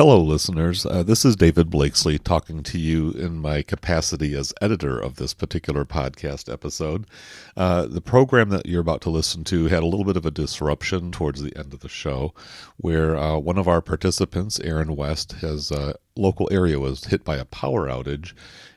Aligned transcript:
Hello, 0.00 0.18
listeners. 0.18 0.86
Uh, 0.86 1.02
this 1.02 1.26
is 1.26 1.36
David 1.36 1.68
Blakesley 1.68 2.18
talking 2.18 2.62
to 2.62 2.78
you 2.78 3.10
in 3.10 3.38
my 3.38 3.60
capacity 3.60 4.34
as 4.34 4.54
editor 4.62 4.98
of 4.98 5.16
this 5.16 5.34
particular 5.34 5.84
podcast 5.84 6.50
episode. 6.50 7.06
Uh, 7.54 7.84
the 7.84 8.00
program 8.00 8.48
that 8.48 8.64
you're 8.64 8.80
about 8.80 9.02
to 9.02 9.10
listen 9.10 9.44
to 9.44 9.66
had 9.66 9.82
a 9.82 9.86
little 9.86 10.06
bit 10.06 10.16
of 10.16 10.24
a 10.24 10.30
disruption 10.30 11.12
towards 11.12 11.42
the 11.42 11.54
end 11.54 11.74
of 11.74 11.80
the 11.80 11.88
show, 11.90 12.32
where 12.78 13.14
uh, 13.14 13.36
one 13.36 13.58
of 13.58 13.68
our 13.68 13.82
participants, 13.82 14.58
Aaron 14.60 14.96
West, 14.96 15.32
his 15.32 15.70
uh, 15.70 15.92
local 16.16 16.48
area 16.50 16.80
was 16.80 17.04
hit 17.04 17.22
by 17.22 17.36
a 17.36 17.44
power 17.44 17.86
outage 17.86 18.32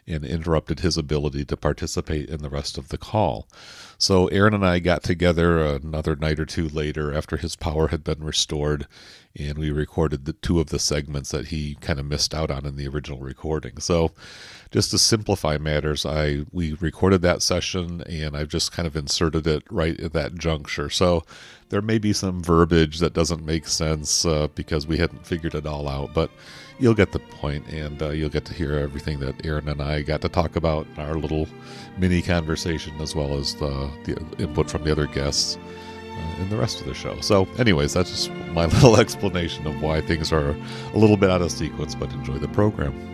and 0.07 0.25
interrupted 0.25 0.79
his 0.79 0.97
ability 0.97 1.45
to 1.45 1.57
participate 1.57 2.29
in 2.29 2.41
the 2.41 2.49
rest 2.49 2.77
of 2.77 2.89
the 2.89 2.97
call. 2.97 3.47
So 3.97 4.27
Aaron 4.27 4.53
and 4.53 4.65
I 4.65 4.79
got 4.79 5.03
together 5.03 5.65
another 5.65 6.15
night 6.15 6.39
or 6.39 6.45
two 6.45 6.67
later 6.67 7.13
after 7.13 7.37
his 7.37 7.55
power 7.55 7.87
had 7.87 8.03
been 8.03 8.23
restored, 8.23 8.85
and 9.35 9.57
we 9.57 9.71
recorded 9.71 10.25
the 10.25 10.33
two 10.33 10.59
of 10.59 10.67
the 10.67 10.79
segments 10.79 11.31
that 11.31 11.47
he 11.47 11.75
kind 11.75 11.99
of 11.99 12.05
missed 12.05 12.33
out 12.33 12.51
on 12.51 12.65
in 12.65 12.75
the 12.75 12.87
original 12.87 13.19
recording. 13.19 13.79
So 13.79 14.11
just 14.71 14.91
to 14.91 14.97
simplify 14.97 15.57
matters, 15.57 16.05
I 16.05 16.45
we 16.51 16.73
recorded 16.73 17.21
that 17.21 17.41
session 17.41 18.01
and 18.01 18.35
I've 18.35 18.49
just 18.49 18.71
kind 18.71 18.87
of 18.87 18.95
inserted 18.95 19.47
it 19.47 19.63
right 19.69 19.99
at 19.99 20.13
that 20.13 20.35
juncture. 20.35 20.89
So 20.89 21.23
there 21.69 21.81
may 21.81 21.97
be 21.97 22.11
some 22.11 22.43
verbiage 22.43 22.99
that 22.99 23.13
doesn't 23.13 23.45
make 23.45 23.67
sense 23.67 24.25
uh, 24.25 24.47
because 24.53 24.85
we 24.85 24.97
hadn't 24.97 25.25
figured 25.25 25.55
it 25.55 25.65
all 25.65 25.87
out, 25.87 26.13
but 26.13 26.29
you'll 26.79 26.93
get 26.93 27.11
the 27.11 27.19
point 27.19 27.67
and 27.67 28.01
uh, 28.01 28.09
you'll 28.09 28.29
get 28.29 28.45
to 28.45 28.53
hear 28.53 28.73
everything 28.73 29.19
that 29.19 29.45
Aaron 29.45 29.69
and 29.69 29.81
I 29.81 30.01
got 30.01 30.21
to 30.21 30.29
talk 30.29 30.55
about 30.55 30.87
in 30.95 31.01
our 31.01 31.15
little 31.15 31.47
mini 31.97 32.21
conversation 32.21 32.99
as 33.01 33.15
well 33.15 33.37
as 33.37 33.55
the, 33.55 33.89
the 34.03 34.17
input 34.39 34.69
from 34.69 34.83
the 34.83 34.91
other 34.91 35.07
guests 35.07 35.57
uh, 35.57 36.41
in 36.41 36.49
the 36.49 36.57
rest 36.57 36.79
of 36.79 36.87
the 36.87 36.93
show. 36.93 37.19
So, 37.21 37.47
anyways, 37.57 37.93
that's 37.93 38.09
just 38.09 38.31
my 38.53 38.65
little 38.75 38.97
explanation 38.97 39.67
of 39.67 39.81
why 39.81 40.01
things 40.01 40.31
are 40.31 40.49
a 40.93 40.97
little 40.97 41.17
bit 41.17 41.29
out 41.29 41.41
of 41.41 41.51
sequence, 41.51 41.95
but 41.95 42.11
enjoy 42.11 42.37
the 42.37 42.47
program. 42.49 43.12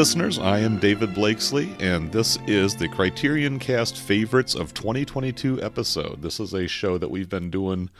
Listeners. 0.00 0.38
I 0.38 0.60
am 0.60 0.78
David 0.78 1.14
Blakesley, 1.14 1.76
and 1.78 2.10
this 2.10 2.38
is 2.46 2.74
the 2.74 2.88
Criterion 2.88 3.58
Cast 3.58 3.98
Favorites 3.98 4.54
of 4.54 4.72
2022 4.72 5.62
episode. 5.62 6.22
This 6.22 6.40
is 6.40 6.54
a 6.54 6.66
show 6.66 6.96
that 6.96 7.10
we've 7.10 7.28
been 7.28 7.50
doing 7.50 7.90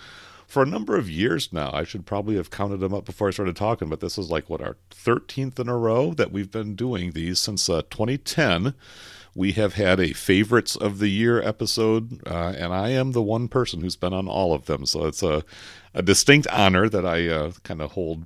for 0.47 0.63
a 0.63 0.67
number 0.67 0.97
of 0.97 1.11
years 1.11 1.53
now. 1.53 1.71
I 1.75 1.85
should 1.85 2.07
probably 2.07 2.37
have 2.37 2.51
counted 2.51 2.79
them 2.79 2.95
up 2.95 3.05
before 3.05 3.29
I 3.29 3.33
started 3.33 3.55
talking, 3.55 3.91
but 3.91 4.01
this 4.01 4.17
is 4.17 4.31
like, 4.31 4.49
what, 4.49 4.63
our 4.63 4.79
13th 4.91 5.59
in 5.59 5.69
a 5.69 5.77
row 5.77 6.15
that 6.15 6.33
we've 6.33 6.51
been 6.51 6.75
doing 6.75 7.11
these 7.11 7.39
since 7.39 7.69
uh, 7.69 7.83
2010. 7.91 8.73
We 9.35 9.53
have 9.53 9.75
had 9.75 10.01
a 10.01 10.15
Favorites 10.15 10.77
of 10.77 11.01
the 11.01 11.11
Year 11.11 11.43
episode, 11.43 12.27
uh, 12.27 12.55
and 12.57 12.73
I 12.73 12.89
am 12.89 13.13
the 13.13 13.21
one 13.23 13.47
person 13.47 13.83
who's 13.83 13.97
been 13.97 14.15
on 14.15 14.27
all 14.27 14.55
of 14.55 14.65
them. 14.65 14.87
So 14.87 15.05
it's 15.05 15.23
a, 15.23 15.45
a 15.93 16.01
distinct 16.01 16.49
honor 16.49 16.89
that 16.89 17.05
I 17.05 17.29
uh, 17.29 17.53
kind 17.63 17.83
of 17.83 17.93
hold 17.93 18.25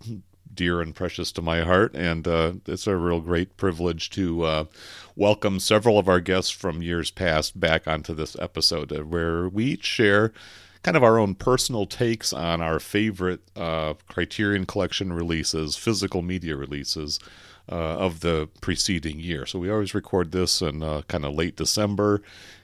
dear 0.54 0.80
and 0.80 0.94
precious 0.94 1.32
to 1.32 1.42
my 1.42 1.62
heart, 1.62 1.94
and 1.94 2.26
uh, 2.28 2.52
it's 2.66 2.86
a 2.86 2.96
real 2.96 3.20
great 3.20 3.56
privilege 3.56 4.10
to 4.10 4.42
uh, 4.44 4.64
welcome 5.16 5.58
several 5.60 5.98
of 5.98 6.08
our 6.08 6.20
guests 6.20 6.50
from 6.50 6.82
years 6.82 7.10
past 7.10 7.58
back 7.58 7.86
onto 7.88 8.14
this 8.14 8.36
episode, 8.38 8.92
uh, 8.92 9.00
where 9.00 9.48
we 9.48 9.64
each 9.64 9.84
share 9.84 10.32
kind 10.82 10.96
of 10.96 11.02
our 11.02 11.18
own 11.18 11.34
personal 11.34 11.86
takes 11.86 12.32
on 12.32 12.60
our 12.60 12.78
favorite 12.78 13.40
uh, 13.56 13.94
Criterion 14.08 14.66
Collection 14.66 15.12
releases, 15.12 15.76
physical 15.76 16.22
media 16.22 16.56
releases. 16.56 17.18
Uh, 17.66 17.96
of 17.96 18.20
the 18.20 18.46
preceding 18.60 19.18
year. 19.18 19.46
So 19.46 19.58
we 19.58 19.70
always 19.70 19.94
record 19.94 20.32
this 20.32 20.60
in 20.60 20.82
uh, 20.82 21.00
kind 21.08 21.24
of 21.24 21.32
late 21.32 21.56
December, 21.56 22.20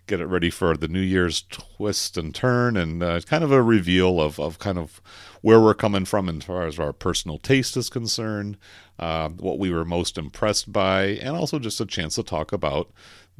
get 0.06 0.20
it 0.20 0.26
ready 0.26 0.50
for 0.50 0.76
the 0.76 0.88
New 0.88 1.00
Year's 1.00 1.40
twist 1.48 2.18
and 2.18 2.34
turn, 2.34 2.76
and 2.76 3.00
kind 3.24 3.42
of 3.42 3.50
a 3.50 3.62
reveal 3.62 4.20
of, 4.20 4.38
of 4.38 4.58
kind 4.58 4.76
of 4.76 5.00
where 5.42 5.60
we're 5.60 5.74
coming 5.74 6.04
from 6.04 6.28
as 6.28 6.44
far 6.44 6.66
as 6.66 6.78
our 6.78 6.92
personal 6.92 7.38
taste 7.38 7.76
is 7.76 7.88
concerned, 7.88 8.56
uh, 8.98 9.28
what 9.28 9.58
we 9.58 9.70
were 9.70 9.84
most 9.84 10.18
impressed 10.18 10.72
by, 10.72 11.04
and 11.04 11.36
also 11.36 11.58
just 11.58 11.80
a 11.80 11.86
chance 11.86 12.16
to 12.16 12.22
talk 12.22 12.52
about 12.52 12.90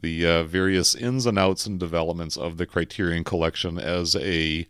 the 0.00 0.26
uh, 0.26 0.42
various 0.44 0.94
ins 0.94 1.26
and 1.26 1.38
outs 1.38 1.66
and 1.66 1.78
developments 1.78 2.36
of 2.36 2.56
the 2.56 2.66
Criterion 2.66 3.24
Collection 3.24 3.78
as 3.78 4.16
a 4.16 4.66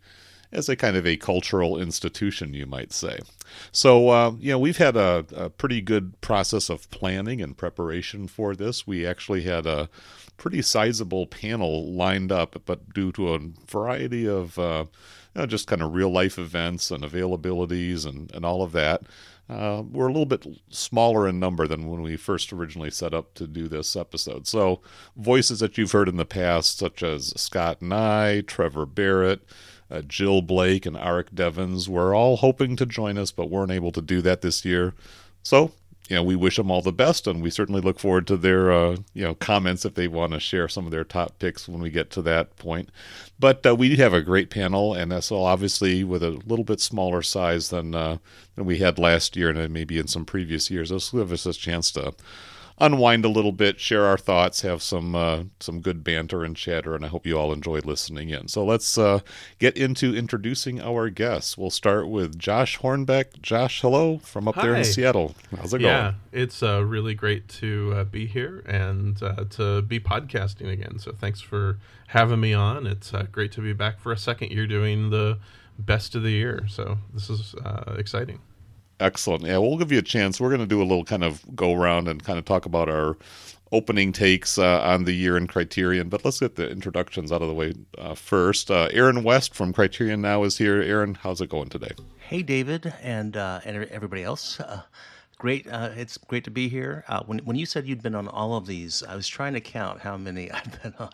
as 0.51 0.67
a 0.67 0.75
kind 0.75 0.97
of 0.97 1.07
a 1.07 1.15
cultural 1.15 1.81
institution, 1.81 2.53
you 2.53 2.65
might 2.65 2.91
say. 2.91 3.19
So, 3.71 4.09
uh, 4.09 4.31
you 4.37 4.51
know, 4.51 4.59
we've 4.59 4.77
had 4.77 4.97
a, 4.97 5.25
a, 5.33 5.49
pretty 5.49 5.79
good 5.81 6.19
process 6.19 6.69
of 6.69 6.89
planning 6.91 7.41
and 7.41 7.57
preparation 7.57 8.27
for 8.27 8.53
this. 8.53 8.85
We 8.85 9.05
actually 9.05 9.43
had 9.43 9.65
a 9.65 9.89
pretty 10.35 10.61
sizable 10.61 11.27
panel 11.27 11.93
lined 11.93 12.31
up, 12.31 12.61
but 12.65 12.93
due 12.93 13.11
to 13.13 13.33
a 13.33 13.39
variety 13.65 14.27
of 14.27 14.59
uh, 14.59 14.85
you 15.35 15.41
know, 15.41 15.45
just 15.45 15.67
kind 15.67 15.81
of 15.81 15.93
real 15.93 16.09
life 16.09 16.37
events 16.37 16.91
and 16.91 17.03
availabilities 17.03 18.05
and, 18.05 18.31
and 18.33 18.45
all 18.45 18.61
of 18.61 18.71
that. 18.73 19.03
Uh, 19.49 19.83
we're 19.91 20.07
a 20.07 20.11
little 20.11 20.25
bit 20.25 20.47
smaller 20.69 21.27
in 21.27 21.37
number 21.37 21.67
than 21.67 21.89
when 21.89 22.01
we 22.01 22.15
first 22.15 22.53
originally 22.53 22.91
set 22.91 23.13
up 23.13 23.33
to 23.33 23.45
do 23.45 23.67
this 23.67 23.97
episode. 23.97 24.47
So, 24.47 24.79
voices 25.17 25.59
that 25.59 25.77
you've 25.77 25.91
heard 25.91 26.07
in 26.07 26.15
the 26.15 26.25
past, 26.25 26.77
such 26.77 27.03
as 27.03 27.33
Scott 27.35 27.81
Nye, 27.81 28.41
Trevor 28.47 28.85
Barrett, 28.85 29.41
uh, 29.89 30.03
Jill 30.03 30.41
Blake, 30.41 30.85
and 30.85 30.95
Arik 30.95 31.33
Devens, 31.33 31.89
were 31.89 32.15
all 32.15 32.37
hoping 32.37 32.77
to 32.77 32.85
join 32.85 33.17
us, 33.17 33.31
but 33.31 33.49
weren't 33.49 33.73
able 33.73 33.91
to 33.91 34.01
do 34.01 34.21
that 34.21 34.41
this 34.41 34.63
year. 34.63 34.93
So, 35.43 35.73
you 36.11 36.17
know, 36.17 36.23
we 36.23 36.35
wish 36.35 36.57
them 36.57 36.69
all 36.69 36.81
the 36.81 36.91
best, 36.91 37.25
and 37.25 37.41
we 37.41 37.49
certainly 37.49 37.79
look 37.79 37.97
forward 37.97 38.27
to 38.27 38.35
their, 38.35 38.69
uh, 38.69 38.97
you 39.13 39.23
know, 39.23 39.33
comments 39.33 39.85
if 39.85 39.93
they 39.93 40.09
want 40.09 40.33
to 40.33 40.41
share 40.41 40.67
some 40.67 40.83
of 40.83 40.91
their 40.91 41.05
top 41.05 41.39
picks 41.39 41.69
when 41.69 41.81
we 41.81 41.89
get 41.89 42.09
to 42.09 42.21
that 42.21 42.57
point. 42.57 42.89
But 43.39 43.65
uh, 43.65 43.75
we 43.75 43.95
have 43.95 44.13
a 44.13 44.21
great 44.21 44.49
panel, 44.49 44.93
and 44.93 45.09
that's 45.09 45.31
all 45.31 45.45
obviously 45.45 46.03
with 46.03 46.21
a 46.21 46.31
little 46.31 46.65
bit 46.65 46.81
smaller 46.81 47.21
size 47.21 47.69
than 47.69 47.95
uh, 47.95 48.17
than 48.57 48.65
we 48.65 48.79
had 48.79 48.99
last 48.99 49.37
year, 49.37 49.51
and 49.51 49.73
maybe 49.73 49.97
in 49.99 50.07
some 50.07 50.25
previous 50.25 50.69
years. 50.69 50.89
This 50.89 51.13
will 51.13 51.23
give 51.23 51.31
us 51.31 51.45
a 51.45 51.53
chance 51.53 51.91
to 51.91 52.13
unwind 52.81 53.23
a 53.23 53.29
little 53.29 53.51
bit, 53.51 53.79
share 53.79 54.05
our 54.05 54.17
thoughts, 54.17 54.61
have 54.61 54.81
some 54.81 55.15
uh, 55.15 55.43
some 55.59 55.79
good 55.79 56.03
banter 56.03 56.43
and 56.43 56.57
chatter, 56.57 56.95
and 56.95 57.05
I 57.05 57.07
hope 57.07 57.25
you 57.25 57.37
all 57.37 57.53
enjoyed 57.53 57.85
listening 57.85 58.29
in. 58.29 58.47
So 58.47 58.65
let's 58.65 58.97
uh, 58.97 59.19
get 59.59 59.77
into 59.77 60.13
introducing 60.13 60.81
our 60.81 61.09
guests. 61.09 61.57
We'll 61.57 61.69
start 61.69 62.09
with 62.09 62.37
Josh 62.37 62.79
Hornbeck. 62.79 63.41
Josh, 63.41 63.81
hello 63.81 64.17
from 64.17 64.47
up 64.47 64.55
Hi. 64.55 64.63
there 64.63 64.75
in 64.75 64.83
Seattle. 64.83 65.35
How's 65.55 65.73
it 65.73 65.81
yeah, 65.81 65.87
going? 65.87 66.15
Yeah, 66.33 66.41
it's 66.41 66.63
uh, 66.63 66.83
really 66.83 67.13
great 67.13 67.47
to 67.49 67.93
uh, 67.95 68.03
be 68.03 68.25
here 68.25 68.63
and 68.65 69.21
uh, 69.21 69.45
to 69.51 69.83
be 69.83 69.99
podcasting 69.99 70.71
again. 70.71 70.99
So 70.99 71.11
thanks 71.11 71.39
for 71.39 71.77
having 72.07 72.39
me 72.39 72.53
on. 72.53 72.87
It's 72.87 73.13
uh, 73.13 73.27
great 73.31 73.51
to 73.53 73.61
be 73.61 73.73
back 73.73 73.99
for 73.99 74.11
a 74.11 74.17
second 74.17 74.51
year 74.51 74.65
doing 74.67 75.11
the 75.11 75.37
best 75.77 76.15
of 76.15 76.23
the 76.23 76.31
year. 76.31 76.65
So 76.67 76.97
this 77.13 77.29
is 77.29 77.55
uh, 77.55 77.95
exciting. 77.97 78.39
Excellent. 79.01 79.43
Yeah, 79.43 79.57
we'll 79.57 79.77
give 79.77 79.91
you 79.91 79.99
a 79.99 80.03
chance. 80.03 80.39
We're 80.39 80.49
going 80.49 80.61
to 80.61 80.67
do 80.67 80.81
a 80.81 80.85
little 80.85 81.03
kind 81.03 81.23
of 81.23 81.43
go 81.55 81.73
around 81.73 82.07
and 82.07 82.23
kind 82.23 82.37
of 82.39 82.45
talk 82.45 82.65
about 82.65 82.87
our 82.89 83.17
opening 83.73 84.11
takes 84.11 84.57
uh, 84.57 84.81
on 84.81 85.05
the 85.05 85.13
year 85.13 85.37
in 85.37 85.47
Criterion. 85.47 86.09
But 86.09 86.23
let's 86.25 86.39
get 86.39 86.55
the 86.55 86.69
introductions 86.69 87.31
out 87.31 87.41
of 87.41 87.47
the 87.47 87.53
way 87.53 87.73
uh, 87.97 88.15
first. 88.15 88.69
Uh, 88.69 88.89
Aaron 88.91 89.23
West 89.23 89.55
from 89.55 89.73
Criterion 89.73 90.21
Now 90.21 90.43
is 90.43 90.57
here. 90.57 90.81
Aaron, 90.81 91.15
how's 91.15 91.41
it 91.41 91.49
going 91.49 91.69
today? 91.69 91.91
Hey, 92.19 92.43
David, 92.43 92.93
and 93.01 93.35
uh, 93.35 93.59
and 93.65 93.85
everybody 93.85 94.23
else. 94.23 94.59
Uh, 94.59 94.81
great. 95.37 95.67
Uh, 95.67 95.89
it's 95.95 96.17
great 96.17 96.43
to 96.43 96.51
be 96.51 96.69
here. 96.69 97.03
when 97.25 97.39
when 97.39 97.55
you 97.55 97.65
said 97.65 97.87
you'd 97.87 98.03
been 98.03 98.15
on 98.15 98.27
all 98.27 98.55
of 98.55 98.65
these, 98.67 99.03
I 99.03 99.15
was 99.15 99.27
trying 99.27 99.53
to 99.53 99.61
count 99.61 100.01
how 100.01 100.15
many 100.17 100.51
I've 100.57 100.81
been 100.83 100.93
on. 100.99 101.11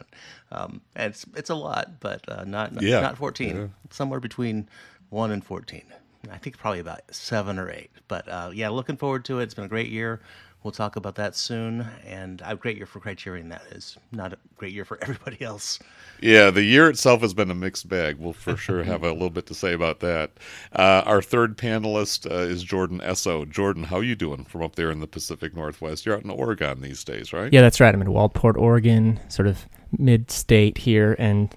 Um, 0.51 0.81
and 0.95 1.11
it's 1.11 1.25
it's 1.35 1.49
a 1.49 1.55
lot, 1.55 1.99
but 1.99 2.25
not 2.47 2.81
Yeah. 2.81 2.99
not 3.01 3.17
fourteen. 3.17 3.55
Yeah. 3.55 3.67
Somewhere 3.91 4.19
between 4.19 4.67
one 5.09 5.31
and 5.31 5.43
fourteen. 5.45 5.85
I 6.31 6.37
think 6.37 6.57
probably 6.57 6.79
about 6.79 7.01
seven 7.11 7.59
or 7.59 7.69
eight. 7.69 7.91
But 8.07 8.27
uh, 8.27 8.51
yeah, 8.53 8.69
looking 8.69 8.97
forward 8.97 9.25
to 9.25 9.39
it. 9.39 9.43
It's 9.43 9.53
been 9.53 9.65
a 9.65 9.69
great 9.69 9.89
year. 9.89 10.21
we'll 10.63 10.71
talk 10.71 10.95
about 10.95 11.15
that 11.15 11.35
soon. 11.35 11.87
And 12.05 12.41
a 12.45 12.55
great 12.55 12.77
year 12.77 12.85
for 12.85 12.99
Criterion. 12.99 13.49
That 13.49 13.63
is 13.71 13.97
not 14.11 14.33
a 14.33 14.37
great 14.57 14.73
year 14.73 14.85
for 14.85 14.97
everybody 15.01 15.41
else. 15.41 15.79
Yeah, 16.21 16.49
the 16.49 16.63
year 16.63 16.89
itself 16.89 17.21
has 17.21 17.33
been 17.33 17.51
a 17.51 17.55
mixed 17.55 17.87
bag. 17.87 18.17
We'll 18.17 18.33
for 18.33 18.57
sure 18.57 18.83
have 18.83 19.03
a 19.03 19.11
little 19.11 19.29
bit 19.29 19.45
to 19.47 19.53
say 19.53 19.73
about 19.73 19.99
that. 20.01 20.31
Uh, 20.73 21.03
our 21.05 21.21
third 21.21 21.57
panelist 21.57 22.29
uh, 22.29 22.35
is 22.35 22.63
Jordan 22.63 22.99
Esso. 22.99 23.47
Jordan, 23.49 23.83
how 23.83 23.99
you 23.99 24.15
doing 24.15 24.43
from 24.43 24.63
up 24.63 24.75
there 24.75 24.91
in 24.91 24.99
the 24.99 25.07
Pacific 25.07 25.55
Northwest? 25.55 26.05
You're 26.05 26.15
out 26.15 26.23
in 26.23 26.29
Oregon 26.29 26.81
these 26.81 27.03
days, 27.03 27.33
right? 27.33 27.51
Yeah, 27.53 27.61
that's 27.61 27.79
right. 27.79 27.93
I'm 27.93 28.01
in 28.01 28.07
Waldport, 28.07 28.57
Oregon, 28.57 29.19
sort 29.29 29.47
of 29.47 29.65
mid-state 29.97 30.79
here, 30.79 31.15
and 31.17 31.53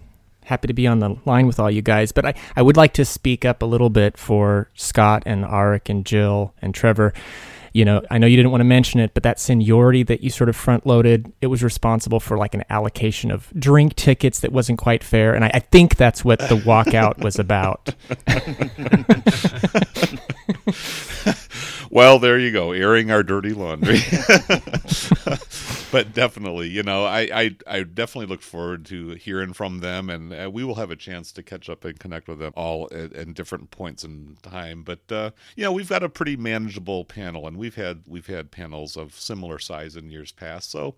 happy 0.50 0.67
to 0.69 0.75
be 0.75 0.87
on 0.87 0.99
the 0.99 1.17
line 1.25 1.47
with 1.47 1.58
all 1.58 1.70
you 1.70 1.82
guys. 1.82 2.12
But 2.12 2.26
I, 2.26 2.35
I 2.56 2.62
would 2.62 2.76
like 2.76 2.93
to 2.94 3.05
speak 3.05 3.44
up 3.44 3.62
a 3.62 3.67
little 3.67 3.91
bit 3.91 4.19
for 4.19 4.69
Scott 4.75 5.23
and 5.25 5.44
Arik 5.44 5.88
and 5.88 6.05
Jill 6.05 6.55
and 6.61 6.75
Trevor 6.75 7.14
you 7.73 7.85
know, 7.85 8.02
I 8.11 8.19
know 8.19 8.26
you 8.26 8.37
didn't 8.37 8.50
want 8.50 8.61
to 8.61 8.67
mention 8.67 9.00
it, 9.00 9.14
but 9.14 9.23
that 9.23 9.38
seniority 9.38 10.02
that 10.05 10.23
you 10.23 10.31
sort 10.31 10.49
of 10.49 10.56
front 10.56 10.87
loaded, 10.87 11.32
it 11.41 11.47
was 11.47 11.62
responsible 11.62 12.19
for 12.19 12.37
like 12.37 12.55
an 12.55 12.64
allocation 12.69 13.31
of 13.31 13.52
drink 13.56 13.94
tickets 13.94 14.41
that 14.41 14.52
wasn't 14.52 14.79
quite 14.79 15.05
fair. 15.05 15.35
And 15.35 15.44
I, 15.44 15.50
I 15.55 15.61
think 15.61 15.97
that's 15.97 16.25
what 16.25 16.41
the 16.41 16.56
walkout 16.56 17.23
was 17.23 17.38
about. 17.38 17.94
well, 21.91 22.21
there 22.21 22.39
you 22.39 22.53
go, 22.53 22.71
airing 22.71 23.11
our 23.11 23.25
dirty 23.25 23.53
laundry. 23.53 23.99
but 25.91 26.13
definitely, 26.15 26.69
you 26.69 26.85
know, 26.85 27.05
I, 27.05 27.21
I, 27.33 27.57
I 27.67 27.83
definitely 27.83 28.27
look 28.27 28.43
forward 28.43 28.87
to 28.87 29.11
hearing 29.15 29.53
from 29.53 29.81
them, 29.81 30.09
and 30.09 30.33
uh, 30.33 30.49
we 30.53 30.63
will 30.63 30.77
have 30.77 30.93
a 30.93 30.97
chance 30.97 31.33
to 31.33 31.43
catch 31.43 31.69
up 31.69 31.85
and 31.85 31.99
connect 31.99 32.29
with 32.29 32.39
them 32.39 32.53
all 32.55 32.89
at, 32.93 33.13
at 33.13 33.35
different 33.35 33.73
points 33.73 34.05
in 34.05 34.39
time. 34.43 34.85
But 34.85 35.11
uh, 35.11 35.31
you 35.57 35.65
know, 35.65 35.73
we've 35.73 35.89
got 35.89 36.05
a 36.05 36.09
pretty 36.09 36.37
manageable 36.37 37.05
panel, 37.05 37.49
and 37.49 37.57
we've 37.57 37.75
had 37.75 38.03
we've 38.07 38.29
had 38.29 38.53
panels 38.53 38.97
of 38.97 39.15
similar 39.19 39.59
size 39.59 39.97
in 39.97 40.11
years 40.11 40.31
past, 40.31 40.71
so 40.71 40.95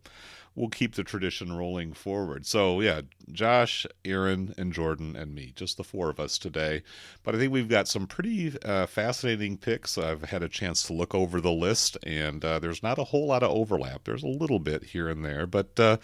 we'll 0.55 0.69
keep 0.69 0.95
the 0.95 1.05
tradition 1.05 1.57
rolling 1.57 1.93
forward. 1.93 2.47
So 2.47 2.81
yeah, 2.81 3.03
Josh, 3.31 3.87
Aaron, 4.05 4.55
and 4.59 4.73
Jordan 4.73 5.17
and 5.17 5.35
me, 5.35 5.53
just 5.57 5.77
the 5.77 5.85
four 5.85 6.11
of 6.11 6.21
us 6.21 6.39
today. 6.39 6.83
But 7.23 7.35
I 7.35 7.39
think 7.39 7.53
we've 7.53 7.69
got 7.69 7.89
some 7.89 8.07
pretty 8.07 8.53
uh, 8.63 8.87
fascinating 8.87 9.57
picks. 9.57 9.97
I've 9.97 10.25
had 10.25 10.43
a 10.43 10.49
chance 10.49 10.83
to 10.85 10.93
look 10.93 11.15
over 11.15 11.41
the 11.41 11.53
list, 11.53 11.97
and 12.03 12.45
uh, 12.45 12.59
there's 12.59 12.83
not 12.83 12.99
a 12.99 13.05
whole 13.05 13.27
lot 13.27 13.43
of 13.43 13.51
overlap. 13.51 14.05
There's 14.05 14.23
a 14.23 14.29
little 14.29 14.59
bit 14.59 14.85
here 14.85 15.09
and 15.09 15.25
there, 15.25 15.47
but 15.47 15.79
uh, 15.79 15.97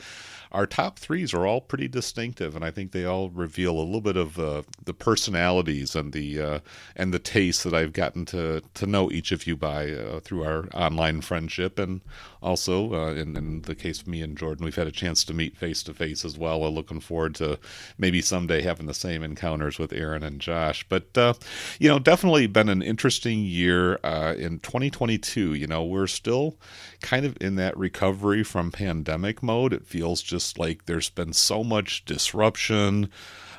our 0.52 0.66
top 0.66 0.98
threes 0.98 1.34
are 1.34 1.46
all 1.46 1.60
pretty 1.60 1.88
distinctive, 1.88 2.56
and 2.56 2.64
I 2.64 2.70
think 2.70 2.92
they 2.92 3.04
all 3.04 3.28
reveal 3.30 3.78
a 3.78 3.82
little 3.82 4.00
bit 4.00 4.16
of 4.16 4.38
uh, 4.38 4.62
the 4.84 4.94
personalities 4.94 5.94
and 5.94 6.12
the 6.12 6.40
uh, 6.40 6.58
and 6.96 7.12
the 7.12 7.18
taste 7.18 7.64
that 7.64 7.74
I've 7.74 7.92
gotten 7.92 8.24
to 8.26 8.62
to 8.74 8.86
know 8.86 9.10
each 9.10 9.32
of 9.32 9.46
you 9.46 9.56
by 9.56 9.90
uh, 9.90 10.20
through 10.20 10.44
our 10.44 10.68
online 10.72 11.20
friendship, 11.20 11.78
and 11.78 12.00
also 12.42 13.08
in, 13.10 13.36
in 13.36 13.62
the 13.62 13.74
case 13.74 14.00
of 14.00 14.08
me 14.08 14.22
and 14.22 14.36
Jordan, 14.36 14.64
we've 14.64 14.76
had 14.76 14.86
a 14.86 14.92
chance 14.92 15.24
to 15.24 15.34
meet 15.34 15.56
face 15.56 15.82
to 15.84 15.94
face 15.94 16.24
as 16.24 16.38
well. 16.38 16.68
Looking 16.72 17.00
forward 17.00 17.34
to 17.36 17.58
maybe 17.96 18.20
someday 18.20 18.62
having 18.62 18.86
the 18.86 18.94
same 18.94 19.22
encounters 19.22 19.78
with 19.78 19.92
Aaron 19.92 20.22
and 20.22 20.40
Josh. 20.40 20.84
But, 20.88 21.16
uh, 21.16 21.34
you 21.78 21.88
know, 21.88 21.98
definitely 21.98 22.46
been 22.46 22.68
an 22.68 22.82
interesting 22.82 23.40
year 23.40 23.98
uh, 24.04 24.34
in 24.36 24.60
2022. 24.60 25.54
You 25.54 25.66
know, 25.66 25.84
we're 25.84 26.06
still 26.06 26.56
kind 27.00 27.24
of 27.24 27.36
in 27.40 27.56
that 27.56 27.76
recovery 27.76 28.42
from 28.42 28.70
pandemic 28.70 29.42
mode. 29.42 29.72
It 29.72 29.86
feels 29.86 30.22
just 30.22 30.58
like 30.58 30.86
there's 30.86 31.10
been 31.10 31.32
so 31.32 31.64
much 31.64 32.04
disruption 32.04 33.10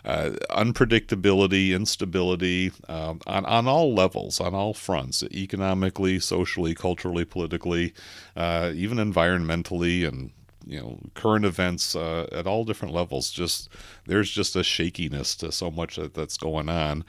uh, 0.10 0.32
unpredictability, 0.50 1.72
instability 1.72 2.72
um, 2.88 3.22
on, 3.28 3.46
on 3.46 3.68
all 3.68 3.94
levels, 3.94 4.40
on 4.40 4.56
all 4.56 4.74
fronts 4.74 5.22
economically, 5.24 6.20
socially, 6.20 6.74
culturally, 6.74 7.24
politically, 7.24 7.94
uh, 8.36 8.72
even 8.74 8.98
environmentally, 8.98 10.08
and 10.08 10.32
you 10.66 10.80
know 10.80 11.00
current 11.14 11.46
events 11.46 11.96
uh, 11.96 12.28
at 12.32 12.48
all 12.48 12.66
different 12.66 12.94
levels 12.94 13.32
just 13.32 13.70
there's 14.06 14.30
just 14.30 14.56
a 14.56 14.64
shakiness 14.64 15.36
to 15.36 15.52
so 15.52 15.70
much 15.70 15.96
that, 15.96 16.16
that's 16.16 16.38
going 16.38 16.70
on. 16.70 17.06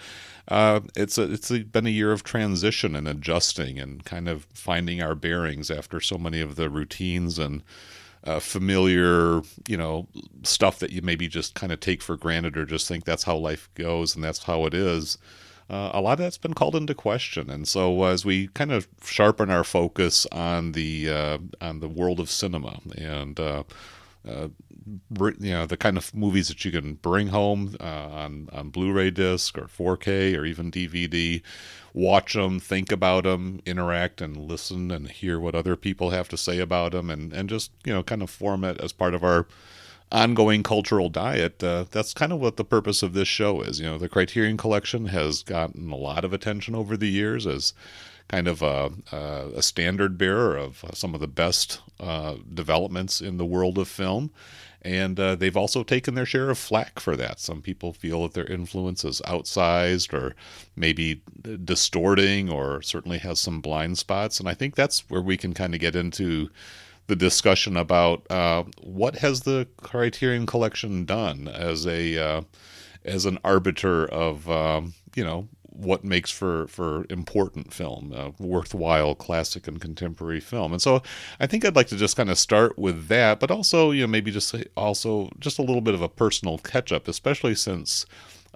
Uh, 0.48 0.80
it's 0.94 1.16
a, 1.16 1.32
it's 1.32 1.50
a, 1.50 1.60
been 1.60 1.86
a 1.86 1.90
year 1.90 2.12
of 2.12 2.22
transition 2.22 2.94
and 2.94 3.08
adjusting 3.08 3.78
and 3.78 4.04
kind 4.04 4.28
of 4.28 4.46
finding 4.52 5.00
our 5.00 5.14
bearings 5.14 5.70
after 5.70 6.00
so 6.00 6.18
many 6.18 6.42
of 6.42 6.56
the 6.56 6.68
routines 6.68 7.38
and 7.38 7.62
uh, 8.24 8.40
familiar, 8.40 9.42
you 9.68 9.76
know, 9.76 10.06
stuff 10.42 10.78
that 10.80 10.90
you 10.90 11.02
maybe 11.02 11.28
just 11.28 11.54
kind 11.54 11.72
of 11.72 11.80
take 11.80 12.02
for 12.02 12.16
granted 12.16 12.56
or 12.56 12.64
just 12.64 12.86
think 12.86 13.04
that's 13.04 13.24
how 13.24 13.36
life 13.36 13.68
goes 13.74 14.14
and 14.14 14.22
that's 14.22 14.44
how 14.44 14.66
it 14.66 14.74
is. 14.74 15.18
Uh, 15.70 15.90
a 15.94 16.00
lot 16.00 16.14
of 16.14 16.18
that's 16.18 16.36
been 16.36 16.52
called 16.52 16.74
into 16.74 16.94
question, 16.94 17.48
and 17.48 17.68
so 17.68 18.02
as 18.02 18.24
we 18.24 18.48
kind 18.48 18.72
of 18.72 18.88
sharpen 19.04 19.50
our 19.50 19.62
focus 19.62 20.26
on 20.32 20.72
the 20.72 21.08
uh, 21.08 21.38
on 21.60 21.78
the 21.78 21.88
world 21.88 22.18
of 22.18 22.28
cinema 22.28 22.80
and 22.98 23.38
uh, 23.38 23.62
uh, 24.28 24.48
you 24.86 25.52
know 25.52 25.66
the 25.66 25.76
kind 25.76 25.96
of 25.96 26.14
movies 26.14 26.48
that 26.48 26.64
you 26.64 26.72
can 26.72 26.94
bring 26.94 27.28
home 27.28 27.76
uh, 27.80 27.84
on 27.84 28.48
on 28.52 28.70
Blu-ray 28.70 29.10
disc 29.10 29.56
or 29.58 29.66
4K 29.66 30.36
or 30.36 30.44
even 30.44 30.70
DVD, 30.70 31.42
watch 31.92 32.34
them, 32.34 32.60
think 32.60 32.92
about 32.92 33.24
them, 33.24 33.60
interact 33.66 34.20
and 34.20 34.36
listen 34.36 34.90
and 34.90 35.10
hear 35.10 35.38
what 35.38 35.54
other 35.54 35.76
people 35.76 36.10
have 36.10 36.28
to 36.28 36.36
say 36.36 36.58
about 36.58 36.92
them, 36.92 37.10
and 37.10 37.32
and 37.32 37.48
just 37.48 37.70
you 37.84 37.92
know 37.92 38.02
kind 38.02 38.22
of 38.22 38.30
form 38.30 38.64
it 38.64 38.80
as 38.80 38.92
part 38.92 39.14
of 39.14 39.24
our 39.24 39.46
ongoing 40.12 40.62
cultural 40.62 41.08
diet. 41.08 41.62
Uh, 41.62 41.84
that's 41.90 42.14
kind 42.14 42.32
of 42.32 42.40
what 42.40 42.56
the 42.56 42.64
purpose 42.64 43.02
of 43.02 43.12
this 43.12 43.28
show 43.28 43.60
is. 43.62 43.80
You 43.80 43.86
know, 43.86 43.98
the 43.98 44.08
Criterion 44.08 44.56
Collection 44.56 45.06
has 45.06 45.42
gotten 45.42 45.90
a 45.90 45.96
lot 45.96 46.24
of 46.24 46.32
attention 46.32 46.74
over 46.74 46.96
the 46.96 47.08
years 47.08 47.46
as 47.46 47.72
kind 48.28 48.46
of 48.46 48.62
a, 48.62 48.92
a 49.12 49.60
standard 49.60 50.16
bearer 50.16 50.56
of 50.56 50.84
some 50.94 51.14
of 51.14 51.20
the 51.20 51.26
best 51.26 51.80
uh, 51.98 52.36
developments 52.54 53.20
in 53.20 53.38
the 53.38 53.44
world 53.44 53.76
of 53.76 53.88
film. 53.88 54.30
And 54.82 55.20
uh, 55.20 55.34
they've 55.34 55.56
also 55.56 55.82
taken 55.82 56.14
their 56.14 56.24
share 56.24 56.48
of 56.48 56.58
flack 56.58 57.00
for 57.00 57.16
that. 57.16 57.38
Some 57.38 57.60
people 57.60 57.92
feel 57.92 58.22
that 58.22 58.32
their 58.32 58.46
influence 58.46 59.04
is 59.04 59.20
outsized 59.26 60.14
or 60.14 60.34
maybe 60.74 61.22
distorting 61.64 62.50
or 62.50 62.80
certainly 62.80 63.18
has 63.18 63.38
some 63.40 63.60
blind 63.60 63.98
spots. 63.98 64.40
And 64.40 64.48
I 64.48 64.54
think 64.54 64.76
that's 64.76 65.08
where 65.10 65.20
we 65.20 65.36
can 65.36 65.52
kind 65.52 65.74
of 65.74 65.80
get 65.80 65.96
into 65.96 66.48
the 67.08 67.16
discussion 67.16 67.76
about 67.76 68.30
uh, 68.30 68.62
what 68.80 69.16
has 69.16 69.42
the 69.42 69.66
Criterion 69.78 70.46
Collection 70.46 71.04
done 71.04 71.48
as 71.48 71.86
a 71.86 72.16
uh, 72.16 72.42
as 73.04 73.26
an 73.26 73.38
arbiter 73.44 74.06
of 74.06 74.48
um, 74.48 74.94
you 75.16 75.24
know 75.24 75.48
what 75.80 76.04
makes 76.04 76.30
for 76.30 76.66
for 76.68 77.06
important 77.10 77.72
film, 77.72 78.12
uh, 78.14 78.30
worthwhile 78.38 79.14
classic 79.14 79.66
and 79.66 79.80
contemporary 79.80 80.40
film. 80.40 80.72
And 80.72 80.82
so 80.82 81.02
I 81.38 81.46
think 81.46 81.64
I'd 81.64 81.76
like 81.76 81.88
to 81.88 81.96
just 81.96 82.16
kind 82.16 82.30
of 82.30 82.38
start 82.38 82.78
with 82.78 83.08
that, 83.08 83.40
but 83.40 83.50
also 83.50 83.90
you 83.90 84.02
know 84.02 84.06
maybe 84.06 84.30
just 84.30 84.54
also 84.76 85.30
just 85.38 85.58
a 85.58 85.62
little 85.62 85.80
bit 85.80 85.94
of 85.94 86.02
a 86.02 86.08
personal 86.08 86.58
catch 86.58 86.92
up, 86.92 87.08
especially 87.08 87.54
since. 87.54 88.06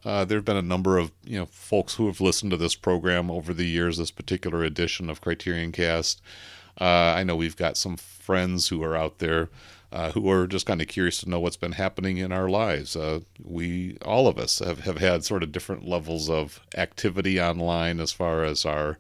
Uh, 0.05 0.23
there 0.23 0.37
have 0.37 0.45
been 0.45 0.57
a 0.57 0.63
number 0.63 0.99
of 0.99 1.13
you 1.25 1.39
know 1.39 1.47
folks 1.47 1.95
who 1.95 2.07
have 2.07 2.21
listened 2.21 2.51
to 2.51 2.59
this 2.59 2.75
program 2.75 3.31
over 3.31 3.55
the 3.55 3.65
years, 3.65 3.97
this 3.97 4.11
particular 4.11 4.63
edition 4.63 5.09
of 5.09 5.23
Criterion 5.23 5.73
Cast. 5.73 6.21
Uh, 6.79 7.15
I 7.17 7.25
know 7.25 7.37
we've 7.37 7.57
got 7.57 7.79
some 7.79 7.97
friends 7.97 8.69
who 8.69 8.83
are 8.83 8.97
out 8.97 9.19
there 9.19 9.49
uh, 9.95 10.11
who 10.11 10.29
are 10.29 10.49
just 10.49 10.67
kind 10.67 10.83
of 10.83 10.89
curious 10.89 11.21
to 11.21 11.31
know 11.31 11.39
what's 11.39 11.57
been 11.57 11.73
happening 11.73 12.19
in 12.19 12.33
our 12.33 12.49
lives. 12.49 12.97
Uh, 12.97 13.21
we, 13.41 13.97
all 14.05 14.27
of 14.27 14.39
us, 14.39 14.59
have, 14.59 14.81
have 14.81 14.99
had 14.99 15.25
sort 15.25 15.45
of 15.45 15.53
different 15.53 15.87
levels 15.87 16.29
of 16.29 16.61
activity 16.77 17.41
online 17.41 18.01
as 18.01 18.11
far 18.11 18.43
as 18.43 18.67
our, 18.67 18.99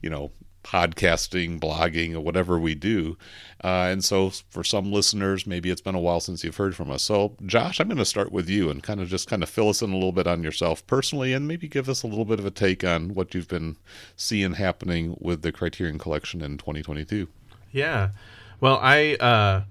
you 0.00 0.08
know, 0.08 0.30
podcasting, 0.62 1.58
blogging, 1.58 2.14
or 2.14 2.20
whatever 2.20 2.60
we 2.60 2.76
do. 2.76 3.18
Uh, 3.64 3.88
and 3.90 4.04
so 4.04 4.30
for 4.48 4.62
some 4.62 4.92
listeners, 4.92 5.48
maybe 5.48 5.68
it's 5.68 5.80
been 5.80 5.96
a 5.96 6.00
while 6.00 6.20
since 6.20 6.44
you've 6.44 6.56
heard 6.56 6.76
from 6.76 6.92
us. 6.92 7.02
So, 7.02 7.34
Josh, 7.44 7.80
I'm 7.80 7.88
going 7.88 7.98
to 7.98 8.04
start 8.04 8.30
with 8.30 8.48
you 8.48 8.70
and 8.70 8.84
kind 8.84 9.00
of 9.00 9.08
just 9.08 9.28
kind 9.28 9.42
of 9.42 9.48
fill 9.48 9.68
us 9.68 9.82
in 9.82 9.90
a 9.90 9.94
little 9.94 10.12
bit 10.12 10.28
on 10.28 10.44
yourself 10.44 10.86
personally 10.86 11.32
and 11.32 11.48
maybe 11.48 11.66
give 11.66 11.88
us 11.88 12.04
a 12.04 12.06
little 12.06 12.24
bit 12.24 12.38
of 12.38 12.46
a 12.46 12.52
take 12.52 12.84
on 12.84 13.14
what 13.14 13.34
you've 13.34 13.48
been 13.48 13.78
seeing 14.14 14.52
happening 14.52 15.16
with 15.20 15.42
the 15.42 15.50
Criterion 15.50 15.98
Collection 15.98 16.40
in 16.40 16.56
2022. 16.56 17.26
Yeah. 17.72 18.10
Well, 18.60 18.78
I 18.80 19.14
uh, 19.16 19.62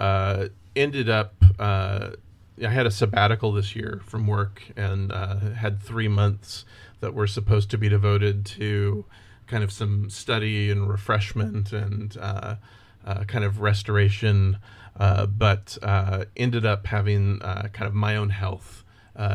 uh, 0.00 0.48
ended 0.74 1.08
up. 1.08 1.34
Uh, 1.58 2.10
I 2.64 2.68
had 2.68 2.86
a 2.86 2.90
sabbatical 2.90 3.52
this 3.52 3.76
year 3.76 4.00
from 4.06 4.26
work 4.26 4.62
and 4.76 5.12
uh, 5.12 5.38
had 5.50 5.82
three 5.82 6.08
months 6.08 6.64
that 7.00 7.12
were 7.12 7.26
supposed 7.26 7.70
to 7.70 7.78
be 7.78 7.88
devoted 7.88 8.46
to 8.46 9.04
kind 9.46 9.62
of 9.62 9.70
some 9.70 10.08
study 10.08 10.70
and 10.70 10.88
refreshment 10.88 11.72
and 11.72 12.16
uh, 12.18 12.56
uh, 13.04 13.24
kind 13.24 13.44
of 13.44 13.60
restoration, 13.60 14.58
uh, 14.98 15.26
but 15.26 15.76
ended 16.36 16.64
up 16.64 16.86
having 16.86 17.40
kind 17.40 17.82
of 17.82 17.94
my 17.94 18.16
own 18.16 18.30
health 18.30 18.84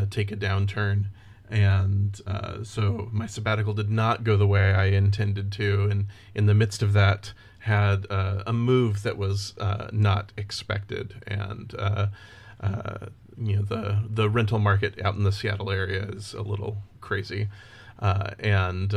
take 0.10 0.32
a 0.32 0.36
downturn 0.36 1.06
and 1.51 2.22
uh, 2.25 2.63
so 2.63 3.10
my 3.12 3.27
sabbatical 3.27 3.74
did 3.74 3.91
not 3.91 4.24
go 4.24 4.38
the 4.38 4.48
way 4.48 4.74
I 4.74 4.86
intended 4.86 5.51
to. 5.53 5.89
And 5.91 6.08
in 6.34 6.46
the 6.46 6.53
midst 6.53 6.82
of 6.82 6.94
that, 6.94 7.34
had 7.62 8.08
uh, 8.10 8.44
a 8.48 8.53
move 8.53 9.03
that 9.03 9.18
was 9.18 9.53
uh, 9.60 9.88
not 9.91 10.32
expected, 10.36 11.24
and 11.27 11.75
uh, 11.77 12.08
uh, 12.60 13.08
you 13.38 13.56
know 13.56 13.62
the 13.62 14.03
the 14.10 14.30
rental 14.30 14.60
market 14.60 15.00
out 15.03 15.15
in 15.15 15.24
the 15.24 15.32
Seattle 15.32 15.70
area 15.70 16.03
is 16.06 16.34
a 16.34 16.41
little 16.41 16.77
crazy, 17.01 17.48
uh, 18.00 18.32
and 18.39 18.94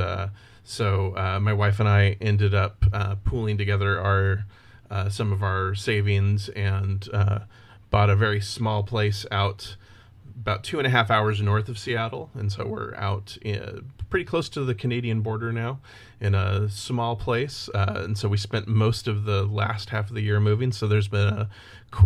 So 0.67 1.13
my 1.43 1.53
wife 1.53 1.79
and 1.79 1.89
I 1.89 2.17
ended 2.21 2.55
up 2.55 2.85
pooling 3.25 3.59
together 3.59 4.01
our 4.01 4.47
some 5.11 5.33
of 5.33 5.43
our 5.43 5.75
savings 5.75 6.49
and 6.51 7.07
bought 7.91 8.11
a 8.11 8.17
very 8.17 8.41
small 8.41 8.83
place 8.83 9.27
out 9.31 9.77
about 10.37 10.65
two 10.65 10.79
and 10.79 10.87
a 10.87 10.91
half 10.91 11.11
hours 11.11 11.41
north 11.41 11.69
of 11.69 11.79
Seattle, 11.79 12.31
and 12.35 12.51
so 12.51 12.67
we're 12.67 12.95
out 12.97 13.39
in, 13.41 13.91
pretty 14.11 14.25
close 14.25 14.49
to 14.51 14.65
the 14.65 14.75
Canadian 14.75 15.21
border 15.21 15.53
now, 15.53 15.81
in 16.25 16.35
a 16.35 16.71
small 16.71 17.17
place. 17.17 17.69
Uh, 17.75 18.01
and 18.05 18.17
so 18.17 18.29
we 18.29 18.39
spent 18.39 18.67
most 18.67 19.07
of 19.07 19.25
the 19.25 19.45
last 19.45 19.91
half 19.91 20.09
of 20.09 20.15
the 20.15 20.23
year 20.23 20.41
moving. 20.41 20.73
So 20.73 20.89
there's 20.89 21.07
been 21.07 21.29
a, 21.29 21.49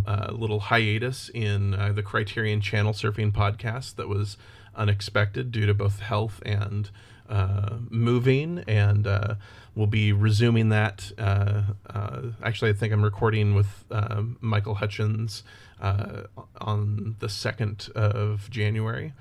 a 0.06 0.32
little 0.32 0.58
hiatus 0.58 1.30
in 1.32 1.74
uh, 1.74 1.92
the 1.92 2.02
Criterion 2.02 2.60
Channel 2.60 2.94
Surfing 2.94 3.30
podcast 3.30 3.94
that 3.94 4.08
was 4.08 4.36
unexpected 4.74 5.52
due 5.52 5.66
to 5.66 5.74
both 5.74 6.00
health 6.00 6.42
and 6.44 6.90
uh, 7.28 7.76
moving, 7.90 8.64
and 8.66 9.06
uh, 9.06 9.34
we'll 9.76 9.86
be 9.86 10.12
resuming 10.12 10.70
that. 10.70 11.12
Uh, 11.16 11.62
uh, 11.88 12.22
actually, 12.42 12.70
I 12.70 12.74
think 12.74 12.92
I'm 12.92 13.04
recording 13.04 13.54
with 13.54 13.84
uh, 13.88 14.22
Michael 14.40 14.76
Hutchins 14.76 15.44
uh, 15.80 16.22
on 16.60 17.14
the 17.20 17.28
2nd 17.28 17.90
of 17.92 18.50
January 18.50 19.12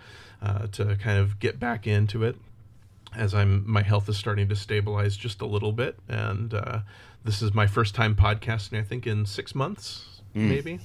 to 0.72 0.96
kind 0.96 1.20
of 1.20 1.40
get 1.40 1.60
back 1.60 1.86
into 1.86 2.24
it 2.24 2.38
as 3.16 3.34
I'm 3.34 3.64
my 3.70 3.82
health 3.82 4.10
is 4.10 4.18
starting 4.18 4.50
to 4.50 4.56
stabilize 4.56 5.18
just 5.18 5.42
a 5.42 5.46
little 5.46 5.72
bit, 5.72 5.98
and 6.08 6.54
this 7.24 7.42
is 7.42 7.54
my 7.54 7.68
first 7.68 7.94
time 7.94 8.16
podcasting. 8.16 8.80
I 8.80 8.84
think 8.84 9.06
in 9.06 9.26
six 9.26 9.54
months, 9.54 10.22
mm. 10.36 10.48
maybe. 10.50 10.80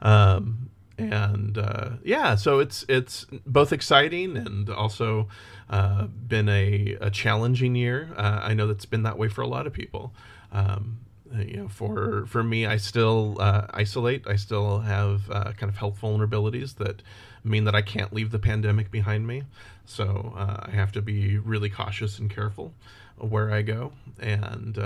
Um, 0.00 0.70
and 0.96 1.56
uh, 1.58 1.90
yeah, 2.02 2.34
so 2.34 2.58
it's 2.58 2.84
it's 2.88 3.26
both 3.46 3.72
exciting 3.72 4.36
and 4.36 4.68
also 4.68 5.28
uh, 5.70 6.06
been 6.06 6.48
a, 6.48 6.96
a 7.00 7.10
challenging 7.10 7.74
year. 7.74 8.10
Uh, 8.16 8.40
I 8.42 8.54
know 8.54 8.66
that's 8.66 8.86
been 8.86 9.04
that 9.04 9.18
way 9.18 9.28
for 9.28 9.42
a 9.42 9.46
lot 9.46 9.66
of 9.66 9.72
people. 9.72 10.12
Um, 10.52 10.98
uh, 11.34 11.40
you 11.40 11.56
know, 11.56 11.68
for 11.68 12.26
for 12.26 12.42
me, 12.42 12.66
I 12.66 12.78
still 12.78 13.36
uh, 13.40 13.66
isolate. 13.70 14.26
I 14.26 14.36
still 14.36 14.80
have 14.80 15.30
uh, 15.30 15.52
kind 15.52 15.70
of 15.70 15.76
health 15.76 15.98
vulnerabilities 16.00 16.76
that 16.76 17.02
mean 17.44 17.64
that 17.64 17.74
I 17.74 17.82
can't 17.82 18.12
leave 18.12 18.30
the 18.30 18.38
pandemic 18.38 18.90
behind 18.90 19.26
me. 19.26 19.44
So 19.90 20.34
I 20.36 20.70
have 20.70 20.92
to 20.92 21.02
be 21.02 21.38
really 21.38 21.70
cautious 21.70 22.18
and 22.18 22.30
careful 22.30 22.74
where 23.16 23.50
I 23.50 23.62
go 23.62 23.92
and 24.20 24.78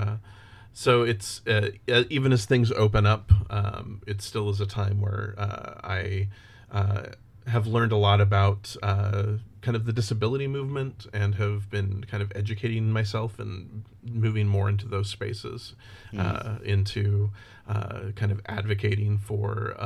so 0.72 1.02
it's 1.02 1.46
uh, 1.46 1.70
even 1.86 2.32
as 2.32 2.46
things 2.46 2.72
open 2.72 3.04
up, 3.04 3.30
um, 3.50 4.00
it 4.06 4.22
still 4.22 4.48
is 4.48 4.60
a 4.60 4.66
time 4.66 5.00
where 5.00 5.34
uh, 5.36 5.80
I 5.84 6.28
uh, 6.72 7.02
have 7.46 7.66
learned 7.66 7.92
a 7.92 7.96
lot 7.96 8.20
about 8.20 8.74
uh, 8.82 9.34
kind 9.60 9.76
of 9.76 9.84
the 9.84 9.92
disability 9.92 10.46
movement 10.46 11.06
and 11.12 11.34
have 11.34 11.68
been 11.68 12.04
kind 12.04 12.22
of 12.22 12.32
educating 12.34 12.90
myself 12.90 13.38
and 13.38 13.84
moving 14.02 14.48
more 14.48 14.68
into 14.68 14.88
those 14.88 15.10
spaces, 15.10 15.74
mm. 16.12 16.62
into 16.62 17.30
uh, 17.68 18.12
kind 18.16 18.32
of 18.32 18.40
advocating 18.46 19.18
for 19.18 19.76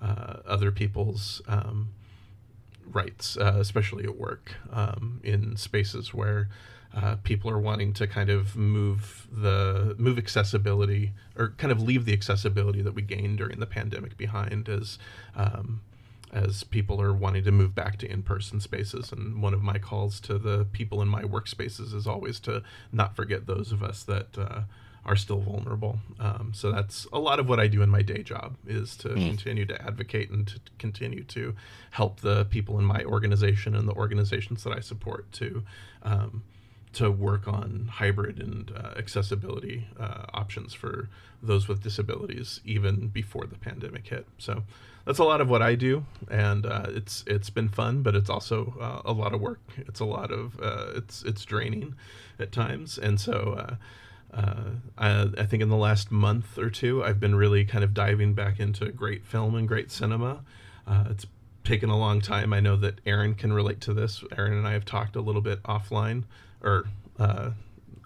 other 0.00 0.70
people's. 0.70 1.42
Um, 1.48 1.88
rights, 2.92 3.36
especially 3.36 4.04
at 4.04 4.16
work, 4.16 4.54
um, 4.72 5.20
in 5.22 5.56
spaces 5.56 6.14
where 6.14 6.48
uh, 6.94 7.16
people 7.22 7.50
are 7.50 7.58
wanting 7.58 7.92
to 7.92 8.06
kind 8.06 8.30
of 8.30 8.56
move 8.56 9.26
the 9.30 9.94
move 9.98 10.18
accessibility 10.18 11.12
or 11.36 11.54
kind 11.58 11.70
of 11.70 11.82
leave 11.82 12.04
the 12.06 12.12
accessibility 12.12 12.80
that 12.82 12.94
we 12.94 13.02
gained 13.02 13.38
during 13.38 13.60
the 13.60 13.66
pandemic 13.66 14.16
behind 14.16 14.68
as 14.68 14.98
um, 15.36 15.82
as 16.32 16.64
people 16.64 17.00
are 17.00 17.12
wanting 17.12 17.44
to 17.44 17.50
move 17.50 17.74
back 17.74 17.98
to 17.98 18.10
in-person 18.10 18.60
spaces. 18.60 19.12
And 19.12 19.42
one 19.42 19.54
of 19.54 19.62
my 19.62 19.78
calls 19.78 20.20
to 20.20 20.38
the 20.38 20.66
people 20.72 21.00
in 21.00 21.08
my 21.08 21.22
workspaces 21.22 21.94
is 21.94 22.06
always 22.06 22.38
to 22.40 22.62
not 22.92 23.16
forget 23.16 23.46
those 23.46 23.72
of 23.72 23.82
us 23.82 24.02
that 24.04 24.36
uh, 24.36 24.62
are 25.08 25.16
still 25.16 25.40
vulnerable 25.40 25.98
um, 26.20 26.52
so 26.54 26.70
that's 26.70 27.06
a 27.12 27.18
lot 27.18 27.40
of 27.40 27.48
what 27.48 27.58
i 27.58 27.66
do 27.66 27.82
in 27.82 27.88
my 27.88 28.02
day 28.02 28.22
job 28.22 28.56
is 28.66 28.96
to 28.96 29.08
mm. 29.08 29.26
continue 29.26 29.64
to 29.64 29.80
advocate 29.82 30.30
and 30.30 30.46
to 30.46 30.60
continue 30.78 31.24
to 31.24 31.54
help 31.92 32.20
the 32.20 32.44
people 32.46 32.78
in 32.78 32.84
my 32.84 33.02
organization 33.04 33.74
and 33.74 33.88
the 33.88 33.94
organizations 33.94 34.62
that 34.64 34.72
i 34.72 34.80
support 34.80 35.30
to 35.32 35.62
um, 36.02 36.42
to 36.92 37.10
work 37.10 37.46
on 37.46 37.88
hybrid 37.92 38.40
and 38.40 38.72
uh, 38.76 38.94
accessibility 38.96 39.86
uh, 39.98 40.24
options 40.34 40.74
for 40.74 41.08
those 41.42 41.68
with 41.68 41.82
disabilities 41.82 42.60
even 42.64 43.08
before 43.08 43.46
the 43.46 43.56
pandemic 43.56 44.08
hit. 44.08 44.26
So 44.38 44.64
that's 45.04 45.18
a 45.18 45.24
lot 45.24 45.40
of 45.40 45.48
what 45.48 45.62
I 45.62 45.74
do, 45.74 46.04
and 46.30 46.66
uh, 46.66 46.86
it's 46.88 47.24
it's 47.26 47.50
been 47.50 47.68
fun, 47.68 48.02
but 48.02 48.14
it's 48.14 48.28
also 48.28 48.74
uh, 48.80 49.02
a 49.04 49.12
lot 49.12 49.32
of 49.32 49.40
work. 49.40 49.60
It's 49.76 50.00
a 50.00 50.04
lot 50.04 50.30
of 50.30 50.60
uh, 50.60 50.92
it's 50.96 51.22
it's 51.22 51.44
draining 51.44 51.94
at 52.38 52.52
times, 52.52 52.98
and 52.98 53.20
so. 53.20 53.76
Uh, 54.32 54.70
I, 54.96 55.28
I, 55.38 55.46
think 55.46 55.62
in 55.62 55.70
the 55.70 55.76
last 55.76 56.10
month 56.10 56.58
or 56.58 56.68
two, 56.68 57.02
I've 57.02 57.18
been 57.18 57.34
really 57.34 57.64
kind 57.64 57.82
of 57.82 57.94
diving 57.94 58.34
back 58.34 58.60
into 58.60 58.86
great 58.90 59.24
film 59.24 59.54
and 59.54 59.66
great 59.66 59.90
cinema. 59.90 60.44
it's 61.08 61.26
taken 61.64 61.90
a 61.90 61.98
long 61.98 62.20
time. 62.20 62.52
I 62.52 62.60
know 62.60 62.76
that 62.76 63.00
Aaron 63.06 63.34
can 63.34 63.52
relate 63.52 63.80
to 63.82 63.94
this. 63.94 64.24
Aaron 64.36 64.54
and 64.54 64.66
I 64.66 64.72
have 64.72 64.84
talked 64.84 65.16
a 65.16 65.20
little 65.20 65.42
bit 65.42 65.62
offline 65.64 66.24
or 66.62 66.86
uh, 67.18 67.50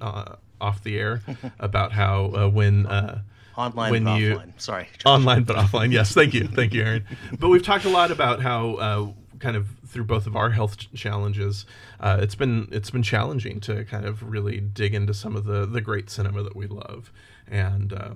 uh, 0.00 0.36
off 0.60 0.82
the 0.82 0.98
air 0.98 1.22
about 1.60 1.92
how 1.92 2.32
uh, 2.34 2.48
when 2.48 2.86
uh, 2.86 3.22
online 3.56 3.90
when 3.90 4.06
you 4.16 4.36
offline. 4.36 4.60
sorry 4.60 4.88
online 5.04 5.44
but 5.44 5.56
offline 5.56 5.92
yes 5.92 6.14
thank 6.14 6.32
you 6.32 6.46
thank 6.46 6.72
you 6.72 6.82
aaron 6.82 7.04
but 7.38 7.50
we've 7.50 7.62
talked 7.62 7.84
a 7.84 7.90
lot 7.90 8.10
about 8.10 8.40
how 8.40 8.74
uh, 8.74 9.06
kind 9.42 9.56
of 9.56 9.68
through 9.86 10.04
both 10.04 10.26
of 10.26 10.36
our 10.36 10.50
health 10.50 10.76
challenges 10.94 11.66
uh, 12.00 12.16
it's 12.20 12.36
been 12.36 12.68
it's 12.70 12.90
been 12.90 13.02
challenging 13.02 13.60
to 13.60 13.84
kind 13.84 14.06
of 14.06 14.22
really 14.22 14.60
dig 14.60 14.94
into 14.94 15.12
some 15.12 15.36
of 15.36 15.44
the 15.44 15.66
the 15.66 15.80
great 15.80 16.08
cinema 16.08 16.42
that 16.42 16.56
we 16.56 16.66
love 16.66 17.12
and 17.48 17.92
uh, 17.92 18.14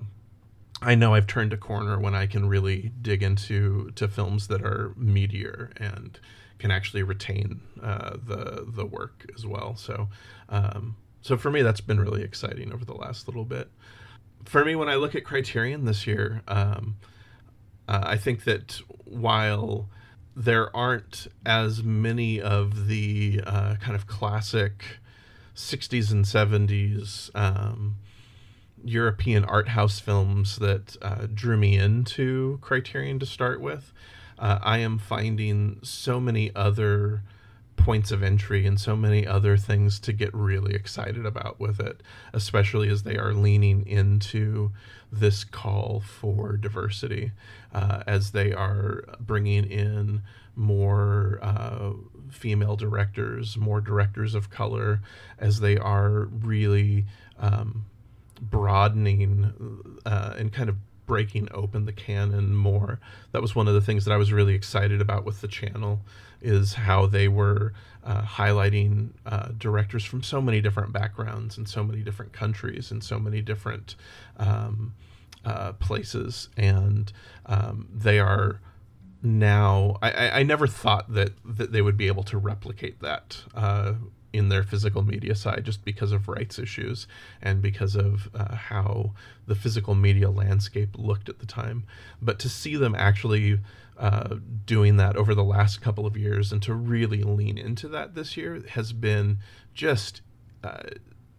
I 0.82 0.94
know 0.94 1.14
I've 1.14 1.26
turned 1.26 1.52
a 1.52 1.56
corner 1.56 1.98
when 1.98 2.14
I 2.14 2.26
can 2.26 2.48
really 2.48 2.92
dig 3.00 3.22
into 3.22 3.90
to 3.92 4.08
films 4.08 4.48
that 4.48 4.62
are 4.62 4.94
meatier 4.98 5.72
and 5.78 6.18
can 6.58 6.70
actually 6.70 7.02
retain 7.02 7.60
uh, 7.82 8.16
the 8.22 8.66
the 8.68 8.84
work 8.84 9.30
as 9.34 9.46
well. 9.46 9.76
So, 9.76 10.08
um, 10.48 10.96
so 11.22 11.36
for 11.36 11.50
me, 11.50 11.62
that's 11.62 11.80
been 11.80 12.00
really 12.00 12.22
exciting 12.22 12.72
over 12.72 12.84
the 12.84 12.94
last 12.94 13.26
little 13.26 13.44
bit. 13.44 13.70
For 14.44 14.64
me, 14.64 14.76
when 14.76 14.88
I 14.88 14.96
look 14.96 15.14
at 15.14 15.24
Criterion 15.24 15.86
this 15.86 16.06
year, 16.06 16.42
um, 16.46 16.96
uh, 17.88 18.02
I 18.04 18.16
think 18.16 18.44
that 18.44 18.80
while 19.04 19.88
there 20.36 20.74
aren't 20.76 21.26
as 21.46 21.82
many 21.82 22.40
of 22.40 22.88
the 22.88 23.40
uh, 23.46 23.76
kind 23.76 23.96
of 23.96 24.06
classic 24.06 24.98
60s 25.56 26.12
and 26.12 26.26
70s 26.26 27.30
um, 27.34 27.96
European 28.84 29.44
art 29.46 29.68
house 29.68 29.98
films 29.98 30.56
that 30.58 30.96
uh, 31.00 31.26
drew 31.32 31.56
me 31.56 31.78
into 31.78 32.58
Criterion 32.60 33.18
to 33.18 33.26
start 33.26 33.62
with. 33.62 33.94
Uh, 34.38 34.58
I 34.62 34.78
am 34.78 34.98
finding 34.98 35.80
so 35.82 36.20
many 36.20 36.54
other 36.54 37.22
points 37.76 38.10
of 38.10 38.22
entry 38.22 38.66
and 38.66 38.78
so 38.78 38.94
many 38.94 39.26
other 39.26 39.56
things 39.56 39.98
to 40.00 40.12
get 40.12 40.34
really 40.34 40.74
excited 40.74 41.24
about 41.24 41.58
with 41.58 41.80
it, 41.80 42.02
especially 42.34 42.90
as 42.90 43.04
they 43.04 43.16
are 43.16 43.32
leaning 43.32 43.86
into 43.86 44.72
this 45.10 45.44
call 45.44 46.00
for 46.00 46.56
diversity, 46.56 47.32
uh, 47.74 48.02
as 48.06 48.32
they 48.32 48.52
are 48.52 49.04
bringing 49.20 49.64
in 49.64 50.22
more 50.54 51.38
uh, 51.42 51.92
female 52.30 52.76
directors, 52.76 53.56
more 53.56 53.80
directors 53.80 54.34
of 54.34 54.50
color, 54.50 55.00
as 55.38 55.60
they 55.60 55.76
are 55.76 56.24
really 56.24 57.04
um, 57.38 57.84
broadening 58.40 59.80
uh, 60.04 60.34
and 60.36 60.52
kind 60.52 60.68
of 60.68 60.76
breaking 61.06 61.48
open 61.52 61.86
the 61.86 61.92
canon 61.92 62.54
more. 62.54 62.98
That 63.32 63.40
was 63.40 63.54
one 63.54 63.68
of 63.68 63.74
the 63.74 63.80
things 63.80 64.04
that 64.04 64.12
I 64.12 64.16
was 64.16 64.32
really 64.32 64.54
excited 64.54 65.00
about 65.00 65.24
with 65.24 65.40
the 65.40 65.48
channel 65.48 66.00
is 66.42 66.74
how 66.74 67.06
they 67.06 67.28
were 67.28 67.72
uh, 68.06 68.22
highlighting 68.22 69.10
uh, 69.26 69.48
directors 69.58 70.04
from 70.04 70.22
so 70.22 70.40
many 70.40 70.60
different 70.60 70.92
backgrounds 70.92 71.58
and 71.58 71.68
so 71.68 71.82
many 71.82 72.02
different 72.02 72.32
countries 72.32 72.92
and 72.92 73.02
so 73.02 73.18
many 73.18 73.42
different 73.42 73.96
um, 74.36 74.94
uh, 75.44 75.72
places, 75.72 76.48
and 76.56 77.12
um, 77.46 77.88
they 77.92 78.18
are 78.18 78.60
now. 79.22 79.98
I, 80.02 80.40
I, 80.40 80.42
never 80.44 80.66
thought 80.66 81.12
that 81.14 81.32
that 81.44 81.72
they 81.72 81.82
would 81.82 81.96
be 81.96 82.06
able 82.06 82.22
to 82.24 82.38
replicate 82.38 83.00
that 83.00 83.42
uh, 83.54 83.94
in 84.32 84.50
their 84.50 84.62
physical 84.62 85.02
media 85.02 85.34
side 85.34 85.64
just 85.64 85.84
because 85.84 86.12
of 86.12 86.28
rights 86.28 86.58
issues 86.58 87.08
and 87.42 87.62
because 87.62 87.96
of 87.96 88.28
uh, 88.34 88.54
how 88.54 89.12
the 89.46 89.54
physical 89.54 89.94
media 89.94 90.30
landscape 90.30 90.90
looked 90.96 91.28
at 91.28 91.38
the 91.38 91.46
time. 91.46 91.84
But 92.20 92.38
to 92.40 92.48
see 92.48 92.76
them 92.76 92.94
actually 92.94 93.60
uh, 93.98 94.36
doing 94.64 94.96
that 94.96 95.16
over 95.16 95.34
the 95.34 95.44
last 95.44 95.80
couple 95.80 96.06
of 96.06 96.16
years 96.16 96.52
and 96.52 96.62
to 96.62 96.74
really 96.74 97.22
lean 97.22 97.56
into 97.56 97.88
that 97.88 98.14
this 98.14 98.36
year 98.36 98.62
has 98.70 98.92
been 98.92 99.38
just 99.74 100.20
uh, 100.62 100.82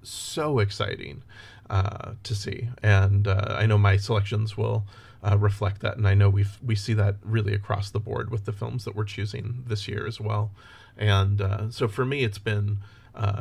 so 0.01 0.59
exciting 0.59 1.23
uh, 1.69 2.13
to 2.23 2.35
see. 2.35 2.69
And 2.81 3.27
uh, 3.27 3.55
I 3.57 3.65
know 3.65 3.77
my 3.77 3.97
selections 3.97 4.57
will. 4.57 4.85
Uh, 5.23 5.35
reflect 5.35 5.81
that, 5.81 5.97
and 5.97 6.07
I 6.07 6.13
know 6.13 6.29
we 6.29 6.45
we 6.63 6.75
see 6.75 6.93
that 6.93 7.15
really 7.23 7.51
across 7.51 7.89
the 7.89 7.99
board 7.99 8.29
with 8.29 8.45
the 8.45 8.51
films 8.51 8.85
that 8.85 8.95
we're 8.95 9.03
choosing 9.03 9.63
this 9.65 9.87
year 9.87 10.05
as 10.05 10.21
well. 10.21 10.51
And 10.95 11.41
uh, 11.41 11.71
so 11.71 11.87
for 11.87 12.05
me, 12.05 12.23
it's 12.23 12.37
been 12.37 12.77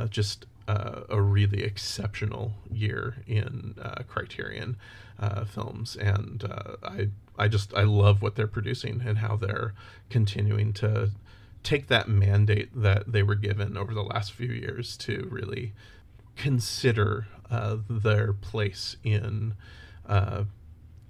just 0.09 0.47
uh, 0.69 1.03
a 1.09 1.21
really 1.21 1.63
exceptional 1.63 2.55
year 2.73 3.19
in 3.27 3.77
uh, 3.81 4.03
Criterion 4.09 4.77
uh, 5.19 5.45
films, 5.45 5.97
and 5.97 6.43
I 6.83 7.11
I 7.39 7.49
just 7.49 7.75
I 7.75 7.83
love 7.83 8.23
what 8.23 8.35
they're 8.35 8.47
producing 8.47 9.03
and 9.05 9.19
how 9.19 9.37
they're 9.37 9.75
continuing 10.11 10.73
to 10.75 11.11
take 11.63 11.89
that 11.89 12.09
mandate 12.09 12.71
that 12.75 13.11
they 13.11 13.23
were 13.23 13.35
given 13.35 13.77
over 13.77 13.93
the 13.93 14.03
last 14.03 14.33
few 14.33 14.49
years 14.49 14.97
to 14.99 15.29
really 15.31 15.73
consider 16.37 17.27
uh, 17.51 17.77
their 17.89 18.33
place 18.33 18.97
in 19.03 19.55
uh, 20.07 20.45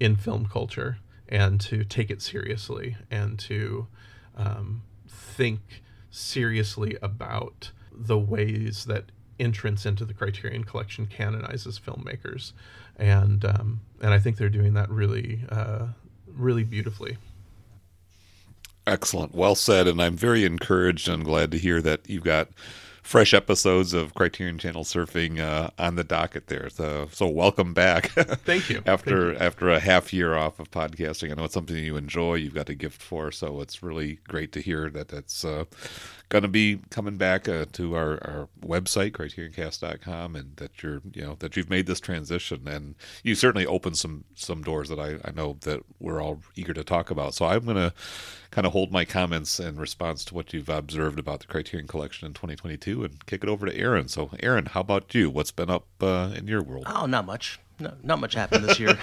in 0.00 0.16
film 0.16 0.46
culture 0.46 0.98
and 1.28 1.60
to 1.60 1.84
take 1.84 2.10
it 2.10 2.22
seriously 2.22 2.96
and 3.10 3.38
to 3.38 3.86
um, 4.36 4.82
think 5.08 5.82
seriously 6.10 6.96
about 7.02 7.72
the 7.92 8.18
ways 8.18 8.84
that 8.84 9.06
entrance 9.38 9.84
into 9.84 10.04
the 10.04 10.14
Criterion 10.14 10.64
Collection 10.64 11.06
canonizes 11.06 11.78
filmmakers, 11.78 12.52
and 12.96 13.44
um, 13.44 13.80
and 14.00 14.14
I 14.14 14.18
think 14.18 14.36
they're 14.36 14.48
doing 14.48 14.74
that 14.74 14.88
really 14.88 15.44
uh, 15.50 15.88
really 16.36 16.64
beautifully. 16.64 17.18
Excellent, 18.86 19.34
well 19.34 19.54
said, 19.54 19.88
and 19.88 20.00
I'm 20.00 20.16
very 20.16 20.44
encouraged 20.44 21.08
and 21.08 21.24
glad 21.24 21.50
to 21.50 21.58
hear 21.58 21.82
that 21.82 22.08
you've 22.08 22.22
got 22.22 22.48
fresh 23.06 23.32
episodes 23.32 23.92
of 23.92 24.14
Criterion 24.14 24.58
Channel 24.58 24.82
Surfing 24.82 25.38
uh, 25.40 25.70
on 25.78 25.94
the 25.94 26.02
docket 26.02 26.48
there. 26.48 26.68
So, 26.68 27.08
so 27.12 27.28
welcome 27.28 27.72
back. 27.72 28.10
Thank 28.10 28.68
you. 28.68 28.82
after 28.84 29.28
Thank 29.28 29.40
you. 29.40 29.46
after 29.46 29.70
a 29.70 29.78
half 29.78 30.12
year 30.12 30.36
off 30.36 30.58
of 30.58 30.70
podcasting, 30.70 31.30
I 31.30 31.34
know 31.34 31.44
it's 31.44 31.54
something 31.54 31.76
you 31.76 31.96
enjoy. 31.96 32.34
You've 32.34 32.54
got 32.54 32.68
a 32.68 32.74
gift 32.74 33.00
for, 33.00 33.30
so 33.30 33.60
it's 33.60 33.82
really 33.82 34.18
great 34.26 34.52
to 34.52 34.60
hear 34.60 34.90
that 34.90 35.08
that's 35.08 35.44
uh, 35.44 35.64
going 36.28 36.42
to 36.42 36.48
be 36.48 36.80
coming 36.90 37.16
back 37.16 37.48
uh, 37.48 37.66
to 37.72 37.94
our, 37.94 38.12
our 38.24 38.48
website 38.60 39.12
criterioncast.com 39.12 40.34
and 40.34 40.56
that 40.56 40.82
you're 40.82 41.00
you 41.12 41.22
know 41.22 41.36
that 41.38 41.56
you've 41.56 41.70
made 41.70 41.86
this 41.86 42.00
transition. 42.00 42.66
And 42.66 42.94
you 43.22 43.34
certainly 43.34 43.66
opened 43.66 43.96
some 43.96 44.24
some 44.34 44.62
doors 44.62 44.88
that 44.88 44.98
I, 44.98 45.18
I 45.24 45.32
know 45.32 45.56
that 45.60 45.82
we're 46.00 46.20
all 46.20 46.40
eager 46.54 46.74
to 46.74 46.84
talk 46.84 47.10
about. 47.10 47.34
So 47.34 47.46
i'm 47.46 47.64
going 47.64 47.76
to 47.76 47.92
kind 48.50 48.66
of 48.66 48.72
hold 48.72 48.90
my 48.90 49.04
comments 49.04 49.60
in 49.60 49.76
response 49.76 50.24
to 50.26 50.34
what 50.34 50.52
you've 50.52 50.68
observed 50.68 51.18
about 51.18 51.40
the 51.40 51.46
criterion 51.46 51.86
collection 51.86 52.26
in 52.26 52.32
2022 52.32 53.04
and 53.04 53.26
kick 53.26 53.42
it 53.42 53.48
over 53.48 53.66
to 53.66 53.76
aaron. 53.76 54.08
So 54.08 54.30
aaron 54.40 54.66
how 54.66 54.80
about 54.80 55.14
you? 55.14 55.30
What's 55.30 55.52
been 55.52 55.70
up 55.70 55.86
uh, 56.00 56.32
in 56.34 56.48
your 56.48 56.62
world? 56.62 56.86
Oh, 56.88 57.06
not 57.06 57.26
much. 57.26 57.60
No, 57.78 57.92
not 58.02 58.20
much 58.20 58.34
happened 58.34 58.64
this 58.64 58.78
year. 58.78 58.98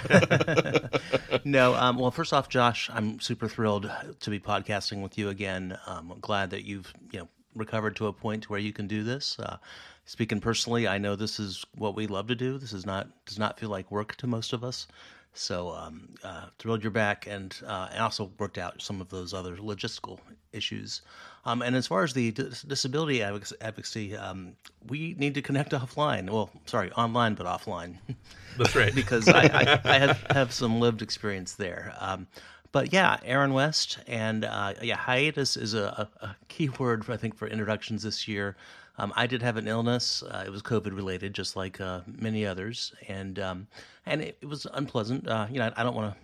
no, 1.44 1.74
um, 1.74 1.96
well, 1.96 2.10
first 2.10 2.32
off, 2.32 2.48
Josh, 2.48 2.90
I'm 2.92 3.20
super 3.20 3.48
thrilled 3.48 3.90
to 4.20 4.30
be 4.30 4.40
podcasting 4.40 5.02
with 5.02 5.16
you 5.16 5.28
again. 5.28 5.78
Um, 5.86 6.10
I'm 6.10 6.20
glad 6.20 6.50
that 6.50 6.64
you've 6.64 6.92
you 7.12 7.20
know 7.20 7.28
recovered 7.54 7.94
to 7.96 8.08
a 8.08 8.12
point 8.12 8.50
where 8.50 8.58
you 8.58 8.72
can 8.72 8.88
do 8.88 9.04
this. 9.04 9.38
Uh, 9.38 9.58
speaking 10.06 10.40
personally, 10.40 10.88
I 10.88 10.98
know 10.98 11.14
this 11.14 11.38
is 11.38 11.64
what 11.76 11.94
we 11.94 12.08
love 12.08 12.26
to 12.28 12.34
do. 12.34 12.58
This 12.58 12.72
is 12.72 12.84
not 12.84 13.08
does 13.26 13.38
not 13.38 13.60
feel 13.60 13.68
like 13.68 13.90
work 13.92 14.16
to 14.16 14.26
most 14.26 14.52
of 14.52 14.64
us. 14.64 14.88
So 15.34 15.70
um, 15.70 16.14
uh, 16.22 16.46
thrilled 16.58 16.82
you're 16.82 16.90
back, 16.90 17.26
and 17.26 17.56
uh, 17.66 17.88
and 17.92 18.00
also 18.00 18.32
worked 18.38 18.58
out 18.58 18.82
some 18.82 19.00
of 19.00 19.08
those 19.08 19.34
other 19.34 19.56
logistical 19.56 20.18
issues. 20.52 21.02
Um, 21.46 21.62
and 21.62 21.76
as 21.76 21.86
far 21.86 22.04
as 22.04 22.12
the 22.12 22.32
dis- 22.32 22.62
disability 22.62 23.22
advocacy, 23.22 24.16
um, 24.16 24.56
we 24.86 25.14
need 25.18 25.34
to 25.34 25.42
connect 25.42 25.70
offline. 25.72 26.30
Well, 26.30 26.50
sorry, 26.66 26.90
online 26.92 27.34
but 27.34 27.46
offline. 27.46 27.96
That's 28.58 28.74
right. 28.74 28.94
because 28.94 29.28
I, 29.28 29.42
I, 29.42 29.80
I 29.84 29.98
have, 29.98 30.24
have 30.30 30.52
some 30.52 30.80
lived 30.80 31.02
experience 31.02 31.54
there. 31.54 31.94
Um, 31.98 32.26
but 32.74 32.92
yeah, 32.92 33.18
Aaron 33.24 33.52
West 33.52 33.98
and 34.08 34.44
uh, 34.44 34.74
yeah, 34.82 34.96
hiatus 34.96 35.56
is 35.56 35.74
a, 35.74 36.08
a, 36.20 36.26
a 36.26 36.36
key 36.48 36.68
word 36.70 37.04
I 37.08 37.16
think 37.16 37.36
for 37.36 37.46
introductions 37.46 38.02
this 38.02 38.26
year. 38.26 38.56
Um, 38.98 39.12
I 39.16 39.28
did 39.28 39.42
have 39.42 39.56
an 39.56 39.68
illness; 39.68 40.24
uh, 40.24 40.42
it 40.44 40.50
was 40.50 40.60
COVID 40.62 40.94
related, 40.94 41.34
just 41.34 41.54
like 41.54 41.80
uh, 41.80 42.00
many 42.06 42.44
others, 42.44 42.92
and 43.08 43.38
um, 43.38 43.66
and 44.06 44.22
it, 44.22 44.38
it, 44.40 44.46
was 44.46 44.66
unpleasant. 44.72 45.26
Uh, 45.28 45.46
you 45.50 45.58
know, 45.58 45.72
I, 45.76 45.80
I 45.80 45.84
don't 45.84 45.94
want 45.94 46.16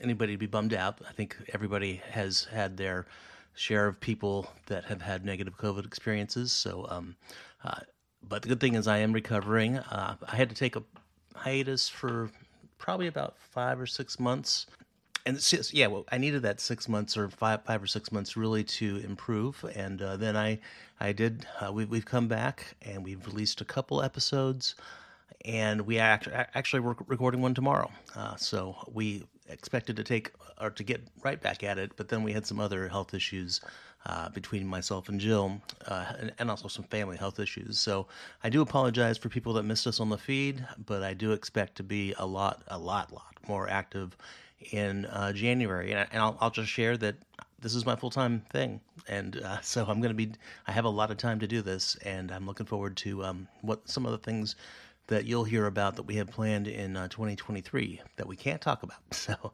anybody 0.00 0.32
to 0.32 0.38
be 0.38 0.46
bummed 0.46 0.74
out. 0.74 1.00
I 1.08 1.12
think 1.12 1.36
everybody 1.52 2.00
has 2.10 2.44
had 2.44 2.76
their 2.76 3.06
share 3.54 3.86
of 3.86 4.00
people 4.00 4.50
that 4.66 4.84
have 4.84 5.02
had 5.02 5.24
negative 5.24 5.56
COVID 5.56 5.84
experiences. 5.84 6.52
So, 6.52 6.86
um, 6.88 7.16
uh, 7.64 7.80
but 8.28 8.42
the 8.42 8.48
good 8.48 8.60
thing 8.60 8.74
is 8.74 8.86
I 8.86 8.98
am 8.98 9.12
recovering. 9.12 9.78
Uh, 9.78 10.16
I 10.26 10.36
had 10.36 10.48
to 10.48 10.54
take 10.54 10.76
a 10.76 10.82
hiatus 11.34 11.88
for 11.88 12.30
probably 12.78 13.06
about 13.06 13.36
five 13.38 13.80
or 13.80 13.86
six 13.86 14.18
months. 14.18 14.66
And 15.24 15.38
just, 15.38 15.72
yeah, 15.72 15.86
well, 15.86 16.04
I 16.10 16.18
needed 16.18 16.42
that 16.42 16.60
six 16.60 16.88
months 16.88 17.16
or 17.16 17.28
five, 17.28 17.64
five 17.64 17.82
or 17.82 17.86
six 17.86 18.10
months 18.10 18.36
really 18.36 18.64
to 18.64 18.96
improve. 19.04 19.64
And 19.76 20.02
uh, 20.02 20.16
then 20.16 20.36
I, 20.36 20.58
I 20.98 21.12
did. 21.12 21.46
Uh, 21.60 21.72
we, 21.72 21.84
we've 21.84 22.04
come 22.04 22.26
back 22.26 22.74
and 22.82 23.04
we've 23.04 23.24
released 23.26 23.60
a 23.60 23.64
couple 23.64 24.02
episodes, 24.02 24.74
and 25.44 25.82
we 25.82 25.98
act, 25.98 26.28
actually 26.54 26.80
we're 26.80 26.96
recording 27.06 27.40
one 27.40 27.54
tomorrow. 27.54 27.90
Uh, 28.16 28.34
so 28.36 28.76
we 28.92 29.24
expected 29.52 29.96
to 29.96 30.04
take 30.04 30.30
or 30.60 30.70
to 30.70 30.82
get 30.82 31.02
right 31.22 31.40
back 31.40 31.62
at 31.62 31.78
it, 31.78 31.92
but 31.96 32.08
then 32.08 32.22
we 32.22 32.32
had 32.32 32.46
some 32.46 32.60
other 32.60 32.88
health 32.88 33.14
issues 33.14 33.60
uh, 34.06 34.28
between 34.30 34.66
myself 34.66 35.08
and 35.08 35.20
Jill, 35.20 35.60
uh, 35.86 36.12
and, 36.18 36.32
and, 36.38 36.50
also 36.50 36.66
some 36.66 36.84
family 36.84 37.16
health 37.16 37.38
issues. 37.38 37.78
So 37.78 38.08
I 38.42 38.48
do 38.48 38.60
apologize 38.60 39.16
for 39.16 39.28
people 39.28 39.52
that 39.54 39.62
missed 39.62 39.86
us 39.86 40.00
on 40.00 40.08
the 40.08 40.18
feed, 40.18 40.66
but 40.86 41.04
I 41.04 41.14
do 41.14 41.30
expect 41.30 41.76
to 41.76 41.84
be 41.84 42.12
a 42.18 42.26
lot, 42.26 42.62
a 42.66 42.78
lot, 42.78 43.12
lot 43.12 43.36
more 43.46 43.68
active 43.68 44.16
in 44.72 45.06
uh, 45.06 45.32
January. 45.32 45.92
And, 45.92 46.08
and 46.10 46.20
I'll, 46.20 46.36
I'll, 46.40 46.50
just 46.50 46.68
share 46.68 46.96
that 46.96 47.14
this 47.60 47.76
is 47.76 47.86
my 47.86 47.94
full 47.94 48.10
time 48.10 48.42
thing, 48.50 48.80
and 49.08 49.40
uh, 49.40 49.60
so 49.62 49.82
I'm 49.82 50.00
going 50.00 50.10
to 50.10 50.26
be. 50.26 50.32
I 50.66 50.72
have 50.72 50.84
a 50.84 50.90
lot 50.90 51.10
of 51.10 51.16
time 51.16 51.38
to 51.38 51.46
do 51.46 51.62
this, 51.62 51.96
and 52.04 52.32
I'm 52.32 52.46
looking 52.46 52.66
forward 52.66 52.96
to 52.98 53.24
um, 53.24 53.48
what 53.60 53.88
some 53.88 54.04
of 54.04 54.12
the 54.12 54.18
things 54.18 54.56
that 55.12 55.26
you'll 55.26 55.44
hear 55.44 55.66
about 55.66 55.96
that 55.96 56.04
we 56.04 56.16
have 56.16 56.30
planned 56.30 56.66
in 56.66 56.96
uh, 56.96 57.06
2023 57.08 58.00
that 58.16 58.26
we 58.26 58.34
can't 58.34 58.60
talk 58.60 58.82
about. 58.82 58.98
So, 59.12 59.52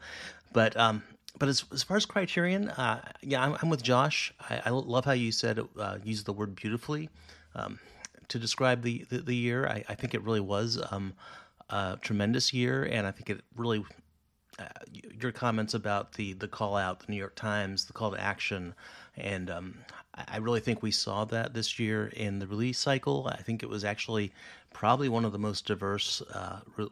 but 0.52 0.76
um, 0.76 1.02
but 1.38 1.48
as, 1.48 1.64
as 1.72 1.82
far 1.82 1.96
as 1.96 2.06
Criterion, 2.06 2.70
uh, 2.70 3.02
yeah, 3.22 3.44
I'm, 3.44 3.56
I'm, 3.60 3.68
with 3.68 3.82
Josh. 3.82 4.32
I, 4.48 4.62
I, 4.66 4.70
love 4.70 5.04
how 5.04 5.12
you 5.12 5.30
said 5.30 5.60
uh, 5.78 5.98
use 6.02 6.24
the 6.24 6.32
word 6.32 6.54
beautifully 6.54 7.10
um, 7.54 7.78
to 8.28 8.38
describe 8.38 8.82
the 8.82 9.04
the, 9.10 9.18
the 9.18 9.34
year. 9.34 9.66
I, 9.66 9.84
I, 9.88 9.94
think 9.94 10.14
it 10.14 10.22
really 10.22 10.40
was 10.40 10.80
um, 10.90 11.12
a 11.70 11.98
tremendous 12.00 12.54
year, 12.54 12.84
and 12.84 13.06
I 13.06 13.10
think 13.10 13.30
it 13.30 13.40
really. 13.56 13.84
Uh, 14.58 14.66
your 15.20 15.30
comments 15.30 15.74
about 15.74 16.12
the 16.14 16.32
the 16.34 16.48
call 16.48 16.76
out, 16.76 17.00
the 17.00 17.12
New 17.12 17.18
York 17.18 17.36
Times, 17.36 17.84
the 17.84 17.92
call 17.92 18.10
to 18.10 18.20
action, 18.20 18.74
and 19.16 19.50
um, 19.50 19.78
I 20.26 20.38
really 20.38 20.60
think 20.60 20.82
we 20.82 20.90
saw 20.90 21.24
that 21.26 21.54
this 21.54 21.78
year 21.78 22.08
in 22.16 22.38
the 22.38 22.46
release 22.46 22.78
cycle. 22.78 23.30
I 23.30 23.42
think 23.42 23.62
it 23.62 23.68
was 23.68 23.84
actually 23.84 24.32
probably 24.72 25.08
one 25.08 25.24
of 25.24 25.32
the 25.32 25.38
most 25.38 25.66
diverse 25.66 26.22
uh, 26.32 26.60
re- 26.76 26.88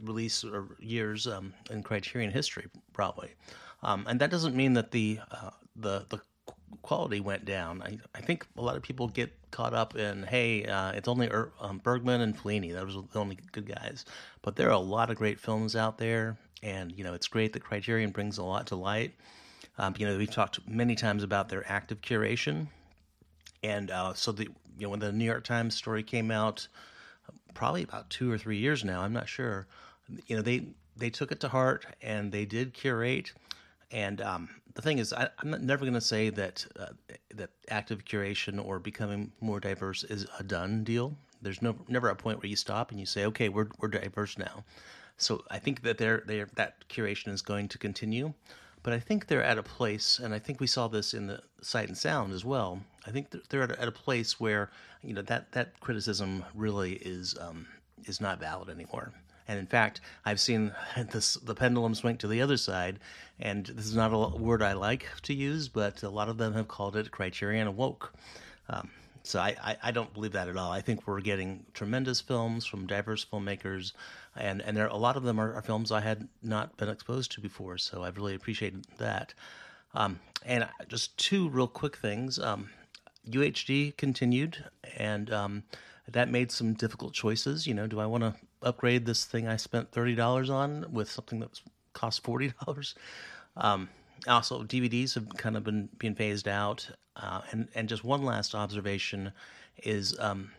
release 0.00 0.44
years 0.80 1.26
um, 1.26 1.52
in 1.70 1.82
Criterion 1.82 2.30
history, 2.30 2.66
probably. 2.92 3.30
Um, 3.82 4.04
and 4.08 4.20
that 4.20 4.30
doesn't 4.30 4.56
mean 4.56 4.72
that 4.74 4.90
the 4.90 5.20
uh, 5.30 5.50
the 5.76 6.06
the 6.08 6.20
quality 6.82 7.20
went 7.20 7.44
down. 7.44 7.82
I, 7.82 7.98
I 8.14 8.20
think 8.20 8.46
a 8.56 8.62
lot 8.62 8.76
of 8.76 8.82
people 8.82 9.08
get 9.08 9.32
caught 9.50 9.74
up 9.74 9.96
in, 9.96 10.22
hey, 10.24 10.64
uh, 10.64 10.92
it's 10.92 11.08
only 11.08 11.28
er, 11.28 11.52
um, 11.60 11.78
Bergman 11.78 12.20
and 12.20 12.36
Fellini. 12.36 12.72
That 12.72 12.84
was 12.84 12.96
the 13.12 13.18
only 13.18 13.38
good 13.52 13.66
guys. 13.66 14.04
But 14.42 14.56
there 14.56 14.68
are 14.68 14.72
a 14.72 14.78
lot 14.78 15.10
of 15.10 15.16
great 15.16 15.40
films 15.40 15.76
out 15.76 15.98
there, 15.98 16.36
and 16.62 16.92
you 16.96 17.04
know 17.04 17.14
it's 17.14 17.28
great 17.28 17.52
that 17.52 17.64
Criterion 17.64 18.10
brings 18.10 18.38
a 18.38 18.44
lot 18.44 18.66
to 18.68 18.76
light. 18.76 19.14
Um, 19.78 19.94
you 19.98 20.06
know, 20.06 20.16
we've 20.16 20.30
talked 20.30 20.66
many 20.66 20.94
times 20.94 21.22
about 21.22 21.48
their 21.48 21.70
active 21.70 22.00
curation, 22.00 22.68
and 23.62 23.90
uh, 23.90 24.14
so 24.14 24.32
the 24.32 24.44
you 24.44 24.86
know 24.86 24.90
when 24.90 25.00
the 25.00 25.12
New 25.12 25.24
York 25.24 25.44
Times 25.44 25.74
story 25.74 26.02
came 26.02 26.30
out, 26.30 26.66
probably 27.56 27.82
about 27.82 28.10
two 28.10 28.30
or 28.30 28.38
three 28.38 28.58
years 28.58 28.84
now. 28.84 29.00
I'm 29.00 29.12
not 29.12 29.28
sure. 29.28 29.66
You 30.26 30.36
know, 30.36 30.42
they 30.42 30.66
they 30.96 31.10
took 31.10 31.32
it 31.32 31.40
to 31.40 31.48
heart 31.48 31.86
and 32.00 32.30
they 32.30 32.44
did 32.44 32.74
curate. 32.74 33.32
And 33.90 34.20
um, 34.20 34.48
the 34.74 34.82
thing 34.82 34.98
is, 34.98 35.12
I, 35.12 35.28
am 35.42 35.56
never 35.64 35.84
going 35.84 35.94
to 35.94 36.00
say 36.00 36.30
that 36.30 36.66
uh, 36.78 36.86
that 37.34 37.50
active 37.68 38.04
curation 38.04 38.64
or 38.64 38.78
becoming 38.78 39.32
more 39.40 39.58
diverse 39.58 40.04
is 40.04 40.26
a 40.38 40.42
done 40.42 40.84
deal. 40.84 41.16
There's 41.42 41.62
no 41.62 41.76
never 41.88 42.08
a 42.08 42.16
point 42.16 42.38
where 42.38 42.48
you 42.48 42.56
stop 42.56 42.90
and 42.90 43.00
you 43.00 43.06
say, 43.06 43.24
okay, 43.26 43.48
we're 43.48 43.68
we're 43.80 43.88
diverse 43.88 44.38
now. 44.38 44.64
So 45.18 45.42
I 45.50 45.58
think 45.58 45.82
that 45.82 45.96
they're, 45.98 46.22
they're, 46.26 46.48
that 46.56 46.86
curation 46.88 47.28
is 47.28 47.40
going 47.40 47.68
to 47.68 47.78
continue. 47.78 48.34
But 48.82 48.92
I 48.92 49.00
think 49.00 49.26
they're 49.26 49.42
at 49.42 49.58
a 49.58 49.62
place, 49.62 50.20
and 50.22 50.32
I 50.32 50.38
think 50.38 50.60
we 50.60 50.66
saw 50.66 50.86
this 50.86 51.14
in 51.14 51.26
the 51.26 51.42
sight 51.60 51.88
and 51.88 51.98
sound 51.98 52.32
as 52.32 52.44
well. 52.44 52.82
I 53.06 53.10
think 53.10 53.34
they're 53.48 53.62
at 53.62 53.88
a, 53.88 53.92
place 53.92 54.40
where 54.40 54.70
you 55.02 55.14
know 55.14 55.22
that 55.22 55.52
that 55.52 55.78
criticism 55.80 56.44
really 56.54 56.94
is 56.94 57.36
um, 57.40 57.66
is 58.04 58.20
not 58.20 58.40
valid 58.40 58.68
anymore. 58.68 59.12
And 59.48 59.58
in 59.58 59.66
fact, 59.66 60.00
I've 60.24 60.40
seen 60.40 60.72
this, 61.12 61.34
the 61.34 61.54
pendulum 61.54 61.94
swing 61.94 62.16
to 62.18 62.28
the 62.28 62.42
other 62.42 62.56
side. 62.56 62.98
And 63.38 63.66
this 63.66 63.86
is 63.86 63.94
not 63.94 64.12
a 64.12 64.36
word 64.36 64.62
I 64.62 64.72
like 64.72 65.06
to 65.22 65.34
use, 65.34 65.68
but 65.68 66.02
a 66.02 66.10
lot 66.10 66.28
of 66.28 66.38
them 66.38 66.54
have 66.54 66.68
called 66.68 66.96
it 66.96 67.10
criterion 67.10 67.76
woke. 67.76 68.12
Um, 68.68 68.90
so 69.22 69.40
I, 69.40 69.56
I, 69.62 69.76
I, 69.84 69.90
don't 69.90 70.12
believe 70.14 70.32
that 70.32 70.48
at 70.48 70.56
all. 70.56 70.70
I 70.70 70.80
think 70.80 71.06
we're 71.06 71.20
getting 71.20 71.64
tremendous 71.74 72.20
films 72.20 72.64
from 72.64 72.86
diverse 72.86 73.24
filmmakers, 73.24 73.92
and, 74.36 74.62
and 74.62 74.76
there 74.76 74.86
a 74.86 74.96
lot 74.96 75.16
of 75.16 75.24
them 75.24 75.40
are, 75.40 75.52
are 75.54 75.62
films 75.62 75.90
I 75.90 76.00
had 76.00 76.28
not 76.42 76.76
been 76.76 76.88
exposed 76.88 77.32
to 77.32 77.40
before. 77.40 77.76
So 77.78 78.04
I've 78.04 78.16
really 78.16 78.34
appreciated 78.34 78.86
that. 78.98 79.34
Um, 79.94 80.20
and 80.44 80.68
just 80.88 81.16
two 81.18 81.48
real 81.48 81.66
quick 81.66 81.96
things. 81.96 82.38
Um, 82.38 82.70
UHD 83.30 83.96
continued, 83.96 84.64
and 84.96 85.32
um, 85.32 85.62
that 86.08 86.30
made 86.30 86.50
some 86.52 86.74
difficult 86.74 87.12
choices. 87.12 87.66
You 87.66 87.74
know, 87.74 87.86
do 87.86 88.00
I 88.00 88.06
want 88.06 88.22
to 88.22 88.34
upgrade 88.62 89.06
this 89.06 89.24
thing 89.24 89.48
I 89.48 89.56
spent 89.56 89.92
thirty 89.92 90.14
dollars 90.14 90.50
on 90.50 90.86
with 90.92 91.10
something 91.10 91.40
that 91.40 91.60
cost 91.92 92.22
forty 92.22 92.52
dollars? 92.64 92.94
Um, 93.56 93.88
also, 94.26 94.62
DVDs 94.62 95.14
have 95.14 95.28
kind 95.36 95.56
of 95.56 95.64
been 95.64 95.88
being 95.98 96.14
phased 96.14 96.48
out, 96.48 96.88
uh, 97.16 97.42
and 97.50 97.68
and 97.74 97.88
just 97.88 98.04
one 98.04 98.22
last 98.24 98.54
observation 98.54 99.32
is, 99.82 100.18
um, 100.18 100.50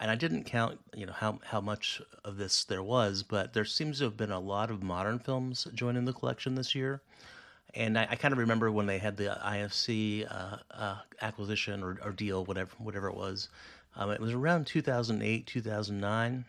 and 0.00 0.10
I 0.10 0.14
didn't 0.14 0.44
count, 0.44 0.78
you 0.94 1.06
know, 1.06 1.12
how 1.12 1.38
how 1.44 1.60
much 1.60 2.02
of 2.24 2.36
this 2.36 2.64
there 2.64 2.82
was, 2.82 3.22
but 3.22 3.52
there 3.52 3.64
seems 3.64 3.98
to 3.98 4.04
have 4.04 4.16
been 4.16 4.32
a 4.32 4.40
lot 4.40 4.70
of 4.70 4.82
modern 4.82 5.18
films 5.18 5.66
joining 5.74 6.04
the 6.04 6.12
collection 6.12 6.54
this 6.54 6.74
year. 6.74 7.02
And 7.74 7.98
I, 7.98 8.06
I 8.10 8.16
kind 8.16 8.32
of 8.32 8.38
remember 8.38 8.70
when 8.70 8.86
they 8.86 8.98
had 8.98 9.16
the 9.16 9.38
IFC 9.44 10.30
uh, 10.30 10.56
uh, 10.70 10.96
acquisition 11.20 11.82
or, 11.82 11.98
or, 12.04 12.12
deal, 12.12 12.44
whatever 12.44 12.70
whatever 12.78 13.08
it 13.08 13.16
was. 13.16 13.48
Um, 13.96 14.10
it 14.10 14.20
was 14.20 14.32
around 14.32 14.66
2008, 14.66 15.46
2009, 15.46 16.44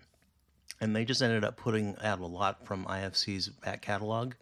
and 0.82 0.96
they 0.96 1.06
just 1.06 1.22
ended 1.22 1.44
up 1.44 1.58
putting 1.58 1.96
out 2.02 2.20
a 2.20 2.26
lot 2.26 2.66
from 2.66 2.86
IFC's 2.86 3.50
back 3.50 3.82
catalog. 3.82 4.34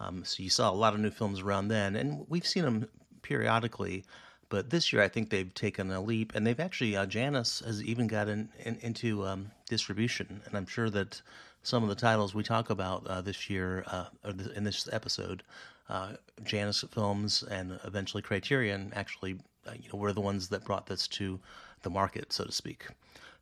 Um, 0.00 0.24
so 0.24 0.42
you 0.42 0.50
saw 0.50 0.70
a 0.70 0.72
lot 0.72 0.94
of 0.94 1.00
new 1.00 1.10
films 1.10 1.40
around 1.40 1.68
then, 1.68 1.94
and 1.96 2.26
we've 2.28 2.46
seen 2.46 2.64
them 2.64 2.88
periodically. 3.22 4.04
But 4.48 4.70
this 4.70 4.92
year, 4.92 5.00
I 5.00 5.08
think 5.08 5.30
they've 5.30 5.54
taken 5.54 5.92
a 5.92 6.00
leap, 6.00 6.34
and 6.34 6.44
they've 6.44 6.58
actually 6.58 6.96
uh, 6.96 7.06
Janus 7.06 7.62
has 7.64 7.82
even 7.84 8.08
gotten 8.08 8.48
in, 8.58 8.78
into 8.80 9.24
um, 9.24 9.52
distribution, 9.68 10.42
and 10.44 10.56
I'm 10.56 10.66
sure 10.66 10.90
that 10.90 11.22
some 11.62 11.82
of 11.82 11.88
the 11.88 11.94
titles 11.94 12.34
we 12.34 12.42
talk 12.42 12.70
about 12.70 13.06
uh, 13.06 13.20
this 13.20 13.50
year 13.50 13.84
uh, 13.86 14.06
or 14.24 14.32
in 14.54 14.64
this 14.64 14.88
episode, 14.92 15.42
uh, 15.90 16.12
Janus 16.44 16.84
Films 16.90 17.42
and 17.42 17.78
eventually 17.84 18.22
Criterion 18.22 18.92
actually, 18.94 19.36
uh, 19.66 19.72
you 19.74 19.88
know, 19.92 19.98
were 19.98 20.12
the 20.12 20.20
ones 20.20 20.48
that 20.48 20.64
brought 20.64 20.86
this 20.86 21.08
to 21.08 21.38
the 21.82 21.90
market, 21.90 22.32
so 22.32 22.44
to 22.44 22.52
speak. 22.52 22.86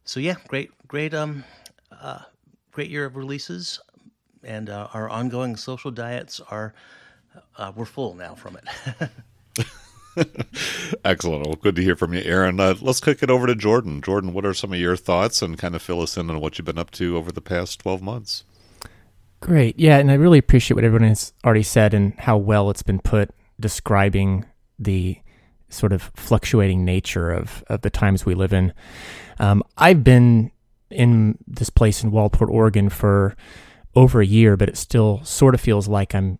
So 0.04 0.18
yeah, 0.18 0.36
great, 0.48 0.70
great, 0.88 1.12
um, 1.12 1.44
uh, 1.92 2.20
great 2.72 2.90
year 2.90 3.04
of 3.04 3.16
releases, 3.16 3.80
and 4.42 4.70
uh, 4.70 4.88
our 4.94 5.10
ongoing 5.10 5.56
social 5.56 5.90
diets 5.90 6.40
are 6.50 6.72
uh, 7.56 7.72
we're 7.76 7.84
full 7.84 8.14
now 8.14 8.34
from 8.34 8.56
it. 8.56 10.26
Excellent. 11.04 11.46
Well, 11.46 11.56
good 11.56 11.76
to 11.76 11.82
hear 11.82 11.94
from 11.94 12.14
you, 12.14 12.22
Aaron. 12.24 12.58
Uh, 12.58 12.74
let's 12.80 13.00
kick 13.00 13.22
it 13.22 13.30
over 13.30 13.46
to 13.46 13.54
Jordan. 13.54 14.00
Jordan, 14.00 14.32
what 14.32 14.46
are 14.46 14.54
some 14.54 14.72
of 14.72 14.78
your 14.78 14.96
thoughts 14.96 15.42
and 15.42 15.58
kind 15.58 15.74
of 15.74 15.82
fill 15.82 16.00
us 16.00 16.16
in 16.16 16.30
on 16.30 16.40
what 16.40 16.58
you've 16.58 16.64
been 16.64 16.78
up 16.78 16.90
to 16.92 17.16
over 17.16 17.30
the 17.30 17.40
past 17.40 17.80
12 17.80 18.02
months? 18.02 18.44
Great. 19.40 19.78
Yeah, 19.78 19.98
and 19.98 20.10
I 20.10 20.14
really 20.14 20.38
appreciate 20.38 20.74
what 20.74 20.84
everyone 20.84 21.08
has 21.08 21.32
already 21.44 21.62
said 21.62 21.94
and 21.94 22.18
how 22.18 22.36
well 22.36 22.70
it's 22.70 22.82
been 22.82 22.98
put 22.98 23.30
describing 23.60 24.44
the 24.78 25.18
sort 25.68 25.92
of 25.92 26.10
fluctuating 26.14 26.84
nature 26.84 27.30
of, 27.30 27.62
of 27.68 27.82
the 27.82 27.90
times 27.90 28.24
we 28.24 28.34
live 28.34 28.52
in. 28.52 28.72
Um, 29.38 29.62
I've 29.76 30.02
been 30.02 30.50
in 30.90 31.38
this 31.46 31.70
place 31.70 32.02
in 32.02 32.10
Waldport, 32.10 32.48
Oregon 32.48 32.88
for 32.88 33.36
over 33.94 34.20
a 34.20 34.26
year, 34.26 34.56
but 34.56 34.68
it 34.68 34.76
still 34.76 35.22
sort 35.24 35.54
of 35.54 35.60
feels 35.60 35.88
like 35.88 36.14
I'm 36.14 36.38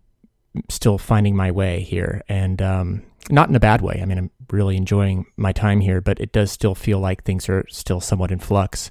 still 0.69 0.97
finding 0.97 1.35
my 1.35 1.51
way 1.51 1.81
here. 1.81 2.21
And 2.27 2.61
um, 2.61 3.03
not 3.29 3.49
in 3.49 3.55
a 3.55 3.59
bad 3.59 3.81
way. 3.81 3.99
I 4.01 4.05
mean, 4.05 4.17
I'm 4.17 4.31
really 4.51 4.75
enjoying 4.75 5.25
my 5.37 5.51
time 5.51 5.79
here, 5.79 6.01
but 6.01 6.19
it 6.19 6.31
does 6.31 6.51
still 6.51 6.75
feel 6.75 6.99
like 6.99 7.23
things 7.23 7.47
are 7.49 7.65
still 7.69 8.01
somewhat 8.01 8.31
in 8.31 8.39
flux. 8.39 8.89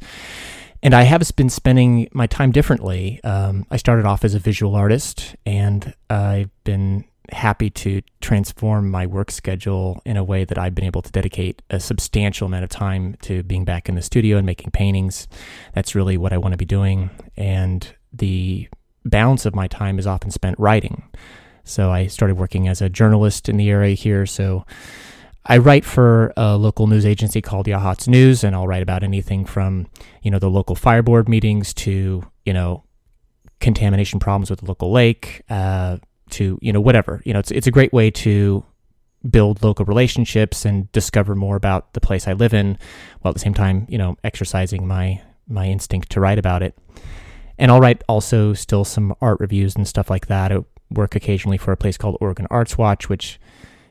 And 0.83 0.95
I 0.95 1.03
have 1.03 1.23
been 1.37 1.51
spending 1.51 2.09
my 2.13 2.27
time 2.27 2.53
differently. 2.53 3.21
Um, 3.25 3.67
I 3.71 3.77
started 3.77 4.07
off 4.07 4.25
as 4.25 4.35
a 4.35 4.39
visual 4.39 4.77
artist, 4.77 5.35
and 5.45 5.95
I've 6.09 6.51
been 6.65 7.05
happy 7.31 7.69
to 7.69 8.01
transform 8.21 8.91
my 8.91 9.07
work 9.07 9.31
schedule 9.31 10.01
in 10.05 10.17
a 10.17 10.25
way 10.25 10.45
that 10.45 10.57
I've 10.57 10.75
been 10.75 10.85
able 10.85 11.03
to 11.03 11.11
dedicate 11.11 11.61
a 11.69 11.79
substantial 11.79 12.47
amount 12.47 12.65
of 12.65 12.71
time 12.71 13.17
to 13.23 13.43
being 13.43 13.65
back 13.65 13.89
in 13.89 13.97
the 13.97 14.03
studio 14.03 14.39
and 14.39 14.47
making 14.47 14.71
paintings. 14.71 15.29
That's 15.75 15.95
really 15.95 16.17
what 16.17 16.33
I 16.33 16.39
want 16.39 16.53
to 16.53 16.59
be 16.59 16.65
doing. 16.65 17.11
And 17.37 17.87
the 18.13 18.69
balance 19.05 19.45
of 19.47 19.55
my 19.55 19.69
time 19.69 19.99
is 19.99 20.07
often 20.07 20.31
spent 20.31 20.59
writing. 20.59 21.03
So 21.65 21.91
I 21.91 22.07
started 22.07 22.37
working 22.39 22.67
as 22.67 22.81
a 22.81 22.89
journalist 22.89 23.49
in 23.49 23.59
the 23.59 23.69
area 23.69 23.95
here. 23.95 24.25
So 24.25 24.65
I 25.49 25.57
write 25.57 25.85
for 25.85 26.33
a 26.37 26.57
local 26.57 26.87
news 26.87 27.07
agency 27.07 27.41
called 27.41 27.67
Yachats 27.67 28.07
News, 28.07 28.45
and 28.45 28.55
I'll 28.55 28.67
write 28.67 28.83
about 28.83 29.03
anything 29.03 29.47
from, 29.47 29.87
you 30.23 30.31
know, 30.31 30.39
the 30.39 30.51
local 30.51 30.77
fire 30.77 31.03
board 31.03 31.29
meetings 31.29 31.73
to, 31.75 32.23
you 32.45 32.53
know, 32.53 32.85
contamination 33.59 34.21
problems 34.21 34.51
with 34.51 34.61
the 34.61 34.67
local 34.67 34.93
lake, 34.93 35.43
uh, 35.49 35.97
to 36.31 36.59
you 36.61 36.73
know 36.73 36.81
whatever. 36.81 37.23
You 37.25 37.33
know 37.33 37.39
it's 37.39 37.51
it's 37.51 37.67
a 37.67 37.71
great 37.71 37.93
way 37.93 38.11
to 38.11 38.65
build 39.29 39.63
local 39.63 39.85
relationships 39.85 40.65
and 40.65 40.91
discover 40.93 41.35
more 41.35 41.57
about 41.57 41.93
the 41.95 42.01
place 42.01 42.29
I 42.29 42.33
live 42.35 42.55
in 42.55 42.79
while 43.21 43.31
at 43.31 43.35
the 43.35 43.41
same 43.41 43.55
time 43.55 43.87
you 43.89 43.99
know 43.99 44.17
exercising 44.23 44.87
my 44.87 45.21
my 45.49 45.67
instinct 45.67 46.11
to 46.11 46.21
write 46.21 46.39
about 46.39 46.63
it. 46.63 46.77
And 47.59 47.71
I'll 47.71 47.81
write 47.81 48.05
also 48.09 48.53
still 48.53 48.85
some 48.85 49.15
art 49.21 49.41
reviews 49.41 49.75
and 49.75 49.89
stuff 49.89 50.11
like 50.11 50.27
that. 50.27 50.53
I 50.53 50.59
work 50.91 51.17
occasionally 51.17 51.59
for 51.59 51.73
a 51.73 51.77
place 51.77 51.97
called 51.97 52.17
Oregon 52.21 52.47
Arts 52.51 52.79
Watch 52.79 53.09
which 53.09 53.41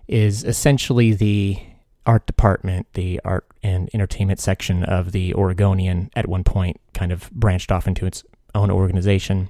is 0.08 0.44
essentially 0.44 1.14
the 1.14 1.60
art 2.06 2.26
department 2.26 2.88
the 2.94 3.20
art 3.26 3.46
and 3.62 3.90
entertainment 3.94 4.40
section 4.40 4.84
of 4.84 5.12
the 5.12 5.34
Oregonian 5.34 6.10
at 6.16 6.28
one 6.28 6.44
point 6.44 6.80
kind 6.94 7.12
of 7.12 7.30
branched 7.32 7.72
off 7.72 7.86
into 7.86 8.06
its 8.06 8.24
own 8.56 8.72
organization 8.72 9.50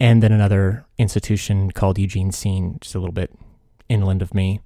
and 0.00 0.22
then 0.22 0.32
another 0.32 0.86
institution 0.96 1.70
called 1.70 1.98
Eugene 1.98 2.30
Scene, 2.30 2.78
just 2.80 2.94
a 2.94 2.98
little 2.98 3.12
bit 3.12 3.34
inland 3.88 4.22
of 4.22 4.34
me. 4.34 4.60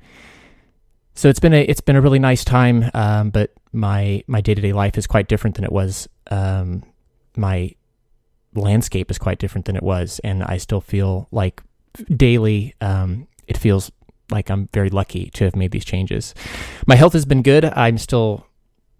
So 1.14 1.28
it's 1.28 1.40
been 1.40 1.54
a 1.54 1.62
it's 1.62 1.80
been 1.80 1.96
a 1.96 2.00
really 2.00 2.18
nice 2.18 2.44
time, 2.44 2.90
um, 2.94 3.30
but 3.30 3.52
my 3.72 4.22
my 4.26 4.40
day 4.40 4.54
to 4.54 4.60
day 4.60 4.72
life 4.72 4.96
is 4.96 5.06
quite 5.06 5.28
different 5.28 5.56
than 5.56 5.64
it 5.64 5.72
was. 5.72 6.08
Um, 6.30 6.82
my 7.36 7.74
landscape 8.54 9.10
is 9.10 9.18
quite 9.18 9.38
different 9.38 9.66
than 9.66 9.76
it 9.76 9.82
was, 9.82 10.20
and 10.24 10.42
I 10.42 10.56
still 10.56 10.80
feel 10.80 11.28
like 11.30 11.62
daily 12.14 12.74
um, 12.80 13.28
it 13.46 13.58
feels 13.58 13.90
like 14.32 14.50
I'm 14.50 14.68
very 14.72 14.90
lucky 14.90 15.30
to 15.30 15.44
have 15.44 15.54
made 15.54 15.70
these 15.70 15.84
changes. 15.84 16.34
My 16.86 16.96
health 16.96 17.12
has 17.12 17.24
been 17.24 17.42
good. 17.42 17.64
I'm 17.64 17.98
still 17.98 18.46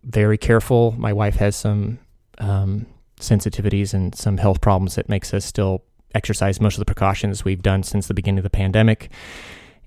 very 0.05 0.39
careful. 0.39 0.95
My 0.99 1.13
wife 1.13 1.37
has 1.37 1.57
some 1.57 1.99
um, 2.39 2.87
sensitivities 3.21 3.95
and 3.95 4.15
some 4.15 4.37
health 4.37 4.61
problems 4.61 4.95
that 4.97 5.09
makes 5.09 5.33
us 5.33 5.45
still 5.45 5.83
exercise 6.15 6.61
most 6.61 6.75
of 6.75 6.81
the 6.81 6.85
precautions 6.85 7.45
we've 7.45 7.63
done 7.63 7.83
since 7.83 8.07
the 8.07 8.15
beginning 8.15 8.39
of 8.39 8.45
the 8.45 8.51
pandemic, 8.51 9.11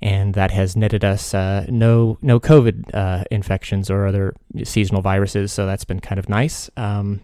and 0.01 0.34
that 0.34 0.51
has 0.51 0.75
netted 0.75 1.03
us 1.03 1.34
uh, 1.34 1.65
no 1.69 2.17
no 2.21 2.39
COVID 2.39 2.93
uh, 2.93 3.23
infections 3.31 3.89
or 3.89 4.08
other 4.08 4.34
seasonal 4.63 5.01
viruses. 5.01 5.51
So 5.51 5.65
that's 5.65 5.86
been 5.86 5.99
kind 5.99 6.19
of 6.19 6.29
nice. 6.29 6.69
Um, 6.77 7.21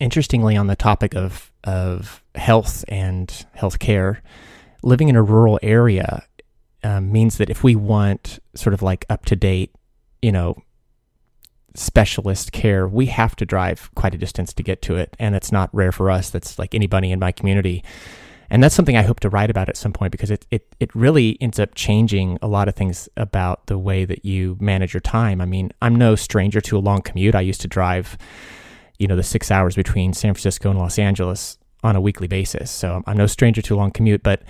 interestingly, 0.00 0.56
on 0.56 0.66
the 0.66 0.76
topic 0.76 1.14
of 1.14 1.50
of 1.64 2.22
health 2.34 2.84
and 2.88 3.28
healthcare, 3.56 4.18
living 4.82 5.08
in 5.08 5.16
a 5.16 5.22
rural 5.22 5.58
area 5.62 6.24
um, 6.84 7.10
means 7.10 7.38
that 7.38 7.50
if 7.50 7.64
we 7.64 7.74
want 7.74 8.38
sort 8.54 8.74
of 8.74 8.82
like 8.82 9.04
up 9.08 9.24
to 9.26 9.36
date, 9.36 9.74
you 10.22 10.30
know, 10.30 10.56
specialist 11.74 12.52
care, 12.52 12.86
we 12.86 13.06
have 13.06 13.34
to 13.36 13.44
drive 13.44 13.90
quite 13.94 14.14
a 14.14 14.18
distance 14.18 14.52
to 14.54 14.62
get 14.62 14.80
to 14.82 14.96
it. 14.96 15.16
And 15.18 15.34
it's 15.34 15.50
not 15.50 15.74
rare 15.74 15.92
for 15.92 16.10
us. 16.10 16.30
That's 16.30 16.58
like 16.58 16.74
anybody 16.74 17.10
in 17.10 17.18
my 17.18 17.32
community. 17.32 17.82
And 18.50 18.62
that's 18.62 18.74
something 18.74 18.96
I 18.96 19.02
hope 19.02 19.20
to 19.20 19.28
write 19.28 19.50
about 19.50 19.68
at 19.68 19.76
some 19.76 19.92
point 19.92 20.12
because 20.12 20.30
it, 20.30 20.46
it, 20.50 20.76
it 20.78 20.94
really 20.94 21.36
ends 21.40 21.58
up 21.58 21.74
changing 21.74 22.38
a 22.42 22.46
lot 22.46 22.68
of 22.68 22.74
things 22.74 23.08
about 23.16 23.66
the 23.66 23.78
way 23.78 24.04
that 24.04 24.24
you 24.24 24.56
manage 24.60 24.92
your 24.94 25.00
time. 25.00 25.40
I 25.40 25.46
mean, 25.46 25.72
I'm 25.82 25.96
no 25.96 26.14
stranger 26.14 26.60
to 26.60 26.76
a 26.76 26.80
long 26.80 27.00
commute. 27.02 27.34
I 27.34 27.40
used 27.40 27.62
to 27.62 27.68
drive, 27.68 28.16
you 28.98 29.08
know, 29.08 29.16
the 29.16 29.22
six 29.22 29.50
hours 29.50 29.74
between 29.74 30.12
San 30.12 30.34
Francisco 30.34 30.70
and 30.70 30.78
Los 30.78 30.98
Angeles 30.98 31.58
on 31.82 31.96
a 31.96 32.00
weekly 32.00 32.28
basis. 32.28 32.70
So 32.70 33.02
I'm 33.06 33.16
no 33.16 33.26
stranger 33.26 33.62
to 33.62 33.74
a 33.74 33.76
long 33.76 33.90
commute, 33.90 34.22
but 34.22 34.42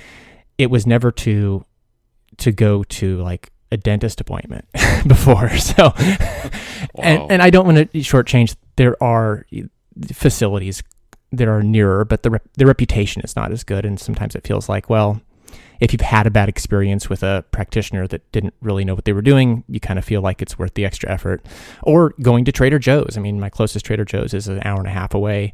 it 0.58 0.70
was 0.70 0.86
never 0.86 1.10
to 1.12 1.64
to 2.38 2.52
go 2.52 2.84
to 2.84 3.18
like 3.18 3.50
a 3.70 3.76
dentist 3.76 4.20
appointment 4.20 4.66
before. 5.06 5.50
So, 5.58 5.92
and 6.96 7.30
and 7.30 7.42
I 7.42 7.50
don't 7.50 7.66
want 7.66 7.78
to 7.78 7.98
shortchange. 7.98 8.54
There 8.76 9.02
are 9.02 9.46
facilities 10.12 10.82
that 11.32 11.48
are 11.48 11.62
nearer, 11.62 12.04
but 12.04 12.22
the 12.22 12.30
rep- 12.30 12.48
the 12.56 12.66
reputation 12.66 13.22
is 13.22 13.34
not 13.34 13.50
as 13.50 13.64
good, 13.64 13.84
and 13.84 13.98
sometimes 13.98 14.34
it 14.34 14.46
feels 14.46 14.68
like 14.68 14.88
well. 14.88 15.20
If 15.80 15.92
you've 15.92 16.00
had 16.00 16.26
a 16.26 16.30
bad 16.30 16.48
experience 16.48 17.10
with 17.10 17.22
a 17.24 17.44
practitioner 17.50 18.06
that 18.06 18.30
didn't 18.30 18.54
really 18.60 18.84
know 18.84 18.94
what 18.94 19.04
they 19.04 19.12
were 19.12 19.22
doing, 19.22 19.64
you 19.68 19.80
kind 19.80 19.98
of 19.98 20.04
feel 20.04 20.20
like 20.20 20.40
it's 20.40 20.56
worth 20.56 20.74
the 20.74 20.84
extra 20.84 21.10
effort. 21.10 21.44
Or 21.82 22.14
going 22.22 22.44
to 22.44 22.52
Trader 22.52 22.78
Joe's. 22.78 23.16
I 23.16 23.20
mean, 23.20 23.40
my 23.40 23.50
closest 23.50 23.84
Trader 23.84 24.04
Joe's 24.04 24.32
is 24.34 24.46
an 24.46 24.62
hour 24.64 24.78
and 24.78 24.86
a 24.86 24.92
half 24.92 25.14
away. 25.14 25.52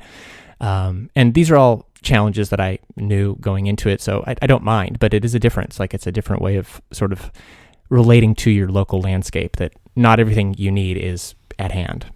Um, 0.61 1.11
and 1.17 1.33
these 1.33 1.51
are 1.51 1.57
all 1.57 1.87
challenges 2.03 2.51
that 2.51 2.61
I 2.61 2.79
knew 2.97 3.37
going 3.37 3.67
into 3.67 3.89
it, 3.89 4.01
so 4.01 4.25
I, 4.27 4.35
I, 4.43 4.47
don't 4.47 4.65
mind. 4.65 4.99
But 4.99 5.15
it 5.15 5.25
is 5.25 5.35
a 5.35 5.39
difference. 5.39 5.79
Like 5.79 5.95
it's 5.95 6.07
a 6.07 6.13
different 6.13 6.43
way 6.43 6.57
of 6.57 6.81
sort 6.93 7.13
of 7.13 7.31
relating 7.89 8.35
to 8.37 8.51
your 8.51 8.69
local 8.69 9.01
landscape 9.01 9.57
that 9.57 9.73
not 9.97 10.21
everything 10.21 10.55
you 10.57 10.71
need 10.71 10.97
is 10.97 11.35
at 11.59 11.73
hand. 11.73 12.07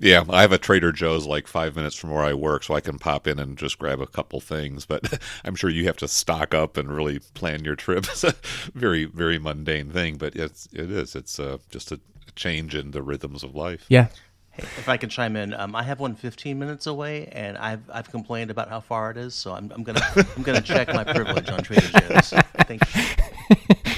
Yeah, 0.00 0.24
I 0.30 0.42
have 0.42 0.52
a 0.52 0.58
Trader 0.58 0.92
Joe's 0.92 1.26
like 1.26 1.48
five 1.48 1.74
minutes 1.74 1.96
from 1.96 2.10
where 2.10 2.22
I 2.22 2.32
work, 2.32 2.62
so 2.62 2.74
I 2.74 2.80
can 2.80 2.98
pop 2.98 3.26
in 3.26 3.40
and 3.40 3.58
just 3.58 3.78
grab 3.78 4.00
a 4.00 4.06
couple 4.06 4.40
things. 4.40 4.86
But 4.86 5.20
I'm 5.44 5.56
sure 5.56 5.70
you 5.70 5.86
have 5.86 5.96
to 5.98 6.08
stock 6.08 6.54
up 6.54 6.76
and 6.76 6.94
really 6.94 7.18
plan 7.18 7.64
your 7.64 7.74
trip. 7.74 8.04
It's 8.04 8.24
a 8.24 8.34
very, 8.74 9.06
very 9.06 9.38
mundane 9.38 9.90
thing, 9.90 10.16
but 10.16 10.36
it's 10.36 10.68
it 10.72 10.90
is. 10.90 11.16
It's 11.16 11.40
uh, 11.40 11.58
just 11.70 11.90
a 11.90 12.00
change 12.36 12.74
in 12.74 12.92
the 12.92 13.02
rhythms 13.02 13.42
of 13.42 13.56
life. 13.56 13.84
Yeah. 13.88 14.08
If 14.58 14.88
I 14.88 14.96
can 14.96 15.08
chime 15.08 15.36
in, 15.36 15.54
um, 15.54 15.76
I 15.76 15.82
have 15.82 16.00
one 16.00 16.14
15 16.14 16.58
minutes 16.58 16.86
away, 16.86 17.26
and 17.32 17.56
I've 17.56 17.82
I've 17.90 18.10
complained 18.10 18.50
about 18.50 18.68
how 18.68 18.80
far 18.80 19.10
it 19.10 19.16
is, 19.16 19.34
so 19.34 19.52
I'm, 19.52 19.70
I'm 19.72 19.82
gonna 19.82 20.00
I'm 20.36 20.42
gonna 20.42 20.60
check 20.60 20.88
my 20.88 21.04
privilege 21.04 21.48
on 21.50 21.62
Trader 21.62 21.86
Joe's. 22.00 22.34
Thank 22.66 22.82
you. 22.94 23.02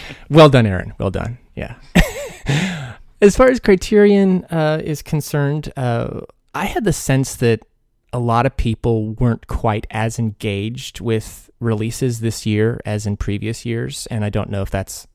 well 0.31 0.49
done, 0.49 0.67
Aaron. 0.67 0.95
Well 0.99 1.11
done. 1.11 1.39
Yeah. 1.55 1.77
as 3.21 3.37
far 3.37 3.49
as 3.49 3.61
Criterion 3.61 4.45
uh, 4.47 4.81
is 4.83 5.03
concerned, 5.03 5.73
uh, 5.77 6.21
I 6.55 6.67
had 6.67 6.85
the 6.85 6.93
sense 6.93 7.37
that 7.37 7.65
a 8.13 8.19
lot 8.19 8.47
of 8.47 8.57
people 8.57 9.11
weren't 9.15 9.47
quite 9.47 9.87
as 9.91 10.19
engaged 10.19 11.01
with 11.01 11.51
releases 11.61 12.21
this 12.21 12.45
year 12.45 12.81
as 12.85 13.07
in 13.07 13.17
previous 13.17 13.65
years, 13.65 14.07
and 14.07 14.25
I 14.25 14.31
don't 14.31 14.51
know 14.51 14.63
if 14.63 14.71
that's 14.71 15.07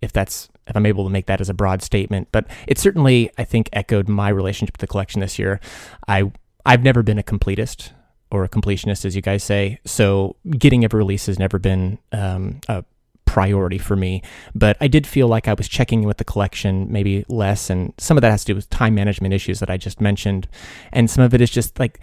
if 0.00 0.12
that's 0.12 0.48
if 0.66 0.76
I'm 0.76 0.86
able 0.86 1.04
to 1.04 1.10
make 1.10 1.26
that 1.26 1.40
as 1.40 1.48
a 1.48 1.54
broad 1.54 1.82
statement, 1.82 2.28
but 2.32 2.46
it 2.66 2.78
certainly 2.78 3.30
I 3.38 3.44
think 3.44 3.68
echoed 3.72 4.08
my 4.08 4.28
relationship 4.28 4.74
with 4.74 4.80
the 4.80 4.86
collection 4.86 5.20
this 5.20 5.38
year. 5.38 5.60
I 6.08 6.30
I've 6.64 6.82
never 6.82 7.02
been 7.02 7.18
a 7.18 7.22
completist 7.22 7.90
or 8.30 8.44
a 8.44 8.48
completionist, 8.48 9.04
as 9.04 9.14
you 9.14 9.22
guys 9.22 9.44
say, 9.44 9.78
so 9.84 10.36
getting 10.50 10.84
every 10.84 10.98
release 10.98 11.26
has 11.26 11.38
never 11.38 11.58
been 11.58 11.98
um, 12.12 12.60
a 12.68 12.84
priority 13.26 13.78
for 13.78 13.96
me. 13.96 14.22
But 14.54 14.76
I 14.80 14.88
did 14.88 15.06
feel 15.06 15.28
like 15.28 15.48
I 15.48 15.54
was 15.54 15.68
checking 15.68 16.02
in 16.02 16.08
with 16.08 16.18
the 16.18 16.24
collection 16.24 16.90
maybe 16.90 17.24
less, 17.28 17.68
and 17.68 17.92
some 17.98 18.16
of 18.16 18.22
that 18.22 18.30
has 18.30 18.44
to 18.44 18.52
do 18.52 18.56
with 18.56 18.70
time 18.70 18.94
management 18.94 19.34
issues 19.34 19.60
that 19.60 19.70
I 19.70 19.76
just 19.76 20.00
mentioned, 20.00 20.48
and 20.92 21.10
some 21.10 21.24
of 21.24 21.34
it 21.34 21.40
is 21.40 21.50
just 21.50 21.78
like 21.78 22.00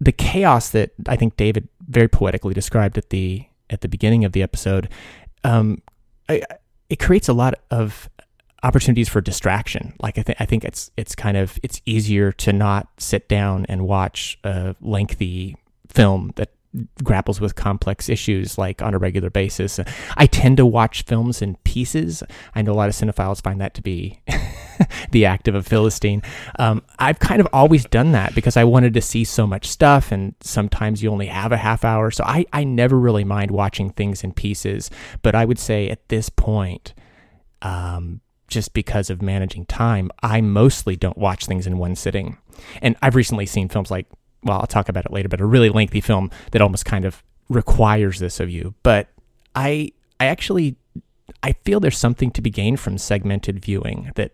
the 0.00 0.12
chaos 0.12 0.70
that 0.70 0.90
I 1.06 1.16
think 1.16 1.36
David 1.36 1.68
very 1.88 2.08
poetically 2.08 2.54
described 2.54 2.98
at 2.98 3.10
the 3.10 3.46
at 3.70 3.80
the 3.80 3.88
beginning 3.88 4.24
of 4.24 4.32
the 4.32 4.42
episode. 4.42 4.88
Um, 5.44 5.82
I, 6.28 6.42
it 6.92 6.98
creates 6.98 7.26
a 7.26 7.32
lot 7.32 7.54
of 7.70 8.10
opportunities 8.62 9.08
for 9.08 9.22
distraction. 9.22 9.94
Like 10.02 10.18
I 10.18 10.22
think 10.22 10.38
I 10.42 10.44
think 10.44 10.62
it's 10.62 10.90
it's 10.98 11.14
kind 11.14 11.38
of 11.38 11.58
it's 11.62 11.80
easier 11.86 12.32
to 12.32 12.52
not 12.52 12.88
sit 12.98 13.30
down 13.30 13.64
and 13.70 13.88
watch 13.88 14.38
a 14.44 14.76
lengthy 14.82 15.56
film 15.88 16.32
that 16.36 16.50
grapples 17.02 17.40
with 17.40 17.54
complex 17.54 18.10
issues 18.10 18.58
like 18.58 18.82
on 18.82 18.92
a 18.92 18.98
regular 18.98 19.30
basis. 19.30 19.80
I 20.18 20.26
tend 20.26 20.58
to 20.58 20.66
watch 20.66 21.04
films 21.04 21.40
in 21.40 21.56
pieces. 21.64 22.22
I 22.54 22.60
know 22.60 22.72
a 22.72 22.74
lot 22.74 22.90
of 22.90 22.94
cinephiles 22.94 23.42
find 23.42 23.58
that 23.62 23.72
to 23.72 23.82
be 23.82 24.20
the 25.10 25.24
act 25.26 25.48
of 25.48 25.54
a 25.54 25.62
Philistine. 25.62 26.22
Um, 26.58 26.82
I've 26.98 27.18
kind 27.18 27.40
of 27.40 27.48
always 27.52 27.84
done 27.84 28.12
that 28.12 28.34
because 28.34 28.56
I 28.56 28.64
wanted 28.64 28.94
to 28.94 29.00
see 29.00 29.24
so 29.24 29.46
much 29.46 29.68
stuff, 29.68 30.12
and 30.12 30.34
sometimes 30.40 31.02
you 31.02 31.10
only 31.10 31.26
have 31.26 31.52
a 31.52 31.56
half 31.56 31.84
hour. 31.84 32.10
So 32.10 32.24
I, 32.24 32.44
I 32.52 32.64
never 32.64 32.98
really 32.98 33.24
mind 33.24 33.50
watching 33.50 33.90
things 33.90 34.24
in 34.24 34.32
pieces. 34.32 34.90
But 35.22 35.34
I 35.34 35.44
would 35.44 35.58
say 35.58 35.88
at 35.88 36.08
this 36.08 36.28
point, 36.28 36.94
um, 37.62 38.20
just 38.48 38.74
because 38.74 39.10
of 39.10 39.22
managing 39.22 39.66
time, 39.66 40.10
I 40.22 40.40
mostly 40.40 40.96
don't 40.96 41.16
watch 41.16 41.46
things 41.46 41.66
in 41.66 41.78
one 41.78 41.96
sitting. 41.96 42.38
And 42.82 42.96
I've 43.00 43.14
recently 43.14 43.46
seen 43.46 43.68
films 43.68 43.90
like, 43.90 44.06
well, 44.42 44.60
I'll 44.60 44.66
talk 44.66 44.88
about 44.88 45.06
it 45.06 45.12
later, 45.12 45.28
but 45.28 45.40
a 45.40 45.46
really 45.46 45.70
lengthy 45.70 46.00
film 46.00 46.30
that 46.50 46.60
almost 46.60 46.84
kind 46.84 47.04
of 47.04 47.22
requires 47.48 48.18
this 48.18 48.40
of 48.40 48.50
you. 48.50 48.74
But 48.82 49.08
I 49.54 49.92
I 50.20 50.26
actually 50.26 50.76
I 51.42 51.52
feel 51.64 51.80
there's 51.80 51.98
something 51.98 52.30
to 52.32 52.42
be 52.42 52.50
gained 52.50 52.80
from 52.80 52.98
segmented 52.98 53.60
viewing 53.60 54.12
that 54.14 54.32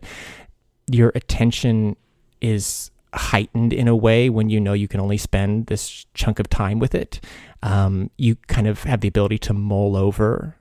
your 0.90 1.12
attention 1.14 1.96
is 2.40 2.90
heightened 3.14 3.72
in 3.72 3.88
a 3.88 3.96
way 3.96 4.28
when 4.28 4.50
you 4.50 4.60
know 4.60 4.74
you 4.74 4.88
can 4.88 5.00
only 5.00 5.16
spend 5.16 5.66
this 5.66 6.06
chunk 6.14 6.38
of 6.38 6.48
time 6.48 6.78
with 6.78 6.94
it. 6.94 7.20
Um, 7.62 8.10
you 8.16 8.36
kind 8.46 8.66
of 8.66 8.82
have 8.84 9.00
the 9.00 9.08
ability 9.08 9.38
to 9.38 9.54
mull 9.54 9.96
over 9.96 10.56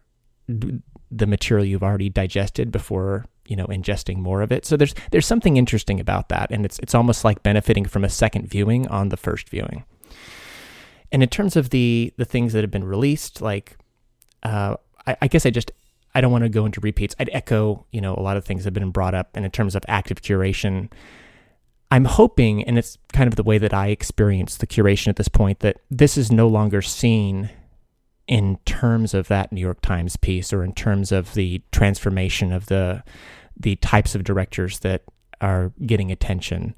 the 0.48 1.28
material 1.28 1.66
you've 1.66 1.84
already 1.84 2.10
digested 2.10 2.72
before 2.72 3.26
you 3.46 3.56
know 3.56 3.66
ingesting 3.68 4.18
more 4.18 4.42
of 4.42 4.52
it. 4.52 4.66
So 4.66 4.78
there's 4.78 4.94
there's 5.12 5.26
something 5.26 5.58
interesting 5.58 6.00
about 6.00 6.30
that, 6.30 6.52
and 6.52 6.66
it's 6.66 6.80
it's 6.80 6.96
almost 6.96 7.24
like 7.24 7.44
benefiting 7.44 7.86
from 7.86 8.04
a 8.04 8.10
second 8.10 8.48
viewing 8.48 8.88
on 8.88 9.10
the 9.10 9.18
first 9.18 9.50
viewing. 9.50 9.84
And 11.12 11.24
in 11.24 11.30
terms 11.30 11.56
of 11.56 11.70
the 11.70 12.13
the 12.18 12.26
things 12.26 12.54
that 12.54 12.63
have 12.63 12.72
been 12.72 12.84
released, 12.84 13.42
like 13.42 13.78
uh, 14.44 14.76
I, 15.06 15.18
I 15.24 15.28
guess 15.28 15.46
I 15.46 15.50
just 15.50 15.72
I 16.17 16.21
don't 16.21 16.32
want 16.32 16.45
to 16.45 16.49
go 16.49 16.65
into 16.65 16.82
repeats. 16.82 17.13
I'd 17.19 17.30
echo, 17.32 17.86
you 17.91 18.01
know, 18.01 18.15
a 18.15 18.23
lot 18.23 18.38
of 18.38 18.43
things 18.43 18.63
that 18.63 18.69
have 18.69 18.73
been 18.73 18.89
brought 18.89 19.13
up. 19.13 19.30
And 19.36 19.45
in 19.45 19.51
terms 19.51 19.75
of 19.75 19.86
active 19.88 20.23
curation, 20.23 20.91
I'm 21.91 22.06
hoping, 22.06 22.63
and 22.63 22.75
it's 22.75 22.97
kind 23.13 23.27
of 23.27 23.36
the 23.36 23.43
way 23.43 23.60
that 23.60 23.71
I 23.71 23.89
experience 23.89 24.58
the 24.58 24.65
curation 24.65 25.10
at 25.10 25.17
this 25.17 25.27
point, 25.27 25.60
that 25.60 25.77
this 25.91 26.17
is 26.17 26.32
no 26.32 26.47
longer 26.47 26.82
seen 26.82 27.51
in 28.27 28.58
terms 28.65 29.13
of 29.13 29.27
that 29.27 29.51
New 29.51 29.62
York 29.62 29.80
Times 29.82 30.17
piece 30.17 30.51
or 30.51 30.63
in 30.63 30.73
terms 30.73 31.12
of 31.12 31.36
the 31.36 31.62
transformation 31.71 32.51
of 32.51 32.65
the 32.65 33.03
the 33.56 33.75
types 33.75 34.15
of 34.15 34.23
directors 34.23 34.80
that 34.80 35.03
are 35.39 35.71
getting 35.86 36.12
attention. 36.12 36.73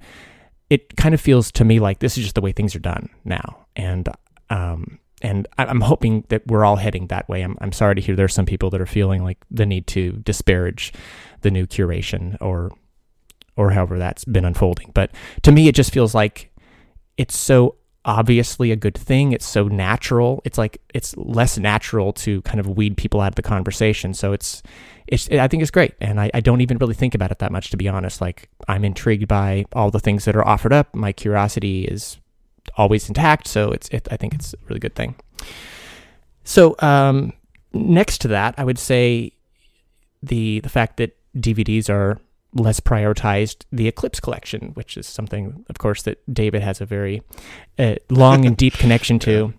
It 0.69 0.97
kind 0.97 1.15
of 1.15 1.21
feels 1.21 1.49
to 1.53 1.63
me 1.63 1.79
like 1.79 1.99
this 1.99 2.17
is 2.17 2.25
just 2.25 2.35
the 2.35 2.41
way 2.41 2.51
things 2.51 2.75
are 2.75 2.79
done 2.79 3.07
now, 3.23 3.67
and 3.77 4.09
um, 4.49 4.99
and 5.21 5.47
I'm 5.57 5.81
hoping 5.81 6.25
that 6.29 6.47
we're 6.47 6.65
all 6.65 6.77
heading 6.77 7.07
that 7.07 7.27
way. 7.27 7.41
I'm, 7.41 7.57
I'm 7.61 7.71
sorry 7.71 7.95
to 7.95 8.01
hear 8.01 8.15
there's 8.15 8.33
some 8.33 8.45
people 8.45 8.69
that 8.69 8.81
are 8.81 8.85
feeling 8.85 9.23
like 9.23 9.37
the 9.51 9.65
need 9.65 9.87
to 9.87 10.13
disparage 10.13 10.93
the 11.41 11.51
new 11.51 11.67
curation 11.67 12.37
or 12.41 12.71
or 13.55 13.71
however 13.71 13.99
that's 13.99 14.23
been 14.23 14.45
unfolding. 14.45 14.91
But 14.93 15.11
to 15.43 15.51
me, 15.51 15.67
it 15.67 15.75
just 15.75 15.91
feels 15.91 16.15
like 16.15 16.49
it's 17.17 17.35
so 17.35 17.75
obviously 18.05 18.71
a 18.71 18.75
good 18.77 18.97
thing. 18.97 19.33
It's 19.33 19.45
so 19.45 19.67
natural. 19.67 20.41
It's 20.45 20.57
like 20.57 20.81
it's 20.93 21.15
less 21.17 21.57
natural 21.57 22.13
to 22.13 22.41
kind 22.43 22.59
of 22.59 22.77
weed 22.77 22.95
people 22.95 23.19
out 23.19 23.29
of 23.29 23.35
the 23.35 23.41
conversation. 23.41 24.13
So 24.13 24.31
it's 24.31 24.63
it's 25.07 25.29
I 25.29 25.47
think 25.47 25.61
it's 25.61 25.71
great, 25.71 25.93
and 25.99 26.19
I, 26.19 26.31
I 26.33 26.39
don't 26.39 26.61
even 26.61 26.77
really 26.77 26.93
think 26.93 27.13
about 27.13 27.31
it 27.31 27.39
that 27.39 27.51
much 27.51 27.69
to 27.71 27.77
be 27.77 27.89
honest. 27.89 28.21
Like 28.21 28.49
I'm 28.67 28.85
intrigued 28.85 29.27
by 29.27 29.65
all 29.73 29.91
the 29.91 29.99
things 29.99 30.25
that 30.25 30.35
are 30.35 30.47
offered 30.47 30.73
up. 30.73 30.95
My 30.95 31.11
curiosity 31.11 31.85
is 31.85 32.17
always 32.77 33.07
intact. 33.07 33.47
So 33.47 33.71
it's 33.71 33.89
it, 33.89 34.07
I 34.11 34.17
think 34.17 34.33
it's 34.33 34.53
a 34.53 34.57
really 34.67 34.79
good 34.79 34.95
thing. 34.95 35.15
So 36.43 36.75
um, 36.79 37.33
next 37.73 38.19
to 38.21 38.27
that, 38.29 38.55
I 38.57 38.63
would 38.63 38.79
say 38.79 39.33
the 40.21 40.59
the 40.61 40.69
fact 40.69 40.97
that 40.97 41.15
DVDs 41.37 41.89
are 41.89 42.19
less 42.53 42.79
prioritized 42.79 43.65
the 43.71 43.87
Eclipse 43.87 44.19
collection, 44.19 44.71
which 44.73 44.97
is 44.97 45.05
something, 45.05 45.63
of 45.69 45.77
course, 45.77 46.01
that 46.03 46.17
David 46.33 46.63
has 46.63 46.81
a 46.81 46.85
very 46.85 47.21
uh, 47.77 47.95
long 48.09 48.45
and 48.45 48.57
deep 48.57 48.73
connection 48.73 49.19
to. 49.19 49.53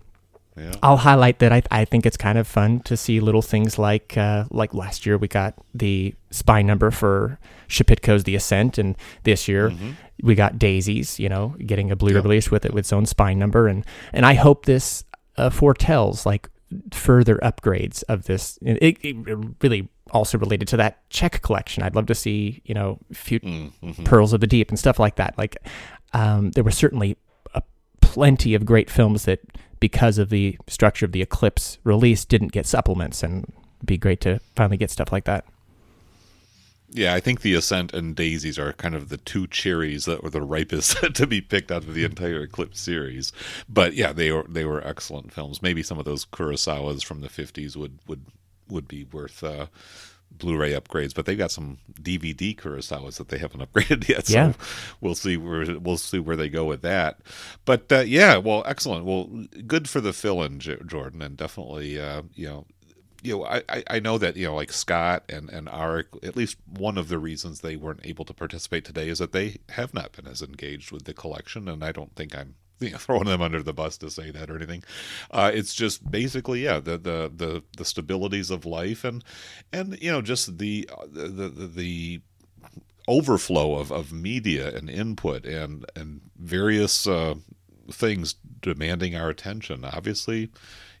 Yeah. 0.57 0.73
I'll 0.83 0.97
highlight 0.97 1.39
that 1.39 1.53
I, 1.53 1.63
I 1.71 1.85
think 1.85 2.05
it's 2.05 2.17
kind 2.17 2.37
of 2.37 2.45
fun 2.45 2.81
to 2.81 2.97
see 2.97 3.19
little 3.19 3.41
things 3.41 3.79
like 3.79 4.17
uh, 4.17 4.45
like 4.51 4.73
last 4.73 5.05
year 5.05 5.17
we 5.17 5.27
got 5.27 5.53
the 5.73 6.13
spine 6.29 6.67
number 6.67 6.91
for 6.91 7.39
Szepitko's 7.69 8.25
The 8.25 8.35
Ascent, 8.35 8.77
and 8.77 8.97
this 9.23 9.47
year 9.47 9.69
mm-hmm. 9.69 9.91
we 10.21 10.35
got 10.35 10.59
Daisies, 10.59 11.19
you 11.19 11.29
know, 11.29 11.55
getting 11.65 11.89
a 11.89 11.95
Blu-ray 11.95 12.15
yep. 12.15 12.23
release 12.23 12.51
with 12.51 12.65
it 12.65 12.73
with 12.73 12.83
its 12.85 12.93
own 12.93 13.05
spine 13.05 13.39
number, 13.39 13.67
and 13.67 13.85
and 14.11 14.25
I 14.25 14.33
hope 14.33 14.65
this 14.65 15.05
uh, 15.37 15.49
foretells 15.49 16.25
like 16.25 16.49
further 16.91 17.37
upgrades 17.37 18.03
of 18.09 18.25
this. 18.25 18.59
It, 18.61 18.97
it, 19.01 19.55
really 19.61 19.89
also 20.11 20.37
related 20.37 20.67
to 20.69 20.77
that 20.77 21.09
Czech 21.09 21.41
collection. 21.41 21.83
I'd 21.83 21.95
love 21.95 22.07
to 22.07 22.15
see 22.15 22.61
you 22.65 22.73
know 22.73 22.99
few 23.13 23.39
mm-hmm. 23.39 24.03
Pearls 24.03 24.33
of 24.33 24.41
the 24.41 24.47
Deep 24.47 24.69
and 24.69 24.77
stuff 24.77 24.99
like 24.99 25.15
that. 25.15 25.37
Like 25.37 25.55
um, 26.11 26.51
there 26.51 26.63
were 26.63 26.71
certainly 26.71 27.15
plenty 28.11 28.53
of 28.53 28.65
great 28.65 28.89
films 28.89 29.23
that 29.23 29.39
because 29.81 30.17
of 30.17 30.29
the 30.29 30.57
structure 30.67 31.05
of 31.05 31.11
the 31.11 31.21
Eclipse 31.21 31.79
release, 31.83 32.23
didn't 32.23 32.53
get 32.53 32.65
supplements, 32.65 33.21
and 33.23 33.43
it'd 33.79 33.87
be 33.87 33.97
great 33.97 34.21
to 34.21 34.39
finally 34.55 34.77
get 34.77 34.89
stuff 34.89 35.11
like 35.11 35.25
that. 35.25 35.43
Yeah, 36.93 37.13
I 37.13 37.19
think 37.21 37.41
the 37.41 37.53
Ascent 37.53 37.93
and 37.93 38.15
Daisies 38.15 38.59
are 38.59 38.73
kind 38.73 38.95
of 38.95 39.09
the 39.09 39.17
two 39.17 39.47
cherries 39.47 40.05
that 40.05 40.23
were 40.23 40.29
the 40.29 40.41
ripest 40.41 40.97
to 41.15 41.25
be 41.25 41.41
picked 41.41 41.71
out 41.71 41.83
of 41.83 41.93
the 41.93 42.03
entire 42.03 42.43
Eclipse 42.43 42.79
series. 42.79 43.33
But 43.67 43.93
yeah, 43.93 44.13
they 44.13 44.31
were 44.31 44.45
they 44.47 44.65
were 44.65 44.85
excellent 44.85 45.33
films. 45.33 45.61
Maybe 45.61 45.83
some 45.83 45.99
of 45.99 46.05
those 46.05 46.25
Kurosawas 46.25 47.03
from 47.03 47.21
the 47.21 47.29
fifties 47.29 47.75
would 47.75 47.99
would 48.07 48.25
would 48.69 48.87
be 48.87 49.05
worth 49.05 49.43
uh, 49.43 49.67
Blu-ray 50.37 50.73
upgrades, 50.73 51.13
but 51.13 51.25
they've 51.25 51.37
got 51.37 51.51
some 51.51 51.77
DVD 52.01 52.55
Kurosawas 52.55 53.17
that 53.17 53.29
they 53.29 53.37
haven't 53.37 53.61
upgraded 53.73 54.07
yet. 54.07 54.27
So 54.27 54.33
yeah. 54.33 54.53
we'll 54.99 55.15
see 55.15 55.37
where 55.37 55.79
we'll 55.79 55.97
see 55.97 56.19
where 56.19 56.35
they 56.35 56.49
go 56.49 56.65
with 56.65 56.81
that. 56.81 57.19
But 57.65 57.91
uh, 57.91 57.99
yeah, 57.99 58.37
well, 58.37 58.63
excellent. 58.65 59.05
Well, 59.05 59.29
good 59.67 59.89
for 59.89 60.01
the 60.01 60.13
fill-in, 60.13 60.59
Jordan, 60.59 61.21
and 61.21 61.37
definitely, 61.37 61.99
uh, 61.99 62.23
you 62.35 62.47
know. 62.47 62.65
You 63.23 63.37
know, 63.37 63.45
I, 63.45 63.83
I 63.87 63.99
know 63.99 64.17
that 64.17 64.35
you 64.35 64.47
know, 64.47 64.55
like 64.55 64.71
Scott 64.71 65.25
and 65.29 65.47
and 65.51 65.67
Arik. 65.67 66.05
At 66.25 66.35
least 66.35 66.57
one 66.65 66.97
of 66.97 67.07
the 67.07 67.19
reasons 67.19 67.61
they 67.61 67.75
weren't 67.75 67.99
able 68.03 68.25
to 68.25 68.33
participate 68.33 68.83
today 68.83 69.09
is 69.09 69.19
that 69.19 69.31
they 69.31 69.57
have 69.69 69.93
not 69.93 70.13
been 70.13 70.25
as 70.25 70.41
engaged 70.41 70.91
with 70.91 71.03
the 71.03 71.13
collection, 71.13 71.69
and 71.69 71.83
I 71.83 71.91
don't 71.91 72.15
think 72.15 72.35
I'm 72.35 72.55
you 72.87 72.91
know, 72.91 72.97
throwing 72.97 73.25
them 73.25 73.41
under 73.41 73.61
the 73.61 73.73
bus 73.73 73.97
to 73.99 74.09
say 74.09 74.31
that 74.31 74.49
or 74.49 74.55
anything. 74.55 74.83
Uh, 75.29 75.51
it's 75.53 75.73
just 75.73 76.09
basically, 76.09 76.63
yeah, 76.63 76.79
the, 76.79 76.97
the 76.97 77.31
the 77.33 77.63
the 77.77 77.83
stabilities 77.83 78.49
of 78.49 78.65
life 78.65 79.03
and 79.03 79.23
and 79.71 80.01
you 80.01 80.11
know 80.11 80.21
just 80.21 80.57
the 80.57 80.89
the 81.07 81.27
the, 81.27 81.67
the 81.67 82.21
overflow 83.07 83.77
of, 83.77 83.91
of 83.91 84.11
media 84.11 84.75
and 84.75 84.89
input 84.89 85.45
and 85.45 85.85
and 85.95 86.21
various 86.37 87.07
uh, 87.07 87.35
things 87.91 88.35
demanding 88.61 89.15
our 89.15 89.29
attention. 89.29 89.85
Obviously, 89.85 90.49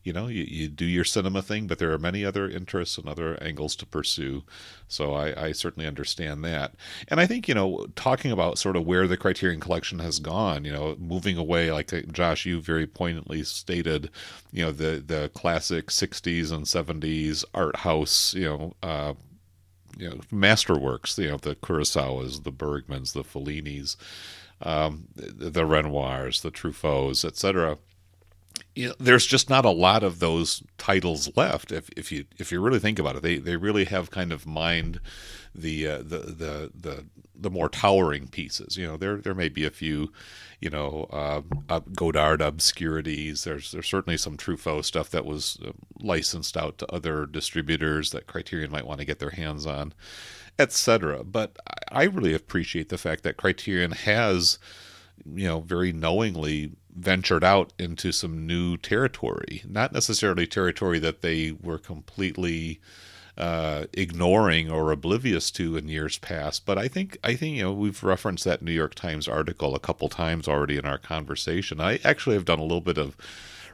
you 0.03 0.13
know, 0.13 0.27
you, 0.27 0.43
you 0.43 0.67
do 0.67 0.85
your 0.85 1.03
cinema 1.03 1.41
thing, 1.41 1.67
but 1.67 1.77
there 1.77 1.91
are 1.91 1.99
many 1.99 2.25
other 2.25 2.49
interests 2.49 2.97
and 2.97 3.07
other 3.07 3.41
angles 3.41 3.75
to 3.77 3.85
pursue. 3.85 4.43
So 4.87 5.13
I, 5.13 5.47
I 5.47 5.51
certainly 5.51 5.87
understand 5.87 6.43
that. 6.43 6.73
And 7.07 7.19
I 7.19 7.27
think, 7.27 7.47
you 7.47 7.53
know, 7.53 7.85
talking 7.95 8.31
about 8.31 8.57
sort 8.57 8.75
of 8.75 8.85
where 8.85 9.07
the 9.07 9.17
Criterion 9.17 9.59
Collection 9.59 9.99
has 9.99 10.19
gone, 10.19 10.65
you 10.65 10.71
know, 10.71 10.95
moving 10.99 11.37
away, 11.37 11.71
like 11.71 11.93
uh, 11.93 12.01
Josh, 12.11 12.45
you 12.45 12.59
very 12.59 12.87
poignantly 12.87 13.43
stated, 13.43 14.09
you 14.51 14.65
know, 14.65 14.71
the, 14.71 15.03
the 15.05 15.29
classic 15.35 15.87
60s 15.87 16.51
and 16.51 16.65
70s 16.65 17.45
art 17.53 17.77
house, 17.77 18.33
you 18.33 18.45
know, 18.45 18.73
uh, 18.81 19.13
you 19.97 20.09
know, 20.09 20.15
masterworks, 20.31 21.17
you 21.17 21.29
know, 21.29 21.37
the 21.37 21.55
Kurosawas, 21.55 22.43
the 22.43 22.51
Bergmans, 22.51 23.13
the 23.13 23.23
Fellinis, 23.23 23.97
um, 24.63 25.07
the 25.15 25.65
Renoirs, 25.65 26.41
the 26.41 26.49
Truffauts, 26.49 27.23
etc 27.23 27.77
you 28.75 28.89
know, 28.89 28.95
there's 28.99 29.25
just 29.25 29.49
not 29.49 29.65
a 29.65 29.71
lot 29.71 30.03
of 30.03 30.19
those 30.19 30.63
titles 30.77 31.29
left. 31.35 31.71
If 31.71 31.89
if 31.95 32.11
you 32.11 32.25
if 32.37 32.51
you 32.51 32.61
really 32.61 32.79
think 32.79 32.99
about 32.99 33.15
it, 33.15 33.23
they 33.23 33.37
they 33.37 33.55
really 33.55 33.85
have 33.85 34.11
kind 34.11 34.31
of 34.31 34.45
mined 34.45 34.99
the 35.53 35.87
uh, 35.87 35.97
the 35.97 36.19
the 36.19 36.71
the 36.73 37.05
the 37.35 37.49
more 37.49 37.69
towering 37.69 38.27
pieces. 38.27 38.77
You 38.77 38.87
know, 38.87 38.97
there 38.97 39.17
there 39.17 39.33
may 39.33 39.49
be 39.49 39.65
a 39.65 39.71
few, 39.71 40.11
you 40.59 40.69
know, 40.69 41.07
uh, 41.11 41.79
Godard 41.95 42.41
obscurities. 42.41 43.43
There's 43.43 43.71
there's 43.71 43.87
certainly 43.87 44.17
some 44.17 44.37
Truffaut 44.37 44.85
stuff 44.85 45.09
that 45.09 45.25
was 45.25 45.57
uh, 45.65 45.71
licensed 45.99 46.55
out 46.55 46.77
to 46.79 46.91
other 46.91 47.25
distributors 47.25 48.11
that 48.11 48.27
Criterion 48.27 48.71
might 48.71 48.87
want 48.87 48.99
to 48.99 49.05
get 49.05 49.19
their 49.19 49.31
hands 49.31 49.65
on, 49.65 49.93
etc. 50.57 51.23
But 51.23 51.57
I 51.91 52.03
really 52.03 52.33
appreciate 52.33 52.89
the 52.89 52.97
fact 52.97 53.23
that 53.23 53.37
Criterion 53.37 53.91
has 53.91 54.57
you 55.25 55.47
know, 55.47 55.61
very 55.61 55.91
knowingly 55.91 56.71
ventured 56.95 57.43
out 57.43 57.73
into 57.79 58.11
some 58.11 58.45
new 58.45 58.77
territory. 58.77 59.63
Not 59.67 59.93
necessarily 59.93 60.47
territory 60.47 60.99
that 60.99 61.21
they 61.21 61.51
were 61.51 61.77
completely 61.77 62.79
uh, 63.37 63.85
ignoring 63.93 64.69
or 64.69 64.91
oblivious 64.91 65.51
to 65.51 65.77
in 65.77 65.87
years 65.87 66.17
past. 66.17 66.65
But 66.65 66.77
I 66.77 66.87
think 66.87 67.17
I 67.23 67.35
think 67.35 67.57
you 67.57 67.63
know 67.63 67.73
we've 67.73 68.03
referenced 68.03 68.43
that 68.45 68.61
New 68.61 68.71
York 68.71 68.93
Times 68.95 69.27
article 69.27 69.75
a 69.75 69.79
couple 69.79 70.09
times 70.09 70.47
already 70.47 70.77
in 70.77 70.85
our 70.85 70.97
conversation. 70.97 71.79
I 71.79 71.99
actually 72.03 72.35
have 72.35 72.45
done 72.45 72.59
a 72.59 72.63
little 72.63 72.81
bit 72.81 72.97
of 72.97 73.15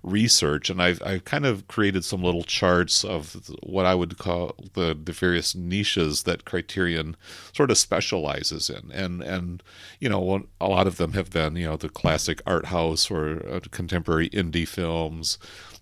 research, 0.04 0.70
and 0.70 0.82
I've 0.82 1.02
I've 1.06 1.26
kind 1.26 1.46
of 1.46 1.68
created 1.68 2.04
some 2.06 2.24
little 2.24 2.44
charts 2.44 3.04
of 3.04 3.50
what 3.64 3.86
I 3.86 3.96
would 3.96 4.18
call 4.18 4.56
the 4.74 4.98
the 5.02 5.12
various 5.12 5.56
niches 5.56 6.24
that 6.24 6.46
Criterion 6.46 7.16
sort 7.54 7.72
of 7.72 7.78
specializes 7.78 8.70
in, 8.70 8.92
and 8.92 9.22
and 9.22 9.64
you 10.00 10.10
know 10.10 10.46
a 10.60 10.68
lot 10.68 10.88
of 10.88 10.98
them 10.98 11.14
have 11.14 11.30
been 11.30 11.56
you 11.56 11.68
know 11.68 11.78
the 11.78 11.90
classic 11.90 12.42
art 12.46 12.68
house 12.68 13.10
or 13.12 13.46
uh, 13.50 13.60
contemporary 13.72 14.30
indie 14.30 14.68
films. 14.68 15.38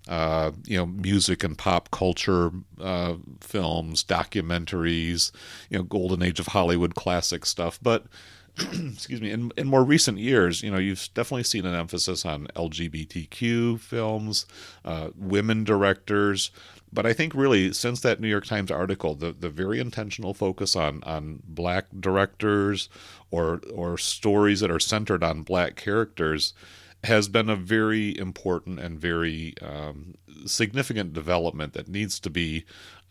Uh, 0.07 0.51
you 0.65 0.77
know, 0.77 0.85
music 0.85 1.43
and 1.43 1.57
pop 1.57 1.89
culture 1.89 2.51
uh, 2.79 3.15
films, 3.41 4.03
documentaries, 4.03 5.31
you 5.71 5.79
know, 5.79 5.83
golden 5.83 6.21
age 6.21 6.39
of 6.39 6.45
Hollywood 6.45 6.93
classic 6.93 7.43
stuff. 7.43 7.79
But 7.81 8.05
excuse 8.93 9.21
me, 9.21 9.31
in, 9.31 9.51
in 9.57 9.67
more 9.67 9.83
recent 9.83 10.17
years, 10.17 10.63
you 10.63 10.71
know, 10.71 10.77
you've 10.77 11.09
definitely 11.13 11.43
seen 11.43 11.65
an 11.65 11.75
emphasis 11.75 12.25
on 12.25 12.47
LGBTQ 12.55 13.79
films, 13.79 14.45
uh, 14.85 15.09
women 15.15 15.63
directors. 15.63 16.51
But 16.93 17.05
I 17.05 17.11
think 17.11 17.33
really 17.33 17.73
since 17.73 17.99
that 18.01 18.21
New 18.21 18.29
York 18.29 18.45
Times 18.45 18.71
article, 18.71 19.15
the, 19.15 19.33
the 19.33 19.49
very 19.49 19.79
intentional 19.79 20.33
focus 20.33 20.75
on 20.75 21.03
on 21.03 21.41
black 21.45 21.85
directors 21.99 22.87
or 23.31 23.59
or 23.73 23.97
stories 23.97 24.61
that 24.61 24.71
are 24.71 24.79
centered 24.79 25.21
on 25.21 25.41
black 25.41 25.75
characters 25.75 26.53
has 27.03 27.27
been 27.27 27.49
a 27.49 27.55
very 27.55 28.17
important 28.17 28.79
and 28.79 28.99
very 28.99 29.53
um, 29.61 30.15
significant 30.45 31.13
development 31.13 31.73
that 31.73 31.87
needs 31.87 32.19
to 32.19 32.29
be, 32.29 32.65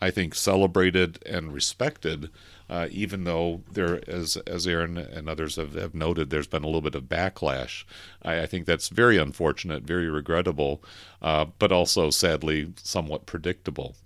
I 0.04 0.10
think, 0.10 0.34
celebrated 0.34 1.22
and 1.26 1.52
respected 1.52 2.30
uh, 2.68 2.88
even 2.90 3.24
though 3.24 3.62
there, 3.70 4.00
as 4.08 4.36
as 4.46 4.66
Aaron 4.66 4.96
and 4.96 5.28
others 5.28 5.56
have, 5.56 5.74
have 5.74 5.94
noted, 5.94 6.30
there's 6.30 6.46
been 6.46 6.62
a 6.62 6.66
little 6.66 6.80
bit 6.80 6.94
of 6.94 7.04
backlash. 7.04 7.84
I, 8.22 8.40
I 8.40 8.46
think 8.46 8.64
that's 8.64 8.88
very 8.88 9.18
unfortunate, 9.18 9.82
very 9.82 10.08
regrettable, 10.08 10.82
uh, 11.20 11.46
but 11.58 11.72
also 11.72 12.10
sadly 12.10 12.72
somewhat 12.82 13.26
predictable. 13.26 13.96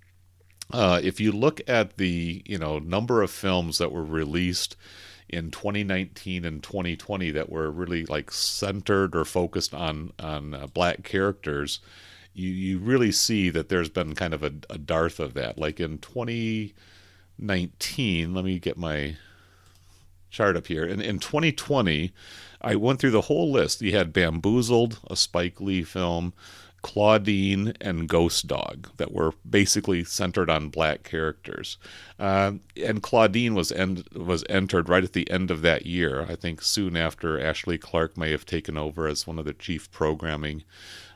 Uh, 0.72 1.00
if 1.02 1.20
you 1.20 1.32
look 1.32 1.60
at 1.68 1.96
the 1.98 2.42
you 2.44 2.58
know 2.58 2.78
number 2.80 3.22
of 3.22 3.30
films 3.30 3.78
that 3.78 3.92
were 3.92 4.04
released 4.04 4.76
in 5.28 5.50
2019 5.50 6.44
and 6.44 6.62
2020 6.62 7.30
that 7.30 7.50
were 7.50 7.70
really 7.70 8.06
like 8.06 8.32
centered 8.32 9.14
or 9.14 9.24
focused 9.24 9.72
on 9.72 10.12
on 10.18 10.52
uh, 10.52 10.66
black 10.66 11.04
characters, 11.04 11.78
you 12.38 12.50
you 12.50 12.78
really 12.78 13.12
see 13.12 13.50
that 13.50 13.68
there's 13.68 13.88
been 13.88 14.14
kind 14.14 14.32
of 14.32 14.42
a, 14.42 14.52
a 14.70 14.78
dearth 14.78 15.20
of 15.20 15.34
that. 15.34 15.58
Like 15.58 15.80
in 15.80 15.98
2019, 15.98 18.34
let 18.34 18.44
me 18.44 18.58
get 18.58 18.78
my 18.78 19.16
chart 20.30 20.56
up 20.56 20.66
here. 20.66 20.84
In, 20.84 21.00
in 21.00 21.18
2020, 21.18 22.12
I 22.60 22.76
went 22.76 23.00
through 23.00 23.10
the 23.10 23.22
whole 23.22 23.50
list. 23.50 23.82
You 23.82 23.96
had 23.96 24.12
Bamboozled, 24.12 25.00
a 25.10 25.16
Spike 25.16 25.60
Lee 25.60 25.82
film, 25.82 26.32
Claudine, 26.82 27.72
and 27.80 28.08
Ghost 28.08 28.46
Dog 28.46 28.90
that 28.98 29.12
were 29.12 29.32
basically 29.48 30.04
centered 30.04 30.48
on 30.48 30.68
black 30.68 31.02
characters. 31.02 31.76
Uh, 32.18 32.52
and 32.76 33.02
Claudine 33.02 33.54
was 33.54 33.72
end, 33.72 34.04
was 34.14 34.44
entered 34.48 34.88
right 34.88 35.02
at 35.02 35.12
the 35.12 35.28
end 35.30 35.50
of 35.50 35.62
that 35.62 35.86
year. 35.86 36.24
I 36.28 36.36
think 36.36 36.62
soon 36.62 36.96
after 36.96 37.40
Ashley 37.40 37.78
Clark 37.78 38.16
may 38.16 38.30
have 38.30 38.46
taken 38.46 38.78
over 38.78 39.08
as 39.08 39.26
one 39.26 39.40
of 39.40 39.44
the 39.44 39.54
chief 39.54 39.90
programming 39.90 40.62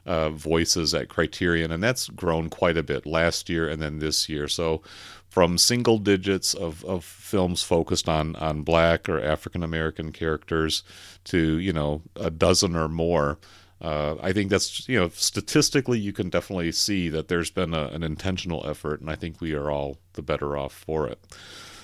uh, 0.07 0.31
voices 0.31 0.95
at 0.95 1.09
Criterion, 1.09 1.73
and 1.73 1.83
that's 1.83 2.09
grown 2.09 2.51
quite 2.51 2.77
a 2.77 2.83
bit 2.83 3.07
last 3.07 3.49
year 3.49 3.69
and 3.69 3.81
then 3.81 3.99
this 3.99 4.29
year. 4.29 4.49
So 4.49 4.83
from 5.29 5.57
single 5.57 5.99
digits 5.99 6.53
of, 6.53 6.85
of 6.85 7.05
films 7.05 7.62
focused 7.62 8.09
on, 8.09 8.37
on 8.37 8.62
black 8.62 9.09
or 9.09 9.19
African 9.19 9.62
American 9.62 10.12
characters 10.12 10.83
to, 11.25 11.59
you 11.59 11.73
know, 11.73 12.03
a 12.17 12.31
dozen 12.31 12.77
or 12.77 12.88
more. 12.88 13.38
Uh, 13.81 14.17
I 14.23 14.33
think 14.33 14.51
that's, 14.51 14.88
you 14.88 15.01
know, 15.01 15.09
statistically, 15.09 15.99
you 15.99 16.12
can 16.12 16.29
definitely 16.29 16.71
see 16.71 17.09
that 17.09 17.29
there's 17.29 17.51
been 17.51 17.75
a, 17.75 17.87
an 17.87 18.03
intentional 18.03 18.65
effort, 18.69 19.01
and 19.01 19.11
I 19.11 19.17
think 19.17 19.41
we 19.41 19.55
are 19.55 19.71
all 19.71 19.97
the 20.12 20.23
better 20.23 20.57
off 20.57 20.73
for 20.73 21.09
it. 21.09 21.19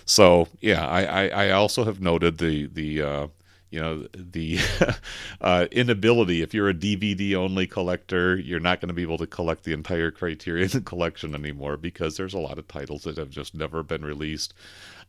So, 0.05 0.49
yeah, 0.61 0.87
I, 0.87 1.03
I, 1.03 1.47
I 1.47 1.51
also 1.51 1.85
have 1.85 2.01
noted 2.01 2.39
the, 2.39 2.67
the, 2.67 3.03
uh, 3.03 3.27
you 3.71 3.81
know 3.81 4.07
the 4.15 4.59
uh, 5.41 5.67
inability 5.71 6.43
if 6.43 6.55
you're 6.55 6.69
a 6.69 6.75
dvd 6.75 7.35
only 7.35 7.67
collector 7.67 8.37
you're 8.37 8.61
not 8.61 8.81
going 8.81 8.89
to 8.89 8.95
be 8.95 9.03
able 9.03 9.19
to 9.19 9.27
collect 9.27 9.65
the 9.65 9.73
entire 9.73 10.11
criterion 10.11 10.83
collection 10.85 11.35
anymore 11.35 11.77
because 11.77 12.17
there's 12.17 12.35
a 12.35 12.39
lot 12.39 12.59
of 12.59 12.67
titles 12.69 13.03
that 13.03 13.17
have 13.17 13.31
just 13.31 13.55
never 13.55 13.83
been 13.83 14.05
released 14.05 14.55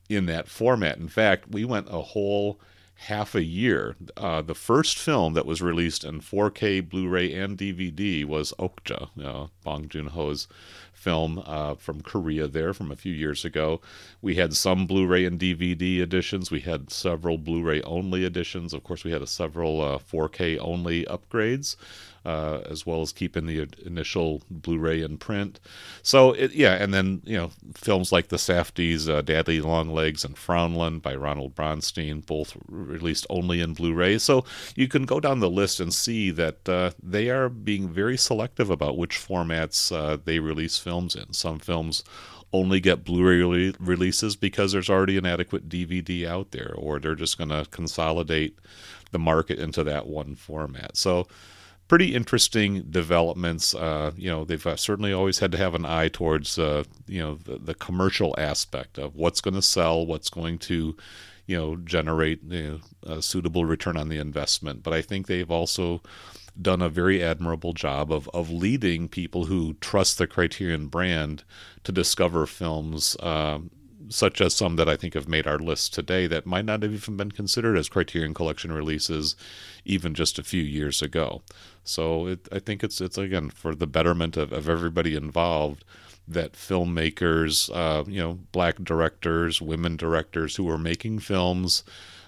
in 0.10 0.26
that 0.26 0.48
format. 0.48 0.98
In 0.98 1.08
fact 1.08 1.50
we 1.50 1.64
went 1.64 1.88
a 1.90 2.02
whole 2.02 2.60
half 3.08 3.34
a 3.34 3.44
year 3.44 3.96
uh, 4.18 4.42
the 4.42 4.56
first 4.56 4.98
film 4.98 5.34
that 5.34 5.46
was 5.46 5.62
released 5.62 6.04
in 6.04 6.20
4k 6.20 6.88
blu-ray 6.88 7.34
and 7.34 7.58
dvd 7.58 8.26
was 8.26 8.54
okja 8.60 9.50
bong 9.64 9.88
joon-ho's 9.88 10.48
film 11.00 11.42
uh, 11.46 11.76
from 11.76 12.02
Korea 12.02 12.48
there 12.48 12.74
from 12.74 12.92
a 12.92 12.96
few 12.96 13.14
years 13.14 13.46
ago. 13.46 13.80
We 14.22 14.36
had 14.36 14.54
some 14.54 14.86
Blu 14.86 15.08
ray 15.08 15.24
and 15.24 15.40
DVD 15.40 16.00
editions. 16.02 16.52
We 16.52 16.60
had 16.60 16.92
several 16.92 17.38
Blu 17.38 17.64
ray 17.64 17.82
only 17.84 18.26
editions. 18.26 18.74
Of 18.74 18.84
course, 18.84 19.06
we 19.06 19.12
had 19.12 19.22
a 19.22 19.28
several 19.28 19.82
uh, 19.82 19.98
4K 19.98 20.58
only 20.60 21.06
upgrades 21.06 21.78
uh, 22.26 22.60
as 22.70 22.86
well 22.86 23.02
as 23.02 23.12
keeping 23.12 23.46
the 23.46 23.68
initial 23.86 24.42
Blu-ray 24.50 25.02
in 25.02 25.18
print. 25.18 25.60
So 26.04 26.34
it, 26.34 26.54
yeah, 26.54 26.74
and 26.74 26.94
then 26.94 27.22
you 27.26 27.38
know 27.38 27.52
films 27.74 28.12
like 28.12 28.28
the 28.28 28.38
Safdies, 28.38 29.10
uh, 29.10 29.22
Daddy 29.22 29.62
Longlegs, 29.62 30.24
and 30.24 30.36
Frownland 30.36 31.02
by 31.02 31.16
Ronald 31.16 31.56
Bronstein, 31.56 32.26
both 32.26 32.58
released 32.68 33.26
only 33.30 33.62
in 33.62 33.74
Blu-ray. 33.74 34.18
So 34.18 34.46
you 34.76 34.88
can 34.88 35.06
go 35.06 35.20
down 35.20 35.40
the 35.40 35.50
list 35.50 35.80
and 35.80 35.94
see 35.94 36.32
that 36.32 36.68
uh, 36.68 36.92
they 37.02 37.30
are 37.30 37.50
being 37.50 37.90
very 37.90 38.18
selective 38.18 38.70
about 38.70 38.98
which 38.98 39.18
formats 39.18 39.96
uh, 39.96 40.18
they 40.24 40.40
release 40.40 40.78
films 40.78 41.16
in. 41.16 41.34
Some 41.34 41.60
films 41.60 42.04
only 42.52 42.80
get 42.80 43.04
Blu-ray 43.04 43.74
releases 43.80 44.36
because 44.36 44.72
there's 44.72 44.90
already 44.90 45.18
an 45.18 45.26
adequate 45.26 45.70
DVD 45.70 46.26
out 46.26 46.52
there, 46.52 46.74
or 46.76 47.00
they're 47.00 47.16
just 47.16 47.38
going 47.38 47.50
to 47.50 47.68
consolidate 47.70 48.58
the 49.12 49.20
market 49.20 49.60
into 49.60 49.84
that 49.84 50.08
one 50.08 50.36
format. 50.36 50.98
So 50.98 51.28
pretty 51.90 52.16
interesting 52.16 52.84
developments. 52.90 53.76
Uh, 53.76 54.12
you 54.16 54.30
know, 54.30 54.46
they've 54.46 54.66
uh, 54.66 54.78
certainly 54.78 55.12
always 55.12 55.40
had 55.40 55.52
to 55.52 55.58
have 55.58 55.76
an 55.76 55.84
eye 55.84 56.08
towards 56.08 56.58
uh, 56.58 56.86
you 57.08 57.20
know 57.20 57.36
the, 57.36 57.58
the, 57.58 57.74
commercial 57.74 58.34
aspect 58.38 58.98
of 58.98 59.16
what's 59.16 59.42
going 59.42 59.56
to 59.56 59.62
sell, 59.62 60.06
what's 60.06 60.30
going 60.30 60.58
to 60.60 60.96
you 61.48 61.58
know 61.58 61.76
generate 61.76 62.42
you 62.44 62.82
know, 63.06 63.16
a 63.16 63.22
suitable 63.22 63.66
return 63.66 63.98
on 63.98 64.08
the 64.08 64.20
investment. 64.20 64.84
But 64.84 64.94
I 64.94 65.02
think 65.02 65.28
they've 65.28 65.52
also 65.52 66.02
done 66.62 66.82
a 66.82 66.90
very 66.90 67.22
admirable 67.22 67.74
job 67.74 68.14
of 68.14 68.30
of 68.30 68.50
leading 68.50 69.10
people 69.10 69.46
who 69.46 69.74
trust 69.82 70.18
the 70.18 70.28
Criterion 70.28 70.88
brand 70.88 71.44
to 71.84 71.92
discover 71.92 72.46
films. 72.46 73.18
Um, 73.20 73.72
such 74.12 74.42
as 74.42 74.56
some 74.56 74.76
that 74.76 74.90
I 74.90 74.96
think 74.96 75.14
have 75.14 75.28
made 75.28 75.46
our 75.46 75.60
list 75.60 75.94
today 75.94 76.26
that 76.28 76.46
might 76.46 76.66
not 76.66 76.82
have 76.82 76.94
even 76.94 77.16
been 77.16 77.32
considered 77.32 77.78
as 77.78 77.90
Criterion 77.90 78.34
Collection 78.34 78.72
releases 78.72 79.36
even 79.86 80.16
just 80.16 80.40
a 80.40 80.44
few 80.44 80.64
years 80.64 81.04
ago. 81.04 81.44
So 81.84 82.28
it, 82.28 82.48
I 82.52 82.60
think 82.60 82.84
it's 82.84 83.02
it's 83.02 83.18
again 83.18 83.50
for 83.50 83.76
the 83.76 83.88
betterment 83.88 84.38
of, 84.38 84.52
of 84.52 84.70
everybody 84.70 85.16
involved 85.16 85.84
that 86.28 86.54
filmmakers, 86.54 87.70
uh, 87.76 88.04
you 88.08 88.22
know, 88.22 88.40
black 88.52 88.76
directors, 88.84 89.62
women 89.62 89.98
directors 89.98 90.56
who 90.56 90.70
are 90.70 90.78
making 90.78 91.20
films 91.20 91.84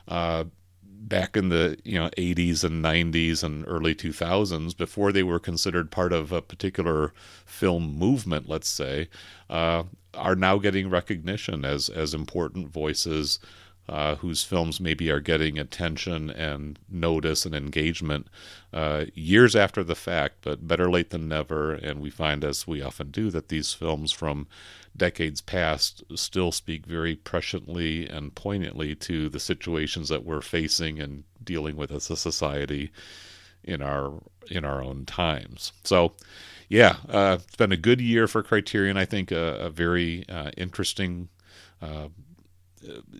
uh, 0.08 0.45
back 0.84 1.36
in 1.36 1.49
the 1.49 1.78
you 1.84 1.97
know 1.99 2.10
80s 2.18 2.64
and 2.64 2.84
90s 2.84 3.43
and 3.43 3.66
early 3.68 3.93
2000s 3.95 4.76
before 4.78 5.12
they 5.12 5.24
were 5.24 5.39
considered 5.39 5.91
part 5.91 6.14
of 6.14 6.32
a 6.32 6.41
particular 6.41 7.12
film 7.45 7.97
movement 7.97 8.47
let's 8.47 8.70
say 8.70 9.10
uh, 9.49 9.84
are 10.14 10.36
now 10.36 10.58
getting 10.58 10.89
recognition 10.89 11.66
as 11.66 11.89
as 11.89 12.14
important 12.14 12.70
voices 12.70 13.39
uh, 13.89 14.15
whose 14.15 14.43
films 14.43 14.79
maybe 14.79 15.09
are 15.09 15.19
getting 15.19 15.57
attention 15.57 16.29
and 16.29 16.79
notice 16.89 17.45
and 17.45 17.55
engagement 17.55 18.27
uh, 18.73 19.05
years 19.13 19.55
after 19.55 19.84
the 19.84 19.95
fact, 19.95 20.38
but 20.41 20.67
better 20.67 20.89
late 20.89 21.09
than 21.09 21.27
never. 21.27 21.73
And 21.73 21.99
we 21.99 22.09
find, 22.09 22.43
as 22.43 22.67
we 22.67 22.82
often 22.82 23.11
do, 23.11 23.29
that 23.32 23.49
these 23.49 23.73
films 23.73 24.11
from 24.11 24.47
decades 24.95 25.41
past 25.41 26.03
still 26.15 26.51
speak 26.51 26.86
very 26.86 27.15
presciently 27.15 28.09
and 28.13 28.36
poignantly 28.36 28.95
to 28.95 29.29
the 29.29 29.39
situations 29.39 30.09
that 30.09 30.25
we're 30.25 30.41
facing 30.41 30.99
and 30.99 31.23
dealing 31.43 31.75
with 31.75 31.91
as 31.91 32.09
a 32.09 32.17
society 32.17 32.91
in 33.63 33.82
our 33.82 34.21
in 34.49 34.65
our 34.65 34.84
own 34.84 35.05
times. 35.05 35.71
So, 35.84 36.13
yeah, 36.67 36.97
uh, 37.09 37.38
it's 37.39 37.55
been 37.55 37.71
a 37.71 37.77
good 37.77 38.01
year 38.01 38.27
for 38.27 38.43
Criterion. 38.43 38.97
I 38.97 39.05
think 39.05 39.32
a, 39.32 39.55
a 39.55 39.69
very 39.69 40.25
uh, 40.29 40.51
interesting 40.57 41.29
uh, 41.82 42.07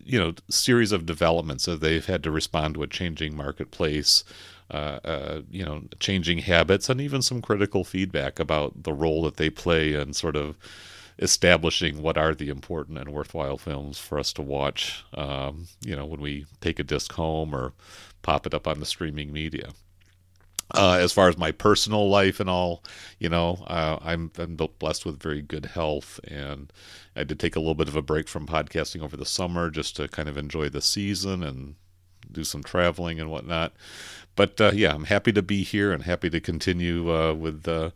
you 0.04 0.20
know 0.20 0.34
series 0.50 0.92
of 0.92 1.06
developments. 1.06 1.66
That 1.66 1.82
they've 1.82 2.06
had 2.06 2.24
to 2.24 2.32
respond 2.32 2.76
to 2.76 2.84
a 2.84 2.88
changing 2.88 3.36
marketplace 3.36 4.24
uh, 4.72 5.00
uh, 5.04 5.42
you 5.52 5.66
know 5.66 5.84
changing 6.00 6.40
habits 6.40 6.90
and 6.90 7.02
even 7.02 7.22
some 7.22 7.42
critical 7.42 7.84
feedback 7.84 8.40
about 8.40 8.84
the 8.84 8.94
role 8.94 9.24
that 9.24 9.36
they 9.38 9.50
play 9.50 9.94
in 9.94 10.14
sort 10.14 10.36
of 10.36 10.58
establishing 11.20 12.02
what 12.02 12.18
are 12.18 12.34
the 12.34 12.48
important 12.48 12.98
and 12.98 13.12
worthwhile 13.12 13.58
films 13.58 14.00
for 14.00 14.18
us 14.18 14.32
to 14.32 14.42
watch 14.42 15.04
um, 15.14 15.68
you 15.82 15.96
know 15.96 16.06
when 16.06 16.22
we 16.22 16.46
take 16.62 16.80
a 16.80 16.84
disc 16.84 17.12
home 17.14 17.54
or 17.54 17.74
pop 18.22 18.48
it 18.48 18.54
up 18.54 18.66
on 18.66 18.80
the 18.80 18.86
streaming 18.86 19.34
media 19.34 19.72
uh, 20.74 20.98
as 21.00 21.12
far 21.12 21.30
as 21.30 21.38
my 21.38 21.52
personal 21.52 22.10
life 22.10 22.40
and 22.40 22.50
all, 22.50 22.84
you 23.20 23.30
know, 23.30 23.64
uh, 23.68 23.98
I'm, 24.02 24.32
I'm 24.38 24.56
blessed 24.56 25.06
with 25.06 25.22
very 25.22 25.42
good 25.42 25.68
health, 25.68 26.20
and 26.28 26.72
I 27.16 27.24
did 27.24 27.40
take 27.40 27.56
a 27.56 27.60
little 27.60 27.76
bit 27.76 27.88
of 27.88 27.96
a 27.96 28.02
break 28.02 28.28
from 28.28 28.48
podcasting 28.48 29.02
over 29.02 29.18
the 29.18 29.26
summer 29.26 29.70
just 29.70 29.96
to 29.98 30.08
kind 30.08 30.30
of 30.30 30.38
enjoy 30.38 30.70
the 30.70 30.82
season 30.82 31.44
and 31.44 31.76
do 32.32 32.44
some 32.44 32.64
traveling 32.64 33.20
and 33.20 33.30
whatnot. 33.30 33.74
But 34.36 34.60
uh, 34.62 34.72
yeah, 34.74 34.94
I'm 34.94 35.06
happy 35.06 35.32
to 35.34 35.42
be 35.42 35.64
here 35.64 35.92
and 35.92 36.04
happy 36.04 36.30
to 36.30 36.40
continue 36.40 37.14
uh, 37.14 37.34
with 37.34 37.68
uh, 37.68 37.92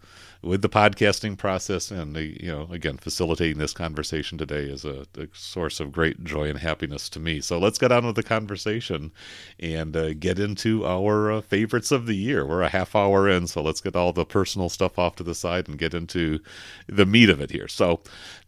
with 0.46 0.62
the 0.62 0.70
podcasting 0.70 1.36
process 1.36 1.90
and 1.90 2.16
you 2.16 2.52
know 2.52 2.68
again 2.72 2.98
facilitating 2.98 3.58
this 3.58 3.74
conversation 3.74 4.38
today 4.38 4.66
is 4.66 4.86
a, 4.86 5.08
a, 5.18 5.28
source 5.34 5.80
of 5.80 5.92
great 5.92 6.24
joy 6.24 6.48
and 6.48 6.60
happiness 6.60 7.10
to 7.10 7.20
me. 7.20 7.42
So 7.42 7.58
let's 7.58 7.80
get 7.80 7.92
on 7.92 8.06
with 8.06 8.16
the 8.16 8.24
conversation 8.24 9.12
and 9.60 9.98
uh, 9.98 10.14
get 10.14 10.38
into 10.38 10.86
our 10.86 11.32
uh, 11.32 11.42
favorites 11.42 11.92
of 11.92 12.06
the 12.06 12.16
year. 12.16 12.46
We're 12.46 12.62
a 12.62 12.70
half 12.70 12.96
hour 12.96 13.28
in 13.28 13.48
so 13.48 13.64
let's 13.64 13.82
get 13.82 13.96
all 13.96 14.14
the 14.14 14.24
personal 14.24 14.70
stuff 14.70 15.00
off 15.00 15.16
to 15.16 15.24
the 15.24 15.34
side 15.34 15.68
and 15.68 15.80
get 15.80 15.96
into 15.96 16.40
the 16.88 17.08
meat 17.08 17.30
of 17.30 17.42
it 17.42 17.50
here. 17.50 17.68
So 17.68 18.02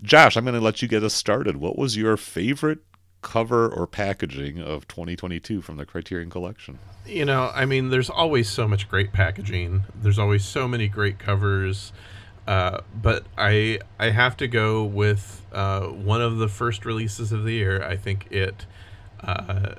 josh 0.04 0.38
i'm 0.38 0.46
going 0.46 0.54
to 0.54 0.62
let 0.62 0.84
you 0.84 0.88
get 0.88 1.04
us 1.04 1.16
started. 1.16 1.58
What 1.58 1.78
was 1.78 1.98
your 1.98 2.16
favorite 2.16 2.80
cover 3.28 3.68
or 3.68 3.86
packaging 3.86 4.62
of 4.62 4.88
2022 4.88 5.62
from 5.62 5.76
the 5.76 5.86
Criterion 5.86 6.30
Collection? 6.30 6.80
You 7.06 7.26
know, 7.26 7.52
I 7.54 7.66
mean, 7.66 7.90
there's 7.90 8.10
always 8.10 8.48
so 8.50 8.70
much 8.70 8.88
great 8.88 9.12
packaging. 9.12 9.84
There's 9.94 10.18
always 10.18 10.46
so 10.46 10.66
many 10.66 10.88
great 10.88 11.20
covers. 11.20 11.92
Uh, 12.48 12.80
but 12.96 13.26
I 13.38 13.80
I 14.00 14.12
have 14.12 14.38
to 14.38 14.48
go 14.48 14.86
with 14.86 15.46
uh, 15.52 15.82
one 15.88 16.22
of 16.22 16.38
the 16.38 16.48
first 16.48 16.86
releases 16.86 17.34
of 17.34 17.44
the 17.44 17.52
year. 17.52 17.84
I 17.84 17.98
think 17.98 18.32
it 18.32 18.66
uh, 19.20 19.76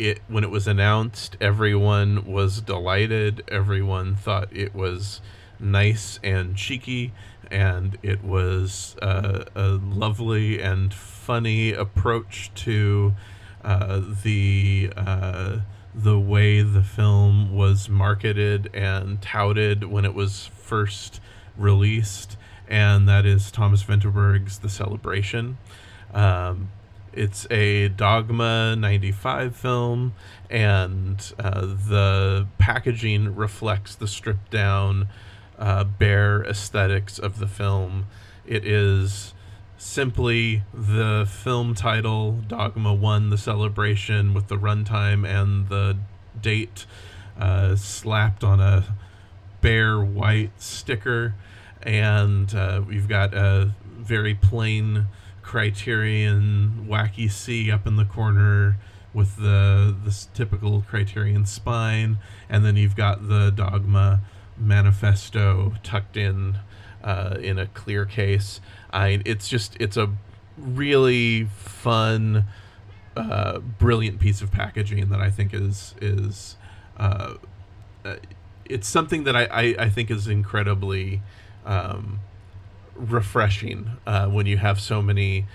it 0.00 0.18
when 0.26 0.42
it 0.42 0.50
was 0.50 0.66
announced, 0.66 1.36
everyone 1.40 2.26
was 2.26 2.60
delighted. 2.60 3.44
Everyone 3.46 4.16
thought 4.16 4.48
it 4.50 4.74
was 4.74 5.20
nice 5.60 6.18
and 6.24 6.56
cheeky, 6.56 7.12
and 7.48 7.96
it 8.02 8.24
was 8.24 8.96
uh, 9.00 9.44
lovely 9.54 10.60
and 10.60 10.92
funny 11.22 11.72
approach 11.72 12.50
to 12.52 13.14
uh, 13.62 14.02
the 14.24 14.92
uh, 14.96 15.58
the 15.94 16.18
way 16.18 16.62
the 16.62 16.82
film 16.82 17.54
was 17.54 17.88
marketed 17.88 18.68
and 18.74 19.22
touted 19.22 19.84
when 19.84 20.04
it 20.04 20.14
was 20.14 20.46
first 20.46 21.20
released, 21.56 22.36
and 22.66 23.08
that 23.08 23.24
is 23.24 23.52
Thomas 23.52 23.84
Vinterberg's 23.84 24.58
The 24.58 24.68
Celebration. 24.68 25.58
Um, 26.12 26.70
it's 27.12 27.46
a 27.50 27.88
Dogma 27.88 28.74
95 28.74 29.54
film, 29.54 30.14
and 30.50 31.32
uh, 31.38 31.60
the 31.60 32.48
packaging 32.58 33.36
reflects 33.36 33.94
the 33.94 34.08
stripped 34.08 34.50
down, 34.50 35.06
uh, 35.56 35.84
bare 35.84 36.42
aesthetics 36.42 37.18
of 37.18 37.38
the 37.38 37.46
film. 37.46 38.06
It 38.44 38.66
is 38.66 39.34
simply 39.82 40.62
the 40.72 41.28
film 41.28 41.74
title 41.74 42.32
Dogma 42.46 42.94
1 42.94 43.30
The 43.30 43.36
Celebration 43.36 44.32
with 44.32 44.46
the 44.46 44.56
runtime 44.56 45.26
and 45.26 45.68
the 45.68 45.98
date 46.40 46.86
uh, 47.36 47.74
slapped 47.74 48.44
on 48.44 48.60
a 48.60 48.96
bare 49.60 50.00
white 50.00 50.52
sticker. 50.62 51.34
And 51.82 52.54
uh, 52.54 52.82
we've 52.86 53.08
got 53.08 53.34
a 53.34 53.72
very 53.84 54.36
plain 54.36 55.06
Criterion 55.42 56.86
wacky 56.88 57.30
C 57.30 57.70
up 57.70 57.84
in 57.84 57.96
the 57.96 58.04
corner 58.04 58.76
with 59.12 59.36
the 59.36 59.94
this 60.04 60.28
typical 60.32 60.82
Criterion 60.88 61.44
spine, 61.44 62.18
and 62.48 62.64
then 62.64 62.76
you've 62.76 62.96
got 62.96 63.28
the 63.28 63.50
Dogma 63.50 64.20
manifesto 64.56 65.74
tucked 65.82 66.16
in 66.16 66.58
uh, 67.02 67.36
in 67.40 67.58
a 67.58 67.66
clear 67.66 68.04
case. 68.04 68.60
I 68.92 69.20
it's 69.24 69.48
just 69.48 69.76
it's 69.80 69.96
a 69.96 70.10
really 70.56 71.44
fun, 71.44 72.44
uh, 73.16 73.58
brilliant 73.58 74.20
piece 74.20 74.42
of 74.42 74.52
packaging 74.52 75.08
that 75.08 75.20
I 75.20 75.30
think 75.30 75.54
is 75.54 75.94
is 76.00 76.56
uh, 76.96 77.34
uh, 78.04 78.16
it's 78.64 78.88
something 78.88 79.24
that 79.24 79.36
I, 79.36 79.44
I, 79.44 79.62
I 79.78 79.88
think 79.90 80.10
is 80.10 80.28
incredibly 80.28 81.22
um, 81.64 82.20
refreshing 82.94 83.92
uh, 84.06 84.28
when 84.28 84.46
you 84.46 84.58
have 84.58 84.80
so 84.80 85.02
many 85.02 85.46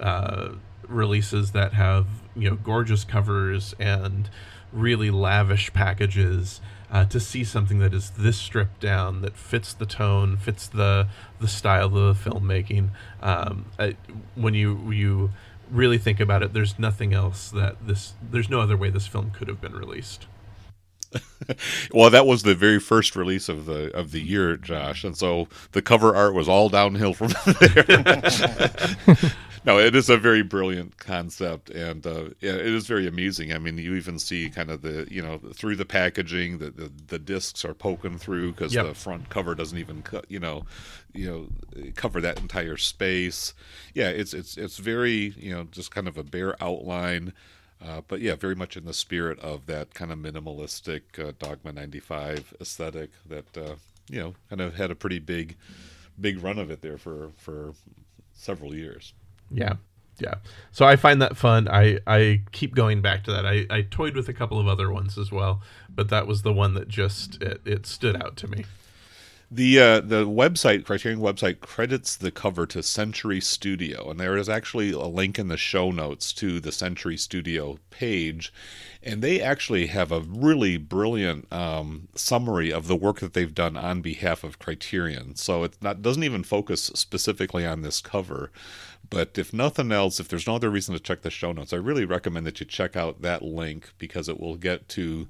uh, 0.00 0.50
releases 0.88 1.52
that 1.52 1.72
have 1.74 2.06
you 2.34 2.50
know 2.50 2.56
gorgeous 2.56 3.04
covers 3.04 3.74
and 3.78 4.30
really 4.72 5.10
lavish 5.10 5.72
packages 5.72 6.60
uh, 6.90 7.04
to 7.06 7.20
see 7.20 7.44
something 7.44 7.78
that 7.80 7.92
is 7.92 8.10
this 8.10 8.36
stripped 8.36 8.80
down, 8.80 9.22
that 9.22 9.36
fits 9.36 9.72
the 9.72 9.86
tone, 9.86 10.36
fits 10.36 10.66
the 10.66 11.08
the 11.40 11.48
style 11.48 11.96
of 11.96 12.24
the 12.24 12.30
filmmaking. 12.30 12.90
Um, 13.20 13.66
I, 13.78 13.96
when 14.34 14.54
you 14.54 14.90
you 14.92 15.30
really 15.70 15.98
think 15.98 16.20
about 16.20 16.42
it, 16.42 16.52
there's 16.52 16.78
nothing 16.78 17.12
else 17.12 17.50
that 17.50 17.86
this 17.86 18.14
there's 18.22 18.48
no 18.48 18.60
other 18.60 18.76
way 18.76 18.90
this 18.90 19.06
film 19.06 19.30
could 19.30 19.48
have 19.48 19.60
been 19.60 19.74
released. 19.74 20.26
well, 21.92 22.10
that 22.10 22.26
was 22.26 22.42
the 22.42 22.54
very 22.54 22.80
first 22.80 23.16
release 23.16 23.48
of 23.48 23.66
the 23.66 23.94
of 23.96 24.12
the 24.12 24.20
year, 24.20 24.56
Josh, 24.56 25.04
and 25.04 25.16
so 25.16 25.48
the 25.72 25.82
cover 25.82 26.14
art 26.14 26.34
was 26.34 26.48
all 26.48 26.68
downhill 26.68 27.14
from 27.14 27.28
there. 27.60 28.22
no, 29.66 29.80
it 29.80 29.96
is 29.96 30.08
a 30.08 30.16
very 30.16 30.42
brilliant 30.42 30.96
concept, 30.96 31.70
and 31.70 32.06
uh, 32.06 32.26
it 32.40 32.66
is 32.66 32.86
very 32.86 33.08
amusing. 33.08 33.52
I 33.52 33.58
mean, 33.58 33.76
you 33.76 33.96
even 33.96 34.20
see 34.20 34.48
kind 34.48 34.70
of 34.70 34.82
the 34.82 35.08
you 35.10 35.20
know 35.20 35.38
through 35.54 35.74
the 35.74 35.84
packaging, 35.84 36.58
the 36.58 36.70
the, 36.70 36.92
the 37.08 37.18
discs 37.18 37.64
are 37.64 37.74
poking 37.74 38.16
through 38.16 38.52
because 38.52 38.72
yep. 38.72 38.86
the 38.86 38.94
front 38.94 39.28
cover 39.28 39.56
doesn't 39.56 39.78
even 39.78 40.02
cut 40.02 40.24
you 40.28 40.38
know 40.38 40.64
you 41.12 41.26
know 41.26 41.92
cover 41.96 42.20
that 42.20 42.38
entire 42.40 42.76
space. 42.76 43.54
Yeah, 43.92 44.10
it's 44.10 44.32
it's 44.32 44.56
it's 44.56 44.78
very 44.78 45.34
you 45.36 45.52
know 45.52 45.64
just 45.64 45.90
kind 45.90 46.06
of 46.06 46.16
a 46.16 46.22
bare 46.22 46.54
outline. 46.62 47.32
Uh, 47.84 48.00
but 48.08 48.20
yeah, 48.20 48.34
very 48.34 48.54
much 48.54 48.76
in 48.76 48.84
the 48.86 48.94
spirit 48.94 49.38
of 49.40 49.66
that 49.66 49.92
kind 49.94 50.10
of 50.10 50.18
minimalistic 50.18 51.02
uh, 51.18 51.32
Dogma 51.38 51.72
95 51.72 52.54
aesthetic 52.58 53.10
that, 53.28 53.58
uh, 53.58 53.74
you 54.08 54.18
know, 54.18 54.34
kind 54.48 54.62
of 54.62 54.76
had 54.76 54.90
a 54.90 54.94
pretty 54.94 55.18
big, 55.18 55.56
big 56.18 56.42
run 56.42 56.58
of 56.58 56.70
it 56.70 56.80
there 56.80 56.96
for, 56.96 57.32
for 57.36 57.74
several 58.32 58.74
years. 58.74 59.12
Yeah. 59.50 59.74
Yeah. 60.18 60.36
So 60.72 60.86
I 60.86 60.96
find 60.96 61.20
that 61.20 61.36
fun. 61.36 61.68
I, 61.68 61.98
I 62.06 62.42
keep 62.52 62.74
going 62.74 63.02
back 63.02 63.24
to 63.24 63.32
that. 63.32 63.44
I, 63.44 63.66
I 63.68 63.82
toyed 63.82 64.16
with 64.16 64.28
a 64.28 64.32
couple 64.32 64.58
of 64.58 64.66
other 64.66 64.90
ones 64.90 65.18
as 65.18 65.30
well, 65.30 65.60
but 65.88 66.08
that 66.08 66.26
was 66.26 66.42
the 66.42 66.52
one 66.52 66.74
that 66.74 66.88
just, 66.88 67.42
it, 67.42 67.60
it 67.66 67.86
stood 67.86 68.16
out 68.22 68.36
to 68.38 68.48
me. 68.48 68.64
The 69.48 69.78
uh, 69.78 70.00
the 70.00 70.26
website 70.26 70.84
Criterion 70.84 71.20
website 71.20 71.60
credits 71.60 72.16
the 72.16 72.32
cover 72.32 72.66
to 72.66 72.82
Century 72.82 73.40
Studio, 73.40 74.10
and 74.10 74.18
there 74.18 74.36
is 74.36 74.48
actually 74.48 74.90
a 74.90 75.02
link 75.02 75.38
in 75.38 75.46
the 75.46 75.56
show 75.56 75.92
notes 75.92 76.32
to 76.32 76.58
the 76.58 76.72
Century 76.72 77.16
Studio 77.16 77.78
page, 77.90 78.52
and 79.04 79.22
they 79.22 79.40
actually 79.40 79.86
have 79.86 80.10
a 80.10 80.22
really 80.22 80.78
brilliant 80.78 81.46
um, 81.52 82.08
summary 82.16 82.72
of 82.72 82.88
the 82.88 82.96
work 82.96 83.20
that 83.20 83.34
they've 83.34 83.54
done 83.54 83.76
on 83.76 84.00
behalf 84.00 84.42
of 84.42 84.58
Criterion. 84.58 85.36
So 85.36 85.62
it 85.62 85.78
doesn't 85.80 86.24
even 86.24 86.42
focus 86.42 86.90
specifically 86.96 87.64
on 87.64 87.82
this 87.82 88.00
cover, 88.00 88.50
but 89.16 89.38
if 89.38 89.54
nothing 89.54 89.92
else, 89.92 90.20
if 90.20 90.28
there's 90.28 90.46
no 90.46 90.56
other 90.56 90.68
reason 90.68 90.92
to 90.92 91.00
check 91.00 91.22
the 91.22 91.30
show 91.30 91.50
notes, 91.50 91.72
I 91.72 91.76
really 91.76 92.04
recommend 92.04 92.44
that 92.46 92.60
you 92.60 92.66
check 92.66 92.96
out 92.96 93.22
that 93.22 93.40
link 93.40 93.94
because 93.96 94.28
it 94.28 94.38
will 94.38 94.56
get 94.56 94.90
to 94.90 95.26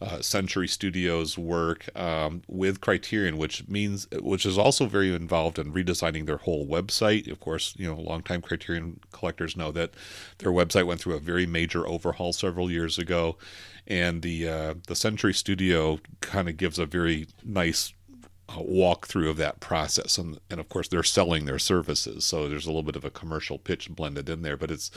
uh, 0.00 0.20
Century 0.20 0.66
Studios' 0.66 1.38
work 1.38 1.96
um, 1.96 2.42
with 2.48 2.80
Criterion, 2.80 3.36
which 3.38 3.68
means 3.68 4.08
which 4.20 4.44
is 4.44 4.58
also 4.58 4.86
very 4.86 5.14
involved 5.14 5.60
in 5.60 5.72
redesigning 5.72 6.26
their 6.26 6.38
whole 6.38 6.66
website. 6.66 7.30
Of 7.30 7.38
course, 7.38 7.72
you 7.78 7.86
know, 7.86 8.00
longtime 8.00 8.42
Criterion 8.42 8.98
collectors 9.12 9.56
know 9.56 9.70
that 9.70 9.92
their 10.38 10.50
website 10.50 10.86
went 10.86 11.00
through 11.00 11.14
a 11.14 11.20
very 11.20 11.46
major 11.46 11.86
overhaul 11.86 12.32
several 12.32 12.68
years 12.68 12.98
ago, 12.98 13.36
and 13.86 14.22
the 14.22 14.48
uh, 14.48 14.74
the 14.88 14.96
Century 14.96 15.34
Studio 15.34 16.00
kind 16.20 16.48
of 16.48 16.56
gives 16.56 16.80
a 16.80 16.84
very 16.86 17.28
nice 17.44 17.92
walkthrough 18.58 19.30
of 19.30 19.36
that 19.38 19.60
process. 19.60 20.18
And, 20.18 20.38
and 20.50 20.60
of 20.60 20.68
course, 20.68 20.88
they're 20.88 21.02
selling 21.02 21.44
their 21.44 21.58
services. 21.58 22.24
So 22.24 22.48
there's 22.48 22.66
a 22.66 22.68
little 22.68 22.82
bit 22.82 22.96
of 22.96 23.04
a 23.04 23.10
commercial 23.10 23.58
pitch 23.58 23.90
blended 23.90 24.28
in 24.28 24.42
there. 24.42 24.56
But 24.56 24.70
it's 24.70 24.90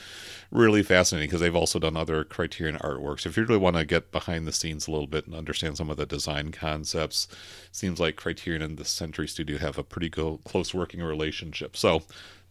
really 0.52 0.84
fascinating 0.84 1.30
because 1.30 1.42
they've 1.42 1.56
also 1.56 1.80
done 1.80 1.98
other 1.98 2.24
Criterion 2.24 2.78
artworks. 2.78 3.26
If 3.26 3.38
you 3.38 3.44
really 3.44 3.58
want 3.58 3.76
to 3.76 3.86
get 3.86 4.12
behind 4.12 4.48
the 4.48 4.52
scenes 4.52 4.88
a 4.88 4.92
little 4.92 5.08
bit 5.08 5.26
and 5.26 5.36
understand 5.36 5.78
some 5.78 5.90
of 5.90 5.98
the 5.98 6.06
design 6.06 6.52
concepts, 6.52 7.28
seems 7.72 8.00
like 8.00 8.16
Criterion 8.16 8.62
and 8.62 8.78
the 8.78 8.86
Century 8.86 9.28
Studio 9.28 9.58
have 9.58 9.78
a 9.78 9.84
pretty 9.84 10.10
go- 10.10 10.40
close 10.44 10.74
working 10.74 11.02
relationship. 11.02 11.78
So 11.78 12.04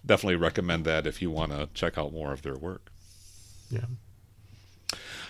definitely 0.05 0.37
recommend 0.37 0.85
that 0.85 1.07
if 1.07 1.23
you 1.23 1.31
want 1.31 1.53
to 1.53 1.69
check 1.75 1.99
out 1.99 2.13
more 2.13 2.33
of 2.33 2.43
their 2.43 2.57
work. 2.57 2.91
Yeah. 3.71 3.87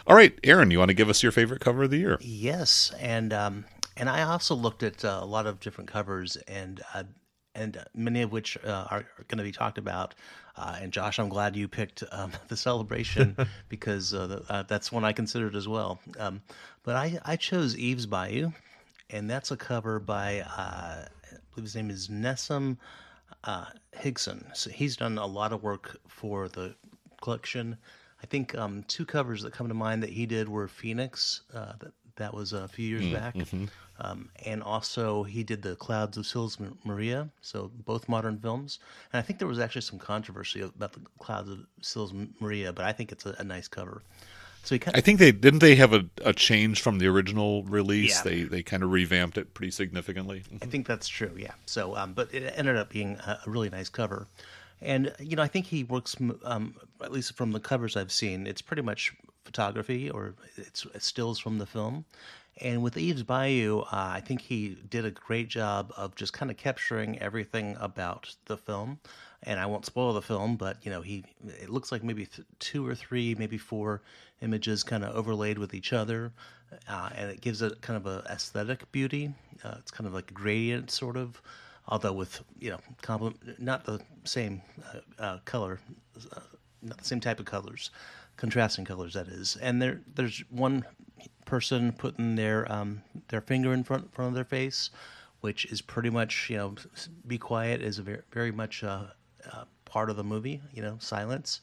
All 0.06 0.16
right, 0.16 0.36
Aaron, 0.42 0.70
you 0.72 0.80
want 0.80 0.88
to 0.88 0.94
give 0.94 1.08
us 1.08 1.22
your 1.22 1.30
favorite 1.30 1.60
cover 1.60 1.84
of 1.84 1.90
the 1.90 1.98
year? 1.98 2.18
Yes, 2.20 2.92
and 2.98 3.32
um, 3.32 3.64
and 3.96 4.08
I 4.08 4.22
also 4.22 4.54
looked 4.54 4.82
at 4.82 5.04
uh, 5.04 5.20
a 5.22 5.26
lot 5.26 5.46
of 5.46 5.60
different 5.60 5.90
covers, 5.90 6.36
and 6.48 6.80
uh, 6.94 7.04
and 7.54 7.84
many 7.94 8.22
of 8.22 8.32
which 8.32 8.56
uh, 8.64 8.86
are, 8.90 9.06
are 9.18 9.24
going 9.28 9.38
to 9.38 9.44
be 9.44 9.52
talked 9.52 9.78
about. 9.78 10.14
Uh, 10.56 10.78
and 10.80 10.92
Josh, 10.92 11.18
I'm 11.18 11.28
glad 11.28 11.56
you 11.56 11.68
picked 11.68 12.02
um, 12.10 12.32
the 12.48 12.56
celebration 12.56 13.36
because 13.68 14.14
uh, 14.14 14.26
the, 14.26 14.44
uh, 14.48 14.62
that's 14.62 14.90
one 14.90 15.04
I 15.04 15.12
considered 15.12 15.54
as 15.54 15.68
well. 15.68 16.00
Um, 16.18 16.42
but 16.82 16.96
I, 16.96 17.18
I 17.24 17.36
chose 17.36 17.76
Eve's 17.76 18.06
Bayou, 18.06 18.52
and 19.10 19.28
that's 19.28 19.50
a 19.50 19.56
cover 19.56 19.98
by 19.98 20.42
I 20.46 21.06
believe 21.54 21.64
his 21.64 21.76
name 21.76 21.90
is 21.90 22.08
Nessim 22.08 22.78
Higson. 23.44 24.56
So 24.56 24.70
he's 24.70 24.96
done 24.96 25.18
a 25.18 25.26
lot 25.26 25.52
of 25.52 25.62
work 25.62 25.98
for 26.08 26.48
the 26.48 26.74
collection. 27.20 27.76
I 28.22 28.26
think 28.26 28.56
um, 28.56 28.84
two 28.86 29.04
covers 29.04 29.42
that 29.42 29.52
come 29.52 29.68
to 29.68 29.74
mind 29.74 30.02
that 30.02 30.10
he 30.10 30.26
did 30.26 30.48
were 30.48 30.68
Phoenix, 30.68 31.42
that 31.52 31.92
that 32.16 32.34
was 32.34 32.52
a 32.52 32.68
few 32.68 32.86
years 32.86 33.04
mm, 33.04 33.12
back. 33.12 33.34
Mm-hmm. 33.34 33.64
Um, 34.00 34.30
and 34.46 34.62
also, 34.62 35.22
he 35.22 35.44
did 35.44 35.62
the 35.62 35.76
Clouds 35.76 36.16
of 36.16 36.26
Sils 36.26 36.58
Maria, 36.84 37.28
so 37.40 37.70
both 37.84 38.08
modern 38.08 38.38
films. 38.38 38.78
And 39.12 39.18
I 39.18 39.22
think 39.22 39.38
there 39.38 39.48
was 39.48 39.58
actually 39.58 39.82
some 39.82 39.98
controversy 39.98 40.60
about 40.60 40.92
the 40.92 41.00
Clouds 41.18 41.50
of 41.50 41.58
Sils 41.80 42.12
Maria, 42.40 42.72
but 42.72 42.84
I 42.84 42.92
think 42.92 43.12
it's 43.12 43.26
a, 43.26 43.36
a 43.38 43.44
nice 43.44 43.68
cover. 43.68 44.02
So 44.64 44.74
he 44.74 44.78
kind 44.78 44.96
of, 44.96 44.98
I 44.98 45.02
think 45.02 45.18
they 45.18 45.32
didn't 45.32 45.58
they 45.58 45.74
have 45.74 45.92
a, 45.92 46.04
a 46.24 46.32
change 46.32 46.80
from 46.80 46.98
the 46.98 47.06
original 47.08 47.64
release. 47.64 48.16
Yeah. 48.16 48.30
They 48.30 48.42
they 48.44 48.62
kind 48.62 48.82
of 48.82 48.92
revamped 48.92 49.36
it 49.36 49.54
pretty 49.54 49.72
significantly. 49.72 50.44
I 50.60 50.66
think 50.66 50.86
that's 50.86 51.08
true. 51.08 51.32
Yeah. 51.36 51.52
So, 51.66 51.96
um, 51.96 52.12
but 52.12 52.32
it 52.32 52.52
ended 52.56 52.76
up 52.76 52.90
being 52.90 53.16
a, 53.26 53.40
a 53.44 53.50
really 53.50 53.70
nice 53.70 53.88
cover. 53.88 54.28
And 54.80 55.12
you 55.18 55.36
know, 55.36 55.42
I 55.42 55.48
think 55.48 55.66
he 55.66 55.84
works 55.84 56.16
um, 56.44 56.74
at 57.02 57.12
least 57.12 57.36
from 57.36 57.52
the 57.52 57.60
covers 57.60 57.96
I've 57.96 58.12
seen. 58.12 58.46
It's 58.46 58.62
pretty 58.62 58.82
much 58.82 59.12
photography 59.44 60.10
or 60.10 60.34
it's 60.56 60.86
stills 60.98 61.38
from 61.38 61.58
the 61.58 61.66
film. 61.66 62.04
And 62.60 62.82
with 62.82 62.96
Eve's 62.96 63.22
Bayou, 63.22 63.80
uh, 63.80 63.86
I 63.92 64.20
think 64.20 64.42
he 64.42 64.76
did 64.88 65.04
a 65.04 65.10
great 65.10 65.48
job 65.48 65.92
of 65.96 66.14
just 66.14 66.32
kind 66.32 66.50
of 66.50 66.56
capturing 66.56 67.18
everything 67.18 67.76
about 67.80 68.34
the 68.44 68.58
film. 68.58 69.00
And 69.42 69.58
I 69.58 69.66
won't 69.66 69.86
spoil 69.86 70.12
the 70.12 70.22
film, 70.22 70.56
but 70.56 70.76
you 70.84 70.90
know, 70.90 71.00
he 71.00 71.24
it 71.44 71.70
looks 71.70 71.90
like 71.90 72.04
maybe 72.04 72.26
th- 72.26 72.46
two 72.58 72.86
or 72.86 72.94
three, 72.94 73.34
maybe 73.34 73.58
four 73.58 74.02
images 74.40 74.82
kind 74.82 75.02
of 75.02 75.14
overlaid 75.16 75.58
with 75.58 75.74
each 75.74 75.92
other, 75.92 76.32
uh, 76.88 77.10
and 77.16 77.30
it 77.30 77.40
gives 77.40 77.62
it 77.62 77.80
kind 77.80 77.96
of 77.96 78.06
a 78.06 78.24
aesthetic 78.30 78.90
beauty. 78.92 79.34
Uh, 79.64 79.76
it's 79.78 79.90
kind 79.90 80.06
of 80.06 80.14
like 80.14 80.30
a 80.30 80.34
gradient, 80.34 80.92
sort 80.92 81.16
of, 81.16 81.42
although 81.88 82.12
with 82.12 82.42
you 82.60 82.70
know, 82.70 82.78
not 83.58 83.84
the 83.84 84.00
same 84.22 84.62
uh, 84.94 85.22
uh, 85.22 85.38
color, 85.44 85.80
uh, 86.36 86.40
not 86.80 86.98
the 86.98 87.04
same 87.04 87.20
type 87.20 87.40
of 87.40 87.46
colors 87.46 87.90
contrasting 88.36 88.84
colors 88.84 89.14
that 89.14 89.28
is. 89.28 89.56
And 89.56 89.80
there 89.80 90.00
there's 90.14 90.42
one 90.50 90.84
person 91.44 91.92
putting 91.92 92.36
their 92.36 92.70
um, 92.70 93.02
their 93.28 93.40
finger 93.40 93.72
in 93.72 93.84
front 93.84 94.12
front 94.14 94.28
of 94.28 94.34
their 94.34 94.44
face 94.44 94.90
which 95.42 95.64
is 95.66 95.82
pretty 95.82 96.08
much 96.08 96.48
you 96.48 96.56
know 96.56 96.74
be 97.26 97.36
quiet 97.36 97.82
is 97.82 97.98
a 97.98 98.02
very 98.02 98.22
very 98.32 98.52
much 98.52 98.82
uh, 98.82 99.04
uh, 99.52 99.64
part 99.84 100.08
of 100.08 100.16
the 100.16 100.24
movie 100.24 100.62
you 100.72 100.80
know 100.80 100.96
silence. 100.98 101.60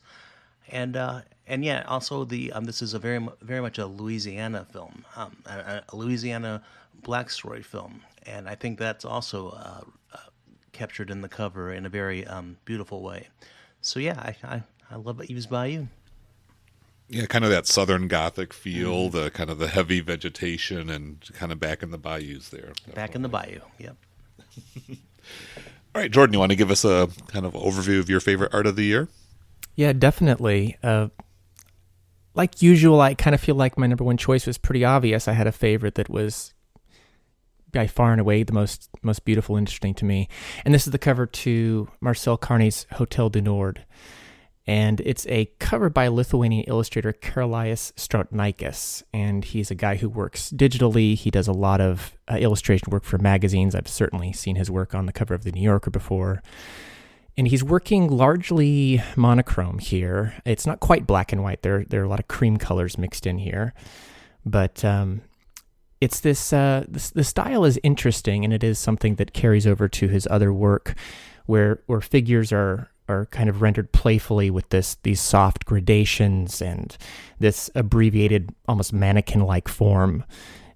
And 0.72 0.96
uh, 0.96 1.22
and 1.48 1.66
yeah 1.66 1.84
also 1.88 2.26
the 2.26 2.52
um, 2.52 2.66
this 2.66 2.82
is 2.84 2.94
a 2.94 3.00
very 3.00 3.26
very 3.42 3.62
much 3.62 3.80
a 3.80 3.88
Louisiana 3.88 4.68
film 4.72 5.04
um, 5.16 5.36
a, 5.48 5.82
a, 5.92 5.96
Louisiana 5.96 6.62
black 7.02 7.30
story 7.30 7.64
film. 7.64 8.02
And 8.26 8.48
I 8.48 8.56
think 8.56 8.78
that's 8.78 9.06
also 9.06 9.50
uh, 9.50 10.20
captured 10.74 11.10
in 11.10 11.22
the 11.22 11.30
cover 11.30 11.72
in 11.72 11.86
a 11.86 11.90
very 11.90 12.28
um, 12.28 12.58
beautiful 12.66 13.02
way. 13.02 13.30
So 13.82 14.00
yeah 14.00 14.20
I, 14.20 14.36
I, 14.44 14.64
I 14.92 14.96
love 14.98 15.24
Eve's 15.24 15.48
Bayou 15.48 15.88
yeah, 17.10 17.26
kind 17.26 17.44
of 17.44 17.52
that 17.52 17.66
southern 17.66 18.08
gothic 18.08 18.54
feel, 18.54 19.10
mm. 19.10 19.12
the 19.12 19.32
kind 19.32 19.50
of 19.50 19.58
the 19.58 19.68
heavy 19.68 20.00
vegetation, 20.00 20.90
and 20.90 21.28
kind 21.34 21.52
of 21.52 21.60
back 21.60 21.82
in 21.82 21.92
the 21.92 21.98
bayous 21.98 22.50
there. 22.50 22.68
Definitely. 22.68 22.94
Back 22.94 23.16
in 23.16 23.22
the 23.24 23.30
bayou, 23.30 23.62
yep. 23.80 23.96
All 25.96 26.02
right, 26.02 26.12
Jordan, 26.12 26.34
you 26.34 26.40
want 26.40 26.52
to 26.52 26.56
give 26.56 26.70
us 26.70 26.86
a 26.86 27.10
kind 27.28 27.46
of 27.46 27.54
overview 27.54 28.00
of 28.00 28.10
your 28.10 28.20
favorite 28.20 28.54
art 28.54 28.68
of 28.68 28.76
the 28.76 28.84
year? 28.84 29.08
Yeah, 29.76 29.92
definitely. 29.94 30.78
Uh, 30.84 31.10
like 32.36 32.62
usual, 32.62 33.02
I 33.02 33.16
kind 33.16 33.34
of 33.34 33.42
feel 33.42 33.56
like 33.56 33.78
my 33.78 33.88
number 33.88 34.04
one 34.04 34.18
choice 34.18 34.46
was 34.46 34.60
pretty 34.60 34.86
obvious. 34.86 35.28
I 35.28 35.34
had 35.34 35.48
a 35.48 35.52
favorite 35.52 35.96
that 35.96 36.10
was 36.10 36.54
by 37.72 37.88
far 37.88 38.12
and 38.12 38.22
away 38.22 38.44
the 38.44 38.54
most 38.54 38.90
most 39.02 39.26
beautiful, 39.26 39.58
interesting 39.58 39.96
to 39.96 40.06
me, 40.06 40.30
and 40.64 40.74
this 40.74 40.86
is 40.86 40.92
the 40.92 41.00
cover 41.00 41.26
to 41.26 41.90
Marcel 42.02 42.38
Carné's 42.38 42.86
Hotel 42.94 43.30
du 43.30 43.42
Nord 43.42 43.84
and 44.70 45.02
it's 45.02 45.26
a 45.26 45.46
cover 45.58 45.90
by 45.90 46.10
Lithuanian 46.10 46.64
illustrator 46.68 47.12
Karolis 47.12 47.92
Strautniekas, 47.94 49.02
and 49.12 49.44
he's 49.44 49.72
a 49.72 49.76
guy 49.76 49.96
who 49.96 50.08
works 50.08 50.52
digitally. 50.52 51.16
He 51.16 51.32
does 51.32 51.48
a 51.48 51.54
lot 51.54 51.82
of 51.82 52.16
uh, 52.32 52.36
illustration 52.36 52.92
work 52.92 53.04
for 53.04 53.18
magazines. 53.18 53.74
I've 53.74 53.88
certainly 53.88 54.32
seen 54.32 54.58
his 54.58 54.70
work 54.70 54.94
on 54.94 55.08
the 55.08 55.12
cover 55.12 55.34
of 55.34 55.44
the 55.44 55.52
New 55.52 55.64
Yorker 55.64 55.90
before. 55.90 56.44
And 57.36 57.48
he's 57.48 57.64
working 57.64 58.10
largely 58.10 59.02
monochrome 59.16 59.80
here. 59.80 60.36
It's 60.46 60.68
not 60.68 60.80
quite 60.80 61.08
black 61.08 61.32
and 61.32 61.42
white. 61.42 61.64
There, 61.64 61.84
there 61.86 62.02
are 62.02 62.06
a 62.06 62.10
lot 62.10 62.20
of 62.20 62.28
cream 62.28 62.58
colors 62.58 62.96
mixed 62.96 63.26
in 63.26 63.40
here, 63.40 63.74
but 64.46 64.86
um, 64.86 65.22
it's 66.00 66.20
this, 66.20 66.54
uh, 66.54 66.86
this. 66.88 67.10
The 67.10 67.24
style 67.24 67.66
is 67.66 67.80
interesting, 67.82 68.44
and 68.44 68.54
it 68.54 68.64
is 68.64 68.78
something 68.78 69.16
that 69.16 69.34
carries 69.34 69.66
over 69.66 69.88
to 69.88 70.10
his 70.10 70.28
other 70.30 70.54
work, 70.54 70.94
where 71.48 71.82
where 71.88 72.02
figures 72.02 72.54
are 72.54 72.92
are 73.10 73.26
kind 73.28 73.50
of 73.50 73.62
rendered 73.62 73.92
playfully 73.92 74.50
with 74.50 74.70
this 74.70 74.96
these 75.04 75.20
soft 75.20 75.66
gradations 75.66 76.62
and 76.62 76.96
this 77.40 77.70
abbreviated, 77.76 78.54
almost 78.68 78.94
mannequin-like 78.94 79.68
form, 79.68 80.24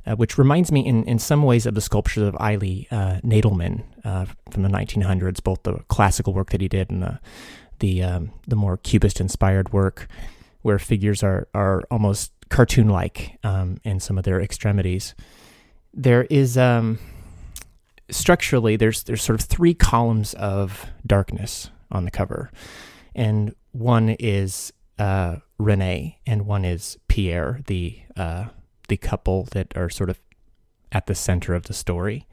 uh, 0.06 0.16
which 0.16 0.38
reminds 0.38 0.72
me 0.72 0.86
in, 0.86 1.04
in 1.04 1.20
some 1.20 1.44
ways 1.44 1.66
of 1.66 1.76
the 1.76 1.82
sculptures 1.82 2.24
of 2.24 2.36
Elie 2.40 2.88
uh, 2.92 3.20
Nadelman 3.24 3.84
uh, 4.04 4.26
from 4.50 4.64
the 4.64 4.70
1900s, 4.70 5.42
both 5.44 5.64
the 5.64 5.76
classical 5.88 6.34
work 6.34 6.50
that 6.50 6.62
he 6.62 6.68
did 6.68 6.90
and 6.90 7.04
the 7.04 7.20
the 7.80 8.04
um, 8.04 8.32
the 8.48 8.56
more 8.56 8.78
cubist-inspired 8.78 9.72
work, 9.72 10.08
where 10.62 10.80
figures 10.80 11.24
are 11.24 11.48
are 11.54 11.84
almost 11.92 12.32
cartoon-like 12.50 13.38
um, 13.44 13.78
in 13.84 14.00
some 14.00 14.18
of 14.18 14.24
their 14.24 14.42
extremities. 14.42 15.16
There 15.94 16.24
is 16.24 16.58
um, 16.58 16.98
structurally 18.10 18.76
there's 18.76 19.04
there's 19.04 19.22
sort 19.22 19.40
of 19.40 19.46
three 19.46 19.74
columns 19.74 20.34
of 20.36 20.88
darkness 21.06 21.70
on 21.94 22.06
the 22.06 22.12
cover, 22.12 22.52
and 23.16 23.56
one 23.72 24.10
is 24.20 24.74
uh, 25.00 25.38
Renee 25.58 26.20
and 26.26 26.46
one 26.46 26.66
is 26.66 26.98
Pierre, 27.08 27.62
the 27.68 28.00
uh, 28.16 28.46
the 28.88 28.98
couple 28.98 29.48
that 29.52 29.76
are 29.78 29.89
sort 29.89 30.10
of 30.10 30.20
at 30.91 31.08
the 31.08 31.16
center 31.16 31.54
of 31.54 31.64
the 31.64 31.74
story, 31.74 32.28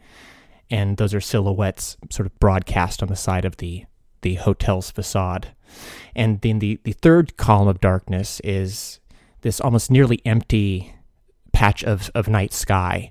and 0.70 0.96
those 0.96 1.14
are 1.14 1.20
silhouettes 1.20 1.96
sort 2.10 2.26
of 2.26 2.38
broadcast 2.38 3.02
on 3.02 3.08
the 3.08 3.16
side 3.16 3.44
of 3.44 3.58
the 3.58 3.84
the 4.22 4.34
hotel's 4.34 4.90
facade, 4.90 5.48
and 6.14 6.40
then 6.40 6.58
the 6.58 6.80
the 6.84 6.92
third 6.92 7.36
column 7.36 7.68
of 7.68 7.80
darkness 7.80 8.40
is 8.44 9.00
this 9.42 9.60
almost 9.60 9.90
nearly 9.90 10.20
empty 10.26 10.94
patch 11.52 11.82
of 11.84 12.10
of 12.14 12.28
night 12.28 12.52
sky 12.52 13.10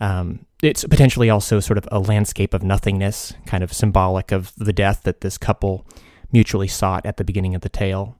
Um, 0.00 0.46
it's 0.62 0.84
potentially 0.84 1.30
also 1.30 1.60
sort 1.60 1.78
of 1.78 1.88
a 1.92 1.98
landscape 1.98 2.54
of 2.54 2.62
nothingness, 2.62 3.34
kind 3.46 3.62
of 3.62 3.72
symbolic 3.72 4.32
of 4.32 4.52
the 4.56 4.72
death 4.72 5.02
that 5.04 5.20
this 5.20 5.38
couple 5.38 5.86
mutually 6.32 6.68
sought 6.68 7.06
at 7.06 7.16
the 7.16 7.24
beginning 7.24 7.54
of 7.54 7.60
the 7.60 7.68
tale. 7.68 8.18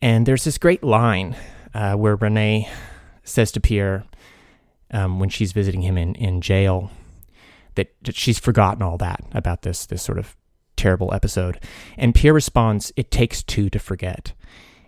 And 0.00 0.26
there's 0.26 0.44
this 0.44 0.58
great 0.58 0.84
line 0.84 1.36
uh, 1.74 1.94
where 1.94 2.16
Renee 2.16 2.68
says 3.24 3.50
to 3.52 3.60
Pierre 3.60 4.04
um, 4.90 5.18
when 5.18 5.28
she's 5.28 5.52
visiting 5.52 5.82
him 5.82 5.98
in, 5.98 6.14
in 6.14 6.40
jail 6.40 6.90
that, 7.74 7.94
that 8.02 8.16
she's 8.16 8.38
forgotten 8.38 8.82
all 8.82 8.98
that 8.98 9.20
about 9.32 9.62
this 9.62 9.86
this 9.86 10.02
sort 10.02 10.18
of 10.18 10.36
terrible 10.76 11.12
episode. 11.12 11.60
And 11.96 12.14
Pierre 12.14 12.32
responds, 12.32 12.92
"It 12.96 13.10
takes 13.10 13.42
two 13.42 13.70
to 13.70 13.78
forget." 13.78 14.32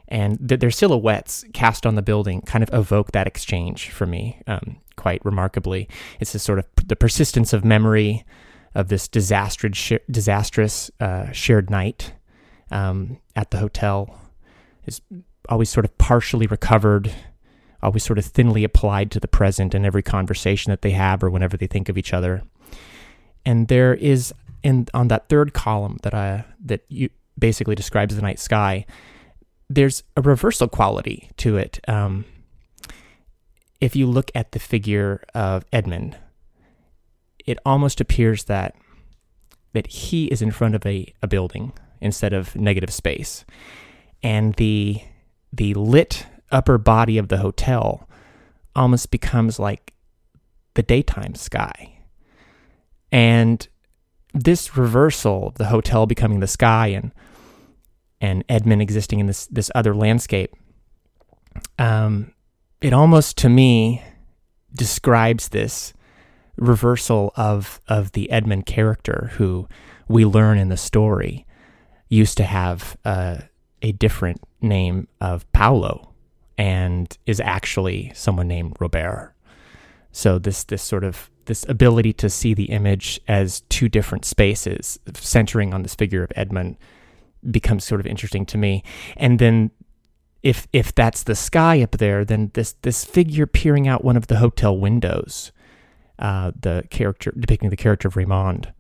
And 0.09 0.49
th- 0.49 0.61
their 0.61 0.71
silhouettes 0.71 1.45
cast 1.53 1.87
on 1.87 1.95
the 1.95 2.03
building 2.03 2.41
kind 2.43 2.65
of 2.65 2.71
evoke 2.73 3.13
that 3.13 3.29
exchange 3.29 3.91
for 3.91 4.07
me 4.07 4.41
um, 4.47 4.79
quite 5.01 5.25
remarkably. 5.25 5.89
It's 6.21 6.35
this 6.35 6.43
sort 6.43 6.59
of 6.59 6.67
the 6.85 6.95
persistence 6.95 7.55
of 7.55 7.65
memory 7.65 8.27
of 8.75 8.89
this 8.89 9.09
disastrous, 9.09 9.77
sh- 9.77 10.05
disastrous 10.11 10.91
uh, 11.01 11.33
shared 11.33 11.71
night 11.71 12.13
um, 12.71 13.19
at 13.35 13.51
the 13.51 13.59
hotel 13.59 14.15
is 14.85 15.01
always 15.49 15.71
sort 15.71 15.87
of 15.87 15.97
partially 15.97 16.47
recovered, 16.47 17.11
always 17.83 18.05
sort 18.05 18.19
of 18.19 18.27
thinly 18.27 18.63
applied 18.63 19.11
to 19.13 19.21
the 19.21 19.27
present 19.27 19.75
in 19.75 19.87
every 19.87 20.03
conversation 20.03 20.71
that 20.71 20.83
they 20.83 20.91
have 20.91 21.25
or 21.25 21.31
whenever 21.31 21.57
they 21.57 21.67
think 21.67 21.89
of 21.89 21.97
each 21.97 22.13
other. 22.13 22.43
And 23.47 23.69
there 23.69 23.95
is 23.95 24.35
in 24.63 24.87
on 24.93 25.09
that 25.09 25.31
third 25.31 25.55
column 25.55 25.97
that 26.03 26.13
I 26.13 26.45
that 26.67 26.83
you 26.89 27.09
basically 27.39 27.75
describes 27.75 28.15
the 28.15 28.23
night 28.23 28.39
sky. 28.39 28.85
There's 29.71 30.03
a 30.17 30.21
reversal 30.21 30.69
quality 30.69 31.31
to 31.39 31.57
it. 31.57 31.81
Um, 31.89 32.27
if 33.81 33.97
you 33.97 34.07
look 34.07 34.31
at 34.35 34.53
the 34.53 34.59
figure 34.59 35.23
of 35.35 35.65
Edmund, 35.73 36.17
it 37.47 37.59
almost 37.65 38.01
appears 38.01 38.45
that 38.45 38.75
that 39.73 39.87
he 39.87 40.27
is 40.27 40.43
in 40.43 40.51
front 40.51 40.75
of 40.75 40.85
a, 40.85 41.13
a 41.23 41.29
building 41.29 41.73
instead 42.01 42.33
of 42.33 42.57
negative 42.57 42.93
space. 42.93 43.45
And 44.23 44.55
the 44.55 45.01
the 45.53 45.75
lit 45.75 46.27
upper 46.51 46.79
body 46.79 47.19
of 47.19 47.29
the 47.29 47.39
hotel 47.39 48.09
almost 48.75 49.11
becomes 49.11 49.59
like 49.59 49.95
the 50.75 50.83
daytime 50.83 51.35
sky. 51.35 51.99
And 53.13 53.67
this 54.33 54.77
reversal 54.77 55.49
of 55.49 55.55
the 55.55 55.67
hotel 55.67 56.07
becoming 56.07 56.41
the 56.41 56.47
sky 56.47 56.89
and 56.89 57.13
and 58.21 58.45
Edmund 58.49 58.83
existing 58.83 59.21
in 59.21 59.27
this 59.27 59.47
this 59.47 59.71
other 59.75 59.95
landscape, 59.95 60.55
um, 61.79 62.33
it 62.81 62.93
almost 62.93 63.37
to 63.39 63.49
me 63.49 64.03
describes 64.75 65.49
this 65.49 65.93
reversal 66.57 67.33
of 67.37 67.81
of 67.89 68.13
the 68.13 68.31
Edmund 68.31 68.67
character 68.67 69.31
who 69.35 69.69
we 70.09 70.25
learn 70.25 70.59
in 70.59 70.69
the 70.69 70.77
story 70.77 71.47
used 72.09 72.37
to 72.37 72.45
have 72.45 72.97
uh, 73.05 73.39
a 73.83 73.93
different 73.93 74.43
name 74.61 75.09
of 75.21 75.51
Paolo 75.53 76.13
and 76.59 77.17
is 77.27 77.41
actually 77.41 78.13
someone 78.15 78.49
named 78.49 78.77
Robert. 78.81 79.35
So 80.13 80.39
this 80.39 80.65
this 80.65 80.83
sort 80.83 81.05
of 81.05 81.31
this 81.47 81.67
ability 81.69 82.13
to 82.13 82.29
see 82.29 82.55
the 82.55 82.67
image 82.67 83.21
as 83.27 83.63
two 83.63 83.89
different 83.89 84.25
spaces 84.25 84.99
centering 85.15 85.73
on 85.73 85.83
this 85.83 85.95
figure 85.95 86.23
of 86.23 86.33
Edmund 86.37 86.77
becomes 87.51 87.85
sort 87.85 88.01
of 88.01 88.07
interesting 88.07 88.45
to 88.47 88.59
me. 88.59 88.85
And 89.17 89.39
then 89.39 89.71
if 90.43 90.67
if 90.73 90.95
that's 90.95 91.23
the 91.25 91.35
sky 91.35 91.83
up 91.83 91.93
there, 91.93 92.25
then 92.25 92.51
this 92.55 92.75
this 92.83 93.05
figure 93.05 93.47
peering 93.47 93.87
out 93.87 94.05
one 94.05 94.17
of 94.17 94.29
the 94.29 94.39
hotel 94.39 94.77
windows, 94.77 95.53
uh, 96.19 96.53
the 96.59 96.85
character 96.91 97.33
depicting 97.39 97.71
the 97.71 97.77
character 97.77 98.09
of 98.09 98.17
Raymond, 98.17 98.73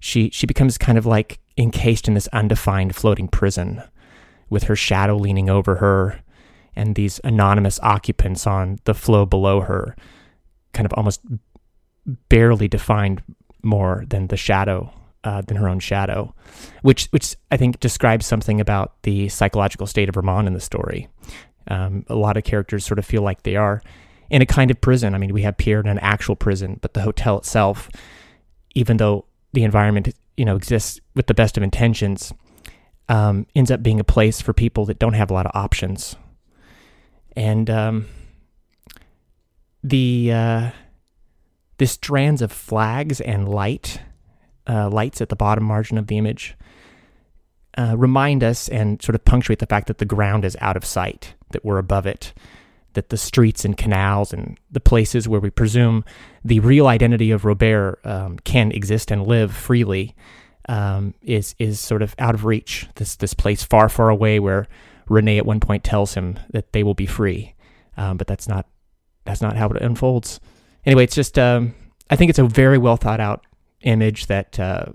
she 0.00 0.30
she 0.30 0.46
becomes 0.46 0.78
kind 0.78 0.96
of 0.96 1.06
like 1.06 1.38
encased 1.58 2.08
in 2.08 2.14
this 2.14 2.28
undefined 2.28 2.96
floating 2.96 3.28
prison, 3.28 3.82
with 4.48 4.64
her 4.64 4.76
shadow 4.76 5.16
leaning 5.16 5.50
over 5.50 5.76
her, 5.76 6.20
and 6.74 6.94
these 6.94 7.20
anonymous 7.24 7.78
occupants 7.80 8.46
on 8.46 8.78
the 8.84 8.94
floor 8.94 9.26
below 9.26 9.60
her, 9.60 9.94
kind 10.72 10.86
of 10.86 10.94
almost 10.94 11.20
barely 12.28 12.68
defined 12.68 13.22
more 13.62 14.04
than 14.08 14.26
the 14.28 14.36
shadow 14.36 14.92
uh, 15.24 15.42
than 15.42 15.56
her 15.56 15.68
own 15.68 15.78
shadow, 15.78 16.34
which 16.82 17.06
which 17.06 17.36
I 17.50 17.56
think 17.56 17.80
describes 17.80 18.26
something 18.26 18.60
about 18.60 19.02
the 19.02 19.28
psychological 19.28 19.86
state 19.86 20.08
of 20.08 20.16
Ramon 20.16 20.46
in 20.46 20.52
the 20.52 20.60
story. 20.60 21.08
Um, 21.68 22.04
a 22.08 22.14
lot 22.14 22.36
of 22.36 22.44
characters 22.44 22.84
sort 22.84 22.98
of 22.98 23.06
feel 23.06 23.22
like 23.22 23.42
they 23.42 23.56
are 23.56 23.82
in 24.30 24.42
a 24.42 24.46
kind 24.46 24.70
of 24.70 24.80
prison. 24.80 25.14
I 25.14 25.18
mean, 25.18 25.32
we 25.32 25.42
have 25.42 25.56
Pierre 25.56 25.80
in 25.80 25.86
an 25.86 25.98
actual 25.98 26.34
prison, 26.34 26.78
but 26.82 26.94
the 26.94 27.02
hotel 27.02 27.38
itself, 27.38 27.88
even 28.74 28.96
though 28.96 29.26
the 29.52 29.62
environment 29.62 30.14
you 30.36 30.44
know 30.44 30.56
exists 30.56 31.00
with 31.14 31.26
the 31.26 31.34
best 31.34 31.56
of 31.56 31.62
intentions, 31.62 32.32
um, 33.08 33.46
ends 33.54 33.70
up 33.70 33.82
being 33.82 34.00
a 34.00 34.04
place 34.04 34.40
for 34.40 34.52
people 34.52 34.86
that 34.86 34.98
don't 34.98 35.14
have 35.14 35.30
a 35.30 35.34
lot 35.34 35.46
of 35.46 35.52
options. 35.54 36.16
And 37.36 37.70
um, 37.70 38.06
the 39.84 40.32
uh, 40.32 40.70
the 41.78 41.86
strands 41.86 42.42
of 42.42 42.52
flags 42.52 43.20
and 43.20 43.48
light 43.48 44.00
uh, 44.68 44.88
lights 44.88 45.20
at 45.20 45.28
the 45.28 45.36
bottom 45.36 45.64
margin 45.64 45.98
of 45.98 46.06
the 46.06 46.18
image 46.18 46.56
uh, 47.76 47.94
remind 47.96 48.44
us 48.44 48.68
and 48.68 49.00
sort 49.02 49.14
of 49.14 49.24
punctuate 49.24 49.58
the 49.58 49.66
fact 49.66 49.86
that 49.86 49.98
the 49.98 50.04
ground 50.04 50.44
is 50.44 50.56
out 50.60 50.76
of 50.76 50.84
sight, 50.84 51.34
that 51.50 51.64
we're 51.64 51.78
above 51.78 52.06
it, 52.06 52.34
that 52.92 53.08
the 53.08 53.16
streets 53.16 53.64
and 53.64 53.76
canals 53.76 54.32
and 54.32 54.58
the 54.70 54.80
places 54.80 55.26
where 55.26 55.40
we 55.40 55.48
presume 55.48 56.04
the 56.44 56.60
real 56.60 56.86
identity 56.86 57.30
of 57.30 57.44
Robert 57.44 57.98
um, 58.04 58.38
can 58.40 58.70
exist 58.72 59.10
and 59.10 59.26
live 59.26 59.54
freely 59.54 60.14
um, 60.68 61.14
is 61.22 61.54
is 61.58 61.80
sort 61.80 62.02
of 62.02 62.14
out 62.18 62.34
of 62.34 62.44
reach. 62.44 62.86
This 62.96 63.16
this 63.16 63.34
place 63.34 63.64
far 63.64 63.88
far 63.88 64.10
away 64.10 64.38
where 64.38 64.68
Renee 65.08 65.38
at 65.38 65.46
one 65.46 65.60
point 65.60 65.82
tells 65.82 66.14
him 66.14 66.38
that 66.50 66.72
they 66.72 66.82
will 66.82 66.94
be 66.94 67.06
free, 67.06 67.54
um, 67.96 68.18
but 68.18 68.26
that's 68.26 68.46
not 68.46 68.66
that's 69.24 69.40
not 69.40 69.56
how 69.56 69.70
it 69.70 69.82
unfolds. 69.82 70.40
Anyway, 70.84 71.04
it's 71.04 71.14
just 71.14 71.38
um, 71.38 71.74
I 72.10 72.16
think 72.16 72.28
it's 72.28 72.38
a 72.38 72.44
very 72.44 72.78
well 72.78 72.96
thought 72.96 73.20
out 73.20 73.44
image 73.82 74.26
that 74.26 74.58
uh, 74.58 74.86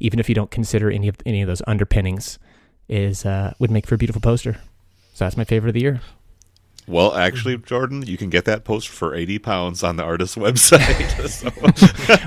even 0.00 0.18
if 0.18 0.28
you 0.28 0.34
don't 0.34 0.50
consider 0.50 0.90
any 0.90 1.08
of 1.08 1.16
any 1.26 1.42
of 1.42 1.48
those 1.48 1.62
underpinnings, 1.66 2.38
is 2.88 3.24
uh, 3.26 3.52
would 3.58 3.70
make 3.70 3.86
for 3.86 3.94
a 3.94 3.98
beautiful 3.98 4.20
poster. 4.20 4.54
So 5.14 5.24
that's 5.24 5.36
my 5.36 5.44
favorite 5.44 5.70
of 5.70 5.74
the 5.74 5.80
year. 5.80 6.00
Well, 6.88 7.14
actually, 7.14 7.56
Jordan, 7.58 8.02
you 8.06 8.16
can 8.16 8.30
get 8.30 8.44
that 8.44 8.64
post 8.64 8.88
for 8.88 9.14
eighty 9.14 9.38
pounds 9.38 9.82
on 9.82 9.96
the 9.96 10.04
artist's 10.04 10.36
website. 10.36 11.42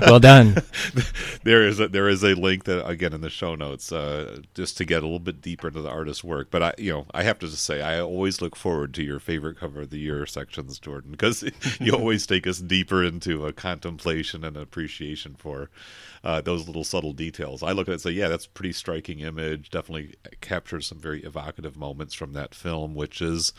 well 0.06 0.20
done. 0.20 0.56
there 1.44 1.66
is 1.66 1.80
a, 1.80 1.88
there 1.88 2.08
is 2.08 2.22
a 2.22 2.34
link 2.34 2.64
that 2.64 2.86
again 2.86 3.12
in 3.12 3.22
the 3.22 3.30
show 3.30 3.54
notes, 3.54 3.90
uh, 3.90 4.40
just 4.54 4.76
to 4.78 4.84
get 4.84 5.02
a 5.02 5.06
little 5.06 5.18
bit 5.18 5.40
deeper 5.40 5.68
into 5.68 5.80
the 5.80 5.88
artist's 5.90 6.22
work. 6.24 6.48
But 6.50 6.62
I, 6.62 6.74
you 6.78 6.92
know, 6.92 7.06
I 7.14 7.22
have 7.22 7.38
to 7.40 7.48
just 7.48 7.64
say, 7.64 7.80
I 7.82 8.00
always 8.00 8.42
look 8.42 8.54
forward 8.56 8.92
to 8.94 9.02
your 9.02 9.18
favorite 9.18 9.58
cover 9.58 9.82
of 9.82 9.90
the 9.90 9.98
year 9.98 10.26
sections, 10.26 10.78
Jordan, 10.78 11.12
because 11.12 11.44
you 11.80 11.92
always 11.94 12.26
take 12.26 12.46
us 12.46 12.58
deeper 12.58 13.02
into 13.02 13.46
a 13.46 13.52
contemplation 13.52 14.44
and 14.44 14.56
appreciation 14.56 15.36
for 15.38 15.70
uh, 16.22 16.40
those 16.40 16.66
little 16.66 16.84
subtle 16.84 17.12
details. 17.12 17.62
I 17.62 17.72
look 17.72 17.88
at 17.88 17.92
it 17.92 17.94
and 17.94 18.00
say, 18.02 18.10
yeah, 18.10 18.28
that's 18.28 18.46
a 18.46 18.50
pretty 18.50 18.72
striking 18.72 19.20
image. 19.20 19.70
Definitely 19.70 20.14
captures 20.40 20.86
some 20.86 20.98
very 20.98 21.22
evocative 21.22 21.76
moments 21.76 22.14
from 22.14 22.32
that 22.34 22.54
film, 22.54 22.94
which 22.94 23.22
is 23.22 23.52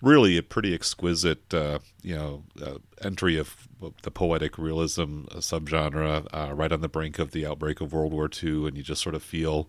really 0.00 0.36
a 0.36 0.42
pretty 0.42 0.74
exquisite, 0.74 1.54
uh, 1.54 1.78
you 2.02 2.16
know, 2.16 2.42
uh, 2.60 2.78
entry 3.02 3.38
of 3.38 3.68
the 4.02 4.10
poetic 4.10 4.58
realism 4.58 5.24
subgenre, 5.36 6.26
uh, 6.32 6.52
right 6.54 6.72
on 6.72 6.80
the 6.80 6.88
brink 6.88 7.18
of 7.18 7.30
the 7.30 7.46
outbreak 7.46 7.80
of 7.80 7.92
World 7.92 8.12
War 8.12 8.28
II, 8.42 8.66
and 8.66 8.76
you 8.76 8.82
just 8.82 9.02
sort 9.02 9.14
of 9.14 9.22
feel 9.22 9.68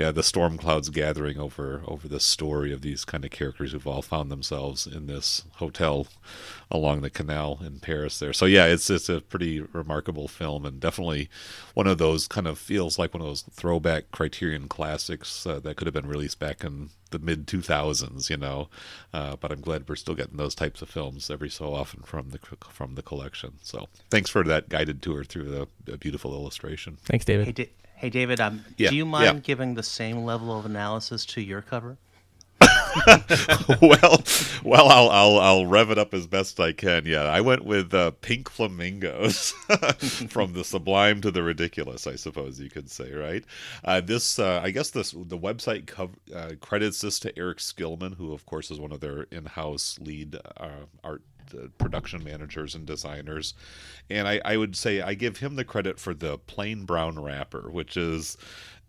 yeah, 0.00 0.10
the 0.10 0.22
storm 0.22 0.56
clouds 0.56 0.88
gathering 0.88 1.38
over 1.38 1.82
over 1.86 2.08
this 2.08 2.24
story 2.24 2.72
of 2.72 2.80
these 2.80 3.04
kind 3.04 3.22
of 3.22 3.30
characters 3.30 3.72
who've 3.72 3.86
all 3.86 4.00
found 4.00 4.30
themselves 4.30 4.86
in 4.86 5.06
this 5.06 5.44
hotel 5.56 6.06
along 6.70 7.02
the 7.02 7.10
canal 7.10 7.60
in 7.62 7.80
Paris 7.80 8.18
there. 8.18 8.32
So 8.32 8.46
yeah, 8.46 8.64
it's 8.64 8.88
it's 8.88 9.10
a 9.10 9.20
pretty 9.20 9.60
remarkable 9.60 10.26
film 10.26 10.64
and 10.64 10.80
definitely 10.80 11.28
one 11.74 11.86
of 11.86 11.98
those 11.98 12.26
kind 12.28 12.46
of 12.46 12.58
feels 12.58 12.98
like 12.98 13.12
one 13.12 13.20
of 13.20 13.26
those 13.26 13.42
throwback 13.42 14.10
Criterion 14.10 14.68
classics 14.68 15.46
uh, 15.46 15.60
that 15.60 15.76
could 15.76 15.86
have 15.86 15.92
been 15.92 16.08
released 16.08 16.38
back 16.38 16.64
in 16.64 16.88
the 17.10 17.18
mid 17.18 17.46
2000s, 17.46 18.30
you 18.30 18.38
know. 18.38 18.70
Uh, 19.12 19.36
but 19.36 19.52
I'm 19.52 19.60
glad 19.60 19.86
we're 19.86 19.96
still 19.96 20.14
getting 20.14 20.38
those 20.38 20.54
types 20.54 20.80
of 20.80 20.88
films 20.88 21.28
every 21.28 21.50
so 21.50 21.74
often 21.74 22.04
from 22.04 22.30
the 22.30 22.38
from 22.70 22.94
the 22.94 23.02
collection. 23.02 23.58
So 23.60 23.88
thanks 24.08 24.30
for 24.30 24.44
that 24.44 24.70
guided 24.70 25.02
tour 25.02 25.24
through 25.24 25.50
the, 25.50 25.68
the 25.84 25.98
beautiful 25.98 26.32
illustration. 26.32 26.96
Thanks, 27.04 27.26
David. 27.26 27.58
Hey, 27.58 27.70
Hey, 28.00 28.08
David, 28.08 28.40
um, 28.40 28.64
Yeah, 28.78 28.88
do 28.88 28.96
you 28.96 29.04
mind 29.04 29.24
yeah. 29.36 29.40
giving 29.40 29.74
the 29.74 29.82
same 29.82 30.24
level 30.24 30.58
of 30.58 30.64
analysis 30.64 31.26
to 31.26 31.42
your 31.42 31.60
cover? 31.60 31.98
well, 33.82 34.22
well, 34.64 34.88
I'll, 34.88 35.10
I'll 35.10 35.38
I'll 35.38 35.66
rev 35.66 35.90
it 35.90 35.98
up 35.98 36.14
as 36.14 36.26
best 36.26 36.58
I 36.60 36.72
can. 36.72 37.04
Yeah, 37.04 37.24
I 37.24 37.40
went 37.42 37.64
with 37.64 37.92
uh, 37.92 38.12
pink 38.22 38.48
flamingos 38.50 39.50
from 40.30 40.54
the 40.54 40.64
sublime 40.64 41.20
to 41.20 41.30
the 41.30 41.42
ridiculous. 41.42 42.06
I 42.06 42.16
suppose 42.16 42.58
you 42.58 42.70
could 42.70 42.90
say, 42.90 43.12
right? 43.12 43.44
Uh, 43.84 44.00
this, 44.00 44.38
uh, 44.38 44.60
I 44.62 44.70
guess, 44.70 44.90
this 44.90 45.10
the 45.12 45.38
website 45.38 45.86
co- 45.86 46.10
uh, 46.34 46.52
credits 46.60 47.00
this 47.02 47.18
to 47.20 47.38
Eric 47.38 47.58
Skillman, 47.58 48.16
who, 48.16 48.32
of 48.32 48.46
course, 48.46 48.70
is 48.70 48.80
one 48.80 48.92
of 48.92 49.00
their 49.00 49.24
in-house 49.24 49.98
lead 50.00 50.36
uh, 50.56 50.86
art 51.04 51.22
production 51.78 52.24
managers 52.24 52.74
and 52.74 52.86
designers. 52.86 53.54
And 54.08 54.28
I, 54.28 54.40
I 54.44 54.56
would 54.56 54.76
say 54.76 55.00
I 55.00 55.14
give 55.14 55.38
him 55.38 55.56
the 55.56 55.64
credit 55.64 55.98
for 55.98 56.14
the 56.14 56.38
plain 56.38 56.84
brown 56.84 57.18
wrapper, 57.18 57.70
which 57.70 57.96
is 57.96 58.36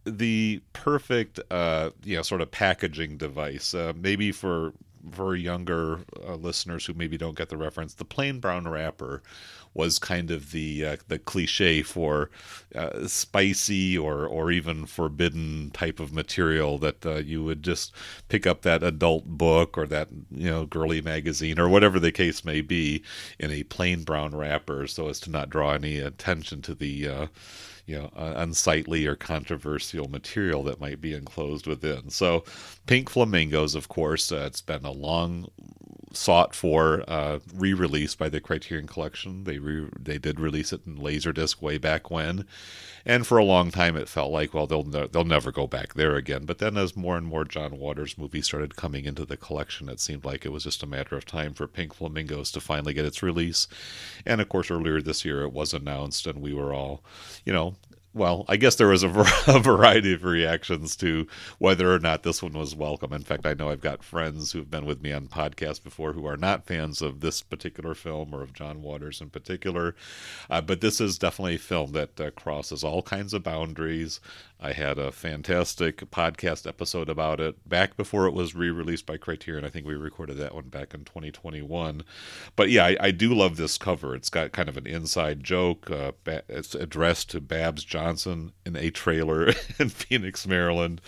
the 0.05 0.61
perfect, 0.73 1.39
uh, 1.51 1.91
you 2.03 2.15
know, 2.15 2.21
sort 2.23 2.41
of 2.41 2.51
packaging 2.51 3.17
device. 3.17 3.73
Uh, 3.73 3.93
maybe 3.95 4.31
for 4.31 4.73
for 5.11 5.35
younger 5.35 5.99
uh, 6.27 6.35
listeners 6.35 6.85
who 6.85 6.93
maybe 6.93 7.17
don't 7.17 7.37
get 7.37 7.49
the 7.49 7.57
reference, 7.57 7.93
the 7.93 8.05
plain 8.05 8.39
brown 8.39 8.67
wrapper 8.67 9.21
was 9.73 9.99
kind 9.99 10.31
of 10.31 10.51
the 10.51 10.85
uh, 10.85 10.97
the 11.07 11.17
cliche 11.17 11.81
for 11.81 12.29
uh, 12.75 13.07
spicy 13.07 13.97
or 13.97 14.25
or 14.25 14.51
even 14.51 14.85
forbidden 14.85 15.71
type 15.71 15.99
of 15.99 16.13
material 16.13 16.77
that 16.77 17.05
uh, 17.05 17.15
you 17.15 17.43
would 17.43 17.63
just 17.63 17.93
pick 18.27 18.45
up 18.45 18.61
that 18.61 18.83
adult 18.83 19.25
book 19.25 19.77
or 19.77 19.87
that 19.87 20.09
you 20.29 20.49
know 20.49 20.65
girly 20.65 21.01
magazine 21.01 21.57
or 21.57 21.69
whatever 21.69 21.99
the 21.99 22.11
case 22.11 22.43
may 22.43 22.61
be 22.61 23.01
in 23.39 23.51
a 23.51 23.63
plain 23.63 24.03
brown 24.03 24.35
wrapper 24.35 24.87
so 24.87 25.07
as 25.07 25.19
to 25.19 25.29
not 25.29 25.49
draw 25.49 25.73
any 25.73 25.99
attention 25.99 26.61
to 26.61 26.75
the 26.75 27.07
uh, 27.07 27.27
you 27.85 27.97
know 27.97 28.11
unsightly 28.15 29.05
or 29.05 29.15
controversial 29.15 30.07
material 30.07 30.63
that 30.63 30.79
might 30.79 31.01
be 31.01 31.13
enclosed 31.13 31.67
within. 31.67 32.09
So, 32.09 32.43
Pink 32.85 33.09
Flamingos, 33.09 33.75
of 33.75 33.87
course, 33.87 34.31
uh, 34.31 34.43
it's 34.47 34.61
been 34.61 34.85
a 34.85 34.91
long 34.91 35.47
sought 36.13 36.53
for 36.55 37.03
uh, 37.07 37.39
re-release 37.53 38.15
by 38.15 38.29
the 38.29 38.41
Criterion 38.41 38.87
Collection. 38.87 39.43
They 39.43 39.59
re- 39.59 39.89
they 39.99 40.17
did 40.17 40.39
release 40.39 40.73
it 40.73 40.81
in 40.85 40.97
Laserdisc 40.97 41.61
way 41.61 41.77
back 41.77 42.11
when, 42.11 42.45
and 43.05 43.25
for 43.25 43.37
a 43.37 43.45
long 43.45 43.71
time 43.71 43.95
it 43.95 44.09
felt 44.09 44.31
like 44.31 44.53
well 44.53 44.67
they'll 44.67 44.83
ne- 44.83 45.07
they'll 45.07 45.23
never 45.23 45.51
go 45.51 45.67
back 45.67 45.93
there 45.93 46.15
again. 46.15 46.45
But 46.45 46.59
then 46.59 46.77
as 46.77 46.95
more 46.95 47.17
and 47.17 47.27
more 47.27 47.45
John 47.45 47.77
Waters 47.77 48.17
movies 48.17 48.45
started 48.45 48.75
coming 48.75 49.05
into 49.05 49.25
the 49.25 49.37
collection, 49.37 49.89
it 49.89 49.99
seemed 49.99 50.25
like 50.25 50.45
it 50.45 50.51
was 50.51 50.63
just 50.63 50.83
a 50.83 50.87
matter 50.87 51.15
of 51.15 51.25
time 51.25 51.53
for 51.53 51.67
Pink 51.67 51.93
Flamingos 51.93 52.51
to 52.51 52.61
finally 52.61 52.93
get 52.93 53.05
its 53.05 53.23
release. 53.23 53.67
And 54.25 54.41
of 54.41 54.49
course, 54.49 54.71
earlier 54.71 55.01
this 55.01 55.25
year 55.25 55.41
it 55.43 55.53
was 55.53 55.73
announced, 55.73 56.27
and 56.27 56.41
we 56.41 56.53
were 56.53 56.73
all, 56.73 57.03
you 57.45 57.53
know, 57.53 57.75
well, 58.13 58.43
I 58.49 58.57
guess 58.57 58.75
there 58.75 58.89
was 58.89 59.03
a, 59.03 59.09
a, 59.47 59.59
variety 59.59 60.13
of 60.13 60.23
reactions 60.23 60.95
to 60.97 61.27
whether 61.59 61.93
or 61.93 61.99
not 61.99 62.23
this 62.23 62.43
one 62.43 62.53
was 62.53 62.75
welcome. 62.75 63.13
In 63.13 63.23
fact, 63.23 63.45
I 63.45 63.53
know 63.53 63.69
I've 63.69 63.81
got 63.81 64.03
friends 64.03 64.51
who've 64.51 64.69
been 64.69 64.85
with 64.85 65.01
me 65.01 65.13
on 65.13 65.27
podcasts 65.27 65.81
before 65.81 66.13
who 66.13 66.25
are 66.25 66.37
not 66.37 66.65
fans 66.65 67.01
of 67.01 67.21
this 67.21 67.41
particular 67.41 67.95
film 67.95 68.33
or 68.33 68.41
of 68.41 68.53
John 68.53 68.81
Waters 68.81 69.21
in 69.21 69.29
particular. 69.29 69.95
Uh, 70.49 70.59
but 70.61 70.81
this 70.81 70.99
is 70.99 71.17
definitely 71.17 71.55
a 71.55 71.59
film 71.59 71.93
that 71.93 72.19
uh, 72.19 72.31
crosses 72.31 72.83
all 72.83 73.01
kinds 73.01 73.33
of 73.33 73.43
boundaries. 73.43 74.19
I 74.63 74.73
had 74.73 74.99
a 74.99 75.11
fantastic 75.11 75.97
podcast 76.11 76.67
episode 76.67 77.09
about 77.09 77.39
it 77.39 77.67
back 77.67 77.97
before 77.97 78.27
it 78.27 78.33
was 78.33 78.53
re 78.53 78.69
released 78.69 79.07
by 79.07 79.17
Criterion. 79.17 79.65
I 79.65 79.69
think 79.69 79.87
we 79.87 79.95
recorded 79.95 80.37
that 80.37 80.53
one 80.53 80.69
back 80.69 80.93
in 80.93 81.03
2021. 81.03 82.03
But 82.55 82.69
yeah, 82.69 82.85
I, 82.85 82.97
I 82.99 83.11
do 83.11 83.33
love 83.33 83.57
this 83.57 83.79
cover. 83.79 84.15
It's 84.15 84.29
got 84.29 84.51
kind 84.51 84.69
of 84.69 84.77
an 84.77 84.85
inside 84.85 85.43
joke. 85.43 85.89
Uh, 85.89 86.11
it's 86.27 86.75
addressed 86.75 87.31
to 87.31 87.41
Babs 87.41 87.83
Johnson 88.01 88.51
in 88.65 88.75
a 88.75 88.89
trailer 88.89 89.47
in 89.79 89.89
Phoenix, 89.89 90.47
Maryland. 90.47 91.01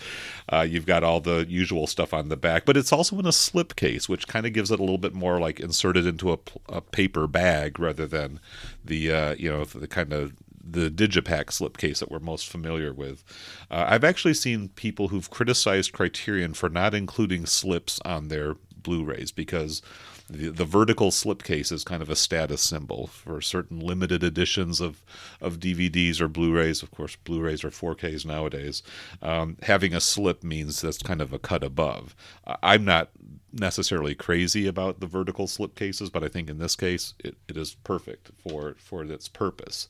Uh, 0.52 0.60
you've 0.68 0.86
got 0.86 1.02
all 1.02 1.20
the 1.20 1.44
usual 1.48 1.86
stuff 1.86 2.14
on 2.14 2.28
the 2.28 2.36
back, 2.36 2.64
but 2.64 2.76
it's 2.76 2.92
also 2.92 3.18
in 3.18 3.26
a 3.26 3.32
slip 3.32 3.74
case, 3.76 4.08
which 4.08 4.28
kind 4.28 4.46
of 4.46 4.52
gives 4.52 4.70
it 4.70 4.78
a 4.78 4.82
little 4.82 4.98
bit 4.98 5.14
more 5.14 5.40
like 5.40 5.60
inserted 5.60 6.06
into 6.06 6.32
a, 6.32 6.38
a 6.68 6.80
paper 6.80 7.26
bag 7.26 7.78
rather 7.78 8.06
than 8.06 8.38
the, 8.84 9.10
uh, 9.10 9.34
you 9.34 9.50
know, 9.50 9.64
the 9.64 9.88
kind 9.88 10.12
of 10.12 10.34
the 10.66 10.88
Digipack 10.88 11.46
slipcase 11.46 11.98
that 11.98 12.10
we're 12.10 12.20
most 12.20 12.48
familiar 12.48 12.92
with. 12.92 13.22
Uh, 13.70 13.86
I've 13.88 14.04
actually 14.04 14.34
seen 14.34 14.68
people 14.70 15.08
who've 15.08 15.28
criticized 15.28 15.92
Criterion 15.92 16.54
for 16.54 16.70
not 16.70 16.94
including 16.94 17.44
slips 17.44 18.00
on 18.04 18.28
their 18.28 18.54
Blu-rays 18.82 19.32
because 19.32 19.82
the, 20.28 20.48
the 20.48 20.64
vertical 20.64 21.10
slipcase 21.10 21.70
is 21.70 21.84
kind 21.84 22.02
of 22.02 22.08
a 22.08 22.16
status 22.16 22.62
symbol 22.62 23.08
for 23.08 23.40
certain 23.40 23.78
limited 23.78 24.22
editions 24.22 24.80
of, 24.80 25.02
of 25.40 25.60
DVDs 25.60 26.20
or 26.20 26.28
Blu-rays. 26.28 26.82
Of 26.82 26.90
course, 26.90 27.16
Blu-rays 27.16 27.62
are 27.62 27.70
4Ks 27.70 28.24
nowadays. 28.24 28.82
Um, 29.20 29.58
having 29.62 29.92
a 29.92 30.00
slip 30.00 30.42
means 30.42 30.80
that's 30.80 31.02
kind 31.02 31.20
of 31.20 31.32
a 31.32 31.38
cut 31.38 31.62
above. 31.62 32.16
I'm 32.62 32.84
not 32.84 33.10
necessarily 33.52 34.14
crazy 34.14 34.66
about 34.66 35.00
the 35.00 35.06
vertical 35.06 35.46
slip 35.46 35.74
cases, 35.74 36.10
but 36.10 36.24
I 36.24 36.28
think 36.28 36.48
in 36.48 36.58
this 36.58 36.74
case 36.74 37.14
it, 37.22 37.36
it 37.46 37.56
is 37.56 37.74
perfect 37.84 38.30
for 38.36 38.74
for 38.78 39.04
its 39.04 39.28
purpose. 39.28 39.88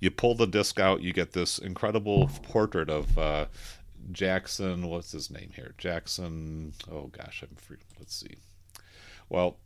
You 0.00 0.10
pull 0.10 0.34
the 0.34 0.46
disc 0.46 0.80
out, 0.80 1.02
you 1.02 1.12
get 1.12 1.32
this 1.32 1.58
incredible 1.58 2.28
portrait 2.42 2.90
of 2.90 3.16
uh, 3.18 3.46
Jackson. 4.10 4.88
What's 4.88 5.12
his 5.12 5.30
name 5.30 5.50
here? 5.54 5.74
Jackson. 5.78 6.72
Oh 6.90 7.06
gosh, 7.06 7.42
I'm 7.42 7.54
free. 7.56 7.78
Let's 7.98 8.16
see. 8.16 8.36
Well, 9.28 9.58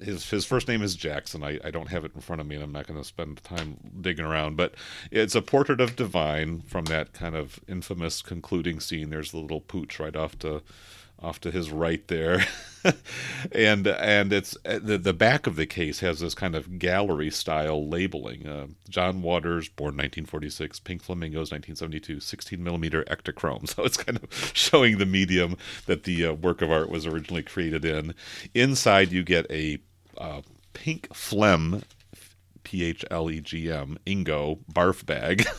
his 0.00 0.28
his 0.30 0.44
first 0.44 0.68
name 0.68 0.82
is 0.82 0.94
Jackson. 0.94 1.42
I, 1.42 1.58
I 1.64 1.70
don't 1.70 1.88
have 1.88 2.04
it 2.04 2.12
in 2.14 2.20
front 2.20 2.40
of 2.40 2.46
me, 2.46 2.54
and 2.54 2.64
I'm 2.64 2.72
not 2.72 2.86
going 2.86 3.00
to 3.00 3.06
spend 3.06 3.42
time 3.42 3.78
digging 4.00 4.24
around. 4.24 4.56
But 4.56 4.74
it's 5.10 5.34
a 5.34 5.42
portrait 5.42 5.80
of 5.80 5.96
Divine 5.96 6.60
from 6.62 6.86
that 6.86 7.12
kind 7.12 7.34
of 7.34 7.60
infamous 7.68 8.22
concluding 8.22 8.80
scene. 8.80 9.10
There's 9.10 9.32
the 9.32 9.38
little 9.38 9.60
pooch 9.60 9.98
right 9.98 10.16
off 10.16 10.38
to 10.40 10.62
off 11.20 11.40
to 11.40 11.50
his 11.50 11.70
right 11.70 12.06
there, 12.06 12.46
and 13.52 13.86
and 13.86 14.32
it's 14.32 14.56
uh, 14.64 14.78
the 14.80 14.98
the 14.98 15.12
back 15.12 15.46
of 15.46 15.56
the 15.56 15.66
case 15.66 16.00
has 16.00 16.20
this 16.20 16.34
kind 16.34 16.54
of 16.54 16.78
gallery 16.78 17.30
style 17.30 17.88
labeling. 17.88 18.46
Uh, 18.46 18.66
John 18.88 19.22
Waters, 19.22 19.68
born 19.68 19.96
1946, 19.96 20.78
Pink 20.80 21.02
Flamingos, 21.02 21.50
1972, 21.50 22.20
16 22.20 22.62
millimeter 22.62 23.04
Ektachrome. 23.04 23.68
So 23.78 23.84
it's 23.84 23.96
kind 23.96 24.18
of 24.22 24.52
showing 24.54 24.98
the 24.98 25.06
medium 25.06 25.56
that 25.86 26.04
the 26.04 26.26
uh, 26.26 26.32
work 26.32 26.62
of 26.62 26.70
art 26.70 26.88
was 26.88 27.06
originally 27.06 27.42
created 27.42 27.84
in. 27.84 28.14
Inside, 28.54 29.12
you 29.12 29.22
get 29.22 29.46
a 29.50 29.78
uh, 30.18 30.42
pink 30.72 31.14
phlegm 31.14 31.82
P 32.68 32.84
H 32.84 33.04
L 33.10 33.30
E 33.30 33.40
G 33.40 33.70
M 33.70 33.98
Ingo 34.06 34.58
barf 34.72 35.06
bag. 35.06 35.46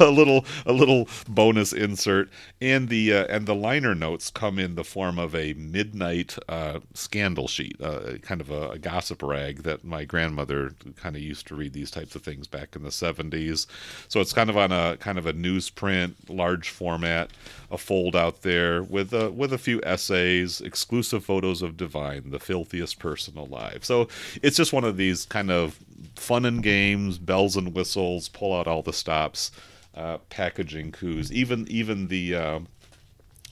a 0.00 0.10
little 0.10 0.44
a 0.66 0.72
little 0.72 1.08
bonus 1.28 1.72
insert. 1.72 2.30
And 2.60 2.88
the 2.88 3.12
uh, 3.12 3.24
and 3.24 3.46
the 3.46 3.54
liner 3.54 3.94
notes 3.94 4.30
come 4.30 4.58
in 4.58 4.76
the 4.76 4.84
form 4.84 5.18
of 5.18 5.34
a 5.34 5.54
midnight 5.54 6.38
uh, 6.48 6.80
scandal 6.94 7.48
sheet 7.48 7.80
uh, 7.80 8.18
kind 8.22 8.40
of 8.40 8.50
a, 8.50 8.70
a, 8.70 8.78
gossip 8.78 9.22
rag 9.22 9.64
that 9.64 9.84
my 9.84 10.04
grandmother 10.04 10.72
kind 10.96 11.16
of 11.16 11.22
used 11.22 11.46
to 11.48 11.54
read 11.54 11.72
these 11.72 11.90
types 11.90 12.14
of 12.14 12.22
things 12.22 12.46
back 12.46 12.74
in 12.74 12.82
the 12.82 12.88
70s 12.88 13.66
so 14.08 14.20
it's 14.20 14.32
kind 14.32 14.48
of 14.48 14.56
on 14.56 14.72
a 14.72 14.96
kind 14.96 15.18
of 15.18 15.26
a 15.26 15.32
newsprint 15.32 16.14
large 16.28 16.70
format 16.70 17.30
a 17.70 17.78
fold 17.78 18.16
out 18.16 18.42
there 18.42 18.82
with 18.82 19.12
a 19.12 19.30
with 19.30 19.52
a 19.52 19.58
few 19.58 19.80
essays 19.82 20.60
exclusive 20.60 21.24
photos 21.24 21.62
of 21.62 21.76
divine 21.76 22.30
the 22.30 22.40
filthiest 22.40 22.98
person 22.98 23.36
alive 23.36 23.84
so 23.84 24.08
it's 24.42 24.56
just 24.56 24.72
one 24.72 24.84
of 24.84 24.96
these 24.96 25.24
kind 25.26 25.50
of 25.50 25.78
fun 26.16 26.44
and 26.44 26.62
games, 26.62 27.18
bells 27.18 27.56
and 27.56 27.74
whistles, 27.74 28.28
pull 28.28 28.54
out 28.54 28.66
all 28.66 28.82
the 28.82 28.92
stops, 28.92 29.50
uh, 29.94 30.18
packaging 30.28 30.92
coups. 30.92 31.32
Even 31.32 31.66
even 31.68 32.08
the 32.08 32.34
uh, 32.34 32.60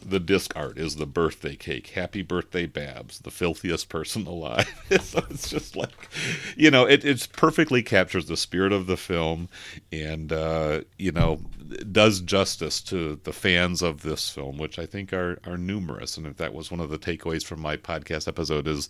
the 0.04 0.20
disc 0.20 0.52
art 0.56 0.78
is 0.78 0.96
the 0.96 1.06
birthday 1.06 1.56
cake. 1.56 1.88
Happy 1.88 2.22
birthday, 2.22 2.66
Babs, 2.66 3.20
the 3.20 3.30
filthiest 3.30 3.88
person 3.88 4.26
alive. 4.26 4.68
so 5.00 5.24
it's 5.30 5.50
just 5.50 5.76
like, 5.76 6.08
you 6.56 6.70
know, 6.70 6.84
it 6.86 7.04
it 7.04 7.28
perfectly 7.32 7.82
captures 7.82 8.26
the 8.26 8.36
spirit 8.36 8.72
of 8.72 8.86
the 8.86 8.96
film, 8.96 9.48
and 9.92 10.32
uh, 10.32 10.82
you 10.98 11.12
know, 11.12 11.40
does 11.90 12.20
justice 12.20 12.80
to 12.82 13.20
the 13.24 13.32
fans 13.32 13.82
of 13.82 14.02
this 14.02 14.30
film, 14.30 14.58
which 14.58 14.78
I 14.78 14.86
think 14.86 15.12
are 15.12 15.38
are 15.44 15.58
numerous. 15.58 16.16
And 16.16 16.26
if 16.26 16.36
that 16.36 16.54
was 16.54 16.70
one 16.70 16.80
of 16.80 16.90
the 16.90 16.98
takeaways 16.98 17.44
from 17.44 17.60
my 17.60 17.76
podcast 17.76 18.28
episode, 18.28 18.66
is 18.66 18.88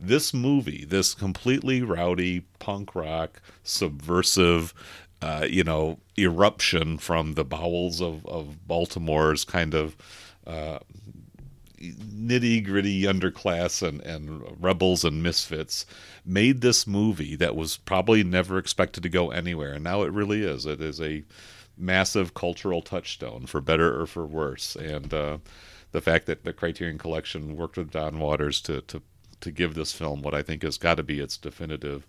this 0.00 0.34
movie, 0.34 0.84
this 0.84 1.14
completely 1.14 1.82
rowdy 1.82 2.40
punk 2.58 2.94
rock, 2.94 3.40
subversive. 3.62 4.74
Uh, 5.22 5.46
you 5.48 5.64
know, 5.64 5.98
eruption 6.18 6.98
from 6.98 7.34
the 7.34 7.44
bowels 7.44 8.02
of, 8.02 8.24
of 8.26 8.68
Baltimore's 8.68 9.46
kind 9.46 9.72
of 9.72 9.96
uh, 10.46 10.78
nitty 11.78 12.64
gritty 12.64 13.02
underclass 13.02 13.86
and, 13.86 14.00
and 14.02 14.62
rebels 14.62 15.04
and 15.04 15.22
misfits 15.22 15.84
made 16.24 16.60
this 16.60 16.86
movie 16.86 17.36
that 17.36 17.54
was 17.54 17.76
probably 17.76 18.24
never 18.24 18.58
expected 18.58 19.02
to 19.02 19.08
go 19.08 19.30
anywhere. 19.30 19.74
And 19.74 19.84
now 19.84 20.02
it 20.02 20.12
really 20.12 20.42
is. 20.42 20.66
It 20.66 20.80
is 20.80 21.00
a 21.00 21.24
massive 21.76 22.34
cultural 22.34 22.80
touchstone 22.80 23.46
for 23.46 23.60
better 23.60 24.00
or 24.00 24.06
for 24.06 24.26
worse. 24.26 24.76
And 24.76 25.12
uh, 25.12 25.38
the 25.92 26.00
fact 26.00 26.26
that 26.26 26.44
the 26.44 26.52
Criterion 26.52 26.98
Collection 26.98 27.56
worked 27.56 27.76
with 27.76 27.90
John 27.90 28.18
Waters 28.18 28.60
to, 28.62 28.80
to, 28.82 29.02
to 29.40 29.50
give 29.50 29.74
this 29.74 29.92
film 29.92 30.22
what 30.22 30.34
I 30.34 30.42
think 30.42 30.62
has 30.62 30.78
got 30.78 30.96
to 30.96 31.02
be 31.02 31.20
its 31.20 31.36
definitive 31.36 32.06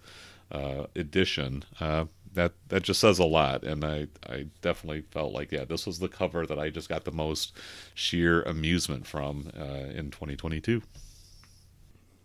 uh, 0.52 0.86
edition. 0.96 1.64
Uh, 1.80 2.06
that 2.38 2.54
that 2.70 2.84
just 2.84 3.02
says 3.02 3.20
a 3.20 3.26
lot, 3.26 3.64
and 3.64 3.84
I 3.84 4.08
I 4.28 4.46
definitely 4.62 5.02
felt 5.02 5.34
like 5.34 5.52
yeah, 5.52 5.66
this 5.66 5.86
was 5.86 6.00
the 6.00 6.08
cover 6.08 6.46
that 6.46 6.60
I 6.60 6.70
just 6.70 6.88
got 6.88 7.04
the 7.04 7.12
most 7.12 7.54
sheer 7.94 8.44
amusement 8.44 9.08
from 9.08 9.52
uh, 9.60 9.90
in 9.94 10.12
2022. 10.12 10.82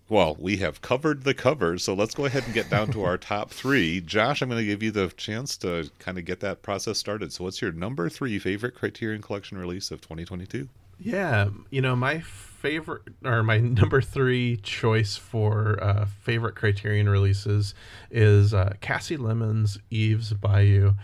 Well, 0.09 0.37
we 0.39 0.59
have 0.59 0.83
covered 0.83 1.25
the 1.25 1.33
covers, 1.33 1.83
so 1.85 1.95
let's 1.95 2.15
go 2.15 2.27
ahead 2.27 2.45
and 2.45 2.53
get 2.53 2.69
down 2.69 2.91
to 2.93 3.03
our 3.03 3.17
top 3.33 3.51
three. 3.51 4.03
Josh, 4.03 4.43
I'm 4.43 4.51
going 4.51 4.61
to 4.61 4.67
give 4.67 4.83
you 4.83 4.91
the 4.91 5.09
chance 5.17 5.57
to 5.59 5.91
kind 5.99 6.19
of 6.19 6.27
get 6.27 6.41
that 6.41 6.61
process 6.61 6.99
started. 6.99 7.33
So, 7.33 7.45
what's 7.45 7.63
your 7.63 7.73
number 7.73 8.11
three 8.11 8.39
favorite 8.39 8.75
Criterion 8.75 9.23
Collection 9.23 9.57
release 9.57 9.91
of 9.91 10.03
2022? 10.03 10.69
Yeah, 11.05 11.49
you 11.71 11.81
know, 11.81 11.97
my 11.97 12.21
favorite 12.21 13.03
or 13.25 13.43
my 13.43 13.59
number 13.81 14.01
three 14.01 14.59
choice 14.59 15.17
for 15.17 15.83
uh, 15.83 16.07
favorite 16.07 16.55
Criterion 16.55 17.09
releases 17.09 17.75
is 18.11 18.55
uh, 18.55 18.75
Kasi 18.81 19.17
Lemmons' 19.17 19.79
Eve's 19.91 20.33
Bayou. 20.33 20.95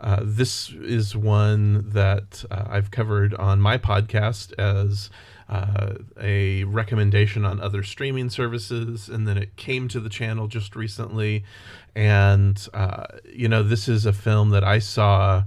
Uh, 0.00 0.20
this 0.22 0.70
is 0.70 1.14
one 1.14 1.90
that 1.90 2.44
uh, 2.50 2.64
I've 2.66 2.90
covered 2.90 3.34
on 3.34 3.60
my 3.60 3.76
podcast 3.76 4.52
as 4.58 5.10
uh, 5.50 5.94
a 6.18 6.64
recommendation 6.64 7.44
on 7.44 7.60
other 7.60 7.82
streaming 7.82 8.30
services, 8.30 9.08
and 9.10 9.28
then 9.28 9.36
it 9.36 9.56
came 9.56 9.86
to 9.88 10.00
the 10.00 10.08
channel 10.08 10.48
just 10.48 10.74
recently. 10.74 11.44
And 11.94 12.66
uh, 12.72 13.04
you 13.26 13.48
know, 13.48 13.62
this 13.62 13.86
is 13.86 14.06
a 14.06 14.14
film 14.14 14.48
that 14.50 14.64
I 14.64 14.78
saw 14.78 15.44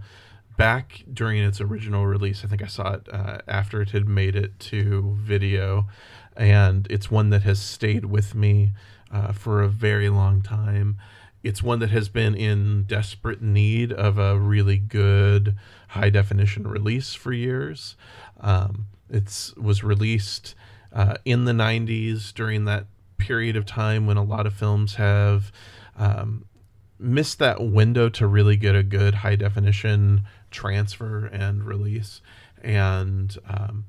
back 0.58 1.04
during 1.12 1.44
its 1.44 1.60
original 1.60 2.06
release. 2.06 2.44
I 2.44 2.48
think 2.48 2.64
I 2.64 2.68
saw 2.68 2.94
it 2.94 3.08
uh, 3.12 3.40
after 3.48 3.82
it 3.82 3.90
had 3.92 4.08
made 4.08 4.36
it 4.36 4.60
to 4.62 5.18
video, 5.20 5.88
and 6.36 6.88
it's 6.90 7.12
one 7.12 7.30
that 7.32 7.44
has 7.44 7.62
stayed 7.62 8.06
with 8.06 8.36
me 8.36 8.72
uh, 9.12 9.32
for 9.32 9.62
a 9.62 9.68
very 9.68 10.10
long 10.10 10.42
time. 10.42 10.98
It's 11.44 11.62
one 11.62 11.80
that 11.80 11.92
has 11.92 12.10
been 12.10 12.34
in 12.34 12.84
desperate 12.84 13.42
need 13.42 13.94
of 13.94 14.18
a 14.18 14.38
really 14.40 14.78
good 14.78 15.56
high 15.90 16.10
definition 16.10 16.68
release 16.68 17.14
for 17.14 17.32
years. 17.32 17.96
Um, 18.42 18.88
it 19.10 19.52
was 19.56 19.84
released 19.84 20.56
uh, 20.92 21.16
in 21.24 21.46
the 21.46 21.52
90s 21.52 22.34
during 22.34 22.66
that 22.66 22.88
period 23.18 23.56
of 23.56 23.66
time 23.66 24.08
when 24.08 24.18
a 24.18 24.24
lot 24.24 24.48
of 24.48 24.54
films 24.54 24.96
have 24.96 25.52
um, 25.98 26.46
missed 27.00 27.40
that 27.40 27.62
window 27.62 28.10
to 28.10 28.26
really 28.26 28.56
get 28.56 28.76
a 28.76 28.84
good 28.84 29.16
high 29.16 29.36
definition 29.36 30.24
transfer 30.56 31.26
and 31.26 31.64
release. 31.64 32.22
And 32.64 33.38
um, 33.48 33.86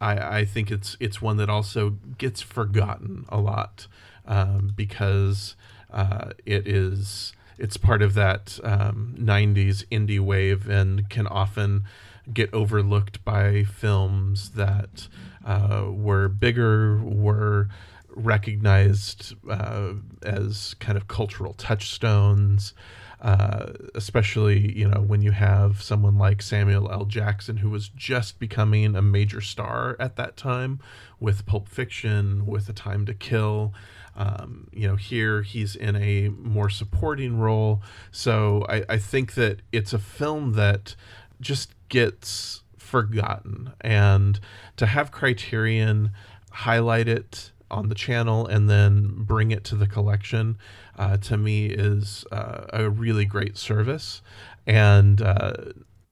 I, 0.00 0.38
I, 0.38 0.44
think 0.44 0.70
it's 0.70 0.96
it's 1.00 1.22
one 1.22 1.38
that 1.38 1.48
also 1.48 1.96
gets 2.18 2.42
forgotten 2.42 3.24
a 3.28 3.38
lot 3.38 3.86
um, 4.26 4.72
because 4.74 5.56
uh, 5.90 6.32
it 6.44 6.66
is 6.68 7.32
it's 7.58 7.76
part 7.76 8.02
of 8.02 8.14
that 8.14 8.46
90s 8.62 8.64
um, 8.64 9.88
indie 9.90 10.20
wave 10.20 10.68
and 10.68 11.08
can 11.08 11.26
often 11.26 11.84
get 12.32 12.52
overlooked 12.52 13.24
by 13.24 13.64
films 13.64 14.50
that 14.50 15.08
uh, 15.44 15.86
were 15.90 16.28
bigger, 16.28 16.98
were 17.02 17.68
recognized 18.14 19.34
uh, 19.48 19.92
as 20.22 20.74
kind 20.80 20.96
of 20.96 21.08
cultural 21.08 21.52
touchstones. 21.54 22.72
Uh, 23.20 23.72
especially 23.94 24.74
you 24.78 24.88
know 24.88 25.02
when 25.02 25.20
you 25.20 25.30
have 25.30 25.82
someone 25.82 26.16
like 26.16 26.40
Samuel 26.40 26.90
L. 26.90 27.04
Jackson 27.04 27.58
who 27.58 27.68
was 27.68 27.90
just 27.90 28.38
becoming 28.38 28.96
a 28.96 29.02
major 29.02 29.42
star 29.42 29.94
at 30.00 30.16
that 30.16 30.38
time 30.38 30.80
with 31.18 31.44
Pulp 31.44 31.68
Fiction, 31.68 32.46
with 32.46 32.68
A 32.70 32.72
Time 32.72 33.04
to 33.06 33.12
Kill. 33.12 33.74
Um, 34.16 34.68
you 34.72 34.88
know, 34.88 34.96
here 34.96 35.42
he's 35.42 35.76
in 35.76 35.96
a 35.96 36.30
more 36.30 36.68
supporting 36.70 37.38
role. 37.38 37.82
So 38.10 38.64
I, 38.68 38.84
I 38.88 38.98
think 38.98 39.34
that 39.34 39.60
it's 39.70 39.92
a 39.92 39.98
film 39.98 40.54
that 40.54 40.96
just 41.40 41.74
gets 41.88 42.62
forgotten. 42.76 43.72
And 43.80 44.40
to 44.76 44.86
have 44.86 45.12
Criterion 45.12 46.10
highlight 46.50 47.06
it 47.08 47.52
on 47.70 47.88
the 47.88 47.94
channel 47.94 48.46
and 48.46 48.68
then 48.68 49.22
bring 49.22 49.52
it 49.52 49.62
to 49.64 49.76
the 49.76 49.86
collection 49.86 50.58
uh, 51.00 51.16
to 51.16 51.38
me 51.38 51.66
is 51.66 52.26
uh, 52.30 52.66
a 52.74 52.90
really 52.90 53.24
great 53.24 53.56
service. 53.56 54.20
And 54.66 55.22
uh, 55.22 55.54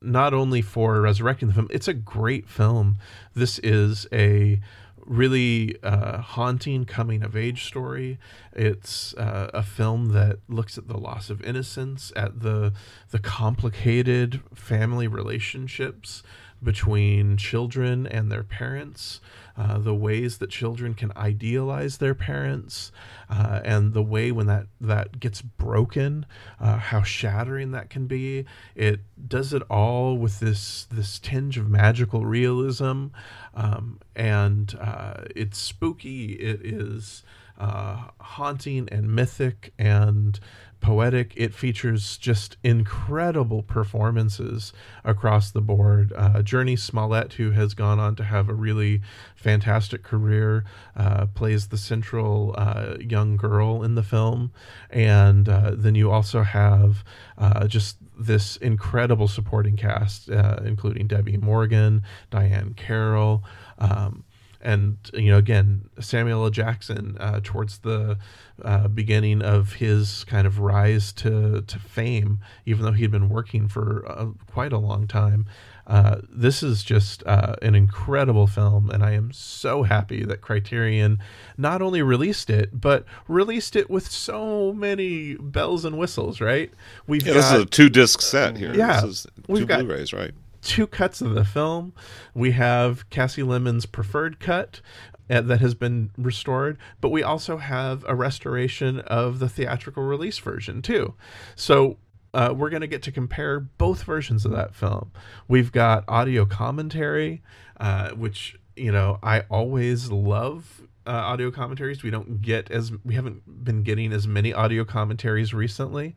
not 0.00 0.32
only 0.32 0.62
for 0.62 1.02
resurrecting 1.02 1.48
the 1.48 1.54
film, 1.54 1.68
it's 1.70 1.88
a 1.88 1.92
great 1.92 2.48
film. 2.48 2.96
This 3.34 3.58
is 3.58 4.06
a 4.10 4.60
really 5.04 5.76
uh, 5.82 6.22
haunting 6.22 6.86
coming 6.86 7.22
of 7.22 7.36
age 7.36 7.66
story. 7.66 8.18
It's 8.54 9.12
uh, 9.14 9.50
a 9.52 9.62
film 9.62 10.12
that 10.12 10.38
looks 10.48 10.78
at 10.78 10.88
the 10.88 10.96
loss 10.96 11.28
of 11.28 11.42
innocence, 11.42 12.10
at 12.16 12.40
the 12.40 12.72
the 13.10 13.18
complicated 13.18 14.40
family 14.54 15.06
relationships 15.06 16.22
between 16.62 17.36
children 17.36 18.06
and 18.06 18.32
their 18.32 18.42
parents, 18.42 19.20
uh, 19.58 19.76
the 19.78 19.94
ways 19.94 20.38
that 20.38 20.50
children 20.50 20.94
can 20.94 21.12
idealize 21.16 21.98
their 21.98 22.14
parents, 22.14 22.92
uh, 23.28 23.60
and 23.64 23.92
the 23.92 24.02
way 24.02 24.30
when 24.30 24.46
that 24.46 24.66
that 24.80 25.18
gets 25.18 25.42
broken, 25.42 26.24
uh, 26.60 26.78
how 26.78 27.02
shattering 27.02 27.72
that 27.72 27.90
can 27.90 28.06
be. 28.06 28.46
It 28.76 29.00
does 29.26 29.52
it 29.52 29.62
all 29.68 30.16
with 30.16 30.38
this 30.38 30.86
this 30.92 31.18
tinge 31.18 31.58
of 31.58 31.68
magical 31.68 32.24
realism, 32.24 33.06
um, 33.54 33.98
and 34.14 34.78
uh, 34.80 35.24
it's 35.34 35.58
spooky. 35.58 36.34
It 36.34 36.64
is 36.64 37.24
uh, 37.58 38.04
haunting 38.20 38.88
and 38.90 39.10
mythic 39.10 39.72
and 39.78 40.38
poetic. 40.80 41.32
It 41.36 41.54
features 41.54 42.16
just 42.16 42.56
incredible 42.62 43.62
performances 43.62 44.72
across 45.04 45.50
the 45.50 45.60
board. 45.60 46.12
Uh, 46.16 46.42
Jurnee 46.42 46.78
Smollett, 46.78 47.34
who 47.34 47.50
has 47.52 47.74
gone 47.74 47.98
on 47.98 48.16
to 48.16 48.24
have 48.24 48.48
a 48.48 48.54
really 48.54 49.02
fantastic 49.34 50.02
career, 50.02 50.64
uh, 50.96 51.26
plays 51.26 51.68
the 51.68 51.78
central 51.78 52.54
uh, 52.56 52.96
young 53.00 53.36
girl 53.36 53.82
in 53.82 53.94
the 53.94 54.02
film. 54.02 54.52
And 54.90 55.48
uh, 55.48 55.72
then 55.74 55.94
you 55.94 56.10
also 56.10 56.42
have 56.42 57.04
uh, 57.36 57.66
just 57.66 57.96
this 58.18 58.56
incredible 58.56 59.28
supporting 59.28 59.76
cast, 59.76 60.30
uh, 60.30 60.60
including 60.64 61.06
Debbie 61.06 61.36
Morgan, 61.36 62.02
Diahann 62.30 62.76
Carroll. 62.76 63.44
Um, 63.78 64.24
and 64.60 64.96
you 65.14 65.30
know 65.30 65.38
again 65.38 65.88
Samuel 66.00 66.44
L. 66.44 66.50
Jackson 66.50 67.16
uh, 67.20 67.40
towards 67.42 67.78
the 67.78 68.18
uh, 68.62 68.88
beginning 68.88 69.42
of 69.42 69.74
his 69.74 70.24
kind 70.24 70.46
of 70.46 70.58
rise 70.58 71.12
to 71.14 71.62
to 71.62 71.78
fame, 71.78 72.40
even 72.66 72.84
though 72.84 72.92
he 72.92 73.02
had 73.02 73.10
been 73.10 73.28
working 73.28 73.68
for 73.68 74.04
uh, 74.08 74.26
quite 74.50 74.72
a 74.72 74.78
long 74.78 75.06
time. 75.06 75.46
Uh, 75.86 76.20
this 76.28 76.62
is 76.62 76.84
just 76.84 77.26
uh, 77.26 77.56
an 77.62 77.74
incredible 77.74 78.46
film, 78.46 78.90
and 78.90 79.02
I 79.02 79.12
am 79.12 79.32
so 79.32 79.84
happy 79.84 80.22
that 80.24 80.42
Criterion 80.42 81.18
not 81.56 81.80
only 81.80 82.02
released 82.02 82.50
it, 82.50 82.78
but 82.78 83.06
released 83.26 83.74
it 83.74 83.88
with 83.88 84.10
so 84.10 84.74
many 84.74 85.36
bells 85.36 85.86
and 85.86 85.96
whistles. 85.96 86.42
Right? 86.42 86.70
We've 87.06 87.26
yeah, 87.26 87.34
got, 87.34 87.40
this 87.40 87.52
is 87.52 87.62
a 87.62 87.66
two 87.66 87.88
disc 87.88 88.20
set 88.20 88.58
here. 88.58 88.74
Yeah, 88.74 89.00
this 89.00 89.04
is 89.04 89.26
two 89.46 89.66
Blu-rays, 89.66 90.12
right? 90.12 90.32
Two 90.68 90.86
cuts 90.86 91.22
of 91.22 91.34
the 91.34 91.46
film. 91.46 91.94
We 92.34 92.50
have 92.50 93.08
Kasi 93.08 93.42
Lemmons' 93.42 93.86
preferred 93.90 94.38
cut 94.38 94.82
uh, 95.30 95.40
that 95.40 95.62
has 95.62 95.74
been 95.74 96.10
restored, 96.18 96.76
but 97.00 97.08
we 97.08 97.22
also 97.22 97.56
have 97.56 98.04
a 98.06 98.14
restoration 98.14 99.00
of 99.00 99.38
the 99.38 99.48
theatrical 99.48 100.02
release 100.02 100.36
version 100.36 100.82
too. 100.82 101.14
So 101.56 101.96
uh, 102.34 102.52
we're 102.54 102.68
going 102.68 102.82
to 102.82 102.86
get 102.86 103.02
to 103.04 103.12
compare 103.12 103.60
both 103.60 104.02
versions 104.02 104.44
of 104.44 104.52
that 104.52 104.74
film. 104.74 105.10
We've 105.48 105.72
got 105.72 106.04
audio 106.06 106.44
commentary, 106.44 107.42
uh, 107.80 108.10
which 108.10 108.60
you 108.76 108.92
know 108.92 109.18
I 109.22 109.44
always 109.48 110.10
love 110.10 110.82
uh, 111.06 111.12
audio 111.12 111.50
commentaries. 111.50 112.02
We 112.02 112.10
don't 112.10 112.42
get 112.42 112.70
as 112.70 112.92
we 113.06 113.14
haven't 113.14 113.64
been 113.64 113.84
getting 113.84 114.12
as 114.12 114.28
many 114.28 114.52
audio 114.52 114.84
commentaries 114.84 115.54
recently. 115.54 116.14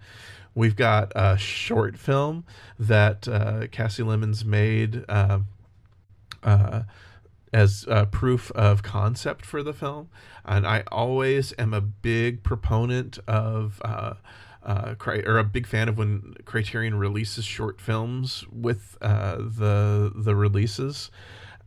We've 0.53 0.75
got 0.75 1.11
a 1.15 1.37
short 1.37 1.97
film 1.97 2.45
that 2.77 3.27
uh, 3.27 3.67
Kasi 3.71 4.03
Lemmons 4.03 4.43
made 4.43 5.05
uh, 5.07 5.39
uh, 6.43 6.81
as 7.53 7.85
proof 8.11 8.51
of 8.51 8.83
concept 8.83 9.45
for 9.45 9.63
the 9.63 9.73
film, 9.73 10.09
and 10.45 10.67
I 10.67 10.83
always 10.91 11.53
am 11.57 11.73
a 11.73 11.81
big 11.81 12.43
proponent 12.43 13.19
of. 13.27 13.81
Uh, 13.83 14.15
uh, 14.63 14.93
or 15.25 15.39
a 15.39 15.43
big 15.43 15.65
fan 15.65 15.89
of 15.89 15.97
when 15.97 16.35
Criterion 16.45 16.93
releases 16.93 17.45
short 17.45 17.81
films 17.81 18.45
with 18.51 18.95
uh, 19.01 19.37
the 19.37 20.11
the 20.13 20.35
releases. 20.35 21.09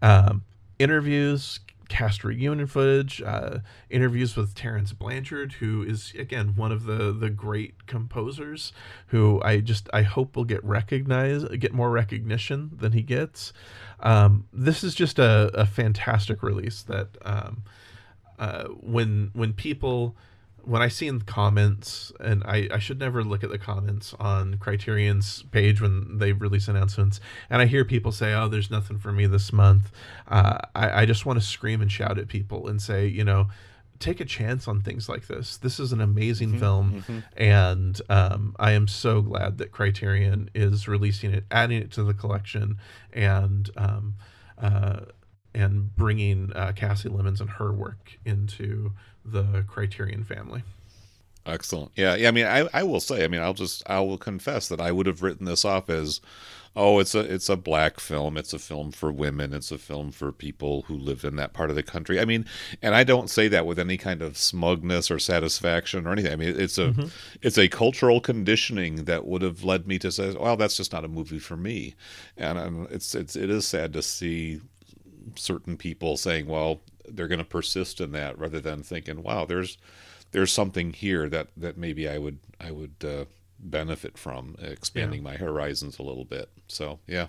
Um, 0.01 0.45
interviews, 0.79 1.61
cast 1.89 2.25
reunion 2.25 2.67
footage, 2.67 3.23
uh, 3.23 3.59
interviews 3.91 4.37
with 4.37 4.55
Terence 4.55 4.93
Blanchard, 4.93 5.55
who 5.55 5.83
is 5.83 6.13
again 6.19 6.55
one 6.57 6.73
of 6.73 6.85
the 6.85 7.13
the 7.13 7.31
great 7.31 7.87
composers, 7.87 8.73
who 9.09 9.41
I 9.43 9.61
just 9.61 9.89
I 9.93 10.03
hope 10.03 10.37
will 10.37 10.45
get 10.45 10.65
recognized, 10.65 11.59
get 11.61 11.73
more 11.73 11.91
recognition 11.91 12.71
than 12.77 12.93
he 12.93 13.03
gets. 13.03 13.53
Um, 14.01 14.47
this 14.53 14.85
is 14.85 14.95
just 14.95 15.19
a, 15.19 15.51
a 15.55 15.67
fantastic 15.67 16.43
release 16.43 16.83
that 16.83 17.09
um, 17.23 17.63
uh, 18.39 18.65
when 18.65 19.31
when 19.33 19.53
people 19.53 20.17
when 20.67 20.83
I 20.83 20.89
see 20.89 21.07
in 21.07 21.19
the 21.19 21.25
comments, 21.25 22.13
and 22.21 22.43
I, 22.45 22.69
I 22.73 22.79
should 22.79 22.99
never 22.99 23.23
look 23.23 23.45
at 23.45 23.51
the 23.51 23.59
comments 23.59 24.15
on 24.19 24.57
Criterion's 24.59 25.43
page 25.51 25.81
when 25.81 26.19
they 26.19 26.33
release 26.33 26.69
announcements, 26.69 27.21
and 27.51 27.61
I 27.61 27.67
hear 27.67 27.85
people 27.85 28.13
say, 28.13 28.33
"Oh, 28.35 28.49
there's 28.49 28.71
nothing 28.71 28.99
for 28.99 29.13
me 29.13 29.27
this 29.27 29.53
month," 29.53 29.91
uh, 30.29 30.59
I, 30.75 31.03
I 31.03 31.07
just 31.07 31.27
want 31.27 31.41
to 31.41 31.45
scream 31.45 31.81
and 31.81 31.91
shout 31.91 32.19
at 32.19 32.29
people 32.29 32.69
and 32.69 32.81
say, 32.81 33.07
you 33.07 33.25
know, 33.25 33.49
take 33.99 34.21
a 34.21 34.25
chance 34.25 34.67
on 34.69 34.81
things 34.81 35.09
like 35.09 35.27
this. 35.27 35.57
This 35.57 35.79
is 35.79 35.93
an 35.93 36.01
amazing 36.01 36.51
mm-hmm, 36.51 36.59
film, 36.59 36.93
mm-hmm. 36.93 37.19
and 37.37 38.01
um, 38.09 38.57
I 38.59 38.73
am 38.73 38.89
so 38.89 39.23
glad 39.23 39.59
that 39.59 39.73
Criterion 39.73 40.51
is 40.55 40.89
releasing 40.89 41.33
it, 41.33 41.45
adding 41.51 41.81
it 41.81 41.91
to 41.93 42.05
the 42.05 42.15
collection, 42.15 42.79
and 43.13 43.71
um, 43.77 44.15
uh, 44.59 45.01
and 45.55 45.95
bringing 45.95 46.53
uh, 46.55 46.73
Kasi 46.75 47.09
Lemmons 47.09 47.41
and 47.41 47.51
her 47.51 47.73
work 47.73 48.19
into 48.25 48.93
the 49.25 49.65
Criterion 49.67 50.25
family. 50.25 50.63
Excellent. 51.47 51.93
Yeah, 51.95 52.15
yeah. 52.15 52.29
I 52.29 52.31
mean, 52.31 52.47
I, 52.47 52.69
I 52.73 52.83
will 52.85 53.01
say, 53.01 53.25
I 53.25 53.29
mean, 53.29 53.43
I'll 53.43 53.55
just 53.55 53.83
I 53.89 54.01
will 54.01 54.19
confess 54.19 54.69
that 54.69 54.81
I 54.81 54.93
would 54.93 55.07
have 55.07 55.23
written 55.23 55.45
this 55.45 55.65
off 55.65 55.91
as 55.91 56.21
oh, 56.77 56.99
it's 56.99 57.15
a 57.15 57.21
it's 57.21 57.49
a 57.49 57.57
black 57.57 58.01
film. 58.01 58.37
It's 58.37 58.53
a 58.53 58.59
film 58.59 58.91
for 58.93 59.13
women. 59.13 59.53
It's 59.53 59.71
a 59.71 59.79
film 59.79 60.11
for 60.11 60.33
people 60.33 60.83
who 60.83 60.97
live 60.97 61.25
in 61.25 61.37
that 61.37 61.53
part 61.53 61.71
of 61.71 61.77
the 61.77 61.83
country. 61.83 62.19
I 62.19 62.25
mean, 62.25 62.47
and 62.83 62.95
I 62.95 63.05
don't 63.05 63.31
say 63.31 63.49
that 63.49 63.67
with 63.67 63.79
any 63.79 63.97
kind 63.97 64.23
of 64.23 64.37
smugness 64.37 65.11
or 65.11 65.19
satisfaction 65.19 66.07
or 66.07 66.13
anything. 66.13 66.33
I 66.33 66.37
mean, 66.37 66.59
it's 66.59 66.79
a 66.79 66.89
mm-hmm. 66.89 67.07
it's 67.43 67.59
a 67.59 67.69
cultural 67.69 68.21
conditioning 68.21 69.05
that 69.05 69.27
would 69.27 69.43
have 69.43 69.65
led 69.65 69.87
me 69.87 69.99
to 70.01 70.11
say, 70.11 70.35
well, 70.35 70.57
that's 70.57 70.77
just 70.77 70.93
not 70.93 71.05
a 71.05 71.09
movie 71.09 71.39
for 71.39 71.57
me. 71.57 71.95
And, 72.37 72.59
and 72.59 72.91
it's 72.91 73.15
it's 73.15 73.37
it 73.37 73.51
is 73.51 73.67
sad 73.67 73.93
to 73.93 74.03
see 74.03 74.61
certain 75.37 75.77
people 75.77 76.17
saying, 76.17 76.47
well, 76.47 76.81
they're 77.09 77.29
going 77.29 77.39
to 77.39 77.45
persist 77.45 78.01
in 78.01 78.13
that 78.13 78.39
rather 78.39 78.61
than 78.61 78.83
thinking, 78.83 79.23
wow, 79.23 79.45
there's 79.45 79.79
there's 80.33 80.53
something 80.53 80.93
here 80.93 81.29
that 81.29 81.49
that 81.57 81.77
maybe 81.77 82.09
I 82.09 82.19
would 82.19 82.39
I 82.61 82.71
would 82.71 83.05
uh, 83.05 83.25
benefit 83.59 84.19
from 84.19 84.57
expanding 84.61 85.21
yeah. 85.23 85.31
my 85.31 85.37
horizons 85.37 85.99
a 85.99 86.03
little 86.03 86.25
bit. 86.25 86.51
So, 86.69 87.01
yeah. 87.07 87.29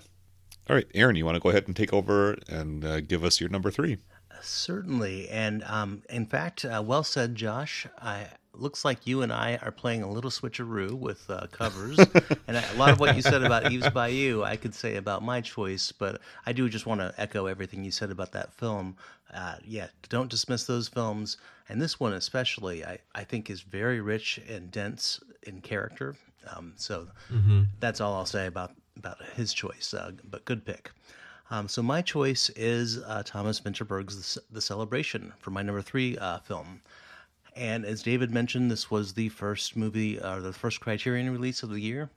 All 0.68 0.74
right, 0.74 0.86
Aaron, 0.94 1.16
you 1.16 1.24
want 1.24 1.36
to 1.36 1.40
go 1.40 1.50
ahead 1.50 1.68
and 1.68 1.76
take 1.76 1.92
over 1.92 2.36
and 2.48 2.84
uh, 2.84 3.00
give 3.00 3.24
us 3.24 3.40
your 3.40 3.48
number 3.48 3.70
three? 3.70 3.98
Certainly. 4.42 5.28
And 5.28 5.62
um, 5.64 6.02
in 6.10 6.26
fact, 6.26 6.64
uh, 6.64 6.82
well 6.84 7.04
said, 7.04 7.36
Josh. 7.36 7.86
I 8.00 8.26
looks 8.60 8.84
like 8.84 9.06
you 9.06 9.22
and 9.22 9.32
I 9.32 9.58
are 9.62 9.70
playing 9.70 10.02
a 10.02 10.10
little 10.10 10.30
switcheroo 10.30 10.92
with 10.92 11.28
uh, 11.28 11.46
covers. 11.52 11.98
and 12.46 12.56
a 12.56 12.64
lot 12.76 12.90
of 12.90 13.00
what 13.00 13.16
you 13.16 13.22
said 13.22 13.42
about 13.42 13.70
Eve's 13.70 13.90
Bayou, 13.90 14.42
I 14.42 14.56
could 14.56 14.74
say 14.74 14.96
about 14.96 15.22
my 15.22 15.40
choice, 15.40 15.92
but 15.92 16.20
I 16.44 16.52
do 16.52 16.68
just 16.68 16.86
want 16.86 17.00
to 17.00 17.14
echo 17.18 17.46
everything 17.46 17.84
you 17.84 17.90
said 17.90 18.10
about 18.10 18.32
that 18.32 18.52
film. 18.54 18.96
Uh, 19.32 19.56
yeah, 19.64 19.88
don't 20.08 20.30
dismiss 20.30 20.64
those 20.64 20.88
films. 20.88 21.36
And 21.68 21.80
this 21.80 21.98
one, 21.98 22.12
especially, 22.12 22.84
I, 22.84 22.98
I 23.14 23.24
think 23.24 23.50
is 23.50 23.60
very 23.60 24.00
rich 24.00 24.40
and 24.48 24.70
dense 24.70 25.20
in 25.42 25.60
character. 25.60 26.16
Um, 26.54 26.74
so 26.76 27.08
mm-hmm. 27.32 27.62
that's 27.80 28.00
all 28.00 28.14
I'll 28.14 28.26
say 28.26 28.46
about 28.46 28.72
about 28.96 29.18
his 29.34 29.52
choice. 29.52 29.92
Uh, 29.92 30.12
but 30.30 30.44
good 30.44 30.64
pick. 30.64 30.90
Um, 31.50 31.68
so 31.68 31.82
my 31.82 32.02
choice 32.02 32.50
is 32.56 32.98
uh, 32.98 33.22
Thomas 33.24 33.60
Vinterberg's 33.60 34.34
the, 34.34 34.42
the, 34.52 34.60
Celebration 34.60 35.32
for 35.38 35.50
my 35.50 35.62
number 35.62 35.82
three 35.82 36.18
uh, 36.18 36.38
film. 36.40 36.80
And 37.56 37.86
as 37.86 38.02
David 38.02 38.30
mentioned, 38.30 38.70
this 38.70 38.90
was 38.90 39.14
the 39.14 39.30
first 39.30 39.76
movie 39.76 40.20
or 40.20 40.40
the 40.40 40.52
first 40.52 40.80
Criterion 40.80 41.30
release 41.30 41.62
of 41.62 41.70
the 41.70 41.80
year. 41.80 42.10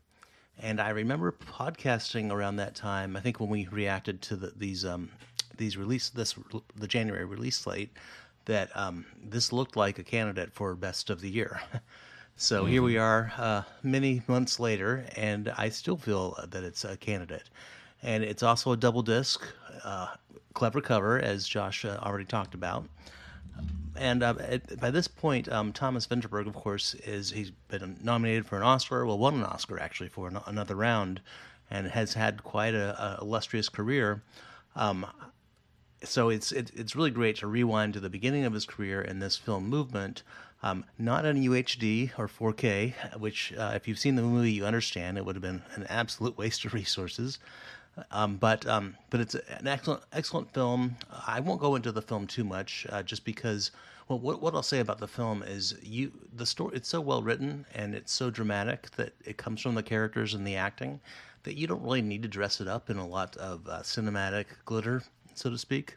And 0.61 0.81
I 0.81 0.89
remember 0.89 1.31
podcasting 1.31 2.29
around 2.31 2.57
that 2.57 2.75
time. 2.75 3.15
I 3.15 3.21
think 3.21 3.39
when 3.39 3.49
we 3.49 3.67
reacted 3.67 4.21
to 4.23 4.35
the, 4.35 4.53
these 4.57 4.83
um, 4.83 5.09
these 5.57 5.77
release 5.77 6.09
this 6.09 6.35
the 6.75 6.87
January 6.87 7.23
release 7.23 7.57
slate, 7.57 7.91
that 8.45 8.69
um, 8.75 9.05
this 9.23 9.53
looked 9.53 9.77
like 9.77 9.97
a 9.97 10.03
candidate 10.03 10.51
for 10.51 10.75
best 10.75 11.09
of 11.09 11.21
the 11.21 11.29
year. 11.29 11.61
So 12.41 12.61
mm-hmm. 12.61 12.71
here 12.71 12.81
we 12.83 12.97
are, 12.97 13.33
uh, 13.37 13.63
many 13.83 14.21
months 14.27 14.61
later, 14.61 15.05
and 15.17 15.51
I 15.57 15.67
still 15.67 15.97
feel 15.97 16.37
that 16.47 16.63
it's 16.63 16.85
a 16.85 16.95
candidate. 16.95 17.49
And 18.01 18.23
it's 18.23 18.43
also 18.43 18.71
a 18.71 18.77
double 18.77 19.01
disc, 19.01 19.45
uh, 19.83 20.07
clever 20.53 20.79
cover, 20.79 21.19
as 21.19 21.45
Josh 21.45 21.83
uh, 21.83 21.99
already 22.01 22.23
talked 22.23 22.53
about. 22.53 22.85
And 23.99 24.23
uh, 24.23 24.35
at, 24.39 24.79
by 24.79 24.91
this 24.91 25.07
point, 25.07 25.51
um, 25.51 25.73
Thomas 25.73 26.07
Vinterberg, 26.07 26.47
of 26.47 26.55
course, 26.55 26.93
is 26.95 27.31
he's 27.31 27.51
been 27.51 27.97
nominated 28.01 28.45
for 28.45 28.57
an 28.57 28.63
Oscar. 28.63 29.05
Well, 29.05 29.17
won 29.17 29.35
an 29.35 29.43
Oscar 29.43 29.79
actually 29.79 30.09
for 30.09 30.27
an, 30.27 30.39
another 30.45 30.75
round, 30.75 31.21
and 31.69 31.87
has 31.87 32.13
had 32.13 32.43
quite 32.43 32.73
a, 32.73 32.99
a 33.01 33.21
illustrious 33.21 33.69
career. 33.69 34.21
Um, 34.75 35.05
so 36.03 36.29
it's 36.29 36.51
it, 36.51 36.71
it's 36.73 36.95
really 36.95 37.11
great 37.11 37.35
to 37.37 37.47
rewind 37.47 37.93
to 37.93 37.99
the 37.99 38.09
beginning 38.09 38.45
of 38.45 38.53
his 38.53 38.65
career 38.65 39.01
in 39.01 39.19
this 39.19 39.35
film 39.35 39.67
movement 39.69 40.23
um, 40.61 40.83
not 40.97 41.25
on 41.25 41.35
UHD 41.35 42.11
or 42.17 42.27
4K, 42.27 43.17
which, 43.19 43.53
uh, 43.57 43.71
if 43.75 43.87
you've 43.87 43.99
seen 43.99 44.15
the 44.15 44.21
movie, 44.21 44.51
you 44.51 44.65
understand 44.65 45.17
it 45.17 45.25
would 45.25 45.35
have 45.35 45.41
been 45.41 45.63
an 45.75 45.85
absolute 45.87 46.37
waste 46.37 46.65
of 46.65 46.73
resources. 46.73 47.39
Um, 48.11 48.37
but 48.37 48.65
um, 48.65 48.95
but 49.09 49.19
it's 49.19 49.35
an 49.35 49.67
excellent 49.67 50.03
excellent 50.13 50.53
film. 50.53 50.95
I 51.27 51.41
won't 51.41 51.59
go 51.59 51.75
into 51.75 51.91
the 51.91 52.01
film 52.01 52.27
too 52.27 52.43
much, 52.43 52.85
uh, 52.89 53.03
just 53.03 53.25
because. 53.25 53.71
Well, 54.09 54.17
what, 54.17 54.41
what 54.41 54.55
I'll 54.55 54.63
say 54.63 54.79
about 54.79 54.97
the 54.97 55.07
film 55.07 55.43
is 55.43 55.75
you 55.83 56.11
the 56.35 56.45
story. 56.45 56.75
It's 56.75 56.89
so 56.89 56.99
well 56.99 57.21
written 57.21 57.63
and 57.75 57.93
it's 57.93 58.11
so 58.11 58.31
dramatic 58.31 58.89
that 58.97 59.13
it 59.23 59.37
comes 59.37 59.61
from 59.61 59.75
the 59.75 59.83
characters 59.83 60.33
and 60.33 60.45
the 60.45 60.55
acting 60.55 60.99
that 61.43 61.55
you 61.55 61.67
don't 61.67 61.83
really 61.83 62.01
need 62.01 62.23
to 62.23 62.27
dress 62.27 62.59
it 62.59 62.67
up 62.67 62.89
in 62.89 62.97
a 62.97 63.07
lot 63.07 63.37
of 63.37 63.67
uh, 63.67 63.81
cinematic 63.81 64.45
glitter, 64.65 65.03
so 65.35 65.51
to 65.51 65.59
speak. 65.59 65.93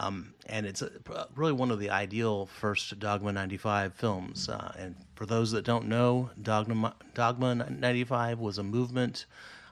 Um, 0.00 0.32
and 0.46 0.64
it's 0.64 0.80
a, 0.80 0.90
really 1.36 1.52
one 1.52 1.70
of 1.70 1.78
the 1.78 1.90
ideal 1.90 2.46
first 2.46 2.98
Dogma 2.98 3.30
95 3.30 3.92
films. 3.92 4.48
Uh, 4.48 4.72
and 4.78 4.96
for 5.14 5.26
those 5.26 5.50
that 5.52 5.66
don't 5.66 5.86
know, 5.86 6.30
Dogma, 6.40 6.94
Dogma 7.12 7.54
95 7.54 8.38
was 8.38 8.56
a 8.56 8.62
movement 8.62 9.26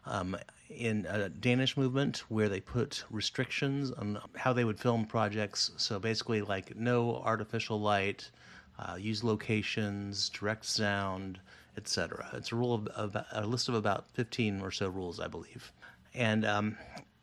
um, 0.05 0.37
in 0.77 1.07
a 1.09 1.29
Danish 1.29 1.77
movement 1.77 2.25
where 2.29 2.49
they 2.49 2.61
put 2.61 3.05
restrictions 3.11 3.91
on 3.93 4.21
how 4.37 4.53
they 4.53 4.65
would 4.65 4.79
film 4.79 5.07
projects. 5.07 5.71
So 5.77 5.99
basically, 5.99 6.43
like 6.43 6.77
no 6.77 7.17
artificial 7.25 7.81
light, 7.81 8.31
uh, 8.79 8.97
use 8.97 9.23
locations, 9.23 10.29
direct 10.29 10.65
sound, 10.65 11.41
etc. 11.77 12.29
It's 12.35 12.53
a 12.53 12.57
rule 12.57 12.75
of, 12.75 12.87
of, 12.89 13.17
a 13.33 13.47
list 13.47 13.69
of 13.69 13.75
about 13.75 14.11
15 14.11 14.61
or 14.61 14.71
so 14.71 14.89
rules, 14.89 15.21
I 15.21 15.29
believe. 15.29 15.73
And 16.15 16.45
um, 16.45 16.77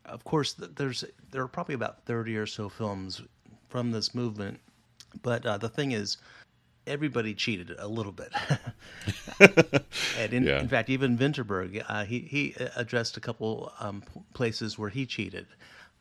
of 0.05 0.23
course, 0.23 0.53
there's 0.53 1.03
there 1.31 1.43
are 1.43 1.47
probably 1.47 1.75
about 1.75 2.05
thirty 2.05 2.35
or 2.35 2.47
so 2.47 2.69
films 2.69 3.21
from 3.67 3.91
this 3.91 4.15
movement, 4.15 4.59
but 5.21 5.45
uh, 5.45 5.57
the 5.57 5.69
thing 5.69 5.91
is, 5.91 6.17
everybody 6.89 7.33
cheated 7.33 7.75
a 7.77 7.87
little 7.87 8.11
bit. 8.11 8.31
and 10.17 10.33
in, 10.33 10.43
yeah. 10.43 10.59
in, 10.59 10.67
fact, 10.67 10.89
even 10.89 11.17
Vinterberg, 11.17 11.83
uh, 11.87 12.03
he 12.03 12.19
he 12.19 12.55
addressed 12.75 13.15
a 13.15 13.19
couple 13.19 13.71
um, 13.79 14.03
places 14.33 14.77
where 14.77 14.89
he 14.89 15.05
cheated. 15.05 15.47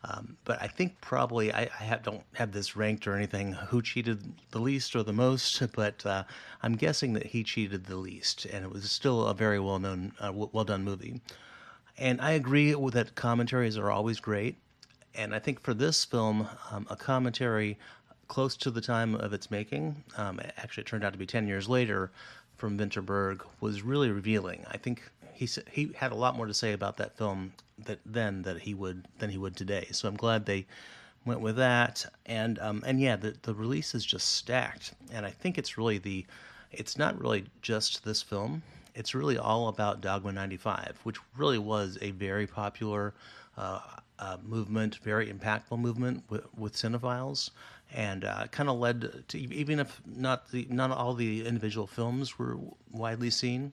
Um, 0.05 0.37
but 0.45 0.63
I 0.63 0.69
think 0.69 1.01
probably 1.01 1.53
I, 1.53 1.63
I 1.63 1.83
have, 1.83 2.05
don't 2.05 2.23
have 2.35 2.53
this 2.53 2.77
ranked 2.77 3.09
or 3.09 3.17
anything 3.17 3.53
who 3.53 3.83
cheated 3.83 4.33
the 4.53 4.61
least 4.61 4.95
or 4.95 5.03
the 5.03 5.13
most, 5.13 5.61
but 5.75 6.07
uh, 6.07 6.23
I'm 6.63 6.77
guessing 6.77 7.15
that 7.15 7.27
he 7.27 7.43
cheated 7.43 7.87
the 7.87 7.97
least, 7.97 8.45
and 8.45 8.65
it 8.65 8.71
was 8.71 8.91
still 8.91 9.27
a 9.27 9.35
very 9.35 9.59
well 9.59 9.81
known, 9.81 10.13
uh, 10.21 10.33
well 10.33 10.65
done 10.65 10.85
movie. 10.85 11.21
And 11.97 12.21
I 12.21 12.33
agree 12.33 12.75
with 12.77 12.95
that 12.95 13.17
commentaries 13.17 13.77
are 13.77 13.91
always 13.91 14.21
great. 14.21 14.57
And 15.15 15.35
I 15.35 15.41
think 15.41 15.61
for 15.61 15.75
this 15.75 16.05
film, 16.05 16.49
um, 16.71 16.87
a 16.89 16.95
commentary 16.95 17.77
close 18.29 18.57
to 18.59 18.71
the 18.71 18.81
time 18.81 19.15
of 19.15 19.33
its 19.33 19.51
making, 19.51 20.05
um, 20.17 20.41
actually 20.57 20.83
it 20.83 20.87
turned 20.87 21.05
out 21.05 21.13
to 21.13 21.19
be 21.19 21.27
10 21.27 21.49
years 21.49 21.69
later 21.69 22.11
from 22.57 22.79
Vinterberg, 22.79 23.43
was 23.61 23.83
really 23.83 24.11
revealing. 24.11 24.65
I 24.69 24.77
think 24.77 25.03
he 25.33 25.49
he 25.71 25.93
had 25.97 26.13
a 26.13 26.17
lot 26.17 26.37
more 26.37 26.47
to 26.47 26.55
say 26.55 26.73
about 26.73 26.97
that 26.97 27.17
film 27.17 27.53
that 27.79 28.01
then 28.05 28.43
that 28.43 28.61
he 28.61 28.75
would 28.75 29.07
than 29.19 29.31
he 29.31 29.39
would 29.39 29.57
today. 29.57 29.87
So 29.93 30.09
I'm 30.09 30.17
glad 30.17 30.47
they 30.47 30.67
went 31.25 31.41
with 31.41 31.57
that. 31.57 32.05
And 32.27 32.59
um, 32.59 32.83
and 32.85 33.01
yeah, 33.01 33.17
the 33.17 33.37
the 33.43 33.55
release 33.55 33.95
is 33.95 34.05
just 34.05 34.35
stacked. 34.35 34.95
And 35.13 35.25
I 35.25 35.31
think 35.31 35.57
it's 35.59 35.79
really 35.79 35.99
the 35.99 36.27
it's 36.73 36.99
not 36.99 37.21
really 37.21 37.45
just 37.63 38.05
this 38.05 38.23
film 38.23 38.63
it's 38.99 39.15
really 39.15 39.39
all 39.39 39.69
about 39.69 40.01
Dogma 40.01 40.33
95, 40.33 40.99
which 41.05 41.19
really 41.37 41.57
was 41.57 41.97
a 42.03 42.11
very 42.11 42.49
popular 42.49 43.15
uh, 43.57 43.79
uh, 44.19 44.37
movement, 44.43 44.97
very 44.97 45.33
impactful 45.33 45.79
movement 45.79 46.25
with, 46.29 46.45
with 46.57 46.75
cinephiles, 46.75 47.51
and 47.95 48.25
uh, 48.25 48.47
kind 48.49 48.69
of 48.69 48.79
led 48.79 49.25
to 49.29 49.39
even 49.39 49.79
if 49.79 50.01
not 50.07 50.51
the 50.51 50.67
not 50.71 50.91
all 50.91 51.15
the 51.15 51.47
individual 51.47 51.87
films 51.87 52.39
were 52.39 52.59
widely 52.91 53.31
seen. 53.31 53.73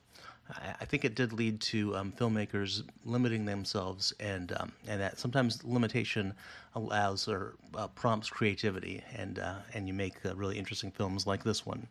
I, 0.79 0.85
think 0.85 1.03
it 1.03 1.15
did 1.15 1.33
lead 1.33 1.59
to 1.61 1.95
um, 1.95 2.11
filmmakers 2.11 2.83
limiting 3.03 3.45
themselves, 3.45 4.13
and 4.19 4.55
um, 4.59 4.71
and 4.87 5.01
that 5.01 5.17
sometimes 5.17 5.63
limitation 5.63 6.35
allows 6.75 7.27
or 7.27 7.55
uh, 7.73 7.87
prompts 7.87 8.29
creativity, 8.29 9.01
and 9.15 9.39
uh, 9.39 9.55
and 9.73 9.87
you 9.87 9.95
make 9.95 10.23
uh, 10.23 10.35
really 10.35 10.59
interesting 10.59 10.91
films 10.91 11.25
like 11.25 11.43
this 11.43 11.65
one 11.65 11.87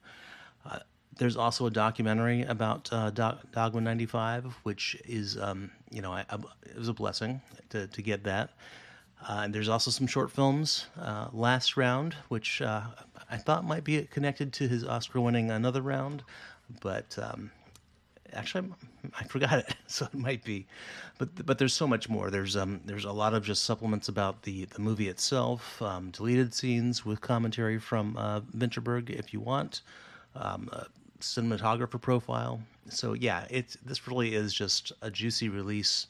there's 1.16 1.37
also 1.37 1.66
a 1.66 1.70
documentary 1.70 2.43
about 2.43 2.89
uh, 2.93 3.11
Dogma 3.11 3.81
95, 3.81 4.53
which 4.62 4.97
is, 5.05 5.39
um, 5.39 5.70
you 5.91 6.03
know, 6.03 6.12
I, 6.12 6.25
I, 6.31 6.37
it 6.66 6.77
was 6.77 6.89
a 6.89 6.93
blessing 6.93 7.41
to, 7.70 7.87
to 7.87 8.03
get 8.03 8.25
that. 8.25 8.51
Uh, 9.27 9.43
and 9.45 9.55
there's 9.55 9.68
also 9.68 9.91
some 9.91 10.07
short 10.07 10.31
films. 10.31 10.87
Uh, 11.01 11.29
Last 11.33 11.77
Round, 11.77 12.14
which 12.29 12.61
uh, 12.61 12.83
I 13.31 13.37
thought 13.39 13.64
might 13.64 13.85
be 13.85 14.03
connected 14.03 14.53
to 14.55 14.68
his 14.68 14.85
Oscar-winning 14.85 15.51
Another 15.51 15.81
Round, 15.81 16.22
but 16.81 17.18
um, 17.18 17.51
actually 18.35 18.68
I 19.18 19.25
forgot 19.25 19.59
it, 19.59 19.75
so 19.87 20.07
it 20.07 20.14
might 20.14 20.45
be. 20.45 20.66
But 21.18 21.47
but 21.47 21.59
there's 21.59 21.72
so 21.72 21.87
much 21.87 22.09
more. 22.09 22.31
There's 22.31 22.57
um 22.57 22.81
there's 22.85 23.05
a 23.05 23.12
lot 23.12 23.35
of 23.35 23.45
just 23.45 23.64
supplements 23.64 24.09
about 24.09 24.43
the 24.43 24.66
the 24.66 24.81
movie 24.81 25.09
itself, 25.09 25.81
um, 25.81 26.11
deleted 26.11 26.53
scenes 26.53 27.05
with 27.05 27.20
commentary 27.20 27.79
from 27.79 28.16
uh, 28.16 28.41
if 28.61 29.33
you 29.33 29.41
want, 29.41 29.83
um, 30.35 30.70
cinematographer 31.20 32.01
profile. 32.01 32.61
So 32.89 33.14
yeah, 33.14 33.47
it's 33.51 33.77
this 33.85 34.07
really 34.07 34.35
is 34.35 34.53
just 34.53 34.93
a 35.03 35.11
juicy 35.11 35.49
release, 35.49 36.09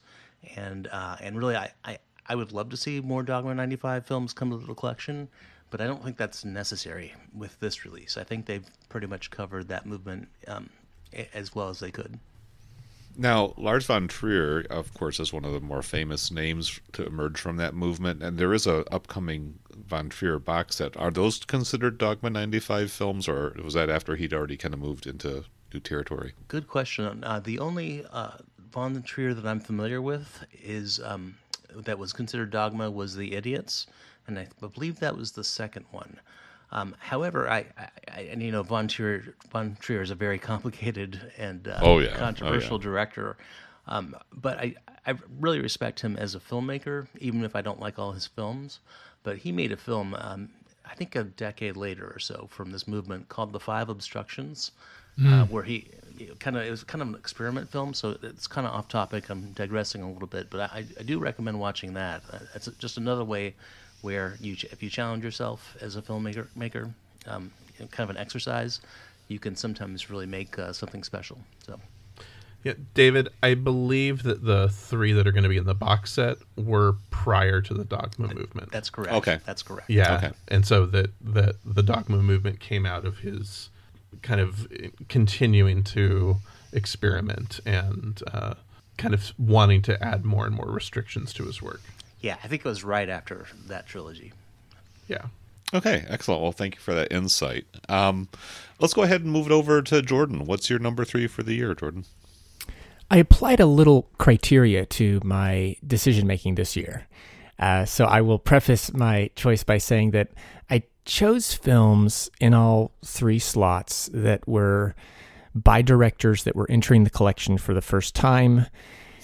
and 0.57 0.89
uh, 0.91 1.17
and 1.21 1.39
really 1.39 1.57
I, 1.57 1.71
I 1.85 1.99
I 2.27 2.35
would 2.35 2.53
love 2.53 2.71
to 2.71 2.77
see 2.77 3.01
more 3.01 3.23
Dogma 3.23 3.55
95 3.55 4.07
films 4.07 4.33
come 4.33 4.51
to 4.51 4.57
the 4.57 4.75
collection, 4.75 5.29
but 5.71 5.81
I 5.81 5.87
don't 5.87 6.03
think 6.03 6.17
that's 6.17 6.45
necessary 6.45 7.15
with 7.35 7.59
this 7.61 7.85
release. 7.85 8.17
I 8.17 8.25
think 8.25 8.47
they've 8.47 8.67
pretty 8.89 9.07
much 9.07 9.31
covered 9.31 9.69
that 9.69 9.87
movement 9.87 10.29
um, 10.49 10.71
as 11.33 11.55
well 11.55 11.69
as 11.69 11.81
they 11.81 11.91
could. 11.91 12.19
Now, 13.17 13.55
Lars 13.57 13.87
von 13.87 14.09
Trier, 14.09 14.67
of 14.71 14.93
course, 14.95 15.21
is 15.21 15.33
one 15.33 15.45
of 15.45 15.53
the 15.53 15.61
more 15.61 15.83
famous 15.83 16.33
names 16.33 16.81
to 16.95 17.07
emerge 17.07 17.39
from 17.39 17.57
that 17.59 17.75
movement, 17.75 18.23
and 18.23 18.39
there 18.39 18.53
is 18.53 18.67
a 18.67 18.85
upcoming 18.93 19.61
von 19.73 20.09
Trier 20.09 20.41
box 20.41 20.77
set. 20.77 20.97
Are 20.97 21.13
those 21.13 21.39
considered 21.45 21.99
Dogma 21.99 22.31
95 22.31 22.91
films, 22.91 23.29
or 23.29 23.57
was 23.63 23.75
that 23.75 23.89
after 23.89 24.17
he'd 24.17 24.35
already 24.35 24.57
kind 24.57 24.75
of 24.75 24.81
moved 24.81 25.07
into 25.07 25.45
new 25.73 25.79
territory? 25.79 26.33
Good 26.49 26.67
question. 26.67 27.23
Uh, 27.23 27.39
the 27.39 27.61
only 27.61 28.05
uh, 28.13 28.33
von 28.73 29.01
Trier 29.03 29.33
that 29.33 29.47
I'm 29.47 29.61
familiar 29.61 30.03
with 30.03 30.45
is 30.53 31.01
um, 31.05 31.37
that 31.83 31.99
was 31.99 32.13
considered 32.13 32.51
dogma 32.51 32.91
was 32.91 33.17
the 33.17 33.35
idiots, 33.35 33.87
and 34.27 34.39
I 34.39 34.49
believe 34.61 35.01
that 35.01 35.17
was 35.17 35.33
the 35.33 35.45
second 35.45 35.87
one. 35.91 36.21
Um, 36.73 36.97
however, 36.99 37.49
I, 37.49 37.67
I, 38.09 38.23
and 38.23 38.43
you 38.43 38.51
know 38.51 38.63
von 38.63 38.89
Trier, 38.89 39.35
von 39.51 39.77
Trier 39.81 40.03
is 40.03 40.11
a 40.11 40.15
very 40.15 40.39
complicated 40.51 41.33
and 41.39 41.69
uh, 41.69 41.79
oh, 41.83 41.99
yeah. 42.01 42.17
controversial 42.17 42.77
oh, 42.77 42.79
yeah. 42.79 42.85
director. 42.85 43.37
Um, 43.87 44.17
but 44.33 44.59
I, 44.59 44.75
I 45.07 45.15
really 45.39 45.61
respect 45.61 46.01
him 46.01 46.17
as 46.17 46.35
a 46.35 46.41
filmmaker, 46.41 47.07
even 47.21 47.45
if 47.45 47.55
I 47.55 47.61
don't 47.61 47.81
like 47.81 47.99
all 47.99 48.13
his 48.13 48.27
films. 48.27 48.81
But 49.23 49.39
he 49.39 49.53
made 49.53 49.73
a 49.73 49.77
film, 49.77 50.15
um, 50.19 50.49
I 50.85 50.95
think 50.95 51.15
a 51.17 51.25
decade 51.25 51.77
later 51.77 52.11
or 52.15 52.19
so, 52.19 52.49
from 52.51 52.73
this 52.73 52.89
movement 52.89 53.29
called 53.29 53.53
The 53.53 53.61
Five 53.61 53.89
Obstructions, 53.89 54.73
mm. 55.19 55.31
uh, 55.31 55.47
where 55.47 55.63
he 55.63 55.89
kind 56.39 56.57
of 56.57 56.65
it 56.65 56.71
was 56.71 56.85
kind 56.85 57.03
of 57.03 57.09
an 57.09 57.15
experiment 57.15 57.71
film, 57.71 57.95
so 57.95 58.17
it's 58.23 58.47
kind 58.47 58.67
of 58.67 58.73
off 58.73 58.89
topic. 58.89 59.29
I'm 59.31 59.53
digressing 59.53 60.03
a 60.03 60.11
little 60.11 60.29
bit, 60.29 60.49
but 60.51 60.61
I, 60.73 60.85
I 60.99 61.03
do 61.03 61.19
recommend 61.19 61.59
watching 61.59 61.95
that. 61.95 62.23
Uh, 62.33 62.39
it's 62.55 62.67
just 62.79 62.97
another 62.97 63.25
way 63.25 63.55
where 64.03 64.37
you, 64.41 64.57
if 64.71 64.83
you 64.83 64.91
challenge 64.91 65.25
yourself 65.25 65.77
as 65.81 65.97
a 65.97 66.03
filmmaker, 66.03 66.47
maker, 66.55 66.91
um, 67.27 67.51
kind 67.79 68.09
of 68.09 68.11
an 68.11 68.17
exercise, 68.17 68.81
you 69.29 69.39
can 69.39 69.57
sometimes 69.57 70.11
really 70.11 70.27
make 70.27 70.59
uh, 70.59 70.73
something 70.73 71.03
special. 71.03 71.39
So. 71.67 71.81
Yeah, 72.63 72.75
David, 72.95 73.29
I 73.43 73.55
believe 73.55 74.23
that 74.23 74.45
the 74.45 74.71
three 74.71 75.13
that 75.13 75.27
are 75.27 75.33
going 75.33 75.43
to 75.43 75.51
be 75.51 75.59
in 75.59 75.67
the 75.67 75.75
box 75.75 76.13
set 76.13 76.39
were 76.57 76.97
prior 77.11 77.61
to 77.61 77.75
the 77.75 77.85
Dogma 77.85 78.35
movement. 78.35 78.71
That's 78.73 78.89
correct. 78.89 79.13
Okay, 79.13 79.39
that's 79.45 79.63
correct. 79.63 79.91
Yeah, 79.91 80.17
okay. 80.17 80.31
and 80.49 80.67
so 80.67 80.87
that 80.87 81.11
that 81.21 81.57
the 81.63 81.83
Dogma 81.83 82.19
movement 82.23 82.61
came 82.61 82.87
out 82.87 83.05
of 83.05 83.19
his 83.19 83.69
kind 84.25 84.41
of 84.41 84.67
continuing 85.09 85.85
to 85.85 86.37
experiment 86.73 87.61
and 87.65 88.23
uh, 88.33 88.55
kind 88.97 89.15
of 89.15 89.33
wanting 89.39 89.83
to 89.83 90.03
add 90.03 90.25
more 90.25 90.47
and 90.47 90.55
more 90.57 90.71
restrictions 90.71 91.33
to 91.35 91.45
his 91.45 91.63
work. 91.63 91.83
Yeah, 92.21 92.37
I 92.43 92.49
think 92.49 92.65
it 92.65 92.69
was 92.69 92.83
right 92.83 93.09
after 93.09 93.47
that 93.67 93.87
trilogy. 93.87 94.33
Yeah. 95.07 95.27
Okay, 95.75 96.05
excellent. 96.09 96.41
Well, 96.41 96.53
thank 96.53 96.77
you 96.77 96.81
for 96.81 96.95
that 96.95 97.13
insight. 97.13 97.67
Um, 97.89 98.29
let's 98.79 98.95
go 98.95 99.03
ahead 99.03 99.23
and 99.23 99.31
move 99.31 99.47
it 99.47 99.53
over 99.53 99.83
to 99.83 100.03
Jordan. 100.03 100.47
What's 100.47 100.71
your 100.71 100.79
number 100.79 101.05
three 101.05 101.27
for 101.27 101.43
the 101.43 101.55
year, 101.55 101.75
Jordan? 101.75 102.07
I 103.11 103.19
applied 103.19 103.61
a 103.61 103.67
little 103.67 104.09
criteria 104.17 104.87
to 104.87 105.21
my 105.23 105.77
decision 105.87 106.27
making 106.27 106.55
this 106.55 106.77
year. 106.77 107.07
Uh, 107.59 107.85
so 107.85 108.05
I 108.05 108.21
will 108.21 108.39
preface 108.39 108.93
my 108.93 109.31
choice 109.37 109.63
by 109.63 109.79
saying 109.79 110.11
that 110.13 110.31
I 110.71 110.83
chose 111.05 111.55
films 111.55 112.31
in 112.41 112.55
all 112.55 112.93
three 113.05 113.39
slots 113.39 114.11
that 114.13 114.47
were 114.49 114.95
by 115.55 115.83
directors 115.83 116.45
that 116.45 116.57
were 116.57 116.67
entering 116.69 117.05
the 117.05 117.11
collection 117.11 117.59
for 117.59 117.75
the 117.75 117.81
first 117.81 118.15
time 118.15 118.67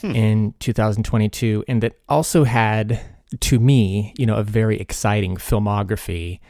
hmm. 0.01 0.13
in 0.13 0.55
2022 0.61 1.65
and 1.67 1.83
that 1.83 1.95
also 2.09 2.45
had 2.45 3.01
to 3.39 3.59
me, 3.59 4.15
you 4.17 4.27
know, 4.27 4.37
a 4.37 4.43
very 4.43 4.79
exciting 4.79 5.37
filmography 5.37 6.41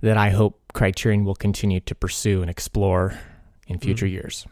that 0.00 0.16
I 0.16 0.30
hope 0.30 0.60
Criterion 0.72 1.24
will 1.24 1.34
continue 1.34 1.80
to 1.80 1.94
pursue 1.94 2.42
and 2.42 2.50
explore 2.50 3.18
in 3.66 3.78
future 3.78 4.06
mm-hmm. 4.06 4.14
years. 4.14 4.46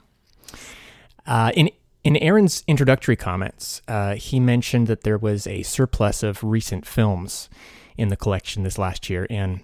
Uh, 1.27 1.53
in 1.55 1.71
in 2.05 2.17
Aaron's 2.17 2.65
introductory 2.67 3.17
comments, 3.17 3.81
uh, 3.87 4.15
he 4.15 4.41
mentioned 4.41 4.87
that 4.89 5.03
there 5.03 5.19
was 5.19 5.47
a 5.47 5.63
surplus 5.63 6.23
of 6.23 6.43
recent 6.43 6.87
films 6.87 7.49
in 7.97 8.09
the 8.09 8.17
collection 8.17 8.63
this 8.63 8.79
last 8.79 9.09
year, 9.09 9.27
and 9.31 9.61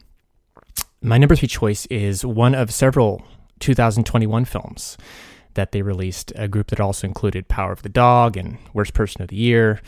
my 1.00 1.18
number 1.18 1.34
three 1.34 1.48
choice 1.48 1.86
is 1.86 2.24
one 2.24 2.54
of 2.54 2.72
several 2.72 3.24
2021 3.60 4.44
films 4.44 4.96
that 5.54 5.72
they 5.72 5.82
released, 5.82 6.32
a 6.36 6.46
group 6.46 6.68
that 6.68 6.80
also 6.80 7.06
included 7.06 7.48
Power 7.48 7.72
of 7.72 7.82
the 7.82 7.88
Dog 7.88 8.36
and 8.36 8.58
Worst 8.72 8.94
Person 8.94 9.22
of 9.22 9.28
the 9.28 9.36
Year. 9.36 9.80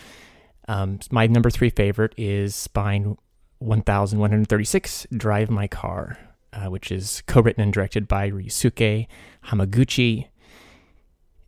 Um, 0.67 0.99
my 1.11 1.27
number 1.27 1.51
three 1.51 1.71
favorite 1.71 2.15
is 2.17 2.55
Spine 2.55 3.17
1136 3.59 5.07
Drive 5.13 5.51
My 5.51 5.69
Car, 5.69 6.19
uh, 6.53 6.67
which 6.67 6.91
is 6.91 7.23
co 7.27 7.41
written 7.41 7.63
and 7.63 7.73
directed 7.73 8.09
by 8.09 8.31
Ryusuke 8.31 9.07
Hamaguchi 9.47 10.29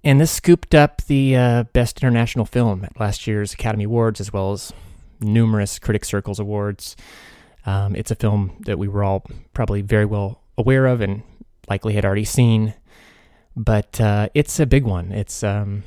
and 0.04 0.20
this 0.20 0.30
scooped 0.30 0.74
up 0.74 1.02
the 1.02 1.36
uh, 1.36 1.62
Best 1.72 2.02
International 2.02 2.44
Film 2.44 2.84
at 2.84 2.98
last 2.98 3.26
year's 3.26 3.52
Academy 3.52 3.84
Awards, 3.84 4.20
as 4.20 4.32
well 4.32 4.52
as 4.52 4.72
numerous 5.20 5.78
Critics 5.78 6.08
Circles 6.08 6.38
Awards. 6.38 6.96
Um, 7.64 7.94
it's 7.94 8.10
a 8.10 8.16
film 8.16 8.56
that 8.66 8.78
we 8.78 8.88
were 8.88 9.04
all 9.04 9.24
probably 9.54 9.82
very 9.82 10.04
well 10.04 10.40
aware 10.58 10.86
of 10.86 11.00
and 11.00 11.22
likely 11.68 11.94
had 11.94 12.04
already 12.04 12.24
seen, 12.24 12.74
but 13.56 14.00
uh, 14.00 14.28
it's 14.34 14.58
a 14.58 14.66
big 14.66 14.84
one. 14.84 15.12
It's 15.12 15.44
um, 15.44 15.84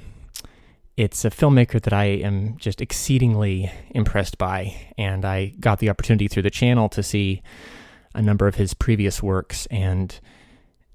it's 0.96 1.26
a 1.26 1.30
filmmaker 1.30 1.82
that 1.82 1.92
I 1.92 2.06
am 2.06 2.58
just 2.58 2.80
exceedingly 2.80 3.70
impressed 3.90 4.38
by, 4.38 4.76
and 4.98 5.26
I 5.26 5.48
got 5.60 5.80
the 5.80 5.90
opportunity 5.90 6.30
through 6.30 6.44
the 6.44 6.50
channel 6.50 6.88
to 6.90 7.04
see 7.04 7.42
a 8.14 8.22
number 8.22 8.48
of 8.48 8.56
his 8.56 8.74
previous 8.74 9.22
works, 9.22 9.66
and 9.66 10.18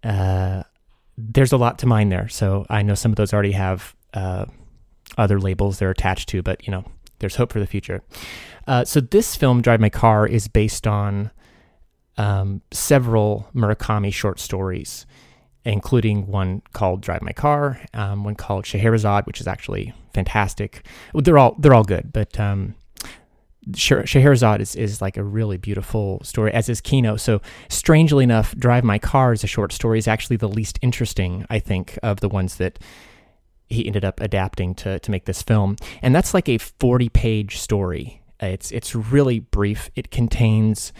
uh, 0.03 0.63
there's 1.33 1.53
a 1.53 1.57
lot 1.57 1.79
to 1.81 1.87
mine 1.87 2.09
there. 2.09 2.29
So 2.29 2.67
I 2.71 2.83
know 2.83 2.95
some 2.95 3.13
of 3.13 3.17
those 3.17 3.33
already 3.33 3.53
have 3.53 3.95
uh, 4.15 4.47
other 5.19 5.39
labels 5.41 5.79
they're 5.79 5.91
attached 5.91 6.29
to, 6.31 6.43
but 6.43 6.67
you 6.67 6.71
know, 6.71 6.85
there's 7.19 7.37
hope 7.37 7.53
for 7.53 7.61
the 7.61 7.67
future. 7.67 8.03
Uh, 8.67 8.85
so 8.85 9.01
this 9.01 9.37
film, 9.37 9.63
Drive 9.63 9.81
My 9.81 9.89
Car, 9.89 10.27
is 10.27 10.49
based 10.49 10.87
on 10.87 11.31
um, 12.17 12.63
several 12.71 13.49
Murakami 13.55 14.13
short 14.13 14.39
stories, 14.41 15.07
including 15.65 16.27
one 16.27 16.63
called 16.73 17.01
Drive 17.01 17.23
My 17.23 17.33
Car, 17.33 17.81
um, 17.95 18.25
one 18.25 18.35
called 18.35 18.67
Scheherazade, 18.67 19.27
which 19.27 19.41
is 19.41 19.47
actually 19.47 19.93
fantastic. 20.15 20.87
They're 21.15 21.39
all 21.39 21.57
they're 21.59 21.75
all 21.75 21.85
good, 21.85 22.13
but 22.13 22.39
um, 22.39 22.75
Scheherazade 23.75 24.61
is, 24.61 24.75
is 24.75 25.03
like 25.03 25.17
a 25.17 25.23
really 25.23 25.57
beautiful 25.57 26.21
story, 26.25 26.53
as 26.53 26.69
is 26.69 26.81
Kino. 26.81 27.17
So, 27.17 27.41
strangely 27.69 28.25
enough, 28.25 28.55
Drive 28.57 28.85
My 28.85 28.99
Car 28.99 29.33
as 29.33 29.45
a 29.45 29.47
short 29.47 29.73
story 29.73 29.99
is 29.99 30.09
actually 30.09 30.37
the 30.37 30.49
least 30.49 30.79
interesting, 30.83 31.45
I 31.51 31.59
think, 31.59 31.99
of 32.03 32.21
the 32.21 32.29
ones 32.29 32.57
that 32.57 32.79
he 33.69 33.87
ended 33.87 34.05
up 34.05 34.21
adapting 34.21 34.75
to, 34.77 34.99
to 34.99 35.11
make 35.11 35.27
this 35.27 35.43
film. 35.43 35.77
And 36.03 36.15
that's 36.15 36.35
like 36.35 36.49
a 36.49 36.59
40 36.59 37.09
page 37.11 37.59
story. 37.59 38.23
It's, 38.41 38.73
it's 38.73 38.95
really 38.95 39.39
brief. 39.39 39.91
It 39.95 40.11
contains 40.11 40.93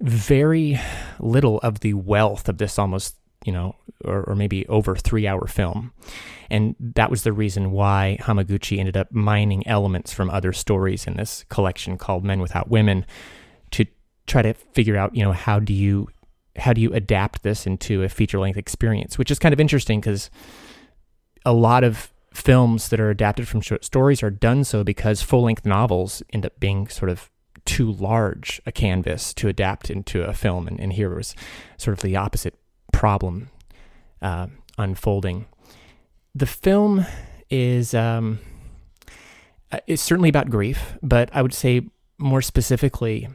very 0.00 0.80
little 1.20 1.58
of 1.58 1.80
the 1.80 1.94
wealth 1.94 2.48
of 2.48 2.58
this 2.58 2.78
almost 2.78 3.16
you 3.44 3.52
know, 3.52 3.76
or, 4.04 4.22
or, 4.24 4.34
maybe 4.34 4.66
over 4.66 4.96
three 4.96 5.26
hour 5.26 5.46
film. 5.46 5.92
And 6.50 6.74
that 6.78 7.10
was 7.10 7.22
the 7.22 7.32
reason 7.32 7.70
why 7.70 8.18
Hamaguchi 8.20 8.78
ended 8.78 8.96
up 8.96 9.12
mining 9.12 9.66
elements 9.66 10.12
from 10.12 10.30
other 10.30 10.52
stories 10.52 11.06
in 11.06 11.16
this 11.16 11.44
collection 11.48 11.98
called 11.98 12.24
Men 12.24 12.40
Without 12.40 12.68
Women 12.68 13.06
to 13.72 13.86
try 14.26 14.42
to 14.42 14.54
figure 14.54 14.96
out, 14.96 15.14
you 15.14 15.24
know, 15.24 15.32
how 15.32 15.58
do 15.58 15.72
you 15.72 16.08
how 16.56 16.72
do 16.72 16.80
you 16.80 16.92
adapt 16.92 17.42
this 17.42 17.66
into 17.66 18.02
a 18.02 18.08
feature 18.08 18.38
length 18.38 18.58
experience, 18.58 19.16
which 19.16 19.30
is 19.30 19.38
kind 19.38 19.52
of 19.52 19.60
interesting 19.60 20.00
because 20.00 20.30
a 21.46 21.52
lot 21.52 21.82
of 21.82 22.12
films 22.34 22.88
that 22.88 23.00
are 23.00 23.10
adapted 23.10 23.48
from 23.48 23.60
short 23.60 23.84
stories 23.84 24.22
are 24.22 24.30
done 24.30 24.64
so 24.64 24.82
because 24.84 25.22
full 25.22 25.42
length 25.42 25.66
novels 25.66 26.22
end 26.30 26.46
up 26.46 26.58
being 26.60 26.88
sort 26.88 27.10
of 27.10 27.30
too 27.64 27.92
large 27.92 28.60
a 28.66 28.72
canvas 28.72 29.32
to 29.34 29.48
adapt 29.48 29.90
into 29.90 30.22
a 30.24 30.32
film. 30.32 30.66
And, 30.66 30.80
and 30.80 30.92
here 30.92 31.14
was 31.14 31.34
sort 31.76 31.96
of 31.96 32.02
the 32.02 32.16
opposite 32.16 32.54
problem 32.92 33.50
uh, 34.20 34.46
unfolding. 34.78 35.46
The 36.34 36.46
film 36.46 37.04
is 37.50 37.94
um, 37.94 38.38
uh, 39.70 39.80
is 39.86 40.00
certainly 40.00 40.28
about 40.28 40.50
grief, 40.50 40.96
but 41.02 41.30
I 41.32 41.42
would 41.42 41.54
say 41.54 41.82
more 42.18 42.42
specifically, 42.42 43.28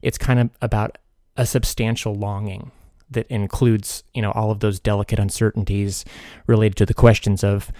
it's 0.00 0.18
kind 0.18 0.38
of 0.38 0.50
about 0.60 0.98
a 1.36 1.46
substantial 1.46 2.14
longing 2.14 2.70
that 3.10 3.26
includes, 3.28 4.04
you 4.14 4.22
know, 4.22 4.32
all 4.32 4.50
of 4.50 4.60
those 4.60 4.80
delicate 4.80 5.18
uncertainties 5.18 6.04
related 6.46 6.76
to 6.76 6.86
the 6.86 6.94
questions 6.94 7.44
of 7.44 7.70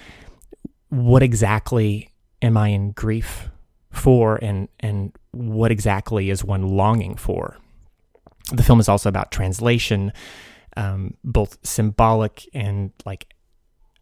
what 0.89 1.23
exactly 1.23 2.11
am 2.43 2.57
I 2.57 2.69
in 2.69 2.93
grief 2.93 3.49
for 3.91 4.37
and 4.43 4.69
and 4.81 5.13
what 5.33 5.71
exactly 5.71 6.31
is 6.31 6.45
one 6.45 6.69
longing 6.69 7.17
for. 7.17 7.57
The 8.53 8.63
film 8.63 8.81
is 8.81 8.89
also 8.89 9.09
about 9.09 9.31
translation, 9.31 10.13
um, 10.77 11.15
both 11.25 11.59
symbolic 11.63 12.49
and 12.55 12.93
like 13.05 13.35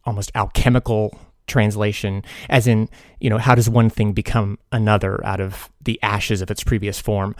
almost 0.05 0.31
alchemical 0.35 1.17
translation, 1.47 2.23
as 2.49 2.65
in, 2.65 2.87
you 3.19 3.29
know, 3.29 3.37
how 3.37 3.53
does 3.53 3.69
one 3.69 3.89
thing 3.89 4.13
become 4.13 4.57
another 4.71 5.23
out 5.25 5.41
of 5.41 5.69
the 5.81 6.01
ashes 6.01 6.41
of 6.41 6.49
its 6.49 6.63
previous 6.63 6.99
form, 6.99 7.35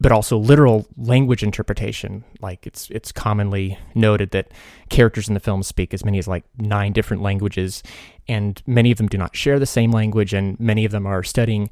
but 0.00 0.10
also 0.10 0.36
literal 0.36 0.86
language 0.96 1.42
interpretation. 1.42 2.24
Like 2.40 2.66
it's 2.66 2.90
it's 2.90 3.12
commonly 3.12 3.78
noted 3.94 4.32
that 4.32 4.50
characters 4.90 5.28
in 5.28 5.34
the 5.34 5.40
film 5.40 5.62
speak 5.62 5.94
as 5.94 6.04
many 6.04 6.18
as 6.18 6.26
like 6.26 6.44
nine 6.58 6.92
different 6.92 7.22
languages, 7.22 7.82
and 8.26 8.60
many 8.66 8.90
of 8.90 8.98
them 8.98 9.06
do 9.06 9.18
not 9.18 9.36
share 9.36 9.58
the 9.58 9.66
same 9.66 9.92
language, 9.92 10.34
and 10.34 10.58
many 10.58 10.84
of 10.84 10.90
them 10.90 11.06
are 11.06 11.22
studying 11.22 11.70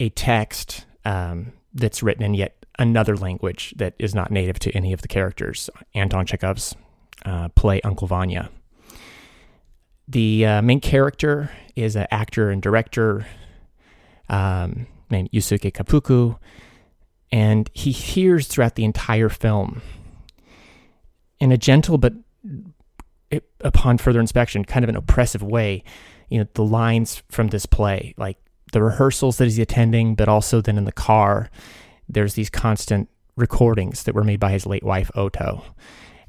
a 0.00 0.08
text 0.10 0.86
um, 1.04 1.52
that's 1.72 2.02
written 2.02 2.24
in 2.24 2.34
yet 2.34 2.57
another 2.78 3.16
language 3.16 3.74
that 3.76 3.94
is 3.98 4.14
not 4.14 4.30
native 4.30 4.58
to 4.60 4.70
any 4.72 4.92
of 4.92 5.02
the 5.02 5.08
characters. 5.08 5.68
Anton 5.94 6.26
Chekhov's 6.26 6.74
uh, 7.24 7.48
play 7.50 7.80
Uncle 7.82 8.06
Vanya. 8.06 8.50
The 10.06 10.46
uh, 10.46 10.62
main 10.62 10.80
character 10.80 11.50
is 11.76 11.96
an 11.96 12.06
actor 12.10 12.50
and 12.50 12.62
director 12.62 13.26
um, 14.28 14.86
named 15.10 15.30
Yusuke 15.32 15.72
Kafuku, 15.72 16.38
and 17.30 17.68
he 17.74 17.90
hears 17.90 18.46
throughout 18.46 18.76
the 18.76 18.84
entire 18.84 19.28
film 19.28 19.82
in 21.40 21.52
a 21.52 21.58
gentle 21.58 21.98
but 21.98 22.14
it, 23.30 23.44
upon 23.60 23.98
further 23.98 24.20
inspection, 24.20 24.64
kind 24.64 24.84
of 24.84 24.88
an 24.88 24.96
oppressive 24.96 25.42
way, 25.42 25.84
you 26.28 26.38
know, 26.38 26.46
the 26.54 26.64
lines 26.64 27.22
from 27.30 27.48
this 27.48 27.66
play, 27.66 28.14
like 28.16 28.38
the 28.72 28.82
rehearsals 28.82 29.38
that 29.38 29.44
he's 29.44 29.58
attending, 29.58 30.14
but 30.14 30.28
also 30.28 30.60
then 30.60 30.78
in 30.78 30.84
the 30.84 30.92
car, 30.92 31.50
there's 32.08 32.34
these 32.34 32.50
constant 32.50 33.08
recordings 33.36 34.04
that 34.04 34.14
were 34.14 34.24
made 34.24 34.40
by 34.40 34.50
his 34.50 34.66
late 34.66 34.82
wife 34.84 35.10
Oto, 35.14 35.62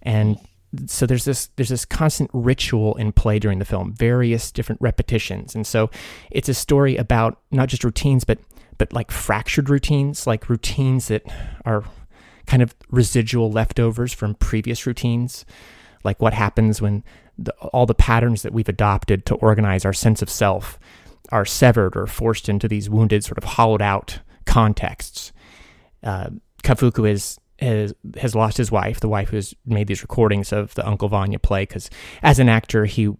and 0.01 0.37
so 0.85 1.05
there's 1.05 1.25
this 1.25 1.49
there's 1.55 1.69
this 1.69 1.85
constant 1.85 2.29
ritual 2.33 2.95
in 2.95 3.11
play 3.11 3.39
during 3.39 3.59
the 3.59 3.65
film, 3.65 3.93
various 3.93 4.51
different 4.51 4.81
repetitions, 4.81 5.55
and 5.55 5.65
so 5.65 5.89
it's 6.31 6.49
a 6.49 6.53
story 6.53 6.95
about 6.95 7.39
not 7.51 7.69
just 7.69 7.83
routines, 7.83 8.23
but 8.23 8.39
but 8.77 8.93
like 8.93 9.11
fractured 9.11 9.69
routines, 9.69 10.25
like 10.25 10.49
routines 10.49 11.09
that 11.09 11.23
are 11.65 11.83
kind 12.47 12.63
of 12.63 12.75
residual 12.89 13.51
leftovers 13.51 14.11
from 14.11 14.33
previous 14.35 14.87
routines, 14.87 15.45
like 16.03 16.19
what 16.21 16.33
happens 16.33 16.81
when 16.81 17.03
the, 17.37 17.53
all 17.71 17.85
the 17.85 17.93
patterns 17.93 18.41
that 18.41 18.53
we've 18.53 18.69
adopted 18.69 19.25
to 19.27 19.35
organize 19.35 19.85
our 19.85 19.93
sense 19.93 20.21
of 20.21 20.29
self 20.29 20.79
are 21.31 21.45
severed 21.45 21.95
or 21.95 22.07
forced 22.07 22.49
into 22.49 22.67
these 22.67 22.89
wounded, 22.89 23.23
sort 23.23 23.37
of 23.37 23.43
hollowed 23.43 23.81
out 23.81 24.19
contexts. 24.45 25.31
Uh, 26.03 26.29
Kafuku 26.63 27.09
is 27.09 27.39
has, 27.59 27.93
has 28.17 28.35
lost 28.35 28.57
his 28.57 28.71
wife, 28.71 28.99
the 28.99 29.09
wife 29.09 29.29
who 29.29 29.35
has 29.35 29.53
made 29.65 29.87
these 29.87 30.01
recordings 30.01 30.53
of 30.53 30.73
the 30.75 30.87
Uncle 30.87 31.09
Vanya 31.09 31.39
play, 31.39 31.63
because 31.63 31.89
as 32.23 32.39
an 32.39 32.49
actor, 32.49 32.85
he 32.85 33.13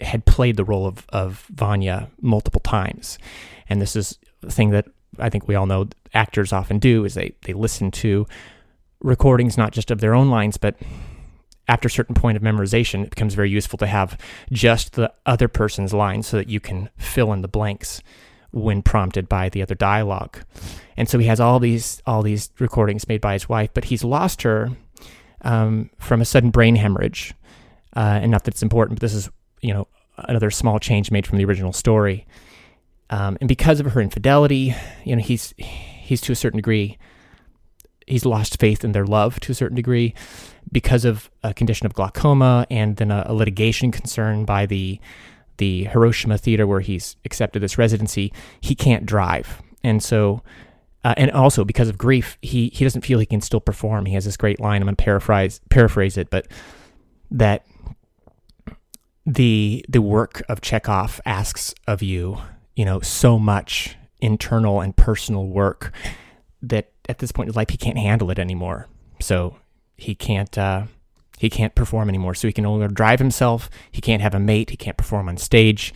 had 0.00 0.24
played 0.24 0.56
the 0.56 0.64
role 0.64 0.86
of, 0.86 1.06
of 1.10 1.46
Vanya 1.50 2.10
multiple 2.20 2.60
times. 2.60 3.18
And 3.68 3.80
this 3.80 3.94
is 3.94 4.18
a 4.42 4.50
thing 4.50 4.70
that 4.70 4.86
I 5.18 5.28
think 5.28 5.46
we 5.46 5.54
all 5.54 5.66
know 5.66 5.88
actors 6.14 6.52
often 6.52 6.78
do 6.78 7.04
is 7.04 7.14
they, 7.14 7.34
they 7.42 7.52
listen 7.52 7.90
to 7.92 8.26
recordings 9.00 9.56
not 9.56 9.72
just 9.72 9.90
of 9.90 10.00
their 10.00 10.14
own 10.14 10.30
lines, 10.30 10.56
but 10.56 10.76
after 11.68 11.86
a 11.86 11.90
certain 11.90 12.14
point 12.14 12.36
of 12.36 12.42
memorization, 12.42 13.04
it 13.04 13.10
becomes 13.10 13.34
very 13.34 13.50
useful 13.50 13.78
to 13.78 13.86
have 13.86 14.18
just 14.50 14.94
the 14.94 15.12
other 15.26 15.46
person's 15.46 15.94
lines 15.94 16.26
so 16.26 16.36
that 16.36 16.48
you 16.48 16.60
can 16.60 16.88
fill 16.96 17.32
in 17.32 17.42
the 17.42 17.48
blanks 17.48 18.02
when 18.52 18.82
prompted 18.82 19.28
by 19.28 19.48
the 19.48 19.62
other 19.62 19.74
dialogue. 19.74 20.38
And 20.96 21.08
so 21.08 21.18
he 21.18 21.26
has 21.26 21.40
all 21.40 21.58
these 21.58 22.02
all 22.06 22.22
these 22.22 22.50
recordings 22.58 23.08
made 23.08 23.20
by 23.20 23.34
his 23.34 23.48
wife, 23.48 23.70
but 23.74 23.84
he's 23.84 24.04
lost 24.04 24.42
her 24.42 24.70
um, 25.42 25.90
from 25.98 26.20
a 26.20 26.24
sudden 26.24 26.50
brain 26.50 26.76
hemorrhage. 26.76 27.34
Uh, 27.96 28.20
and 28.22 28.30
not 28.30 28.44
that 28.44 28.54
it's 28.54 28.62
important, 28.62 28.98
but 28.98 29.02
this 29.02 29.14
is 29.14 29.30
you 29.60 29.72
know 29.72 29.88
another 30.16 30.50
small 30.50 30.78
change 30.78 31.10
made 31.10 31.26
from 31.26 31.38
the 31.38 31.44
original 31.44 31.72
story. 31.72 32.26
Um, 33.10 33.36
and 33.40 33.48
because 33.48 33.80
of 33.80 33.86
her 33.86 34.00
infidelity, 34.00 34.74
you 35.04 35.16
know 35.16 35.22
he's 35.22 35.54
he's 35.56 36.20
to 36.22 36.32
a 36.32 36.36
certain 36.36 36.58
degree 36.58 36.98
he's 38.10 38.26
lost 38.26 38.60
faith 38.60 38.84
in 38.84 38.92
their 38.92 39.06
love 39.06 39.40
to 39.40 39.52
a 39.52 39.54
certain 39.54 39.76
degree 39.76 40.14
because 40.70 41.04
of 41.04 41.30
a 41.42 41.54
condition 41.54 41.86
of 41.86 41.94
glaucoma 41.94 42.66
and 42.70 42.96
then 42.96 43.10
a, 43.10 43.24
a 43.26 43.34
litigation 43.34 43.90
concern 43.90 44.44
by 44.44 44.66
the 44.66 45.00
the 45.60 45.84
Hiroshima 45.84 46.38
theater 46.38 46.66
where 46.66 46.80
he's 46.80 47.16
accepted 47.24 47.62
this 47.62 47.78
residency, 47.78 48.32
he 48.60 48.74
can't 48.74 49.06
drive. 49.06 49.62
And 49.84 50.02
so, 50.02 50.42
uh, 51.04 51.14
and 51.16 51.30
also 51.30 51.64
because 51.64 51.88
of 51.88 51.96
grief, 51.96 52.38
he, 52.42 52.70
he 52.70 52.84
doesn't 52.84 53.02
feel 53.02 53.18
he 53.20 53.26
can 53.26 53.42
still 53.42 53.60
perform. 53.60 54.06
He 54.06 54.14
has 54.14 54.24
this 54.24 54.36
great 54.38 54.58
line, 54.58 54.80
I'm 54.80 54.86
going 54.86 54.96
to 54.96 55.04
paraphrase, 55.04 55.60
paraphrase 55.68 56.16
it, 56.16 56.30
but 56.30 56.48
that 57.30 57.64
the, 59.26 59.84
the 59.88 60.02
work 60.02 60.42
of 60.48 60.60
Chekhov 60.62 61.20
asks 61.24 61.74
of 61.86 62.02
you, 62.02 62.38
you 62.74 62.86
know, 62.86 63.00
so 63.00 63.38
much 63.38 63.96
internal 64.20 64.80
and 64.80 64.96
personal 64.96 65.46
work 65.46 65.92
that 66.62 66.90
at 67.08 67.18
this 67.18 67.32
point 67.32 67.50
in 67.50 67.54
life, 67.54 67.68
he 67.70 67.76
can't 67.76 67.98
handle 67.98 68.30
it 68.30 68.38
anymore. 68.38 68.88
So 69.20 69.56
he 69.96 70.14
can't, 70.14 70.56
uh, 70.56 70.84
he 71.40 71.48
can't 71.48 71.74
perform 71.74 72.10
anymore. 72.10 72.34
So 72.34 72.46
he 72.46 72.52
can 72.52 72.64
longer 72.64 72.86
drive 72.86 73.18
himself. 73.18 73.70
He 73.90 74.02
can't 74.02 74.20
have 74.20 74.34
a 74.34 74.38
mate. 74.38 74.68
He 74.68 74.76
can't 74.76 74.98
perform 74.98 75.26
on 75.26 75.38
stage. 75.38 75.94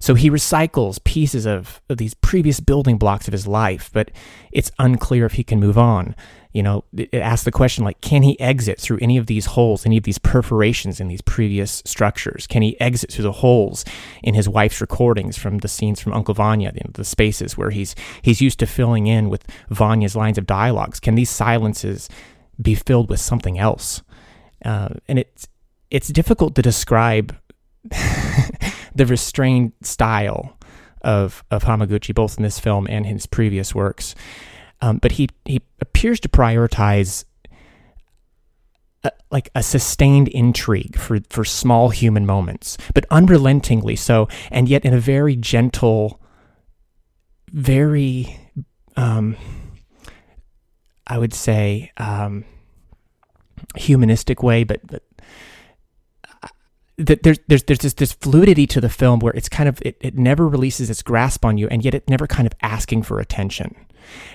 So 0.00 0.16
he 0.16 0.28
recycles 0.28 1.02
pieces 1.04 1.46
of, 1.46 1.80
of 1.88 1.98
these 1.98 2.14
previous 2.14 2.58
building 2.58 2.98
blocks 2.98 3.28
of 3.28 3.32
his 3.32 3.46
life, 3.46 3.88
but 3.92 4.10
it's 4.50 4.72
unclear 4.80 5.26
if 5.26 5.34
he 5.34 5.44
can 5.44 5.60
move 5.60 5.78
on. 5.78 6.16
You 6.52 6.64
know, 6.64 6.84
it 6.96 7.14
asks 7.14 7.44
the 7.44 7.52
question 7.52 7.84
like, 7.84 8.00
can 8.00 8.24
he 8.24 8.40
exit 8.40 8.80
through 8.80 8.98
any 9.00 9.16
of 9.16 9.26
these 9.26 9.46
holes, 9.46 9.86
any 9.86 9.96
of 9.96 10.02
these 10.02 10.18
perforations 10.18 10.98
in 10.98 11.06
these 11.06 11.20
previous 11.20 11.84
structures? 11.86 12.48
Can 12.48 12.62
he 12.62 12.80
exit 12.80 13.12
through 13.12 13.22
the 13.22 13.30
holes 13.30 13.84
in 14.24 14.34
his 14.34 14.48
wife's 14.48 14.80
recordings 14.80 15.38
from 15.38 15.58
the 15.58 15.68
scenes 15.68 16.00
from 16.00 16.14
Uncle 16.14 16.34
Vanya, 16.34 16.72
you 16.74 16.80
know, 16.82 16.90
the 16.94 17.04
spaces 17.04 17.56
where 17.56 17.70
he's 17.70 17.94
he's 18.22 18.40
used 18.40 18.58
to 18.58 18.66
filling 18.66 19.06
in 19.06 19.28
with 19.28 19.46
Vanya's 19.68 20.16
lines 20.16 20.36
of 20.36 20.46
dialogues? 20.46 20.98
Can 20.98 21.14
these 21.14 21.30
silences 21.30 22.08
be 22.60 22.74
filled 22.74 23.08
with 23.08 23.20
something 23.20 23.56
else? 23.56 24.02
Uh, 24.64 24.90
and 25.08 25.18
it's 25.18 25.48
it's 25.90 26.08
difficult 26.08 26.54
to 26.54 26.62
describe 26.62 27.36
the 28.94 29.06
restrained 29.06 29.72
style 29.82 30.56
of 31.02 31.44
of 31.50 31.64
Hamaguchi, 31.64 32.14
both 32.14 32.36
in 32.36 32.42
this 32.42 32.58
film 32.58 32.86
and 32.88 33.06
his 33.06 33.26
previous 33.26 33.74
works. 33.74 34.14
Um, 34.80 34.98
but 34.98 35.12
he 35.12 35.28
he 35.44 35.62
appears 35.80 36.20
to 36.20 36.28
prioritize 36.28 37.24
a, 39.04 39.12
like 39.30 39.50
a 39.54 39.62
sustained 39.62 40.28
intrigue 40.28 40.98
for 40.98 41.18
for 41.30 41.44
small 41.44 41.90
human 41.90 42.26
moments, 42.26 42.76
but 42.94 43.06
unrelentingly 43.10 43.96
so, 43.96 44.28
and 44.50 44.68
yet 44.68 44.84
in 44.84 44.94
a 44.94 45.00
very 45.00 45.36
gentle, 45.36 46.20
very, 47.52 48.38
um, 48.96 49.36
I 51.06 51.18
would 51.18 51.34
say. 51.34 51.92
Um, 51.96 52.44
humanistic 53.76 54.42
way, 54.42 54.64
but, 54.64 54.80
but 54.86 55.02
that 57.00 57.22
there's 57.22 57.38
there's 57.48 57.62
there's 57.64 57.78
this, 57.78 57.94
this 57.94 58.12
fluidity 58.12 58.66
to 58.66 58.80
the 58.80 58.88
film 58.88 59.20
where 59.20 59.32
it's 59.32 59.48
kind 59.48 59.68
of 59.68 59.80
it, 59.82 59.96
it 60.00 60.16
never 60.16 60.46
releases 60.46 60.90
its 60.90 61.02
grasp 61.02 61.44
on 61.44 61.56
you 61.58 61.66
and 61.68 61.84
yet 61.84 61.94
it 61.94 62.08
never 62.08 62.26
kind 62.26 62.46
of 62.46 62.52
asking 62.62 63.02
for 63.02 63.20
attention. 63.20 63.74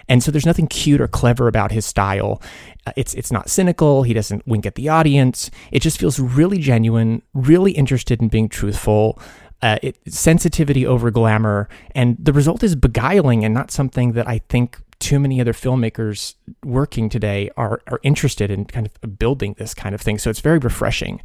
And 0.07 0.23
so 0.23 0.31
there's 0.31 0.45
nothing 0.45 0.67
cute 0.67 1.01
or 1.01 1.07
clever 1.07 1.47
about 1.47 1.71
his 1.71 1.85
style. 1.85 2.41
Uh, 2.87 2.93
it's 2.95 3.13
it's 3.13 3.31
not 3.31 3.49
cynical. 3.49 4.03
He 4.03 4.13
doesn't 4.13 4.47
wink 4.47 4.65
at 4.65 4.75
the 4.75 4.89
audience. 4.89 5.51
It 5.71 5.81
just 5.81 5.99
feels 5.99 6.19
really 6.19 6.57
genuine 6.57 7.21
really 7.33 7.71
interested 7.71 8.21
in 8.21 8.29
being 8.29 8.49
truthful. 8.49 9.19
Uh, 9.61 9.77
it, 9.81 9.97
sensitivity 10.07 10.85
over 10.85 11.09
glamour. 11.11 11.69
And 11.91 12.17
the 12.19 12.33
result 12.33 12.61
is 12.63 12.75
beguiling 12.75 13.45
and 13.45 13.53
not 13.53 13.71
something 13.71 14.11
that 14.11 14.27
i 14.27 14.39
think 14.49 14.79
too 15.05 15.19
many 15.19 15.39
other 15.39 15.53
filmmakers 15.53 16.33
working 16.63 17.09
today 17.09 17.51
are 17.57 17.79
are 17.85 17.99
interested 18.01 18.49
in 18.49 18.65
kind 18.65 18.87
of 18.87 19.19
building 19.19 19.53
this 19.59 19.75
kind 19.75 19.93
of 19.93 20.01
thing. 20.01 20.17
So 20.17 20.31
it's 20.31 20.39
very 20.39 20.57
refreshing, 20.57 21.21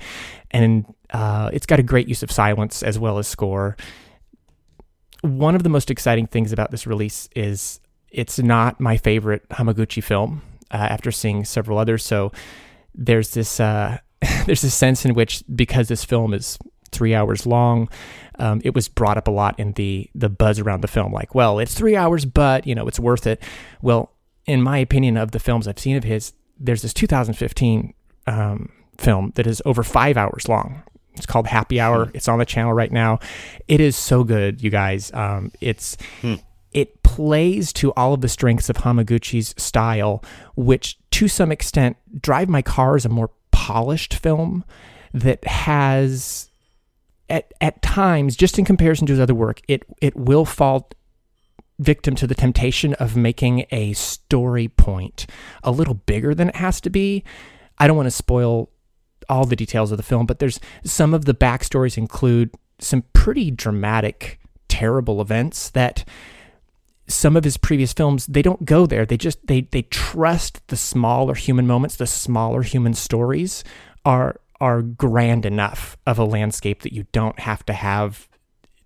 and 0.50 0.84
uh, 1.14 1.48
it's 1.54 1.64
got 1.64 1.78
a 1.78 1.82
great 1.82 2.06
use 2.06 2.22
of 2.22 2.30
silence 2.30 2.82
as 2.82 2.98
well 2.98 3.16
as 3.16 3.26
score. 3.26 3.78
One 5.22 5.54
of 5.54 5.62
the 5.62 5.70
most 5.70 5.90
exciting 5.90 6.26
things 6.26 6.52
about 6.52 6.70
this 6.70 6.86
release 6.86 7.30
is 7.34 7.80
it's 8.10 8.38
not 8.38 8.80
my 8.80 8.98
favorite 8.98 9.48
Hamaguchi 9.48 10.04
film. 10.04 10.42
Uh, 10.70 10.76
after 10.76 11.10
seeing 11.10 11.44
several 11.44 11.78
others, 11.78 12.04
so 12.04 12.32
there's 12.94 13.32
this 13.32 13.60
uh, 13.60 13.96
there's 14.44 14.60
this 14.60 14.74
sense 14.74 15.06
in 15.06 15.14
which 15.14 15.42
because 15.54 15.88
this 15.88 16.04
film 16.04 16.34
is 16.34 16.58
three 16.92 17.14
hours 17.14 17.46
long. 17.46 17.88
Um, 18.40 18.60
it 18.64 18.74
was 18.74 18.88
brought 18.88 19.16
up 19.16 19.28
a 19.28 19.30
lot 19.30 19.58
in 19.58 19.72
the 19.72 20.10
the 20.14 20.28
buzz 20.28 20.58
around 20.58 20.80
the 20.80 20.88
film, 20.88 21.12
like, 21.12 21.34
well, 21.34 21.58
it's 21.58 21.74
three 21.74 21.96
hours, 21.96 22.24
but 22.24 22.66
you 22.66 22.74
know, 22.74 22.88
it's 22.88 22.98
worth 22.98 23.26
it. 23.26 23.42
Well, 23.82 24.12
in 24.46 24.62
my 24.62 24.78
opinion, 24.78 25.16
of 25.16 25.30
the 25.30 25.38
films 25.38 25.68
I've 25.68 25.78
seen 25.78 25.96
of 25.96 26.04
his, 26.04 26.32
there's 26.58 26.82
this 26.82 26.94
2015 26.94 27.94
um, 28.26 28.72
film 28.98 29.32
that 29.36 29.46
is 29.46 29.62
over 29.64 29.82
five 29.82 30.16
hours 30.16 30.48
long. 30.48 30.82
It's 31.14 31.26
called 31.26 31.46
Happy 31.46 31.80
Hour. 31.80 32.06
Hmm. 32.06 32.10
It's 32.14 32.28
on 32.28 32.38
the 32.38 32.44
channel 32.44 32.72
right 32.72 32.90
now. 32.90 33.18
It 33.68 33.80
is 33.80 33.96
so 33.96 34.24
good, 34.24 34.62
you 34.62 34.70
guys. 34.70 35.12
Um, 35.12 35.52
it's 35.60 35.96
hmm. 36.20 36.34
it 36.72 37.02
plays 37.02 37.72
to 37.74 37.92
all 37.92 38.14
of 38.14 38.20
the 38.20 38.28
strengths 38.28 38.68
of 38.68 38.78
Hamaguchi's 38.78 39.54
style, 39.56 40.24
which 40.56 40.98
to 41.12 41.28
some 41.28 41.52
extent, 41.52 41.96
Drive 42.20 42.48
My 42.48 42.62
Car 42.62 42.96
is 42.96 43.04
a 43.04 43.08
more 43.08 43.30
polished 43.50 44.14
film 44.14 44.64
that 45.12 45.44
has 45.44 46.49
at 47.30 47.52
at 47.60 47.80
times, 47.82 48.36
just 48.36 48.58
in 48.58 48.64
comparison 48.64 49.06
to 49.06 49.12
his 49.12 49.20
other 49.20 49.34
work, 49.34 49.62
it 49.68 49.84
it 50.00 50.16
will 50.16 50.44
fall 50.44 50.90
victim 51.78 52.14
to 52.14 52.26
the 52.26 52.34
temptation 52.34 52.92
of 52.94 53.16
making 53.16 53.64
a 53.70 53.92
story 53.94 54.68
point 54.68 55.26
a 55.64 55.70
little 55.70 55.94
bigger 55.94 56.34
than 56.34 56.50
it 56.50 56.56
has 56.56 56.80
to 56.82 56.90
be. 56.90 57.24
I 57.78 57.86
don't 57.86 57.96
want 57.96 58.06
to 58.06 58.10
spoil 58.10 58.68
all 59.28 59.46
the 59.46 59.56
details 59.56 59.90
of 59.90 59.96
the 59.96 60.02
film, 60.02 60.26
but 60.26 60.38
there's 60.38 60.60
some 60.84 61.14
of 61.14 61.24
the 61.24 61.34
backstories 61.34 61.96
include 61.96 62.50
some 62.78 63.04
pretty 63.12 63.50
dramatic, 63.50 64.38
terrible 64.68 65.20
events 65.20 65.70
that 65.70 66.04
some 67.06 67.36
of 67.36 67.44
his 67.44 67.56
previous 67.56 67.92
films 67.92 68.26
they 68.26 68.42
don't 68.42 68.64
go 68.64 68.86
there. 68.86 69.06
They 69.06 69.16
just 69.16 69.46
they 69.46 69.62
they 69.62 69.82
trust 69.82 70.66
the 70.68 70.76
smaller 70.76 71.34
human 71.34 71.66
moments, 71.66 71.96
the 71.96 72.06
smaller 72.06 72.62
human 72.62 72.94
stories 72.94 73.64
are 74.04 74.40
are 74.60 74.82
grand 74.82 75.46
enough 75.46 75.96
of 76.06 76.18
a 76.18 76.24
landscape 76.24 76.82
that 76.82 76.92
you 76.92 77.06
don't 77.12 77.38
have 77.40 77.64
to 77.66 77.72
have 77.72 78.28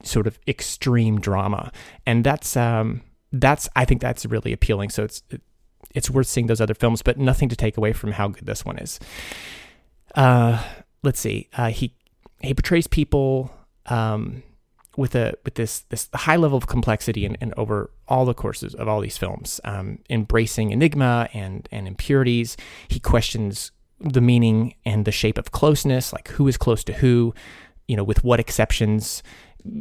sort 0.03 0.27
of 0.27 0.39
extreme 0.47 1.21
drama, 1.21 1.73
and 2.07 2.25
that's 2.25 2.57
um, 2.57 3.03
that's 3.33 3.69
I 3.75 3.85
think 3.85 4.01
that's 4.01 4.25
really 4.27 4.53
appealing. 4.53 4.91
So 4.91 5.05
it's 5.05 5.23
it's 5.95 6.11
worth 6.11 6.27
seeing 6.27 6.47
those 6.47 6.61
other 6.61 6.75
films, 6.75 7.03
but 7.03 7.19
nothing 7.19 7.49
to 7.49 7.57
take 7.57 7.77
away 7.77 7.93
from 7.93 8.13
how 8.13 8.29
good 8.29 8.47
this 8.47 8.65
one 8.65 8.79
is. 8.79 8.99
Uh, 10.15 10.63
let's 11.03 11.21
see. 11.21 11.49
Uh, 11.57 11.71
he 11.71 11.95
he 12.41 12.55
portrays 12.55 12.87
people 12.87 13.51
um, 13.87 14.43
with 14.97 15.15
a 15.15 15.35
with 15.45 15.55
this 15.55 15.81
this 15.91 16.09
high 16.15 16.37
level 16.37 16.59
of 16.59 16.67
complexity 16.67 17.25
and, 17.25 17.37
and 17.41 17.55
over 17.57 17.91
all 18.09 18.25
the 18.25 18.35
courses 18.35 18.75
of 18.75 18.89
all 18.89 19.01
these 19.01 19.19
films, 19.19 19.61
um, 19.65 19.99
embracing 20.11 20.71
enigma 20.71 21.29
and 21.33 21.69
and 21.73 21.89
impurities. 21.89 22.57
He 22.89 23.01
questions 23.01 23.71
the 24.01 24.21
meaning 24.21 24.75
and 24.85 25.05
the 25.05 25.13
shape 25.13 25.39
of 25.39 25.53
closeness, 25.53 26.13
like 26.13 26.29
who 26.29 26.49
is 26.49 26.57
close 26.57 26.85
to 26.85 26.93
who, 26.93 27.35
you 27.89 27.97
know, 27.97 28.05
with 28.05 28.25
what 28.25 28.41
exceptions 28.41 29.23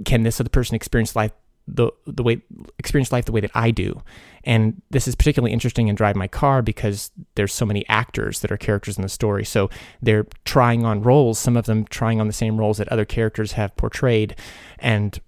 can 0.05 0.23
this 0.23 0.39
other 0.39 0.49
person 0.49 0.75
experience 0.75 1.15
life 1.15 1.31
the 1.67 1.91
the 2.05 2.23
way 2.23 2.41
experience 2.77 3.11
life 3.11 3.25
the 3.25 3.31
way 3.31 3.39
that 3.39 3.51
I 3.53 3.71
do. 3.71 4.01
And 4.43 4.81
this 4.89 5.07
is 5.07 5.15
particularly 5.15 5.53
interesting 5.53 5.87
in 5.87 5.95
Drive 5.95 6.15
My 6.15 6.27
Car 6.27 6.61
because 6.61 7.11
there's 7.35 7.53
so 7.53 7.65
many 7.65 7.87
actors 7.87 8.41
that 8.41 8.51
are 8.51 8.57
characters 8.57 8.97
in 8.97 9.01
the 9.01 9.09
story. 9.09 9.45
So 9.45 9.69
they're 10.01 10.27
trying 10.43 10.85
on 10.85 11.01
roles, 11.01 11.39
some 11.39 11.55
of 11.55 11.65
them 11.65 11.85
trying 11.85 12.19
on 12.19 12.27
the 12.27 12.33
same 12.33 12.57
roles 12.57 12.77
that 12.77 12.89
other 12.89 13.05
characters 13.05 13.53
have 13.53 13.75
portrayed. 13.77 14.35
And 14.79 15.19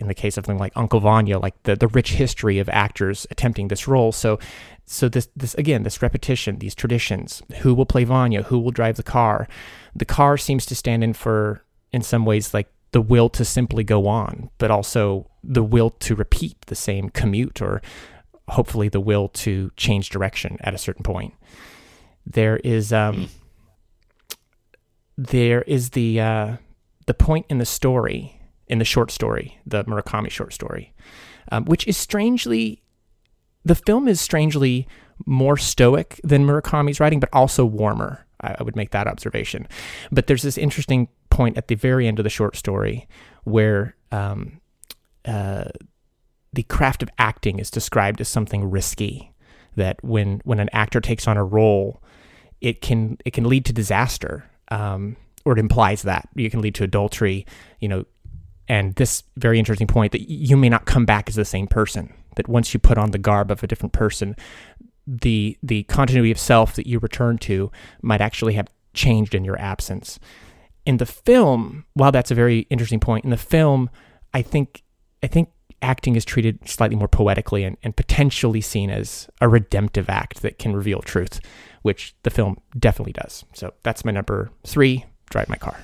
in 0.00 0.08
the 0.08 0.14
case 0.14 0.36
of 0.36 0.44
something 0.44 0.58
like 0.58 0.72
Uncle 0.74 1.00
Vanya, 1.00 1.38
like 1.38 1.62
the, 1.62 1.76
the 1.76 1.88
rich 1.88 2.12
history 2.14 2.58
of 2.58 2.68
actors 2.68 3.26
attempting 3.30 3.68
this 3.68 3.86
role. 3.86 4.12
So 4.12 4.38
so 4.86 5.08
this 5.08 5.28
this 5.34 5.54
again, 5.54 5.82
this 5.82 6.02
repetition, 6.02 6.58
these 6.58 6.74
traditions, 6.74 7.42
who 7.58 7.74
will 7.74 7.86
play 7.86 8.04
Vanya, 8.04 8.42
who 8.42 8.58
will 8.58 8.70
drive 8.70 8.96
the 8.96 9.02
car. 9.02 9.48
The 9.94 10.04
car 10.04 10.36
seems 10.36 10.66
to 10.66 10.74
stand 10.74 11.02
in 11.02 11.14
for 11.14 11.64
in 11.92 12.02
some 12.02 12.24
ways 12.24 12.52
like 12.52 12.68
the 12.92 13.00
will 13.00 13.28
to 13.30 13.44
simply 13.44 13.82
go 13.82 14.06
on, 14.06 14.50
but 14.58 14.70
also 14.70 15.28
the 15.42 15.64
will 15.64 15.90
to 15.90 16.14
repeat 16.14 16.56
the 16.66 16.74
same 16.74 17.08
commute 17.10 17.60
or 17.60 17.82
hopefully 18.48 18.88
the 18.88 19.00
will 19.00 19.28
to 19.28 19.70
change 19.76 20.10
direction 20.10 20.58
at 20.60 20.74
a 20.74 20.78
certain 20.78 21.02
point. 21.02 21.34
There 22.26 22.58
is 22.58 22.92
um, 22.92 23.28
there 25.16 25.62
is 25.62 25.90
the 25.90 26.20
uh, 26.20 26.56
the 27.06 27.14
point 27.14 27.46
in 27.48 27.58
the 27.58 27.66
story 27.66 28.40
in 28.68 28.78
the 28.78 28.84
short 28.84 29.10
story, 29.10 29.58
the 29.66 29.84
Murakami 29.84 30.30
short 30.30 30.52
story, 30.52 30.94
um, 31.50 31.64
which 31.64 31.86
is 31.86 31.96
strangely 31.96 32.83
the 33.64 33.74
film 33.74 34.08
is 34.08 34.20
strangely 34.20 34.86
more 35.26 35.56
stoic 35.56 36.20
than 36.24 36.46
Murakami's 36.46 37.00
writing, 37.00 37.20
but 37.20 37.28
also 37.32 37.64
warmer. 37.64 38.24
I, 38.40 38.62
would 38.62 38.76
make 38.76 38.90
that 38.90 39.06
observation. 39.06 39.66
But 40.12 40.26
there's 40.26 40.42
this 40.42 40.58
interesting 40.58 41.08
point 41.30 41.56
at 41.56 41.68
the 41.68 41.74
very 41.74 42.06
end 42.06 42.18
of 42.18 42.24
the 42.24 42.30
short 42.30 42.56
story 42.56 43.08
where 43.44 43.96
um, 44.12 44.60
uh, 45.24 45.64
the 46.52 46.62
craft 46.64 47.02
of 47.02 47.08
acting 47.18 47.58
is 47.58 47.70
described 47.70 48.20
as 48.20 48.28
something 48.28 48.70
risky. 48.70 49.32
That 49.76 50.02
when 50.04 50.40
when 50.44 50.60
an 50.60 50.68
actor 50.72 51.00
takes 51.00 51.26
on 51.26 51.36
a 51.36 51.44
role, 51.44 52.00
it 52.60 52.80
can 52.80 53.18
it 53.24 53.32
can 53.32 53.48
lead 53.48 53.64
to 53.64 53.72
disaster, 53.72 54.48
um, 54.70 55.16
or 55.44 55.54
it 55.54 55.58
implies 55.58 56.02
that 56.02 56.28
it 56.36 56.50
can 56.50 56.60
lead 56.60 56.76
to 56.76 56.84
adultery. 56.84 57.44
You 57.80 57.88
know, 57.88 58.04
and 58.68 58.94
this 58.94 59.24
very 59.36 59.58
interesting 59.58 59.88
point 59.88 60.12
that 60.12 60.30
you 60.30 60.56
may 60.56 60.68
not 60.68 60.84
come 60.84 61.04
back 61.04 61.28
as 61.28 61.34
the 61.34 61.44
same 61.44 61.66
person. 61.66 62.14
That 62.36 62.48
once 62.48 62.74
you 62.74 62.80
put 62.80 62.98
on 62.98 63.10
the 63.10 63.18
garb 63.18 63.50
of 63.50 63.62
a 63.62 63.66
different 63.66 63.92
person, 63.92 64.36
the 65.06 65.58
the 65.62 65.84
continuity 65.84 66.30
of 66.30 66.38
self 66.38 66.74
that 66.74 66.86
you 66.86 66.98
return 66.98 67.38
to 67.38 67.70
might 68.02 68.20
actually 68.20 68.54
have 68.54 68.68
changed 68.94 69.34
in 69.34 69.44
your 69.44 69.58
absence 69.58 70.18
in 70.86 70.98
the 70.98 71.06
film, 71.06 71.84
while 71.94 72.12
that's 72.12 72.30
a 72.30 72.34
very 72.34 72.60
interesting 72.70 73.00
point, 73.00 73.24
in 73.24 73.30
the 73.30 73.36
film, 73.36 73.90
I 74.32 74.42
think 74.42 74.82
I 75.22 75.26
think 75.26 75.50
acting 75.80 76.16
is 76.16 76.24
treated 76.24 76.66
slightly 76.68 76.96
more 76.96 77.08
poetically 77.08 77.64
and, 77.64 77.76
and 77.82 77.96
potentially 77.96 78.60
seen 78.60 78.90
as 78.90 79.28
a 79.40 79.48
redemptive 79.48 80.08
act 80.08 80.42
that 80.42 80.58
can 80.58 80.74
reveal 80.74 81.00
truth, 81.00 81.40
which 81.82 82.14
the 82.22 82.30
film 82.30 82.58
definitely 82.78 83.12
does. 83.12 83.44
So 83.54 83.72
that's 83.82 84.04
my 84.04 84.10
number 84.10 84.50
three, 84.66 85.04
Drive 85.30 85.48
My 85.48 85.56
Car. 85.56 85.78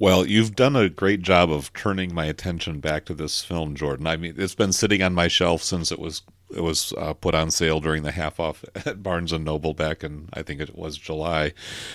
Well, 0.00 0.28
you've 0.28 0.54
done 0.54 0.76
a 0.76 0.88
great 0.88 1.22
job 1.22 1.50
of 1.50 1.72
turning 1.72 2.14
my 2.14 2.26
attention 2.26 2.78
back 2.78 3.04
to 3.06 3.14
this 3.14 3.42
film, 3.42 3.74
Jordan. 3.74 4.06
I 4.06 4.16
mean, 4.16 4.34
it's 4.38 4.54
been 4.54 4.72
sitting 4.72 5.02
on 5.02 5.12
my 5.12 5.26
shelf 5.26 5.60
since 5.64 5.90
it 5.90 5.98
was 5.98 6.22
it 6.54 6.62
was 6.62 6.92
uh, 6.96 7.12
put 7.12 7.34
on 7.34 7.50
sale 7.50 7.80
during 7.80 8.02
the 8.02 8.12
half 8.12 8.40
off 8.40 8.64
at 8.86 9.02
Barnes 9.02 9.32
and 9.32 9.44
Noble 9.44 9.74
back 9.74 10.02
in 10.02 10.28
I 10.32 10.42
think 10.42 10.60
it 10.60 10.76
was 10.76 10.96
July. 10.96 11.52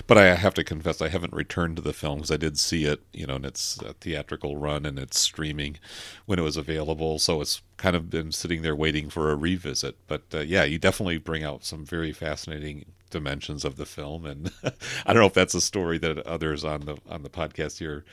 But 0.07 0.17
I 0.17 0.35
have 0.35 0.53
to 0.55 0.63
confess 0.63 1.01
I 1.01 1.09
haven't 1.09 1.33
returned 1.33 1.77
to 1.77 1.81
the 1.81 1.93
film 1.93 2.19
because 2.19 2.31
I 2.31 2.37
did 2.37 2.57
see 2.59 2.85
it, 2.85 3.01
you 3.13 3.25
know, 3.25 3.35
in 3.35 3.45
its 3.45 3.79
theatrical 4.01 4.57
run 4.57 4.85
and 4.85 4.99
its 4.99 5.19
streaming 5.19 5.77
when 6.25 6.39
it 6.39 6.43
was 6.43 6.57
available. 6.57 7.19
So 7.19 7.41
it's 7.41 7.61
kind 7.77 7.95
of 7.95 8.09
been 8.09 8.31
sitting 8.31 8.61
there 8.61 8.75
waiting 8.75 9.09
for 9.09 9.31
a 9.31 9.35
revisit. 9.35 9.97
But 10.07 10.23
uh, 10.33 10.39
yeah, 10.39 10.63
you 10.63 10.77
definitely 10.77 11.17
bring 11.17 11.43
out 11.43 11.63
some 11.63 11.85
very 11.85 12.11
fascinating 12.11 12.85
dimensions 13.13 13.63
of 13.63 13.77
the 13.77 13.85
film, 13.85 14.25
and 14.25 14.51
I 15.05 15.13
don't 15.13 15.21
know 15.21 15.27
if 15.27 15.33
that's 15.33 15.53
a 15.53 15.61
story 15.61 15.97
that 15.99 16.17
others 16.25 16.65
on 16.65 16.81
the 16.81 16.97
on 17.09 17.23
the 17.23 17.29
podcast 17.29 17.77
here 17.77 18.03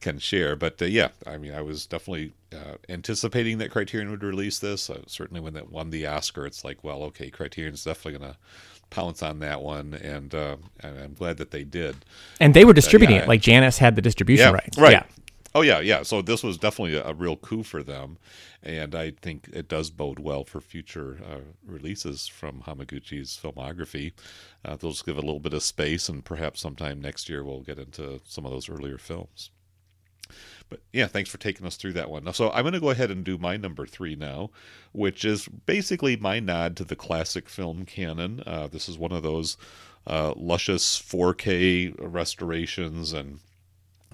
can 0.00 0.18
share. 0.18 0.56
But 0.56 0.82
uh, 0.82 0.86
yeah, 0.86 1.08
I 1.26 1.38
mean, 1.38 1.52
I 1.54 1.62
was 1.62 1.86
definitely 1.86 2.32
uh, 2.52 2.76
anticipating 2.88 3.58
that 3.58 3.70
Criterion 3.70 4.10
would 4.10 4.22
release 4.22 4.58
this. 4.58 4.88
Uh, 4.88 5.02
certainly, 5.06 5.40
when 5.40 5.56
it 5.56 5.70
won 5.70 5.90
the 5.90 6.06
Oscar, 6.06 6.46
it's 6.46 6.64
like, 6.64 6.82
well, 6.82 7.02
okay, 7.04 7.30
Criterion's 7.30 7.84
definitely 7.84 8.18
going 8.18 8.32
to 8.32 8.38
pounce 8.90 9.22
on 9.22 9.40
that 9.40 9.60
one, 9.60 9.94
and, 9.94 10.34
uh, 10.34 10.56
and, 10.80 10.98
I'm 10.98 11.14
glad 11.14 11.36
that 11.38 11.50
they 11.50 11.64
did. 11.64 11.96
And 12.40 12.54
they 12.54 12.64
were 12.64 12.72
distributing 12.72 13.16
yeah, 13.16 13.22
it, 13.22 13.28
like 13.28 13.42
Janus 13.42 13.78
had 13.78 13.96
the 13.96 14.02
distribution 14.02 14.46
yeah, 14.46 14.52
rights. 14.52 14.78
Right. 14.78 14.92
Yeah. 14.92 15.04
Oh 15.54 15.62
yeah, 15.62 15.80
yeah. 15.80 16.02
So 16.02 16.22
this 16.22 16.42
was 16.42 16.58
definitely 16.58 16.96
a, 16.96 17.06
a, 17.06 17.14
real 17.14 17.36
coup 17.36 17.62
for 17.62 17.82
them, 17.82 18.18
and 18.62 18.94
I 18.94 19.10
think 19.10 19.48
it 19.52 19.66
does 19.66 19.90
bode 19.90 20.18
well 20.18 20.44
for 20.44 20.60
future 20.60 21.18
uh, 21.24 21.40
releases 21.66 22.28
from 22.28 22.62
Hamaguchi's 22.62 23.38
filmography. 23.42 24.12
Uh, 24.64 24.76
they'll 24.76 24.90
just 24.90 25.06
give 25.06 25.16
a 25.16 25.22
little 25.22 25.40
bit 25.40 25.54
of 25.54 25.62
space, 25.62 26.08
and 26.08 26.24
perhaps 26.24 26.60
sometime 26.60 27.00
next 27.00 27.28
year 27.28 27.42
we'll 27.42 27.62
get 27.62 27.78
into 27.78 28.20
some 28.24 28.44
of 28.44 28.52
those 28.52 28.68
earlier 28.68 28.98
films. 28.98 29.50
But 30.68 30.80
yeah, 30.92 31.06
thanks 31.06 31.30
for 31.30 31.38
taking 31.38 31.66
us 31.66 31.76
through 31.76 31.94
that 31.94 32.10
one. 32.10 32.32
So 32.34 32.50
I'm 32.50 32.62
going 32.62 32.74
to 32.74 32.80
go 32.80 32.90
ahead 32.90 33.10
and 33.10 33.24
do 33.24 33.38
my 33.38 33.56
number 33.56 33.86
three 33.86 34.14
now, 34.14 34.50
which 34.92 35.24
is 35.24 35.48
basically 35.48 36.16
my 36.16 36.40
nod 36.40 36.76
to 36.76 36.84
the 36.84 36.96
classic 36.96 37.48
film 37.48 37.84
canon. 37.84 38.42
Uh, 38.46 38.68
this 38.68 38.88
is 38.88 38.98
one 38.98 39.12
of 39.12 39.22
those 39.22 39.56
uh, 40.06 40.34
luscious 40.36 41.00
4K 41.00 41.94
restorations 41.98 43.12
and 43.12 43.40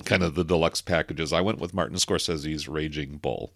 kind 0.04 0.22
of 0.22 0.34
the 0.34 0.44
deluxe 0.44 0.80
packages. 0.80 1.32
I 1.32 1.40
went 1.40 1.60
with 1.60 1.74
Martin 1.74 1.96
Scorsese's 1.96 2.68
Raging 2.68 3.18
Bull. 3.18 3.52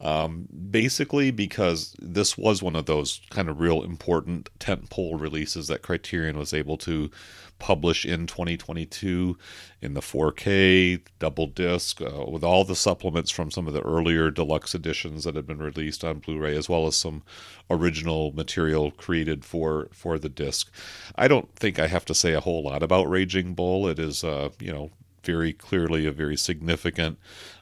Um, 0.00 0.48
basically, 0.70 1.30
because 1.30 1.94
this 2.00 2.38
was 2.38 2.62
one 2.62 2.76
of 2.76 2.86
those 2.86 3.20
kind 3.30 3.48
of 3.48 3.60
real 3.60 3.82
important 3.82 4.48
tentpole 4.58 5.20
releases 5.20 5.66
that 5.68 5.82
Criterion 5.82 6.38
was 6.38 6.54
able 6.54 6.78
to 6.78 7.10
publish 7.58 8.06
in 8.06 8.26
2022 8.26 9.36
in 9.82 9.94
the 9.94 10.00
4K 10.00 11.00
double 11.18 11.46
disc 11.46 12.00
uh, 12.00 12.24
with 12.26 12.42
all 12.42 12.64
the 12.64 12.74
supplements 12.74 13.30
from 13.30 13.50
some 13.50 13.68
of 13.68 13.74
the 13.74 13.82
earlier 13.82 14.30
deluxe 14.30 14.74
editions 14.74 15.24
that 15.24 15.36
had 15.36 15.46
been 15.46 15.58
released 15.58 16.02
on 16.02 16.20
Blu-ray, 16.20 16.56
as 16.56 16.68
well 16.68 16.86
as 16.86 16.96
some 16.96 17.22
original 17.70 18.32
material 18.32 18.90
created 18.90 19.44
for 19.44 19.88
for 19.92 20.18
the 20.18 20.28
disc. 20.28 20.72
I 21.14 21.28
don't 21.28 21.54
think 21.54 21.78
I 21.78 21.86
have 21.86 22.06
to 22.06 22.14
say 22.14 22.32
a 22.32 22.40
whole 22.40 22.62
lot 22.62 22.82
about 22.82 23.10
Raging 23.10 23.54
Bull. 23.54 23.86
It 23.86 23.98
is, 23.98 24.24
uh, 24.24 24.48
you 24.58 24.72
know, 24.72 24.90
very 25.24 25.52
clearly 25.52 26.06
a 26.06 26.12
very 26.12 26.36
significant 26.36 27.18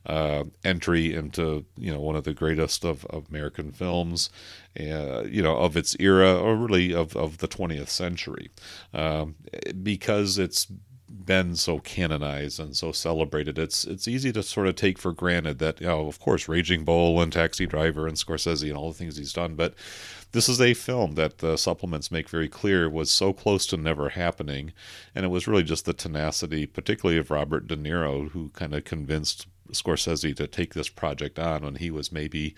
uh, 0.06 0.44
entry 0.64 1.14
into 1.14 1.64
you 1.76 1.92
know 1.92 2.00
one 2.00 2.16
of 2.16 2.24
the 2.24 2.34
greatest 2.34 2.84
of, 2.84 3.04
of 3.06 3.28
American 3.28 3.72
films, 3.72 4.30
uh, 4.78 5.24
you 5.24 5.42
know 5.42 5.56
of 5.56 5.76
its 5.76 5.96
era 6.00 6.34
or 6.34 6.56
really 6.56 6.94
of, 6.94 7.16
of 7.16 7.38
the 7.38 7.48
20th 7.48 7.88
century, 7.88 8.50
um, 8.94 9.34
because 9.82 10.38
it's 10.38 10.66
been 11.28 11.56
so 11.56 11.78
canonized 11.78 12.60
and 12.60 12.76
so 12.76 12.92
celebrated, 12.92 13.58
it's 13.58 13.84
it's 13.84 14.08
easy 14.08 14.32
to 14.32 14.42
sort 14.42 14.66
of 14.66 14.76
take 14.76 14.98
for 14.98 15.12
granted 15.12 15.58
that 15.58 15.80
you 15.80 15.86
know, 15.86 16.06
of 16.06 16.18
course, 16.18 16.48
Raging 16.48 16.84
Bull 16.84 17.20
and 17.20 17.32
Taxi 17.32 17.66
Driver 17.66 18.06
and 18.06 18.16
Scorsese 18.16 18.68
and 18.68 18.76
all 18.76 18.90
the 18.90 18.98
things 18.98 19.16
he's 19.16 19.32
done, 19.32 19.54
but 19.54 19.74
this 20.32 20.48
is 20.48 20.60
a 20.60 20.74
film 20.74 21.14
that 21.14 21.38
the 21.38 21.56
supplements 21.56 22.10
make 22.10 22.28
very 22.28 22.48
clear 22.48 22.88
was 22.88 23.10
so 23.10 23.32
close 23.32 23.66
to 23.66 23.76
never 23.76 24.10
happening, 24.10 24.72
and 25.14 25.24
it 25.24 25.28
was 25.28 25.48
really 25.48 25.62
just 25.62 25.84
the 25.84 25.92
tenacity, 25.92 26.66
particularly 26.66 27.18
of 27.18 27.30
Robert 27.30 27.66
De 27.66 27.76
Niro, 27.76 28.30
who 28.30 28.50
kind 28.50 28.74
of 28.74 28.84
convinced 28.84 29.46
Scorsese 29.72 30.34
to 30.36 30.46
take 30.46 30.74
this 30.74 30.88
project 30.88 31.38
on 31.38 31.62
when 31.62 31.74
he 31.76 31.90
was 31.90 32.12
maybe 32.12 32.54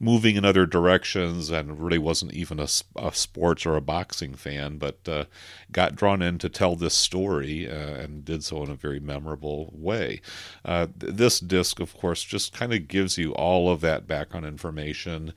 moving 0.00 0.36
in 0.36 0.44
other 0.44 0.66
directions 0.66 1.50
and 1.50 1.80
really 1.80 1.98
wasn't 1.98 2.32
even 2.32 2.60
a, 2.60 2.68
a 2.96 3.12
sports 3.12 3.66
or 3.66 3.76
a 3.76 3.80
boxing 3.80 4.34
fan, 4.34 4.78
but 4.78 4.98
uh, 5.06 5.24
got 5.72 5.94
drawn 5.96 6.22
in 6.22 6.38
to 6.38 6.48
tell 6.48 6.76
this 6.76 6.94
story 6.94 7.68
uh, 7.68 7.74
and 7.74 8.24
did 8.24 8.44
so 8.44 8.62
in 8.62 8.70
a 8.70 8.74
very 8.74 9.00
memorable 9.00 9.70
way. 9.74 10.20
Uh, 10.64 10.86
this 10.96 11.40
disc, 11.40 11.80
of 11.80 11.94
course, 11.94 12.22
just 12.22 12.52
kind 12.52 12.72
of 12.72 12.88
gives 12.88 13.18
you 13.18 13.32
all 13.34 13.70
of 13.70 13.80
that 13.80 14.06
background 14.06 14.46
information 14.46 15.32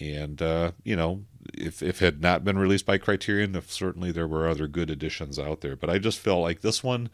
and, 0.00 0.42
uh, 0.42 0.72
you 0.84 0.96
know, 0.96 1.22
if, 1.54 1.82
if 1.82 1.98
had 2.00 2.20
not 2.20 2.44
been 2.44 2.58
released 2.58 2.86
by 2.86 2.98
Criterion, 2.98 3.56
if 3.56 3.70
certainly 3.70 4.12
there 4.12 4.26
were 4.26 4.48
other 4.48 4.66
good 4.66 4.90
editions 4.90 5.38
out 5.38 5.60
there. 5.60 5.76
But 5.76 5.90
I 5.90 5.98
just 5.98 6.18
feel 6.18 6.40
like 6.40 6.60
this 6.60 6.82
one 6.82 7.10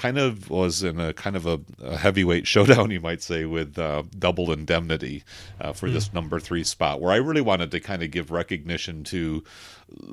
kind 0.00 0.16
of 0.16 0.48
was 0.48 0.82
in 0.82 0.98
a 0.98 1.12
kind 1.12 1.36
of 1.36 1.44
a, 1.44 1.60
a 1.82 1.94
heavyweight 1.94 2.46
showdown, 2.46 2.90
you 2.96 3.00
might 3.00 3.22
say, 3.22 3.44
with 3.44 3.78
uh, 3.78 4.02
Double 4.18 4.50
Indemnity 4.50 5.24
uh, 5.60 5.74
for 5.74 5.88
mm. 5.88 5.92
this 5.92 6.14
number 6.14 6.40
three 6.40 6.64
spot, 6.64 7.02
where 7.02 7.12
I 7.12 7.16
really 7.16 7.42
wanted 7.42 7.70
to 7.72 7.80
kind 7.80 8.02
of 8.02 8.10
give 8.10 8.30
recognition 8.30 9.04
to 9.04 9.44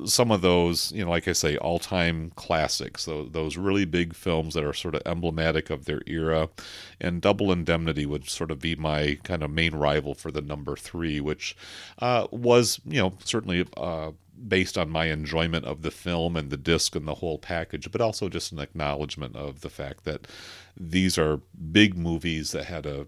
some 0.05 0.29
of 0.29 0.41
those, 0.41 0.91
you 0.91 1.05
know, 1.05 1.09
like 1.09 1.29
I 1.29 1.31
say, 1.31 1.55
all 1.55 1.79
time 1.79 2.33
classics, 2.35 3.05
those, 3.05 3.31
those 3.31 3.55
really 3.55 3.85
big 3.85 4.13
films 4.13 4.55
that 4.55 4.65
are 4.65 4.73
sort 4.73 4.95
of 4.95 5.03
emblematic 5.05 5.69
of 5.69 5.85
their 5.85 6.01
era. 6.05 6.49
And 6.99 7.21
Double 7.21 7.49
Indemnity 7.49 8.05
would 8.05 8.27
sort 8.27 8.51
of 8.51 8.59
be 8.59 8.75
my 8.75 9.17
kind 9.23 9.41
of 9.41 9.51
main 9.51 9.73
rival 9.73 10.15
for 10.15 10.31
the 10.31 10.41
number 10.41 10.75
three, 10.75 11.21
which 11.21 11.55
uh, 11.99 12.27
was, 12.31 12.81
you 12.85 12.99
know, 12.99 13.13
certainly. 13.23 13.65
Uh, 13.77 14.11
based 14.47 14.77
on 14.77 14.89
my 14.89 15.05
enjoyment 15.05 15.65
of 15.65 15.81
the 15.81 15.91
film 15.91 16.35
and 16.35 16.49
the 16.49 16.57
disc 16.57 16.95
and 16.95 17.07
the 17.07 17.15
whole 17.15 17.37
package, 17.37 17.91
but 17.91 18.01
also 18.01 18.29
just 18.29 18.51
an 18.51 18.59
acknowledgement 18.59 19.35
of 19.35 19.61
the 19.61 19.69
fact 19.69 20.03
that 20.03 20.27
these 20.75 21.17
are 21.17 21.41
big 21.71 21.97
movies 21.97 22.51
that 22.51 22.65
had 22.65 22.85
a 22.85 23.07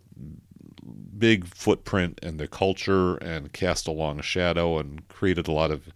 big 1.18 1.46
footprint 1.46 2.20
in 2.24 2.38
the 2.38 2.48
culture 2.48 3.16
and 3.18 3.54
cast 3.54 3.88
a 3.88 3.92
long 3.92 4.22
shadow 4.22 4.80
and 4.80 5.08
created 5.10 5.48
a 5.48 5.52
lot 5.52 5.72
of 5.72 5.90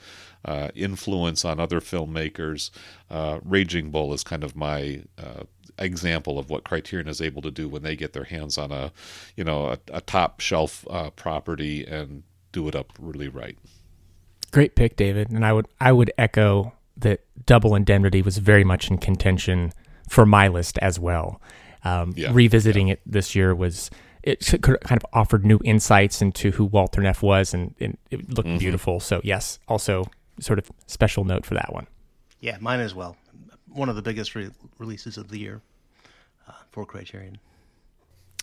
uh, 0.45 0.69
influence 0.75 1.45
on 1.45 1.59
other 1.59 1.79
filmmakers. 1.79 2.69
Uh, 3.09 3.39
Raging 3.43 3.91
Bull 3.91 4.13
is 4.13 4.23
kind 4.23 4.43
of 4.43 4.55
my 4.55 5.03
uh, 5.17 5.43
example 5.79 6.37
of 6.37 6.49
what 6.49 6.63
Criterion 6.63 7.07
is 7.07 7.21
able 7.21 7.41
to 7.41 7.51
do 7.51 7.67
when 7.69 7.83
they 7.83 7.95
get 7.95 8.13
their 8.13 8.25
hands 8.25 8.57
on 8.57 8.71
a, 8.71 8.91
you 9.35 9.43
know, 9.43 9.67
a, 9.67 9.79
a 9.91 10.01
top 10.01 10.39
shelf 10.39 10.85
uh, 10.89 11.09
property 11.11 11.85
and 11.85 12.23
do 12.51 12.67
it 12.67 12.75
up 12.75 12.93
really 12.99 13.27
right. 13.27 13.57
Great 14.53 14.75
pick, 14.75 14.95
David. 14.95 15.31
And 15.31 15.43
I 15.43 15.51
would 15.51 15.67
I 15.81 15.91
would 15.91 16.11
echo 16.17 16.73
that 16.97 17.21
Double 17.45 17.75
Indemnity 17.75 18.21
was 18.21 18.37
very 18.37 18.63
much 18.63 18.89
in 18.89 18.99
contention 18.99 19.73
for 20.07 20.25
my 20.27 20.47
list 20.47 20.77
as 20.77 20.99
well. 20.99 21.41
Um, 21.83 22.13
yeah, 22.15 22.29
revisiting 22.31 22.87
yeah. 22.87 22.93
it 22.93 23.01
this 23.05 23.35
year 23.35 23.55
was 23.55 23.89
it 24.21 24.45
kind 24.61 24.77
of 24.91 25.05
offered 25.11 25.43
new 25.43 25.59
insights 25.65 26.21
into 26.21 26.51
who 26.51 26.65
Walter 26.65 27.01
Neff 27.01 27.23
was, 27.23 27.53
and, 27.53 27.73
and 27.79 27.97
it 28.11 28.29
looked 28.29 28.47
mm-hmm. 28.47 28.59
beautiful. 28.59 28.99
So 28.99 29.21
yes, 29.23 29.57
also 29.67 30.05
sort 30.39 30.59
of 30.59 30.71
special 30.85 31.25
note 31.25 31.45
for 31.45 31.55
that 31.55 31.73
one. 31.73 31.87
Yeah, 32.39 32.57
mine 32.61 32.79
as 32.79 32.93
well. 32.93 33.17
One 33.69 33.89
of 33.89 33.95
the 33.95 34.03
biggest 34.03 34.35
re- 34.35 34.51
releases 34.77 35.17
of 35.17 35.29
the 35.29 35.39
year 35.39 35.61
uh, 36.47 36.53
for 36.69 36.85
Criterion. 36.85 37.39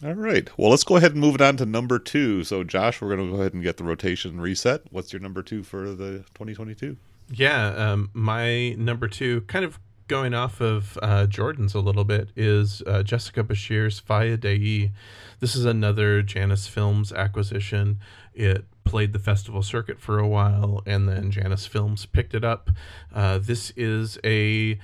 All 0.03 0.15
right. 0.15 0.49
Well, 0.57 0.71
let's 0.71 0.85
go 0.85 0.97
ahead 0.97 1.13
and 1.13 1.21
move 1.21 1.35
it 1.35 1.41
on 1.43 1.59
to 1.59 1.67
number 1.67 1.99
two. 1.99 2.43
So, 2.45 2.65
Josh, 2.65 3.03
we're 3.03 3.15
going 3.15 3.29
to 3.29 3.37
go 3.37 3.41
ahead 3.41 3.53
and 3.53 3.63
get 3.63 3.77
the 3.77 3.85
rotation 3.85 4.41
reset. 4.41 4.83
What's 4.91 5.13
your 5.13 5.21
number 5.21 5.43
two 5.43 5.63
for 5.63 5.91
the 5.91 6.25
2022? 6.35 6.97
Yeah, 7.33 7.69
um, 7.75 8.11
my 8.15 8.71
number 8.71 9.09
two, 9.09 9.43
kind 9.43 9.65
of 9.65 9.79
going 10.09 10.35
off 10.35 10.61
of 10.61 10.99
uh, 11.03 11.27
Jordan's 11.27 11.75
a 11.75 11.81
little 11.81 12.05
bit, 12.05 12.31
is 12.35 12.83
uh, 12.87 13.03
Jessica 13.03 13.45
Beshir's 13.45 14.01
Faya 14.01 14.39
Dayi. 14.39 14.91
This 15.39 15.55
is 15.55 15.67
another 15.67 16.23
Janus 16.23 16.67
Films 16.67 17.13
acquisition. 17.13 17.99
It 18.35 18.65
played 18.85 19.13
the 19.13 19.19
festival 19.19 19.63
circuit 19.63 20.01
for 20.01 20.19
a 20.19 20.27
while, 20.27 20.83
and 20.87 21.09
then 21.09 21.31
Janus 21.31 21.67
Films 21.67 22.07
picked 22.07 22.35
it 22.35 22.45
up. 22.45 22.71
Uh, 23.15 23.39
this 23.39 23.73
is 23.77 24.19
a 24.25 24.79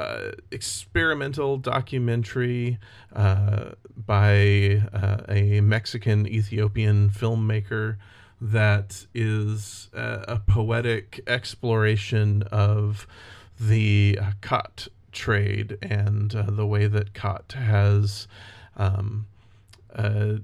uh, 0.00 0.32
experimental 0.50 1.56
documentary 1.58 2.78
uh, 3.14 3.70
by 3.96 4.82
uh, 4.92 5.18
a 5.28 5.60
Mexican 5.60 6.26
Ethiopian 6.26 7.10
filmmaker 7.10 7.96
that 8.40 9.06
is 9.14 9.90
a, 9.92 10.24
a 10.28 10.38
poetic 10.38 11.20
exploration 11.26 12.42
of 12.50 13.06
the 13.58 14.18
uh, 14.20 14.30
khat 14.40 14.88
trade 15.12 15.76
and 15.82 16.34
uh, 16.34 16.44
the 16.48 16.66
way 16.66 16.86
that 16.86 17.12
khat 17.12 17.52
has 17.52 18.26
um, 18.76 19.26
uh, 19.94 20.34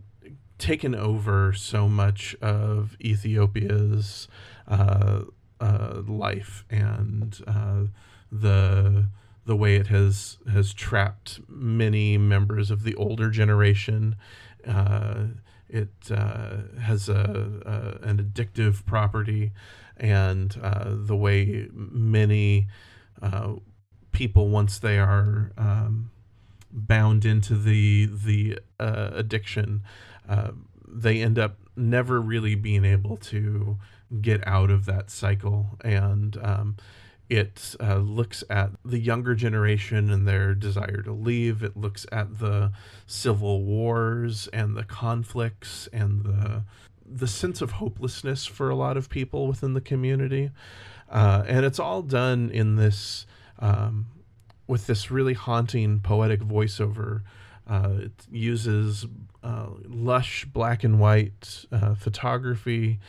taken 0.59 0.95
over 0.95 1.53
so 1.53 1.89
much 1.89 2.35
of 2.43 2.97
Ethiopia's 3.01 4.28
uh, 4.69 5.23
uh, 5.61 6.03
life 6.07 6.65
and 6.69 7.41
uh, 7.47 7.85
the 8.31 9.07
the 9.47 9.56
way 9.56 9.77
it 9.77 9.86
has 9.86 10.39
has 10.52 10.74
trapped 10.74 11.40
many 11.48 12.18
members 12.18 12.70
of 12.70 12.82
the 12.82 12.94
older 12.97 13.31
generation. 13.31 14.16
Uh, 14.66 15.27
it 15.68 16.10
uh, 16.10 16.59
has 16.81 17.09
a, 17.09 17.98
a, 18.02 18.09
an 18.09 18.18
addictive 18.18 18.85
property, 18.85 19.52
and 19.97 20.59
uh, 20.62 20.85
the 20.89 21.16
way 21.16 21.68
many 21.73 22.68
people, 24.12 24.48
once 24.48 24.78
they 24.78 24.98
are 24.98 25.52
um, 25.56 26.10
bound 26.73 27.24
into 27.24 27.55
the 27.55 28.06
the 28.06 28.59
addiction, 28.78 29.82
uh, 30.28 30.51
they 30.86 31.23
end 31.23 31.39
up 31.39 31.56
never 31.77 32.20
really 32.20 32.55
being 32.55 32.85
able 32.85 33.16
to 33.16 33.78
get 34.20 34.47
out 34.47 34.70
of 34.70 34.86
that 34.86 35.10
cycle. 35.10 35.78
And 35.85 36.36
um, 36.43 36.77
it 37.28 37.74
uh, 37.81 37.97
looks 37.97 38.44
at 38.48 38.70
the 38.85 38.98
younger 38.98 39.35
generation 39.35 40.11
and 40.11 40.27
their 40.27 40.55
desire 40.55 41.03
to 41.03 41.12
leave. 41.12 41.62
It 41.62 41.77
looks 41.77 42.07
at 42.12 42.39
the 42.39 42.73
civil 43.07 43.62
wars 43.62 44.48
and 44.53 44.77
the 44.77 44.85
conflicts 44.85 45.89
and 45.93 46.24
the 46.24 46.62
the 47.09 47.28
sense 47.28 47.61
of 47.61 47.73
hopelessness 47.73 48.47
for 48.47 48.69
a 48.69 48.74
lot 48.74 48.97
of 48.97 49.09
people 49.09 49.47
within 49.47 49.74
the 49.74 49.81
community. 49.81 50.51
Uh, 51.09 51.44
and 51.47 51.65
it's 51.65 51.78
all 51.78 52.03
done 52.03 52.51
in 52.51 52.74
this 52.74 53.27
um, 53.61 54.07
with 54.66 54.89
this 54.89 55.09
really 55.09 55.35
haunting 55.35 56.01
poetic 56.01 56.40
voiceover 56.40 57.23
uh, 57.69 57.90
it 57.98 58.12
uses 58.31 59.07
uh, 59.43 59.66
lush 59.89 60.44
black 60.44 60.85
and 60.85 61.01
white 61.01 61.65
uh, 61.73 61.94
photography. 61.94 63.01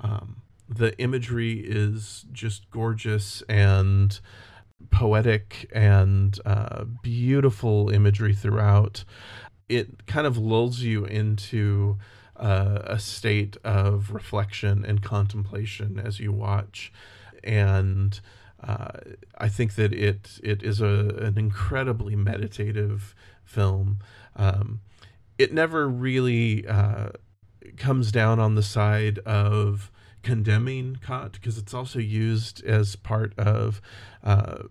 Um, 0.00 0.36
the 0.68 0.96
imagery 0.98 1.60
is 1.60 2.24
just 2.32 2.70
gorgeous 2.70 3.42
and 3.48 4.18
poetic 4.90 5.70
and 5.72 6.38
uh, 6.44 6.84
beautiful 7.02 7.90
imagery 7.90 8.34
throughout. 8.34 9.04
It 9.68 10.06
kind 10.06 10.26
of 10.26 10.36
lulls 10.36 10.80
you 10.80 11.04
into 11.04 11.98
uh, 12.36 12.80
a 12.84 12.98
state 12.98 13.56
of 13.64 14.10
reflection 14.12 14.84
and 14.84 15.02
contemplation 15.02 15.98
as 15.98 16.20
you 16.20 16.32
watch. 16.32 16.92
And 17.42 18.20
uh, 18.62 18.98
I 19.38 19.48
think 19.48 19.74
that 19.74 19.92
it 19.92 20.40
it 20.42 20.62
is 20.62 20.80
a 20.80 21.16
an 21.20 21.38
incredibly 21.38 22.16
meditative 22.16 23.14
film. 23.44 23.98
Um, 24.36 24.80
it 25.38 25.52
never 25.52 25.88
really 25.88 26.66
uh, 26.66 27.10
comes 27.76 28.10
down 28.10 28.40
on 28.40 28.54
the 28.54 28.62
side 28.62 29.18
of 29.20 29.90
condemning 30.24 30.98
khat 31.04 31.32
because 31.32 31.58
it's 31.58 31.74
also 31.74 31.98
used 31.98 32.64
as 32.64 32.96
part 32.96 33.38
of 33.38 33.80
uh, 34.22 34.64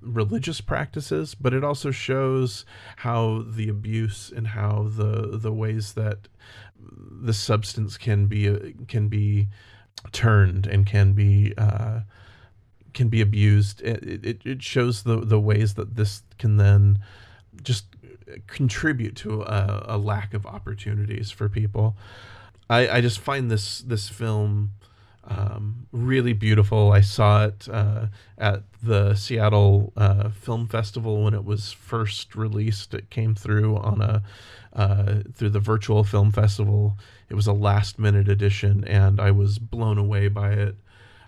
religious 0.00 0.60
practices, 0.60 1.34
but 1.34 1.54
it 1.54 1.64
also 1.64 1.90
shows 1.90 2.64
how 2.96 3.44
the 3.46 3.68
abuse 3.68 4.32
and 4.34 4.48
how 4.48 4.88
the 4.88 5.38
the 5.38 5.52
ways 5.52 5.94
that 5.94 6.28
the 6.78 7.32
substance 7.32 7.96
can 7.96 8.26
be 8.26 8.48
uh, 8.48 8.58
can 8.88 9.08
be 9.08 9.48
turned 10.12 10.66
and 10.66 10.86
can 10.86 11.12
be 11.12 11.54
uh, 11.56 12.00
can 12.92 13.08
be 13.08 13.20
abused. 13.20 13.80
It, 13.82 14.24
it, 14.24 14.46
it 14.46 14.62
shows 14.62 15.02
the 15.02 15.20
the 15.20 15.40
ways 15.40 15.74
that 15.74 15.96
this 15.96 16.22
can 16.38 16.56
then 16.56 16.98
just 17.62 17.86
contribute 18.46 19.16
to 19.16 19.42
a, 19.42 19.84
a, 19.88 19.98
lack 19.98 20.32
of 20.32 20.46
opportunities 20.46 21.30
for 21.30 21.48
people. 21.48 21.94
I, 22.70 22.88
I 22.88 23.00
just 23.00 23.20
find 23.20 23.50
this 23.50 23.80
this 23.80 24.08
film 24.08 24.72
um, 25.26 25.86
really 25.92 26.32
beautiful. 26.32 26.92
I 26.92 27.00
saw 27.00 27.46
it 27.46 27.68
uh, 27.70 28.06
at 28.36 28.62
the 28.82 29.14
Seattle 29.14 29.92
uh, 29.96 30.28
Film 30.30 30.66
Festival 30.66 31.22
when 31.24 31.34
it 31.34 31.44
was 31.44 31.72
first 31.72 32.34
released. 32.34 32.92
It 32.94 33.10
came 33.10 33.34
through 33.34 33.76
on 33.76 34.00
a 34.00 34.22
uh, 34.74 35.22
through 35.32 35.50
the 35.50 35.60
virtual 35.60 36.02
film 36.04 36.32
festival. 36.32 36.98
It 37.28 37.34
was 37.34 37.46
a 37.46 37.52
last 37.52 37.98
minute 37.98 38.28
edition, 38.28 38.84
and 38.84 39.20
I 39.20 39.30
was 39.30 39.58
blown 39.58 39.98
away 39.98 40.28
by 40.28 40.52
it. 40.52 40.76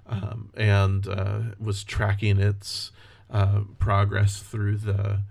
Um, 0.08 0.50
and 0.56 1.08
uh, 1.08 1.40
was 1.58 1.82
tracking 1.82 2.38
its 2.38 2.92
uh, 3.28 3.62
progress 3.80 4.38
through 4.38 4.76
the 4.76 5.22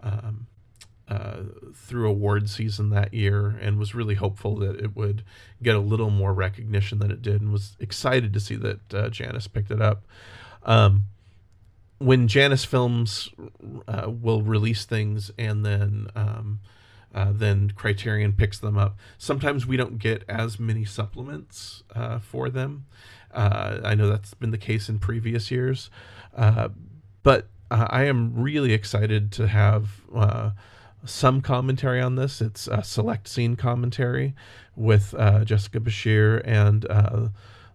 um, 0.00 0.48
uh, 1.08 1.42
through 1.74 2.08
award 2.08 2.48
season 2.48 2.88
that 2.90 3.12
year 3.12 3.58
and 3.60 3.78
was 3.78 3.94
really 3.94 4.14
hopeful 4.14 4.56
that 4.56 4.76
it 4.80 4.96
would 4.96 5.22
get 5.62 5.74
a 5.74 5.80
little 5.80 6.08
more 6.08 6.32
recognition 6.32 6.98
than 6.98 7.10
it 7.10 7.20
did 7.20 7.42
and 7.42 7.52
was 7.52 7.76
excited 7.78 8.32
to 8.32 8.40
see 8.40 8.56
that 8.56 8.94
uh, 8.94 9.08
Janus 9.10 9.46
picked 9.46 9.70
it 9.70 9.82
up. 9.82 10.06
Um, 10.62 11.04
when 11.98 12.26
Janus 12.26 12.64
Films 12.64 13.28
uh, 13.86 14.10
will 14.10 14.40
release 14.40 14.86
things 14.86 15.30
and 15.38 15.64
then 15.64 16.08
um, 16.16 16.60
uh, 17.14 17.32
then 17.32 17.70
Criterion 17.76 18.32
picks 18.32 18.58
them 18.58 18.78
up, 18.78 18.96
sometimes 19.18 19.66
we 19.66 19.76
don't 19.76 19.98
get 19.98 20.24
as 20.26 20.58
many 20.58 20.86
supplements 20.86 21.82
uh, 21.94 22.18
for 22.18 22.48
them. 22.48 22.86
I 23.32 23.94
know 23.94 24.08
that's 24.08 24.32
been 24.32 24.52
the 24.52 24.58
case 24.58 24.88
in 24.88 25.00
previous 25.00 25.50
years, 25.50 25.90
but 26.32 27.48
I 27.70 28.04
am 28.04 28.32
really 28.34 28.72
excited 28.72 29.32
to 29.32 29.48
have 29.48 30.02
some 31.04 31.40
commentary 31.40 32.00
on 32.00 32.16
this. 32.16 32.40
It's 32.40 32.66
a 32.66 32.82
select 32.82 33.28
scene 33.28 33.56
commentary 33.56 34.34
with 34.76 35.14
uh, 35.18 35.44
Jessica 35.44 35.80
Beshir 35.80 36.42
and 36.44 36.86
uh, 36.90 37.28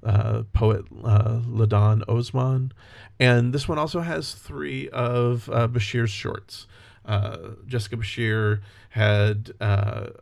uh, 0.03 0.43
poet 0.53 0.85
uh, 1.03 1.39
Ladan 1.45 2.03
Osman. 2.07 2.71
And 3.19 3.53
this 3.53 3.67
one 3.67 3.77
also 3.77 3.99
has 4.01 4.33
three 4.33 4.89
of 4.89 5.49
uh, 5.49 5.67
Beshir's 5.67 6.09
shorts. 6.09 6.67
Uh, 7.05 7.37
Jessica 7.67 7.97
Bashir 7.97 8.61
had 8.89 9.53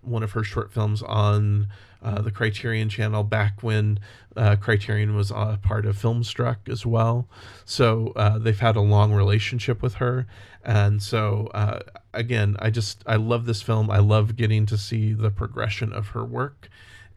one 0.02 0.24
of 0.24 0.32
her 0.32 0.44
short 0.44 0.72
films 0.72 1.02
on 1.04 1.68
the 2.02 2.32
Criterion 2.32 2.90
Channel 2.90 3.24
back 3.24 3.62
when 3.62 4.00
Criterion 4.36 5.16
was 5.16 5.32
a 5.32 5.60
part 5.62 5.86
of 5.86 5.98
Filmstruck 5.98 6.70
as 6.70 6.86
well. 6.86 7.28
So 7.66 8.14
they've 8.40 8.60
had 8.60 8.76
a 8.76 8.82
long 8.82 9.14
relationship 9.14 9.82
with 9.82 9.96
her, 9.96 10.28
and 10.68 11.02
so 11.02 11.50
uh, 11.54 11.80
again, 12.14 12.58
I 12.60 12.70
just 12.70 13.02
I 13.08 13.16
love 13.16 13.46
this 13.46 13.62
film. 13.62 13.90
I 13.90 14.00
love 14.00 14.36
getting 14.36 14.66
to 14.68 14.78
see 14.78 15.14
the 15.14 15.32
progression 15.32 15.94
of 15.94 16.10
her 16.10 16.26
work, 16.26 16.70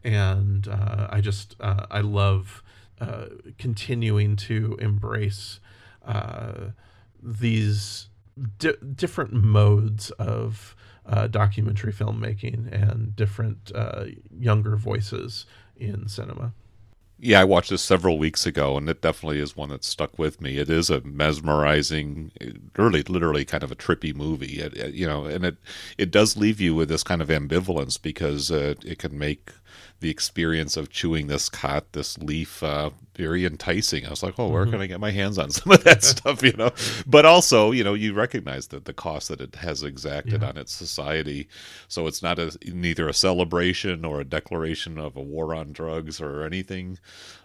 and 0.03 0.67
uh, 0.67 1.07
I 1.09 1.19
just 1.21 1.55
I 1.59 1.99
love 1.99 2.63
continuing 3.57 4.35
to 4.37 4.77
embrace 4.79 5.59
these 7.21 8.07
di- 8.57 8.73
different 8.95 9.33
modes 9.33 10.11
of 10.11 10.75
uh, 11.05 11.27
documentary 11.27 11.91
filmmaking 11.91 12.71
and 12.71 13.15
different 13.15 13.71
uh, 13.75 14.05
younger 14.39 14.75
voices 14.75 15.45
in 15.75 16.07
cinema. 16.07 16.53
Yeah, 17.23 17.39
I 17.41 17.43
watched 17.43 17.69
this 17.69 17.83
several 17.83 18.17
weeks 18.17 18.47
ago, 18.47 18.77
and 18.77 18.89
it 18.89 19.01
definitely 19.01 19.37
is 19.39 19.55
one 19.55 19.69
that 19.69 19.83
stuck 19.83 20.17
with 20.17 20.41
me. 20.41 20.57
It 20.57 20.71
is 20.71 20.89
a 20.89 21.01
mesmerizing, 21.01 22.31
really, 22.75 23.03
literally, 23.03 23.45
kind 23.45 23.61
of 23.63 23.71
a 23.71 23.75
trippy 23.75 24.13
movie. 24.15 24.59
It, 24.59 24.75
it, 24.75 24.93
you 24.95 25.05
know, 25.05 25.25
and 25.25 25.45
it 25.45 25.57
it 25.99 26.09
does 26.09 26.35
leave 26.35 26.59
you 26.59 26.73
with 26.73 26.89
this 26.89 27.03
kind 27.03 27.21
of 27.21 27.27
ambivalence 27.27 28.01
because 28.01 28.49
uh, 28.49 28.73
it 28.83 28.97
can 28.97 29.15
make 29.19 29.51
the 30.01 30.09
experience 30.09 30.75
of 30.77 30.89
chewing 30.89 31.27
this 31.27 31.47
khat, 31.47 31.93
this 31.93 32.17
leaf, 32.17 32.61
uh, 32.63 32.89
very 33.15 33.45
enticing. 33.45 34.05
I 34.05 34.09
was 34.09 34.23
like, 34.23 34.39
oh, 34.39 34.49
where 34.49 34.63
mm-hmm. 34.63 34.71
can 34.71 34.81
I 34.81 34.87
get 34.87 34.99
my 34.99 35.11
hands 35.11 35.37
on 35.37 35.51
some 35.51 35.71
of 35.71 35.83
that 35.83 36.03
stuff, 36.03 36.41
you 36.43 36.53
know? 36.53 36.71
But 37.05 37.25
also, 37.25 37.71
you 37.71 37.83
know, 37.83 37.93
you 37.93 38.13
recognize 38.13 38.67
that 38.67 38.85
the 38.85 38.93
cost 38.93 39.29
that 39.29 39.39
it 39.39 39.55
has 39.55 39.83
exacted 39.83 40.41
yeah. 40.41 40.49
on 40.49 40.57
its 40.57 40.73
society. 40.73 41.47
So 41.87 42.07
it's 42.07 42.23
not 42.23 42.39
a 42.39 42.57
neither 42.65 43.07
a 43.07 43.13
celebration 43.13 44.03
or 44.03 44.19
a 44.19 44.25
declaration 44.25 44.97
of 44.97 45.15
a 45.15 45.21
war 45.21 45.53
on 45.53 45.71
drugs 45.71 46.19
or 46.19 46.43
anything 46.43 46.97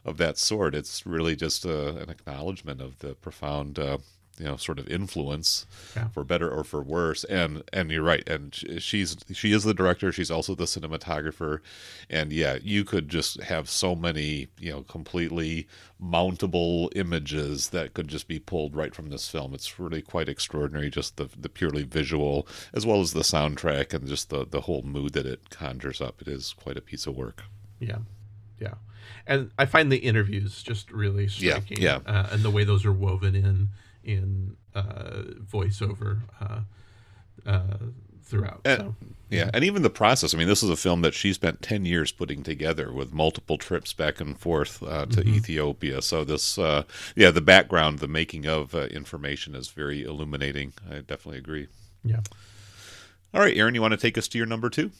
of 0.04 0.16
that 0.16 0.38
sort. 0.38 0.74
It's 0.74 1.04
really 1.04 1.36
just 1.36 1.66
a, 1.66 1.90
uh, 1.90 1.92
an 1.96 2.10
acknowledgement 2.10 2.80
of 2.80 2.98
the 3.00 3.14
profound. 3.14 3.78
Uh, 3.78 3.98
you 4.38 4.44
know 4.44 4.56
sort 4.56 4.78
of 4.78 4.88
influence 4.88 5.66
yeah. 5.94 6.08
for 6.08 6.24
better 6.24 6.50
or 6.50 6.64
for 6.64 6.82
worse. 6.82 7.24
And 7.24 7.62
and 7.72 7.90
you're 7.90 8.02
right. 8.02 8.26
And 8.28 8.54
she's 8.78 9.16
she 9.32 9.52
is 9.52 9.64
the 9.64 9.74
director. 9.74 10.12
She's 10.12 10.30
also 10.30 10.54
the 10.54 10.64
cinematographer. 10.64 11.60
And 12.10 12.32
yeah 12.32 12.58
you 12.62 12.84
could 12.84 13.08
just 13.08 13.42
have 13.42 13.68
so 13.68 13.94
many 13.94 14.48
you 14.58 14.72
know 14.72 14.82
completely 14.82 15.66
mountable 16.02 16.90
images 16.94 17.70
that 17.70 17.94
could 17.94 18.08
just 18.08 18.28
be 18.28 18.38
pulled 18.38 18.76
right 18.76 18.94
from 18.94 19.10
this 19.10 19.28
film. 19.28 19.54
It's 19.54 19.78
really 19.78 20.02
quite 20.02 20.28
extraordinary 20.28 20.90
just 20.90 21.16
the 21.16 21.28
the 21.38 21.48
purely 21.48 21.82
visual 21.82 22.46
as 22.72 22.84
well 22.86 23.00
as 23.00 23.12
the 23.12 23.20
soundtrack 23.20 23.94
and 23.94 24.06
just 24.06 24.30
the 24.30 24.46
the 24.46 24.62
whole 24.62 24.82
mood 24.82 25.12
that 25.14 25.26
it 25.26 25.50
conjures 25.50 26.00
up. 26.00 26.20
It 26.20 26.28
is 26.28 26.52
quite 26.52 26.76
a 26.76 26.82
piece 26.82 27.06
of 27.06 27.16
work. 27.16 27.44
Yeah. 27.78 27.98
Yeah. 28.60 28.74
And 29.26 29.50
i 29.58 29.66
find 29.66 29.90
the 29.90 29.98
interviews 29.98 30.62
just 30.62 30.90
really 30.90 31.28
striking 31.28 31.80
yeah, 31.80 32.00
yeah. 32.06 32.12
Uh, 32.12 32.28
and 32.32 32.42
the 32.42 32.50
way 32.50 32.64
those 32.64 32.84
are 32.84 32.92
woven 32.92 33.34
in 33.34 33.68
in 34.06 34.56
uh, 34.74 35.24
voiceover 35.44 36.20
uh, 36.40 36.60
uh, 37.44 37.76
throughout. 38.24 38.60
And, 38.64 38.80
so. 38.80 38.94
Yeah, 39.28 39.50
and 39.52 39.64
even 39.64 39.82
the 39.82 39.90
process. 39.90 40.32
I 40.32 40.38
mean, 40.38 40.46
this 40.46 40.62
is 40.62 40.70
a 40.70 40.76
film 40.76 41.02
that 41.02 41.12
she 41.12 41.32
spent 41.32 41.60
ten 41.60 41.84
years 41.84 42.12
putting 42.12 42.44
together 42.44 42.92
with 42.92 43.12
multiple 43.12 43.58
trips 43.58 43.92
back 43.92 44.20
and 44.20 44.38
forth 44.38 44.82
uh, 44.82 45.06
to 45.06 45.20
mm-hmm. 45.20 45.34
Ethiopia. 45.34 46.00
So 46.00 46.22
this, 46.22 46.56
uh, 46.56 46.84
yeah, 47.16 47.32
the 47.32 47.40
background, 47.40 47.98
the 47.98 48.08
making 48.08 48.46
of 48.46 48.74
uh, 48.74 48.82
information 48.86 49.54
is 49.56 49.68
very 49.68 50.04
illuminating. 50.04 50.72
I 50.88 51.00
definitely 51.00 51.38
agree. 51.38 51.66
Yeah. 52.04 52.20
All 53.34 53.40
right, 53.40 53.56
Aaron, 53.56 53.74
you 53.74 53.82
want 53.82 53.92
to 53.92 53.98
take 53.98 54.16
us 54.16 54.28
to 54.28 54.38
your 54.38 54.46
number 54.46 54.70
two? 54.70 54.92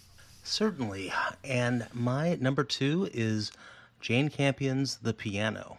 Certainly. 0.42 1.12
And 1.44 1.86
my 1.94 2.34
number 2.40 2.64
two 2.64 3.08
is 3.14 3.52
Jane 4.00 4.28
Campion's 4.28 4.96
The 4.96 5.14
Piano 5.14 5.78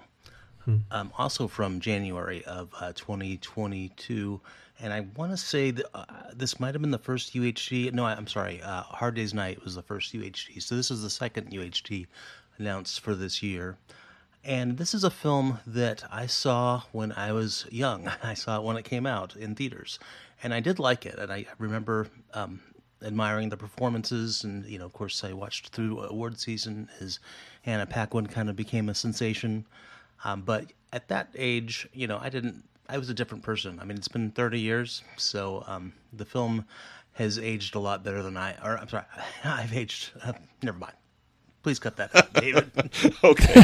hmm. 0.68 0.78
um, 0.92 1.12
also 1.18 1.48
from 1.48 1.80
January 1.80 2.44
of 2.46 2.70
uh, 2.80 2.92
2022. 2.94 4.40
And 4.80 4.94
I 4.94 5.02
want 5.16 5.32
to 5.32 5.38
say 5.38 5.72
that 5.72 5.86
uh, 5.96 6.06
this 6.36 6.60
might 6.60 6.76
have 6.76 6.82
been 6.82 6.92
the 6.92 7.00
first 7.00 7.34
UHD. 7.34 7.94
No, 7.94 8.06
I, 8.06 8.14
am 8.14 8.28
sorry. 8.28 8.62
Uh, 8.62 8.84
Hard 8.84 9.16
Day's 9.16 9.34
Night 9.34 9.64
was 9.64 9.76
the 9.76 9.82
first 9.82 10.14
UHD. 10.14 10.62
So 10.62 10.76
this 10.76 10.92
is 10.92 11.02
the 11.02 11.10
second 11.10 11.52
UHD 11.52 12.06
announced 12.58 13.00
for 13.00 13.16
this 13.16 13.42
year. 13.42 13.78
And 14.44 14.78
this 14.78 14.94
is 14.94 15.04
a 15.04 15.10
film 15.10 15.60
that 15.66 16.04
I 16.12 16.28
saw 16.28 16.84
when 16.92 17.12
I 17.14 17.32
was 17.32 17.66
young. 17.72 18.12
I 18.24 18.34
saw 18.34 18.58
it 18.58 18.64
when 18.64 18.78
it 18.78 18.86
came 18.86 19.06
out 19.06 19.36
in 19.36 19.56
theaters. 19.56 20.00
And 20.44 20.54
I 20.54 20.60
did 20.60 20.80
like 20.80 21.06
it. 21.06 21.18
And 21.18 21.32
I 21.32 21.46
remember 21.58 22.08
um, 22.34 22.60
admiring 23.02 23.50
the 23.50 23.58
performances. 23.58 24.44
And, 24.44 24.66
you 24.66 24.78
know, 24.78 24.86
of 24.86 24.94
course, 24.94 25.24
I 25.24 25.34
watched 25.34 25.70
through 25.70 26.02
award 26.02 26.40
season 26.40 26.90
as 27.00 27.20
Anna 27.66 27.86
Paquin 27.86 28.28
kind 28.28 28.50
of 28.50 28.56
became 28.56 28.90
a 28.90 28.96
sensation. 28.96 29.66
Um, 30.24 30.42
but 30.42 30.66
at 30.94 31.08
that 31.10 31.30
age, 31.36 31.88
you 31.94 32.08
know, 32.08 32.20
I 32.22 32.30
didn't. 32.30 32.64
I 32.90 32.98
was 32.98 33.10
a 33.10 33.14
different 33.14 33.44
person. 33.44 33.80
I 33.82 33.86
mean, 33.86 33.98
it's 33.98 34.08
been 34.08 34.32
30 34.32 34.60
years, 34.60 35.04
so 35.18 35.64
um, 35.68 35.92
the 36.14 36.24
film 36.24 36.66
has 37.14 37.38
aged 37.38 37.76
a 37.76 37.80
lot 37.80 38.04
better 38.04 38.24
than 38.24 38.38
I. 38.38 38.54
Or 38.64 38.78
I'm 38.78 38.88
sorry, 38.88 39.06
I've 39.44 39.74
aged. 39.74 40.12
Uh, 40.24 40.34
never 40.64 40.78
mind. 40.78 40.94
Please 41.64 41.80
cut 41.80 41.98
that 41.98 42.16
out, 42.16 42.32
David. 42.34 42.72
okay. 43.24 43.64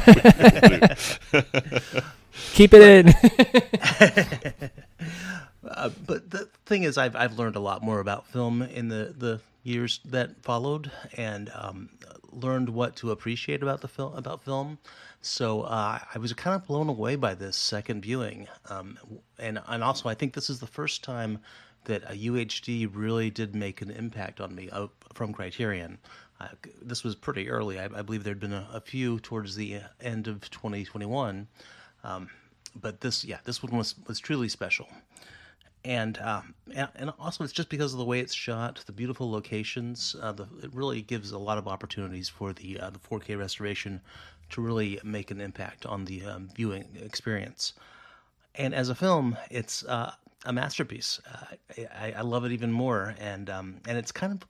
Keep 2.53 2.73
it 2.73 2.81
in. 2.81 4.71
Uh, 5.67 5.89
but 6.05 6.29
the 6.29 6.49
thing 6.65 6.83
is, 6.83 6.97
I've 6.97 7.15
I've 7.15 7.37
learned 7.37 7.55
a 7.55 7.59
lot 7.59 7.83
more 7.83 7.99
about 7.99 8.27
film 8.27 8.61
in 8.61 8.89
the 8.89 9.13
the 9.17 9.41
years 9.63 9.99
that 10.05 10.41
followed, 10.43 10.91
and 11.15 11.51
um, 11.55 11.89
learned 12.31 12.69
what 12.69 12.95
to 12.97 13.11
appreciate 13.11 13.63
about 13.63 13.81
the 13.81 13.87
film 13.87 14.15
about 14.15 14.43
film. 14.43 14.77
So 15.21 15.61
uh, 15.61 15.99
I 16.13 16.17
was 16.17 16.33
kind 16.33 16.55
of 16.55 16.67
blown 16.67 16.89
away 16.89 17.15
by 17.15 17.33
this 17.33 17.55
second 17.55 18.01
viewing, 18.01 18.47
um, 18.69 18.97
and 19.39 19.59
and 19.67 19.83
also 19.83 20.09
I 20.09 20.13
think 20.13 20.33
this 20.33 20.49
is 20.49 20.59
the 20.59 20.67
first 20.67 21.03
time 21.03 21.39
that 21.85 22.03
a 22.03 22.13
UHD 22.13 22.89
really 22.93 23.29
did 23.29 23.55
make 23.55 23.81
an 23.81 23.91
impact 23.91 24.39
on 24.39 24.55
me 24.55 24.69
uh, 24.69 24.87
from 25.13 25.33
Criterion. 25.33 25.97
Uh, 26.39 26.47
this 26.81 27.03
was 27.03 27.15
pretty 27.15 27.49
early. 27.49 27.79
I, 27.79 27.85
I 27.85 28.01
believe 28.01 28.23
there'd 28.23 28.39
been 28.39 28.53
a, 28.53 28.67
a, 28.73 28.81
few 28.81 29.19
towards 29.19 29.55
the 29.55 29.79
end 30.01 30.27
of 30.27 30.49
2021, 30.49 31.47
um, 32.03 32.29
but 32.75 33.01
this 33.01 33.23
yeah 33.23 33.37
this 33.45 33.63
one 33.63 33.77
was 33.77 33.95
was 34.07 34.19
truly 34.19 34.49
special. 34.49 34.89
And, 35.85 36.17
and, 36.73 36.87
and 36.95 37.13
also 37.19 37.43
it's 37.43 37.51
just 37.51 37.69
because 37.69 37.93
of 37.93 37.99
the 37.99 38.05
way 38.05 38.19
it's 38.19 38.33
shot, 38.33 38.81
the 38.85 38.93
beautiful 38.93 39.29
locations. 39.29 40.15
Uh, 40.21 40.31
the, 40.31 40.47
it 40.61 40.73
really 40.73 41.01
gives 41.01 41.31
a 41.31 41.37
lot 41.37 41.57
of 41.57 41.67
opportunities 41.67 42.29
for 42.29 42.53
the 42.53 42.79
uh, 42.79 42.89
the 42.89 42.99
4K 42.99 43.37
restoration 43.37 44.01
to 44.51 44.61
really 44.61 44.99
make 45.03 45.31
an 45.31 45.41
impact 45.41 45.85
on 45.85 46.05
the 46.05 46.23
um, 46.25 46.49
viewing 46.55 46.87
experience. 47.01 47.73
And 48.55 48.73
as 48.73 48.89
a 48.89 48.95
film, 48.95 49.35
it's 49.49 49.83
uh, 49.85 50.13
a 50.45 50.53
masterpiece. 50.53 51.19
Uh, 51.31 51.83
I, 51.99 52.13
I, 52.17 52.21
love 52.21 52.45
it 52.45 52.51
even 52.51 52.71
more, 52.71 53.15
and 53.19 53.49
um, 53.49 53.77
and 53.87 53.97
it's 53.97 54.11
kind 54.11 54.33
of, 54.33 54.47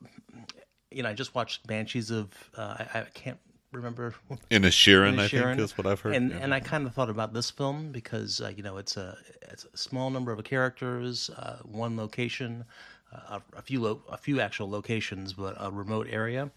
you 0.92 1.04
know, 1.04 1.10
I 1.10 1.14
just 1.14 1.34
watched 1.36 1.66
Banshees 1.68 2.12
of 2.12 2.30
uh, 2.58 2.86
I, 2.94 3.00
I, 3.00 3.02
can't 3.14 3.40
remember. 3.74 4.14
Inisherin, 4.52 5.20
I 5.20 5.28
think 5.28 5.60
is 5.60 5.78
what 5.78 5.88
I've 5.88 6.00
heard. 6.00 6.16
And 6.16 6.32
yeah. 6.32 6.38
and 6.38 6.54
I 6.54 6.60
kind 6.60 6.86
of 6.86 6.94
thought 6.94 7.10
about 7.10 7.34
this 7.34 7.50
film 7.50 7.92
because 7.92 8.42
uh, 8.42 8.52
you 8.56 8.64
know 8.64 8.78
it's 8.78 8.98
a 8.98 9.18
it's 9.52 9.66
a 9.66 9.78
small 9.78 10.10
number 10.10 10.32
of 10.32 10.44
characters, 10.44 11.30
uh, 11.32 11.58
one 11.64 11.98
location, 11.98 12.66
uh, 13.14 13.40
a, 13.56 13.58
a, 13.58 13.62
few 13.62 13.82
lo- 13.82 14.04
a 14.10 14.18
few 14.18 14.40
actual 14.40 14.70
locations, 14.70 15.34
but 15.34 15.56
a 15.60 15.72
remote 15.72 16.08
area, 16.10 16.52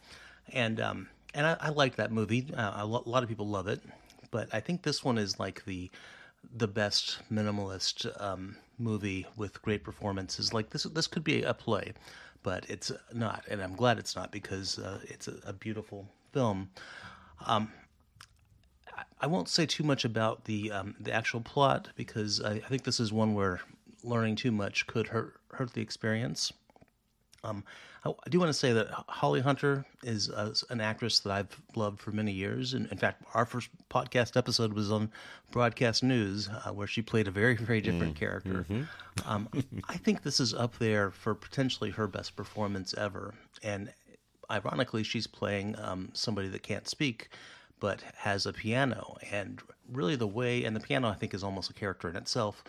and 0.52 0.80
um, 0.80 1.08
and 1.34 1.46
I, 1.46 1.56
I 1.60 1.68
like 1.70 1.96
that 1.96 2.12
movie. 2.12 2.46
Uh, 2.54 2.72
a 2.76 2.86
lot 2.86 3.22
of 3.22 3.28
people 3.28 3.48
love 3.48 3.68
it, 3.68 3.80
but 4.30 4.48
I 4.52 4.60
think 4.60 4.82
this 4.82 5.04
one 5.04 5.18
is 5.18 5.38
like 5.38 5.64
the 5.64 5.90
the 6.54 6.68
best 6.68 7.18
minimalist 7.32 8.08
um, 8.22 8.56
movie 8.78 9.26
with 9.36 9.60
great 9.62 9.82
performances. 9.82 10.52
Like 10.52 10.70
this, 10.70 10.84
this 10.84 11.06
could 11.06 11.24
be 11.24 11.42
a 11.42 11.54
play, 11.54 11.92
but 12.42 12.64
it's 12.68 12.92
not, 13.12 13.44
and 13.50 13.62
I'm 13.62 13.74
glad 13.74 13.98
it's 13.98 14.16
not 14.16 14.30
because 14.30 14.78
uh, 14.78 15.00
it's 15.04 15.28
a, 15.28 15.34
a, 15.44 15.52
beautiful 15.52 16.06
film. 16.36 16.68
Um, 17.46 17.72
I, 18.94 19.04
I 19.22 19.26
won't 19.26 19.48
say 19.48 19.64
too 19.64 19.84
much 19.84 20.04
about 20.04 20.44
the 20.44 20.70
um, 20.70 20.94
the 21.00 21.12
actual 21.12 21.40
plot 21.40 21.88
because 21.96 22.42
I, 22.42 22.52
I, 22.52 22.68
think 22.68 22.84
this 22.84 23.00
is 23.00 23.10
one 23.10 23.32
where 23.32 23.60
learning 24.04 24.36
too 24.36 24.52
much 24.52 24.86
could 24.86 25.06
hurt 25.08 25.40
hurt 25.52 25.72
the 25.72 25.80
experience. 25.80 26.52
Um, 27.42 27.64
I 28.04 28.28
do 28.28 28.38
want 28.38 28.50
to 28.50 28.58
say 28.58 28.72
that 28.72 28.88
Holly 29.08 29.40
Hunter 29.40 29.84
is 30.02 30.30
uh, 30.30 30.54
an 30.70 30.80
actress 30.80 31.20
that 31.20 31.32
I've 31.32 31.60
loved 31.74 32.00
for 32.00 32.12
many 32.12 32.32
years. 32.32 32.74
And 32.74 32.86
in 32.92 32.98
fact, 32.98 33.22
our 33.34 33.46
first 33.46 33.68
podcast 33.90 34.36
episode 34.36 34.72
was 34.74 34.92
on 34.92 35.10
broadcast 35.50 36.02
news, 36.02 36.48
uh, 36.48 36.72
where 36.72 36.86
she 36.86 37.02
played 37.02 37.26
a 37.28 37.30
very, 37.30 37.56
very 37.56 37.80
different 37.80 38.14
mm. 38.14 38.18
character. 38.18 38.66
Mm-hmm. 38.70 38.82
Um, 39.28 39.48
I 39.88 39.96
think 39.96 40.22
this 40.22 40.38
is 40.38 40.54
up 40.54 40.78
there 40.78 41.10
for 41.10 41.34
potentially 41.34 41.90
her 41.90 42.06
best 42.06 42.36
performance 42.36 42.94
ever. 42.94 43.34
And 43.62 43.92
ironically, 44.50 45.02
she's 45.02 45.26
playing 45.26 45.78
um, 45.78 46.10
somebody 46.12 46.48
that 46.48 46.62
can't 46.62 46.88
speak, 46.88 47.30
but 47.80 48.02
has 48.16 48.46
a 48.46 48.52
piano. 48.52 49.16
And 49.30 49.60
really, 49.92 50.16
the 50.16 50.26
way, 50.26 50.64
and 50.64 50.74
the 50.74 50.80
piano, 50.80 51.08
I 51.08 51.14
think, 51.14 51.34
is 51.34 51.44
almost 51.44 51.70
a 51.70 51.74
character 51.74 52.08
in 52.08 52.16
itself 52.16 52.64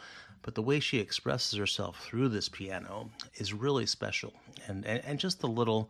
but 0.48 0.56
the 0.56 0.62
way 0.62 0.80
she 0.80 1.00
expresses 1.00 1.60
herself 1.60 2.06
through 2.06 2.30
this 2.30 2.48
piano 2.48 3.10
is 3.36 3.54
really 3.54 3.86
special. 3.86 4.34
And 4.68 4.86
and, 4.86 5.04
and 5.04 5.20
just 5.20 5.42
the 5.42 5.48
little 5.48 5.90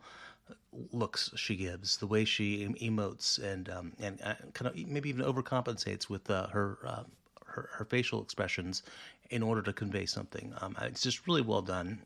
looks 0.92 1.30
she 1.36 1.54
gives 1.54 1.98
the 1.98 2.08
way 2.08 2.24
she 2.24 2.66
emotes 2.80 3.40
and 3.40 3.68
um, 3.68 3.92
and 4.00 4.20
uh, 4.22 4.34
kind 4.54 4.68
of 4.68 4.88
maybe 4.88 5.10
even 5.10 5.24
overcompensates 5.24 6.08
with 6.08 6.28
uh, 6.28 6.48
her, 6.48 6.78
uh, 6.84 7.04
her, 7.46 7.68
her 7.72 7.84
facial 7.84 8.20
expressions 8.20 8.82
in 9.30 9.44
order 9.44 9.62
to 9.62 9.72
convey 9.72 10.06
something. 10.06 10.52
Um, 10.60 10.76
it's 10.82 11.02
just 11.02 11.26
really 11.28 11.42
well 11.42 11.62
done 11.62 12.02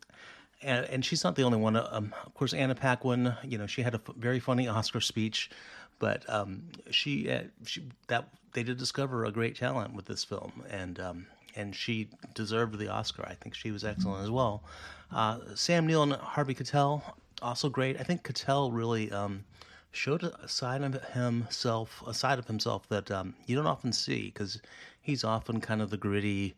and, 0.62 0.86
and 0.86 1.05
she's 1.05 1.24
not 1.24 1.36
the 1.36 1.43
only 1.43 1.59
one 1.59 1.76
um, 1.76 2.14
of 2.24 2.34
course 2.34 2.52
Anna 2.52 2.74
Paquin 2.74 3.34
you 3.43 3.59
know 3.59 3.66
she 3.66 3.82
had 3.82 3.94
a 3.94 4.01
f- 4.06 4.14
very 4.16 4.40
funny 4.40 4.68
Oscar 4.68 5.01
speech 5.01 5.51
but 5.98 6.28
um, 6.28 6.64
she, 6.90 7.30
uh, 7.30 7.43
she 7.64 7.82
that 8.09 8.28
they 8.55 8.62
did 8.62 8.76
discover 8.76 9.24
a 9.24 9.30
great 9.30 9.56
talent 9.56 9.94
with 9.94 10.06
this 10.06 10.24
film 10.24 10.64
and 10.70 10.98
um, 10.98 11.26
and 11.55 11.74
she 11.74 12.09
deserved 12.34 12.78
the 12.78 12.89
Oscar. 12.89 13.26
I 13.28 13.34
think 13.34 13.55
she 13.55 13.70
was 13.70 13.84
excellent 13.84 14.24
as 14.24 14.30
well. 14.30 14.62
Uh, 15.10 15.39
Sam 15.55 15.86
Neill 15.86 16.02
and 16.02 16.12
Harvey 16.14 16.55
Keitel 16.55 17.02
also 17.43 17.68
great. 17.68 18.01
I 18.01 18.02
think 18.02 18.22
Keitel 18.22 18.70
really 18.72 19.10
um, 19.12 19.44
showed 19.90 20.22
a 20.22 20.48
side 20.48 20.82
of 20.82 21.02
himself, 21.10 22.02
a 22.06 22.14
side 22.14 22.39
of 22.39 22.47
himself 22.47 22.89
that 22.89 23.10
um, 23.10 23.34
you 23.47 23.56
don't 23.56 23.66
often 23.66 23.93
see 23.93 24.26
because 24.26 24.60
he's 25.01 25.24
often 25.24 25.60
kind 25.60 25.82
of 25.82 25.90
the 25.90 25.97
gritty 25.97 26.55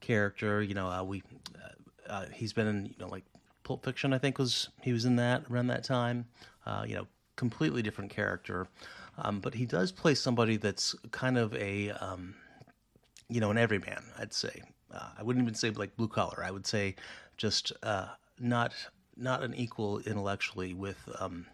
character. 0.00 0.62
You 0.62 0.74
know, 0.74 0.88
uh, 0.88 1.02
we 1.02 1.22
uh, 2.08 2.26
he's 2.32 2.52
been 2.52 2.66
in 2.66 2.86
you 2.86 2.94
know 2.98 3.08
like 3.08 3.24
Pulp 3.68 3.84
Fiction. 3.84 4.14
I 4.14 4.18
think 4.18 4.38
was 4.38 4.70
he 4.80 4.94
was 4.94 5.04
in 5.04 5.16
that 5.16 5.44
around 5.50 5.66
that 5.66 5.84
time. 5.84 6.26
Uh, 6.64 6.84
you 6.88 6.94
know, 6.94 7.06
completely 7.36 7.82
different 7.82 8.10
character. 8.10 8.66
Um, 9.18 9.40
but 9.40 9.52
he 9.52 9.66
does 9.66 9.92
play 9.92 10.14
somebody 10.14 10.56
that's 10.56 10.94
kind 11.10 11.36
of 11.36 11.54
a 11.54 11.90
um, 11.90 12.34
you 13.28 13.40
know, 13.40 13.50
an 13.50 13.58
everyman, 13.58 14.02
I'd 14.18 14.32
say. 14.32 14.62
Uh, 14.90 15.10
I 15.18 15.22
wouldn't 15.22 15.42
even 15.42 15.54
say 15.54 15.68
like 15.70 15.94
blue 15.96 16.08
collar. 16.08 16.42
I 16.42 16.50
would 16.50 16.66
say 16.66 16.96
just 17.36 17.72
uh, 17.82 18.06
not 18.40 18.72
not 19.18 19.42
an 19.42 19.54
equal 19.54 19.98
intellectually 19.98 20.72
with 20.72 20.98
um, 21.18 21.44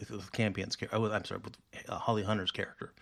with, 0.00 0.10
with 0.10 0.32
Campion's 0.32 0.74
character. 0.74 0.96
Oh, 0.96 1.12
I'm 1.12 1.24
sorry, 1.24 1.42
with 1.44 1.56
uh, 1.88 1.96
Holly 1.96 2.24
Hunter's 2.24 2.50
character. 2.50 2.92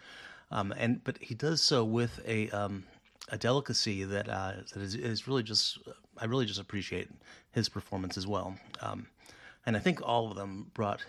Um, 0.50 0.74
and 0.76 1.02
but 1.02 1.16
he 1.18 1.34
does 1.34 1.62
so 1.62 1.82
with 1.82 2.20
a 2.26 2.50
um, 2.50 2.84
a 3.30 3.38
delicacy 3.38 4.04
that 4.04 4.28
uh, 4.28 4.52
that 4.74 4.82
is, 4.82 4.94
is, 4.94 5.26
really 5.26 5.42
just 5.42 5.78
I 6.20 6.26
really 6.26 6.46
just 6.46 6.60
appreciate 6.60 7.08
his 7.52 7.68
performance 7.68 8.16
as 8.16 8.26
well. 8.26 8.56
Um, 8.80 9.06
and 9.66 9.76
I 9.76 9.80
think 9.80 10.00
all 10.02 10.30
of 10.30 10.36
them 10.36 10.70
brought 10.74 11.04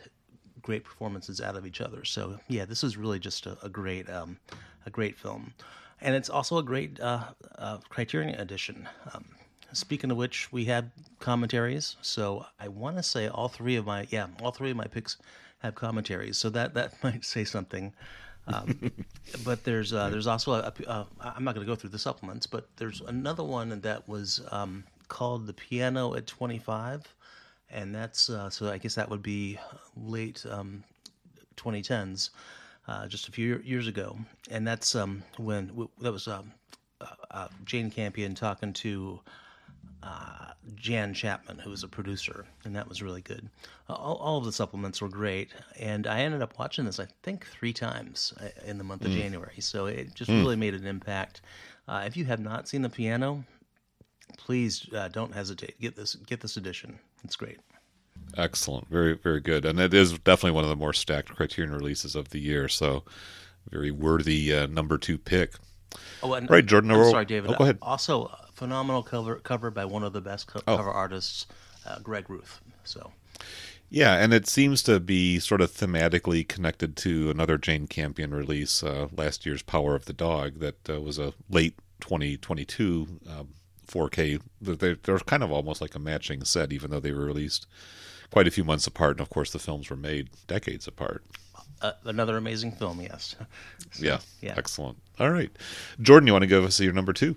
great 0.62 0.84
performances 0.84 1.42
out 1.42 1.56
of 1.56 1.66
each 1.66 1.82
other. 1.82 2.06
So 2.06 2.40
yeah, 2.48 2.66
this 2.66 2.84
is 2.84 2.98
really 2.98 3.20
just 3.20 3.46
a, 3.46 3.58
a 3.64 3.70
great 3.70 4.10
um, 4.10 4.38
a 4.86 4.90
great 4.90 5.18
film 5.18 5.54
and 6.02 6.16
it's 6.16 6.30
also 6.30 6.58
a 6.58 6.64
great 6.64 7.00
uh, 7.00 7.26
uh, 7.58 7.78
Criterion 7.90 8.40
edition. 8.40 8.90
Um, 9.14 9.26
speaking 9.72 10.12
of 10.12 10.18
which, 10.18 10.52
we 10.52 10.66
have 10.66 10.90
commentaries. 11.20 11.96
So 12.02 12.46
I 12.60 12.68
want 12.68 12.98
to 12.98 13.04
say 13.04 13.28
all 13.28 13.48
three 13.48 13.76
of 13.76 13.86
my 13.86 14.08
yeah, 14.10 14.28
all 14.42 14.52
three 14.52 14.72
of 14.72 14.78
my 14.78 14.88
picks 14.88 15.18
have 15.60 15.76
commentaries. 15.76 16.38
So 16.38 16.50
that 16.50 16.74
that 16.74 16.94
might 17.04 17.24
say 17.24 17.44
something. 17.44 17.94
Um, 18.48 18.92
but 19.46 19.64
there's 19.64 19.94
uh, 19.94 20.10
there's 20.10 20.28
also 20.28 20.54
a, 20.54 20.74
a, 20.88 20.92
a 20.92 21.08
I'm 21.36 21.44
not 21.44 21.54
going 21.54 21.66
to 21.66 21.72
go 21.72 21.76
through 21.76 21.92
the 21.92 22.00
supplements, 22.00 22.48
but 22.48 22.68
there's 22.78 23.02
another 23.02 23.44
one 23.44 23.80
that 23.82 24.10
was 24.10 24.42
um, 24.52 24.84
called 25.12 25.46
the 25.46 25.54
Piano 25.54 26.16
at 26.16 26.26
25, 26.26 27.14
and 27.70 27.94
that's 27.94 28.30
uh, 28.30 28.50
so 28.50 28.70
I 28.70 28.78
guess 28.78 28.96
that 28.96 29.10
would 29.10 29.22
be 29.22 29.60
late 29.98 30.46
2010s. 31.58 32.30
Um, 32.30 32.42
uh, 32.88 33.08
just 33.08 33.28
a 33.28 33.32
few 33.32 33.62
years 33.64 33.88
ago, 33.88 34.18
and 34.50 34.66
that's 34.66 34.96
um, 34.96 35.22
when 35.38 35.68
w- 35.68 35.90
that 36.00 36.12
was 36.12 36.28
um, 36.28 36.52
uh, 37.00 37.06
uh, 37.30 37.48
Jane 37.64 37.92
Campion 37.92 38.34
talking 38.34 38.74
to 38.74 39.20
uh, 40.02 40.54
Jan 40.76 41.14
Chapman, 41.14 41.60
who 41.60 41.70
was 41.70 41.84
a 41.84 41.88
producer, 41.88 42.46
and 42.64 42.76
that 42.76 42.88
was 42.90 43.04
really 43.04 43.22
good. 43.22 43.48
all, 43.88 44.16
all, 44.16 44.38
of 44.40 44.46
the 44.46 44.52
supplements 44.52 45.00
were 45.02 45.10
great, 45.10 45.52
and 45.80 46.08
I 46.08 46.22
ended 46.22 46.42
up 46.42 46.58
watching 46.58 46.86
this 46.86 47.00
I 47.00 47.08
think 47.22 47.46
three 47.46 47.74
times 47.74 48.34
uh, 48.42 48.48
in 48.66 48.78
the 48.78 48.84
month 48.84 49.06
of 49.06 49.12
mm. 49.12 49.18
January, 49.22 49.60
so 49.60 49.86
it 49.86 50.16
just 50.16 50.32
mm. 50.32 50.40
really 50.40 50.56
made 50.56 50.74
an 50.74 50.88
impact. 50.88 51.42
if 51.88 52.18
you 52.18 52.26
have 52.26 52.40
not 52.40 52.68
seen 52.68 52.82
the 52.82 52.90
piano, 52.90 53.44
please 54.38 54.90
don't 55.12 55.34
hesitate. 55.34 55.80
Get 55.80 55.96
this 55.96 56.16
get 56.16 56.42
this 56.42 56.58
edition. 56.58 57.00
It's 57.24 57.36
great. 57.36 57.60
Excellent. 58.38 58.88
Very, 58.90 59.14
very 59.14 59.42
good. 59.42 59.66
And 59.66 59.80
it 59.80 59.94
is 59.94 60.18
definitely 60.20 60.52
one 60.52 60.64
of 60.64 60.70
the 60.70 60.76
more 60.76 60.94
stacked 60.94 61.36
Criterion 61.36 61.74
releases 61.74 62.16
of 62.16 62.30
the 62.30 62.40
year. 62.40 62.68
So, 62.68 63.04
very 63.70 63.92
worthy 63.92 64.54
uh, 64.54 64.68
number 64.68 64.98
two 64.98 65.18
pick. 65.18 65.54
Oh, 66.24 66.34
and, 66.34 66.50
right, 66.50 66.66
Jordan. 66.66 66.92
I'm 66.92 67.10
sorry, 67.10 67.26
David. 67.26 67.52
Oh, 67.52 67.58
go 67.58 67.64
ahead. 67.64 67.78
Also, 67.82 68.32
phenomenal 68.54 69.04
cover 69.04 69.36
cover 69.36 69.70
by 69.70 69.86
one 69.86 70.04
of 70.04 70.14
the 70.14 70.22
best 70.22 70.48
co- 70.48 70.62
oh. 70.68 70.78
cover 70.78 70.90
artists, 70.90 71.48
uh, 71.86 72.00
Greg 72.00 72.30
Ruth. 72.30 72.62
So, 72.84 73.12
yeah, 73.90 74.16
and 74.16 74.34
it 74.34 74.48
seems 74.48 74.82
to 74.84 75.00
be 75.00 75.40
sort 75.40 75.62
of 75.62 75.72
thematically 75.72 76.48
connected 76.48 76.96
to 76.98 77.30
another 77.30 77.58
Jane 77.58 77.88
Campion 77.88 78.34
release, 78.34 78.82
uh, 78.84 79.10
last 79.16 79.46
year's 79.46 79.62
Power 79.62 79.96
of 79.96 80.06
the 80.06 80.14
Dog, 80.14 80.60
that 80.60 80.90
uh, 80.90 81.02
was 81.02 81.20
a 81.20 81.34
late 81.50 81.76
2022 82.00 83.20
um, 83.30 83.50
4K. 83.92 84.42
They're, 84.62 84.96
they're 84.96 85.20
kind 85.20 85.44
of 85.44 85.52
almost 85.52 85.82
like 85.82 85.96
a 85.96 86.00
matching 86.00 86.44
set, 86.44 86.72
even 86.72 86.92
though 86.92 87.00
they 87.00 87.12
were 87.12 87.26
released 87.26 87.68
quite 88.32 88.48
a 88.48 88.52
few 88.52 88.64
months 88.64 88.88
apart, 88.88 89.12
and 89.12 89.22
of 89.22 89.30
course 89.30 89.52
the 89.52 89.60
films 89.60 89.90
were 89.90 89.96
made 89.96 90.30
decades 90.48 90.88
apart. 90.88 91.24
Uh, 91.82 91.92
another 92.06 92.38
amazing 92.38 92.72
film, 92.72 93.02
yes. 93.02 93.36
So, 93.94 94.06
yeah, 94.06 94.20
yeah, 94.40 94.54
excellent. 94.56 94.98
All 95.20 95.32
right, 95.32 95.52
Jordan, 96.00 96.28
you 96.28 96.34
want 96.34 96.44
to 96.44 96.48
give 96.48 96.64
us 96.64 96.80
your 96.80 96.94
number 96.94 97.12
two? 97.12 97.36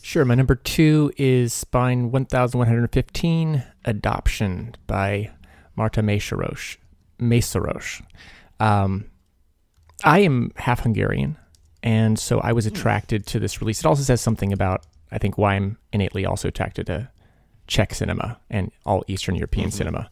Sure. 0.00 0.24
My 0.24 0.36
number 0.36 0.54
two 0.54 1.12
is 1.16 1.52
Spine 1.52 2.12
1115 2.12 3.64
Adoption 3.84 4.76
by 4.86 5.30
Marta 5.74 6.02
Mészáros. 6.02 6.76
Mészáros. 7.18 8.00
Um, 8.60 9.06
I 10.04 10.20
am 10.20 10.52
half 10.56 10.80
Hungarian, 10.80 11.36
and 11.82 12.18
so 12.18 12.38
I 12.40 12.52
was 12.52 12.64
hmm. 12.64 12.74
attracted 12.74 13.26
to 13.26 13.40
this 13.40 13.60
release. 13.60 13.80
It 13.80 13.86
also 13.86 14.02
says 14.02 14.20
something 14.20 14.52
about, 14.52 14.86
I 15.10 15.18
think, 15.18 15.38
why 15.38 15.54
I'm 15.54 15.78
innately 15.92 16.24
also 16.24 16.48
attracted 16.48 16.86
to 16.86 17.10
Czech 17.66 17.94
cinema 17.94 18.38
and 18.50 18.70
all 18.84 19.04
Eastern 19.08 19.34
European 19.34 19.68
mm-hmm. 19.68 19.76
cinema. 19.76 20.10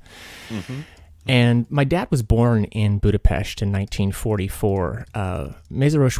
Mm-hmm. 0.48 0.81
And 1.28 1.66
my 1.70 1.82
dad 1.82 2.09
was 2.10 2.23
born 2.23 2.64
in 2.66 2.98
Budapest 2.98 3.60
in 3.60 3.73
1944. 3.73 5.06
Uh, 5.12 5.52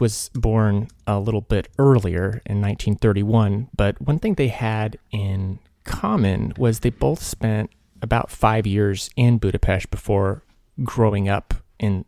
was 0.01 0.31
born 0.35 0.89
a 1.07 1.20
little 1.20 1.43
bit 1.43 1.69
earlier 1.78 2.43
in 2.44 2.61
1931, 2.61 3.69
but 3.77 4.01
one 4.01 4.19
thing 4.19 4.35
they 4.35 4.48
had 4.48 4.98
in 5.12 5.61
common 5.85 6.53
was 6.59 6.81
they 6.81 6.90
both 6.90 7.23
spent 7.23 7.70
about 8.03 8.31
five 8.31 8.66
years 8.66 9.09
in 9.16 9.39
Budapest 9.39 9.90
before 9.90 10.43
growing 10.82 11.28
up 11.28 11.55
in 11.78 12.05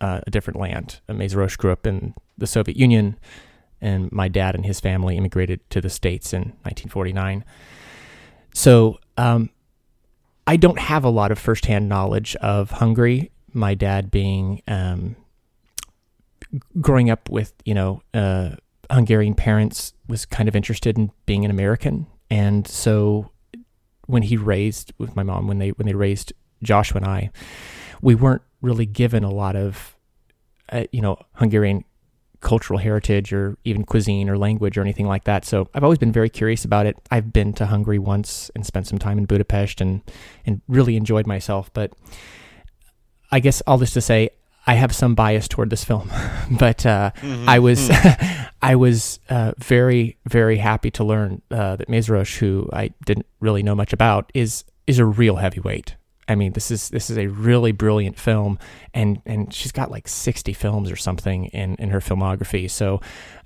uh, 0.00 0.20
a 0.26 0.30
different 0.30 0.58
land. 0.58 1.00
Uh, 1.08 1.14
grew 1.56 1.72
up 1.72 1.86
in 1.86 2.14
the 2.38 2.46
Soviet 2.46 2.76
Union, 2.76 3.18
and 3.80 4.10
my 4.12 4.28
dad 4.28 4.54
and 4.54 4.64
his 4.64 4.80
family 4.80 5.16
immigrated 5.16 5.68
to 5.70 5.80
the 5.80 5.90
States 5.90 6.32
in 6.32 6.40
1949. 6.62 7.44
so 8.54 8.98
um, 9.16 9.50
I 10.46 10.56
don't 10.56 10.78
have 10.78 11.04
a 11.04 11.08
lot 11.10 11.32
of 11.32 11.38
firsthand 11.38 11.88
knowledge 11.88 12.36
of 12.36 12.70
Hungary. 12.70 13.32
My 13.52 13.74
dad 13.74 14.10
being 14.10 14.62
um, 14.68 15.16
growing 16.80 17.10
up 17.10 17.28
with 17.28 17.52
you 17.64 17.74
know 17.74 18.02
uh, 18.14 18.50
Hungarian 18.90 19.34
parents 19.34 19.92
was 20.08 20.24
kind 20.24 20.48
of 20.48 20.54
interested 20.54 20.96
in 20.96 21.10
being 21.26 21.44
an 21.44 21.50
American, 21.50 22.06
and 22.30 22.66
so 22.66 23.30
when 24.06 24.22
he 24.22 24.36
raised 24.36 24.92
with 24.98 25.16
my 25.16 25.24
mom 25.24 25.48
when 25.48 25.58
they 25.58 25.70
when 25.70 25.86
they 25.86 25.94
raised 25.94 26.32
Joshua 26.62 26.98
and 26.98 27.06
I, 27.06 27.30
we 28.00 28.14
weren't 28.14 28.42
really 28.62 28.86
given 28.86 29.24
a 29.24 29.30
lot 29.30 29.56
of 29.56 29.96
uh, 30.70 30.84
you 30.92 31.00
know 31.00 31.18
Hungarian 31.34 31.84
cultural 32.40 32.78
heritage 32.78 33.32
or 33.32 33.56
even 33.64 33.84
cuisine 33.84 34.28
or 34.28 34.38
language 34.38 34.76
or 34.76 34.80
anything 34.80 35.06
like 35.06 35.24
that. 35.24 35.44
So 35.44 35.68
I've 35.74 35.84
always 35.84 35.98
been 35.98 36.12
very 36.12 36.28
curious 36.28 36.64
about 36.64 36.86
it. 36.86 36.96
I've 37.10 37.32
been 37.32 37.52
to 37.54 37.66
Hungary 37.66 37.98
once 37.98 38.50
and 38.54 38.64
spent 38.64 38.86
some 38.86 38.98
time 38.98 39.18
in 39.18 39.24
Budapest 39.24 39.80
and 39.80 40.02
and 40.44 40.60
really 40.68 40.96
enjoyed 40.96 41.26
myself. 41.26 41.70
But 41.72 41.92
I 43.30 43.40
guess 43.40 43.62
all 43.66 43.78
this 43.78 43.92
to 43.92 44.00
say, 44.00 44.30
I 44.66 44.74
have 44.74 44.94
some 44.94 45.14
bias 45.14 45.46
toward 45.46 45.70
this 45.70 45.84
film, 45.84 46.10
but 46.58 46.84
uh, 46.84 47.12
mm-hmm. 47.16 47.48
I 47.48 47.58
was 47.58 47.90
I 48.62 48.74
was 48.74 49.20
uh, 49.28 49.52
very 49.58 50.16
very 50.28 50.58
happy 50.58 50.90
to 50.92 51.04
learn 51.04 51.42
uh, 51.50 51.76
that 51.76 51.88
Mészáros, 51.88 52.38
who 52.38 52.68
I 52.72 52.92
didn't 53.04 53.26
really 53.40 53.62
know 53.62 53.74
much 53.74 53.92
about, 53.92 54.30
is 54.34 54.64
is 54.86 54.98
a 54.98 55.04
real 55.04 55.36
heavyweight. 55.36 55.96
I 56.28 56.34
mean, 56.34 56.52
this 56.52 56.70
is 56.70 56.88
this 56.90 57.10
is 57.10 57.18
a 57.18 57.28
really 57.28 57.72
brilliant 57.72 58.18
film, 58.18 58.58
and 58.92 59.20
and 59.26 59.52
she's 59.52 59.72
got 59.72 59.90
like 59.90 60.08
sixty 60.08 60.52
films 60.52 60.90
or 60.90 60.96
something 60.96 61.46
in 61.46 61.76
in 61.76 61.90
her 61.90 62.00
filmography. 62.00 62.70
So 62.70 63.00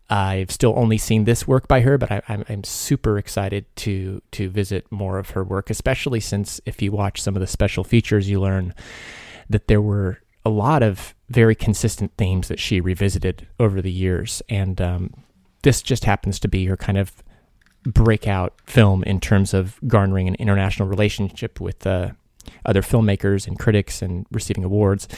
I've 0.08 0.50
still 0.50 0.74
only 0.76 0.98
seen 0.98 1.24
this 1.24 1.46
work 1.46 1.68
by 1.68 1.82
her, 1.82 1.96
but 1.96 2.10
I, 2.10 2.22
I'm, 2.28 2.44
I'm 2.48 2.64
super 2.64 3.18
excited 3.18 3.64
to 3.76 4.22
to 4.32 4.48
visit 4.48 4.90
more 4.90 5.18
of 5.18 5.30
her 5.30 5.44
work, 5.44 5.70
especially 5.70 6.20
since 6.20 6.60
if 6.66 6.82
you 6.82 6.90
watch 6.90 7.20
some 7.20 7.36
of 7.36 7.40
the 7.40 7.46
special 7.46 7.84
features, 7.84 8.28
you 8.28 8.40
learn 8.40 8.74
that 9.48 9.68
there 9.68 9.82
were 9.82 10.20
a 10.44 10.50
lot 10.50 10.82
of 10.82 11.14
very 11.28 11.54
consistent 11.54 12.12
themes 12.16 12.48
that 12.48 12.58
she 12.58 12.80
revisited 12.80 13.46
over 13.58 13.82
the 13.82 13.92
years, 13.92 14.42
and 14.48 14.80
um, 14.80 15.14
this 15.62 15.82
just 15.82 16.04
happens 16.04 16.40
to 16.40 16.48
be 16.48 16.64
her 16.64 16.76
kind 16.76 16.98
of 16.98 17.12
breakout 17.84 18.54
film 18.66 19.02
in 19.04 19.20
terms 19.20 19.54
of 19.54 19.78
garnering 19.86 20.28
an 20.28 20.34
international 20.36 20.88
relationship 20.88 21.60
with 21.60 21.86
uh, 21.86 22.10
other 22.64 22.82
filmmakers 22.82 23.46
and 23.46 23.58
critics 23.58 24.02
and 24.02 24.26
receiving 24.30 24.64
awards. 24.64 25.08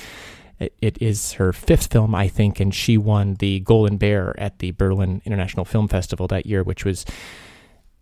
It, 0.58 0.74
it 0.80 1.02
is 1.02 1.32
her 1.34 1.52
fifth 1.52 1.92
film, 1.92 2.14
I 2.14 2.28
think, 2.28 2.60
and 2.60 2.74
she 2.74 2.96
won 2.96 3.34
the 3.34 3.60
Golden 3.60 3.96
Bear 3.96 4.38
at 4.38 4.58
the 4.58 4.70
Berlin 4.72 5.22
International 5.24 5.64
Film 5.64 5.88
Festival 5.88 6.28
that 6.28 6.46
year, 6.46 6.62
which 6.62 6.84
was, 6.84 7.04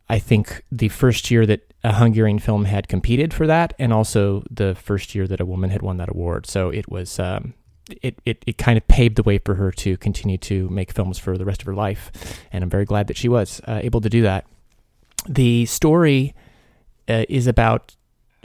I 0.09 0.19
think, 0.19 0.63
the 0.71 0.89
first 0.89 1.31
year 1.31 1.47
that 1.47 1.73
a 1.83 1.95
Hungarian 1.95 2.39
film 2.39 2.67
had 2.67 2.89
competed 2.89 3.33
for 3.33 3.47
that, 3.47 3.73
and 3.79 3.93
also 3.93 4.43
the 4.51 4.75
first 4.75 5.15
year 5.15 5.27
that 5.27 5.41
a 5.41 5.47
woman 5.47 5.71
had 5.71 5.83
won 5.83 5.97
that 5.97 6.11
award. 6.11 6.47
So 6.47 6.71
it 6.71 6.91
was. 6.91 7.19
Um, 7.19 7.55
it, 8.03 8.21
it, 8.25 8.45
it 8.47 8.57
kind 8.57 8.79
of 8.79 8.87
paved 8.87 9.17
the 9.17 9.25
way 9.25 9.39
for 9.39 9.57
her 9.57 9.73
to 9.73 9.97
continue 9.97 10.39
to 10.39 10.69
make 10.69 10.93
films 10.93 11.19
for 11.19 11.37
the 11.37 11.45
rest 11.45 11.63
of 11.63 11.67
her 11.67 11.75
life. 11.75 12.41
And 12.53 12.63
I'm 12.63 12.71
very 12.71 12.85
glad 12.85 13.09
that 13.09 13.17
she 13.17 13.29
was 13.29 13.61
uh, 13.67 13.81
able 13.83 14.01
to 14.01 14.09
do 14.09 14.23
that. 14.23 14.47
The 15.29 15.67
story 15.67 16.35
uh, 17.09 17.25
is 17.29 17.49
about 17.49 17.97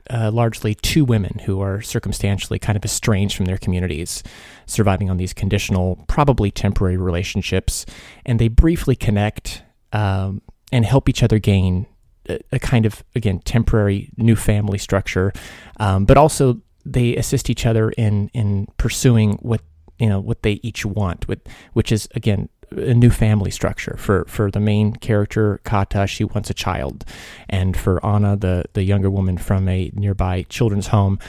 uh, 0.10 0.32
largely 0.32 0.76
two 0.76 1.06
women 1.06 1.40
who 1.46 1.62
are 1.62 1.82
circumstantially 1.82 2.60
kind 2.60 2.76
of 2.76 2.86
estranged 2.86 3.36
from 3.36 3.46
their 3.46 3.58
communities, 3.58 4.24
surviving 4.66 5.10
on 5.10 5.18
these 5.18 5.34
conditional, 5.34 6.04
probably 6.08 6.52
temporary 6.52 6.98
relationships, 6.98 7.86
and 8.26 8.40
they 8.40 8.48
briefly 8.48 8.96
connect 8.96 9.64
um, 9.94 10.42
and 10.72 10.86
help 10.86 11.10
each 11.10 11.24
other 11.24 11.40
gain 11.40 11.88
a, 12.30 12.40
a, 12.52 12.60
kind 12.60 12.86
of 12.86 13.04
again 13.16 13.40
temporary 13.40 14.10
new 14.18 14.36
family 14.36 14.78
structure, 14.78 15.32
um, 15.80 16.06
but 16.06 16.18
also 16.18 16.62
they 16.86 17.16
assist 17.16 17.50
each 17.50 17.66
other 17.66 17.92
in 17.92 18.30
in 18.34 18.68
pursuing 18.78 19.34
what 19.42 19.62
you 20.00 20.10
know 20.10 20.20
what 20.20 20.44
they 20.44 20.60
each 20.64 20.86
want, 20.86 21.28
with, 21.28 21.40
which 21.74 21.92
is 21.92 22.08
again 22.16 22.50
a 22.72 22.94
new 22.94 23.10
family 23.10 23.52
structure 23.52 23.96
for 23.98 24.26
for 24.26 24.52
the 24.52 24.60
main 24.60 24.94
character 24.96 25.60
Kata. 25.64 26.08
She 26.08 26.24
wants 26.24 26.50
a 26.50 26.54
child, 26.54 27.06
and 27.50 27.76
for 27.76 28.04
Anna, 28.06 28.36
the 28.36 28.66
the 28.74 28.84
younger 28.84 29.10
woman 29.10 29.38
from 29.38 29.68
a 29.68 29.92
nearby 29.94 30.44
children's 30.44 30.88
home, 30.88 31.20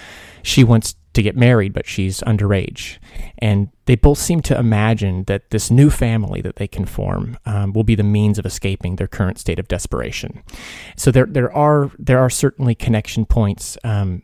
she 0.42 0.64
wants 0.64 0.96
to 1.16 1.22
get 1.22 1.36
married, 1.36 1.72
but 1.72 1.86
she's 1.86 2.20
underage. 2.20 2.98
And 3.38 3.70
they 3.86 3.96
both 3.96 4.18
seem 4.18 4.42
to 4.42 4.58
imagine 4.58 5.24
that 5.24 5.50
this 5.50 5.70
new 5.70 5.88
family 5.88 6.42
that 6.42 6.56
they 6.56 6.68
can 6.68 6.84
form 6.84 7.38
um, 7.46 7.72
will 7.72 7.84
be 7.84 7.94
the 7.94 8.02
means 8.02 8.38
of 8.38 8.44
escaping 8.44 8.96
their 8.96 9.06
current 9.06 9.38
state 9.38 9.58
of 9.58 9.66
desperation. 9.66 10.42
So 10.96 11.10
there 11.10 11.26
there 11.26 11.52
are 11.52 11.90
there 11.98 12.18
are 12.18 12.30
certainly 12.30 12.74
connection 12.74 13.26
points. 13.26 13.78
Um, 13.82 14.22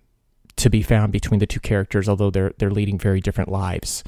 to 0.54 0.68
be 0.68 0.82
found 0.82 1.12
between 1.12 1.40
the 1.40 1.46
two 1.46 1.60
characters, 1.60 2.08
although 2.08 2.30
they're 2.30 2.52
they're 2.58 2.70
leading 2.70 2.98
very 2.98 3.20
different 3.20 3.50
lives. 3.50 4.04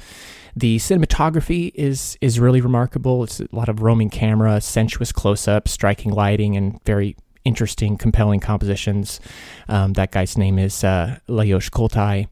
The 0.55 0.77
cinematography 0.77 1.71
is 1.75 2.17
is 2.21 2.39
really 2.39 2.61
remarkable. 2.61 3.23
It's 3.23 3.41
a 3.41 3.47
lot 3.51 3.67
of 3.67 3.81
roaming 3.81 4.09
camera, 4.09 4.61
sensuous 4.61 5.11
close-ups, 5.11 5.71
striking 5.71 6.11
lighting, 6.11 6.55
and 6.55 6.81
very 6.85 7.17
interesting, 7.43 7.97
compelling 7.97 8.39
compositions. 8.39 9.19
Um, 9.67 9.93
that 9.93 10.11
guy's 10.11 10.37
name 10.37 10.57
is 10.57 10.83
uh, 10.83 11.19
Lajos 11.27 11.69
Koltai. 11.69 12.27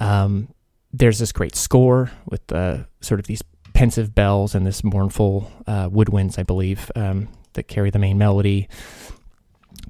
Um, 0.00 0.48
there's 0.92 1.18
this 1.18 1.32
great 1.32 1.54
score 1.54 2.10
with 2.28 2.50
uh, 2.52 2.84
sort 3.00 3.20
of 3.20 3.26
these 3.26 3.42
pensive 3.72 4.14
bells 4.14 4.54
and 4.54 4.66
this 4.66 4.82
mournful 4.82 5.50
uh, 5.66 5.88
woodwinds, 5.88 6.38
I 6.38 6.42
believe, 6.42 6.90
um, 6.96 7.28
that 7.52 7.64
carry 7.64 7.90
the 7.90 7.98
main 7.98 8.18
melody. 8.18 8.68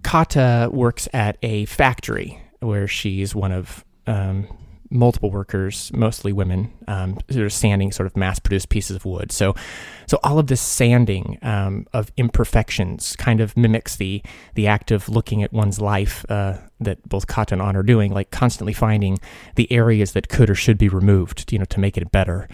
Kata 0.02 0.68
works 0.72 1.09
at 1.12 1.39
a 1.43 1.64
factory 1.66 2.40
where 2.60 2.86
she's 2.86 3.34
one 3.34 3.52
of 3.52 3.84
um, 4.06 4.47
multiple 4.93 5.31
workers, 5.31 5.90
mostly 5.94 6.32
women, 6.32 6.73
um, 6.86 7.19
are 7.35 7.48
sanding 7.48 7.90
sort 7.90 8.06
of 8.06 8.16
mass-produced 8.16 8.69
pieces 8.69 8.97
of 8.97 9.05
wood. 9.05 9.32
So, 9.32 9.55
so 10.06 10.19
all 10.23 10.39
of 10.39 10.47
this 10.47 10.60
sanding 10.60 11.39
um, 11.43 11.86
of 11.93 12.12
imperfections 12.16 13.16
kind 13.16 13.40
of 13.40 13.56
mimics 13.56 13.97
the 13.97 14.23
the 14.55 14.66
act 14.66 14.90
of 14.90 15.09
looking 15.09 15.43
at 15.43 15.52
one's 15.52 15.81
life 15.81 16.24
uh, 16.28 16.59
that 16.81 17.06
both 17.09 17.27
Kata 17.27 17.55
and 17.55 17.62
Anna 17.62 17.81
are 17.81 17.82
doing, 17.82 18.12
like 18.12 18.31
constantly 18.31 18.73
finding 18.73 19.19
the 19.56 19.70
areas 19.73 20.12
that 20.12 20.28
could 20.28 20.51
or 20.51 20.55
should 20.55 20.78
be 20.78 20.89
removed, 20.89 21.52
you 21.52 21.59
know, 21.59 21.64
to 21.66 21.81
make 21.81 21.97
it 21.97 22.10
better. 22.12 22.48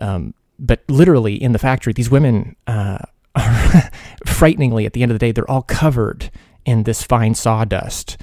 Um, 0.00 0.34
but 0.58 0.82
literally 0.88 1.40
in 1.40 1.52
the 1.52 1.58
factory, 1.58 1.92
these 1.92 2.10
women 2.10 2.56
uh, 2.66 2.98
are 3.34 3.90
frighteningly, 4.26 4.86
at 4.86 4.92
the 4.92 5.02
end 5.02 5.12
of 5.12 5.14
the 5.14 5.24
day, 5.24 5.32
they're 5.32 5.50
all 5.50 5.62
covered 5.62 6.30
in 6.64 6.82
this 6.82 7.02
fine 7.02 7.34
sawdust 7.34 8.16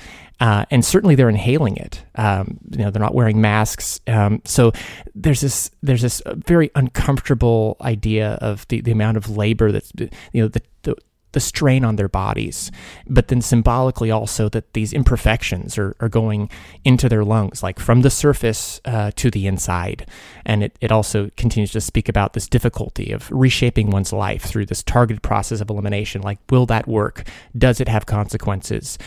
uh, 0.44 0.66
and 0.70 0.84
certainly 0.84 1.16
they're 1.16 1.30
inhaling 1.30 1.78
it. 1.78 2.04
Um, 2.16 2.60
you 2.70 2.80
know, 2.80 2.92
they're 2.92 3.02
not 3.02 3.16
wearing 3.16 3.40
masks. 3.40 4.02
Um, 4.08 4.42
so 4.44 4.74
there's 5.16 5.40
this 5.40 5.72
there's 5.82 6.02
this 6.02 6.22
very 6.26 6.70
uncomfortable 6.76 7.78
idea 7.80 8.34
of 8.42 8.68
the, 8.68 8.82
the 8.82 8.92
amount 8.92 9.16
of 9.16 9.30
labor 9.30 9.72
that's 9.72 9.94
you 10.34 10.42
know 10.42 10.50
the, 10.50 10.62
the 10.82 10.96
the 11.32 11.40
strain 11.40 11.86
on 11.86 11.96
their 11.96 12.10
bodies, 12.10 12.72
but 13.08 13.30
then 13.30 13.42
symbolically 13.42 14.12
also 14.12 14.50
that 14.50 14.74
these 14.74 14.92
imperfections 14.92 15.78
are, 15.78 15.96
are 16.02 16.10
going 16.10 16.50
into 16.84 17.08
their 17.08 17.24
lungs, 17.24 17.64
like 17.64 17.80
from 17.80 18.02
the 18.02 18.10
surface 18.10 18.82
uh, 18.84 19.12
to 19.16 19.32
the 19.32 19.48
inside. 19.48 20.06
And 20.46 20.62
it, 20.62 20.78
it 20.82 20.92
also 20.92 21.32
continues 21.38 21.72
to 21.72 21.82
speak 21.82 22.10
about 22.10 22.34
this 22.34 22.50
difficulty 22.50 23.14
of 23.14 23.32
reshaping 23.32 23.92
one's 23.92 24.12
life 24.12 24.44
through 24.44 24.66
this 24.66 24.84
targeted 24.84 25.24
process 25.24 25.62
of 25.62 25.70
elimination. 25.70 26.22
Like, 26.22 26.40
will 26.50 26.66
that 26.66 26.86
work? 26.86 27.26
Does 27.58 27.80
it 27.80 27.88
have 27.88 28.06
consequences? 28.06 29.00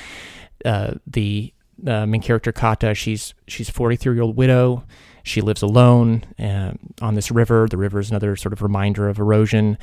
Uh, 0.67 0.95
the 1.07 1.53
uh, 1.87 2.07
main 2.07 2.21
character 2.21 2.53
Kata, 2.53 2.95
she's 2.95 3.35
she's 3.47 3.69
a 3.69 3.73
43 3.73 4.15
year 4.15 4.23
old 4.23 4.37
widow. 4.37 4.85
She 5.23 5.41
lives 5.41 5.63
alone 5.63 6.25
uh, 6.39 6.75
on 7.01 7.15
this 7.15 7.31
river. 7.31 7.67
The 7.69 7.77
river 7.77 7.99
is 7.99 8.11
another 8.11 8.37
sort 8.37 8.53
of 8.53 8.63
reminder 8.63 9.09
of 9.09 9.19
erosion. 9.19 9.77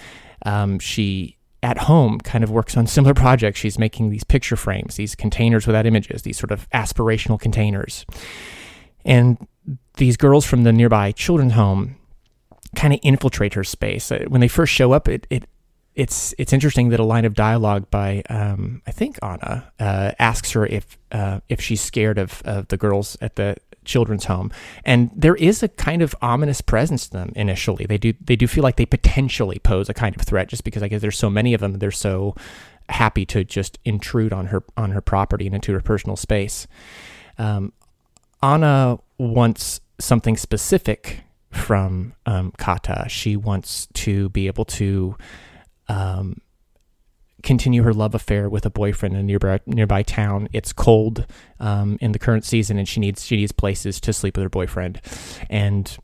Um, 0.46 0.80
she 0.80 1.38
at 1.62 1.78
home 1.80 2.20
kind 2.20 2.44
of 2.44 2.52
works 2.52 2.78
on 2.78 2.88
similar 2.88 3.14
projects. 3.14 3.60
She's 3.60 3.80
making 3.80 4.10
these 4.10 4.24
picture 4.24 4.56
frames, 4.56 4.96
these 4.96 5.16
containers 5.16 5.66
without 5.66 5.86
images, 5.86 6.22
these 6.22 6.38
sort 6.38 6.52
of 6.52 6.70
aspirational 6.72 7.40
containers. 7.40 8.06
And 9.06 9.48
these 9.96 10.18
girls 10.18 10.46
from 10.46 10.64
the 10.64 10.74
nearby 10.74 11.12
children's 11.12 11.54
home 11.54 11.96
kind 12.76 12.94
of 12.94 13.00
infiltrate 13.04 13.54
her 13.54 13.64
space. 13.64 14.12
Uh, 14.12 14.26
when 14.28 14.42
they 14.42 14.48
first 14.48 14.74
show 14.74 14.92
up, 14.92 15.08
it, 15.08 15.28
it 15.30 15.46
it's 15.96 16.34
it's 16.38 16.54
interesting 16.54 16.90
that 16.90 17.00
a 17.00 17.04
line 17.04 17.26
of 17.26 17.34
dialogue 17.34 17.90
by 17.92 18.24
um, 18.30 18.82
I 18.88 18.92
think 18.92 19.20
Anna 19.22 19.72
uh, 19.80 20.12
asks 20.20 20.52
her 20.52 20.66
if 20.66 20.98
uh, 21.12 21.40
if 21.50 21.62
she's 21.62 21.82
scared 21.82 22.18
of, 22.18 22.42
of 22.46 22.68
the 22.70 22.78
girls 22.78 23.18
at 23.22 23.36
the 23.36 23.58
children's 23.86 24.26
home, 24.26 24.52
and 24.86 25.12
there 25.16 25.36
is 25.36 25.62
a 25.62 25.68
kind 25.68 26.02
of 26.02 26.16
ominous 26.22 26.62
presence 26.62 27.08
to 27.08 27.12
them 27.12 27.32
initially. 27.36 27.86
They 27.86 27.98
do 27.98 28.14
they 28.20 28.36
do 28.36 28.48
feel 28.48 28.64
like 28.64 28.78
they 28.78 28.86
potentially 28.86 29.60
pose 29.60 29.90
a 29.90 29.94
kind 29.94 30.16
of 30.16 30.22
threat 30.24 30.50
just 30.50 30.64
because 30.64 30.82
I 30.82 30.88
guess 30.88 31.02
there's 31.02 31.18
so 31.18 31.30
many 31.30 31.54
of 31.54 31.62
them. 31.62 31.80
They're 31.80 31.92
so 31.92 32.36
happy 32.90 33.26
to 33.26 33.44
just 33.44 33.78
intrude 33.86 34.34
on 34.34 34.48
her 34.48 34.64
on 34.76 34.92
her 34.92 35.02
property 35.02 35.46
and 35.46 35.56
into 35.56 35.74
her 35.74 35.82
personal 35.82 36.16
space. 36.16 36.68
Um, 37.38 37.74
Anna 38.42 39.00
wants 39.18 39.80
something 40.00 40.38
specific 40.38 41.22
from 41.52 42.14
um, 42.26 42.52
Kata. 42.58 43.06
She 43.10 43.36
wants 43.36 43.88
to 43.94 44.30
be 44.30 44.48
able 44.48 44.66
to 44.66 45.16
um, 45.88 46.42
continue 47.44 47.84
her 47.84 47.94
love 47.94 48.16
affair 48.16 48.50
with 48.50 48.66
a 48.66 48.70
boyfriend 48.70 49.16
in 49.16 49.22
a 49.22 49.24
nearby 49.24 49.60
nearby 49.66 50.04
town. 50.04 50.48
It's 50.54 50.74
cold 50.74 51.26
um, 51.60 51.98
in 52.02 52.14
the 52.14 52.20
current 52.20 52.46
season, 52.46 52.78
and 52.78 52.88
she 52.88 53.00
needs 53.00 53.26
she 53.26 53.36
needs 53.36 53.52
places 53.52 54.00
to 54.02 54.14
sleep 54.14 54.38
with 54.38 54.44
her 54.44 54.50
boyfriend. 54.50 55.02
And 55.50 55.96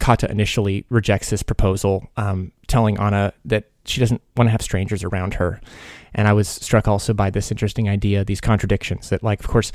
Kata 0.00 0.30
initially 0.30 0.84
rejects 0.90 1.30
this 1.30 1.42
proposal, 1.42 2.06
um, 2.16 2.52
telling 2.66 2.98
Anna 2.98 3.32
that 3.44 3.70
she 3.84 4.00
doesn't 4.00 4.22
want 4.36 4.48
to 4.48 4.52
have 4.52 4.62
strangers 4.62 5.02
around 5.02 5.34
her. 5.34 5.60
And 6.14 6.28
I 6.28 6.32
was 6.32 6.48
struck 6.48 6.86
also 6.86 7.14
by 7.14 7.30
this 7.30 7.50
interesting 7.50 7.88
idea, 7.88 8.24
these 8.24 8.40
contradictions 8.40 9.08
that, 9.08 9.22
like, 9.22 9.40
of 9.40 9.48
course, 9.48 9.72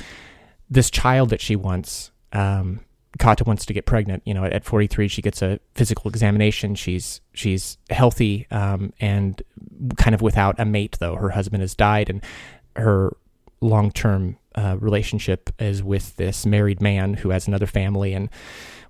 this 0.70 0.90
child 0.90 1.30
that 1.30 1.42
she 1.42 1.56
wants. 1.56 2.12
Um, 2.32 2.80
Kata 3.20 3.44
wants 3.44 3.66
to 3.66 3.74
get 3.74 3.86
pregnant. 3.86 4.24
You 4.26 4.34
know, 4.34 4.44
at 4.44 4.66
43, 4.66 5.08
she 5.08 5.22
gets 5.22 5.42
a 5.42 5.60
physical 5.76 6.10
examination. 6.10 6.76
She's 6.76 7.22
she's 7.34 7.78
healthy 7.90 8.48
um, 8.52 8.94
and 9.00 9.42
kind 9.98 10.16
of 10.16 10.22
without 10.22 10.60
a 10.60 10.66
mate, 10.66 10.98
though. 11.00 11.16
Her 11.16 11.30
husband 11.30 11.62
has 11.62 11.76
died, 11.76 12.10
and 12.10 12.24
her 12.76 13.16
long 13.62 13.92
term 13.92 14.38
uh, 14.56 14.78
relationship 14.80 15.50
is 15.60 15.84
with 15.84 16.16
this 16.18 16.46
married 16.46 16.82
man 16.82 17.16
who 17.16 17.30
has 17.30 17.48
another 17.48 17.68
family. 17.68 18.14
And 18.14 18.30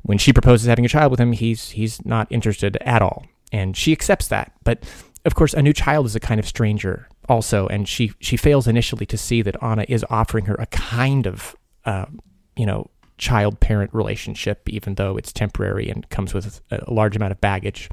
when 0.01 0.17
she 0.17 0.33
proposes 0.33 0.67
having 0.67 0.85
a 0.85 0.89
child 0.89 1.11
with 1.11 1.19
him, 1.19 1.33
he's 1.33 1.71
he's 1.71 2.03
not 2.05 2.27
interested 2.31 2.77
at 2.81 3.01
all, 3.01 3.25
and 3.51 3.75
she 3.75 3.91
accepts 3.91 4.27
that. 4.29 4.51
But 4.63 4.83
of 5.25 5.35
course, 5.35 5.53
a 5.53 5.61
new 5.61 5.73
child 5.73 6.05
is 6.05 6.15
a 6.15 6.19
kind 6.19 6.39
of 6.39 6.47
stranger 6.47 7.07
also, 7.29 7.67
and 7.67 7.87
she 7.87 8.13
she 8.19 8.37
fails 8.37 8.67
initially 8.67 9.05
to 9.07 9.17
see 9.17 9.41
that 9.41 9.61
Anna 9.61 9.85
is 9.87 10.05
offering 10.09 10.45
her 10.45 10.55
a 10.55 10.65
kind 10.67 11.27
of 11.27 11.55
uh, 11.85 12.05
you 12.55 12.65
know 12.65 12.89
child 13.23 13.61
parent 13.61 13.93
relationship, 13.93 14.67
even 14.67 14.95
though 14.95 15.15
it's 15.15 15.31
temporary 15.31 15.89
and 15.89 16.07
comes 16.09 16.33
with 16.33 16.61
a 16.69 16.93
large 16.93 17.15
amount 17.15 17.31
of 17.31 17.39
baggage. 17.39 17.89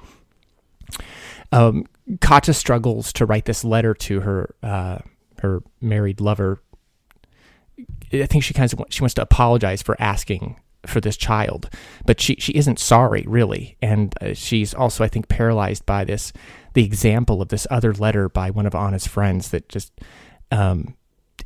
Um, 1.52 1.86
Kata 2.20 2.52
struggles 2.52 3.12
to 3.12 3.26
write 3.26 3.44
this 3.44 3.64
letter 3.64 3.94
to 3.94 4.20
her 4.20 4.54
uh, 4.62 4.98
her 5.38 5.62
married 5.80 6.20
lover. 6.20 6.60
I 8.12 8.26
think 8.26 8.42
she 8.42 8.54
kind 8.54 8.72
of 8.72 8.84
she 8.90 9.02
wants 9.02 9.14
to 9.14 9.22
apologize 9.22 9.82
for 9.82 9.96
asking 10.00 10.56
for 10.86 11.00
this 11.00 11.16
child, 11.16 11.70
but 12.04 12.20
she 12.20 12.34
she 12.40 12.52
isn't 12.52 12.80
sorry 12.80 13.24
really, 13.28 13.76
and 13.80 14.12
uh, 14.20 14.34
she's 14.34 14.74
also 14.74 15.04
I 15.04 15.08
think 15.08 15.28
paralyzed 15.28 15.86
by 15.86 16.04
this 16.04 16.32
the 16.74 16.84
example 16.84 17.40
of 17.40 17.48
this 17.48 17.68
other 17.70 17.94
letter 17.94 18.28
by 18.28 18.50
one 18.50 18.66
of 18.66 18.74
Anna's 18.74 19.06
friends 19.06 19.50
that 19.50 19.68
just 19.68 19.92
um, 20.50 20.96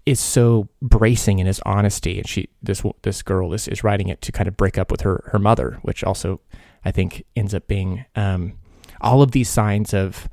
is 0.06 0.20
so 0.20 0.68
bracing 0.82 1.38
in 1.38 1.46
his 1.46 1.60
honesty, 1.64 2.18
and 2.18 2.28
she 2.28 2.48
this 2.62 2.82
this 3.02 3.22
girl 3.22 3.52
is, 3.54 3.68
is 3.68 3.82
writing 3.82 4.08
it 4.08 4.20
to 4.22 4.32
kind 4.32 4.48
of 4.48 4.56
break 4.56 4.76
up 4.78 4.90
with 4.90 5.02
her 5.02 5.28
her 5.32 5.38
mother, 5.38 5.78
which 5.82 6.04
also 6.04 6.40
I 6.84 6.90
think 6.90 7.24
ends 7.34 7.54
up 7.54 7.66
being 7.66 8.04
um, 8.14 8.58
all 9.00 9.22
of 9.22 9.32
these 9.32 9.48
signs 9.48 9.94
of 9.94 10.28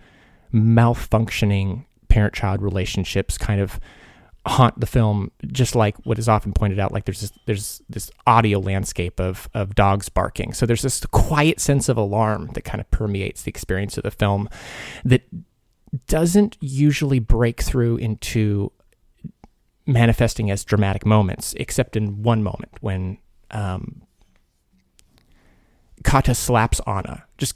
malfunctioning 0.54 1.86
parent 2.10 2.34
child 2.34 2.62
relationships 2.62 3.38
kind 3.38 3.62
of 3.62 3.80
haunt 4.46 4.80
the 4.80 4.88
film 4.88 5.32
just 5.52 5.76
like 5.76 5.96
what 6.04 6.18
is 6.18 6.28
often 6.28 6.52
pointed 6.52 6.80
out 6.80 6.92
like 6.92 7.06
there's 7.06 7.22
this 7.22 7.32
there's 7.46 7.82
this 7.88 8.10
audio 8.26 8.60
landscape 8.60 9.20
of 9.20 9.48
of 9.54 9.76
dogs 9.76 10.10
barking. 10.10 10.52
So 10.54 10.66
there's 10.66 10.82
this 10.82 11.06
quiet 11.12 11.60
sense 11.60 11.88
of 11.88 11.96
alarm 11.96 12.50
that 12.54 12.64
kind 12.64 12.82
of 12.82 12.90
permeates 12.92 13.44
the 13.44 13.50
experience 13.50 13.98
of 13.98 14.04
the 14.04 14.12
film 14.12 14.50
that 15.06 15.22
doesn't 16.08 16.58
usually 16.60 17.20
break 17.20 17.62
through 17.62 17.98
into 17.98 18.72
manifesting 19.86 20.52
as 20.52 20.64
dramatic 20.64 21.06
moments, 21.06 21.54
except 21.58 21.96
in 21.96 22.24
one 22.24 22.44
moment 22.44 22.72
when 22.82 23.18
um, 23.52 24.02
Kata 26.04 26.36
slaps 26.36 26.80
Anna, 26.88 27.26
just 27.38 27.56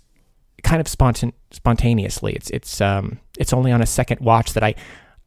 kind 0.63 0.81
of 0.81 0.87
spontan- 0.87 1.33
spontaneously. 1.51 2.33
It's 2.33 2.49
it's 2.49 2.81
um, 2.81 3.19
it's 3.37 3.53
only 3.53 3.71
on 3.71 3.81
a 3.81 3.85
second 3.85 4.19
watch 4.21 4.53
that 4.53 4.63
I 4.63 4.75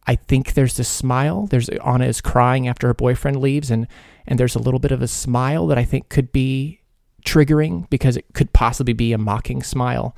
I 0.07 0.17
think 0.17 0.55
there's 0.55 0.77
this 0.77 0.89
smile. 0.89 1.47
There's 1.47 1.69
Anna 1.69 2.07
is 2.07 2.21
crying 2.21 2.69
after 2.69 2.87
her 2.87 2.95
boyfriend 2.95 3.41
leaves, 3.41 3.71
and 3.71 3.87
and 4.27 4.39
there's 4.39 4.55
a 4.55 4.61
little 4.61 4.81
bit 4.81 4.93
of 4.93 5.03
a 5.03 5.09
smile 5.09 5.67
that 5.69 5.79
I 5.79 5.85
think 5.85 6.09
could 6.09 6.33
be 6.33 6.81
triggering 7.25 7.89
because 7.91 8.17
it 8.17 8.25
could 8.33 8.53
possibly 8.53 8.93
be 8.93 9.13
a 9.13 9.19
mocking 9.19 9.63
smile, 9.63 10.17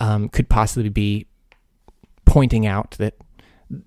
um, 0.00 0.28
could 0.28 0.48
possibly 0.48 0.88
be 0.88 1.26
pointing 2.24 2.66
out 2.66 2.92
that 2.92 3.14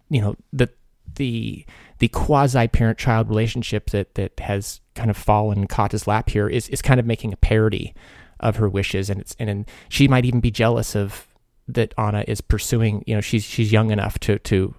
you 0.10 0.22
know 0.22 0.36
that 0.54 0.76
the 1.16 1.66
the 2.00 2.08
quasi 2.10 2.68
parent 2.68 2.98
child 2.98 3.30
relationship 3.30 3.90
that 3.92 4.16
that 4.16 4.40
has 4.40 4.82
kind 4.96 5.10
of 5.10 5.18
fallen 5.18 5.68
Kata's 5.68 6.08
lap 6.08 6.30
here 6.30 6.48
is 6.48 6.70
is 6.70 6.82
kind 6.82 7.00
of 7.00 7.06
making 7.06 7.34
a 7.34 7.38
parody 7.38 7.94
of 8.40 8.58
her 8.58 8.70
wishes. 8.70 9.10
And 9.10 9.22
it's 9.22 9.36
and, 9.40 9.50
and 9.50 9.66
she 9.90 10.08
might 10.08 10.26
even 10.26 10.40
be 10.40 10.52
jealous 10.52 10.96
of 10.96 11.28
that 11.68 11.94
Anna 11.98 12.26
is 12.28 12.42
pursuing 12.42 13.04
you 13.08 13.16
know 13.16 13.22
she's 13.22 13.44
she's 13.44 13.72
young 13.72 13.92
enough 13.92 14.20
to 14.20 14.38
to 14.40 14.76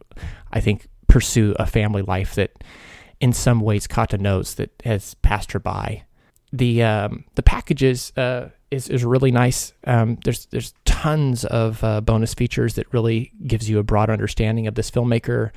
I 0.52 0.61
think 0.61 0.86
pursue 1.09 1.55
a 1.59 1.66
family 1.66 2.02
life 2.02 2.35
that 2.35 2.62
in 3.20 3.32
some 3.32 3.61
ways 3.61 3.86
Kata 3.86 4.19
knows 4.19 4.56
that 4.56 4.70
has 4.85 5.15
passed 5.15 5.52
her 5.52 5.59
by. 5.59 6.05
The 6.52 6.82
um, 6.82 7.24
the 7.35 7.43
packages 7.43 8.12
uh, 8.16 8.51
is 8.70 8.89
is 8.89 9.05
really 9.05 9.31
nice. 9.31 9.73
Um, 9.86 10.19
there's 10.24 10.47
there's 10.47 10.74
tons 10.85 11.44
of 11.44 11.82
uh, 11.82 12.01
bonus 12.01 12.35
features 12.35 12.74
that 12.74 12.93
really 12.93 13.32
gives 13.47 13.69
you 13.69 13.78
a 13.78 13.82
broad 13.82 14.11
understanding 14.11 14.66
of 14.66 14.74
this 14.74 14.90
filmmaker 14.90 15.51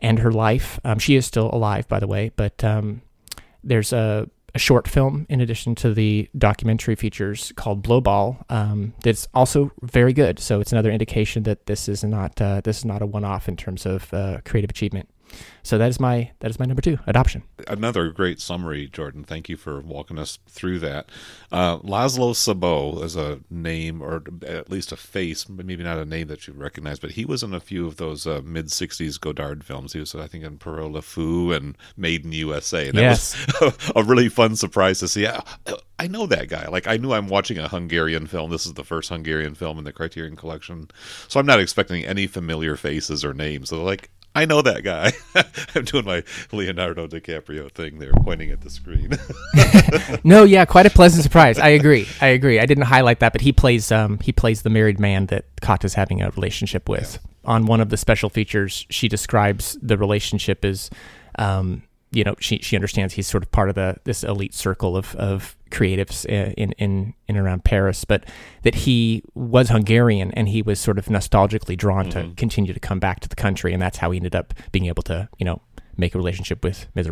and 0.00 0.18
her 0.20 0.32
life. 0.32 0.80
Um, 0.84 0.98
she 0.98 1.16
is 1.16 1.26
still 1.26 1.50
alive, 1.52 1.86
by 1.88 2.00
the 2.00 2.06
way, 2.06 2.32
but 2.36 2.62
um, 2.64 3.02
there's 3.62 3.92
a, 3.92 4.28
a, 4.54 4.58
short 4.58 4.88
film 4.88 5.26
in 5.28 5.40
addition 5.40 5.74
to 5.76 5.94
the 5.94 6.28
documentary 6.36 6.94
features 6.96 7.52
called 7.56 7.84
Blowball 7.84 8.44
um, 8.50 8.94
that's 9.02 9.28
also 9.34 9.70
very 9.82 10.12
good. 10.12 10.38
So 10.38 10.60
it's 10.60 10.72
another 10.72 10.90
indication 10.90 11.42
that 11.44 11.66
this 11.66 11.88
is 11.88 12.02
not 12.02 12.40
uh, 12.40 12.60
this 12.62 12.78
is 12.78 12.84
not 12.84 13.02
a 13.02 13.06
one-off 13.06 13.48
in 13.48 13.56
terms 13.56 13.86
of 13.86 14.12
uh, 14.12 14.38
creative 14.44 14.70
achievement. 14.70 15.08
So 15.62 15.78
that 15.78 15.88
is 15.88 16.00
my 16.00 16.30
that 16.40 16.50
is 16.50 16.58
my 16.58 16.64
number 16.64 16.82
two 16.82 16.98
adoption. 17.06 17.42
Another 17.68 18.10
great 18.10 18.40
summary, 18.40 18.88
Jordan. 18.88 19.24
Thank 19.24 19.48
you 19.48 19.56
for 19.56 19.80
walking 19.80 20.18
us 20.18 20.38
through 20.48 20.78
that. 20.80 21.10
Uh, 21.52 21.78
Laszlo 21.78 22.32
Szabó 22.32 23.02
is 23.04 23.16
a 23.16 23.40
name, 23.50 24.02
or 24.02 24.22
at 24.46 24.70
least 24.70 24.92
a 24.92 24.96
face, 24.96 25.48
maybe 25.48 25.82
not 25.82 25.98
a 25.98 26.04
name 26.04 26.28
that 26.28 26.46
you 26.46 26.54
recognize, 26.54 26.98
but 26.98 27.12
he 27.12 27.24
was 27.24 27.42
in 27.42 27.52
a 27.54 27.60
few 27.60 27.86
of 27.86 27.96
those 27.96 28.26
uh, 28.26 28.40
mid 28.44 28.66
'60s 28.66 29.20
Godard 29.20 29.64
films. 29.64 29.92
He 29.92 30.00
was, 30.00 30.14
I 30.14 30.26
think, 30.26 30.44
in 30.44 30.58
Pierrot 30.58 30.92
Le 30.92 31.02
Fou 31.02 31.52
and 31.52 31.76
Made 31.96 32.24
in 32.24 32.32
USA. 32.32 32.88
And 32.88 32.96
yes, 32.96 33.36
was 33.60 33.92
a 33.96 34.02
really 34.02 34.28
fun 34.28 34.56
surprise 34.56 35.00
to 35.00 35.08
see. 35.08 35.26
I, 35.26 35.42
I 35.98 36.06
know 36.06 36.26
that 36.26 36.48
guy. 36.48 36.66
Like 36.68 36.86
I 36.86 36.96
knew 36.96 37.12
I'm 37.12 37.28
watching 37.28 37.58
a 37.58 37.68
Hungarian 37.68 38.26
film. 38.26 38.50
This 38.50 38.64
is 38.64 38.74
the 38.74 38.84
first 38.84 39.10
Hungarian 39.10 39.54
film 39.54 39.78
in 39.78 39.84
the 39.84 39.92
Criterion 39.92 40.36
Collection, 40.36 40.88
so 41.28 41.38
I'm 41.38 41.46
not 41.46 41.60
expecting 41.60 42.04
any 42.04 42.26
familiar 42.26 42.76
faces 42.76 43.24
or 43.24 43.34
names. 43.34 43.68
So 43.68 43.82
like 43.84 44.10
I 44.34 44.44
know 44.44 44.62
that 44.62 44.84
guy. 44.84 45.12
I'm 45.74 45.84
doing 45.84 46.04
my 46.04 46.22
Leonardo 46.52 47.08
DiCaprio 47.08 47.70
thing 47.72 47.98
there, 47.98 48.12
pointing 48.12 48.50
at 48.50 48.60
the 48.60 48.70
screen. 48.70 49.10
no, 50.24 50.44
yeah, 50.44 50.64
quite 50.64 50.86
a 50.86 50.90
pleasant 50.90 51.24
surprise. 51.24 51.58
I 51.58 51.70
agree. 51.70 52.06
I 52.20 52.28
agree. 52.28 52.60
I 52.60 52.66
didn't 52.66 52.84
highlight 52.84 53.20
that, 53.20 53.32
but 53.32 53.40
he 53.40 53.52
plays 53.52 53.90
um, 53.90 54.18
he 54.20 54.32
plays 54.32 54.62
the 54.62 54.70
married 54.70 55.00
man 55.00 55.26
that 55.26 55.44
Kata's 55.60 55.94
having 55.94 56.22
a 56.22 56.30
relationship 56.30 56.88
with. 56.88 57.18
Yeah. 57.20 57.50
On 57.50 57.66
one 57.66 57.80
of 57.80 57.88
the 57.88 57.96
special 57.96 58.28
features, 58.28 58.86
she 58.90 59.08
describes 59.08 59.76
the 59.82 59.96
relationship 59.96 60.64
as 60.64 60.90
um, 61.38 61.82
you 62.12 62.24
know 62.24 62.34
she 62.40 62.58
she 62.58 62.76
understands 62.76 63.14
he's 63.14 63.26
sort 63.26 63.42
of 63.42 63.50
part 63.52 63.68
of 63.68 63.74
the 63.74 63.96
this 64.04 64.24
elite 64.24 64.54
circle 64.54 64.96
of 64.96 65.14
of 65.16 65.56
creatives 65.70 66.26
uh, 66.26 66.52
in 66.56 66.72
in 66.72 67.14
in 67.28 67.36
around 67.36 67.64
Paris, 67.64 68.04
but 68.04 68.24
that 68.62 68.74
he 68.74 69.22
was 69.34 69.68
Hungarian 69.68 70.32
and 70.32 70.48
he 70.48 70.62
was 70.62 70.80
sort 70.80 70.98
of 70.98 71.06
nostalgically 71.06 71.76
drawn 71.76 72.06
mm-hmm. 72.08 72.30
to 72.30 72.34
continue 72.34 72.72
to 72.72 72.80
come 72.80 72.98
back 72.98 73.20
to 73.20 73.28
the 73.28 73.36
country, 73.36 73.72
and 73.72 73.80
that's 73.80 73.98
how 73.98 74.10
he 74.10 74.18
ended 74.18 74.34
up 74.34 74.54
being 74.72 74.86
able 74.86 75.02
to 75.04 75.28
you 75.38 75.44
know 75.44 75.62
make 75.96 76.14
a 76.14 76.18
relationship 76.18 76.64
with 76.64 76.88
Ms. 76.94 77.08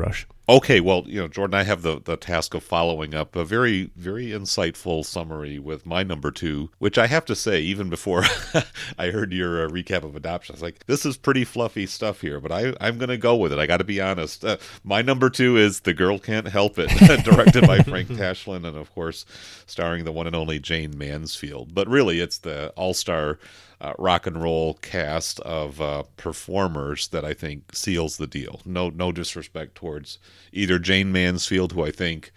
Okay, 0.51 0.81
well, 0.81 1.05
you 1.07 1.21
know, 1.21 1.29
Jordan, 1.29 1.53
I 1.53 1.65
have 1.65 1.83
the, 1.83 2.01
the 2.01 2.17
task 2.17 2.55
of 2.55 2.63
following 2.63 3.15
up 3.15 3.37
a 3.37 3.45
very, 3.45 3.91
very 3.97 4.29
insightful 4.29 5.05
summary 5.05 5.59
with 5.59 5.85
my 5.85 6.03
number 6.03 6.31
two, 6.31 6.71
which 6.79 6.97
I 6.97 7.07
have 7.07 7.27
to 7.27 7.37
say, 7.37 7.61
even 7.61 7.91
before 7.91 8.25
I 8.99 9.11
heard 9.11 9.35
your 9.35 9.67
uh, 9.67 9.69
recap 9.69 10.05
of 10.05 10.17
adoption, 10.17 10.55
I 10.55 10.57
was 10.57 10.63
like, 10.63 10.87
this 10.87 11.05
is 11.05 11.19
pretty 11.19 11.45
fluffy 11.45 11.85
stuff 11.85 12.23
here, 12.23 12.41
but 12.41 12.51
I, 12.51 12.73
I'm 12.81 12.97
going 12.97 13.11
to 13.11 13.19
go 13.19 13.37
with 13.37 13.53
it. 13.53 13.59
I 13.59 13.67
got 13.67 13.77
to 13.77 13.85
be 13.85 14.01
honest. 14.01 14.43
Uh, 14.43 14.57
my 14.85 15.03
number 15.03 15.29
two 15.29 15.59
is 15.59 15.81
The 15.81 15.93
Girl 15.93 16.19
Can't 16.19 16.49
Help 16.49 16.79
It, 16.79 16.89
directed 17.25 17.67
by 17.67 17.81
Frank 17.81 18.09
Tashlin, 18.09 18.67
and 18.67 18.77
of 18.79 18.91
course, 18.95 19.27
starring 19.67 20.05
the 20.05 20.13
one 20.13 20.27
and 20.27 20.35
only 20.35 20.59
Jayne 20.59 20.97
Mansfield. 20.97 21.75
But 21.75 21.89
really, 21.89 22.21
it's 22.21 22.39
the 22.39 22.71
all 22.71 22.95
star 22.95 23.39
uh, 23.81 23.95
rock 23.99 24.27
and 24.27 24.43
roll 24.43 24.75
cast 24.75 25.41
of 25.41 25.81
uh, 25.81 26.03
performers 26.17 27.09
that 27.09 27.25
I 27.25 27.35
think 27.35 27.75
seals 27.75 28.17
the 28.17 28.27
deal. 28.27 28.61
No, 28.65 28.91
no 28.91 29.13
disrespect 29.13 29.75
towards 29.75 30.19
either 30.53 30.79
Jayne 30.79 31.13
Mansfield, 31.13 31.73
who 31.73 31.85
I 31.85 31.91
think, 31.91 32.33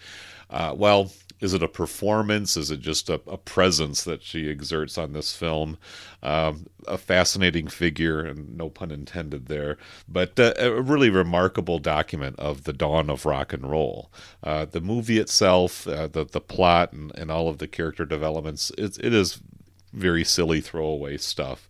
uh, 0.50 0.74
well, 0.78 1.12
is 1.42 1.56
it 1.56 1.64
a 1.64 1.68
performance? 1.68 2.56
Is 2.56 2.70
it 2.70 2.80
just 2.82 3.10
a, 3.10 3.16
a 3.28 3.38
presence 3.38 4.04
that 4.04 4.22
she 4.22 4.50
exerts 4.50 4.98
on 4.98 5.14
this 5.14 5.36
film? 5.36 5.78
Um, 6.22 6.68
a 6.88 7.00
fascinating 7.00 7.68
figure, 7.68 8.22
and 8.24 8.56
no 8.56 8.70
pun 8.70 8.92
intended 8.92 9.48
there, 9.48 9.78
but 10.08 10.40
uh, 10.40 10.54
a 10.58 10.82
really 10.82 11.10
remarkable 11.10 11.80
document 11.80 12.40
of 12.40 12.64
the 12.64 12.74
dawn 12.74 13.10
of 13.10 13.26
rock 13.26 13.54
and 13.54 13.70
roll. 13.70 14.12
Uh, 14.44 14.66
the 14.66 14.82
movie 14.82 15.18
itself, 15.18 15.88
uh, 15.88 16.08
the 16.08 16.26
the 16.26 16.42
plot, 16.42 16.94
and, 16.94 17.12
and 17.16 17.32
all 17.32 17.50
of 17.50 17.58
the 17.58 17.68
character 17.68 18.06
developments, 18.06 18.72
it, 18.78 19.00
it 19.00 19.14
is 19.14 19.42
very 19.94 20.24
silly 20.24 20.62
throwaway 20.62 21.18
stuff. 21.18 21.68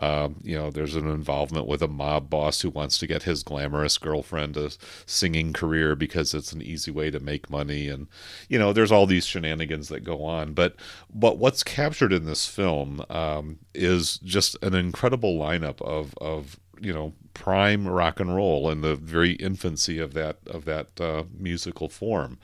Um, 0.00 0.36
you 0.44 0.56
know, 0.56 0.70
there's 0.70 0.94
an 0.94 1.08
involvement 1.08 1.66
with 1.66 1.82
a 1.82 1.88
mob 1.88 2.30
boss 2.30 2.60
who 2.60 2.70
wants 2.70 2.98
to 2.98 3.06
get 3.06 3.24
his 3.24 3.42
glamorous 3.42 3.98
girlfriend 3.98 4.56
a 4.56 4.70
singing 5.06 5.52
career 5.52 5.96
because 5.96 6.34
it's 6.34 6.52
an 6.52 6.62
easy 6.62 6.90
way 6.92 7.10
to 7.10 7.18
make 7.18 7.50
money, 7.50 7.88
and 7.88 8.06
you 8.48 8.58
know, 8.58 8.72
there's 8.72 8.92
all 8.92 9.06
these 9.06 9.26
shenanigans 9.26 9.88
that 9.88 10.04
go 10.04 10.24
on. 10.24 10.52
But 10.52 10.76
but 11.12 11.38
what's 11.38 11.64
captured 11.64 12.12
in 12.12 12.26
this 12.26 12.46
film 12.46 13.04
um, 13.10 13.58
is 13.74 14.18
just 14.18 14.56
an 14.62 14.74
incredible 14.74 15.36
lineup 15.36 15.82
of 15.82 16.14
of 16.18 16.60
you 16.80 16.92
know 16.92 17.12
prime 17.34 17.88
rock 17.88 18.20
and 18.20 18.34
roll 18.34 18.70
in 18.70 18.82
the 18.82 18.94
very 18.94 19.32
infancy 19.32 19.98
of 19.98 20.14
that 20.14 20.38
of 20.46 20.64
that 20.66 21.00
uh, 21.00 21.24
musical 21.36 21.88
form. 21.88 22.38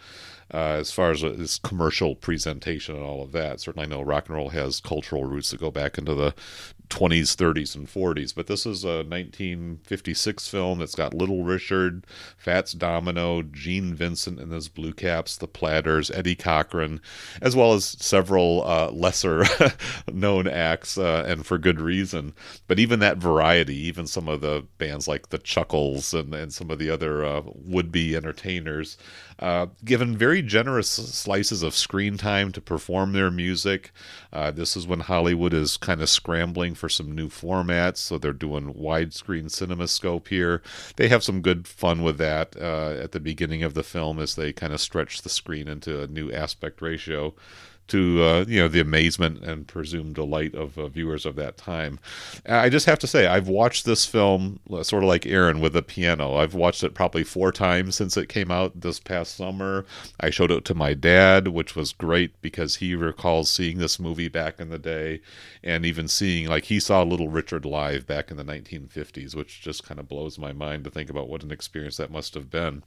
Uh, 0.55 0.77
as 0.79 0.93
far 0.93 1.11
as 1.11 1.25
its 1.25 1.59
commercial 1.59 2.15
presentation 2.15 2.95
and 2.95 3.03
all 3.03 3.25
of 3.25 3.33
that, 3.33 3.59
certainly 3.59 3.87
I 3.87 3.91
know 3.91 4.03
rock 4.03 4.29
and 4.29 4.37
roll 4.37 4.51
has 4.51 4.79
cultural 4.79 5.25
roots 5.25 5.51
that 5.51 5.59
go 5.59 5.73
back 5.73 5.99
into 5.99 6.15
the 6.15 6.33
20s, 6.95 7.35
30s, 7.35 7.75
and 7.75 7.89
40s. 7.89 8.33
But 8.33 8.47
this 8.47 8.65
is 8.65 8.85
a 8.85 8.99
1956 8.99 10.47
film 10.49 10.79
that's 10.79 10.95
got 10.95 11.13
Little 11.13 11.43
Richard, 11.43 12.07
Fats 12.37 12.73
Domino, 12.73 13.43
Gene 13.43 13.95
Vincent 13.95 14.39
and 14.39 14.53
his 14.53 14.69
Blue 14.69 14.93
Caps, 14.93 15.37
the 15.37 15.49
Platters, 15.49 16.11
Eddie 16.13 16.37
Cochran, 16.37 17.01
as 17.43 17.57
well 17.57 17.73
as 17.73 17.85
several 17.85 18.63
uh, 18.65 18.91
lesser 18.93 19.45
known 20.13 20.47
acts, 20.47 20.97
uh, 20.97 21.25
and 21.27 21.45
for 21.45 21.59
good 21.59 21.81
reason. 21.81 22.33
But 22.69 22.79
even 22.79 23.01
that 23.01 23.19
variety, 23.19 23.77
even 23.77 24.07
some 24.07 24.29
of 24.29 24.41
the 24.41 24.65
bands 24.79 25.09
like 25.09 25.31
the 25.31 25.39
Chuckles 25.39 26.15
and, 26.15 26.33
and 26.33 26.53
some 26.53 26.71
of 26.71 26.79
the 26.79 26.91
other 26.91 27.25
uh, 27.25 27.43
would 27.45 27.91
be 27.91 28.15
entertainers, 28.15 28.97
uh, 29.41 29.67
given 29.85 30.17
very 30.17 30.43
generous 30.43 30.89
slices 30.89 31.65
of 31.65 31.75
screen 31.75 32.17
time 32.17 32.53
to 32.53 32.61
perform 32.61 33.13
their 33.13 33.33
music. 33.33 33.91
Uh, 34.35 34.51
this 34.51 34.77
is 34.77 34.87
when 34.87 35.01
Hollywood 35.01 35.55
is 35.55 35.77
kind 35.77 36.03
of 36.03 36.11
scrambling 36.11 36.75
for 36.75 36.89
some 36.89 37.13
new 37.13 37.29
formats, 37.29 37.99
so 37.99 38.19
they're 38.19 38.33
doing 38.33 38.75
widescreen 38.75 39.45
cinemascope 39.45 40.27
here. 40.27 40.61
They 40.97 41.09
have 41.09 41.23
some 41.23 41.41
good 41.41 41.69
fun 41.69 42.03
with 42.03 42.19
that 42.19 42.57
uh, 42.61 42.97
at 43.01 43.13
the 43.13 43.21
beginning 43.21 43.63
of 43.63 43.75
the 43.75 43.85
film 43.85 44.19
as 44.19 44.35
they 44.35 44.53
kind 44.53 44.73
of 44.73 44.81
stretch 44.81 45.23
the 45.23 45.29
screen 45.29 45.69
into 45.69 46.03
a 46.03 46.09
new 46.09 46.33
aspect 46.33 46.83
ratio 46.83 47.35
to 47.89 48.23
uh, 48.23 48.45
you 48.49 48.61
know 48.61 48.69
the 48.69 48.81
amazement 48.81 49.43
and 49.45 49.67
presumed 49.67 50.15
delight 50.15 50.55
of 50.55 50.79
uh, 50.79 50.89
viewers 50.89 51.27
of 51.27 51.37
that 51.37 51.57
time. 51.57 51.99
I 52.47 52.69
just 52.69 52.87
have 52.87 52.99
to 53.01 53.07
say 53.07 53.27
I've 53.27 53.49
watched 53.49 53.85
this 53.85 54.07
film 54.07 54.61
uh, 54.73 54.83
sort 54.83 55.03
of 55.03 55.09
like 55.09 55.27
Aaron 55.27 55.61
with 55.61 55.75
the 55.75 55.83
piano. 55.83 56.37
I've 56.37 56.55
watched 56.55 56.83
it 56.83 56.95
probably 56.95 57.25
four 57.25 57.53
times 57.53 57.97
since 57.97 58.17
it 58.17 58.29
came 58.29 58.51
out 58.51 58.81
this 58.81 59.01
past 59.01 59.37
summer. 59.37 59.85
I 60.21 60.31
showed 60.31 60.51
it 60.51 60.65
to 60.67 60.75
my 60.75 60.95
dad, 60.95 61.49
which 61.49 61.77
was 61.77 61.93
great 61.93 62.41
because 62.41 62.77
he 62.77 62.95
recalls 62.95 63.51
seeing 63.51 63.79
this 63.79 64.01
movie 64.01 64.29
back 64.29 64.61
in 64.61 64.71
the 64.71 64.79
day, 64.79 65.21
and 65.63 65.85
even 65.85 66.09
seeing 66.09 66.49
like 66.49 66.65
he 66.65 66.81
saw 66.81 67.03
Little 67.03 67.29
Richard 67.29 67.65
live 67.65 68.07
back 68.07 68.31
in 68.31 68.37
the 68.37 68.45
1950s, 68.45 69.35
which 69.35 69.61
just 69.61 69.85
kind 69.85 70.01
of 70.01 70.09
blows 70.09 70.39
my 70.39 70.53
mind 70.53 70.85
to 70.85 70.91
think 70.91 71.11
about 71.11 71.29
what 71.29 71.43
an 71.43 71.51
experience 71.53 71.97
that 71.99 72.11
must 72.11 72.35
have 72.35 72.51
been. 72.51 72.83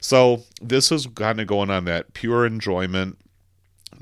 So 0.00 0.42
this 0.60 0.92
is 0.92 1.06
kind 1.06 1.40
of 1.40 1.46
going 1.46 1.70
on 1.70 1.84
that 1.86 2.12
pure 2.12 2.44
enjoyment 2.44 3.18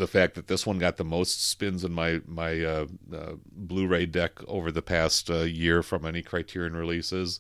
the 0.01 0.09
fact 0.09 0.35
that 0.35 0.49
this 0.49 0.67
one 0.67 0.79
got 0.79 0.97
the 0.97 1.05
most 1.05 1.47
spins 1.49 1.85
in 1.85 1.93
my 1.93 2.21
my 2.27 2.65
uh, 2.65 2.87
uh, 3.15 3.35
Blu-ray 3.53 4.07
deck 4.07 4.41
over 4.49 4.73
the 4.73 4.83
past 4.83 5.31
uh, 5.31 5.43
year 5.43 5.83
from 5.83 6.05
any 6.05 6.23
Criterion 6.23 6.75
releases, 6.75 7.39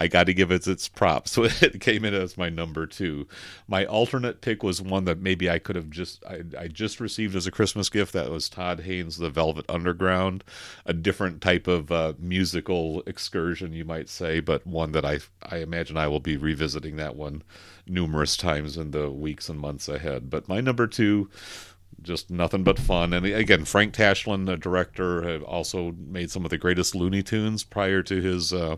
I 0.00 0.06
got 0.06 0.24
to 0.24 0.32
give 0.32 0.50
it 0.50 0.66
its 0.66 0.88
props. 0.88 1.36
So 1.36 1.44
it 1.44 1.80
came 1.80 2.06
in 2.06 2.14
as 2.14 2.38
my 2.38 2.48
number 2.48 2.86
two. 2.86 3.28
My 3.68 3.84
alternate 3.84 4.40
pick 4.40 4.62
was 4.62 4.80
one 4.80 5.04
that 5.04 5.18
maybe 5.18 5.50
I 5.50 5.58
could 5.58 5.76
have 5.76 5.90
just 5.90 6.24
I, 6.24 6.42
I 6.58 6.68
just 6.68 6.98
received 6.98 7.36
as 7.36 7.46
a 7.46 7.50
Christmas 7.50 7.90
gift. 7.90 8.14
That 8.14 8.30
was 8.30 8.48
Todd 8.48 8.80
Haynes' 8.80 9.18
The 9.18 9.28
Velvet 9.28 9.66
Underground, 9.68 10.44
a 10.86 10.94
different 10.94 11.42
type 11.42 11.66
of 11.66 11.92
uh, 11.92 12.14
musical 12.18 13.02
excursion, 13.06 13.74
you 13.74 13.84
might 13.84 14.08
say, 14.08 14.40
but 14.40 14.66
one 14.66 14.92
that 14.92 15.04
I 15.04 15.18
I 15.42 15.58
imagine 15.58 15.98
I 15.98 16.08
will 16.08 16.20
be 16.20 16.38
revisiting 16.38 16.96
that 16.96 17.16
one 17.16 17.42
numerous 17.86 18.36
times 18.36 18.76
in 18.76 18.92
the 18.92 19.10
weeks 19.10 19.48
and 19.48 19.60
months 19.60 19.88
ahead. 19.88 20.30
But 20.30 20.48
my 20.48 20.60
number 20.60 20.86
two 20.86 21.28
just 22.06 22.30
nothing 22.30 22.62
but 22.62 22.78
fun. 22.78 23.12
And 23.12 23.26
again, 23.26 23.64
Frank 23.64 23.92
Tashlin, 23.94 24.46
the 24.46 24.56
director, 24.56 25.22
had 25.22 25.42
also 25.42 25.92
made 25.98 26.30
some 26.30 26.44
of 26.44 26.50
the 26.50 26.58
greatest 26.58 26.94
Looney 26.94 27.22
Tunes 27.22 27.64
prior 27.64 28.02
to 28.04 28.22
his 28.22 28.52
uh, 28.52 28.76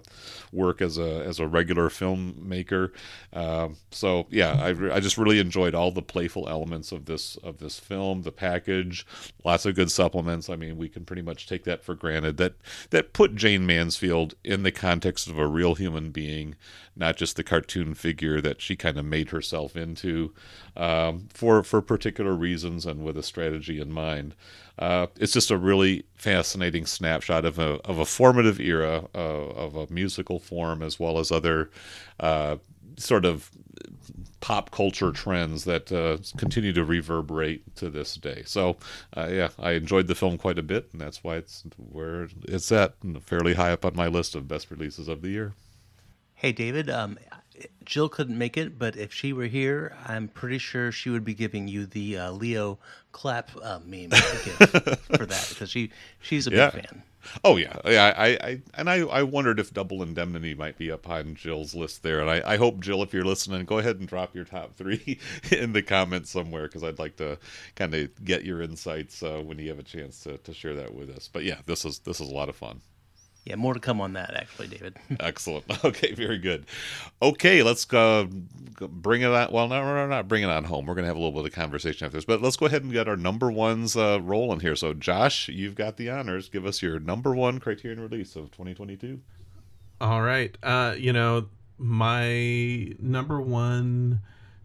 work 0.52 0.80
as 0.80 0.98
a 0.98 1.24
as 1.24 1.38
a 1.38 1.46
regular 1.46 1.88
filmmaker. 1.88 2.90
Uh, 3.32 3.68
so 3.90 4.26
yeah, 4.30 4.52
I, 4.52 4.94
I 4.94 5.00
just 5.00 5.18
really 5.18 5.38
enjoyed 5.38 5.74
all 5.74 5.90
the 5.90 6.02
playful 6.02 6.48
elements 6.48 6.90
of 6.90 7.04
this 7.04 7.36
of 7.36 7.58
this 7.58 7.78
film. 7.78 8.22
The 8.22 8.32
package, 8.32 9.06
lots 9.44 9.66
of 9.66 9.74
good 9.74 9.90
supplements. 9.90 10.48
I 10.48 10.56
mean, 10.56 10.76
we 10.76 10.88
can 10.88 11.04
pretty 11.04 11.22
much 11.22 11.46
take 11.46 11.64
that 11.64 11.84
for 11.84 11.94
granted. 11.94 12.38
That 12.38 12.54
that 12.90 13.12
put 13.12 13.34
Jayne 13.34 13.66
Mansfield 13.66 14.34
in 14.42 14.62
the 14.62 14.72
context 14.72 15.28
of 15.28 15.38
a 15.38 15.46
real 15.46 15.74
human 15.74 16.10
being, 16.10 16.54
not 16.98 17.16
just 17.16 17.36
the 17.36 17.44
cartoon 17.44 17.94
figure 17.94 18.40
that 18.40 18.60
she 18.60 18.76
kind 18.76 18.98
of 18.98 19.04
made 19.04 19.30
herself 19.30 19.76
into 19.76 20.32
um, 20.76 21.28
for 21.32 21.62
for 21.62 21.80
particular 21.80 22.34
reasons 22.34 22.84
and 22.84 23.04
with 23.04 23.16
a 23.16 23.22
strategy 23.22 23.80
in 23.80 23.92
mind. 23.92 24.34
Uh, 24.78 25.08
it's 25.16 25.32
just 25.32 25.50
a 25.50 25.56
really 25.56 26.04
fascinating 26.14 26.86
snapshot 26.86 27.44
of 27.44 27.58
a 27.58 27.80
of 27.84 27.98
a 27.98 28.04
formative 28.04 28.60
era 28.60 29.04
uh, 29.14 29.18
of 29.18 29.76
a 29.76 29.92
musical 29.92 30.38
form 30.38 30.82
as 30.82 30.98
well 31.00 31.18
as 31.18 31.32
other 31.32 31.70
uh, 32.20 32.56
sort 32.96 33.24
of 33.24 33.50
pop 34.40 34.70
culture 34.70 35.10
trends 35.10 35.64
that 35.64 35.90
uh, 35.90 36.16
continue 36.36 36.72
to 36.72 36.84
reverberate 36.84 37.74
to 37.76 37.90
this 37.90 38.14
day. 38.14 38.42
So, 38.46 38.76
uh, 39.16 39.28
yeah, 39.30 39.48
I 39.58 39.72
enjoyed 39.72 40.06
the 40.06 40.14
film 40.14 40.38
quite 40.38 40.58
a 40.58 40.62
bit, 40.62 40.88
and 40.92 41.00
that's 41.00 41.24
why 41.24 41.36
it's 41.36 41.64
where 41.76 42.28
it's 42.42 42.70
at, 42.70 42.94
fairly 43.22 43.54
high 43.54 43.72
up 43.72 43.84
on 43.84 43.96
my 43.96 44.06
list 44.06 44.34
of 44.34 44.46
best 44.46 44.70
releases 44.70 45.08
of 45.08 45.22
the 45.22 45.30
year. 45.30 45.54
Hey, 46.38 46.52
David. 46.52 46.88
Um, 46.88 47.18
Jill 47.84 48.08
couldn't 48.08 48.38
make 48.38 48.56
it, 48.56 48.78
but 48.78 48.96
if 48.96 49.12
she 49.12 49.32
were 49.32 49.46
here, 49.46 49.96
I'm 50.06 50.28
pretty 50.28 50.58
sure 50.58 50.92
she 50.92 51.10
would 51.10 51.24
be 51.24 51.34
giving 51.34 51.66
you 51.66 51.84
the 51.84 52.16
uh, 52.16 52.30
Leo 52.30 52.78
clap 53.10 53.50
uh, 53.60 53.80
meme 53.84 54.10
for 54.10 55.26
that 55.26 55.46
because 55.48 55.68
she 55.68 55.90
she's 56.20 56.46
a 56.46 56.52
yeah. 56.52 56.70
big 56.70 56.86
fan. 56.86 57.02
Oh 57.42 57.56
yeah, 57.56 57.76
yeah. 57.84 58.14
I, 58.16 58.26
I 58.28 58.60
and 58.74 58.88
I, 58.88 59.00
I 59.00 59.24
wondered 59.24 59.58
if 59.58 59.74
Double 59.74 60.00
Indemnity 60.00 60.54
might 60.54 60.78
be 60.78 60.92
up 60.92 61.08
on 61.08 61.34
Jill's 61.34 61.74
list 61.74 62.04
there, 62.04 62.20
and 62.20 62.30
I, 62.30 62.52
I 62.52 62.56
hope 62.56 62.78
Jill, 62.78 63.02
if 63.02 63.12
you're 63.12 63.24
listening, 63.24 63.64
go 63.64 63.78
ahead 63.78 63.98
and 63.98 64.06
drop 64.06 64.36
your 64.36 64.44
top 64.44 64.76
three 64.76 65.18
in 65.50 65.72
the 65.72 65.82
comments 65.82 66.30
somewhere 66.30 66.68
because 66.68 66.84
I'd 66.84 67.00
like 67.00 67.16
to 67.16 67.36
kind 67.74 67.92
of 67.94 68.24
get 68.24 68.44
your 68.44 68.62
insights 68.62 69.24
uh, 69.24 69.42
when 69.44 69.58
you 69.58 69.70
have 69.70 69.80
a 69.80 69.82
chance 69.82 70.20
to, 70.20 70.38
to 70.38 70.54
share 70.54 70.76
that 70.76 70.94
with 70.94 71.10
us. 71.10 71.28
But 71.32 71.42
yeah, 71.42 71.58
this 71.66 71.84
is 71.84 71.98
this 71.98 72.20
is 72.20 72.30
a 72.30 72.34
lot 72.34 72.48
of 72.48 72.54
fun. 72.54 72.80
Yeah, 73.48 73.56
more 73.56 73.72
to 73.72 73.80
come 73.80 73.98
on 74.02 74.12
that, 74.12 74.34
actually, 74.34 74.66
David. 74.66 74.96
Excellent. 75.20 75.64
Okay, 75.84 76.12
very 76.12 76.36
good. 76.36 76.66
Okay, 77.22 77.62
let's 77.62 77.86
go 77.86 78.28
bring 78.78 79.22
it 79.22 79.30
on. 79.30 79.50
Well, 79.50 79.68
no, 79.68 79.82
no, 79.82 80.06
not 80.06 80.28
bring 80.28 80.42
it 80.42 80.50
on 80.50 80.64
home. 80.64 80.84
We're 80.84 80.94
going 80.94 81.04
to 81.04 81.08
have 81.08 81.16
a 81.16 81.20
little 81.20 81.32
bit 81.32 81.50
of 81.50 81.54
conversation 81.56 82.04
after 82.04 82.18
this, 82.18 82.26
but 82.26 82.42
let's 82.42 82.56
go 82.56 82.66
ahead 82.66 82.82
and 82.82 82.92
get 82.92 83.08
our 83.08 83.16
number 83.16 83.50
ones 83.50 83.96
uh, 83.96 84.20
rolling 84.20 84.60
here. 84.60 84.76
So, 84.76 84.92
Josh, 84.92 85.48
you've 85.48 85.76
got 85.76 85.96
the 85.96 86.10
honors. 86.10 86.50
Give 86.50 86.66
us 86.66 86.82
your 86.82 87.00
number 87.00 87.34
one 87.34 87.58
Criterion 87.58 88.00
release 88.00 88.36
of 88.36 88.50
2022. 88.50 89.20
All 90.00 90.20
right. 90.20 90.54
Uh, 90.62 90.94
you 90.98 91.12
know, 91.12 91.46
my 91.78 92.92
number 92.98 93.40
one 93.40 94.20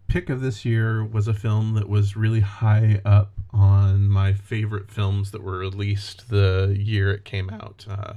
pick 0.08 0.30
of 0.30 0.42
this 0.42 0.66
year 0.66 1.06
was 1.06 1.28
a 1.28 1.34
film 1.34 1.76
that 1.76 1.88
was 1.88 2.18
really 2.18 2.42
high 2.42 3.00
up 3.06 3.32
on 3.52 4.10
my 4.10 4.34
favorite 4.34 4.92
films 4.92 5.32
that 5.32 5.42
were 5.42 5.58
released 5.60 6.30
the 6.30 6.76
year 6.78 7.14
it 7.14 7.24
came 7.24 7.50
out. 7.50 7.86
Uh, 7.90 8.14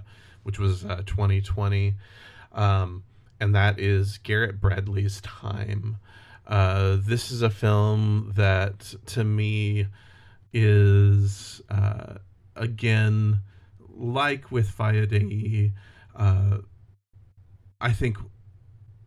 which 0.47 0.61
was 0.61 0.85
uh, 0.85 1.03
2020. 1.07 1.95
Um, 2.53 3.03
and 3.41 3.55
that 3.55 3.81
is 3.81 4.19
Garrett 4.19 4.61
Bradley's 4.61 5.21
Time. 5.21 5.97
Uh, 6.47 6.99
this 7.01 7.33
is 7.33 7.43
a 7.43 7.51
film 7.51 8.33
that, 8.37 8.95
to 9.07 9.25
me, 9.25 9.89
is 10.53 11.61
uh, 11.69 12.15
again 12.55 13.41
like 13.97 14.53
with 14.53 14.71
Faya 14.71 15.07
Dayi, 15.07 15.73
uh, 16.15 16.59
I 17.81 17.93
think 17.93 18.19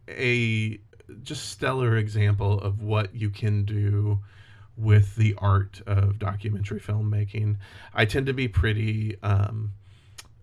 a 0.09 0.79
just 1.23 1.49
stellar 1.49 1.97
example 1.97 2.59
of 2.59 2.81
what 2.81 3.15
you 3.15 3.29
can 3.29 3.63
do 3.63 4.19
with 4.75 5.15
the 5.15 5.35
art 5.37 5.81
of 5.85 6.19
documentary 6.19 6.79
filmmaking. 6.79 7.57
I 7.93 8.05
tend 8.05 8.25
to 8.27 8.33
be 8.33 8.47
pretty 8.47 9.15
um, 9.21 9.73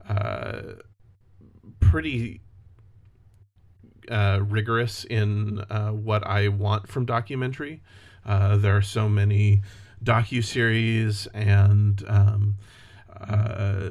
uh, 0.08 0.62
pretty 1.80 2.40
uh, 4.10 4.40
rigorous 4.42 5.04
in 5.04 5.60
uh, 5.70 5.90
what 5.90 6.26
I 6.26 6.48
want 6.48 6.88
from 6.88 7.06
documentary. 7.06 7.82
Uh, 8.24 8.56
there 8.56 8.76
are 8.76 8.82
so 8.82 9.08
many 9.08 9.62
docu 10.02 10.44
series 10.44 11.26
and 11.28 12.04
um, 12.06 12.56
uh, 13.20 13.88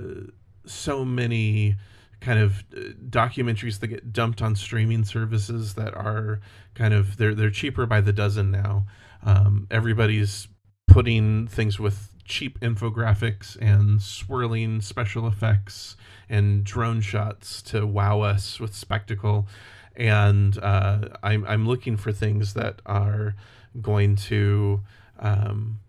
so 0.66 1.06
many 1.06 1.76
kind 2.22 2.40
of 2.40 2.64
uh, 2.76 2.80
documentaries 3.10 3.80
that 3.80 3.88
get 3.88 4.12
dumped 4.14 4.42
on 4.42 4.56
streaming 4.56 5.04
services 5.04 5.76
that 5.76 5.94
are 5.94 6.40
kind 6.74 6.94
of 6.94 7.18
they're 7.18 7.36
they're 7.36 7.52
cheaper 7.52 7.86
by 7.86 8.02
the 8.02 8.14
dozen 8.14 8.52
now. 8.52 8.86
Um, 9.24 9.68
everybody's 9.72 10.48
putting 10.88 11.48
things 11.48 11.80
with 11.80 12.15
cheap 12.26 12.60
infographics 12.60 13.56
and 13.62 14.02
swirling 14.02 14.82
special 14.82 15.28
effects 15.28 15.96
and 16.28 16.64
drone 16.64 17.00
shots 17.00 17.62
to 17.62 17.86
wow 17.86 18.22
us 18.22 18.60
with 18.60 18.76
spectacle. 18.76 19.48
And 19.96 20.58
uh, 20.58 21.10
I'm, 21.24 21.46
I'm 21.46 21.68
looking 21.68 21.96
for 21.98 22.12
things 22.12 22.54
that 22.56 22.82
are 22.86 23.36
going 23.82 24.16
to 24.16 24.82
um, 25.20 25.80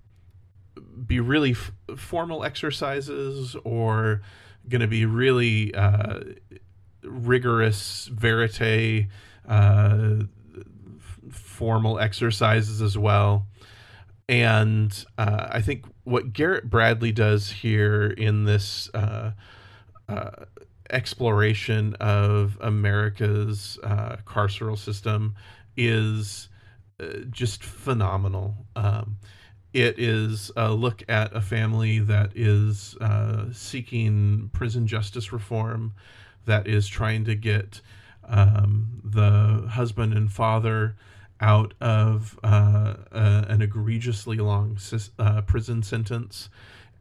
be 1.06 1.20
really 1.20 1.52
f- 1.52 1.72
formal 1.96 2.44
exercises 2.44 3.56
or 3.64 4.22
going 4.68 4.80
to 4.80 4.86
be 4.86 5.06
really 5.06 5.74
uh, 5.74 6.20
rigorous 7.02 8.08
verite 8.12 9.08
uh, 9.48 10.14
formal 11.30 11.98
exercises 11.98 12.82
as 12.82 12.96
well. 12.98 13.46
And 14.28 15.04
uh, 15.18 15.48
I 15.50 15.60
think 15.60 15.84
what 16.04 16.32
Garrett 16.32 16.68
Bradley 16.68 17.12
does 17.12 17.50
here 17.50 18.06
in 18.06 18.44
this 18.44 18.90
uh, 18.92 19.32
uh, 20.08 20.30
exploration 20.90 21.94
of 22.00 22.58
America's 22.60 23.78
uh, 23.82 24.16
carceral 24.26 24.78
system 24.78 25.34
is 25.76 26.48
uh, 26.98 27.18
just 27.30 27.62
phenomenal. 27.62 28.54
Um, 28.74 29.18
it 29.72 29.98
is 29.98 30.50
a 30.56 30.72
look 30.72 31.04
at 31.08 31.36
a 31.36 31.40
family 31.40 31.98
that 31.98 32.32
is 32.34 32.96
uh, 33.00 33.52
seeking 33.52 34.50
prison 34.52 34.86
justice 34.86 35.32
reform, 35.32 35.92
that 36.46 36.66
is 36.66 36.88
trying 36.88 37.24
to 37.26 37.34
get 37.34 37.80
um, 38.24 39.02
the 39.04 39.68
husband 39.68 40.14
and 40.14 40.32
father 40.32 40.96
out 41.40 41.74
of 41.80 42.38
uh, 42.42 42.94
uh, 43.12 43.44
an 43.48 43.62
egregiously 43.62 44.38
long 44.38 44.78
uh, 45.18 45.42
prison 45.42 45.82
sentence, 45.82 46.48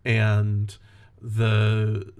and 0.03 0.77
the 1.21 2.11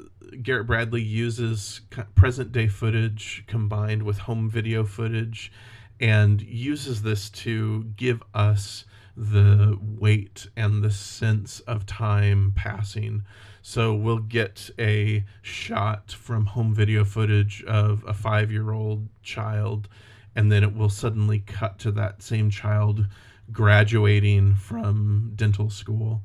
Garrett 0.42 0.68
Bradley 0.68 1.02
uses 1.02 1.82
present 2.16 2.52
day 2.52 2.68
footage 2.68 3.44
combined 3.48 4.04
with 4.04 4.20
home 4.20 4.50
video 4.50 4.84
footage, 4.84 5.52
and 6.00 6.42
uses 6.42 7.02
this 7.02 7.30
to 7.32 7.84
give 7.96 8.24
us 8.34 8.86
the 9.18 9.78
weight 9.82 10.48
and 10.58 10.84
the 10.84 10.92
sense 10.92 11.62
of 11.62 11.86
time 11.86 12.52
passing. 12.56 13.24
So 13.62 13.94
we'll 13.94 14.20
get 14.20 14.70
a 14.78 15.24
shot 15.42 16.12
from 16.12 16.48
home 16.48 16.74
video 16.74 17.04
footage 17.04 17.64
of 17.64 18.04
a 18.06 18.14
five 18.14 18.52
year 18.52 18.72
old 18.72 19.08
child 19.24 19.88
and 20.36 20.52
then 20.52 20.64
it 20.64 20.76
will 20.76 20.90
suddenly 20.90 21.40
cut 21.40 21.80
to 21.80 21.92
that 21.92 22.22
same 22.22 22.50
child 22.50 23.08
graduating 23.52 24.56
from 24.56 25.32
dental 25.36 25.70
school. 25.70 26.24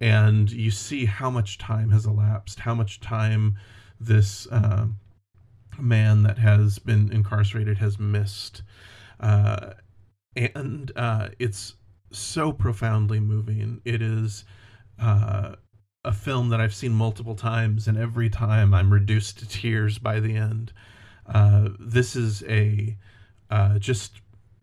And 0.00 0.50
you 0.50 0.70
see 0.70 1.06
how 1.06 1.28
much 1.28 1.58
time 1.58 1.90
has 1.90 2.06
elapsed 2.06 2.60
how 2.60 2.74
much 2.74 3.00
time 3.00 3.56
this 3.98 4.46
uh, 4.48 4.86
man 5.78 6.22
that 6.22 6.38
has 6.38 6.78
been 6.78 7.10
incarcerated 7.12 7.78
has 7.78 7.98
missed. 7.98 8.62
Uh, 9.18 9.72
and 10.36 10.92
uh, 10.94 11.28
it's 11.38 11.74
so 12.12 12.52
profoundly 12.52 13.18
moving. 13.18 13.80
It 13.84 14.00
is 14.00 14.44
uh, 15.00 15.56
a 16.04 16.12
film 16.12 16.48
that 16.48 16.60
i've 16.60 16.74
seen 16.74 16.92
multiple 16.92 17.34
times 17.34 17.88
and 17.88 17.98
every 17.98 18.30
time 18.30 18.72
i'm 18.72 18.92
reduced 18.92 19.38
to 19.38 19.48
tears 19.48 19.98
by 19.98 20.20
the 20.20 20.34
end. 20.34 20.72
Uh, 21.26 21.68
this 21.78 22.16
is 22.16 22.42
a 22.44 22.96
uh, 23.50 23.78
just 23.78 24.20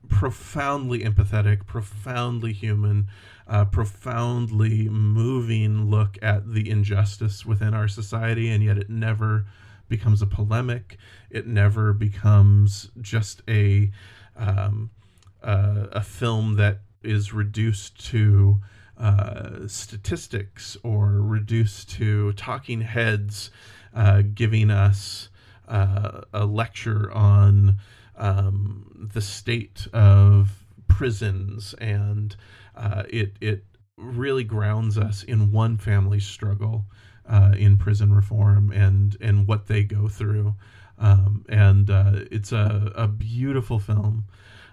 profoundly 0.08 1.00
empathetic, 1.00 1.66
profoundly 1.66 2.54
human, 2.54 3.08
uh, 3.48 3.66
profoundly 3.66 4.88
moving 4.90 5.90
look 5.90 6.18
at 6.22 6.54
the 6.54 6.70
injustice 6.70 7.46
within 7.46 7.74
our 7.74 7.88
society, 7.88 8.50
and 8.50 8.64
yet 8.64 8.78
it 8.78 8.90
never 8.90 9.46
becomes 9.88 10.22
a 10.22 10.28
polemic. 10.28 10.98
It 11.30 11.48
never 11.48 11.94
becomes 11.94 12.90
just 13.02 13.42
a 13.48 13.92
um, 14.36 14.90
uh, 15.44 15.88
a 15.92 16.02
film 16.02 16.56
that 16.56 16.80
is 17.04 17.34
reduced 17.34 18.04
to 18.08 18.62
uh, 18.98 19.68
statistics 19.68 20.78
or 20.84 21.22
reduced 21.22 21.90
to 21.92 22.34
talking 22.34 22.82
heads 22.82 23.52
uh, 23.94 24.24
giving 24.34 24.72
us 24.72 25.30
uh, 25.68 26.22
a 26.34 26.46
lecture 26.46 27.12
on 27.12 27.78
um, 28.18 29.10
the 29.14 29.22
state 29.22 29.88
of 29.94 30.66
prisons, 30.88 31.74
and 31.76 32.36
uh, 32.76 33.04
it 33.10 33.36
it 33.42 33.64
really 33.98 34.44
grounds 34.44 34.98
us 34.98 35.24
in 35.24 35.52
one 35.52 35.78
family's 35.78 36.26
struggle 36.26 36.86
uh, 37.28 37.54
in 37.58 37.78
prison 37.78 38.14
reform 38.14 38.72
and 38.72 39.18
and 39.22 39.48
what 39.48 39.68
they 39.68 39.84
go 39.84 40.08
through. 40.08 40.56
Um, 40.98 41.46
and 41.50 41.90
uh, 41.90 42.12
it's 42.32 42.52
a, 42.52 42.92
a 42.96 43.08
beautiful 43.08 43.80
film. 43.80 44.26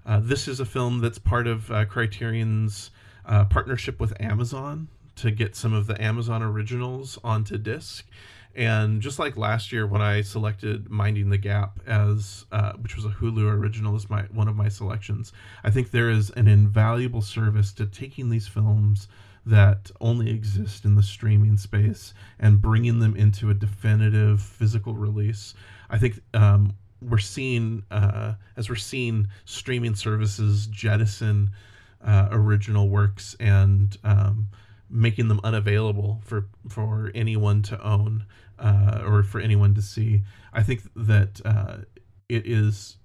Uh, 0.07 0.21
this 0.23 0.47
is 0.49 0.61
a 0.61 0.65
film 0.65 1.01
that's 1.01 1.19
part 1.19 1.47
of 1.47 1.71
uh, 1.71 1.85
Criterion's 1.85 2.91
uh, 3.25 3.45
partnership 3.45 4.01
with 4.01 4.21
Amazon 4.21 4.89
to 5.17 5.31
get 5.31 5.55
some 5.55 5.73
of 5.73 5.87
the 5.87 6.01
Amazon 6.01 6.43
originals 6.43 7.19
onto 7.23 7.59
disc. 7.59 8.07
And 8.55 9.01
just 9.01 9.19
like 9.19 9.37
last 9.37 9.73
year 9.73 9.87
when 9.87 10.03
I 10.03 10.21
selected 10.21 10.91
Minding 10.91 11.31
the 11.31 11.39
Gap 11.39 11.81
as 11.87 12.45
uh, 12.53 12.73
which 12.75 12.97
was 12.97 13.05
a 13.05 13.09
Hulu 13.09 13.51
original 13.51 13.95
as 13.95 14.11
my 14.11 14.23
one 14.25 14.49
of 14.49 14.57
my 14.57 14.69
selections, 14.69 15.33
I 15.65 15.71
think 15.71 15.91
there 15.91 16.11
is 16.11 16.31
an 16.31 16.49
invaluable 16.49 17.23
service 17.23 17.73
to 17.75 17.87
taking 17.87 18.29
these 18.29 18.47
films 18.47 19.09
that 19.45 19.91
only 20.01 20.31
exist 20.31 20.85
in 20.85 20.95
the 20.95 21.03
streaming 21.03 21.57
space 21.57 22.15
and 22.39 22.63
bringing 22.63 23.01
them 23.01 23.17
into 23.17 23.51
a 23.51 23.55
definitive 23.55 24.41
physical 24.41 24.95
release. 24.95 25.55
I 25.91 25.99
think 25.99 26.21
um, 26.35 26.75
we're 27.01 27.19
seeing 27.19 27.83
uh, 27.91 28.35
as 28.57 28.69
we're 28.69 28.77
seeing 28.77 29.29
streaming 29.45 29.95
services 29.95 30.67
jettison 30.67 31.51
uh, 32.05 32.29
original 32.31 32.89
works 32.89 33.37
and 33.41 33.97
um, 34.05 34.49
making 34.93 35.29
them 35.29 35.41
unavailable 35.43 36.21
for 36.23 36.47
for 36.69 37.11
anyone 37.15 37.63
to 37.63 37.83
own 37.83 38.27
uh, 38.59 39.03
or 39.05 39.23
for 39.23 39.41
anyone 39.41 39.75
to 39.75 39.83
see. 39.83 40.23
I 40.53 40.63
think 40.63 40.83
that 40.95 41.41
uh, 41.45 41.79
it 42.29 42.47
is 42.47 42.99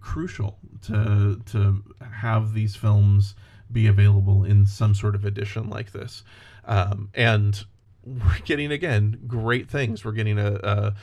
crucial 0.00 0.58
to 0.82 1.40
to 1.46 1.82
have 2.12 2.52
these 2.52 2.76
films 2.76 3.34
be 3.70 3.86
available 3.86 4.44
in 4.44 4.66
some 4.66 4.94
sort 4.94 5.14
of 5.14 5.24
edition 5.24 5.70
like 5.70 5.92
this, 5.92 6.24
um, 6.64 7.10
and 7.14 7.64
we're 8.04 8.40
getting 8.44 8.72
again 8.72 9.20
great 9.26 9.70
things. 9.70 10.04
We're 10.04 10.12
getting 10.12 10.38
a, 10.38 10.54
a 10.54 10.94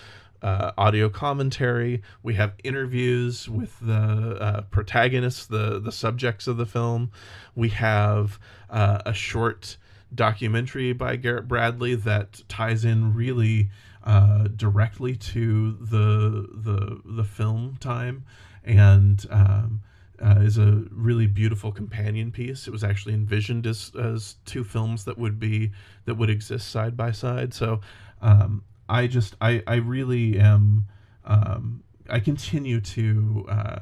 uh, 0.46 0.72
audio 0.78 1.10
commentary. 1.10 2.02
We 2.22 2.36
have 2.36 2.54
interviews 2.64 3.50
with 3.50 3.80
the 3.80 4.38
uh, 4.40 4.62
protagonists, 4.64 5.46
the 5.46 5.80
the 5.80 5.92
subjects 5.92 6.48
of 6.48 6.58
the 6.58 6.66
film. 6.66 7.12
We 7.56 7.70
have 7.70 8.40
uh, 8.70 9.00
a 9.06 9.14
short 9.14 9.78
documentary 10.16 10.94
by 10.94 11.16
Garrett 11.16 11.48
Bradley 11.48 11.96
that 11.96 12.42
ties 12.48 12.86
in 12.86 13.14
really 13.14 13.70
uh, 14.04 14.48
directly 14.56 15.16
to 15.16 15.74
the 15.74 16.48
the 16.54 17.02
the 17.06 17.24
film 17.24 17.78
time, 17.80 18.24
and 18.64 19.26
um, 19.30 19.82
uh, 20.24 20.40
is 20.40 20.58
a 20.58 20.84
really 20.92 21.28
beautiful 21.28 21.72
companion 21.72 22.32
piece. 22.32 22.68
It 22.68 22.72
was 22.72 22.84
actually 22.84 23.14
envisioned 23.14 23.66
as 23.66 23.92
as 24.00 24.36
two 24.46 24.64
films 24.64 25.06
that 25.06 25.18
would 25.18 25.40
be 25.40 25.72
that 26.06 26.16
would 26.16 26.30
exist 26.30 26.70
side 26.70 26.96
by 26.96 27.12
side. 27.12 27.54
So 27.54 27.82
um, 28.22 28.64
I 28.88 29.08
just 29.08 29.36
I 29.42 29.64
I 29.68 29.76
really 29.76 30.40
am 30.40 30.86
um, 31.26 31.84
I 32.10 32.20
continue 32.20 32.82
to. 32.82 33.46
Uh, 33.50 33.80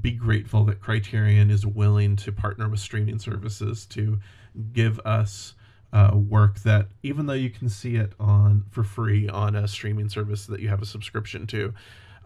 be 0.00 0.12
grateful 0.12 0.64
that 0.64 0.80
Criterion 0.80 1.50
is 1.50 1.66
willing 1.66 2.14
to 2.14 2.30
partner 2.30 2.68
with 2.68 2.78
streaming 2.78 3.18
services 3.18 3.84
to 3.86 4.20
give 4.72 5.00
us 5.00 5.54
uh, 5.92 6.12
work 6.14 6.60
that 6.60 6.88
even 7.02 7.26
though 7.26 7.32
you 7.32 7.50
can 7.50 7.68
see 7.68 7.96
it 7.96 8.12
on 8.20 8.64
for 8.70 8.84
free 8.84 9.28
on 9.28 9.56
a 9.56 9.66
streaming 9.66 10.08
service 10.08 10.46
that 10.46 10.60
you 10.60 10.68
have 10.68 10.82
a 10.82 10.86
subscription 10.86 11.46
to, 11.48 11.74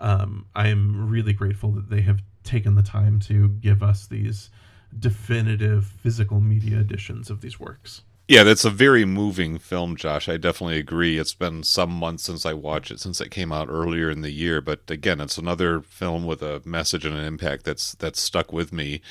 um, 0.00 0.46
I 0.54 0.68
am 0.68 1.08
really 1.08 1.32
grateful 1.32 1.70
that 1.72 1.88
they 1.88 2.02
have 2.02 2.20
taken 2.42 2.74
the 2.74 2.82
time 2.82 3.20
to 3.20 3.48
give 3.48 3.82
us 3.82 4.06
these 4.06 4.50
definitive 4.98 5.86
physical 5.86 6.40
media 6.40 6.78
editions 6.78 7.30
of 7.30 7.40
these 7.40 7.58
works. 7.58 8.02
Yeah, 8.26 8.42
that's 8.42 8.64
a 8.64 8.70
very 8.70 9.05
moving 9.05 9.59
film, 9.59 9.96
Josh. 9.96 10.30
I 10.30 10.38
definitely 10.38 10.78
agree. 10.78 11.18
It's 11.18 11.34
been 11.34 11.62
some 11.62 11.90
months 11.90 12.22
since 12.22 12.46
I 12.46 12.55
watched 12.55 12.90
it, 12.90 12.98
since 12.98 13.20
it 13.20 13.30
came 13.30 13.52
out 13.52 13.68
earlier 13.68 14.09
in 14.09 14.22
the 14.22 14.30
year. 14.30 14.62
But 14.62 14.80
again, 14.90 15.20
it's 15.20 15.36
another 15.36 15.82
film 15.82 16.24
with 16.24 16.40
a 16.42 16.62
message 16.64 17.05
and 17.05 17.14
an 17.14 17.22
impact 17.22 17.64
that's 17.64 17.94
that's 17.96 18.18
stuck 18.22 18.51
with 18.51 18.72
me, 18.72 19.02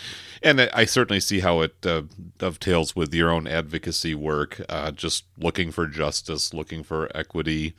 and 0.41 0.59
I 0.61 0.85
certainly 0.85 1.19
see 1.19 1.41
how 1.41 1.61
it 1.61 1.75
uh, 1.85 2.03
dovetails 2.39 2.95
with 2.95 3.13
your 3.13 3.29
own 3.29 3.45
advocacy 3.45 4.15
work. 4.15 4.59
Uh, 4.67 4.89
just 4.89 5.25
looking 5.37 5.69
for 5.71 5.85
justice, 5.85 6.51
looking 6.51 6.81
for 6.81 7.15
equity, 7.15 7.75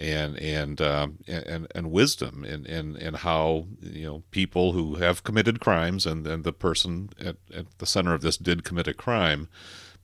and 0.00 0.36
and 0.40 0.80
uh, 0.80 1.06
and 1.28 1.68
and 1.76 1.92
wisdom, 1.92 2.42
and 2.42 2.66
and 2.66 2.96
and 2.96 3.18
how 3.18 3.66
you 3.80 4.04
know 4.04 4.22
people 4.32 4.72
who 4.72 4.96
have 4.96 5.22
committed 5.22 5.60
crimes, 5.60 6.06
and 6.06 6.26
and 6.26 6.42
the 6.42 6.52
person 6.52 7.10
at, 7.20 7.36
at 7.54 7.66
the 7.78 7.86
center 7.86 8.14
of 8.14 8.22
this 8.22 8.36
did 8.36 8.64
commit 8.64 8.88
a 8.88 8.94
crime 8.94 9.48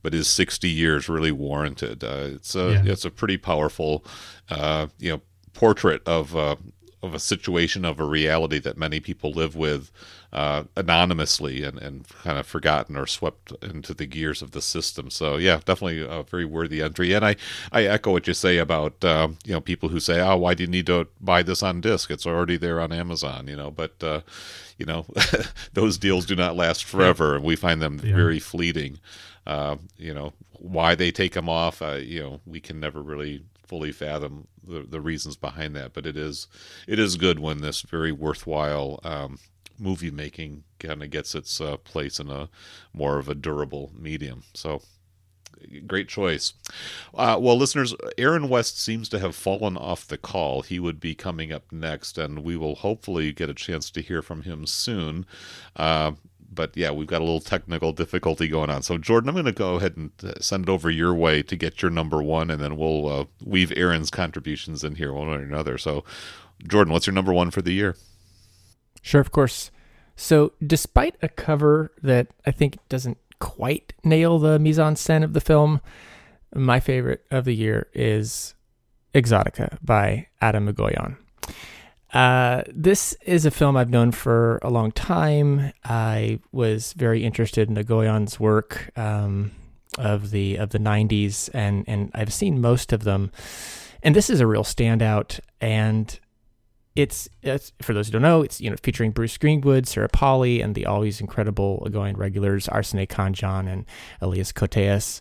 but 0.02 0.14
is 0.14 0.28
60 0.28 0.68
years 0.68 1.08
really 1.08 1.32
warranted? 1.32 2.04
Uh, 2.04 2.28
it's 2.36 2.54
a 2.54 2.72
Yeah. 2.84 2.92
it's 2.92 3.04
a 3.04 3.10
pretty 3.10 3.36
powerful, 3.38 4.04
uh, 4.50 4.86
you 4.98 5.10
know, 5.12 5.20
portrait 5.54 6.02
of 6.06 6.36
uh, 6.36 6.56
of 7.00 7.14
a 7.14 7.18
situation 7.20 7.84
of 7.84 8.00
a 8.00 8.04
reality 8.04 8.58
that 8.58 8.76
many 8.76 8.98
people 8.98 9.30
live 9.30 9.54
with 9.54 9.92
uh, 10.32 10.64
anonymously 10.76 11.62
and, 11.62 11.78
and 11.78 12.06
kind 12.24 12.36
of 12.38 12.44
forgotten 12.46 12.96
or 12.96 13.06
swept 13.06 13.52
into 13.62 13.94
the 13.94 14.04
gears 14.04 14.42
of 14.42 14.50
the 14.50 14.60
system. 14.60 15.08
So 15.10 15.36
yeah, 15.36 15.60
definitely 15.64 16.00
a 16.02 16.24
very 16.24 16.44
worthy 16.44 16.82
entry. 16.82 17.12
And 17.12 17.24
I, 17.24 17.36
I 17.70 17.84
echo 17.84 18.10
what 18.10 18.26
you 18.26 18.34
say 18.34 18.58
about 18.58 19.02
uh, 19.04 19.28
you 19.44 19.52
know 19.52 19.60
people 19.60 19.90
who 19.90 20.00
say, 20.00 20.20
oh, 20.20 20.36
why 20.36 20.54
do 20.54 20.64
you 20.64 20.68
need 20.68 20.86
to 20.86 21.06
buy 21.20 21.42
this 21.44 21.62
on 21.62 21.80
disc? 21.80 22.10
It's 22.10 22.26
already 22.26 22.56
there 22.56 22.80
on 22.80 22.92
Amazon. 22.92 23.46
You 23.46 23.56
know, 23.56 23.70
but 23.70 23.94
uh, 24.02 24.20
you 24.76 24.84
know 24.86 25.06
those 25.72 25.98
deals 25.98 26.26
do 26.26 26.34
not 26.34 26.56
last 26.56 26.84
forever, 26.84 27.36
and 27.36 27.44
we 27.44 27.54
find 27.56 27.80
them 27.80 28.00
Yeah. 28.02 28.14
very 28.16 28.40
fleeting. 28.40 28.98
Uh, 29.48 29.76
you 29.96 30.12
know 30.14 30.32
why 30.52 30.94
they 30.94 31.10
take 31.10 31.32
them 31.32 31.48
off. 31.48 31.82
Uh, 31.82 31.98
you 32.00 32.20
know 32.20 32.40
we 32.46 32.60
can 32.60 32.78
never 32.78 33.02
really 33.02 33.42
fully 33.66 33.92
fathom 33.92 34.46
the, 34.62 34.80
the 34.80 35.00
reasons 35.00 35.36
behind 35.36 35.74
that, 35.74 35.94
but 35.94 36.06
it 36.06 36.16
is 36.16 36.46
it 36.86 36.98
is 36.98 37.16
good 37.16 37.40
when 37.40 37.60
this 37.60 37.80
very 37.82 38.12
worthwhile 38.12 39.00
um, 39.02 39.38
movie 39.78 40.10
making 40.10 40.64
kind 40.78 41.02
of 41.02 41.10
gets 41.10 41.34
its 41.34 41.60
uh, 41.60 41.78
place 41.78 42.20
in 42.20 42.30
a 42.30 42.48
more 42.92 43.18
of 43.18 43.28
a 43.28 43.34
durable 43.34 43.90
medium. 43.98 44.42
So 44.54 44.82
great 45.86 46.08
choice. 46.08 46.52
Uh, 47.14 47.38
well, 47.40 47.56
listeners, 47.56 47.94
Aaron 48.16 48.48
West 48.48 48.80
seems 48.80 49.08
to 49.08 49.18
have 49.18 49.34
fallen 49.34 49.76
off 49.76 50.06
the 50.06 50.18
call. 50.18 50.62
He 50.62 50.78
would 50.78 51.00
be 51.00 51.14
coming 51.14 51.52
up 51.52 51.72
next, 51.72 52.18
and 52.18 52.44
we 52.44 52.56
will 52.56 52.76
hopefully 52.76 53.32
get 53.32 53.50
a 53.50 53.54
chance 53.54 53.90
to 53.90 54.02
hear 54.02 54.22
from 54.22 54.42
him 54.42 54.66
soon. 54.66 55.26
Uh, 55.74 56.12
but 56.52 56.76
yeah, 56.76 56.90
we've 56.90 57.06
got 57.06 57.20
a 57.20 57.24
little 57.24 57.40
technical 57.40 57.92
difficulty 57.92 58.48
going 58.48 58.70
on. 58.70 58.82
So, 58.82 58.98
Jordan, 58.98 59.28
I'm 59.28 59.34
going 59.34 59.44
to 59.44 59.52
go 59.52 59.76
ahead 59.76 59.96
and 59.96 60.10
uh, 60.22 60.34
send 60.40 60.64
it 60.64 60.68
over 60.70 60.90
your 60.90 61.14
way 61.14 61.42
to 61.42 61.56
get 61.56 61.82
your 61.82 61.90
number 61.90 62.22
one, 62.22 62.50
and 62.50 62.60
then 62.62 62.76
we'll 62.76 63.08
uh, 63.08 63.24
weave 63.44 63.72
Aaron's 63.76 64.10
contributions 64.10 64.84
in 64.84 64.96
here 64.96 65.12
one 65.12 65.28
way 65.28 65.36
or 65.36 65.42
another. 65.42 65.78
So, 65.78 66.04
Jordan, 66.66 66.92
what's 66.92 67.06
your 67.06 67.14
number 67.14 67.32
one 67.32 67.50
for 67.50 67.62
the 67.62 67.72
year? 67.72 67.96
Sure, 69.02 69.20
of 69.20 69.30
course. 69.30 69.70
So, 70.16 70.52
despite 70.64 71.16
a 71.22 71.28
cover 71.28 71.92
that 72.02 72.28
I 72.44 72.50
think 72.50 72.78
doesn't 72.88 73.18
quite 73.38 73.92
nail 74.02 74.38
the 74.38 74.58
mise 74.58 74.78
en 74.78 74.94
scène 74.94 75.22
of 75.22 75.32
the 75.32 75.40
film, 75.40 75.80
my 76.54 76.80
favorite 76.80 77.24
of 77.30 77.44
the 77.44 77.54
year 77.54 77.88
is 77.92 78.54
Exotica 79.14 79.78
by 79.82 80.26
Atom 80.40 80.72
Egoyan. 80.72 81.16
Uh, 82.12 82.62
this 82.72 83.14
is 83.22 83.44
a 83.44 83.50
film 83.50 83.76
I've 83.76 83.90
known 83.90 84.12
for 84.12 84.58
a 84.62 84.70
long 84.70 84.92
time. 84.92 85.72
I 85.84 86.40
was 86.52 86.94
very 86.94 87.24
interested 87.24 87.68
in 87.68 87.76
Egoyan's 87.76 88.40
work 88.40 88.90
um, 88.96 89.52
of 89.98 90.30
the 90.30 90.56
of 90.56 90.70
the 90.70 90.78
'90s, 90.78 91.50
and 91.52 91.84
and 91.86 92.10
I've 92.14 92.32
seen 92.32 92.60
most 92.60 92.92
of 92.92 93.04
them. 93.04 93.30
And 94.02 94.14
this 94.14 94.30
is 94.30 94.40
a 94.40 94.46
real 94.46 94.64
standout. 94.64 95.40
And 95.60 96.18
it's, 96.94 97.28
it's 97.42 97.72
for 97.80 97.92
those 97.92 98.06
who 98.08 98.12
don't 98.12 98.22
know, 98.22 98.42
it's 98.42 98.60
you 98.60 98.70
know 98.70 98.76
featuring 98.82 99.10
Bruce 99.10 99.36
Greenwood, 99.36 99.86
Sarah 99.86 100.08
Polley, 100.08 100.60
and 100.60 100.74
the 100.74 100.86
always 100.86 101.20
incredible 101.20 101.86
Egoyan 101.86 102.16
regulars 102.16 102.66
Arsinée 102.68 103.06
Khanjian 103.06 103.68
and 103.68 103.84
Elias 104.20 104.52
Koteas. 104.52 105.20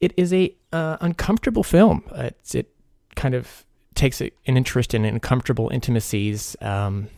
It 0.00 0.12
is 0.16 0.32
a 0.32 0.54
uh, 0.72 0.96
uncomfortable 1.00 1.62
film. 1.62 2.02
It's, 2.12 2.54
it 2.54 2.70
kind 3.14 3.34
of 3.34 3.65
takes 3.96 4.20
an 4.20 4.30
interest 4.46 4.94
in 4.94 5.04
uncomfortable 5.04 5.70
intimacies. 5.72 6.56
Um, 6.60 7.08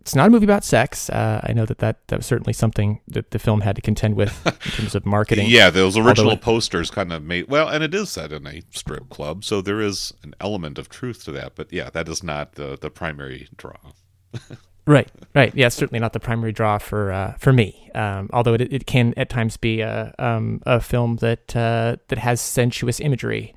it's 0.00 0.14
not 0.14 0.28
a 0.28 0.30
movie 0.30 0.46
about 0.46 0.64
sex. 0.64 1.10
Uh, 1.10 1.40
I 1.44 1.52
know 1.52 1.66
that, 1.66 1.78
that 1.78 2.08
that 2.08 2.20
was 2.20 2.26
certainly 2.26 2.54
something 2.54 3.00
that 3.08 3.30
the 3.30 3.38
film 3.38 3.60
had 3.60 3.76
to 3.76 3.82
contend 3.82 4.16
with 4.16 4.46
in 4.46 4.72
terms 4.72 4.94
of 4.94 5.04
marketing. 5.04 5.48
Yeah, 5.50 5.68
those 5.68 5.98
original 5.98 6.38
posters 6.38 6.90
kind 6.90 7.12
of 7.12 7.22
made 7.22 7.48
well, 7.48 7.68
and 7.68 7.84
it 7.84 7.94
is 7.94 8.08
set 8.08 8.32
in 8.32 8.46
a 8.46 8.62
strip 8.70 9.10
club, 9.10 9.44
so 9.44 9.60
there 9.60 9.82
is 9.82 10.14
an 10.22 10.34
element 10.40 10.78
of 10.78 10.88
truth 10.88 11.24
to 11.24 11.32
that. 11.32 11.56
But 11.56 11.72
yeah, 11.72 11.90
that 11.90 12.08
is 12.08 12.22
not 12.22 12.52
the 12.52 12.78
the 12.80 12.90
primary 12.90 13.48
draw. 13.56 13.76
Right, 14.88 15.10
right. 15.34 15.54
Yeah, 15.54 15.68
certainly 15.68 16.00
not 16.00 16.14
the 16.14 16.18
primary 16.20 16.50
draw 16.50 16.78
for 16.78 17.12
uh, 17.12 17.34
for 17.34 17.52
me. 17.52 17.90
Um, 17.94 18.30
although 18.32 18.54
it, 18.54 18.72
it 18.72 18.86
can 18.86 19.12
at 19.18 19.28
times 19.28 19.58
be 19.58 19.82
a 19.82 20.14
um, 20.18 20.62
a 20.64 20.80
film 20.80 21.16
that 21.16 21.54
uh, 21.54 21.96
that 22.08 22.18
has 22.18 22.40
sensuous 22.40 22.98
imagery, 22.98 23.54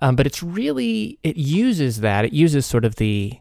um, 0.00 0.16
but 0.16 0.26
it's 0.26 0.42
really 0.42 1.18
it 1.22 1.36
uses 1.36 2.00
that 2.00 2.24
it 2.24 2.32
uses 2.32 2.66
sort 2.66 2.84
of 2.84 2.96
the 2.96 3.38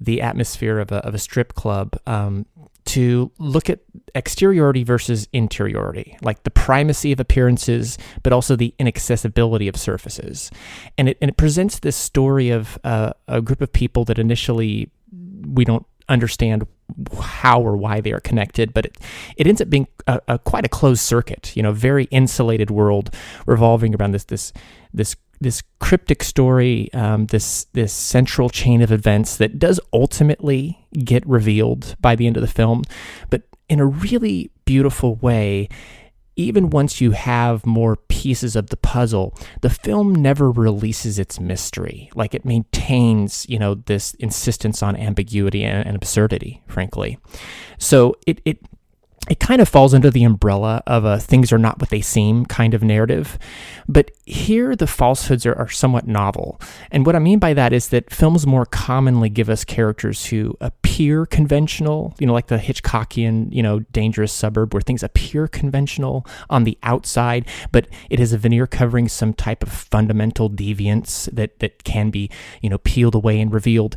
the 0.00 0.20
atmosphere 0.20 0.78
of 0.78 0.92
a 0.92 0.96
of 0.96 1.14
a 1.14 1.18
strip 1.18 1.54
club 1.54 1.98
um, 2.06 2.46
to 2.84 3.32
look 3.38 3.68
at 3.68 3.80
exteriority 4.14 4.84
versus 4.84 5.28
interiority, 5.32 6.16
like 6.22 6.44
the 6.44 6.50
primacy 6.50 7.12
of 7.12 7.18
appearances, 7.18 7.98
but 8.22 8.32
also 8.32 8.54
the 8.54 8.74
inaccessibility 8.78 9.68
of 9.68 9.76
surfaces, 9.76 10.50
and 10.96 11.08
it 11.08 11.18
and 11.20 11.30
it 11.30 11.36
presents 11.36 11.80
this 11.80 11.96
story 11.96 12.50
of 12.50 12.78
uh, 12.84 13.12
a 13.28 13.40
group 13.40 13.60
of 13.60 13.72
people 13.72 14.04
that 14.04 14.18
initially 14.18 14.90
we 15.46 15.64
don't 15.64 15.86
understand 16.08 16.66
how 17.20 17.60
or 17.60 17.76
why 17.76 18.00
they 18.00 18.12
are 18.12 18.20
connected, 18.20 18.72
but 18.72 18.86
it, 18.86 18.98
it 19.36 19.46
ends 19.46 19.60
up 19.60 19.68
being 19.68 19.88
a, 20.06 20.20
a 20.28 20.38
quite 20.38 20.64
a 20.64 20.68
closed 20.68 21.00
circuit, 21.00 21.56
you 21.56 21.62
know, 21.62 21.72
very 21.72 22.04
insulated 22.04 22.70
world 22.70 23.10
revolving 23.46 23.94
around 23.94 24.12
this 24.12 24.24
this 24.24 24.52
this 24.94 25.16
this 25.40 25.62
cryptic 25.80 26.22
story, 26.22 26.92
um, 26.92 27.26
this 27.26 27.64
this 27.72 27.92
central 27.92 28.48
chain 28.48 28.82
of 28.82 28.90
events 28.92 29.36
that 29.36 29.58
does 29.58 29.80
ultimately 29.92 30.86
get 31.04 31.26
revealed 31.26 31.96
by 32.00 32.16
the 32.16 32.26
end 32.26 32.36
of 32.36 32.40
the 32.40 32.46
film, 32.46 32.82
but 33.30 33.42
in 33.68 33.80
a 33.80 33.86
really 33.86 34.50
beautiful 34.64 35.16
way. 35.16 35.68
Even 36.38 36.68
once 36.68 37.00
you 37.00 37.12
have 37.12 37.64
more 37.64 37.96
pieces 37.96 38.56
of 38.56 38.68
the 38.68 38.76
puzzle, 38.76 39.34
the 39.62 39.70
film 39.70 40.14
never 40.14 40.50
releases 40.50 41.18
its 41.18 41.40
mystery. 41.40 42.10
Like 42.14 42.34
it 42.34 42.44
maintains, 42.44 43.46
you 43.48 43.58
know, 43.58 43.76
this 43.76 44.12
insistence 44.18 44.82
on 44.82 44.96
ambiguity 44.96 45.64
and, 45.64 45.86
and 45.86 45.96
absurdity, 45.96 46.62
frankly. 46.66 47.16
So 47.78 48.16
it, 48.26 48.42
it 48.44 48.58
it 49.28 49.40
kind 49.40 49.60
of 49.60 49.68
falls 49.68 49.94
under 49.94 50.10
the 50.10 50.24
umbrella 50.24 50.82
of 50.86 51.04
a 51.04 51.18
things 51.18 51.52
are 51.52 51.58
not 51.58 51.80
what 51.80 51.90
they 51.90 52.00
seem 52.00 52.46
kind 52.46 52.74
of 52.74 52.82
narrative. 52.82 53.38
But 53.88 54.10
here 54.24 54.76
the 54.76 54.86
falsehoods 54.86 55.46
are, 55.46 55.54
are 55.54 55.68
somewhat 55.68 56.06
novel. 56.06 56.60
And 56.90 57.04
what 57.04 57.16
I 57.16 57.18
mean 57.18 57.38
by 57.38 57.54
that 57.54 57.72
is 57.72 57.88
that 57.88 58.10
films 58.10 58.46
more 58.46 58.66
commonly 58.66 59.28
give 59.28 59.50
us 59.50 59.64
characters 59.64 60.26
who 60.26 60.56
appear 60.60 61.26
conventional, 61.26 62.14
you 62.18 62.26
know, 62.26 62.32
like 62.32 62.46
the 62.46 62.58
Hitchcockian, 62.58 63.52
you 63.52 63.62
know, 63.62 63.80
dangerous 63.80 64.32
suburb 64.32 64.74
where 64.74 64.80
things 64.80 65.02
appear 65.02 65.48
conventional 65.48 66.26
on 66.48 66.64
the 66.64 66.78
outside, 66.82 67.46
but 67.72 67.88
it 68.10 68.18
has 68.18 68.32
a 68.32 68.38
veneer 68.38 68.66
covering 68.66 69.08
some 69.08 69.32
type 69.32 69.62
of 69.62 69.70
fundamental 69.70 70.48
deviance 70.48 71.30
that, 71.32 71.58
that 71.58 71.84
can 71.84 72.10
be, 72.10 72.30
you 72.62 72.70
know, 72.70 72.78
peeled 72.78 73.14
away 73.14 73.40
and 73.40 73.52
revealed. 73.52 73.96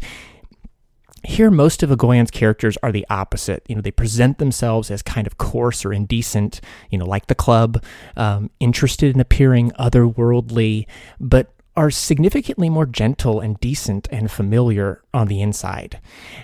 Here, 1.23 1.51
most 1.51 1.83
of 1.83 1.89
Egoyan's 1.89 2.31
characters 2.31 2.77
are 2.81 2.91
the 2.91 3.05
opposite. 3.09 3.63
You 3.67 3.75
know, 3.75 3.81
they 3.81 3.91
present 3.91 4.37
themselves 4.37 4.89
as 4.89 5.01
kind 5.01 5.27
of 5.27 5.37
coarse 5.37 5.83
or 5.83 5.91
indecent, 5.91 6.61
you 6.89 6.97
know, 6.97 7.05
like 7.05 7.27
the 7.27 7.35
club, 7.35 7.83
um, 8.15 8.49
interested 8.59 9.13
in 9.13 9.19
appearing 9.19 9.71
otherworldly, 9.71 10.85
but 11.19 11.53
are 11.75 11.91
significantly 11.91 12.69
more 12.69 12.85
gentle 12.85 13.39
and 13.39 13.59
decent 13.59 14.07
and 14.11 14.31
familiar 14.31 15.01
on 15.13 15.27
the 15.27 15.41
inside. 15.41 15.99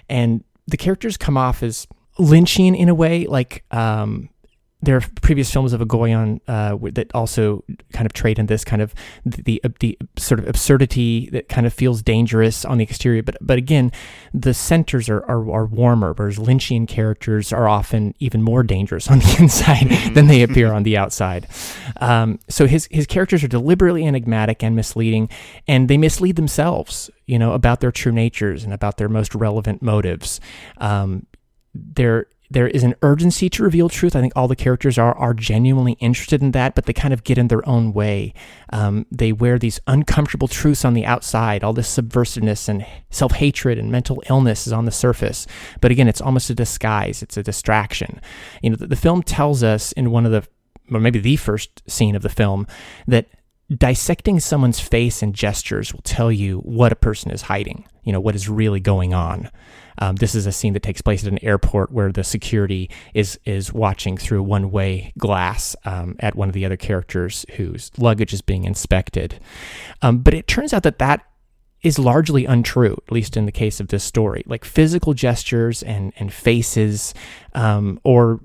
And 0.10 0.44
the 0.68 0.78
characters 0.78 1.18
come 1.18 1.38
off 1.38 1.62
as 1.62 1.88
Lynchian 2.18 2.78
in 2.78 2.90
a 2.90 2.96
way, 2.96 3.26
like 3.26 3.64
um, 3.72 4.30
there 4.82 4.98
are 4.98 5.02
previous 5.22 5.52
films 5.52 5.74
of 5.74 5.82
Egoyan 5.82 6.40
uh, 6.48 6.78
that 6.92 7.14
also 7.16 7.64
kind 7.94 8.06
of 8.06 8.14
trade 8.14 8.38
in 8.38 8.46
this 8.46 8.64
kind 8.64 8.82
of 8.82 8.94
the, 9.26 9.42
the 9.42 9.62
the 9.80 9.98
sort 10.18 10.40
of 10.40 10.48
absurdity 10.48 11.30
that 11.32 11.50
kind 11.50 11.66
of 11.66 11.74
feels 11.74 12.04
dangerous 12.04 12.66
on 12.66 12.78
the 12.78 12.84
exterior, 12.84 13.24
but 13.24 13.38
but 13.42 13.58
again, 13.58 13.92
the 14.34 14.54
centers 14.54 15.10
are 15.10 15.24
are, 15.24 15.50
are 15.50 15.66
warmer, 15.66 16.14
whereas 16.14 16.38
Lynchian 16.38 16.88
characters 16.88 17.52
are 17.52 17.68
often 17.68 18.14
even 18.20 18.44
more 18.44 18.64
dangerous 18.64 19.10
on 19.10 19.20
the 19.20 19.36
inside 19.40 19.90
than 20.14 20.28
they 20.28 20.44
appear 20.44 20.72
on 20.72 20.84
the 20.84 20.98
outside. 20.98 21.48
Um, 21.98 22.40
so 22.50 22.68
his 22.68 22.88
his 22.92 23.08
characters 23.08 23.44
are 23.44 23.48
deliberately 23.48 24.06
enigmatic 24.06 24.62
and 24.64 24.76
misleading, 24.76 25.30
and 25.68 25.88
they 25.88 25.98
mislead 25.98 26.36
themselves, 26.36 27.10
you 27.26 27.40
know, 27.40 27.54
about 27.54 27.80
their 27.80 27.92
true 27.92 28.12
natures 28.12 28.64
and 28.64 28.74
about 28.74 28.98
their 28.98 29.10
most 29.10 29.34
relevant 29.34 29.82
motives. 29.82 30.40
Um, 30.78 31.26
there 31.74 32.28
there 32.50 32.68
is 32.68 32.84
an 32.84 32.96
urgency 33.02 33.50
to 33.50 33.64
reveal 33.64 33.90
truth. 33.90 34.16
I 34.16 34.22
think 34.22 34.34
all 34.36 34.48
the 34.48 34.56
characters 34.56 34.98
are 34.98 35.16
are 35.16 35.34
genuinely 35.34 35.94
interested 35.94 36.42
in 36.42 36.52
that, 36.52 36.76
but 36.76 36.86
they 36.86 36.94
kind 36.94 37.14
of 37.14 37.24
get 37.24 37.38
in 37.38 37.48
their 37.48 37.68
own 37.68 37.94
way. 37.94 38.34
Um, 38.72 39.06
they 39.12 39.32
wear 39.32 39.58
these 39.58 39.80
uncomfortable 39.88 40.48
truths 40.48 40.86
on 40.86 40.94
the 40.94 41.06
outside. 41.06 41.64
All 41.64 41.74
this 41.74 41.94
subversiveness 41.94 42.70
and 42.70 42.86
self 43.10 43.34
hatred 43.34 43.78
and 43.78 43.92
mental 43.92 44.22
illness 44.30 44.68
is 44.68 44.74
on 44.74 44.86
the 44.86 44.92
surface, 44.92 45.48
but 45.82 45.92
again, 45.92 46.08
it's 46.08 46.22
almost 46.22 46.50
a 46.50 46.56
disguise. 46.56 47.22
It's 47.22 47.38
a 47.38 47.44
distraction. 47.44 48.22
You 48.62 48.72
know, 48.72 48.76
the, 48.76 48.88
the 48.88 48.96
film 48.96 49.24
tells 49.24 49.64
us 49.64 49.92
in 49.94 50.12
one 50.12 50.26
of 50.26 50.32
the, 50.32 50.48
or 50.92 51.00
maybe 51.00 51.20
the 51.20 51.36
first 51.38 51.84
scene 51.90 52.16
of 52.16 52.22
the 52.22 52.30
film, 52.30 52.68
that 53.08 53.28
dissecting 53.76 54.40
someone's 54.40 54.80
face 54.80 55.24
and 55.24 55.34
gestures 55.34 55.94
will 55.94 56.02
tell 56.04 56.32
you 56.32 56.60
what 56.60 56.92
a 56.92 56.96
person 56.96 57.32
is 57.32 57.44
hiding, 57.44 57.86
you 58.04 58.12
know, 58.12 58.20
what 58.20 58.36
is 58.36 58.48
really 58.48 58.80
going 58.80 59.14
on. 59.14 59.50
Um, 60.00 60.16
this 60.16 60.36
is 60.36 60.46
a 60.46 60.52
scene 60.52 60.74
that 60.74 60.84
takes 60.84 61.02
place 61.02 61.26
at 61.26 61.32
an 61.32 61.44
airport 61.44 61.92
where 61.92 62.12
the 62.12 62.24
security 62.24 62.90
is 63.14 63.40
is 63.46 63.74
watching 63.74 64.18
through 64.18 64.44
one 64.44 64.72
way 64.72 65.14
glass 65.18 65.76
um, 65.86 66.16
at 66.20 66.36
one 66.36 66.50
of 66.50 66.54
the 66.54 66.66
other 66.66 66.78
characters 66.78 67.46
whose 67.56 67.92
luggage 67.98 68.34
is 68.34 68.42
being 68.42 68.66
inspected. 68.66 69.40
Um, 70.02 70.20
but 70.20 70.34
it 70.34 70.48
turns 70.48 70.74
out 70.74 70.84
that 70.84 71.00
that 71.00 71.26
is 71.82 72.00
largely 72.00 72.46
untrue, 72.46 72.98
at 73.06 73.12
least 73.12 73.38
in 73.38 73.46
the 73.46 73.52
case 73.52 73.80
of 73.80 73.90
this 73.90 74.04
story. 74.04 74.44
Like 74.48 74.66
physical 74.66 75.14
gestures 75.14 75.84
and 75.84 76.14
and 76.18 76.34
faces, 76.34 77.14
um, 77.54 78.00
or 78.04 78.40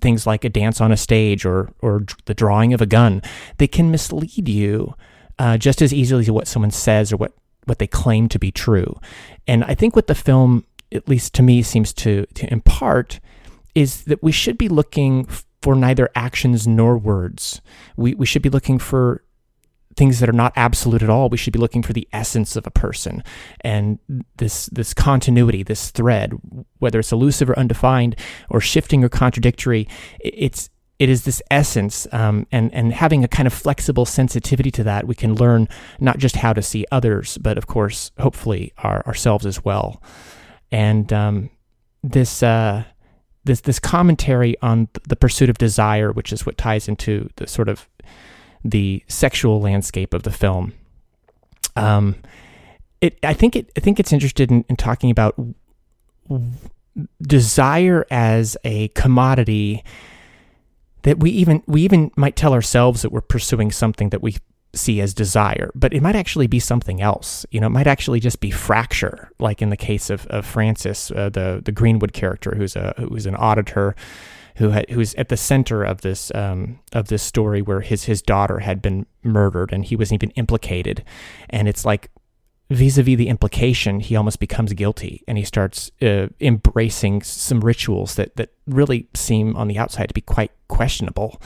things 0.00 0.26
like 0.26 0.44
a 0.44 0.48
dance 0.48 0.80
on 0.80 0.92
a 0.92 0.96
stage 0.96 1.44
or 1.44 1.70
or 1.80 2.04
the 2.24 2.34
drawing 2.34 2.72
of 2.72 2.80
a 2.80 2.86
gun, 2.86 3.22
they 3.58 3.66
can 3.66 3.90
mislead 3.90 4.48
you 4.48 4.94
uh, 5.38 5.56
just 5.58 5.82
as 5.82 5.92
easily 5.92 6.22
as 6.22 6.30
what 6.30 6.48
someone 6.48 6.70
says 6.70 7.12
or 7.12 7.16
what 7.16 7.32
what 7.66 7.78
they 7.78 7.86
claim 7.86 8.28
to 8.28 8.38
be 8.38 8.50
true. 8.50 8.98
And 9.46 9.62
I 9.64 9.74
think 9.74 9.94
what 9.94 10.06
the 10.06 10.14
film, 10.14 10.64
at 10.92 11.08
least 11.08 11.34
to 11.34 11.42
me, 11.42 11.62
seems 11.62 11.92
to 11.94 12.26
to 12.34 12.50
impart 12.52 13.20
is 13.74 14.04
that 14.04 14.22
we 14.22 14.32
should 14.32 14.58
be 14.58 14.68
looking 14.68 15.26
for 15.62 15.74
neither 15.74 16.08
actions 16.14 16.66
nor 16.66 16.96
words. 16.98 17.60
We 17.96 18.14
we 18.14 18.26
should 18.26 18.42
be 18.42 18.50
looking 18.50 18.78
for 18.78 19.22
things 19.96 20.20
that 20.20 20.28
are 20.28 20.32
not 20.32 20.52
absolute 20.54 21.02
at 21.02 21.10
all. 21.10 21.28
We 21.28 21.36
should 21.36 21.52
be 21.52 21.58
looking 21.58 21.82
for 21.82 21.92
the 21.92 22.08
essence 22.12 22.54
of 22.54 22.66
a 22.66 22.70
person 22.70 23.24
and 23.62 23.98
this 24.36 24.66
this 24.66 24.94
continuity, 24.94 25.62
this 25.62 25.90
thread, 25.90 26.32
whether 26.78 27.00
it's 27.00 27.12
elusive 27.12 27.50
or 27.50 27.58
undefined, 27.58 28.16
or 28.48 28.60
shifting 28.60 29.02
or 29.04 29.08
contradictory. 29.08 29.88
It's 30.20 30.70
it 30.98 31.08
is 31.08 31.24
this 31.24 31.42
essence, 31.50 32.06
um, 32.12 32.46
and 32.50 32.72
and 32.74 32.92
having 32.92 33.22
a 33.22 33.28
kind 33.28 33.46
of 33.46 33.52
flexible 33.52 34.04
sensitivity 34.04 34.70
to 34.72 34.84
that, 34.84 35.06
we 35.06 35.14
can 35.14 35.34
learn 35.34 35.68
not 36.00 36.18
just 36.18 36.36
how 36.36 36.52
to 36.52 36.62
see 36.62 36.84
others, 36.90 37.38
but 37.38 37.58
of 37.58 37.66
course, 37.66 38.10
hopefully, 38.18 38.72
our, 38.78 39.06
ourselves 39.06 39.46
as 39.46 39.64
well. 39.64 40.02
And 40.70 41.12
um, 41.12 41.50
this. 42.02 42.42
Uh, 42.42 42.84
this, 43.44 43.62
this 43.62 43.78
commentary 43.78 44.56
on 44.60 44.88
the 45.08 45.16
pursuit 45.16 45.48
of 45.48 45.56
desire, 45.56 46.12
which 46.12 46.32
is 46.32 46.44
what 46.44 46.58
ties 46.58 46.86
into 46.86 47.30
the 47.36 47.46
sort 47.46 47.68
of 47.68 47.88
the 48.64 49.02
sexual 49.08 49.60
landscape 49.60 50.12
of 50.12 50.22
the 50.22 50.30
film. 50.30 50.74
Um, 51.74 52.16
it, 53.00 53.18
I 53.22 53.32
think 53.32 53.56
it, 53.56 53.70
I 53.76 53.80
think 53.80 53.98
it's 53.98 54.12
interested 54.12 54.50
in, 54.50 54.64
in 54.68 54.76
talking 54.76 55.10
about 55.10 55.34
desire 57.22 58.04
as 58.10 58.56
a 58.64 58.88
commodity 58.88 59.84
that 61.02 61.18
we 61.18 61.30
even 61.30 61.62
we 61.66 61.82
even 61.82 62.10
might 62.16 62.36
tell 62.36 62.52
ourselves 62.52 63.02
that 63.02 63.12
we're 63.12 63.20
pursuing 63.20 63.70
something 63.70 64.10
that 64.10 64.20
we 64.20 64.36
see 64.74 65.00
as 65.00 65.14
desire, 65.14 65.70
but 65.74 65.92
it 65.94 66.02
might 66.02 66.16
actually 66.16 66.46
be 66.46 66.60
something 66.60 67.00
else. 67.00 67.46
You 67.50 67.60
know, 67.60 67.68
it 67.68 67.70
might 67.70 67.86
actually 67.86 68.20
just 68.20 68.40
be 68.40 68.50
fracture, 68.50 69.30
like 69.38 69.62
in 69.62 69.70
the 69.70 69.76
case 69.76 70.10
of, 70.10 70.26
of 70.26 70.44
Francis, 70.44 71.10
uh, 71.10 71.30
the 71.30 71.60
the 71.64 71.72
Greenwood 71.72 72.12
character, 72.12 72.54
who's 72.56 72.76
a 72.76 72.94
who's 72.98 73.26
an 73.26 73.36
auditor 73.36 73.94
who 74.56 74.70
had, 74.70 74.90
who's 74.90 75.14
at 75.14 75.28
the 75.28 75.36
center 75.36 75.84
of 75.84 76.00
this 76.00 76.32
um, 76.34 76.80
of 76.92 77.08
this 77.08 77.22
story 77.22 77.62
where 77.62 77.80
his 77.80 78.04
his 78.04 78.20
daughter 78.20 78.58
had 78.58 78.82
been 78.82 79.06
murdered 79.22 79.72
and 79.72 79.84
he 79.84 79.96
wasn't 79.96 80.22
even 80.22 80.30
implicated, 80.32 81.04
and 81.48 81.68
it's 81.68 81.84
like 81.84 82.10
vis-a-vis 82.70 83.16
the 83.16 83.28
implication 83.28 84.00
he 84.00 84.14
almost 84.14 84.38
becomes 84.40 84.72
guilty 84.74 85.24
and 85.26 85.38
he 85.38 85.44
starts 85.44 85.90
uh, 86.02 86.26
embracing 86.40 87.22
some 87.22 87.60
rituals 87.60 88.16
that 88.16 88.36
that 88.36 88.50
really 88.66 89.08
seem 89.14 89.56
on 89.56 89.68
the 89.68 89.78
outside 89.78 90.06
to 90.06 90.14
be 90.14 90.20
quite 90.20 90.52
questionable. 90.68 91.40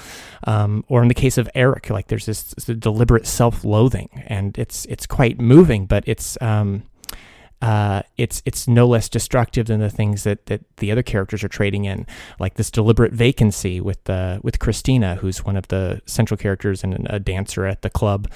Um, 0.44 0.84
or 0.88 1.00
in 1.02 1.08
the 1.08 1.14
case 1.14 1.38
of 1.38 1.48
eric 1.54 1.90
like 1.90 2.08
there's 2.08 2.26
this, 2.26 2.42
this 2.54 2.64
deliberate 2.64 3.26
self-loathing 3.26 4.24
and 4.26 4.58
it's 4.58 4.84
it's 4.86 5.06
quite 5.06 5.40
moving 5.40 5.86
but 5.86 6.02
it's 6.06 6.36
um, 6.42 6.82
uh, 7.62 8.02
it's 8.16 8.42
it's 8.44 8.66
no 8.66 8.88
less 8.88 9.08
destructive 9.08 9.66
than 9.66 9.78
the 9.78 9.88
things 9.88 10.24
that, 10.24 10.46
that 10.46 10.62
the 10.78 10.90
other 10.90 11.02
characters 11.02 11.44
are 11.44 11.48
trading 11.48 11.84
in, 11.84 12.04
like 12.40 12.54
this 12.54 12.72
deliberate 12.72 13.12
vacancy 13.12 13.80
with 13.80 14.10
uh, 14.10 14.40
with 14.42 14.58
Christina, 14.58 15.14
who's 15.14 15.44
one 15.44 15.56
of 15.56 15.68
the 15.68 16.02
central 16.04 16.36
characters 16.36 16.82
and 16.82 17.06
a 17.08 17.20
dancer 17.20 17.64
at 17.64 17.82
the 17.82 17.90
club, 17.90 18.28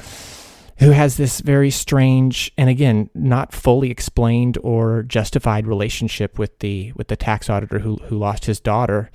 who 0.79 0.91
has 0.91 1.17
this 1.17 1.41
very 1.41 1.71
strange 1.71 2.53
and 2.59 2.69
again 2.69 3.09
not 3.15 3.53
fully 3.53 3.91
explained 3.91 4.59
or 4.63 5.03
justified 5.03 5.67
relationship 5.67 6.39
with 6.39 6.59
the 6.59 6.93
with 6.97 7.09
the 7.09 7.17
tax 7.17 7.49
auditor 7.49 7.79
who 7.79 7.97
who 8.05 8.19
lost 8.19 8.45
his 8.45 8.61
daughter. 8.61 9.11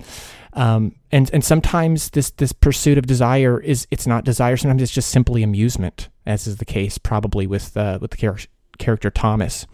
Um, 0.54 0.96
and 1.10 1.30
and 1.32 1.44
sometimes 1.44 2.10
this 2.10 2.30
this 2.30 2.52
pursuit 2.52 2.98
of 2.98 3.06
desire 3.06 3.60
is 3.60 3.86
it's 3.90 4.06
not 4.06 4.24
desire. 4.24 4.56
Sometimes 4.56 4.82
it's 4.82 4.92
just 4.92 5.10
simply 5.10 5.42
amusement, 5.42 6.08
as 6.26 6.46
is 6.46 6.56
the 6.56 6.64
case 6.64 6.98
probably 6.98 7.46
with 7.46 7.76
uh, 7.76 7.98
with 8.00 8.10
the 8.10 8.16
char- 8.16 8.38
character 8.78 9.10
Thomas 9.10 9.66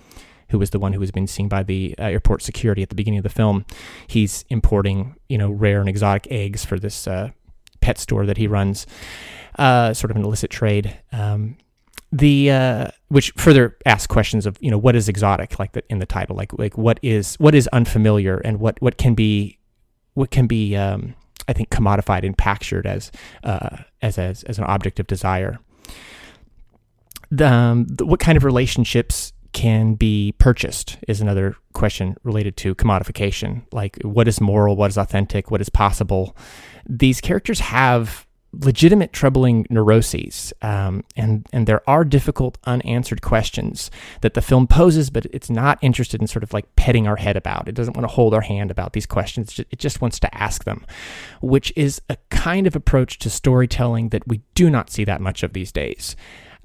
who 0.51 0.59
was 0.59 0.70
the 0.70 0.78
one 0.78 0.93
who 0.93 1.01
was 1.01 1.10
being 1.10 1.27
seen 1.27 1.48
by 1.48 1.62
the 1.62 1.94
uh, 1.98 2.05
airport 2.05 2.43
security 2.43 2.82
at 2.82 2.89
the 2.89 2.94
beginning 2.94 3.19
of 3.19 3.23
the 3.23 3.28
film. 3.28 3.65
He's 4.06 4.44
importing, 4.48 5.16
you 5.28 5.36
know, 5.36 5.51
rare 5.51 5.81
and 5.81 5.89
exotic 5.89 6.27
eggs 6.31 6.65
for 6.65 6.78
this 6.78 7.06
uh, 7.06 7.31
pet 7.81 7.98
store 7.98 8.27
that 8.27 8.39
he 8.39 8.47
runs, 8.47 8.86
uh, 9.59 9.93
sort 9.94 10.10
of 10.10 10.16
an 10.16 10.24
illicit 10.24 10.51
trade. 10.51 10.98
Um, 11.12 11.56
the 12.10 12.51
uh, 12.51 12.89
which 13.09 13.32
further 13.36 13.76
asks 13.85 14.06
questions 14.06 14.47
of 14.47 14.56
you 14.60 14.70
know 14.70 14.78
what 14.78 14.97
is 14.97 15.09
exotic 15.09 15.59
like 15.59 15.72
the, 15.72 15.82
in 15.90 15.98
the 15.98 16.06
title 16.06 16.35
like 16.35 16.56
like 16.59 16.78
what 16.78 16.98
is 17.02 17.36
what 17.36 17.55
is 17.55 17.68
unfamiliar 17.68 18.39
and 18.39 18.60
what 18.60 18.80
what 18.80 18.97
can 18.97 19.14
be 19.14 19.59
what 20.14 20.30
can 20.30 20.47
be 20.47 20.74
um, 20.74 21.14
I 21.48 21.55
think 21.55 21.70
commodified 21.70 22.24
and 22.24 22.36
pactured 22.36 22.86
as 22.86 23.10
uh, 23.43 23.78
as 24.02 24.18
as 24.18 24.44
as 24.44 24.59
an 24.59 24.64
object 24.64 25.01
of 25.01 25.06
desire. 25.06 25.59
The, 27.30 27.52
um, 27.52 27.86
the, 27.86 28.06
what 28.06 28.20
kind 28.20 28.36
of 28.36 28.44
relationships 28.44 29.32
can 29.52 29.94
be 29.94 30.35
purchased 30.39 30.98
is 31.09 31.20
another 31.20 31.56
question 31.72 32.16
related 32.22 32.56
to 32.59 32.74
commodification. 32.74 33.64
Like, 33.72 33.98
what 34.02 34.28
is 34.28 34.40
moral? 34.40 34.76
What 34.76 34.90
is 34.90 34.97
authentic? 34.97 35.51
What 35.51 35.60
is 35.60 35.68
possible? 35.68 36.36
These 36.86 37.20
characters 37.20 37.60
have 37.60 38.26
legitimate 38.52 39.12
troubling 39.12 39.66
neuroses, 39.68 40.52
um, 40.62 41.04
and 41.16 41.46
and 41.52 41.66
there 41.66 41.88
are 41.88 42.04
difficult 42.04 42.58
unanswered 42.64 43.22
questions 43.22 43.90
that 44.22 44.34
the 44.34 44.42
film 44.42 44.66
poses, 44.66 45.10
but 45.10 45.26
it's 45.26 45.50
not 45.50 45.78
interested 45.82 46.20
in 46.20 46.26
sort 46.26 46.42
of 46.42 46.52
like 46.52 46.74
petting 46.76 47.06
our 47.06 47.16
head 47.16 47.36
about. 47.36 47.68
It 47.68 47.74
doesn't 47.74 47.96
want 47.96 48.08
to 48.08 48.14
hold 48.14 48.34
our 48.34 48.40
hand 48.40 48.70
about 48.70 48.92
these 48.92 49.06
questions. 49.06 49.58
It 49.58 49.78
just 49.78 50.00
wants 50.00 50.18
to 50.20 50.34
ask 50.34 50.64
them, 50.64 50.86
which 51.40 51.72
is 51.76 52.00
a 52.08 52.16
kind 52.30 52.66
of 52.66 52.74
approach 52.74 53.18
to 53.20 53.30
storytelling 53.30 54.10
that 54.10 54.26
we 54.26 54.40
do 54.54 54.70
not 54.70 54.90
see 54.90 55.04
that 55.04 55.20
much 55.20 55.42
of 55.42 55.52
these 55.52 55.72
days. 55.72 56.16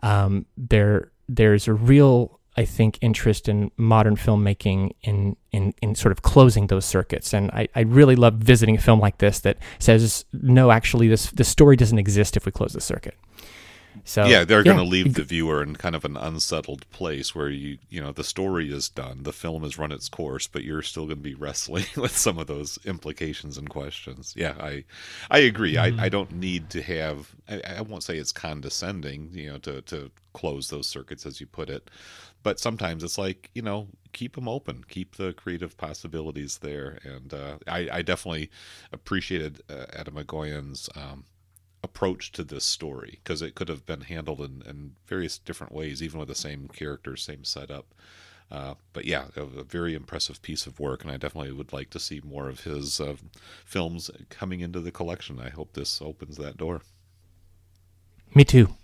Um, 0.02 0.46
there 0.58 1.12
there's 1.28 1.68
a 1.68 1.74
real 1.74 2.40
I 2.56 2.66
think, 2.66 2.98
interest 3.02 3.50
in 3.50 3.72
modern 3.78 4.16
filmmaking 4.16 4.92
in, 5.02 5.36
in, 5.52 5.74
in 5.82 5.96
sort 5.96 6.12
of 6.12 6.22
closing 6.22 6.68
those 6.68 6.86
circuits. 6.86 7.34
And 7.34 7.50
I, 7.52 7.68
I 7.76 7.82
really 7.82 8.16
love 8.16 8.36
visiting 8.36 8.76
a 8.76 8.82
film 8.82 9.00
like 9.00 9.18
this 9.18 9.40
that 9.42 9.58
says, 9.80 10.26
no, 10.34 10.72
actually, 10.72 11.08
this, 11.08 11.32
this 11.32 11.48
story 11.48 11.76
doesn't 11.76 12.00
exist 12.00 12.38
if 12.38 12.46
we 12.46 12.52
close 12.52 12.74
the 12.74 12.82
circuit. 12.82 13.16
So 14.06 14.26
yeah, 14.26 14.44
they're 14.44 14.64
going 14.64 14.78
to 14.78 14.84
leave 14.84 15.14
the 15.14 15.24
viewer 15.24 15.62
in 15.64 15.76
kind 15.76 15.96
of 15.96 16.04
an 16.04 16.18
unsettled 16.18 16.90
place 16.90 17.34
where 17.36 17.50
you 17.50 17.78
you 17.90 18.02
know 18.02 18.12
the 18.12 18.24
story 18.24 18.72
is 18.72 18.90
done, 18.90 19.24
the 19.24 19.34
film 19.34 19.64
has 19.64 19.78
run 19.78 19.92
its 19.92 20.10
course, 20.10 20.48
but 20.48 20.64
you're 20.64 20.82
still 20.82 21.06
going 21.06 21.18
to 21.18 21.24
be 21.24 21.36
wrestling 21.36 21.86
with 21.96 22.16
some 22.16 22.38
of 22.38 22.48
those 22.48 22.80
implications 22.86 23.58
and 23.58 23.70
questions. 23.70 24.34
Yeah, 24.36 24.56
I 24.60 24.84
I 25.30 25.40
agree. 25.40 25.76
Mm-hmm. 25.76 26.00
I, 26.00 26.06
I 26.06 26.10
don't 26.10 26.34
need 26.34 26.70
to 26.72 26.82
have. 26.82 27.34
I, 27.48 27.62
I 27.78 27.82
won't 27.82 28.04
say 28.04 28.18
it's 28.18 28.32
condescending, 28.32 29.30
you 29.34 29.52
know, 29.52 29.58
to 29.60 29.82
to 29.84 30.12
close 30.34 30.70
those 30.70 30.88
circuits 30.88 31.26
as 31.26 31.40
you 31.40 31.48
put 31.48 31.70
it, 31.70 31.90
but 32.44 32.60
sometimes 32.60 33.04
it's 33.04 33.18
like 33.18 33.50
you 33.54 33.62
know 33.62 33.88
keep 34.12 34.36
them 34.36 34.48
open 34.48 34.84
keep 34.88 35.16
the 35.16 35.34
creative 35.34 35.76
possibilities 35.78 36.60
there 36.60 37.00
and 37.04 37.34
uh, 37.34 37.58
I, 37.68 37.90
I, 37.92 38.02
definitely 38.04 38.52
appreciated 38.92 39.62
uh, 39.70 39.86
Atom 39.94 40.16
Egoyan's 40.16 40.88
um, 40.96 41.24
approach 41.84 42.32
to 42.34 42.44
this 42.44 42.64
story 42.64 43.20
because 43.24 43.42
it 43.42 43.56
could 43.56 43.70
have 43.70 43.86
been 43.88 44.02
handled 44.02 44.42
in, 44.42 44.62
in, 44.68 44.92
various 45.08 45.40
different 45.40 45.74
ways 45.74 46.04
even 46.04 46.20
with 46.20 46.28
the 46.28 46.36
same 46.36 46.68
characters 46.68 47.24
same 47.24 47.44
setup 47.44 47.96
uh, 48.52 48.76
but 48.92 49.06
yeah, 49.06 49.26
a, 49.36 49.42
a, 49.42 49.64
very 49.64 49.96
impressive 49.96 50.40
piece 50.44 50.68
of 50.68 50.80
work, 50.80 51.02
and 51.02 51.12
I 51.12 51.18
definitely 51.18 51.54
would 51.54 51.74
like 51.74 51.90
to 51.90 52.00
see 52.00 52.22
more 52.24 52.50
of 52.50 52.66
his 52.66 53.02
uh, 53.02 53.16
films 53.66 54.12
coming 54.30 54.60
into 54.60 54.80
the 54.80 54.92
collection. 54.92 55.40
I 55.40 55.50
hope 55.50 55.74
this 55.74 56.00
opens 56.04 56.38
that 56.38 56.58
door. 56.58 56.82
Me 58.36 58.44
too. 58.46 58.76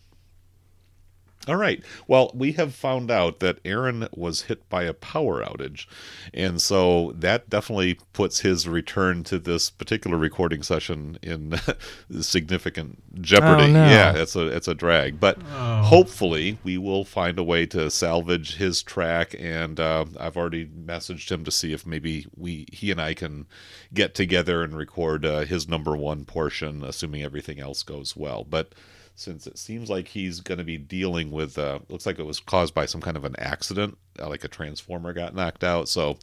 All 1.49 1.55
right. 1.55 1.83
Well, 2.07 2.29
we 2.35 2.51
have 2.53 2.75
found 2.75 3.09
out 3.09 3.39
that 3.39 3.57
Aaron 3.65 4.07
was 4.15 4.43
hit 4.43 4.69
by 4.69 4.83
a 4.83 4.93
power 4.93 5.43
outage. 5.43 5.87
And 6.31 6.61
so 6.61 7.11
that 7.15 7.49
definitely 7.49 7.97
puts 8.13 8.41
his 8.41 8.67
return 8.67 9.23
to 9.23 9.39
this 9.39 9.71
particular 9.71 10.15
recording 10.15 10.61
session 10.61 11.17
in 11.23 11.59
significant 12.21 13.19
jeopardy. 13.19 13.63
Oh, 13.63 13.67
no. 13.71 13.85
Yeah, 13.85 14.13
it's 14.15 14.35
a 14.35 14.45
it's 14.45 14.67
a 14.67 14.75
drag. 14.75 15.19
But 15.19 15.39
oh. 15.51 15.81
hopefully 15.81 16.59
we 16.63 16.77
will 16.77 17.03
find 17.03 17.39
a 17.39 17.43
way 17.43 17.65
to 17.65 17.89
salvage 17.89 18.57
his 18.57 18.83
track 18.83 19.35
and 19.39 19.79
uh, 19.79 20.05
I've 20.19 20.37
already 20.37 20.67
messaged 20.67 21.31
him 21.31 21.43
to 21.45 21.51
see 21.51 21.73
if 21.73 21.83
maybe 21.83 22.27
we 22.37 22.67
he 22.71 22.91
and 22.91 23.01
I 23.01 23.15
can 23.15 23.47
get 23.91 24.13
together 24.13 24.61
and 24.61 24.77
record 24.77 25.25
uh, 25.25 25.45
his 25.45 25.67
number 25.67 25.97
1 25.97 26.25
portion 26.25 26.83
assuming 26.83 27.23
everything 27.23 27.59
else 27.59 27.81
goes 27.81 28.15
well. 28.15 28.43
But 28.47 28.75
since 29.19 29.47
it 29.47 29.57
seems 29.57 29.89
like 29.89 30.07
he's 30.07 30.39
going 30.39 30.57
to 30.57 30.63
be 30.63 30.77
dealing 30.77 31.31
with. 31.31 31.57
Uh, 31.57 31.79
looks 31.89 32.05
like 32.05 32.19
it 32.19 32.25
was 32.25 32.39
caused 32.39 32.73
by 32.73 32.85
some 32.85 33.01
kind 33.01 33.17
of 33.17 33.25
an 33.25 33.35
accident, 33.37 33.97
uh, 34.19 34.27
like 34.27 34.43
a 34.43 34.47
transformer 34.47 35.13
got 35.13 35.35
knocked 35.35 35.63
out. 35.63 35.89
So 35.89 36.17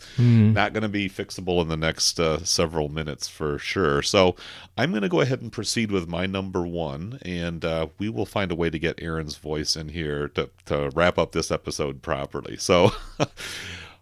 not 0.53 0.73
going 0.73 0.83
to 0.83 0.89
be 0.89 1.09
fixable 1.09 1.61
in 1.63 1.69
the 1.69 1.77
next 1.77 2.19
uh, 2.19 2.45
several 2.45 2.89
minutes 2.89 3.29
for 3.29 3.59
sure. 3.59 4.03
So 4.03 4.37
I'm 4.77 4.91
going 4.91 5.03
to 5.03 5.09
go 5.09 5.21
ahead 5.21 5.43
and 5.43 5.53
proceed 5.53 5.91
with 5.91 6.09
my 6.09 6.27
number 6.27 6.67
one, 6.67 7.19
and 7.23 7.65
uh, 7.65 7.89
we 7.99 8.09
will 8.09 8.27
find 8.27 8.51
a 8.51 8.57
way 8.57 8.71
to 8.71 8.79
get 8.79 9.03
Aaron's 9.03 9.37
voice 9.37 9.77
in 9.77 9.91
here 9.91 10.29
to 10.29 10.51
to 10.67 10.91
wrap 10.95 11.19
up 11.19 11.33
this 11.33 11.51
episode 11.51 12.03
properly. 12.03 12.57
So. 12.57 12.93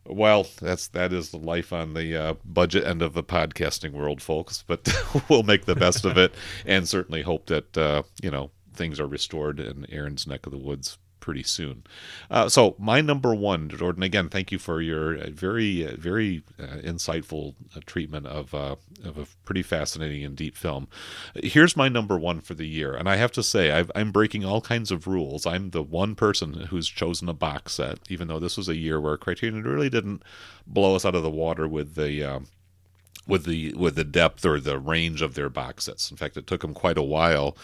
Well, 0.07 0.47
that's 0.61 0.89
that 0.89 1.12
is 1.12 1.31
the 1.31 1.39
life 1.39 1.73
on 1.73 1.95
the 1.95 2.16
uh, 2.16 2.35
budget 2.45 2.85
end 2.85 3.01
of 3.01 3.15
the 3.15 3.25
podcasting 3.25 3.93
world, 3.93 4.21
folks. 4.21 4.62
But 4.66 4.87
we'll 5.29 5.45
make 5.45 5.65
the 5.65 5.75
best 5.75 6.05
of 6.05 6.19
it, 6.19 6.35
and 6.66 6.87
certainly 6.87 7.23
hope 7.23 7.47
that 7.47 7.77
uh, 7.77 8.03
you 8.23 8.31
know 8.31 8.51
things 8.74 9.01
are 9.01 9.06
restored 9.06 9.60
in 9.60 9.86
Aaron's 9.90 10.26
neck 10.26 10.46
of 10.46 10.52
the 10.52 10.59
woods 10.59 10.98
pretty 11.24 11.42
soon. 11.42 11.82
Uh, 12.30 12.51
so 12.51 12.76
my 12.78 13.01
number 13.01 13.34
one, 13.34 13.70
Jordan. 13.70 14.02
Again, 14.02 14.28
thank 14.28 14.52
you 14.52 14.59
for 14.59 14.82
your 14.82 15.16
uh, 15.16 15.30
very, 15.30 15.88
uh, 15.88 15.96
very 15.96 16.42
uh, 16.60 16.76
insightful 16.84 17.55
uh, 17.74 17.80
treatment 17.86 18.26
of 18.26 18.52
uh, 18.52 18.76
of 19.02 19.16
a 19.16 19.26
pretty 19.46 19.62
fascinating 19.62 20.22
and 20.22 20.36
deep 20.36 20.55
film. 20.55 20.86
Here's 21.34 21.78
my 21.78 21.88
number 21.88 22.18
one 22.18 22.42
for 22.42 22.52
the 22.52 22.66
year, 22.66 22.94
and 22.94 23.09
I 23.09 23.16
have 23.16 23.32
to 23.32 23.42
say 23.42 23.70
I've, 23.70 23.90
I'm 23.94 24.12
breaking 24.12 24.44
all 24.44 24.60
kinds 24.60 24.90
of 24.90 25.06
rules. 25.06 25.46
I'm 25.46 25.70
the 25.70 25.82
one 25.82 26.14
person 26.14 26.52
who's 26.68 26.90
chosen 26.90 27.26
a 27.30 27.32
box 27.32 27.72
set, 27.72 28.01
even 28.10 28.28
though 28.28 28.38
this 28.38 28.59
was 28.59 28.68
a 28.68 28.76
year 28.76 29.01
where 29.01 29.16
Criterion 29.16 29.62
really 29.62 29.88
didn't 29.88 30.22
blow 30.66 30.94
us 30.94 31.06
out 31.06 31.14
of 31.14 31.22
the 31.22 31.30
water 31.30 31.66
with 31.66 31.94
the. 31.94 32.22
Um, 32.22 32.48
with 33.26 33.46
the 33.46 33.72
with 33.72 33.94
the 33.94 34.05
depth 34.05 34.44
or 34.44 34.60
the 34.60 34.78
range 34.78 35.22
of 35.22 35.34
their 35.34 35.48
box 35.48 35.84
sets. 35.84 36.10
In 36.10 36.18
fact, 36.18 36.36
it 36.36 36.46
took 36.46 36.60
them 36.60 36.74
quite 36.74 36.98
a 36.98 37.02
while 37.02 37.56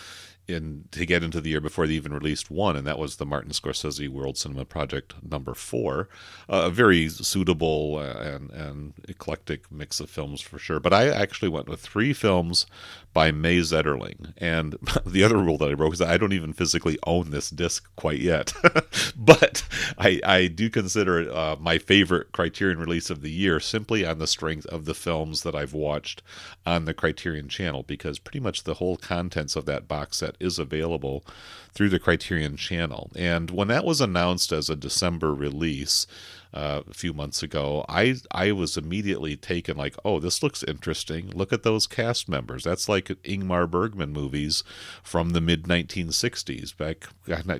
in 0.52 0.84
to 0.90 1.06
get 1.06 1.22
into 1.22 1.40
the 1.40 1.50
year 1.50 1.60
before 1.60 1.86
they 1.86 1.94
even 1.94 2.12
released 2.12 2.50
one, 2.50 2.76
and 2.76 2.86
that 2.86 2.98
was 2.98 3.16
the 3.16 3.26
Martin 3.26 3.52
Scorsese 3.52 4.08
World 4.08 4.36
Cinema 4.36 4.64
Project 4.64 5.14
number 5.22 5.54
four. 5.54 6.08
Uh, 6.48 6.62
a 6.66 6.70
very 6.70 7.08
suitable 7.08 7.96
uh, 7.96 8.20
and 8.20 8.50
and 8.50 8.94
eclectic 9.08 9.70
mix 9.70 10.00
of 10.00 10.10
films 10.10 10.40
for 10.40 10.58
sure. 10.58 10.80
But 10.80 10.92
I 10.92 11.08
actually 11.08 11.48
went 11.48 11.68
with 11.68 11.80
three 11.80 12.12
films 12.12 12.66
by 13.12 13.30
May 13.32 13.58
Zetterling, 13.58 14.32
and 14.38 14.76
the 15.06 15.24
other 15.24 15.38
rule 15.38 15.58
that 15.58 15.70
I 15.70 15.74
broke 15.74 15.94
is 15.94 16.00
I 16.00 16.16
don't 16.16 16.32
even 16.32 16.52
physically 16.52 16.98
own 17.06 17.30
this 17.30 17.50
disc 17.50 17.88
quite 17.96 18.20
yet, 18.20 18.52
but 19.16 19.66
I 19.98 20.20
I 20.24 20.46
do 20.46 20.70
consider 20.70 21.20
it 21.20 21.28
uh, 21.28 21.56
my 21.60 21.78
favorite 21.78 22.32
Criterion 22.32 22.78
release 22.78 23.10
of 23.10 23.22
the 23.22 23.30
year 23.30 23.60
simply 23.60 24.04
on 24.04 24.18
the 24.18 24.26
strength 24.26 24.66
of 24.66 24.84
the 24.84 24.94
films 24.94 25.42
that 25.42 25.54
I've 25.54 25.74
watched 25.74 26.22
on 26.64 26.84
the 26.84 26.94
Criterion 26.94 27.48
channel 27.48 27.82
because 27.82 28.18
pretty 28.18 28.40
much 28.40 28.64
the 28.64 28.74
whole 28.74 28.96
contents 28.96 29.56
of 29.56 29.66
that 29.66 29.88
box 29.88 30.18
set 30.18 30.36
is 30.38 30.58
available 30.58 31.24
through 31.72 31.88
the 31.88 31.98
Criterion 31.98 32.56
channel. 32.56 33.10
And 33.14 33.50
when 33.50 33.68
that 33.68 33.84
was 33.84 34.00
announced 34.00 34.52
as 34.52 34.68
a 34.68 34.76
December 34.76 35.34
release, 35.34 36.06
uh, 36.52 36.82
a 36.88 36.94
few 36.94 37.12
months 37.12 37.42
ago, 37.42 37.84
I 37.88 38.16
I 38.32 38.52
was 38.52 38.76
immediately 38.76 39.36
taken 39.36 39.76
like, 39.76 39.96
oh, 40.04 40.18
this 40.18 40.42
looks 40.42 40.62
interesting. 40.64 41.30
Look 41.30 41.52
at 41.52 41.62
those 41.62 41.86
cast 41.86 42.28
members. 42.28 42.64
That's 42.64 42.88
like 42.88 43.06
Ingmar 43.24 43.70
Bergman 43.70 44.12
movies 44.12 44.64
from 45.02 45.30
the 45.30 45.40
mid 45.40 45.64
1960s, 45.64 46.76
back 46.76 47.08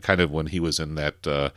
kind 0.03 0.21
of 0.21 0.31
when 0.31 0.47
he 0.47 0.61
was 0.61 0.81
in 0.81 0.97
that 0.97 1.27
uh, 1.27 1.51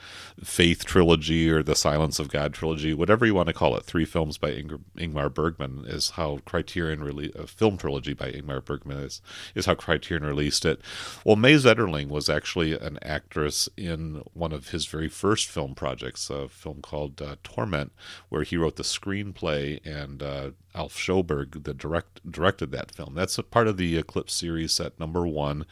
Faith 0.43 0.85
trilogy 0.85 1.49
or 1.49 1.64
the 1.64 1.76
Silence 1.76 2.19
of 2.19 2.30
God 2.30 2.53
trilogy, 2.53 2.93
whatever 2.93 3.26
you 3.26 3.34
want 3.34 3.47
to 3.47 3.53
call 3.53 3.76
it. 3.76 3.84
Three 3.84 4.05
films 4.05 4.38
by 4.38 4.51
Ing- 4.51 4.85
Ingmar 4.97 5.34
Bergman 5.34 5.85
is 5.88 6.11
how 6.11 6.39
Criterion 6.45 7.03
released 7.03 7.35
a 7.35 7.47
film 7.47 7.77
trilogy 7.77 8.14
by 8.14 8.31
Ingmar 8.31 8.64
Bergman 8.64 8.97
is 8.97 9.22
is 9.55 9.65
how 9.65 9.76
Criterion 9.76 10.23
released 10.26 10.65
it. 10.65 10.80
Well, 11.26 11.35
May 11.35 11.55
Zetterling 11.55 12.10
was 12.10 12.30
actually 12.30 12.77
an 12.77 12.99
actress 13.01 13.69
in 13.76 14.22
one 14.34 14.51
of 14.53 14.69
his 14.69 14.85
very 14.85 15.10
first 15.10 15.47
film 15.47 15.73
projects, 15.73 16.30
a 16.30 16.47
film 16.47 16.81
called 16.81 17.22
uh, 17.23 17.35
Torment, 17.43 17.91
where 18.29 18.43
he 18.43 18.57
wrote 18.57 18.75
the 18.75 18.83
screenplay, 18.83 19.79
and 19.85 20.21
uh, 20.21 20.51
Alf 20.75 20.95
Sjoberg 20.95 21.63
the 21.63 21.73
direct 21.73 22.29
directed 22.29 22.71
that 22.71 22.91
film. 22.91 23.15
That's 23.15 23.37
a 23.37 23.43
part 23.43 23.67
of 23.67 23.77
the 23.77 23.97
Eclipse 23.97 24.33
series 24.33 24.73
set 24.73 24.99
number 24.99 25.25
one. 25.27 25.65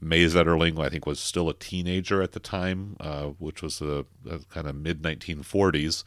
May 0.00 0.24
Zetterling, 0.24 0.78
I 0.78 0.88
think, 0.88 1.06
was 1.06 1.20
still 1.20 1.48
a 1.48 1.54
teenager 1.54 2.20
at 2.20 2.32
the 2.32 2.40
time, 2.40 2.96
uh, 3.00 3.26
which 3.38 3.62
was 3.62 3.78
the, 3.78 4.04
kind 4.50 4.66
of 4.66 4.74
mid 4.74 5.02
1940s. 5.02 6.02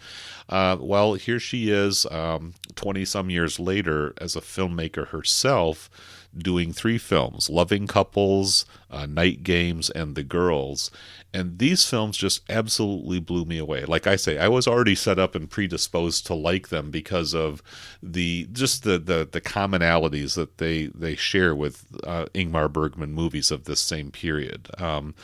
Uh, 0.50 0.78
well, 0.80 1.14
here 1.14 1.40
she 1.40 1.72
is, 1.72 2.04
20 2.04 3.00
um, 3.00 3.06
some 3.06 3.30
years 3.30 3.60
later, 3.60 4.14
as 4.20 4.36
a 4.36 4.42
filmmaker 4.42 5.08
herself, 5.08 5.90
doing 6.38 6.74
three 6.74 6.98
films 6.98 7.50
Loving 7.50 7.88
Couples, 7.88 8.66
uh, 8.92 9.06
Night 9.06 9.44
Games, 9.44 9.90
and 9.90 10.16
The 10.16 10.24
Girls. 10.24 10.92
And 11.34 11.60
these 11.60 11.86
films 11.86 12.18
just 12.18 12.42
absolutely 12.50 13.20
blew 13.20 13.46
me 13.46 13.58
away. 13.58 13.86
Like 13.86 14.08
I 14.08 14.16
say, 14.16 14.38
I 14.38 14.48
was 14.48 14.68
already 14.68 14.96
set 14.96 15.20
up 15.20 15.36
and 15.36 15.50
predisposed 15.50 16.26
to 16.28 16.34
like 16.34 16.70
them 16.70 16.90
because 16.90 17.36
of 17.36 17.62
the 18.02 18.48
just 18.52 18.84
the 18.84 18.98
the, 18.98 19.28
the 19.30 19.42
commonalities 19.42 20.36
that 20.36 20.58
they 20.58 20.88
they 20.88 21.16
share 21.16 21.54
with 21.54 21.86
uh, 22.06 22.26
Ingmar 22.34 22.72
Bergman 22.72 23.12
movies 23.12 23.52
of 23.52 23.66
this 23.66 23.82
same 23.82 24.12
period. 24.12 24.70
Um, 24.80 25.16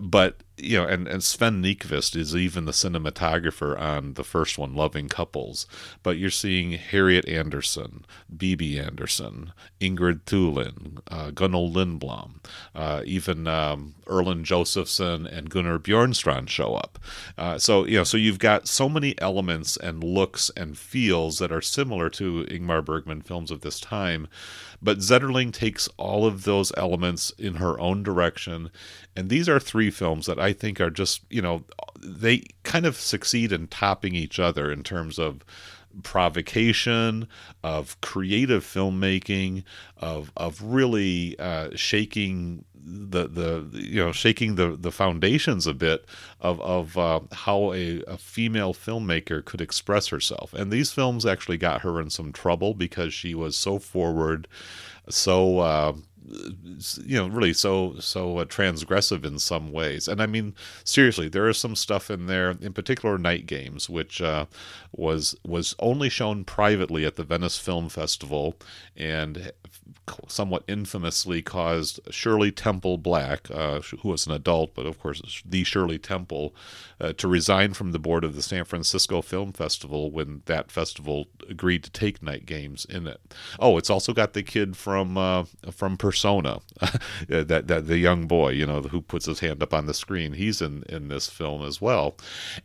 but 0.00 0.42
you 0.62 0.78
know, 0.78 0.86
and, 0.86 1.08
and 1.08 1.22
Sven 1.22 1.62
Nykvist 1.62 2.16
is 2.16 2.34
even 2.34 2.64
the 2.64 2.72
cinematographer 2.72 3.78
on 3.78 4.14
the 4.14 4.24
first 4.24 4.58
one, 4.58 4.74
Loving 4.74 5.08
Couples. 5.08 5.66
But 6.02 6.18
you're 6.18 6.30
seeing 6.30 6.72
Harriet 6.72 7.28
Andersson, 7.28 8.04
Bibi 8.34 8.78
Andersson, 8.78 9.52
Ingrid 9.80 10.22
Thulin, 10.22 11.00
uh, 11.08 11.30
Gunnel 11.30 11.72
Lindblom, 11.72 12.36
uh, 12.74 13.02
even 13.04 13.46
um, 13.46 13.94
Erland 14.08 14.44
Josephson 14.44 15.26
and 15.26 15.50
Gunnar 15.50 15.78
Bjornstrand 15.78 16.48
show 16.48 16.74
up. 16.74 16.98
Uh, 17.38 17.58
so 17.58 17.84
you 17.86 17.98
know, 17.98 18.04
so 18.04 18.16
you've 18.16 18.38
got 18.38 18.68
so 18.68 18.88
many 18.88 19.20
elements 19.20 19.76
and 19.76 20.02
looks 20.02 20.50
and 20.56 20.76
feels 20.76 21.38
that 21.38 21.52
are 21.52 21.60
similar 21.60 22.10
to 22.10 22.44
Ingmar 22.50 22.84
Bergman 22.84 23.22
films 23.22 23.50
of 23.50 23.60
this 23.60 23.80
time. 23.80 24.28
But 24.82 24.98
Zetterling 24.98 25.52
takes 25.52 25.88
all 25.96 26.26
of 26.26 26.44
those 26.44 26.72
elements 26.76 27.30
in 27.38 27.56
her 27.56 27.78
own 27.78 28.02
direction. 28.02 28.70
And 29.14 29.28
these 29.28 29.48
are 29.48 29.60
three 29.60 29.90
films 29.90 30.26
that 30.26 30.38
I 30.38 30.52
think 30.52 30.80
are 30.80 30.90
just, 30.90 31.22
you 31.28 31.42
know, 31.42 31.64
they 32.00 32.44
kind 32.62 32.86
of 32.86 32.96
succeed 32.96 33.52
in 33.52 33.66
topping 33.66 34.14
each 34.14 34.38
other 34.38 34.72
in 34.72 34.82
terms 34.82 35.18
of 35.18 35.44
provocation, 36.02 37.28
of 37.62 38.00
creative 38.00 38.64
filmmaking, 38.64 39.64
of 39.96 40.30
of 40.36 40.62
really 40.62 41.38
uh, 41.38 41.70
shaking 41.74 42.64
the 42.84 43.28
the 43.28 43.68
you 43.72 44.04
know 44.04 44.12
shaking 44.12 44.54
the 44.54 44.76
the 44.76 44.90
foundations 44.90 45.66
a 45.66 45.74
bit 45.74 46.04
of 46.40 46.60
of 46.60 46.96
uh, 46.96 47.20
how 47.32 47.72
a, 47.72 48.02
a 48.04 48.16
female 48.16 48.74
filmmaker 48.74 49.44
could 49.44 49.60
express 49.60 50.08
herself. 50.08 50.52
And 50.54 50.70
these 50.70 50.92
films 50.92 51.26
actually 51.26 51.58
got 51.58 51.82
her 51.82 52.00
in 52.00 52.10
some 52.10 52.32
trouble 52.32 52.74
because 52.74 53.12
she 53.14 53.34
was 53.34 53.56
so 53.56 53.78
forward, 53.78 54.48
so. 55.08 55.58
Uh, 55.58 55.92
you 57.04 57.16
know 57.16 57.28
really 57.28 57.52
so 57.52 57.94
so 57.98 58.38
uh, 58.38 58.44
transgressive 58.44 59.24
in 59.24 59.38
some 59.38 59.72
ways 59.72 60.06
and 60.06 60.22
i 60.22 60.26
mean 60.26 60.54
seriously 60.84 61.28
there 61.28 61.48
is 61.48 61.58
some 61.58 61.74
stuff 61.74 62.10
in 62.10 62.26
there 62.26 62.50
in 62.60 62.72
particular 62.72 63.18
night 63.18 63.46
games 63.46 63.90
which 63.90 64.20
uh, 64.20 64.46
was 64.92 65.34
was 65.44 65.74
only 65.78 66.08
shown 66.08 66.44
privately 66.44 67.04
at 67.04 67.16
the 67.16 67.24
venice 67.24 67.58
film 67.58 67.88
festival 67.88 68.56
and 68.96 69.52
somewhat 70.28 70.64
infamously 70.66 71.42
caused 71.42 72.00
Shirley 72.10 72.50
Temple 72.50 72.98
Black, 72.98 73.50
uh, 73.50 73.80
who 73.80 74.08
was 74.08 74.26
an 74.26 74.32
adult, 74.32 74.74
but 74.74 74.86
of 74.86 74.98
course 74.98 75.42
the 75.44 75.64
Shirley 75.64 75.98
Temple, 75.98 76.54
uh, 77.00 77.12
to 77.14 77.28
resign 77.28 77.74
from 77.74 77.92
the 77.92 77.98
board 77.98 78.24
of 78.24 78.34
the 78.34 78.42
San 78.42 78.64
Francisco 78.64 79.22
Film 79.22 79.52
Festival 79.52 80.10
when 80.10 80.42
that 80.46 80.70
festival 80.70 81.26
agreed 81.48 81.84
to 81.84 81.90
take 81.90 82.22
night 82.22 82.46
games 82.46 82.84
in 82.84 83.06
it. 83.06 83.20
Oh, 83.58 83.78
it's 83.78 83.90
also 83.90 84.12
got 84.12 84.32
the 84.32 84.42
kid 84.42 84.76
from 84.76 85.16
uh, 85.16 85.44
from 85.70 85.96
Persona, 86.20 86.60
that 87.28 87.66
that 87.68 87.86
the 87.86 87.96
young 87.96 88.26
boy, 88.26 88.50
you 88.50 88.66
know, 88.66 88.82
who 88.82 89.00
puts 89.00 89.24
his 89.24 89.40
hand 89.40 89.62
up 89.62 89.72
on 89.72 89.86
the 89.86 89.94
screen. 89.94 90.34
He's 90.34 90.60
in 90.60 90.84
in 90.86 91.08
this 91.08 91.30
film 91.30 91.62
as 91.62 91.80
well, 91.80 92.14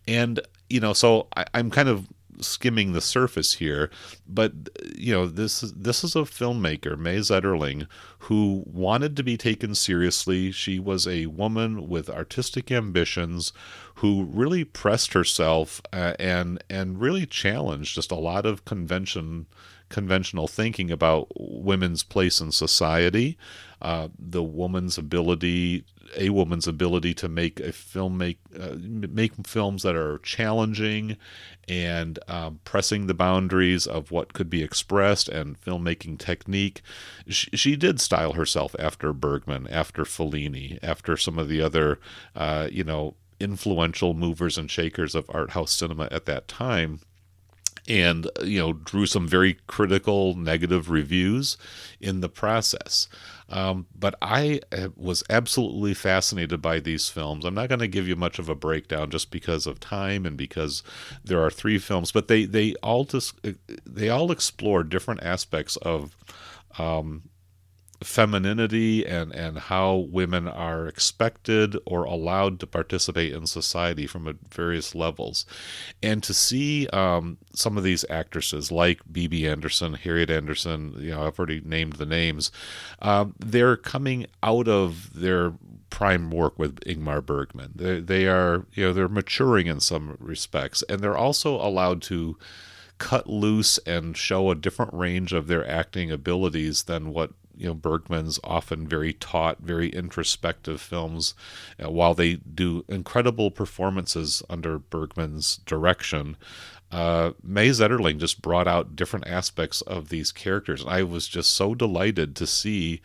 and 0.06 0.42
you 0.70 0.82
know, 0.82 0.92
so 0.92 1.28
I, 1.38 1.46
I'm 1.54 1.72
kind 1.72 1.88
of 1.88 2.10
skimming 2.42 2.92
the 2.92 3.00
surface 3.00 3.54
here, 3.54 3.90
but 4.28 4.52
you 4.98 5.14
know 5.14 5.26
this 5.26 5.62
this 5.74 6.04
is 6.04 6.18
a 6.18 6.24
filmmaker, 6.24 6.98
May 6.98 7.20
Zetterling, 7.20 7.88
who 8.20 8.64
wanted 8.66 9.16
to 9.16 9.24
be 9.24 9.38
taken 9.38 9.74
seriously. 9.74 10.52
She 10.52 10.78
was 10.78 11.08
a 11.08 11.28
woman 11.28 11.88
with 11.88 12.10
artistic 12.10 12.74
ambitions 12.74 13.54
who 13.96 14.26
really 14.26 14.66
pressed 14.66 15.14
herself 15.14 15.82
uh, 15.94 16.16
and 16.20 16.62
and 16.70 17.00
really 17.00 17.26
challenged 17.26 17.96
just 17.96 18.12
a 18.12 18.16
lot 18.16 18.46
of 18.46 18.66
convention 18.66 19.46
conventional 19.96 20.46
thinking 20.46 20.92
about 20.92 21.30
women's 21.38 22.04
place 22.04 22.42
in 22.42 22.52
society, 22.52 23.38
uh, 23.82 24.10
the 24.20 24.44
woman's 24.44 24.98
ability, 24.98 25.86
a 26.18 26.32
woman's 26.32 26.68
ability 26.68 27.14
to 27.14 27.30
make 27.30 27.62
a 27.62 27.72
film 27.72 28.18
make 28.18 28.38
uh, 28.60 28.76
make 28.78 29.32
films 29.48 29.84
that 29.84 29.96
are 29.96 30.18
challenging 30.18 31.16
and 31.70 32.20
um, 32.28 32.60
pressing 32.66 33.08
the 33.08 33.14
boundaries 33.14 33.88
of 33.88 34.12
what 34.12 34.34
could 34.34 34.50
be 34.50 34.62
expressed 34.62 35.30
and 35.30 35.62
filmmaking 35.62 36.20
technique. 36.20 36.82
She, 37.30 37.56
she, 37.56 37.78
did 37.78 38.02
style 38.02 38.34
herself 38.34 38.76
after 38.78 39.14
Bergman, 39.14 39.66
after 39.68 40.04
Fellini, 40.04 40.78
after 40.84 41.16
some 41.16 41.40
of 41.40 41.48
the 41.48 41.62
other, 41.62 42.02
uh, 42.36 42.68
you 42.70 42.84
know, 42.84 43.16
influential 43.40 44.14
movers 44.14 44.58
and 44.58 44.70
shakers 44.70 45.16
of 45.16 45.30
art 45.30 45.52
house 45.52 45.72
cinema 45.72 46.10
at 46.12 46.26
that 46.26 46.50
time 46.50 47.00
and 47.88 48.30
you 48.44 48.60
know 48.60 48.74
drew 48.74 49.06
some 49.06 49.28
very 49.28 49.58
critical 49.68 50.36
negative 50.36 50.90
reviews 50.90 51.58
in 52.00 52.22
the 52.22 52.30
process. 52.30 53.08
Um, 53.48 53.86
but 53.96 54.16
i 54.24 54.60
uh, 54.72 54.90
was 54.96 55.24
absolutely 55.30 55.94
fascinated 55.94 56.62
by 56.64 56.80
these 56.80 57.10
films. 57.10 57.46
I'm 57.46 57.54
not 57.54 57.70
going 57.70 57.80
to 57.80 57.88
give 57.88 58.08
you 58.08 58.16
much 58.16 58.40
of 58.40 58.50
a 58.50 58.56
breakdown 58.56 59.12
just 59.12 59.30
because 59.30 59.68
of 59.68 59.80
time 59.80 60.26
and 60.26 60.36
because 60.36 60.82
there 61.24 61.44
are 61.44 61.52
three 61.52 61.78
films 61.78 62.12
but 62.12 62.28
they 62.28 62.46
they 62.46 62.74
all 62.82 63.04
just 63.04 63.40
they 63.86 64.10
all 64.10 64.32
explore 64.32 64.84
different 64.84 65.22
aspects 65.24 65.76
of 65.78 66.16
um, 66.80 67.24
femininity 68.06 69.06
and, 69.06 69.34
and 69.34 69.58
how 69.58 69.96
women 69.96 70.48
are 70.48 70.88
expected 70.88 71.76
or 71.86 72.04
allowed 72.04 72.60
to 72.60 72.68
participate 72.68 73.34
in 73.34 73.48
society 73.48 74.06
from 74.06 74.38
various 74.50 74.94
levels. 74.94 75.46
And 76.04 76.22
to 76.24 76.34
see 76.34 76.88
um, 76.88 77.38
some 77.54 77.78
of 77.78 77.84
these 77.84 78.06
actresses 78.10 78.72
like 78.72 79.02
Bibi 79.12 79.48
Andersson 79.48 79.96
Harriet 79.96 80.30
Andersson 80.30 80.96
you 81.00 81.12
know, 81.12 81.26
I've 81.26 81.40
already 81.40 81.62
named 81.66 81.94
the 81.94 82.06
names, 82.06 82.52
um, 83.02 83.34
they're 83.40 83.78
coming 83.78 84.28
out 84.44 84.68
of 84.68 85.12
their 85.14 85.54
prime 85.90 86.30
work 86.30 86.60
with 86.60 86.80
Ingmar 86.82 87.26
Bergman. 87.26 87.72
They, 87.74 88.00
they 88.02 88.28
are, 88.28 88.66
you 88.74 88.86
know, 88.86 88.94
they're 88.94 89.08
maturing 89.10 89.66
in 89.66 89.80
some 89.80 90.16
respects, 90.20 90.84
and 90.90 91.02
they're 91.02 91.18
also 91.18 91.56
allowed 91.56 92.02
to 92.04 92.38
cut 92.98 93.28
loose 93.28 93.78
and 93.80 94.16
show 94.16 94.52
a 94.52 94.56
different 94.56 94.94
range 94.94 95.34
of 95.34 95.48
their 95.48 95.68
acting 95.68 96.12
abilities 96.12 96.84
than 96.84 97.12
what 97.12 97.32
you 97.58 97.68
know 97.68 97.74
Bergman's 97.74 98.40
often 98.44 98.88
very 98.88 99.14
taut, 99.14 99.60
very 99.60 99.90
introspective 99.90 100.82
films. 100.82 101.34
Uh, 101.84 101.90
while 101.90 102.14
they 102.14 102.36
do 102.36 102.86
incredible 102.88 103.52
performances 103.52 104.44
under 104.50 104.80
Bergman's 104.80 105.58
direction, 105.58 106.38
uh, 106.92 107.32
May 107.44 107.70
Zetterling 107.70 108.20
just 108.20 108.42
brought 108.42 108.68
out 108.68 108.96
different 108.96 109.28
aspects 109.28 109.82
of 109.82 110.10
these 110.10 110.32
characters. 110.32 110.86
I 110.86 111.04
was 111.04 111.28
just 111.28 111.52
so 111.52 111.76
delighted 111.76 112.36
to 112.38 112.48
see. 112.48 113.02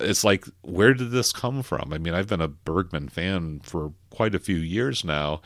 It's 0.00 0.22
like, 0.24 0.46
where 0.62 0.94
did 0.94 1.10
this 1.10 1.32
come 1.32 1.62
from? 1.62 1.92
I 1.92 1.98
mean, 1.98 2.14
I've 2.14 2.28
been 2.28 2.40
a 2.40 2.48
Bergman 2.48 3.08
fan 3.08 3.60
for 3.62 3.92
quite 4.10 4.34
a 4.34 4.38
few 4.38 4.56
years 4.56 5.04
now, 5.04 5.42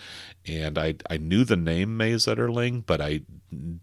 and 0.46 0.78
I 0.78 0.96
I 1.08 1.16
knew 1.16 1.44
the 1.44 1.56
name 1.56 1.96
May 1.96 2.14
Zetterling, 2.14 2.84
but 2.84 3.00
I 3.00 3.22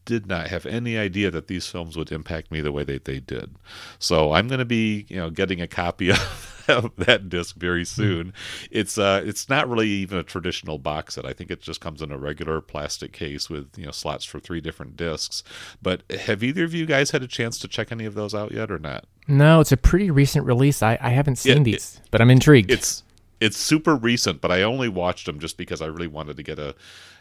did 0.06 0.28
not 0.28 0.48
have 0.48 0.66
any 0.66 0.98
idea 0.98 1.32
that 1.32 1.48
these 1.48 1.68
films 1.68 1.98
would 1.98 2.12
impact 2.12 2.52
me 2.52 2.62
the 2.62 2.72
way 2.72 2.84
that 2.84 3.06
they 3.06 3.20
did. 3.20 3.56
So 4.00 4.34
I'm 4.34 4.48
going 4.48 4.60
to 4.60 4.66
be, 4.66 5.06
you 5.10 5.18
know, 5.18 5.30
getting 5.30 5.62
a 5.62 5.68
copy 5.68 6.10
of, 6.10 6.59
that 6.98 7.30
disc 7.30 7.56
very 7.56 7.82
hmm. 7.82 7.86
soon. 7.86 8.34
It's 8.72 8.98
uh, 8.98 9.22
it's 9.26 9.50
not 9.50 9.70
really 9.70 9.88
even 9.88 10.18
a 10.18 10.24
traditional 10.24 10.78
box 10.78 11.16
set. 11.16 11.26
I 11.26 11.34
think 11.34 11.52
it 11.52 11.62
just 11.62 11.82
comes 11.82 12.02
in 12.02 12.12
a 12.12 12.18
regular 12.18 12.62
plastic 12.62 13.12
case 13.12 13.50
with 13.50 13.78
you 13.78 13.86
know 13.86 13.92
slots 13.92 14.26
for 14.26 14.40
three 14.40 14.62
different 14.62 14.96
discs. 14.98 15.44
But 15.82 16.04
have 16.12 16.44
either 16.44 16.64
of 16.64 16.74
you 16.74 16.86
guys 16.86 17.12
had 17.12 17.24
a 17.24 17.28
chance 17.28 17.58
to 17.60 17.68
check 17.68 17.92
any 17.92 18.06
of 18.06 18.14
those 18.14 18.34
out 18.34 18.52
yet, 18.52 18.72
or 18.72 18.80
not? 18.80 19.06
No, 19.28 19.60
it's 19.60 19.72
a 19.72 19.78
pretty 19.78 20.10
recent 20.10 20.46
release. 20.46 20.82
I, 20.82 20.98
I 21.02 21.10
haven't 21.10 21.38
seen 21.38 21.64
these, 21.64 22.00
it, 22.02 22.10
but 22.12 22.22
I'm 22.22 22.32
intrigued. 22.32 22.72
It's 22.72 23.04
it's 23.40 23.58
super 23.58 23.96
recent, 23.96 24.42
but 24.42 24.52
I 24.52 24.64
only 24.64 24.90
watched 24.90 25.26
them 25.26 25.40
just 25.40 25.58
because 25.58 25.82
I 25.82 25.86
really 25.86 26.08
wanted 26.08 26.38
to 26.38 26.44
get 26.44 26.60
a 26.60 26.76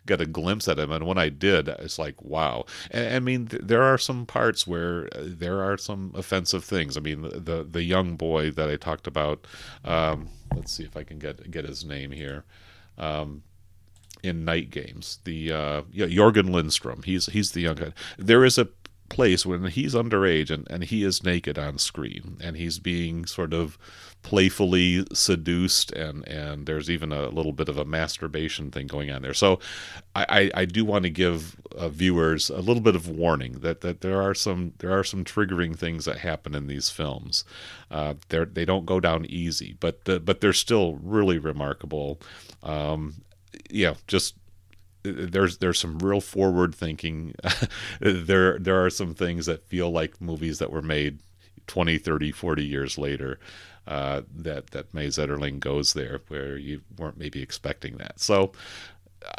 get 0.08 0.20
a 0.20 0.26
glimpse 0.26 0.66
at 0.66 0.78
him. 0.78 0.90
And 0.90 1.06
when 1.06 1.18
I 1.18 1.28
did, 1.28 1.68
it's 1.68 1.98
like 1.98 2.20
wow. 2.20 2.64
I 2.92 3.20
mean, 3.20 3.46
th- 3.46 3.62
there 3.64 3.82
are 3.82 3.98
some 3.98 4.26
parts 4.26 4.66
where 4.66 5.08
uh, 5.14 5.22
there 5.22 5.62
are 5.62 5.78
some 5.78 6.12
offensive 6.16 6.64
things. 6.64 6.96
I 6.96 7.00
mean, 7.00 7.22
the 7.22 7.38
the, 7.38 7.64
the 7.64 7.82
young 7.84 8.16
boy 8.16 8.50
that 8.50 8.68
I 8.68 8.76
talked 8.76 9.06
about. 9.06 9.46
Um, 9.84 10.30
let's 10.54 10.72
see 10.72 10.84
if 10.84 10.96
I 10.96 11.04
can 11.04 11.18
get 11.18 11.50
get 11.50 11.64
his 11.64 11.84
name 11.84 12.10
here. 12.10 12.44
Um, 12.96 13.42
in 14.24 14.44
night 14.44 14.70
games, 14.70 15.20
the 15.22 15.52
uh, 15.52 15.82
yeah, 15.92 16.06
Jorgen 16.06 16.50
Lindstrom. 16.50 17.02
He's 17.04 17.26
he's 17.26 17.52
the 17.52 17.60
young 17.60 17.76
guy. 17.76 17.92
There 18.18 18.44
is 18.44 18.58
a 18.58 18.68
place 19.08 19.46
when 19.46 19.64
he's 19.66 19.94
underage 19.94 20.50
and, 20.50 20.66
and 20.70 20.84
he 20.84 21.02
is 21.02 21.24
naked 21.24 21.58
on 21.58 21.78
screen 21.78 22.36
and 22.42 22.56
he's 22.56 22.78
being 22.78 23.24
sort 23.24 23.54
of 23.54 23.78
playfully 24.28 25.06
seduced 25.14 25.90
and 25.92 26.28
and 26.28 26.66
there's 26.66 26.90
even 26.90 27.12
a 27.12 27.30
little 27.30 27.52
bit 27.52 27.70
of 27.70 27.78
a 27.78 27.84
masturbation 27.86 28.70
thing 28.70 28.86
going 28.86 29.10
on 29.10 29.22
there. 29.22 29.32
So 29.32 29.58
i 30.14 30.50
i, 30.54 30.64
do 30.66 30.84
want 30.84 31.04
to 31.04 31.10
give 31.10 31.56
uh, 31.74 31.88
viewers 31.88 32.50
a 32.50 32.58
little 32.58 32.82
bit 32.82 32.94
of 32.94 33.08
warning 33.08 33.60
that 33.60 33.80
that 33.80 34.02
there 34.02 34.20
are 34.20 34.34
some 34.34 34.74
there 34.80 34.92
are 34.92 35.02
some 35.02 35.24
triggering 35.24 35.74
things 35.74 36.04
that 36.04 36.18
happen 36.18 36.54
in 36.54 36.66
these 36.66 36.90
films. 36.90 37.42
Uh 37.90 38.14
they 38.28 38.44
they 38.44 38.64
don't 38.66 38.84
go 38.84 39.00
down 39.00 39.24
easy 39.24 39.78
but 39.80 40.04
the, 40.04 40.20
but 40.20 40.42
they're 40.42 40.52
still 40.52 40.96
really 40.96 41.38
remarkable. 41.38 42.20
Um 42.62 43.22
yeah 43.70 43.94
just 44.06 44.34
there's 45.04 45.56
there's 45.56 45.78
some 45.78 45.98
real 46.00 46.20
forward 46.20 46.74
thinking. 46.74 47.34
There 48.00 48.58
there 48.58 48.84
are 48.84 48.90
some 48.90 49.14
things 49.14 49.46
that 49.46 49.64
feel 49.64 49.90
like 49.90 50.20
movies 50.20 50.58
that 50.58 50.70
were 50.70 50.82
made 50.82 51.20
20 51.66 51.96
30 51.96 52.32
40 52.32 52.64
years 52.64 52.98
later 52.98 53.38
uh, 53.88 54.22
that 54.34 54.68
that 54.68 54.94
May 54.94 55.08
Zetterling 55.08 55.58
goes 55.58 55.94
there 55.94 56.20
where 56.28 56.56
you 56.56 56.82
weren't 56.96 57.18
maybe 57.18 57.42
expecting 57.42 57.96
that 57.96 58.20
so 58.20 58.52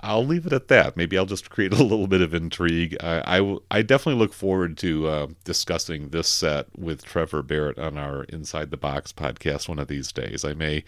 I'll 0.04 0.26
leave 0.26 0.46
it 0.46 0.54
at 0.54 0.68
that. 0.68 0.98
Maybe 0.98 1.18
I'll 1.18 1.26
just 1.26 1.50
create 1.50 1.74
a 1.80 1.84
little 1.84 2.08
bit 2.08 2.22
of 2.22 2.34
intrigue. 2.34 2.98
I, 3.02 3.40
I, 3.40 3.58
I 3.72 3.82
definitely 3.82 4.20
look 4.20 4.34
forward 4.34 4.78
to 4.80 5.08
uh, 5.08 5.28
discussing 5.44 6.10
this 6.10 6.28
set 6.28 6.68
with 6.78 7.06
Trevor 7.06 7.42
Barrett 7.42 7.80
on 7.80 7.98
our 7.98 8.24
Inside 8.26 8.72
the 8.72 8.78
Box 8.78 9.12
podcast 9.12 9.70
one 9.70 9.80
of 9.80 9.88
these 9.88 10.12
days. 10.12 10.44
I 10.44 10.54
may 10.54 10.84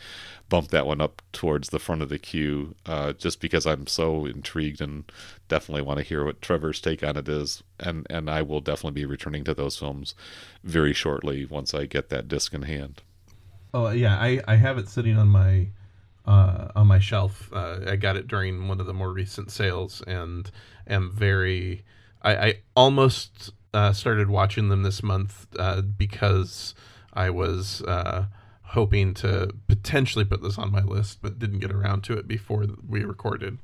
bump 0.49 0.69
that 0.69 0.85
one 0.85 0.99
up 0.99 1.21
towards 1.31 1.69
the 1.69 1.79
front 1.79 2.01
of 2.01 2.09
the 2.09 2.19
queue 2.19 2.75
uh, 2.85 3.13
just 3.13 3.39
because 3.39 3.65
I'm 3.65 3.87
so 3.87 4.25
intrigued 4.25 4.81
and 4.81 5.09
definitely 5.47 5.83
want 5.83 5.99
to 5.99 6.05
hear 6.05 6.25
what 6.25 6.41
Trevor's 6.41 6.81
take 6.81 7.03
on 7.03 7.15
it 7.15 7.29
is. 7.29 7.63
And, 7.79 8.05
and 8.09 8.29
I 8.29 8.41
will 8.41 8.61
definitely 8.61 9.01
be 9.01 9.05
returning 9.05 9.43
to 9.45 9.53
those 9.53 9.77
films 9.77 10.13
very 10.63 10.93
shortly 10.93 11.45
once 11.45 11.73
I 11.73 11.85
get 11.85 12.09
that 12.09 12.27
disc 12.27 12.53
in 12.53 12.63
hand. 12.63 13.01
Oh, 13.73 13.89
yeah. 13.89 14.17
I, 14.17 14.41
I 14.47 14.55
have 14.55 14.77
it 14.77 14.89
sitting 14.89 15.17
on 15.17 15.27
my 15.27 15.67
uh, 16.25 16.67
on 16.75 16.87
my 16.87 16.99
shelf. 16.99 17.49
Uh, 17.51 17.79
I 17.87 17.95
got 17.95 18.15
it 18.15 18.27
during 18.27 18.67
one 18.67 18.79
of 18.79 18.85
the 18.85 18.93
more 18.93 19.11
recent 19.11 19.51
sales, 19.51 20.01
and 20.05 20.49
am 20.87 21.11
very. 21.11 21.83
I, 22.21 22.35
I 22.35 22.53
almost 22.75 23.51
uh, 23.73 23.93
started 23.93 24.29
watching 24.29 24.69
them 24.69 24.83
this 24.83 25.01
month 25.01 25.47
uh, 25.57 25.81
because 25.81 26.75
I 27.13 27.29
was 27.29 27.81
uh, 27.83 28.25
hoping 28.61 29.13
to 29.15 29.53
potentially 29.67 30.25
put 30.25 30.41
this 30.41 30.57
on 30.57 30.71
my 30.71 30.81
list, 30.81 31.19
but 31.21 31.39
didn't 31.39 31.59
get 31.59 31.71
around 31.71 32.03
to 32.05 32.13
it 32.13 32.27
before 32.27 32.67
we 32.87 33.03
recorded. 33.03 33.57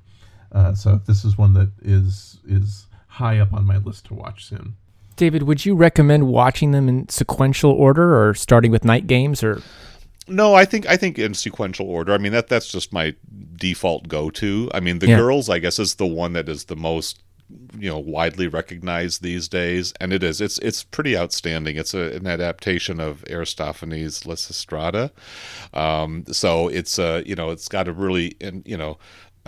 Uh, 0.52 0.74
so 0.74 1.00
this 1.06 1.24
is 1.26 1.38
one 1.38 1.54
that 1.54 1.72
is 1.82 2.40
is 2.48 2.88
high 3.08 3.40
up 3.40 3.54
on 3.54 3.66
my 3.66 3.78
list 3.78 4.06
to 4.06 4.14
watch 4.14 4.46
soon. 4.46 4.76
David, 5.16 5.44
would 5.44 5.66
you 5.66 5.76
recommend 5.76 6.28
watching 6.28 6.72
them 6.72 6.88
in 6.88 7.10
sequential 7.10 7.72
order 7.72 8.22
or 8.22 8.36
starting 8.36 8.72
with 8.72 8.86
night 8.86 9.08
games 9.08 9.44
or 9.44 9.62
no, 10.28 10.54
I 10.54 10.66
think 10.66 10.88
I 10.88 10.98
think 10.98 11.18
in 11.20 11.34
sequential 11.34 11.90
order. 11.90 12.14
I 12.14 12.18
mean 12.18 12.32
that 12.34 12.48
that's 12.48 12.68
just 12.68 12.94
my 12.94 13.16
default 13.56 14.08
go 14.08 14.30
to. 14.32 14.70
I 14.74 14.80
mean 14.80 15.00
the 15.00 15.08
yeah. 15.08 15.18
girls 15.18 15.50
I 15.50 15.60
guess 15.60 15.80
is 15.80 15.96
the 15.96 16.08
one 16.08 16.34
that 16.34 16.50
is 16.50 16.66
the 16.66 16.76
most 16.76 17.22
you 17.78 17.90
know 17.90 18.00
widely 18.00 18.48
recognized 18.48 19.22
these 19.22 19.48
days 19.48 19.94
and 20.02 20.12
it 20.12 20.22
is 20.22 20.42
it's 20.42 20.58
it's 20.60 20.84
pretty 20.84 21.18
outstanding 21.18 21.78
it's 21.78 21.94
a, 21.94 22.14
an 22.14 22.28
adaptation 22.28 23.00
of 23.00 23.24
aristophanes 23.30 24.24
lysistrata 24.24 25.12
um, 25.74 26.26
so 26.30 26.68
it's 26.68 27.00
a 27.00 27.24
you 27.26 27.36
know 27.36 27.50
it's 27.50 27.70
got 27.70 27.88
a 27.88 27.94
really 27.94 28.36
and 28.42 28.64
you 28.68 28.76
know 28.76 28.98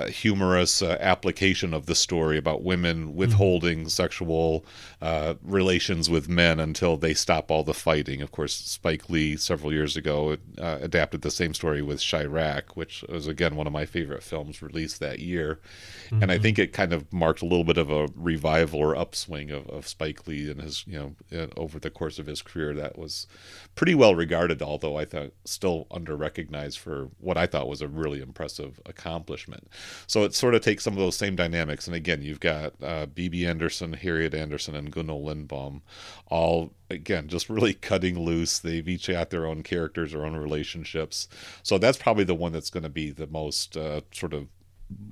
humorous 0.06 0.82
uh, 0.82 0.98
application 1.00 1.74
of 1.74 1.86
the 1.86 1.96
story 1.96 2.38
about 2.38 2.64
women 2.64 3.16
withholding 3.16 3.80
mm-hmm. 3.80 3.88
sexual 3.88 4.66
uh, 5.02 5.36
relations 5.44 6.10
with 6.10 6.30
men 6.30 6.60
until 6.60 6.98
they 6.98 7.14
stop 7.14 7.50
all 7.50 7.64
the 7.64 7.74
fighting. 7.74 8.22
Of 8.22 8.32
course, 8.32 8.54
Spike 8.56 9.10
Lee 9.10 9.38
several 9.38 9.74
years 9.74 9.96
ago 9.96 10.38
uh, 10.58 10.78
adapted 10.82 11.22
the 11.22 11.32
same 11.32 11.54
story 11.54 11.82
with 11.82 12.00
Chi-Raq, 12.00 12.76
which 12.76 13.04
was 13.10 13.28
again 13.28 13.56
one 13.56 13.68
of 13.68 13.74
my 13.74 13.86
favorite 13.86 14.24
films 14.24 14.62
released 14.62 15.00
that 15.00 15.20
year, 15.20 15.60
mm-hmm. 16.06 16.22
and 16.22 16.32
I 16.32 16.36
mm-hmm. 16.36 16.44
think 16.44 16.60
it 16.60 16.74
kind 16.74 16.94
of 16.94 17.12
marked 17.12 17.42
a 17.42 17.46
little 17.46 17.64
bit 17.64 17.78
of 17.78 17.90
a 17.90 18.08
revival 18.16 18.80
or 18.80 18.96
upswing 18.96 19.52
of, 19.52 19.68
of 19.70 19.88
Spike 19.88 20.28
Lee 20.28 20.50
and 20.50 20.62
his 20.62 20.86
you 20.88 21.16
know 21.32 21.48
over 21.58 21.80
the 21.80 21.90
course 21.90 22.20
of 22.20 22.28
his 22.28 22.42
career. 22.42 22.74
That 22.74 22.98
was 22.98 23.28
pretty 23.76 23.96
well 23.96 24.16
regarded, 24.16 24.62
although 24.62 24.98
I 24.98 25.06
thought 25.06 25.32
still 25.46 25.88
under 25.92 26.16
recognized 26.16 26.80
for 26.80 27.10
what 27.20 27.38
I 27.38 27.48
thought 27.48 27.68
was 27.68 27.82
a 27.82 27.88
really 27.88 28.22
impressive 28.22 28.80
accomplishment. 28.86 29.68
So 30.08 30.24
it 30.24 30.34
sort 30.34 30.56
of 30.56 30.62
takes 30.62 30.84
some 30.84 30.94
of 30.94 31.00
those 31.00 31.16
same 31.16 31.36
dynamics. 31.36 31.88
And 31.88 31.96
again, 31.96 32.22
you've 32.22 32.40
got 32.40 32.74
uh, 32.82 33.06
Bibi 33.08 33.46
Andersson, 33.46 33.94
Harriet 33.94 34.34
Andersson, 34.34 34.76
and 34.76 34.92
Gunnar 34.92 35.14
Lindblom, 35.14 35.82
all 36.28 36.74
again 36.90 37.28
just 37.28 37.50
really 37.50 37.74
cutting 37.74 38.20
loose. 38.20 38.60
They've 38.60 38.88
each 38.88 39.08
got 39.08 39.30
their 39.30 39.46
own 39.46 39.64
characters, 39.64 40.12
their 40.12 40.26
own 40.26 40.36
relationships. 40.36 41.28
So 41.64 41.78
that's 41.78 41.98
probably 41.98 42.24
the 42.24 42.36
one 42.36 42.52
that's 42.52 42.70
going 42.70 42.84
to 42.84 42.90
be 42.90 43.12
the 43.12 43.28
most 43.28 43.78
uh, 43.78 44.02
sort 44.12 44.34
of 44.34 44.48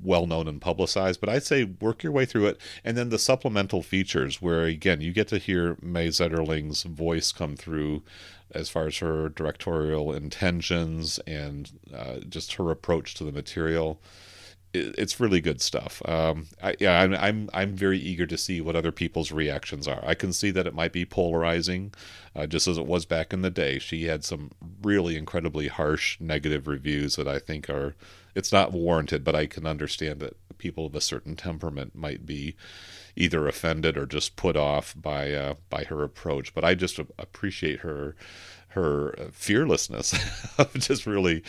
well 0.01 0.25
known 0.25 0.47
and 0.47 0.61
publicized, 0.61 1.19
but 1.19 1.29
I'd 1.29 1.43
say 1.43 1.63
work 1.63 2.03
your 2.03 2.11
way 2.11 2.25
through 2.25 2.47
it. 2.47 2.59
And 2.83 2.97
then 2.97 3.09
the 3.09 3.19
supplemental 3.19 3.83
features, 3.83 4.41
where 4.41 4.63
again, 4.63 5.01
you 5.01 5.11
get 5.13 5.27
to 5.29 5.37
hear 5.37 5.77
May 5.81 6.07
Zetterling's 6.07 6.83
voice 6.83 7.31
come 7.31 7.55
through 7.55 8.03
as 8.51 8.69
far 8.69 8.87
as 8.87 8.97
her 8.97 9.29
directorial 9.29 10.13
intentions 10.13 11.19
and 11.27 11.71
uh, 11.93 12.19
just 12.27 12.53
her 12.53 12.71
approach 12.71 13.13
to 13.15 13.23
the 13.23 13.31
material. 13.31 14.01
It's 14.97 15.19
really 15.19 15.41
good 15.41 15.61
stuff. 15.61 16.01
Um, 16.05 16.47
I, 16.61 16.75
yeah, 16.79 17.01
I'm, 17.01 17.13
I'm 17.15 17.49
I'm 17.53 17.75
very 17.75 17.99
eager 17.99 18.25
to 18.25 18.37
see 18.37 18.61
what 18.61 18.75
other 18.75 18.91
people's 18.91 19.31
reactions 19.31 19.87
are. 19.87 20.03
I 20.05 20.13
can 20.15 20.33
see 20.33 20.51
that 20.51 20.67
it 20.67 20.73
might 20.73 20.93
be 20.93 21.05
polarizing, 21.05 21.93
uh, 22.35 22.47
just 22.47 22.67
as 22.67 22.77
it 22.77 22.85
was 22.85 23.05
back 23.05 23.33
in 23.33 23.41
the 23.41 23.49
day. 23.49 23.79
She 23.79 24.05
had 24.05 24.23
some 24.23 24.51
really 24.81 25.15
incredibly 25.15 25.67
harsh 25.67 26.19
negative 26.19 26.67
reviews 26.67 27.15
that 27.15 27.27
I 27.27 27.39
think 27.39 27.69
are 27.69 27.95
it's 28.35 28.51
not 28.51 28.71
warranted, 28.71 29.23
but 29.23 29.35
I 29.35 29.47
can 29.47 29.65
understand 29.65 30.19
that 30.19 30.37
people 30.57 30.85
of 30.85 30.95
a 30.95 31.01
certain 31.01 31.35
temperament 31.35 31.95
might 31.95 32.25
be 32.25 32.55
either 33.15 33.47
offended 33.47 33.97
or 33.97 34.05
just 34.05 34.35
put 34.35 34.55
off 34.55 34.95
by 34.95 35.33
uh, 35.33 35.55
by 35.69 35.83
her 35.85 36.03
approach. 36.03 36.53
But 36.53 36.63
I 36.63 36.75
just 36.75 36.99
appreciate 37.17 37.79
her 37.79 38.15
her 38.77 39.13
fearlessness 39.31 40.13
of 40.57 40.73
just 40.75 41.05
really 41.05 41.43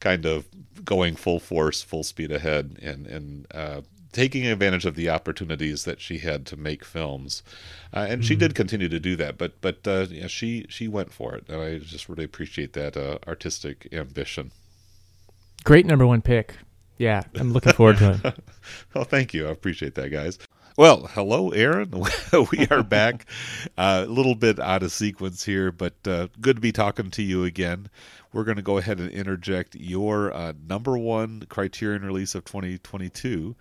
kind 0.00 0.26
of 0.26 0.46
going 0.84 1.16
full 1.16 1.40
force, 1.40 1.82
full 1.82 2.02
speed 2.02 2.30
ahead, 2.30 2.78
and 2.82 3.06
and 3.06 3.46
uh, 3.52 3.80
taking 4.12 4.46
advantage 4.46 4.84
of 4.84 4.94
the 4.94 5.10
opportunities 5.10 5.84
that 5.84 6.00
she 6.00 6.18
had 6.18 6.46
to 6.46 6.56
make 6.56 6.84
films, 6.84 7.42
uh, 7.92 8.00
and 8.08 8.20
mm-hmm. 8.20 8.20
she 8.22 8.36
did 8.36 8.54
continue 8.54 8.88
to 8.88 9.00
do 9.00 9.16
that. 9.16 9.38
But 9.38 9.60
but 9.60 9.86
uh, 9.86 10.06
yeah, 10.10 10.28
she 10.28 10.66
she 10.68 10.86
went 10.88 11.12
for 11.12 11.34
it, 11.34 11.44
and 11.48 11.60
I 11.60 11.78
just 11.78 12.08
really 12.08 12.24
appreciate 12.24 12.74
that 12.74 12.96
uh, 12.96 13.18
artistic 13.26 13.88
ambition. 13.92 14.52
Great 15.64 15.86
number 15.86 16.06
one 16.06 16.22
pick. 16.22 16.54
Yeah, 16.98 17.22
I'm 17.34 17.52
looking 17.52 17.72
forward 17.72 17.98
to 17.98 18.20
it. 18.22 18.38
well, 18.94 19.04
thank 19.04 19.34
you. 19.34 19.48
I 19.48 19.50
appreciate 19.50 19.94
that, 19.96 20.10
guys. 20.10 20.38
Well, 20.76 21.06
hello, 21.12 21.50
Aaron. 21.50 21.92
we 22.50 22.66
are 22.68 22.82
back. 22.82 23.26
Uh, 23.76 24.04
a 24.06 24.10
little 24.10 24.36
bit 24.36 24.60
out 24.60 24.84
of 24.84 24.92
sequence 24.92 25.44
here, 25.44 25.72
but 25.72 25.94
uh, 26.06 26.28
good 26.40 26.56
to 26.56 26.60
be 26.60 26.70
talking 26.70 27.10
to 27.10 27.22
you 27.22 27.42
again. 27.42 27.88
We're 28.32 28.44
going 28.44 28.56
to 28.56 28.62
go 28.62 28.78
ahead 28.78 29.00
and 29.00 29.10
interject 29.10 29.74
your 29.74 30.32
uh, 30.32 30.52
number 30.68 30.96
one 30.96 31.44
criterion 31.48 32.04
release 32.04 32.36
of 32.36 32.44
2022, 32.44 33.56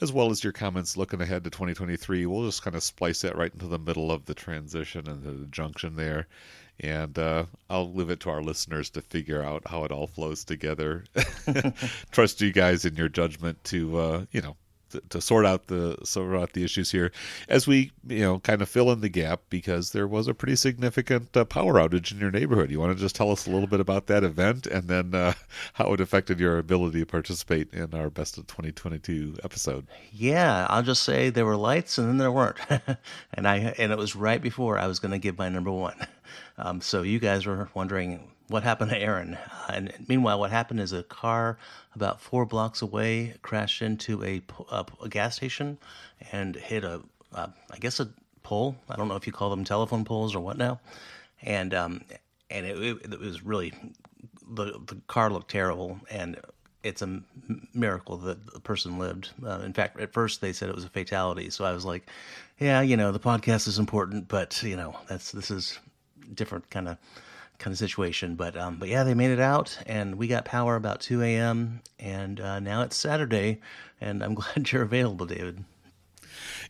as 0.00 0.12
well 0.12 0.30
as 0.30 0.44
your 0.44 0.52
comments 0.52 0.96
looking 0.96 1.20
ahead 1.20 1.42
to 1.42 1.50
2023. 1.50 2.26
We'll 2.26 2.46
just 2.46 2.62
kind 2.62 2.76
of 2.76 2.84
splice 2.84 3.22
that 3.22 3.36
right 3.36 3.52
into 3.52 3.66
the 3.66 3.80
middle 3.80 4.12
of 4.12 4.26
the 4.26 4.34
transition 4.34 5.08
and 5.08 5.24
the 5.24 5.46
junction 5.46 5.96
there 5.96 6.28
and 6.80 7.18
uh, 7.18 7.46
I'll 7.68 7.92
leave 7.92 8.10
it 8.10 8.20
to 8.20 8.30
our 8.30 8.42
listeners 8.42 8.90
to 8.90 9.02
figure 9.02 9.42
out 9.42 9.64
how 9.66 9.82
it 9.82 9.90
all 9.90 10.06
flows 10.06 10.44
together. 10.44 11.04
Trust 12.12 12.40
you 12.40 12.52
guys 12.52 12.84
in 12.84 12.94
your 12.94 13.08
judgment 13.08 13.64
to 13.64 13.98
uh, 13.98 14.24
you 14.30 14.40
know 14.40 14.56
to, 14.90 15.20
sort 15.20 15.44
out 15.44 15.66
the 15.66 15.96
sort 16.04 16.34
out 16.34 16.52
the 16.52 16.64
issues 16.64 16.90
here 16.90 17.12
as 17.48 17.66
we 17.66 17.92
you 18.06 18.20
know 18.20 18.38
kind 18.38 18.62
of 18.62 18.68
fill 18.68 18.90
in 18.90 19.00
the 19.00 19.08
gap 19.08 19.40
because 19.50 19.92
there 19.92 20.06
was 20.06 20.28
a 20.28 20.34
pretty 20.34 20.56
significant 20.56 21.36
uh, 21.36 21.44
power 21.44 21.74
outage 21.74 22.12
in 22.12 22.18
your 22.18 22.30
neighborhood. 22.30 22.70
You 22.70 22.80
want 22.80 22.96
to 22.96 23.00
just 23.00 23.16
tell 23.16 23.30
us 23.30 23.46
a 23.46 23.50
little 23.50 23.66
bit 23.66 23.80
about 23.80 24.06
that 24.06 24.24
event 24.24 24.66
and 24.66 24.88
then 24.88 25.14
uh, 25.14 25.34
how 25.74 25.92
it 25.92 26.00
affected 26.00 26.40
your 26.40 26.58
ability 26.58 27.00
to 27.00 27.06
participate 27.06 27.72
in 27.72 27.94
our 27.94 28.10
best 28.10 28.38
of 28.38 28.46
2022 28.46 29.36
episode. 29.44 29.86
Yeah, 30.12 30.66
I'll 30.68 30.82
just 30.82 31.02
say 31.02 31.30
there 31.30 31.46
were 31.46 31.56
lights 31.56 31.98
and 31.98 32.08
then 32.08 32.18
there 32.18 32.32
weren't, 32.32 32.58
and 33.34 33.48
I 33.48 33.74
and 33.78 33.92
it 33.92 33.98
was 33.98 34.16
right 34.16 34.40
before 34.40 34.78
I 34.78 34.86
was 34.86 34.98
going 34.98 35.12
to 35.12 35.18
give 35.18 35.38
my 35.38 35.48
number 35.48 35.72
one. 35.72 35.96
Um, 36.60 36.80
so 36.80 37.02
you 37.02 37.20
guys 37.20 37.46
were 37.46 37.70
wondering 37.72 38.32
what 38.48 38.62
happened 38.62 38.90
to 38.90 38.98
Aaron. 38.98 39.34
Uh, 39.34 39.72
and 39.72 39.92
meanwhile, 40.08 40.40
what 40.40 40.50
happened 40.50 40.80
is 40.80 40.92
a 40.92 41.02
car 41.02 41.58
about 41.94 42.20
four 42.20 42.44
blocks 42.46 42.82
away 42.82 43.34
crashed 43.42 43.82
into 43.82 44.24
a, 44.24 44.42
a, 44.70 44.86
a 45.02 45.08
gas 45.08 45.36
station 45.36 45.78
and 46.32 46.56
hit 46.56 46.84
a, 46.84 47.02
I 47.34 47.78
guess 47.78 48.00
a 48.00 48.08
pole. 48.42 48.76
I 48.88 48.96
don't 48.96 49.08
know 49.08 49.16
if 49.16 49.26
you 49.26 49.32
call 49.32 49.50
them 49.50 49.64
telephone 49.64 50.04
poles 50.04 50.34
or 50.34 50.40
what 50.40 50.56
now. 50.56 50.80
And 51.42 51.74
um, 51.74 52.04
and 52.50 52.66
it, 52.66 52.78
it, 52.78 53.12
it, 53.12 53.20
was 53.20 53.44
really 53.44 53.72
the 54.50 54.80
the 54.86 54.96
car 55.06 55.30
looked 55.30 55.50
terrible, 55.50 56.00
and 56.10 56.36
it's 56.82 57.02
a 57.02 57.20
miracle 57.74 58.16
that 58.16 58.44
the 58.52 58.60
person 58.60 58.98
lived. 58.98 59.30
Uh, 59.44 59.60
in 59.60 59.72
fact, 59.72 60.00
at 60.00 60.12
first 60.12 60.40
they 60.40 60.52
said 60.52 60.68
it 60.68 60.74
was 60.74 60.84
a 60.84 60.88
fatality. 60.88 61.50
So 61.50 61.64
I 61.64 61.72
was 61.72 61.84
like, 61.84 62.08
yeah, 62.58 62.80
you 62.80 62.96
know, 62.96 63.12
the 63.12 63.20
podcast 63.20 63.68
is 63.68 63.78
important, 63.78 64.26
but 64.28 64.60
you 64.62 64.76
know, 64.76 64.96
that's 65.08 65.30
this 65.30 65.50
is 65.50 65.78
different 66.34 66.68
kind 66.70 66.88
of 66.88 66.98
kind 67.58 67.72
of 67.72 67.78
situation. 67.78 68.34
But 68.34 68.56
um, 68.56 68.76
but 68.76 68.88
yeah, 68.88 69.04
they 69.04 69.14
made 69.14 69.30
it 69.30 69.40
out, 69.40 69.78
and 69.86 70.16
we 70.16 70.26
got 70.26 70.44
power 70.44 70.76
about 70.76 71.00
2 71.00 71.22
a.m. 71.22 71.80
And 71.98 72.40
uh, 72.40 72.60
now 72.60 72.82
it's 72.82 72.96
Saturday, 72.96 73.60
and 74.00 74.22
I'm 74.22 74.34
glad 74.36 74.72
you're 74.72 74.82
available, 74.82 75.26
David. 75.26 75.64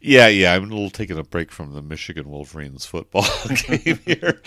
Yeah, 0.00 0.28
yeah, 0.28 0.54
I'm 0.54 0.64
a 0.64 0.66
little 0.66 0.90
taking 0.90 1.18
a 1.18 1.24
break 1.24 1.50
from 1.50 1.74
the 1.74 1.82
Michigan 1.82 2.30
Wolverines 2.30 2.86
football 2.86 3.26
game 3.66 3.98
here, 4.04 4.40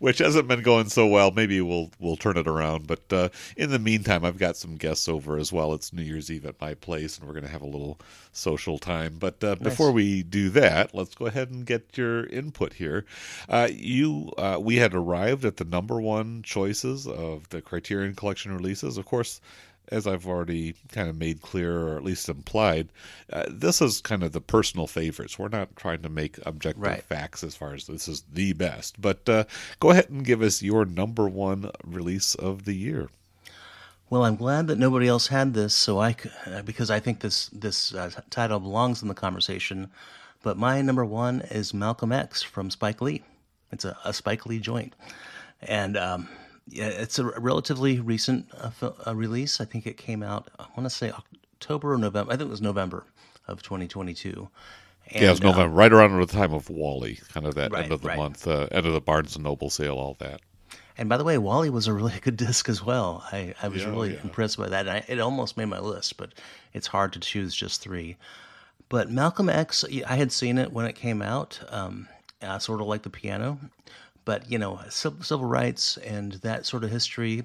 which 0.00 0.18
hasn't 0.18 0.48
been 0.48 0.62
going 0.62 0.88
so 0.88 1.06
well. 1.06 1.30
Maybe 1.30 1.60
we'll 1.60 1.90
we'll 2.00 2.16
turn 2.16 2.36
it 2.36 2.48
around. 2.48 2.86
But 2.86 3.12
uh, 3.12 3.28
in 3.56 3.70
the 3.70 3.78
meantime, 3.78 4.24
I've 4.24 4.38
got 4.38 4.56
some 4.56 4.76
guests 4.76 5.08
over 5.08 5.38
as 5.38 5.52
well. 5.52 5.74
It's 5.74 5.92
New 5.92 6.02
Year's 6.02 6.30
Eve 6.30 6.46
at 6.46 6.60
my 6.60 6.74
place, 6.74 7.18
and 7.18 7.26
we're 7.26 7.34
going 7.34 7.44
to 7.46 7.50
have 7.50 7.62
a 7.62 7.66
little 7.66 8.00
social 8.32 8.78
time. 8.78 9.16
But 9.18 9.42
uh, 9.44 9.54
nice. 9.54 9.58
before 9.60 9.92
we 9.92 10.24
do 10.24 10.50
that, 10.50 10.94
let's 10.94 11.14
go 11.14 11.26
ahead 11.26 11.50
and 11.50 11.64
get 11.64 11.96
your 11.96 12.26
input 12.26 12.74
here. 12.74 13.04
Uh, 13.48 13.68
you, 13.70 14.32
uh, 14.38 14.58
we 14.60 14.76
had 14.76 14.94
arrived 14.94 15.44
at 15.44 15.56
the 15.56 15.64
number 15.64 16.00
one 16.00 16.42
choices 16.42 17.06
of 17.06 17.48
the 17.50 17.62
Criterion 17.62 18.14
Collection 18.14 18.52
releases. 18.52 18.98
Of 18.98 19.04
course 19.04 19.40
as 19.88 20.06
I've 20.06 20.26
already 20.26 20.74
kind 20.92 21.08
of 21.08 21.16
made 21.16 21.42
clear, 21.42 21.88
or 21.88 21.96
at 21.96 22.04
least 22.04 22.28
implied, 22.28 22.88
uh, 23.32 23.44
this 23.48 23.80
is 23.80 24.00
kind 24.00 24.22
of 24.22 24.32
the 24.32 24.40
personal 24.40 24.86
favorites. 24.86 25.38
We're 25.38 25.48
not 25.48 25.76
trying 25.76 26.02
to 26.02 26.08
make 26.08 26.38
objective 26.46 26.82
right. 26.82 27.02
facts 27.02 27.44
as 27.44 27.54
far 27.54 27.74
as 27.74 27.86
this 27.86 28.08
is 28.08 28.22
the 28.32 28.52
best. 28.52 29.00
But 29.00 29.28
uh, 29.28 29.44
go 29.80 29.90
ahead 29.90 30.10
and 30.10 30.24
give 30.24 30.42
us 30.42 30.62
your 30.62 30.84
number 30.84 31.28
one 31.28 31.70
release 31.84 32.34
of 32.34 32.64
the 32.64 32.74
year. 32.74 33.08
Well, 34.10 34.24
I'm 34.24 34.36
glad 34.36 34.66
that 34.68 34.78
nobody 34.78 35.08
else 35.08 35.28
had 35.28 35.54
this, 35.54 35.74
so 35.74 35.98
I 35.98 36.14
uh, 36.46 36.62
because 36.62 36.90
I 36.90 37.00
think 37.00 37.20
this 37.20 37.48
this 37.48 37.94
uh, 37.94 38.10
title 38.30 38.60
belongs 38.60 39.02
in 39.02 39.08
the 39.08 39.14
conversation. 39.14 39.90
But 40.42 40.58
my 40.58 40.82
number 40.82 41.04
one 41.06 41.40
is 41.50 41.72
Malcolm 41.72 42.12
X 42.12 42.42
from 42.42 42.70
Spike 42.70 43.00
Lee. 43.00 43.22
It's 43.72 43.84
a, 43.84 43.96
a 44.04 44.12
Spike 44.12 44.44
Lee 44.44 44.60
joint, 44.60 44.94
and 45.62 45.96
um, 45.96 46.28
yeah, 46.68 46.86
it's 46.86 47.18
a 47.18 47.24
relatively 47.24 48.00
recent 48.00 48.46
uh, 48.58 48.90
uh, 49.06 49.14
release. 49.14 49.60
I 49.60 49.64
think 49.64 49.86
it 49.86 49.96
came 49.96 50.22
out. 50.22 50.50
I 50.58 50.66
want 50.76 50.84
to 50.84 50.90
say 50.90 51.10
October 51.10 51.94
or 51.94 51.98
November. 51.98 52.32
I 52.32 52.36
think 52.36 52.48
it 52.48 52.50
was 52.50 52.62
November 52.62 53.04
of 53.46 53.62
2022. 53.62 54.48
And, 55.08 55.22
yeah, 55.22 55.28
it 55.28 55.30
was 55.30 55.42
November, 55.42 55.72
uh, 55.72 55.76
right 55.76 55.92
around 55.92 56.18
the 56.18 56.26
time 56.26 56.54
of 56.54 56.70
WALL-E, 56.70 57.20
kind 57.32 57.46
of 57.46 57.54
that 57.56 57.72
right, 57.72 57.84
end 57.84 57.92
of 57.92 58.00
the 58.00 58.08
right. 58.08 58.16
month, 58.16 58.48
uh, 58.48 58.68
end 58.72 58.86
of 58.86 58.94
the 58.94 59.00
Barnes 59.00 59.34
and 59.34 59.44
Noble 59.44 59.68
sale, 59.68 59.96
all 59.96 60.16
that. 60.20 60.40
And 60.96 61.08
by 61.08 61.16
the 61.18 61.24
way, 61.24 61.36
WALL-E 61.36 61.68
was 61.70 61.86
a 61.86 61.92
really 61.92 62.18
good 62.22 62.36
disc 62.36 62.68
as 62.68 62.82
well. 62.82 63.24
I, 63.30 63.54
I 63.62 63.68
was 63.68 63.82
yeah, 63.82 63.90
really 63.90 64.14
yeah. 64.14 64.20
impressed 64.22 64.56
by 64.56 64.68
that. 64.70 64.88
I, 64.88 65.04
it 65.06 65.20
almost 65.20 65.56
made 65.56 65.66
my 65.66 65.80
list, 65.80 66.16
but 66.16 66.32
it's 66.72 66.86
hard 66.86 67.12
to 67.12 67.20
choose 67.20 67.54
just 67.54 67.82
three. 67.82 68.16
But 68.88 69.10
Malcolm 69.10 69.48
X, 69.48 69.84
I 70.06 70.16
had 70.16 70.32
seen 70.32 70.56
it 70.56 70.72
when 70.72 70.86
it 70.86 70.94
came 70.94 71.20
out, 71.20 71.60
um, 71.68 72.08
uh, 72.40 72.58
sort 72.58 72.80
of 72.80 72.86
like 72.86 73.02
the 73.02 73.10
piano. 73.10 73.58
But 74.24 74.50
you 74.50 74.58
know, 74.58 74.80
civil 74.88 75.44
rights 75.44 75.96
and 75.98 76.32
that 76.34 76.66
sort 76.66 76.84
of 76.84 76.90
history. 76.90 77.44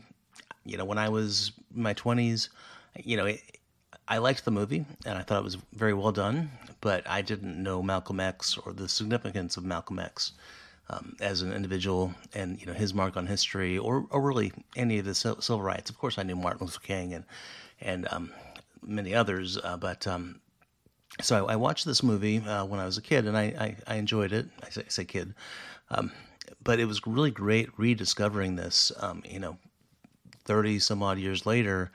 You 0.66 0.78
know, 0.78 0.86
when 0.86 0.98
I 0.98 1.10
was 1.10 1.52
in 1.76 1.84
my 1.84 1.94
twenties, 1.94 2.50
you 2.96 3.18
know, 3.18 3.26
it, 3.26 3.42
I 4.08 4.18
liked 4.18 4.46
the 4.46 4.52
movie 4.52 4.86
and 5.06 5.18
I 5.18 5.22
thought 5.22 5.40
it 5.40 5.44
was 5.44 5.58
very 5.74 5.94
well 5.94 6.12
done. 6.12 6.52
But 6.82 7.10
I 7.10 7.22
didn't 7.22 7.62
know 7.62 7.84
Malcolm 7.84 8.20
X 8.20 8.58
or 8.58 8.72
the 8.74 8.88
significance 8.88 9.58
of 9.58 9.66
Malcolm 9.66 10.00
X. 10.00 10.34
Um, 10.92 11.16
as 11.20 11.44
an 11.44 11.54
individual 11.54 12.16
and 12.34 12.60
you 12.60 12.66
know 12.66 12.74
his 12.74 12.96
mark 12.96 13.16
on 13.16 13.28
history 13.28 13.78
or, 13.78 14.08
or 14.10 14.22
really 14.22 14.52
any 14.76 14.98
of 14.98 15.06
the 15.06 15.14
civil 15.14 15.62
rights. 15.62 15.92
Of 15.92 16.00
course, 16.00 16.18
I 16.18 16.24
knew 16.24 16.36
Martin 16.36 16.66
Luther 16.66 16.80
King 16.80 17.14
and 17.14 17.26
and 17.80 18.08
um, 18.10 18.32
many 18.82 19.14
others, 19.14 19.60
uh, 19.64 19.78
but 19.78 20.08
um, 20.08 20.42
so 21.22 21.48
I, 21.48 21.54
I, 21.54 21.56
watched 21.56 21.86
this 21.86 22.04
movie 22.04 22.40
uh, 22.40 22.66
when 22.66 22.80
I 22.80 22.86
was 22.86 22.98
a 22.98 23.02
kid 23.02 23.28
and 23.28 23.38
I, 23.38 23.44
I, 23.44 23.76
I 23.88 23.96
enjoyed 23.96 24.32
it. 24.32 24.48
I 24.64 24.70
say, 24.70 24.82
I 24.82 24.90
say 24.90 25.06
kid. 25.06 25.34
But 26.64 26.80
it 26.80 26.86
was 26.86 27.06
really 27.08 27.32
great 27.32 27.70
rediscovering 27.78 28.56
this, 28.56 28.92
um, 29.00 29.24
you 29.28 29.40
know, 29.40 29.58
30 30.46 30.80
some 30.80 31.02
odd 31.02 31.18
years 31.18 31.46
later 31.46 31.92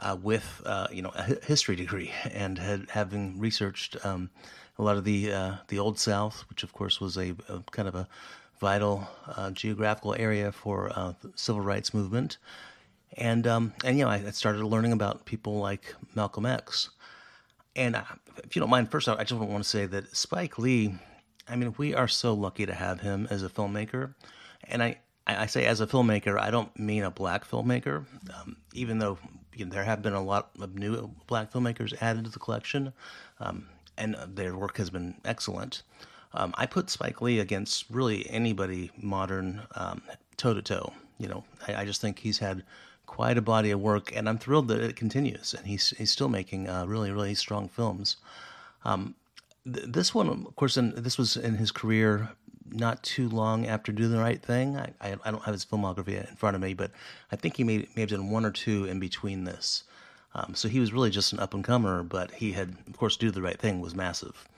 uh, 0.00 0.16
with, 0.20 0.62
uh, 0.64 0.86
you 0.92 1.02
know, 1.02 1.12
a 1.14 1.44
history 1.44 1.76
degree 1.76 2.12
and 2.32 2.58
had, 2.58 2.90
having 2.90 3.38
researched 3.38 3.96
um, 4.04 4.30
a 4.78 4.82
lot 4.82 4.96
of 4.96 5.04
the, 5.04 5.32
uh, 5.32 5.54
the 5.68 5.78
Old 5.78 5.98
South, 5.98 6.44
which 6.48 6.62
of 6.62 6.72
course 6.72 7.00
was 7.00 7.16
a, 7.16 7.34
a 7.48 7.60
kind 7.70 7.88
of 7.88 7.94
a 7.94 8.08
vital 8.60 9.08
uh, 9.36 9.50
geographical 9.50 10.14
area 10.18 10.52
for 10.52 10.90
uh, 10.94 11.12
the 11.22 11.32
civil 11.34 11.60
rights 11.60 11.92
movement. 11.92 12.38
and 13.16 13.46
um, 13.46 13.72
and 13.84 13.98
you 13.98 14.04
know 14.04 14.10
I 14.10 14.30
started 14.30 14.64
learning 14.64 14.92
about 14.92 15.24
people 15.24 15.58
like 15.58 15.94
Malcolm 16.14 16.46
X, 16.46 16.90
and 17.76 17.96
uh, 17.96 18.02
if 18.42 18.56
you 18.56 18.60
don't 18.60 18.70
mind, 18.70 18.90
first 18.90 19.08
I 19.08 19.22
just 19.22 19.40
want 19.40 19.62
to 19.62 19.68
say 19.68 19.86
that 19.86 20.16
Spike 20.16 20.58
Lee, 20.58 20.94
I 21.48 21.56
mean 21.56 21.74
we 21.78 21.94
are 21.94 22.08
so 22.08 22.34
lucky 22.34 22.66
to 22.66 22.74
have 22.74 23.00
him 23.00 23.26
as 23.30 23.42
a 23.42 23.48
filmmaker, 23.48 24.14
and 24.68 24.82
I. 24.82 24.98
I 25.26 25.46
say 25.46 25.64
as 25.64 25.80
a 25.80 25.86
filmmaker, 25.86 26.38
I 26.38 26.50
don't 26.50 26.78
mean 26.78 27.02
a 27.02 27.10
black 27.10 27.48
filmmaker, 27.48 28.04
um, 28.34 28.58
even 28.74 28.98
though 28.98 29.16
you 29.54 29.64
know, 29.64 29.72
there 29.72 29.82
have 29.82 30.02
been 30.02 30.12
a 30.12 30.22
lot 30.22 30.50
of 30.60 30.74
new 30.74 31.10
black 31.26 31.50
filmmakers 31.50 31.94
added 32.02 32.24
to 32.26 32.30
the 32.30 32.38
collection, 32.38 32.92
um, 33.40 33.66
and 33.96 34.16
their 34.34 34.54
work 34.54 34.76
has 34.76 34.90
been 34.90 35.14
excellent. 35.24 35.82
Um, 36.34 36.52
I 36.58 36.66
put 36.66 36.90
Spike 36.90 37.22
Lee 37.22 37.38
against 37.38 37.86
really 37.88 38.28
anybody 38.28 38.90
modern, 39.00 39.62
toe 40.36 40.54
to 40.54 40.62
toe. 40.62 40.92
You 41.18 41.28
know, 41.28 41.44
I, 41.66 41.74
I, 41.76 41.84
just 41.84 42.00
think 42.00 42.18
he's 42.18 42.38
had 42.38 42.64
quite 43.06 43.38
a 43.38 43.42
body 43.42 43.70
of 43.70 43.80
work, 43.80 44.14
and 44.14 44.28
I'm 44.28 44.38
thrilled 44.38 44.68
that 44.68 44.80
it 44.80 44.96
continues. 44.96 45.54
And 45.54 45.66
he's 45.66 45.90
he's 45.90 46.10
still 46.10 46.28
making 46.28 46.68
uh, 46.68 46.86
really 46.86 47.12
really 47.12 47.34
strong 47.34 47.68
films. 47.68 48.16
Um, 48.84 49.14
th- 49.72 49.86
this 49.88 50.14
one, 50.14 50.28
of 50.28 50.56
course, 50.56 50.76
in, 50.76 50.94
this 50.96 51.18
was 51.18 51.36
in 51.36 51.56
his 51.56 51.70
career 51.70 52.30
not 52.66 53.02
too 53.02 53.28
long 53.28 53.66
after 53.66 53.92
Do 53.92 54.08
the 54.08 54.18
Right 54.18 54.42
Thing. 54.42 54.76
I, 54.76 54.92
I, 55.00 55.16
I, 55.24 55.30
don't 55.30 55.44
have 55.44 55.54
his 55.54 55.64
filmography 55.64 56.18
in 56.28 56.36
front 56.36 56.56
of 56.56 56.62
me, 56.62 56.74
but 56.74 56.90
I 57.30 57.36
think 57.36 57.56
he 57.56 57.64
may, 57.64 57.86
may 57.94 58.02
have 58.02 58.10
done 58.10 58.30
one 58.30 58.44
or 58.44 58.50
two 58.50 58.84
in 58.86 58.98
between 58.98 59.44
this. 59.44 59.84
Um, 60.34 60.54
so 60.54 60.68
he 60.68 60.80
was 60.80 60.92
really 60.92 61.10
just 61.10 61.32
an 61.32 61.38
up 61.38 61.54
and 61.54 61.62
comer, 61.62 62.02
but 62.02 62.32
he 62.32 62.52
had, 62.52 62.76
of 62.88 62.96
course, 62.96 63.16
Do 63.16 63.30
the 63.30 63.42
Right 63.42 63.58
Thing 63.58 63.80
was 63.80 63.94
massive. 63.94 64.48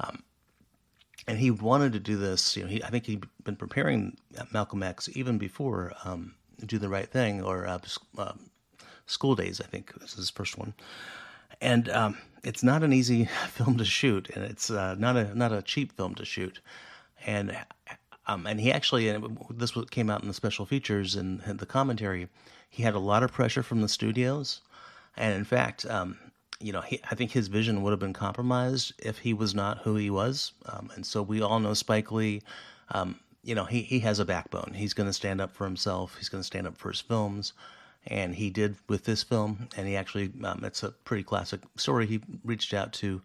Um, 0.00 0.24
and 1.28 1.38
he 1.38 1.50
wanted 1.50 1.92
to 1.92 2.00
do 2.00 2.16
this. 2.16 2.56
You 2.56 2.64
know, 2.64 2.68
he, 2.68 2.82
I 2.82 2.88
think 2.88 3.06
he'd 3.06 3.24
been 3.44 3.56
preparing 3.56 4.16
Malcolm 4.50 4.82
X 4.82 5.08
even 5.12 5.38
before 5.38 5.92
um, 6.04 6.34
Do 6.64 6.78
the 6.78 6.88
Right 6.88 7.08
Thing 7.08 7.42
or 7.42 7.66
uh, 7.66 7.78
uh, 8.18 8.32
School 9.06 9.36
Daze. 9.36 9.60
I 9.60 9.66
think 9.66 9.94
this 10.00 10.12
is 10.12 10.16
his 10.16 10.30
first 10.30 10.58
one, 10.58 10.74
and 11.60 11.88
um, 11.88 12.18
it's 12.42 12.62
not 12.62 12.82
an 12.82 12.92
easy 12.92 13.24
film 13.48 13.78
to 13.78 13.84
shoot, 13.84 14.30
and 14.34 14.44
it's 14.44 14.70
uh, 14.70 14.94
not 14.98 15.16
a 15.16 15.36
not 15.36 15.52
a 15.52 15.62
cheap 15.62 15.92
film 15.92 16.14
to 16.16 16.24
shoot, 16.24 16.60
and 17.26 17.56
um, 18.26 18.46
and 18.46 18.60
he 18.60 18.72
actually 18.72 19.16
this 19.50 19.72
came 19.90 20.10
out 20.10 20.22
in 20.22 20.28
the 20.28 20.34
special 20.34 20.66
features 20.66 21.14
and, 21.16 21.42
and, 21.44 21.58
the 21.58 21.66
commentary. 21.66 22.28
He 22.68 22.82
had 22.82 22.94
a 22.94 23.00
lot 23.00 23.22
of 23.22 23.32
pressure 23.32 23.62
from 23.62 23.80
the 23.80 23.88
studios, 23.88 24.60
and 25.16 25.34
in 25.34 25.44
fact, 25.44 25.84
um, 25.86 26.18
you 26.60 26.72
know, 26.72 26.82
he, 26.82 27.00
I 27.10 27.14
think 27.14 27.32
his 27.32 27.48
vision 27.48 27.82
would 27.82 27.90
have 27.90 27.98
been 27.98 28.12
compromised 28.12 28.92
if 28.98 29.18
he 29.18 29.32
was 29.32 29.54
not 29.54 29.78
who 29.78 29.96
he 29.96 30.10
was. 30.10 30.52
Um, 30.66 30.90
and 30.94 31.04
so 31.04 31.22
we 31.22 31.40
all 31.40 31.58
know 31.58 31.74
Spike 31.74 32.12
Lee. 32.12 32.42
Um, 32.90 33.18
you 33.42 33.54
know, 33.54 33.64
he, 33.64 33.80
he 33.80 34.00
has 34.00 34.18
a 34.18 34.24
backbone. 34.24 34.74
He's 34.74 34.92
going 34.92 35.08
to 35.08 35.12
stand 35.12 35.40
up 35.40 35.50
for 35.50 35.64
himself. 35.64 36.16
He's 36.18 36.28
going 36.28 36.42
to 36.42 36.46
stand 36.46 36.66
up 36.66 36.76
for 36.76 36.90
his 36.90 37.00
films. 37.00 37.54
And 38.06 38.34
he 38.34 38.50
did 38.50 38.76
with 38.88 39.04
this 39.04 39.22
film. 39.22 39.68
And 39.76 39.86
he 39.86 39.96
actually, 39.96 40.32
um, 40.44 40.64
it's 40.64 40.82
a 40.82 40.90
pretty 40.90 41.22
classic 41.22 41.60
story. 41.76 42.06
He 42.06 42.20
reached 42.44 42.72
out 42.74 42.92
to 42.94 43.20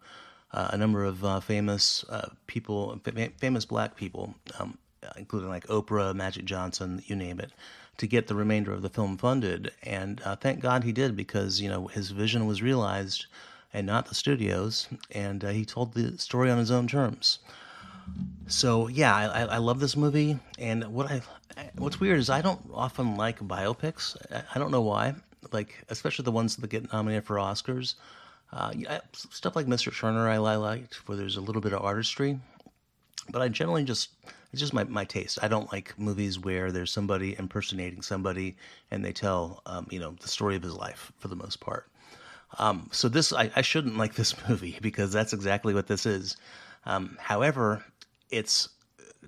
uh, 0.52 0.70
a 0.72 0.78
number 0.78 1.04
of 1.04 1.24
uh, 1.24 1.40
famous 1.40 2.06
uh, 2.10 2.30
people, 2.48 3.00
famous 3.38 3.66
black 3.66 3.96
people, 3.96 4.34
um, 4.60 4.78
including 5.18 5.50
like 5.50 5.68
Oprah, 5.68 6.16
Magic 6.16 6.46
Johnson, 6.46 7.04
you 7.06 7.16
name 7.16 7.40
it, 7.40 7.52
to 7.98 8.08
get 8.08 8.28
the 8.28 8.36
remainder 8.36 8.72
of 8.72 8.82
the 8.82 8.90
film 8.90 9.18
funded. 9.18 9.72
And 9.84 10.22
uh, 10.24 10.36
thank 10.36 10.62
God 10.62 10.84
he 10.84 10.92
did 10.92 11.16
because 11.16 11.62
you 11.62 11.70
know 11.70 11.88
his 11.88 12.12
vision 12.12 12.46
was 12.46 12.62
realized, 12.62 13.26
and 13.74 13.86
not 13.86 14.08
the 14.08 14.16
studios. 14.16 14.88
And 15.12 15.44
uh, 15.44 15.50
he 15.50 15.66
told 15.66 15.94
the 15.94 16.18
story 16.18 16.50
on 16.50 16.58
his 16.58 16.72
own 16.72 16.88
terms. 16.88 17.40
So 18.48 18.88
yeah, 18.88 19.16
I, 19.16 19.42
I 19.42 19.58
love 19.58 19.80
this 19.80 19.96
movie. 19.96 20.40
And 20.60 20.84
what 20.94 21.12
I 21.12 21.22
what's 21.78 22.00
weird 22.00 22.20
is 22.20 22.30
I 22.30 22.42
don't 22.42 22.62
often 22.74 23.16
like 23.16 23.40
biopics. 23.40 24.16
I 24.54 24.60
don't 24.60 24.72
know 24.72 24.82
why. 24.82 25.16
Like 25.52 25.84
especially 25.90 26.24
the 26.24 26.32
ones 26.32 26.56
that 26.56 26.70
get 26.70 26.92
nominated 26.92 27.26
for 27.26 27.36
Oscars. 27.38 27.96
Uh, 28.54 28.72
stuff 29.14 29.56
like 29.56 29.66
Mr. 29.66 29.98
Turner 29.98 30.30
I 30.30 30.38
liked, 30.38 31.08
where 31.08 31.18
there's 31.18 31.36
a 31.36 31.42
little 31.42 31.62
bit 31.62 31.74
of 31.74 31.82
artistry. 31.82 32.40
But 33.30 33.42
I 33.42 33.50
generally 33.50 33.84
just 33.84 34.10
it's 34.56 34.62
just 34.62 34.74
my, 34.74 34.86
my 34.86 35.04
taste. 35.04 35.38
I 35.42 35.50
don't 35.50 35.70
like 35.74 36.00
movies 36.00 36.40
where 36.40 36.72
there's 36.72 36.90
somebody 36.90 37.36
impersonating 37.38 38.02
somebody 38.02 38.56
and 38.90 39.04
they 39.04 39.12
tell, 39.12 39.62
um, 39.66 39.86
you 39.90 40.00
know, 40.00 40.16
the 40.22 40.30
story 40.30 40.56
of 40.56 40.64
his 40.64 40.74
life 40.74 41.12
for 41.18 41.28
the 41.28 41.36
most 41.36 41.60
part. 41.60 41.90
Um, 42.58 42.88
so 42.94 43.10
this, 43.10 43.34
I, 43.34 43.52
I, 43.54 43.62
shouldn't 43.62 43.98
like 43.98 44.16
this 44.16 44.34
movie 44.50 44.78
because 44.82 45.12
that's 45.12 45.34
exactly 45.34 45.74
what 45.74 45.88
this 45.88 46.06
is. 46.06 46.38
Um, 46.86 47.18
however, 47.20 47.84
it's 48.30 48.70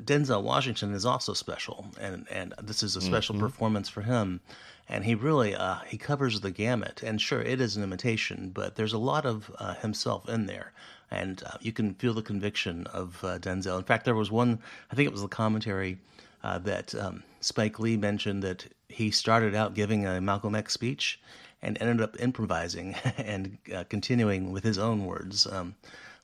Denzel 0.03 0.43
Washington 0.43 0.93
is 0.93 1.05
also 1.05 1.33
special, 1.33 1.87
and 1.99 2.27
and 2.31 2.53
this 2.61 2.83
is 2.83 2.95
a 2.95 3.01
special 3.01 3.35
mm-hmm. 3.35 3.45
performance 3.45 3.89
for 3.89 4.01
him, 4.01 4.41
and 4.87 5.05
he 5.05 5.15
really 5.15 5.55
uh, 5.55 5.79
he 5.87 5.97
covers 5.97 6.41
the 6.41 6.51
gamut. 6.51 7.01
And 7.03 7.21
sure, 7.21 7.41
it 7.41 7.59
is 7.59 7.75
an 7.77 7.83
imitation, 7.83 8.51
but 8.53 8.75
there's 8.75 8.93
a 8.93 8.99
lot 8.99 9.25
of 9.25 9.51
uh, 9.59 9.73
himself 9.75 10.29
in 10.29 10.45
there 10.45 10.73
and 11.11 11.43
uh, 11.45 11.57
you 11.61 11.71
can 11.71 11.93
feel 11.95 12.13
the 12.13 12.21
conviction 12.21 12.85
of 12.87 13.23
uh, 13.23 13.39
Denzel. 13.39 13.77
In 13.77 13.83
fact, 13.83 14.05
there 14.05 14.15
was 14.15 14.31
one, 14.31 14.59
I 14.91 14.95
think 14.95 15.07
it 15.07 15.11
was 15.11 15.21
the 15.21 15.27
commentary 15.27 15.97
uh, 16.43 16.59
that 16.59 16.93
um, 16.95 17.23
Spike 17.41 17.79
Lee 17.79 17.97
mentioned 17.97 18.43
that 18.43 18.65
he 18.89 19.11
started 19.11 19.55
out 19.55 19.73
giving 19.73 20.05
a 20.05 20.19
Malcolm 20.21 20.55
X 20.55 20.73
speech 20.73 21.19
and 21.61 21.77
ended 21.81 22.01
up 22.01 22.19
improvising 22.19 22.93
and 23.17 23.57
uh, 23.73 23.83
continuing 23.89 24.51
with 24.51 24.63
his 24.63 24.77
own 24.77 25.05
words, 25.05 25.47
um, 25.47 25.75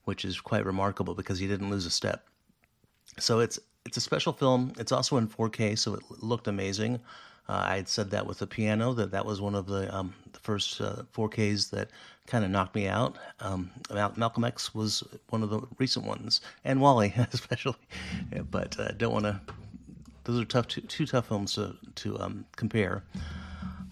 which 0.03 0.25
is 0.25 0.39
quite 0.39 0.65
remarkable 0.65 1.15
because 1.15 1.39
he 1.39 1.47
didn't 1.47 1.69
lose 1.69 1.85
a 1.85 1.91
step. 1.91 2.25
So 3.19 3.39
it's 3.39 3.59
it's 3.85 3.97
a 3.97 4.01
special 4.01 4.33
film. 4.33 4.73
It's 4.77 4.91
also 4.91 5.17
in 5.17 5.27
4K, 5.27 5.77
so 5.77 5.95
it 5.95 6.03
looked 6.21 6.47
amazing. 6.47 6.99
Uh, 7.49 7.61
I 7.65 7.75
had 7.75 7.89
said 7.89 8.09
that 8.11 8.25
with 8.25 8.39
the 8.39 8.47
piano 8.47 8.93
that 8.93 9.11
that 9.11 9.25
was 9.25 9.41
one 9.41 9.55
of 9.55 9.67
the, 9.67 9.93
um, 9.93 10.13
the 10.31 10.39
first 10.39 10.79
uh, 10.79 11.03
4Ks 11.13 11.69
that 11.71 11.89
kind 12.25 12.45
of 12.45 12.51
knocked 12.51 12.73
me 12.73 12.87
out. 12.87 13.17
Um, 13.41 13.69
Malcolm 14.15 14.45
X 14.45 14.73
was 14.73 15.03
one 15.29 15.43
of 15.43 15.49
the 15.49 15.61
recent 15.77 16.05
ones, 16.05 16.39
and 16.63 16.79
WALL-E 16.79 17.13
especially. 17.33 17.75
But 18.49 18.79
uh, 18.79 18.91
don't 18.93 19.13
want 19.13 19.25
to. 19.25 19.41
Those 20.23 20.39
are 20.39 20.45
tough, 20.45 20.67
two, 20.67 20.81
two, 20.81 21.05
tough 21.05 21.27
films 21.27 21.55
to 21.55 21.75
to 21.95 22.17
um, 22.19 22.45
compare. 22.55 23.03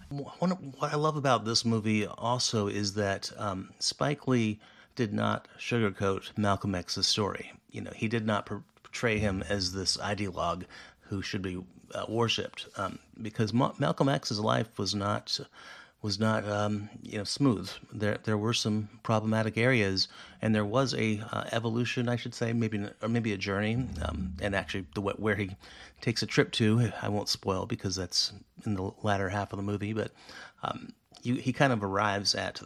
One, 0.08 0.50
what 0.50 0.92
I 0.92 0.96
love 0.96 1.16
about 1.16 1.44
this 1.44 1.64
movie 1.64 2.06
also 2.06 2.68
is 2.68 2.94
that 2.94 3.30
um, 3.36 3.70
Spike 3.78 4.26
Lee 4.26 4.60
did 4.94 5.12
not 5.12 5.48
sugarcoat 5.58 6.36
Malcolm 6.36 6.74
X's 6.74 7.06
story. 7.06 7.52
You 7.70 7.82
know, 7.82 7.92
he 7.94 8.08
did 8.08 8.26
not 8.26 8.46
portray 8.92 9.18
him 9.18 9.42
as 9.48 9.72
this 9.72 9.96
ideologue 9.96 10.64
who 11.00 11.22
should 11.22 11.40
be 11.40 11.58
uh, 11.94 12.04
worshipped, 12.08 12.66
um, 12.76 12.98
because 13.22 13.52
Ma- 13.52 13.72
Malcolm 13.78 14.08
X's 14.08 14.38
life 14.38 14.78
was 14.78 14.94
not 14.94 15.40
was 16.02 16.18
not 16.20 16.46
um, 16.46 16.90
you 17.02 17.16
know 17.16 17.24
smooth. 17.24 17.70
There 17.90 18.18
there 18.24 18.36
were 18.36 18.52
some 18.52 18.90
problematic 19.02 19.56
areas, 19.56 20.08
and 20.42 20.54
there 20.54 20.66
was 20.66 20.92
a 20.92 21.22
uh, 21.32 21.44
evolution, 21.52 22.06
I 22.06 22.16
should 22.16 22.34
say, 22.34 22.52
maybe 22.52 22.86
or 23.00 23.08
maybe 23.08 23.32
a 23.32 23.38
journey. 23.38 23.86
Um, 24.02 24.34
and 24.42 24.54
actually, 24.54 24.84
the 24.94 25.00
where 25.00 25.36
he 25.36 25.56
takes 26.02 26.22
a 26.22 26.26
trip 26.26 26.52
to, 26.52 26.92
I 27.00 27.08
won't 27.08 27.30
spoil 27.30 27.64
because 27.64 27.96
that's 27.96 28.34
in 28.66 28.74
the 28.74 28.90
latter 29.02 29.30
half 29.30 29.54
of 29.54 29.56
the 29.56 29.62
movie. 29.62 29.94
But 29.94 30.12
um, 30.62 30.92
you, 31.22 31.36
he 31.36 31.54
kind 31.54 31.72
of 31.72 31.82
arrives 31.82 32.34
at 32.34 32.60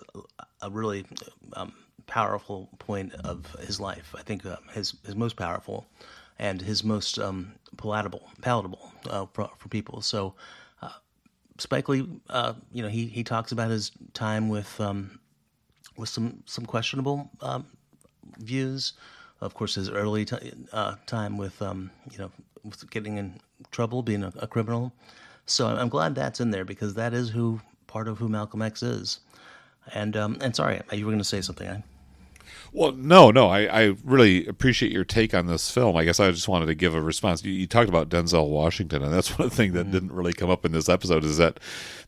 a 0.61 0.71
really 0.71 1.07
um, 1.53 1.73
powerful 2.07 2.69
point 2.79 3.13
of 3.15 3.47
his 3.61 3.79
life. 3.79 4.13
I 4.19 4.23
think 4.23 4.45
uh, 4.45 4.57
his 4.73 4.95
his 5.05 5.15
most 5.15 5.37
powerful 5.37 5.87
and 6.39 6.61
his 6.61 6.85
most 6.85 7.19
um, 7.19 7.53
palatable 7.77 8.29
palatable 8.43 8.93
uh, 9.09 9.27
for, 9.33 9.51
for 9.59 9.69
people. 9.69 10.01
So 10.01 10.35
Spike 11.59 11.89
Lee, 11.89 12.07
uh, 12.29 12.55
you 12.73 12.83
know, 12.83 12.89
he, 12.89 13.07
he 13.07 13.25
talks 13.25 13.53
about 13.53 13.71
his 13.71 13.93
time 14.13 14.49
with 14.49 14.81
um, 14.81 15.19
with 15.97 16.09
some 16.09 16.43
some 16.47 16.67
questionable 16.67 17.31
um, 17.41 17.67
views. 18.39 18.95
Of 19.41 19.55
course, 19.55 19.75
his 19.75 19.89
early 19.89 20.25
t- 20.25 20.53
uh, 20.73 20.97
time 21.07 21.37
with 21.37 21.61
um, 21.63 21.91
you 22.11 22.19
know 22.19 22.31
with 22.65 22.89
getting 22.91 23.19
in 23.19 23.41
trouble, 23.71 24.03
being 24.03 24.23
a, 24.23 24.33
a, 24.39 24.47
criminal. 24.47 24.93
So 25.47 25.67
I'm 25.67 25.89
glad 25.89 26.15
that's 26.15 26.41
in 26.41 26.51
there 26.51 26.65
because 26.65 26.95
that 26.95 27.15
is 27.15 27.31
who 27.31 27.61
part 27.87 28.09
of 28.09 28.19
who 28.19 28.29
Malcolm 28.29 28.63
X 28.63 28.83
is. 28.83 29.21
And 29.95 30.17
um, 30.17 30.37
and 30.41 30.55
sorry, 30.55 30.81
you 30.93 31.07
were 31.07 31.13
going 31.13 31.19
to 31.19 31.25
say 31.25 31.41
something. 31.41 31.69
I... 31.69 31.83
Well, 32.77 32.93
no, 32.93 33.31
no. 33.31 33.49
I, 33.49 33.85
I 33.85 33.95
really 34.05 34.47
appreciate 34.47 34.93
your 34.93 35.03
take 35.03 35.33
on 35.33 35.47
this 35.47 35.71
film. 35.71 35.97
I 35.97 36.05
guess 36.05 36.21
I 36.21 36.31
just 36.31 36.47
wanted 36.47 36.67
to 36.67 36.75
give 36.75 36.95
a 36.95 37.01
response. 37.01 37.43
You, 37.43 37.51
you 37.51 37.67
talked 37.67 37.89
about 37.89 38.11
Denzel 38.11 38.51
Washington, 38.51 39.03
and 39.03 39.15
that's 39.15 39.39
one 39.39 39.49
thing 39.49 39.73
that 39.73 39.87
mm. 39.87 39.93
didn't 39.93 40.13
really 40.13 40.35
come 40.35 40.51
up 40.51 40.67
in 40.67 40.73
this 40.73 40.91
episode 40.91 41.25
is 41.25 41.39
that 41.39 41.59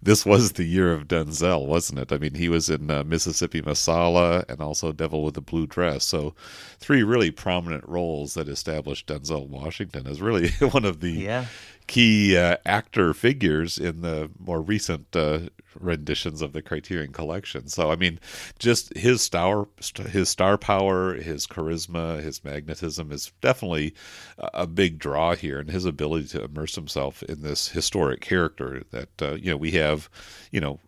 this 0.02 0.26
was 0.26 0.52
the 0.52 0.64
year 0.64 0.92
of 0.92 1.08
Denzel, 1.08 1.66
wasn't 1.66 2.00
it? 2.00 2.12
I 2.12 2.18
mean, 2.18 2.34
he 2.34 2.50
was 2.50 2.68
in 2.68 2.90
uh, 2.90 3.02
Mississippi 3.02 3.62
Masala 3.62 4.44
and 4.50 4.60
also 4.60 4.92
Devil 4.92 5.24
with 5.24 5.36
the 5.36 5.40
Blue 5.40 5.66
Dress. 5.66 6.04
So, 6.04 6.34
three 6.78 7.02
really 7.02 7.30
prominent 7.30 7.88
roles 7.88 8.34
that 8.34 8.46
established 8.46 9.06
Denzel 9.06 9.48
Washington 9.48 10.06
as 10.06 10.20
really 10.20 10.50
one 10.70 10.84
of 10.84 11.00
the 11.00 11.12
yeah 11.12 11.46
key 11.88 12.36
uh, 12.36 12.58
actor 12.66 13.14
figures 13.14 13.78
in 13.78 14.02
the 14.02 14.30
more 14.38 14.60
recent 14.60 15.16
uh, 15.16 15.40
renditions 15.78 16.42
of 16.42 16.52
the 16.52 16.62
Criterion 16.62 17.12
Collection. 17.12 17.68
So 17.68 17.90
I 17.90 17.96
mean, 17.96 18.18
just 18.58 18.96
his 18.96 19.22
star 19.22 19.68
his 20.10 20.28
star 20.28 20.58
power, 20.58 21.14
his 21.14 21.46
charisma, 21.46 22.22
his 22.22 22.44
magnetism 22.44 23.12
is 23.12 23.32
definitely 23.40 23.94
a 24.38 24.66
big 24.66 24.98
draw 24.98 25.34
here, 25.34 25.58
and 25.58 25.70
his 25.70 25.84
ability 25.84 26.28
to 26.28 26.44
immerse 26.44 26.74
himself 26.74 27.22
in 27.24 27.42
this 27.42 27.68
historic 27.68 28.20
character 28.20 28.82
that 28.90 29.22
uh, 29.22 29.34
you 29.34 29.50
know 29.50 29.56
we 29.56 29.72
have, 29.72 30.08
you 30.50 30.60
know 30.60 30.80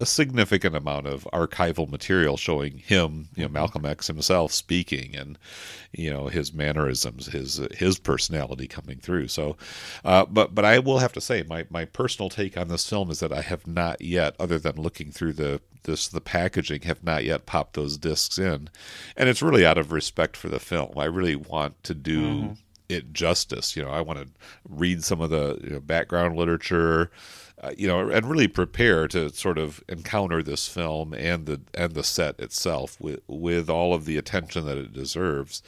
a 0.00 0.06
significant 0.06 0.76
amount 0.76 1.06
of 1.06 1.26
archival 1.32 1.88
material 1.88 2.36
showing 2.36 2.78
him, 2.78 3.28
you 3.34 3.42
know. 3.42 3.48
Malcolm 3.48 3.84
X 3.84 4.06
himself 4.06 4.52
speaking, 4.52 5.16
and 5.16 5.38
you 5.92 6.10
know 6.10 6.28
his 6.28 6.52
mannerisms, 6.52 7.26
his 7.26 7.60
his 7.72 7.98
personality 7.98 8.66
coming 8.66 8.98
through. 8.98 9.28
So, 9.28 9.56
uh, 10.04 10.26
but 10.26 10.54
but 10.54 10.64
I 10.64 10.78
will 10.78 10.98
have 10.98 11.12
to 11.14 11.20
say, 11.20 11.42
my 11.42 11.66
my 11.70 11.84
personal 11.84 12.30
take 12.30 12.56
on 12.56 12.68
this 12.68 12.88
film 12.88 13.10
is 13.10 13.20
that 13.20 13.32
I 13.32 13.42
have 13.42 13.66
not 13.66 14.00
yet, 14.00 14.34
other 14.38 14.58
than 14.58 14.76
looking 14.76 15.10
through 15.10 15.34
the 15.34 15.60
this 15.82 16.08
the 16.08 16.20
packaging, 16.20 16.82
have 16.82 17.02
not 17.02 17.24
yet 17.24 17.46
popped 17.46 17.74
those 17.74 17.98
discs 17.98 18.38
in, 18.38 18.70
and 19.16 19.28
it's 19.28 19.42
really 19.42 19.66
out 19.66 19.78
of 19.78 19.92
respect 19.92 20.36
for 20.36 20.48
the 20.48 20.60
film. 20.60 20.96
I 20.96 21.04
really 21.04 21.36
want 21.36 21.82
to 21.84 21.94
do. 21.94 22.22
Mm-hmm. 22.22 22.52
It 22.86 23.14
justice, 23.14 23.76
you 23.76 23.82
know. 23.82 23.88
I 23.88 24.02
want 24.02 24.18
to 24.18 24.28
read 24.68 25.02
some 25.02 25.22
of 25.22 25.30
the 25.30 25.58
you 25.64 25.70
know, 25.70 25.80
background 25.80 26.36
literature, 26.36 27.10
Uh, 27.64 27.72
you 27.78 27.88
know, 27.88 28.10
and 28.10 28.28
really 28.28 28.46
prepare 28.46 29.08
to 29.08 29.30
sort 29.30 29.56
of 29.56 29.82
encounter 29.88 30.42
this 30.42 30.68
film 30.68 31.14
and 31.14 31.46
the 31.46 31.62
and 31.72 31.94
the 31.94 32.04
set 32.04 32.38
itself 32.38 33.00
with 33.00 33.20
with 33.26 33.70
all 33.70 33.94
of 33.94 34.04
the 34.04 34.18
attention 34.18 34.66
that 34.66 34.76
it 34.76 34.92
deserves. 34.92 35.62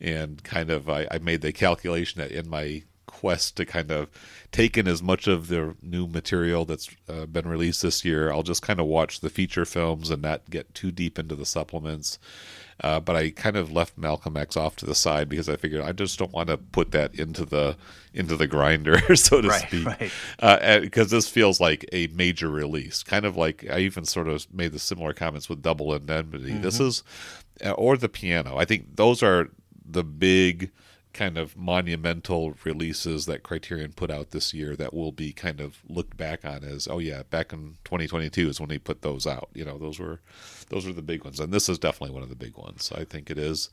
And 0.00 0.42
kind 0.44 0.70
of, 0.70 0.88
I, 0.88 1.06
I 1.10 1.18
made 1.18 1.42
the 1.42 1.52
calculation 1.52 2.22
that 2.22 2.32
in 2.32 2.48
my 2.48 2.84
quest 3.06 3.56
to 3.56 3.66
kind 3.66 3.90
of 3.90 4.08
take 4.52 4.78
in 4.78 4.86
as 4.86 5.02
much 5.02 5.26
of 5.26 5.48
the 5.48 5.74
new 5.82 6.06
material 6.06 6.64
that's 6.64 6.90
uh, 7.08 7.26
been 7.26 7.48
released 7.48 7.82
this 7.82 8.04
year, 8.04 8.30
I'll 8.30 8.42
just 8.42 8.62
kind 8.62 8.78
of 8.78 8.86
watch 8.86 9.20
the 9.20 9.30
feature 9.30 9.64
films 9.64 10.10
and 10.10 10.22
not 10.22 10.48
get 10.50 10.74
too 10.74 10.92
deep 10.92 11.18
into 11.18 11.34
the 11.34 11.46
supplements 11.46 12.18
uh, 12.82 12.98
but 12.98 13.14
I 13.14 13.30
kind 13.30 13.56
of 13.56 13.70
left 13.70 13.96
Malcolm 13.96 14.36
X 14.36 14.56
off 14.56 14.76
to 14.76 14.86
the 14.86 14.94
side 14.94 15.28
because 15.28 15.48
I 15.48 15.56
figured 15.56 15.82
I 15.82 15.92
just 15.92 16.18
don't 16.18 16.32
want 16.32 16.48
to 16.48 16.56
put 16.56 16.90
that 16.92 17.14
into 17.14 17.44
the 17.44 17.76
into 18.12 18.36
the 18.36 18.46
grinder, 18.46 18.98
so 19.16 19.40
to 19.40 19.48
right, 19.48 19.62
speak. 19.62 19.86
Right. 19.86 20.12
Uh, 20.38 20.80
because 20.80 21.10
this 21.10 21.28
feels 21.28 21.60
like 21.60 21.88
a 21.92 22.08
major 22.08 22.50
release, 22.50 23.02
kind 23.02 23.24
of 23.24 23.36
like 23.36 23.64
I 23.70 23.78
even 23.80 24.04
sort 24.04 24.28
of 24.28 24.52
made 24.52 24.72
the 24.72 24.78
similar 24.78 25.12
comments 25.12 25.48
with 25.48 25.62
Double 25.62 25.94
Indemnity. 25.94 26.50
Mm-hmm. 26.50 26.62
This 26.62 26.80
is, 26.80 27.04
uh, 27.64 27.70
or 27.72 27.96
the 27.96 28.08
piano. 28.08 28.56
I 28.56 28.64
think 28.64 28.96
those 28.96 29.22
are 29.22 29.48
the 29.84 30.04
big 30.04 30.70
kind 31.12 31.36
of 31.36 31.56
monumental 31.56 32.54
releases 32.64 33.26
that 33.26 33.42
Criterion 33.42 33.92
put 33.92 34.10
out 34.10 34.30
this 34.30 34.54
year 34.54 34.74
that 34.76 34.94
will 34.94 35.12
be 35.12 35.32
kind 35.32 35.60
of 35.60 35.78
looked 35.88 36.16
back 36.16 36.44
on 36.44 36.64
as 36.64 36.88
oh 36.88 36.98
yeah 36.98 37.22
back 37.24 37.52
in 37.52 37.76
2022 37.84 38.48
is 38.48 38.60
when 38.60 38.68
they 38.68 38.78
put 38.78 39.02
those 39.02 39.26
out. 39.26 39.50
You 39.52 39.64
know 39.64 39.78
those 39.78 39.98
were 39.98 40.20
those 40.70 40.86
were 40.86 40.92
the 40.92 41.02
big 41.02 41.24
ones. 41.24 41.38
And 41.38 41.52
this 41.52 41.68
is 41.68 41.78
definitely 41.78 42.14
one 42.14 42.22
of 42.22 42.30
the 42.30 42.34
big 42.34 42.56
ones. 42.56 42.90
I 42.94 43.04
think 43.04 43.30
it 43.30 43.38
is. 43.38 43.70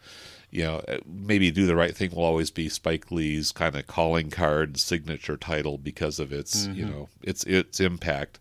You 0.51 0.63
know 0.63 0.83
maybe 1.05 1.51
do 1.51 1.65
the 1.65 1.75
right 1.75 1.95
thing 1.95 2.11
will 2.11 2.23
always 2.23 2.51
be 2.51 2.69
Spike 2.69 3.11
Lee's 3.11 3.51
kind 3.51 3.75
of 3.75 3.87
calling 3.87 4.29
card 4.29 4.77
signature 4.79 5.37
title 5.37 5.77
because 5.77 6.19
of 6.19 6.33
its 6.33 6.67
mm-hmm. 6.67 6.79
you 6.79 6.85
know 6.85 7.09
its 7.21 7.43
its 7.45 7.79
impact. 7.79 8.39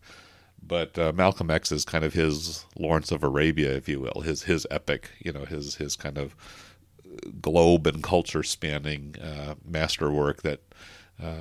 But 0.60 0.98
uh, 0.98 1.12
Malcolm 1.14 1.50
X 1.50 1.72
is 1.72 1.84
kind 1.84 2.04
of 2.04 2.12
his 2.12 2.66
Lawrence 2.76 3.10
of 3.12 3.22
Arabia 3.22 3.74
if 3.74 3.88
you 3.88 4.00
will 4.00 4.22
his 4.22 4.42
his 4.42 4.66
epic 4.70 5.10
you 5.20 5.32
know 5.32 5.44
his 5.44 5.76
his 5.76 5.94
kind 5.94 6.18
of 6.18 6.34
globe 7.40 7.86
and 7.86 8.02
culture 8.02 8.42
spanning 8.42 9.14
uh, 9.22 9.54
masterwork 9.64 10.42
that 10.42 10.60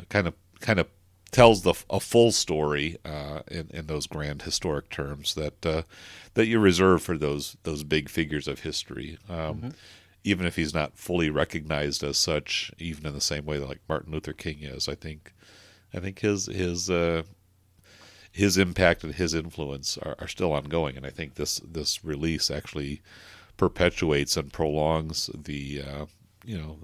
kind 0.09 0.27
of 0.27 0.33
kind 0.59 0.79
of 0.79 0.87
tells 1.31 1.61
the 1.63 1.73
a 1.89 1.99
full 1.99 2.31
story 2.31 2.97
uh, 3.05 3.41
in 3.49 3.69
in 3.71 3.87
those 3.87 4.07
grand 4.07 4.43
historic 4.43 4.89
terms 4.89 5.35
that 5.35 5.65
uh, 5.65 5.83
that 6.33 6.47
you 6.47 6.59
reserve 6.59 7.01
for 7.01 7.17
those 7.17 7.57
those 7.63 7.83
big 7.83 8.09
figures 8.09 8.47
of 8.47 8.61
history. 8.61 9.17
Um, 9.29 9.37
mm-hmm. 9.37 9.69
Even 10.23 10.45
if 10.45 10.57
he's 10.57 10.73
not 10.73 10.97
fully 10.97 11.29
recognized 11.29 12.03
as 12.03 12.17
such, 12.17 12.71
even 12.79 13.05
in 13.05 13.13
the 13.13 13.21
same 13.21 13.45
way 13.45 13.59
that 13.59 13.67
like 13.67 13.79
Martin 13.87 14.11
Luther 14.11 14.33
King 14.33 14.57
is, 14.61 14.89
I 14.89 14.95
think, 14.95 15.33
I 15.93 15.99
think 15.99 16.19
his 16.19 16.47
his 16.47 16.89
uh, 16.89 17.23
his 18.31 18.57
impact 18.57 19.03
and 19.03 19.15
his 19.15 19.33
influence 19.33 19.97
are, 19.99 20.15
are 20.19 20.27
still 20.27 20.53
ongoing, 20.53 20.97
and 20.97 21.05
I 21.05 21.11
think 21.11 21.35
this 21.35 21.61
this 21.63 22.03
release 22.03 22.51
actually 22.51 23.01
perpetuates 23.57 24.37
and 24.37 24.53
prolongs 24.53 25.29
the 25.35 25.81
uh, 25.81 26.05
you 26.45 26.57
know 26.57 26.77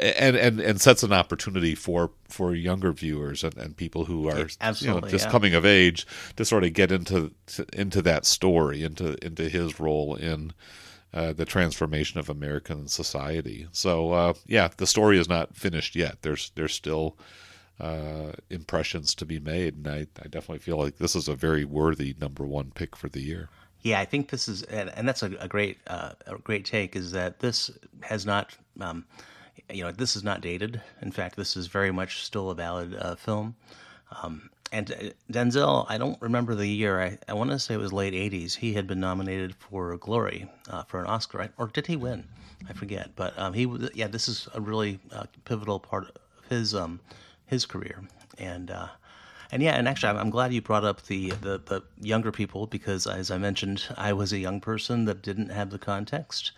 and, 0.00 0.36
and 0.36 0.60
and 0.60 0.80
sets 0.80 1.02
an 1.02 1.12
opportunity 1.12 1.74
for 1.74 2.10
for 2.28 2.54
younger 2.54 2.92
viewers 2.92 3.44
and, 3.44 3.56
and 3.56 3.76
people 3.76 4.04
who 4.04 4.28
are 4.28 4.46
you 4.80 4.88
know, 4.88 5.00
just 5.00 5.26
yeah. 5.26 5.30
coming 5.30 5.54
of 5.54 5.64
age 5.64 6.06
to 6.36 6.44
sort 6.44 6.64
of 6.64 6.72
get 6.72 6.90
into 6.92 7.32
to, 7.46 7.66
into 7.72 8.00
that 8.02 8.24
story 8.24 8.82
into 8.82 9.16
into 9.24 9.48
his 9.48 9.80
role 9.80 10.14
in 10.14 10.52
uh, 11.12 11.32
the 11.32 11.44
transformation 11.44 12.18
of 12.18 12.28
American 12.28 12.88
society. 12.88 13.68
So 13.72 14.12
uh, 14.12 14.34
yeah, 14.46 14.68
the 14.76 14.86
story 14.86 15.18
is 15.18 15.28
not 15.28 15.56
finished 15.56 15.94
yet. 15.94 16.18
There's 16.22 16.50
there's 16.56 16.74
still 16.74 17.16
uh, 17.80 18.32
impressions 18.50 19.14
to 19.16 19.26
be 19.26 19.38
made, 19.38 19.76
and 19.76 19.88
I, 19.88 20.06
I 20.20 20.28
definitely 20.28 20.58
feel 20.58 20.78
like 20.78 20.96
this 20.98 21.14
is 21.14 21.28
a 21.28 21.36
very 21.36 21.64
worthy 21.64 22.14
number 22.20 22.44
one 22.44 22.72
pick 22.74 22.96
for 22.96 23.08
the 23.08 23.20
year. 23.20 23.48
Yeah, 23.84 24.00
I 24.00 24.06
think 24.06 24.30
this 24.30 24.48
is, 24.48 24.62
and, 24.62 25.06
that's 25.06 25.22
a, 25.22 25.30
a 25.38 25.46
great, 25.46 25.78
uh, 25.86 26.12
a 26.26 26.38
great 26.38 26.64
take. 26.64 26.96
Is 26.96 27.12
that 27.12 27.40
this 27.40 27.70
has 28.00 28.24
not, 28.24 28.56
um, 28.80 29.04
you 29.70 29.84
know, 29.84 29.92
this 29.92 30.16
is 30.16 30.24
not 30.24 30.40
dated. 30.40 30.80
In 31.02 31.12
fact, 31.12 31.36
this 31.36 31.54
is 31.54 31.66
very 31.66 31.92
much 31.92 32.24
still 32.24 32.48
a 32.48 32.54
valid 32.54 32.96
uh, 32.98 33.14
film. 33.14 33.54
Um, 34.22 34.48
and 34.72 34.90
uh, 34.90 34.96
Denzel, 35.30 35.84
I 35.90 35.98
don't 35.98 36.20
remember 36.22 36.54
the 36.54 36.66
year. 36.66 36.98
I, 36.98 37.18
I 37.28 37.34
want 37.34 37.50
to 37.50 37.58
say 37.58 37.74
it 37.74 37.76
was 37.76 37.92
late 37.92 38.14
'80s. 38.14 38.54
He 38.56 38.72
had 38.72 38.86
been 38.86 39.00
nominated 39.00 39.54
for 39.54 39.94
Glory 39.98 40.50
uh, 40.70 40.84
for 40.84 40.98
an 40.98 41.06
Oscar, 41.06 41.38
right? 41.38 41.50
or 41.58 41.66
did 41.66 41.86
he 41.86 41.96
win? 41.96 42.24
I 42.66 42.72
forget. 42.72 43.10
But 43.14 43.38
um, 43.38 43.52
he, 43.52 43.70
yeah, 43.92 44.06
this 44.06 44.28
is 44.28 44.48
a 44.54 44.62
really 44.62 44.98
uh, 45.12 45.24
pivotal 45.44 45.78
part 45.78 46.04
of 46.04 46.16
his 46.48 46.74
um, 46.74 47.00
his 47.44 47.66
career, 47.66 48.02
and 48.38 48.70
uh, 48.70 48.88
and 49.52 49.62
yeah, 49.62 49.76
and 49.76 49.86
actually, 49.88 50.18
I'm 50.18 50.30
glad 50.30 50.52
you 50.52 50.62
brought 50.62 50.84
up 50.84 51.02
the, 51.02 51.30
the, 51.30 51.60
the 51.64 51.82
younger 52.00 52.32
people 52.32 52.66
because, 52.66 53.06
as 53.06 53.30
I 53.30 53.38
mentioned, 53.38 53.84
I 53.96 54.12
was 54.12 54.32
a 54.32 54.38
young 54.38 54.60
person 54.60 55.04
that 55.06 55.22
didn't 55.22 55.50
have 55.50 55.70
the 55.70 55.78
context, 55.78 56.52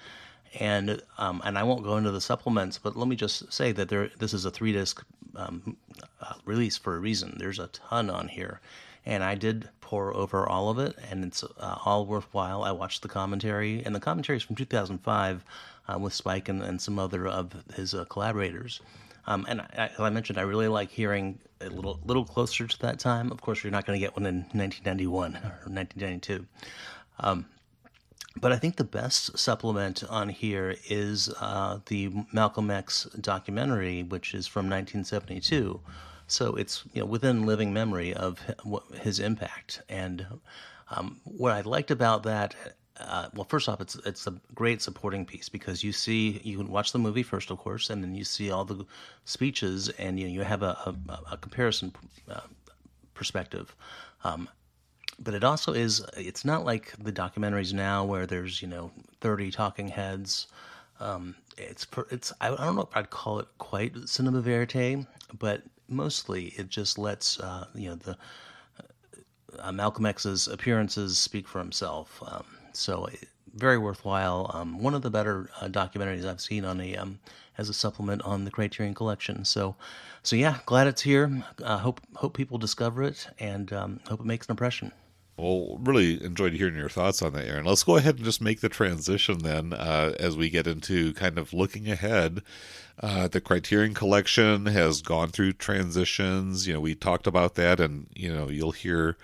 and 0.60 1.02
um, 1.18 1.42
and 1.44 1.58
I 1.58 1.62
won't 1.62 1.84
go 1.84 1.96
into 1.96 2.10
the 2.10 2.20
supplements, 2.20 2.78
but 2.78 2.96
let 2.96 3.08
me 3.08 3.16
just 3.16 3.52
say 3.52 3.72
that 3.72 3.88
there 3.88 4.10
this 4.18 4.32
is 4.32 4.44
a 4.44 4.50
three 4.50 4.72
disc 4.72 5.04
um, 5.34 5.76
uh, 6.20 6.34
release 6.44 6.76
for 6.76 6.96
a 6.96 7.00
reason. 7.00 7.36
There's 7.38 7.58
a 7.58 7.68
ton 7.68 8.10
on 8.10 8.28
here, 8.28 8.60
and 9.04 9.22
I 9.22 9.34
did 9.34 9.68
pour 9.80 10.14
over 10.14 10.48
all 10.48 10.68
of 10.68 10.78
it, 10.78 10.96
and 11.10 11.24
it's 11.24 11.44
uh, 11.44 11.78
all 11.84 12.06
worthwhile. 12.06 12.62
I 12.62 12.72
watched 12.72 13.02
the 13.02 13.08
commentary, 13.08 13.82
and 13.84 13.94
the 13.94 14.00
commentary 14.00 14.36
is 14.36 14.42
from 14.42 14.56
2005 14.56 15.44
uh, 15.88 15.98
with 15.98 16.12
Spike 16.12 16.48
and, 16.48 16.62
and 16.62 16.80
some 16.80 16.98
other 16.98 17.26
of 17.26 17.52
his 17.74 17.94
uh, 17.94 18.04
collaborators. 18.06 18.80
Um, 19.26 19.44
and 19.48 19.60
I, 19.60 19.90
as 19.94 20.00
I 20.00 20.10
mentioned, 20.10 20.38
I 20.38 20.42
really 20.42 20.68
like 20.68 20.90
hearing 20.90 21.38
a 21.60 21.68
little 21.68 22.00
little 22.04 22.24
closer 22.24 22.66
to 22.66 22.78
that 22.80 22.98
time. 22.98 23.32
Of 23.32 23.40
course, 23.40 23.62
you're 23.62 23.70
not 23.70 23.86
going 23.86 23.98
to 23.98 24.04
get 24.04 24.16
one 24.16 24.26
in 24.26 24.40
1991 24.52 25.36
or 25.36 25.72
1992. 25.72 26.46
Um, 27.20 27.46
but 28.38 28.52
I 28.52 28.56
think 28.56 28.76
the 28.76 28.84
best 28.84 29.38
supplement 29.38 30.04
on 30.04 30.28
here 30.28 30.76
is 30.88 31.32
uh, 31.40 31.78
the 31.86 32.12
Malcolm 32.32 32.70
X 32.70 33.04
documentary, 33.20 34.02
which 34.02 34.34
is 34.34 34.46
from 34.46 34.66
1972. 34.66 35.80
So 36.26 36.54
it's 36.56 36.84
you 36.92 37.00
know 37.00 37.06
within 37.06 37.46
living 37.46 37.72
memory 37.72 38.12
of 38.12 38.40
his 39.00 39.20
impact. 39.20 39.82
And 39.88 40.26
um, 40.90 41.20
what 41.24 41.52
I 41.52 41.62
liked 41.62 41.90
about 41.90 42.24
that 42.24 42.54
uh, 43.00 43.28
well, 43.34 43.44
first 43.44 43.68
off, 43.68 43.80
it's 43.80 43.96
it's 44.06 44.26
a 44.26 44.34
great 44.54 44.80
supporting 44.80 45.24
piece 45.24 45.48
because 45.48 45.84
you 45.84 45.92
see 45.92 46.40
you 46.44 46.56
can 46.56 46.68
watch 46.68 46.92
the 46.92 46.98
movie 46.98 47.22
first, 47.22 47.50
of 47.50 47.58
course, 47.58 47.90
and 47.90 48.02
then 48.02 48.14
you 48.14 48.24
see 48.24 48.50
all 48.50 48.64
the 48.64 48.84
speeches, 49.24 49.88
and 49.90 50.18
you 50.18 50.26
know, 50.26 50.32
you 50.32 50.42
have 50.42 50.62
a, 50.62 50.94
a, 51.08 51.18
a 51.32 51.36
comparison 51.36 51.92
uh, 52.30 52.40
perspective. 53.14 53.74
Um, 54.24 54.48
but 55.18 55.34
it 55.34 55.44
also 55.44 55.72
is 55.72 56.04
it's 56.16 56.44
not 56.44 56.64
like 56.64 56.92
the 56.98 57.12
documentaries 57.12 57.72
now 57.72 58.04
where 58.04 58.26
there's 58.26 58.60
you 58.60 58.68
know 58.68 58.90
30 59.20 59.50
talking 59.50 59.88
heads. 59.88 60.46
Um, 61.00 61.34
it's 61.58 61.86
it's 62.10 62.32
I 62.40 62.48
don't 62.48 62.76
know 62.76 62.82
if 62.82 62.96
I'd 62.96 63.10
call 63.10 63.38
it 63.40 63.48
quite 63.58 64.08
cinema 64.08 64.40
verite, 64.40 65.06
but 65.38 65.62
mostly 65.88 66.46
it 66.56 66.68
just 66.68 66.98
lets 66.98 67.40
uh, 67.40 67.66
you 67.74 67.90
know 67.90 67.96
the 67.96 68.16
uh, 69.58 69.72
Malcolm 69.72 70.06
X's 70.06 70.48
appearances 70.48 71.18
speak 71.18 71.48
for 71.48 71.58
himself. 71.58 72.22
Um, 72.26 72.44
so 72.78 73.08
very 73.54 73.78
worthwhile. 73.78 74.50
Um, 74.54 74.78
one 74.78 74.94
of 74.94 75.02
the 75.02 75.10
better 75.10 75.48
uh, 75.60 75.68
documentaries 75.68 76.26
I've 76.26 76.40
seen 76.40 76.64
on 76.64 76.80
a 76.80 76.96
um, 76.96 77.18
as 77.58 77.68
a 77.68 77.74
supplement 77.74 78.22
on 78.22 78.44
the 78.44 78.50
Criterion 78.50 78.94
Collection. 78.94 79.44
So, 79.44 79.76
so 80.22 80.36
yeah, 80.36 80.58
glad 80.66 80.86
it's 80.86 81.02
here. 81.02 81.44
Uh, 81.62 81.78
hope 81.78 82.00
hope 82.14 82.36
people 82.36 82.58
discover 82.58 83.02
it 83.02 83.28
and 83.38 83.72
um, 83.72 84.00
hope 84.08 84.20
it 84.20 84.26
makes 84.26 84.46
an 84.46 84.52
impression. 84.52 84.92
Well, 85.38 85.78
really 85.82 86.22
enjoyed 86.24 86.54
hearing 86.54 86.76
your 86.76 86.88
thoughts 86.88 87.20
on 87.20 87.34
that, 87.34 87.46
Aaron. 87.46 87.66
Let's 87.66 87.82
go 87.82 87.96
ahead 87.96 88.16
and 88.16 88.24
just 88.24 88.40
make 88.40 88.60
the 88.60 88.70
transition 88.70 89.38
then 89.40 89.74
uh, 89.74 90.14
as 90.18 90.34
we 90.34 90.48
get 90.48 90.66
into 90.66 91.12
kind 91.12 91.38
of 91.38 91.52
looking 91.52 91.90
ahead. 91.90 92.42
Uh, 92.98 93.28
the 93.28 93.42
Criterion 93.42 93.92
Collection 93.92 94.64
has 94.64 95.02
gone 95.02 95.28
through 95.28 95.52
transitions. 95.52 96.66
You 96.66 96.72
know, 96.72 96.80
we 96.80 96.94
talked 96.94 97.26
about 97.26 97.54
that, 97.56 97.80
and 97.80 98.06
you 98.14 98.32
know, 98.32 98.48
you'll 98.48 98.72
hear 98.72 99.18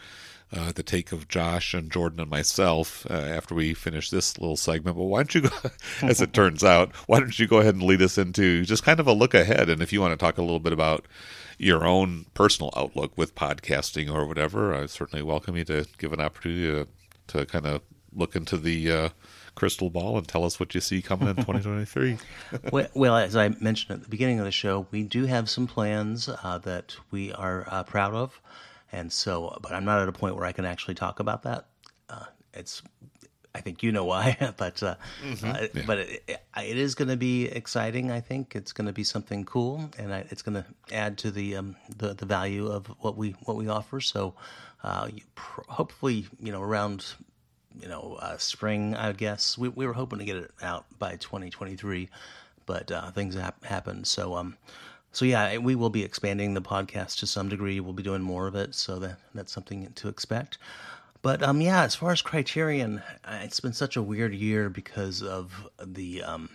uh, 0.52 0.72
the 0.72 0.82
take 0.82 1.12
of 1.12 1.28
Josh 1.28 1.72
and 1.72 1.90
Jordan 1.90 2.20
and 2.20 2.30
myself 2.30 3.06
uh, 3.10 3.14
after 3.14 3.54
we 3.54 3.74
finish 3.74 4.10
this 4.10 4.38
little 4.38 4.56
segment. 4.56 4.96
But 4.96 5.04
why 5.04 5.20
don't 5.20 5.34
you, 5.34 5.40
go, 5.42 5.50
as 6.02 6.20
it 6.20 6.32
turns 6.34 6.62
out, 6.62 6.94
why 7.06 7.20
don't 7.20 7.38
you 7.38 7.46
go 7.46 7.58
ahead 7.58 7.74
and 7.74 7.82
lead 7.82 8.02
us 8.02 8.18
into 8.18 8.64
just 8.64 8.84
kind 8.84 9.00
of 9.00 9.06
a 9.06 9.12
look 9.12 9.34
ahead? 9.34 9.68
And 9.70 9.80
if 9.82 9.92
you 9.92 10.00
want 10.00 10.12
to 10.12 10.22
talk 10.22 10.38
a 10.38 10.42
little 10.42 10.60
bit 10.60 10.72
about 10.72 11.06
your 11.58 11.86
own 11.86 12.26
personal 12.34 12.70
outlook 12.76 13.16
with 13.16 13.34
podcasting 13.34 14.12
or 14.12 14.26
whatever, 14.26 14.74
I 14.74 14.86
certainly 14.86 15.22
welcome 15.22 15.56
you 15.56 15.64
to 15.64 15.86
give 15.98 16.12
an 16.12 16.20
opportunity 16.20 16.66
to, 16.66 16.88
to 17.38 17.46
kind 17.46 17.66
of 17.66 17.82
look 18.14 18.36
into 18.36 18.58
the 18.58 18.92
uh, 18.92 19.08
crystal 19.54 19.90
ball 19.90 20.18
and 20.18 20.26
tell 20.26 20.44
us 20.44 20.58
what 20.60 20.74
you 20.74 20.80
see 20.80 21.00
coming 21.00 21.28
in 21.28 21.36
2023. 21.36 22.18
well, 22.70 22.88
well, 22.94 23.16
as 23.16 23.36
I 23.36 23.48
mentioned 23.60 23.92
at 23.92 24.02
the 24.02 24.08
beginning 24.08 24.38
of 24.38 24.44
the 24.44 24.52
show, 24.52 24.86
we 24.90 25.02
do 25.02 25.24
have 25.26 25.48
some 25.48 25.66
plans 25.66 26.28
uh, 26.28 26.58
that 26.64 26.96
we 27.10 27.32
are 27.32 27.66
uh, 27.70 27.84
proud 27.84 28.14
of. 28.14 28.40
And 28.92 29.10
so, 29.10 29.58
but 29.62 29.72
I'm 29.72 29.84
not 29.84 30.00
at 30.00 30.08
a 30.08 30.12
point 30.12 30.36
where 30.36 30.44
I 30.44 30.52
can 30.52 30.66
actually 30.66 30.94
talk 30.94 31.18
about 31.18 31.42
that. 31.44 31.66
Uh, 32.10 32.26
it's, 32.52 32.82
I 33.54 33.60
think 33.60 33.82
you 33.82 33.90
know 33.90 34.04
why, 34.04 34.36
but 34.58 34.82
uh, 34.82 34.96
mm-hmm. 35.24 35.50
uh, 35.50 35.66
yeah. 35.74 35.82
but 35.86 35.98
it, 35.98 36.22
it 36.28 36.76
is 36.76 36.94
going 36.94 37.08
to 37.08 37.16
be 37.16 37.46
exciting. 37.46 38.10
I 38.10 38.20
think 38.20 38.54
it's 38.54 38.72
going 38.72 38.86
to 38.86 38.92
be 38.92 39.04
something 39.04 39.44
cool, 39.44 39.90
and 39.98 40.12
I, 40.12 40.26
it's 40.30 40.42
going 40.42 40.62
to 40.62 40.66
add 40.94 41.18
to 41.18 41.30
the 41.30 41.56
um, 41.56 41.76
the 41.96 42.14
the 42.14 42.26
value 42.26 42.66
of 42.66 42.86
what 43.00 43.16
we 43.16 43.30
what 43.44 43.56
we 43.56 43.68
offer. 43.68 44.00
So, 44.00 44.34
uh, 44.82 45.08
pr- 45.34 45.62
hopefully, 45.68 46.26
you 46.38 46.52
know, 46.52 46.62
around 46.62 47.06
you 47.80 47.88
know 47.88 48.18
uh, 48.20 48.36
spring, 48.36 48.94
I 48.94 49.12
guess 49.12 49.56
we 49.56 49.68
we 49.68 49.86
were 49.86 49.94
hoping 49.94 50.18
to 50.18 50.24
get 50.26 50.36
it 50.36 50.50
out 50.62 50.84
by 50.98 51.16
2023, 51.16 52.10
but 52.66 52.90
uh, 52.90 53.10
things 53.10 53.34
have 53.34 53.54
happened. 53.62 54.06
So 54.06 54.36
um 54.36 54.56
so 55.12 55.24
yeah, 55.24 55.58
we 55.58 55.74
will 55.74 55.90
be 55.90 56.02
expanding 56.02 56.54
the 56.54 56.62
podcast 56.62 57.18
to 57.20 57.26
some 57.26 57.48
degree. 57.48 57.80
We'll 57.80 57.92
be 57.92 58.02
doing 58.02 58.22
more 58.22 58.46
of 58.46 58.54
it, 58.54 58.74
so 58.74 58.98
that 58.98 59.18
that's 59.34 59.52
something 59.52 59.92
to 59.92 60.08
expect. 60.08 60.58
But 61.20 61.42
um, 61.42 61.60
yeah, 61.60 61.82
as 61.82 61.94
far 61.94 62.10
as 62.10 62.20
Criterion, 62.20 63.02
it's 63.28 63.60
been 63.60 63.72
such 63.72 63.96
a 63.96 64.02
weird 64.02 64.34
year 64.34 64.68
because 64.68 65.22
of 65.22 65.68
the 65.84 66.22
um, 66.22 66.50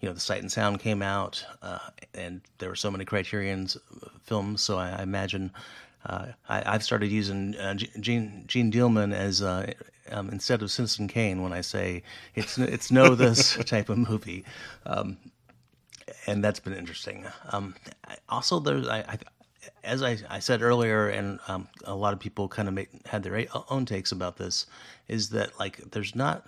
you 0.00 0.08
know, 0.08 0.14
the 0.14 0.20
Sight 0.20 0.40
and 0.40 0.52
Sound 0.52 0.80
came 0.80 1.02
out, 1.02 1.44
uh, 1.62 1.78
and 2.14 2.40
there 2.58 2.68
were 2.68 2.76
so 2.76 2.90
many 2.90 3.04
Criterion's 3.04 3.76
uh, 3.76 4.08
films. 4.22 4.62
So 4.62 4.78
I, 4.78 4.90
I 4.90 5.02
imagine 5.02 5.50
uh, 6.04 6.26
I, 6.48 6.72
have 6.72 6.84
started 6.84 7.10
using 7.10 7.56
uh, 7.56 7.74
Jeanne 7.74 8.44
Jeanne 8.46 8.70
Dielman 8.70 9.14
as 9.14 9.42
uh, 9.42 9.72
um, 10.10 10.28
instead 10.30 10.62
of 10.62 10.70
Citizen 10.70 11.08
Kane 11.08 11.42
when 11.42 11.52
I 11.52 11.62
say 11.62 12.02
it's 12.34 12.58
it's 12.58 12.90
no 12.90 13.14
this 13.14 13.56
type 13.64 13.88
of 13.88 13.98
movie. 13.98 14.44
Um, 14.84 15.16
and 16.26 16.42
that's 16.42 16.60
been 16.60 16.74
interesting. 16.74 17.24
Um, 17.50 17.74
also, 18.28 18.58
there's 18.58 18.88
I, 18.88 18.98
I, 18.98 19.18
as 19.84 20.02
I, 20.02 20.18
I 20.28 20.38
said 20.38 20.62
earlier, 20.62 21.08
and 21.08 21.38
um, 21.48 21.68
a 21.84 21.94
lot 21.94 22.12
of 22.12 22.20
people 22.20 22.48
kind 22.48 22.68
of 22.68 22.86
had 23.06 23.22
their 23.22 23.46
own 23.70 23.86
takes 23.86 24.12
about 24.12 24.36
this, 24.36 24.66
is 25.08 25.30
that 25.30 25.58
like 25.58 25.78
there's 25.92 26.14
not 26.14 26.46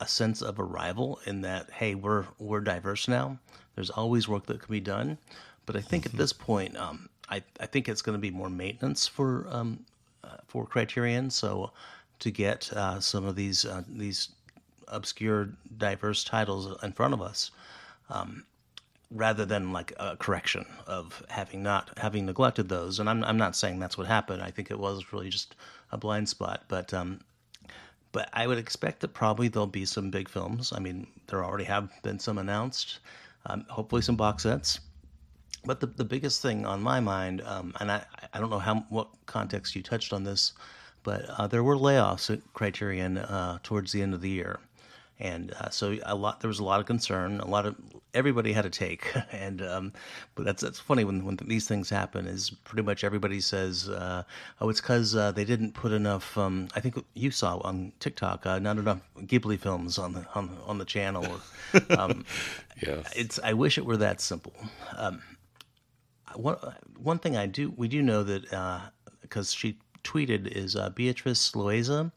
a 0.00 0.06
sense 0.06 0.42
of 0.42 0.60
arrival 0.60 1.20
in 1.24 1.40
that 1.40 1.70
hey 1.70 1.94
we're 1.94 2.26
we're 2.38 2.60
diverse 2.60 3.08
now. 3.08 3.38
There's 3.74 3.90
always 3.90 4.28
work 4.28 4.46
that 4.46 4.62
can 4.62 4.72
be 4.72 4.80
done, 4.80 5.18
but 5.66 5.76
I 5.76 5.80
think 5.80 6.04
mm-hmm. 6.04 6.16
at 6.16 6.18
this 6.18 6.32
point, 6.32 6.76
um, 6.76 7.08
I 7.28 7.42
I 7.60 7.66
think 7.66 7.88
it's 7.88 8.02
going 8.02 8.16
to 8.16 8.20
be 8.20 8.30
more 8.30 8.50
maintenance 8.50 9.06
for 9.06 9.46
um, 9.50 9.84
uh, 10.24 10.36
for 10.46 10.66
Criterion. 10.66 11.30
So 11.30 11.72
to 12.20 12.30
get 12.30 12.72
uh, 12.72 13.00
some 13.00 13.24
of 13.24 13.36
these 13.36 13.64
uh, 13.64 13.82
these 13.88 14.30
obscure 14.88 15.48
diverse 15.78 16.22
titles 16.24 16.80
in 16.82 16.92
front 16.92 17.12
of 17.12 17.20
us. 17.20 17.50
Um, 18.08 18.44
rather 19.10 19.44
than 19.44 19.72
like 19.72 19.92
a 19.98 20.16
correction 20.16 20.66
of 20.86 21.24
having 21.28 21.62
not 21.62 21.90
having 21.98 22.26
neglected 22.26 22.68
those. 22.68 22.98
And 22.98 23.08
I'm 23.08 23.22
I'm 23.24 23.36
not 23.36 23.56
saying 23.56 23.78
that's 23.78 23.96
what 23.98 24.06
happened. 24.06 24.42
I 24.42 24.50
think 24.50 24.70
it 24.70 24.78
was 24.78 25.12
really 25.12 25.30
just 25.30 25.54
a 25.92 25.98
blind 25.98 26.28
spot. 26.28 26.64
But 26.68 26.92
um, 26.92 27.20
but 28.12 28.28
I 28.32 28.46
would 28.46 28.58
expect 28.58 29.00
that 29.00 29.14
probably 29.14 29.48
there'll 29.48 29.66
be 29.66 29.84
some 29.84 30.10
big 30.10 30.28
films. 30.28 30.72
I 30.74 30.80
mean, 30.80 31.06
there 31.28 31.44
already 31.44 31.64
have 31.64 31.90
been 32.02 32.18
some 32.18 32.38
announced. 32.38 32.98
Um, 33.46 33.64
hopefully, 33.68 34.02
some 34.02 34.16
box 34.16 34.42
sets. 34.42 34.80
But 35.64 35.80
the 35.80 35.86
the 35.86 36.04
biggest 36.04 36.42
thing 36.42 36.66
on 36.66 36.82
my 36.82 37.00
mind, 37.00 37.42
um, 37.42 37.74
and 37.80 37.90
I 37.90 38.04
I 38.32 38.40
don't 38.40 38.50
know 38.50 38.58
how 38.58 38.86
what 38.88 39.08
context 39.26 39.76
you 39.76 39.82
touched 39.82 40.12
on 40.12 40.24
this, 40.24 40.52
but 41.02 41.24
uh, 41.38 41.46
there 41.46 41.62
were 41.62 41.76
layoffs 41.76 42.30
at 42.30 42.40
Criterion 42.54 43.18
uh, 43.18 43.58
towards 43.62 43.92
the 43.92 44.02
end 44.02 44.14
of 44.14 44.20
the 44.20 44.30
year 44.30 44.60
and 45.18 45.52
uh, 45.54 45.70
so 45.70 45.96
a 46.04 46.14
lot 46.14 46.40
there 46.40 46.48
was 46.48 46.58
a 46.58 46.64
lot 46.64 46.80
of 46.80 46.86
concern 46.86 47.40
a 47.40 47.46
lot 47.46 47.66
of 47.66 47.74
everybody 48.16 48.52
had 48.52 48.66
a 48.66 48.70
take. 48.70 49.12
And 49.32 49.60
um, 49.60 49.92
but 50.34 50.44
that's 50.44 50.62
that's 50.62 50.80
funny 50.80 51.04
when 51.04 51.24
when 51.24 51.36
these 51.44 51.68
things 51.68 51.90
happen 51.90 52.26
is 52.26 52.50
pretty 52.50 52.82
much 52.82 53.04
everybody 53.04 53.40
says 53.40 53.88
uh, 53.88 54.22
oh 54.60 54.70
it's 54.70 54.80
because 54.80 55.14
uh, 55.14 55.30
they 55.32 55.44
didn't 55.44 55.74
put 55.74 55.92
enough 55.92 56.38
um, 56.38 56.68
I 56.74 56.80
think 56.80 57.04
you 57.14 57.30
saw 57.30 57.58
on 57.58 57.92
TikTok 58.00 58.46
uh, 58.46 58.58
not 58.58 58.78
enough 58.78 59.00
Ghibli 59.20 59.58
films 59.58 59.98
on 59.98 60.12
the 60.14 60.26
on, 60.34 60.56
on 60.66 60.78
the 60.78 60.84
channel. 60.84 61.26
Um, 61.90 62.24
yeah 62.82 63.02
it's 63.14 63.38
I 63.44 63.52
wish 63.52 63.78
it 63.78 63.84
were 63.84 63.98
that 63.98 64.20
simple. 64.20 64.54
Um, 64.96 65.22
one 66.34 66.56
one 66.98 67.18
thing 67.18 67.36
I 67.36 67.46
do 67.46 67.72
we 67.76 67.88
do 67.88 68.02
know 68.02 68.22
that 68.22 68.42
because 69.22 69.52
uh, 69.52 69.56
she 69.56 69.78
tweeted 70.02 70.46
is 70.46 70.76
uh, 70.76 70.88
Beatrice 70.90 71.52
Loayza 71.52 72.10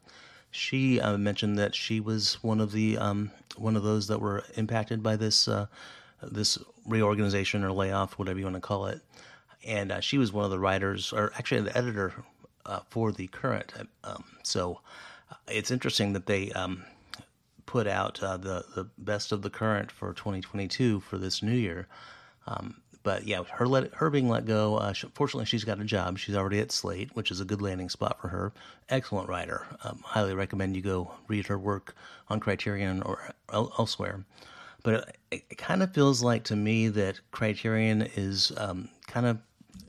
she 0.50 1.00
uh, 1.00 1.16
mentioned 1.16 1.58
that 1.58 1.74
she 1.74 2.00
was 2.00 2.42
one 2.42 2.60
of 2.60 2.72
the 2.72 2.98
um, 2.98 3.30
one 3.56 3.76
of 3.76 3.82
those 3.82 4.08
that 4.08 4.20
were 4.20 4.44
impacted 4.56 5.02
by 5.02 5.16
this 5.16 5.46
uh, 5.48 5.66
this 6.22 6.58
reorganization 6.86 7.64
or 7.64 7.72
layoff, 7.72 8.18
whatever 8.18 8.38
you 8.38 8.44
want 8.44 8.56
to 8.56 8.60
call 8.60 8.86
it. 8.86 9.00
And 9.64 9.92
uh, 9.92 10.00
she 10.00 10.18
was 10.18 10.32
one 10.32 10.44
of 10.44 10.50
the 10.50 10.58
writers, 10.58 11.12
or 11.12 11.32
actually 11.36 11.62
the 11.62 11.76
editor 11.76 12.14
uh, 12.66 12.80
for 12.88 13.12
the 13.12 13.26
current. 13.28 13.72
Um, 14.04 14.24
so 14.42 14.80
uh, 15.30 15.34
it's 15.48 15.70
interesting 15.70 16.12
that 16.14 16.26
they 16.26 16.50
um, 16.52 16.84
put 17.66 17.86
out 17.86 18.22
uh, 18.22 18.36
the 18.36 18.64
the 18.74 18.88
best 18.98 19.32
of 19.32 19.42
the 19.42 19.50
current 19.50 19.90
for 19.92 20.12
2022 20.12 21.00
for 21.00 21.18
this 21.18 21.42
new 21.42 21.52
year. 21.52 21.86
But 23.02 23.26
yeah, 23.26 23.42
her 23.44 23.66
let 23.66 23.94
her 23.94 24.10
being 24.10 24.28
let 24.28 24.44
go. 24.44 24.76
Uh, 24.76 24.92
she, 24.92 25.06
fortunately, 25.14 25.46
she's 25.46 25.64
got 25.64 25.80
a 25.80 25.84
job. 25.84 26.18
She's 26.18 26.36
already 26.36 26.60
at 26.60 26.70
Slate, 26.70 27.10
which 27.14 27.30
is 27.30 27.40
a 27.40 27.44
good 27.44 27.62
landing 27.62 27.88
spot 27.88 28.20
for 28.20 28.28
her. 28.28 28.52
Excellent 28.88 29.28
writer. 29.28 29.66
Um, 29.84 30.00
highly 30.04 30.34
recommend 30.34 30.76
you 30.76 30.82
go 30.82 31.14
read 31.26 31.46
her 31.46 31.58
work 31.58 31.94
on 32.28 32.40
Criterion 32.40 33.02
or 33.02 33.30
elsewhere. 33.52 34.24
But 34.82 35.16
it, 35.30 35.44
it 35.50 35.58
kind 35.58 35.82
of 35.82 35.94
feels 35.94 36.22
like 36.22 36.44
to 36.44 36.56
me 36.56 36.88
that 36.88 37.20
Criterion 37.30 38.02
is 38.16 38.52
um, 38.56 38.88
kind 39.06 39.26
of 39.26 39.38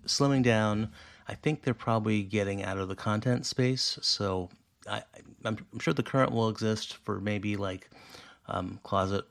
slimming 0.05 0.43
down. 0.43 0.89
I 1.27 1.35
think 1.35 1.63
they're 1.63 1.73
probably 1.73 2.23
getting 2.23 2.63
out 2.63 2.77
of 2.77 2.87
the 2.87 2.95
content 2.95 3.45
space. 3.45 3.99
So 4.01 4.49
I, 4.89 5.03
am 5.45 5.57
sure 5.79 5.93
the 5.93 6.03
current 6.03 6.31
will 6.31 6.49
exist 6.49 6.95
for 7.03 7.19
maybe 7.19 7.55
like 7.55 7.89
um, 8.47 8.79
closet 8.83 9.25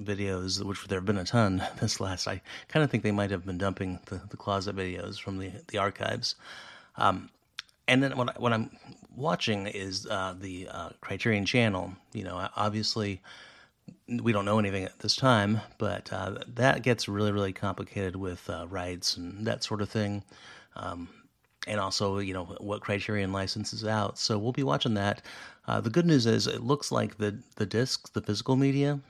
videos, 0.00 0.62
which 0.64 0.86
there 0.88 0.98
have 0.98 1.06
been 1.06 1.18
a 1.18 1.24
ton 1.24 1.62
this 1.80 2.00
last. 2.00 2.26
I 2.26 2.40
kind 2.68 2.84
of 2.84 2.90
think 2.90 3.02
they 3.02 3.12
might 3.12 3.30
have 3.30 3.46
been 3.46 3.58
dumping 3.58 4.00
the, 4.06 4.20
the 4.30 4.36
closet 4.36 4.76
videos 4.76 5.18
from 5.20 5.38
the 5.38 5.52
the 5.68 5.78
archives. 5.78 6.36
Um, 6.96 7.30
and 7.86 8.02
then 8.02 8.16
what, 8.16 8.30
I, 8.30 8.40
what 8.40 8.52
I'm 8.52 8.70
watching 9.14 9.66
is 9.66 10.06
uh, 10.06 10.34
the 10.38 10.68
uh, 10.70 10.90
Criterion 11.00 11.44
Channel. 11.44 11.92
You 12.12 12.24
know, 12.24 12.48
obviously 12.56 13.20
we 14.08 14.32
don't 14.32 14.46
know 14.46 14.58
anything 14.58 14.84
at 14.84 14.98
this 15.00 15.16
time, 15.16 15.60
but 15.78 16.12
uh, 16.12 16.38
that 16.54 16.82
gets 16.82 17.08
really 17.08 17.32
really 17.32 17.52
complicated 17.52 18.16
with 18.16 18.48
uh, 18.48 18.66
rights 18.68 19.16
and 19.16 19.46
that 19.46 19.64
sort 19.64 19.82
of 19.82 19.88
thing. 19.88 20.22
Um, 20.76 21.08
and 21.66 21.80
also, 21.80 22.18
you 22.18 22.34
know, 22.34 22.44
what 22.60 22.82
Criterion 22.82 23.32
licenses 23.32 23.86
out. 23.86 24.18
So 24.18 24.38
we'll 24.38 24.52
be 24.52 24.62
watching 24.62 24.94
that. 24.94 25.22
Uh, 25.66 25.80
the 25.80 25.88
good 25.88 26.04
news 26.04 26.26
is, 26.26 26.46
it 26.46 26.62
looks 26.62 26.92
like 26.92 27.16
the 27.16 27.38
the 27.56 27.66
discs, 27.66 28.10
the 28.10 28.20
physical 28.20 28.56
media, 28.56 29.00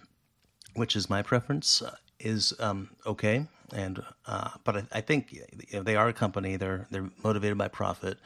which 0.75 0.97
is 0.97 1.11
my 1.11 1.23
preference, 1.23 1.83
uh, 1.83 1.97
is 2.21 2.53
um, 2.61 2.91
okay. 3.07 3.47
And 3.73 4.03
uh, 4.27 4.51
but 4.65 4.77
I, 4.77 4.85
I 4.93 5.01
think 5.01 5.33
you 5.33 5.43
know, 5.73 5.83
they 5.83 5.97
are 5.97 6.09
a 6.09 6.13
company. 6.13 6.57
They're 6.57 6.87
they're 6.91 7.11
motivated 7.23 7.59
by 7.59 7.69
profit, 7.69 8.19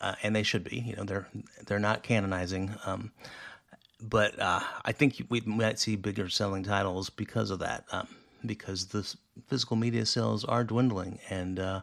uh, 0.00 0.14
and 0.22 0.34
they 0.34 0.42
should 0.42 0.64
be. 0.64 0.78
You 0.80 0.96
know, 0.96 1.04
they're 1.04 1.28
they're 1.66 1.78
not 1.78 2.02
canonizing. 2.02 2.74
Um, 2.84 3.12
but 4.00 4.38
uh, 4.38 4.60
I 4.84 4.92
think 4.92 5.22
we 5.30 5.40
might 5.40 5.78
see 5.78 5.96
bigger 5.96 6.28
selling 6.28 6.62
titles 6.62 7.08
because 7.08 7.50
of 7.50 7.60
that, 7.60 7.84
um, 7.92 8.08
because 8.44 8.86
the 8.86 9.14
physical 9.48 9.76
media 9.76 10.04
sales 10.04 10.44
are 10.44 10.64
dwindling, 10.64 11.18
and 11.30 11.58
uh, 11.58 11.80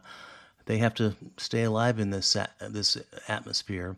they 0.66 0.78
have 0.78 0.94
to 0.94 1.14
stay 1.38 1.64
alive 1.64 1.98
in 1.98 2.10
this 2.10 2.36
this 2.60 2.96
atmosphere. 3.28 3.96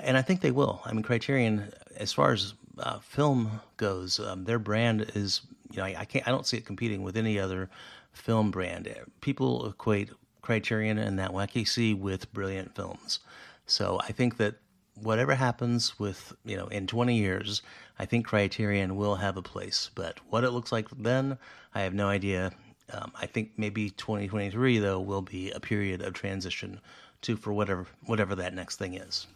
And 0.00 0.16
I 0.16 0.22
think 0.22 0.40
they 0.40 0.52
will. 0.52 0.80
I 0.84 0.92
mean, 0.92 1.02
Criterion, 1.02 1.72
as 1.96 2.12
far 2.12 2.32
as 2.32 2.54
uh, 2.80 2.98
film 3.00 3.60
goes, 3.76 4.18
um, 4.20 4.44
their 4.44 4.58
brand 4.58 5.10
is 5.14 5.42
you 5.70 5.78
know 5.78 5.84
I, 5.84 5.96
I, 6.00 6.04
can't 6.04 6.26
I 6.26 6.30
don't 6.30 6.46
see 6.46 6.56
it 6.56 6.66
competing 6.66 7.02
with 7.02 7.16
any 7.16 7.38
other 7.38 7.70
film 8.12 8.50
brand. 8.50 8.88
People 9.20 9.66
equate 9.66 10.10
Criterion 10.42 10.98
and 10.98 11.18
that 11.18 11.32
wacky 11.32 11.66
sea 11.66 11.94
with 11.94 12.32
brilliant 12.32 12.74
films. 12.74 13.20
So 13.66 14.00
I 14.02 14.12
think 14.12 14.38
that 14.38 14.56
whatever 14.94 15.34
happens 15.34 15.98
with 15.98 16.34
you 16.44 16.56
know 16.56 16.66
in 16.68 16.86
20 16.86 17.16
years, 17.16 17.62
I 17.98 18.06
think 18.06 18.26
Criterion 18.26 18.96
will 18.96 19.16
have 19.16 19.36
a 19.36 19.42
place. 19.42 19.90
But 19.94 20.18
what 20.30 20.44
it 20.44 20.50
looks 20.50 20.72
like 20.72 20.88
then, 20.90 21.38
I 21.74 21.80
have 21.82 21.94
no 21.94 22.08
idea. 22.08 22.52
Um, 22.90 23.12
I 23.20 23.26
think 23.26 23.52
maybe 23.58 23.90
2023 23.90 24.78
though 24.78 25.00
will 25.00 25.22
be 25.22 25.50
a 25.50 25.60
period 25.60 26.00
of 26.00 26.14
transition 26.14 26.80
to 27.22 27.36
for 27.36 27.52
whatever 27.52 27.86
whatever 28.06 28.34
that 28.36 28.54
next 28.54 28.76
thing 28.76 28.94
is. 28.94 29.26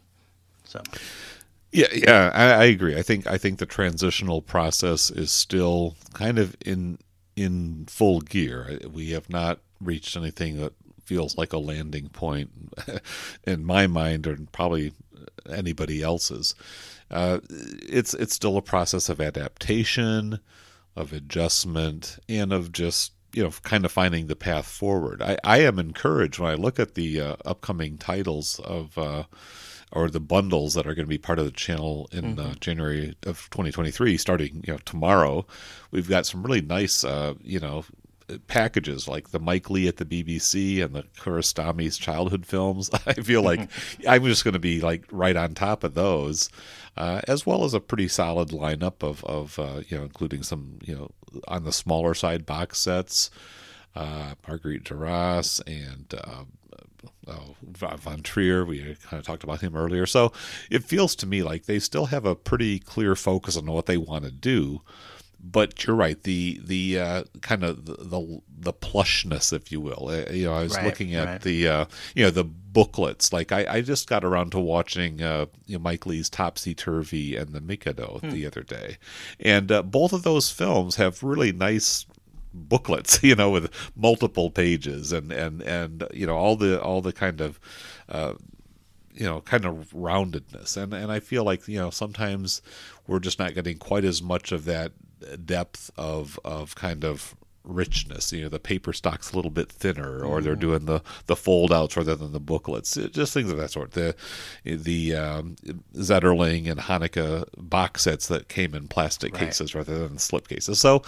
So. 0.65 0.81
Yeah, 1.73 1.87
yeah, 1.95 2.31
I, 2.35 2.45
I, 2.53 2.65
agree. 2.65 2.99
I 2.99 3.03
think 3.03 3.27
I 3.27 3.39
think 3.39 3.59
the 3.59 3.67
transitional 3.67 4.43
process 4.43 5.11
is 5.11 5.33
still 5.33 5.97
kind 6.13 6.39
of 6.39 6.55
in 6.65 6.99
in 7.35 7.87
full 7.89 8.21
gear. 8.21 8.79
We 8.91 9.11
have 9.13 9.31
not 9.31 9.61
reached 9.81 10.15
anything 10.15 10.59
that 10.59 10.75
feels 11.05 11.39
like 11.39 11.53
a 11.55 11.59
landing 11.59 12.11
point 12.11 12.51
in 13.45 13.65
my 13.65 13.87
mind, 13.87 14.27
or 14.27 14.37
probably 14.53 14.93
anybody 15.49 16.03
else's. 16.03 16.55
Uh, 17.11 17.41
it's 17.51 18.13
it's 18.15 18.35
still 18.35 18.59
a 18.59 18.63
process 18.63 19.09
of 19.09 19.19
adaptation, 19.21 20.41
of 20.95 21.15
adjustment, 21.15 22.19
and 22.29 22.53
of 22.53 22.73
just 22.73 23.13
you 23.33 23.43
know 23.45 23.51
kind 23.63 23.87
of 23.87 23.93
finding 23.93 24.27
the 24.27 24.37
path 24.37 24.67
forward. 24.67 25.23
I, 25.23 25.39
I 25.43 25.59
am 25.61 25.79
encouraged 25.79 26.39
when 26.39 26.51
I 26.51 26.55
look 26.55 26.79
at 26.79 26.97
the 26.97 27.19
uh, 27.19 27.37
upcoming 27.47 27.97
titles 27.97 28.61
of. 28.61 28.99
Uh, 28.99 29.25
or 29.93 30.09
the 30.09 30.21
bundles 30.21 30.75
that 30.75 30.87
are 30.87 30.95
going 30.95 31.07
to 31.07 31.11
be 31.11 31.19
part 31.19 31.39
of 31.39 31.45
the 31.45 31.51
channel 31.51 32.09
in 32.13 32.25
uh, 32.25 32.43
mm-hmm. 32.43 32.51
uh, 32.51 32.55
January 32.55 33.15
of 33.25 33.49
2023, 33.51 34.17
starting 34.17 34.65
you 34.67 34.73
know 34.73 34.79
tomorrow. 34.85 35.47
We've 35.91 36.09
got 36.09 36.27
some 36.27 36.43
really 36.43 36.63
nice, 36.63 37.05
uh, 37.05 37.35
you 37.43 37.61
know, 37.61 37.85
packages 38.47 39.07
like 39.07 39.31
the 39.31 39.39
Mike 39.39 39.69
Leigh 39.71 39.89
at 39.89 39.99
the 39.99 40.05
BBC 40.05 40.83
and 40.83 40.95
the 40.95 41.03
Kiarostami's 41.19 41.99
childhood 41.99 42.47
films. 42.47 42.91
I 43.07 43.15
feel 43.15 43.43
like 43.43 43.69
I'm 44.09 44.25
just 44.25 44.45
going 44.45 44.55
to 44.55 44.61
be 44.61 44.81
like 44.81 45.05
right 45.11 45.37
on 45.37 45.55
top 45.55 45.85
of 45.85 45.95
those, 45.95 46.49
uh, 46.97 47.21
as 47.29 47.47
well 47.47 47.65
as 47.65 47.75
a 47.75 47.81
pretty 47.81 48.09
solid 48.09 48.49
lineup 48.49 49.03
of 49.03 49.25
of 49.25 49.59
uh, 49.59 49.83
you 49.89 49.99
know, 49.99 50.05
including 50.05 50.43
some 50.43 50.79
you 50.83 50.95
know 50.95 51.11
on 51.47 51.65
the 51.65 51.73
smaller 51.73 52.15
side 52.15 52.47
box 52.47 52.79
sets. 52.79 53.31
Uh, 53.95 54.35
Marguerite 54.49 54.85
Duras 54.85 55.61
and 55.67 56.15
uh, 57.27 57.33
oh, 57.33 57.97
Von 57.97 58.23
Trier. 58.23 58.65
We 58.65 58.81
kind 58.81 59.21
of 59.21 59.25
talked 59.25 59.45
about 59.45 59.61
him 59.61 59.77
earlier. 59.77 60.07
So 60.07 60.33
it 60.71 60.85
feels 60.85 61.15
to 61.17 61.27
me 61.27 61.43
like 61.43 61.67
they 61.67 61.79
still 61.79 62.07
have 62.07 62.25
a 62.25 62.35
pretty 62.35 62.79
clear 62.79 63.15
focus 63.15 63.57
on 63.57 63.67
what 63.67 63.87
they 63.87 63.97
want 63.97 64.25
to 64.25 64.31
do. 64.31 64.83
But 65.45 65.85
you're 65.85 65.97
right. 65.97 66.23
The 66.23 66.61
the 66.63 67.01
uh, 67.01 67.25
kind 67.41 67.65
of 67.65 67.85
the, 67.85 67.97
the, 67.97 68.41
the 68.57 68.73
plushness, 68.73 69.53
if 69.53 69.73
you 69.73 69.81
will. 69.81 70.09
Uh, 70.09 70.31
you 70.31 70.45
know, 70.45 70.55
I 70.55 70.63
was 70.63 70.77
right, 70.77 70.85
looking 70.85 71.15
at 71.17 71.27
right. 71.27 71.41
the 71.41 71.67
uh, 71.67 71.85
you 72.15 72.23
know 72.23 72.31
the 72.31 72.45
booklets. 72.45 73.33
Like 73.33 73.51
I, 73.51 73.67
I 73.69 73.81
just 73.81 74.09
got 74.09 74.25
around 74.25 74.53
to 74.53 74.61
watching 74.61 75.21
uh, 75.21 75.47
you 75.67 75.79
know, 75.79 75.83
Mike 75.83 76.07
Leigh's 76.07 76.31
Topsy 76.31 76.77
Turvy 76.77 77.35
and 77.35 77.53
The 77.53 77.61
Mikado 77.61 78.21
hmm. 78.21 78.31
the 78.31 78.47
other 78.47 78.63
day, 78.63 78.99
and 79.41 79.73
uh, 79.73 79.83
both 79.83 80.13
of 80.13 80.23
those 80.23 80.49
films 80.53 80.95
have 80.95 81.25
really 81.25 81.51
nice 81.51 82.07
booklets, 82.55 83.23
you 83.23 83.35
know, 83.35 83.51
with 83.51 83.71
multiple 83.97 84.51
pages 84.51 85.13
and 85.13 85.33
and 85.33 85.63
and 85.63 86.05
you 86.13 86.27
know 86.27 86.37
all 86.37 86.57
the 86.57 86.81
all 86.81 87.01
the 87.01 87.13
kind 87.13 87.41
of 87.41 87.61
uh, 88.09 88.35
you 89.13 89.25
know 89.25 89.41
kind 89.43 89.65
of 89.65 89.91
roundedness. 89.93 90.77
And 90.77 90.93
and 90.93 91.11
I 91.11 91.21
feel 91.21 91.45
like 91.45 91.67
you 91.69 91.79
know 91.79 91.91
sometimes 91.91 92.63
we're 93.07 93.21
just 93.21 93.39
not 93.39 93.55
getting 93.55 93.79
quite 93.79 94.05
as 94.05 94.23
much 94.23 94.53
of 94.53 94.65
that 94.65 94.93
depth 95.45 95.91
of 95.97 96.39
of 96.45 96.75
kind 96.75 97.05
of 97.05 97.35
richness. 97.65 98.33
You 98.33 98.43
know, 98.43 98.49
the 98.49 98.59
paper 98.59 98.93
stock's 98.93 99.33
a 99.33 99.37
little 99.37 99.51
bit 99.51 99.71
thinner, 99.71 100.25
or 100.25 100.41
they're 100.41 100.57
doing 100.57 100.87
the 100.87 101.03
the 101.27 101.37
fold 101.37 101.73
outs 101.73 101.97
rather 101.97 102.15
than 102.15 102.33
the 102.33 102.41
booklets. 102.41 102.95
Just 102.95 103.33
things 103.33 103.51
of 103.51 103.59
that 103.59 103.71
sort. 103.71 103.93
The 103.93 104.15
the 104.65 105.15
um, 105.15 105.57
Zetterling 105.95 106.71
and 106.71 106.81
Tanaka 106.81 107.47
box 107.57 108.03
sets 108.03 108.29
that 108.29 108.49
came 108.49 108.75
in 108.75 108.89
plastic 108.89 109.35
right. 109.35 109.47
cases 109.47 109.75
rather 109.75 110.07
than 110.07 110.19
slip 110.19 110.49
cases. 110.49 110.79
So 110.79 111.03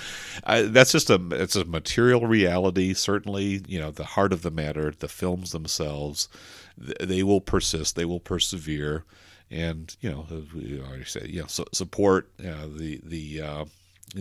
uh, 0.44 0.64
that's 0.66 0.92
just 0.92 1.10
a 1.10 1.20
it's 1.32 1.56
a 1.56 1.64
material 1.64 2.26
reality. 2.26 2.94
Certainly, 2.94 3.62
you 3.66 3.80
know, 3.80 3.90
the 3.90 4.04
heart 4.04 4.32
of 4.32 4.42
the 4.42 4.50
matter, 4.50 4.92
the 4.98 5.08
films 5.08 5.52
themselves, 5.52 6.28
they 6.76 7.22
will 7.22 7.40
persist. 7.40 7.96
They 7.96 8.04
will 8.04 8.20
persevere. 8.20 9.04
And 9.50 9.94
you 10.00 10.10
know, 10.10 10.26
we 10.54 10.80
already 10.80 11.04
said, 11.04 11.28
you 11.28 11.40
know, 11.42 11.46
so 11.46 11.64
support 11.72 12.28
uh, 12.40 12.66
the 12.66 13.00
the 13.04 13.42
uh, 13.42 13.64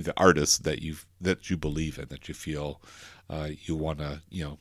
the 0.02 0.14
artists 0.18 0.58
that 0.60 0.82
you 0.82 0.96
that 1.22 1.50
you 1.50 1.58
believe 1.58 2.00
in, 2.00 2.08
that 2.10 2.28
you 2.28 2.34
feel 2.34 2.82
uh, 3.30 3.50
you 3.64 3.76
want 3.76 4.00
to, 4.00 4.22
you 4.30 4.44
know, 4.44 4.58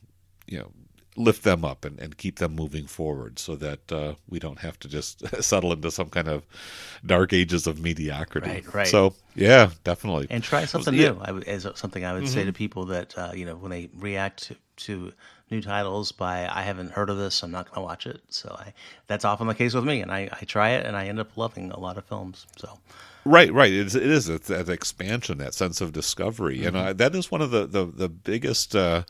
you 0.47 0.59
know, 0.59 0.70
lift 1.17 1.43
them 1.43 1.65
up 1.65 1.85
and, 1.85 1.99
and 2.01 2.17
keep 2.17 2.39
them 2.39 2.55
moving 2.55 2.86
forward, 2.86 3.39
so 3.39 3.57
that 3.57 3.93
uh, 3.93 4.15
we 4.28 4.39
don't 4.39 4.61
have 4.61 4.78
to 4.81 4.89
just 4.89 5.27
settle 5.43 5.73
into 5.73 5.91
some 5.91 6.09
kind 6.09 6.28
of 6.28 6.44
dark 7.05 7.33
ages 7.33 7.67
of 7.67 7.81
mediocrity. 7.81 8.49
Right, 8.49 8.75
right. 8.75 8.86
So 8.86 9.15
yeah, 9.35 9.70
definitely. 9.85 10.27
And 10.31 10.43
try 10.43 10.65
something 10.65 10.94
new. 10.94 11.19
I, 11.23 11.39
as 11.47 11.67
something 11.75 12.05
I 12.05 12.12
would 12.12 12.25
mm-hmm. 12.25 12.33
say 12.33 12.44
to 12.44 12.52
people 12.52 12.86
that 12.86 13.17
uh, 13.17 13.33
you 13.35 13.44
know 13.44 13.57
when 13.57 13.70
they 13.70 13.89
react 13.94 14.44
to, 14.44 14.57
to 14.77 15.12
new 15.51 15.61
titles 15.61 16.12
by 16.12 16.49
I 16.51 16.62
haven't 16.62 16.93
heard 16.93 17.11
of 17.11 17.19
this, 17.19 17.43
I'm 17.43 17.51
not 17.51 17.67
going 17.67 17.77
to 17.77 17.83
watch 17.83 18.07
it. 18.07 18.20
So 18.28 18.57
I, 18.59 18.73
that's 19.07 19.25
often 19.25 19.47
the 19.47 19.55
case 19.55 19.75
with 19.75 19.85
me, 19.85 20.01
and 20.01 20.11
I, 20.11 20.28
I 20.33 20.44
try 20.44 20.70
it 20.70 20.86
and 20.86 20.97
I 20.97 21.07
end 21.07 21.20
up 21.20 21.36
loving 21.36 21.70
a 21.70 21.78
lot 21.78 21.99
of 21.99 22.05
films. 22.07 22.47
So 22.57 22.78
Right, 23.25 23.52
right. 23.52 23.73
It 23.73 23.86
is, 23.86 23.94
it 23.94 24.02
is 24.02 24.26
that 24.26 24.68
expansion, 24.68 25.39
that 25.39 25.55
sense 25.55 25.81
of 25.81 25.92
discovery, 25.92 26.59
mm-hmm. 26.59 26.68
and 26.68 26.76
uh, 26.76 26.92
that 26.94 27.15
is 27.15 27.31
one 27.31 27.41
of 27.41 27.51
the 27.51 27.67
the, 27.67 27.86
the 27.86 28.09
biggest 28.09 28.75
uh, 28.75 29.05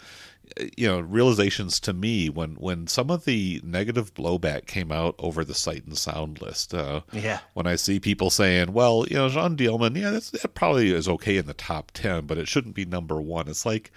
you 0.77 0.87
know 0.87 1.01
realizations 1.01 1.81
to 1.81 1.93
me 1.93 2.29
when 2.29 2.55
when 2.57 2.87
some 2.87 3.11
of 3.11 3.25
the 3.25 3.61
negative 3.65 4.12
blowback 4.15 4.67
came 4.67 4.93
out 4.93 5.15
over 5.19 5.45
the 5.45 5.55
sight 5.55 5.85
and 5.85 5.97
sound 5.97 6.41
list. 6.41 6.75
Uh, 6.75 7.03
yeah. 7.12 7.41
When 7.55 7.67
I 7.67 7.77
see 7.77 8.01
people 8.01 8.31
saying, 8.31 8.73
"Well, 8.73 9.07
you 9.09 9.17
know, 9.17 9.29
Jeanne 9.29 9.57
Dielman, 9.57 9.97
yeah, 9.97 10.11
that's, 10.11 10.31
that 10.31 10.55
probably 10.55 10.93
is 10.93 11.09
okay 11.09 11.37
in 11.37 11.47
the 11.47 11.55
top 11.55 11.91
ten, 11.93 12.27
but 12.27 12.39
it 12.39 12.49
shouldn't 12.49 12.75
be 12.75 12.85
number 12.85 13.21
one." 13.21 13.49
It's 13.49 13.67
like, 13.67 13.91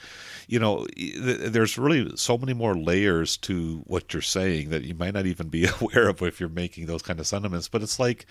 you 0.48 0.60
know, 0.60 0.86
there's 1.18 1.78
really 1.78 2.16
so 2.16 2.38
many 2.38 2.54
more 2.54 2.76
layers 2.76 3.38
to 3.38 3.84
what 3.86 4.14
you're 4.14 4.22
saying 4.22 4.70
that 4.70 4.84
you 4.84 4.96
might 4.96 5.14
not 5.14 5.26
even 5.26 5.50
be 5.50 5.68
aware 5.82 6.10
of 6.10 6.22
if 6.22 6.40
you're 6.40 6.50
making 6.50 6.86
those 6.86 7.02
kind 7.02 7.20
of 7.20 7.28
sentiments. 7.28 7.68
But 7.68 7.84
it's 7.84 8.00
like, 8.00 8.26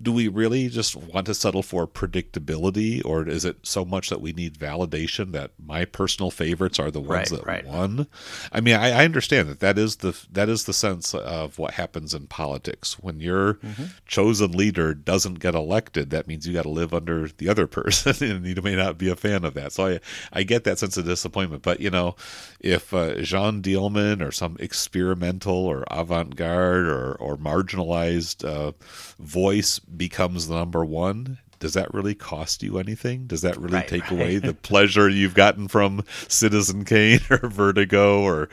do 0.00 0.12
we 0.12 0.28
really 0.28 0.68
just 0.68 0.96
want 0.96 1.26
to 1.26 1.34
settle 1.34 1.62
for 1.62 1.86
predictability, 1.86 3.04
or 3.04 3.28
is 3.28 3.44
it 3.44 3.58
so 3.62 3.84
much 3.84 4.10
that 4.10 4.20
we 4.20 4.32
need 4.32 4.58
validation 4.58 5.32
that 5.32 5.52
my 5.64 5.84
personal 5.84 6.30
favorites 6.30 6.78
are 6.78 6.90
the 6.90 7.00
ones 7.00 7.30
right, 7.30 7.40
that 7.40 7.46
right 7.46 7.63
one. 7.64 8.06
I 8.52 8.60
mean, 8.60 8.74
I, 8.74 9.00
I, 9.00 9.04
understand 9.04 9.48
that 9.48 9.60
that 9.60 9.78
is 9.78 9.96
the 9.96 10.18
that 10.32 10.48
is 10.48 10.64
the 10.64 10.72
sense 10.72 11.14
of 11.14 11.58
what 11.58 11.74
happens 11.74 12.14
in 12.14 12.26
politics 12.26 12.98
when 12.98 13.20
your 13.20 13.54
mm-hmm. 13.54 13.84
chosen 14.06 14.52
leader 14.52 14.94
doesn't 14.94 15.40
get 15.40 15.54
elected. 15.54 16.10
That 16.10 16.26
means 16.26 16.46
you 16.46 16.54
got 16.54 16.62
to 16.62 16.68
live 16.68 16.94
under 16.94 17.28
the 17.28 17.48
other 17.48 17.66
person, 17.68 18.30
and 18.30 18.46
you 18.46 18.60
may 18.62 18.76
not 18.76 18.98
be 18.98 19.08
a 19.08 19.16
fan 19.16 19.44
of 19.44 19.54
that. 19.54 19.72
So 19.72 19.86
I 19.86 20.00
I 20.32 20.42
get 20.42 20.64
that 20.64 20.78
sense 20.78 20.96
of 20.96 21.04
disappointment. 21.04 21.62
But 21.62 21.80
you 21.80 21.90
know, 21.90 22.16
if 22.60 22.92
uh, 22.92 23.20
Jeanne 23.22 23.62
Dielman 23.62 24.26
or 24.26 24.32
some 24.32 24.56
experimental 24.60 25.56
or 25.56 25.84
avant-garde 25.90 26.86
or 26.86 27.14
or 27.14 27.36
marginalized 27.36 28.44
uh, 28.44 28.72
voice 29.18 29.78
becomes 29.78 30.48
the 30.48 30.54
number 30.54 30.84
one, 30.84 31.38
does 31.64 31.72
that 31.72 31.94
really 31.94 32.14
cost 32.14 32.62
you 32.62 32.78
anything? 32.78 33.26
Does 33.26 33.40
that 33.40 33.56
really 33.56 33.76
right, 33.76 33.88
take 33.88 34.10
right. 34.10 34.12
away 34.12 34.36
the 34.36 34.52
pleasure 34.70 35.08
you've 35.08 35.32
gotten 35.32 35.66
from 35.66 36.04
Citizen 36.28 36.84
Kane 36.84 37.20
or 37.30 37.48
Vertigo 37.48 38.20
or 38.20 38.50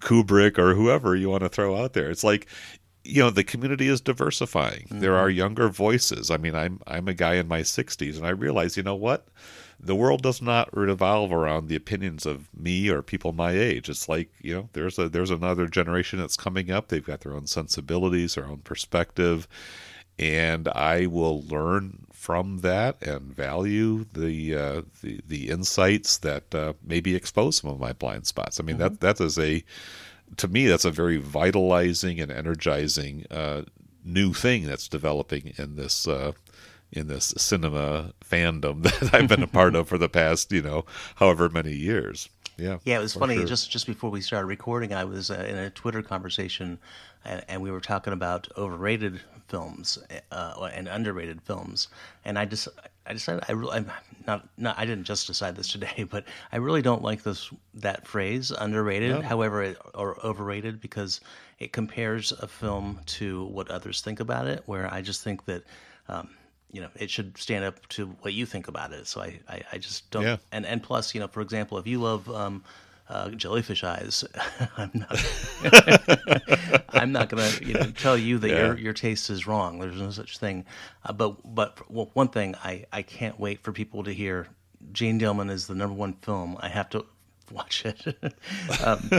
Kubrick 0.00 0.58
or 0.58 0.74
whoever 0.74 1.16
you 1.16 1.30
want 1.30 1.42
to 1.42 1.48
throw 1.48 1.74
out 1.74 1.94
there? 1.94 2.10
It's 2.10 2.22
like 2.22 2.46
you 3.02 3.22
know 3.22 3.30
the 3.30 3.44
community 3.44 3.88
is 3.88 4.02
diversifying. 4.02 4.88
Mm-hmm. 4.88 5.00
There 5.00 5.16
are 5.16 5.30
younger 5.30 5.70
voices. 5.70 6.30
I 6.30 6.36
mean, 6.36 6.54
I'm 6.54 6.80
I'm 6.86 7.08
a 7.08 7.14
guy 7.14 7.36
in 7.36 7.48
my 7.48 7.62
60s 7.62 8.18
and 8.18 8.26
I 8.26 8.30
realize, 8.30 8.76
you 8.76 8.82
know 8.82 8.94
what? 8.94 9.26
The 9.80 9.94
world 9.94 10.22
does 10.22 10.42
not 10.42 10.74
revolve 10.76 11.32
around 11.32 11.68
the 11.68 11.76
opinions 11.76 12.26
of 12.26 12.50
me 12.54 12.90
or 12.90 13.00
people 13.00 13.32
my 13.32 13.52
age. 13.52 13.88
It's 13.88 14.06
like, 14.06 14.30
you 14.42 14.54
know, 14.54 14.68
there's 14.74 14.98
a 14.98 15.08
there's 15.08 15.30
another 15.30 15.66
generation 15.66 16.18
that's 16.18 16.36
coming 16.36 16.70
up. 16.70 16.88
They've 16.88 17.02
got 17.02 17.22
their 17.22 17.34
own 17.34 17.46
sensibilities, 17.46 18.34
their 18.34 18.44
own 18.44 18.58
perspective, 18.58 19.48
and 20.18 20.68
I 20.68 21.06
will 21.06 21.42
learn 21.42 22.06
from 22.24 22.60
that 22.60 23.02
and 23.02 23.20
value 23.34 24.06
the 24.14 24.54
uh, 24.54 24.82
the, 25.02 25.20
the 25.28 25.50
insights 25.50 26.16
that 26.16 26.54
uh, 26.54 26.72
maybe 26.82 27.14
expose 27.14 27.58
some 27.58 27.68
of 27.68 27.78
my 27.78 27.92
blind 27.92 28.26
spots. 28.26 28.58
I 28.58 28.62
mean 28.62 28.78
mm-hmm. 28.78 28.94
that 28.94 29.18
that 29.18 29.20
is 29.22 29.38
a 29.38 29.62
to 30.38 30.48
me 30.48 30.66
that's 30.66 30.86
a 30.86 30.90
very 30.90 31.18
vitalizing 31.18 32.18
and 32.20 32.32
energizing 32.32 33.26
uh, 33.30 33.64
new 34.02 34.32
thing 34.32 34.64
that's 34.64 34.88
developing 34.88 35.52
in 35.58 35.76
this 35.76 36.08
uh, 36.08 36.32
in 36.90 37.08
this 37.08 37.34
cinema 37.36 38.14
fandom 38.24 38.82
that 38.84 39.12
I've 39.12 39.28
been 39.28 39.42
a 39.42 39.46
part 39.46 39.74
of 39.74 39.86
for 39.86 39.98
the 39.98 40.08
past 40.08 40.50
you 40.50 40.62
know 40.62 40.86
however 41.16 41.50
many 41.50 41.74
years. 41.74 42.30
Yeah, 42.56 42.78
yeah. 42.84 42.96
It 42.96 43.02
was 43.02 43.12
funny. 43.12 43.36
Sure. 43.36 43.44
Just 43.44 43.70
just 43.70 43.86
before 43.86 44.08
we 44.08 44.22
started 44.22 44.46
recording, 44.46 44.94
I 44.94 45.04
was 45.04 45.30
uh, 45.30 45.44
in 45.46 45.56
a 45.56 45.68
Twitter 45.68 46.02
conversation, 46.02 46.78
and, 47.22 47.44
and 47.48 47.60
we 47.60 47.70
were 47.70 47.80
talking 47.80 48.14
about 48.14 48.48
overrated 48.56 49.20
films 49.54 49.98
uh, 50.32 50.68
and 50.74 50.88
underrated 50.88 51.40
films, 51.42 51.88
and 52.24 52.36
I 52.36 52.44
just 52.44 52.66
I 53.06 53.12
decided 53.12 53.44
I 53.48 53.52
really 53.52 53.76
I'm 53.76 53.90
not 54.26 54.48
not 54.56 54.76
I 54.76 54.84
didn't 54.84 55.04
just 55.04 55.28
decide 55.28 55.54
this 55.54 55.68
today, 55.68 56.04
but 56.10 56.24
I 56.50 56.56
really 56.56 56.82
don't 56.82 57.02
like 57.02 57.22
this 57.22 57.50
that 57.74 58.04
phrase 58.06 58.50
underrated, 58.50 59.10
No. 59.10 59.20
however, 59.22 59.62
it, 59.62 59.78
or 59.94 60.18
overrated 60.26 60.80
because 60.80 61.20
it 61.60 61.72
compares 61.72 62.32
a 62.32 62.48
film 62.48 62.98
to 63.18 63.44
what 63.44 63.70
others 63.70 64.00
think 64.00 64.18
about 64.18 64.48
it. 64.48 64.62
Where 64.66 64.92
I 64.92 65.02
just 65.02 65.22
think 65.22 65.44
that. 65.46 65.62
Um, 66.08 66.30
you 66.72 66.80
know, 66.80 66.90
it 66.96 67.08
should 67.08 67.38
stand 67.38 67.64
up 67.64 67.86
to 67.88 68.06
what 68.22 68.32
you 68.34 68.44
think 68.46 68.66
about 68.66 68.92
it. 68.92 69.06
So 69.06 69.20
I, 69.22 69.38
I, 69.48 69.62
I 69.74 69.78
just 69.78 70.10
don't. 70.10 70.24
Yeah. 70.24 70.38
And 70.50 70.66
and 70.66 70.82
plus, 70.82 71.14
you 71.14 71.20
know, 71.20 71.28
for 71.28 71.40
example, 71.40 71.78
if 71.78 71.86
you 71.86 72.00
love 72.00 72.28
um, 72.28 72.64
uh, 73.08 73.30
jellyfish 73.30 73.84
eyes, 73.84 74.24
I'm 74.76 74.90
not. 74.94 75.24
I'm 76.94 77.12
not 77.12 77.28
going 77.28 77.50
to 77.50 77.64
you 77.64 77.74
know 77.74 77.90
tell 77.96 78.16
you 78.16 78.38
that 78.38 78.48
Yeah. 78.50 78.66
your 78.66 78.78
your 78.78 78.92
taste 78.92 79.30
is 79.30 79.46
wrong. 79.46 79.78
There's 79.78 80.00
no 80.00 80.10
such 80.10 80.38
thing. 80.38 80.64
Uh, 81.04 81.12
but 81.12 81.36
but 81.54 81.78
well, 81.90 82.10
one 82.14 82.28
thing 82.28 82.54
I 82.64 82.86
I 82.92 83.02
can't 83.02 83.38
wait 83.38 83.60
for 83.62 83.72
people 83.72 84.04
to 84.04 84.12
hear. 84.12 84.48
Jeanne 84.92 85.18
Dielman 85.18 85.50
is 85.50 85.66
the 85.66 85.74
number 85.74 85.94
one 85.94 86.12
film. 86.14 86.56
I 86.60 86.68
have 86.68 86.90
to 86.90 87.04
watch 87.52 87.84
it. 87.86 88.16
um, 88.84 89.10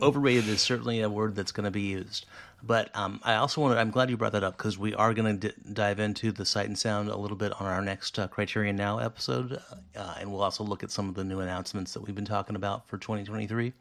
overrated 0.00 0.48
is 0.48 0.60
certainly 0.60 1.00
a 1.00 1.08
word 1.08 1.34
that's 1.34 1.52
going 1.52 1.64
to 1.64 1.70
be 1.70 1.82
used. 1.82 2.26
But 2.62 2.94
um, 2.96 3.20
I 3.22 3.36
also 3.36 3.60
wanted, 3.60 3.78
I'm 3.78 3.90
glad 3.90 4.10
you 4.10 4.16
brought 4.16 4.32
that 4.32 4.42
up 4.42 4.56
because 4.56 4.78
we 4.78 4.94
are 4.94 5.14
going 5.14 5.38
to 5.38 5.48
d- 5.48 5.54
dive 5.72 6.00
into 6.00 6.32
the 6.32 6.44
sight 6.44 6.66
and 6.66 6.78
sound 6.78 7.08
a 7.08 7.16
little 7.16 7.36
bit 7.36 7.52
on 7.60 7.66
our 7.66 7.82
next 7.82 8.18
uh, 8.18 8.26
Criterion 8.28 8.76
Now 8.76 8.98
episode. 8.98 9.60
Uh, 9.94 10.14
and 10.18 10.32
we'll 10.32 10.42
also 10.42 10.64
look 10.64 10.82
at 10.82 10.90
some 10.90 11.08
of 11.08 11.14
the 11.14 11.24
new 11.24 11.40
announcements 11.40 11.92
that 11.92 12.00
we've 12.00 12.14
been 12.14 12.24
talking 12.24 12.56
about 12.56 12.88
for 12.88 12.98
2023. 12.98 13.72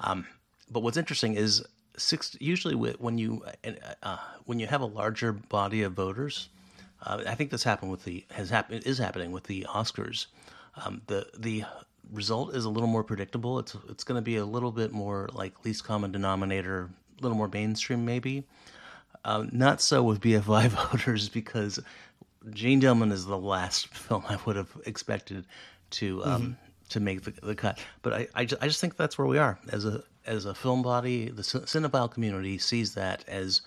Um, 0.00 0.26
but 0.70 0.80
what's 0.80 0.96
interesting 0.96 1.34
is 1.34 1.64
six, 1.96 2.36
usually 2.40 2.74
when 2.74 3.18
you, 3.18 3.44
uh, 4.02 4.18
when 4.44 4.58
you 4.58 4.66
have 4.66 4.82
a 4.82 4.86
larger 4.86 5.32
body 5.32 5.82
of 5.82 5.92
voters, 5.94 6.48
uh, 7.02 7.22
I 7.26 7.34
think 7.34 7.50
this 7.50 7.62
happened 7.62 7.90
with 7.90 8.04
the 8.04 8.24
has 8.30 8.50
happened 8.50 8.84
is 8.84 8.98
happening 8.98 9.32
with 9.32 9.44
the 9.44 9.66
Oscars. 9.68 10.26
Um, 10.84 11.02
the 11.06 11.26
the 11.36 11.64
result 12.12 12.54
is 12.54 12.64
a 12.64 12.70
little 12.70 12.88
more 12.88 13.04
predictable. 13.04 13.58
It's 13.58 13.76
it's 13.88 14.04
going 14.04 14.18
to 14.18 14.22
be 14.22 14.36
a 14.36 14.44
little 14.44 14.72
bit 14.72 14.92
more 14.92 15.28
like 15.32 15.64
least 15.64 15.84
common 15.84 16.12
denominator, 16.12 16.90
a 17.18 17.22
little 17.22 17.36
more 17.36 17.48
mainstream 17.48 18.04
maybe. 18.04 18.44
Um, 19.24 19.50
not 19.52 19.80
so 19.80 20.02
with 20.02 20.20
BFI 20.20 20.68
voters 20.90 21.28
because 21.28 21.80
Jeanne 22.50 22.80
Dielman 22.80 23.12
is 23.12 23.26
the 23.26 23.38
last 23.38 23.88
film 23.94 24.24
I 24.28 24.38
would 24.46 24.56
have 24.56 24.70
expected 24.86 25.44
to 25.90 26.24
um, 26.24 26.56
to 26.90 27.00
make 27.00 27.22
the, 27.22 27.32
the 27.42 27.54
cut. 27.54 27.78
But 28.02 28.12
I 28.12 28.28
I 28.34 28.44
just, 28.44 28.62
I 28.62 28.66
just 28.66 28.80
think 28.80 28.96
that's 28.96 29.18
where 29.18 29.26
we 29.26 29.38
are 29.38 29.58
as 29.72 29.84
a 29.84 30.02
as 30.26 30.44
a 30.44 30.54
film 30.54 30.82
body. 30.82 31.30
The 31.30 31.42
cin- 31.42 31.62
cinephile 31.62 32.10
community 32.10 32.58
sees 32.58 32.94
that 32.94 33.24
as 33.28 33.62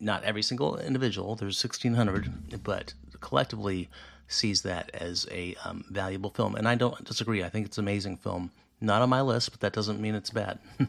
not 0.00 0.22
every 0.24 0.42
single 0.42 0.78
individual. 0.78 1.34
There's 1.34 1.62
1,600, 1.62 2.62
but 2.62 2.94
collectively 3.20 3.88
sees 4.28 4.62
that 4.62 4.90
as 4.94 5.26
a 5.30 5.54
um, 5.64 5.84
valuable 5.90 6.30
film. 6.30 6.54
And 6.54 6.68
I 6.68 6.74
don't 6.74 7.04
disagree. 7.04 7.44
I 7.44 7.48
think 7.48 7.66
it's 7.66 7.78
an 7.78 7.84
amazing 7.84 8.16
film. 8.16 8.50
Not 8.80 9.02
on 9.02 9.08
my 9.08 9.20
list, 9.20 9.50
but 9.50 9.60
that 9.60 9.72
doesn't 9.72 10.00
mean 10.00 10.14
it's 10.14 10.30
bad. 10.30 10.58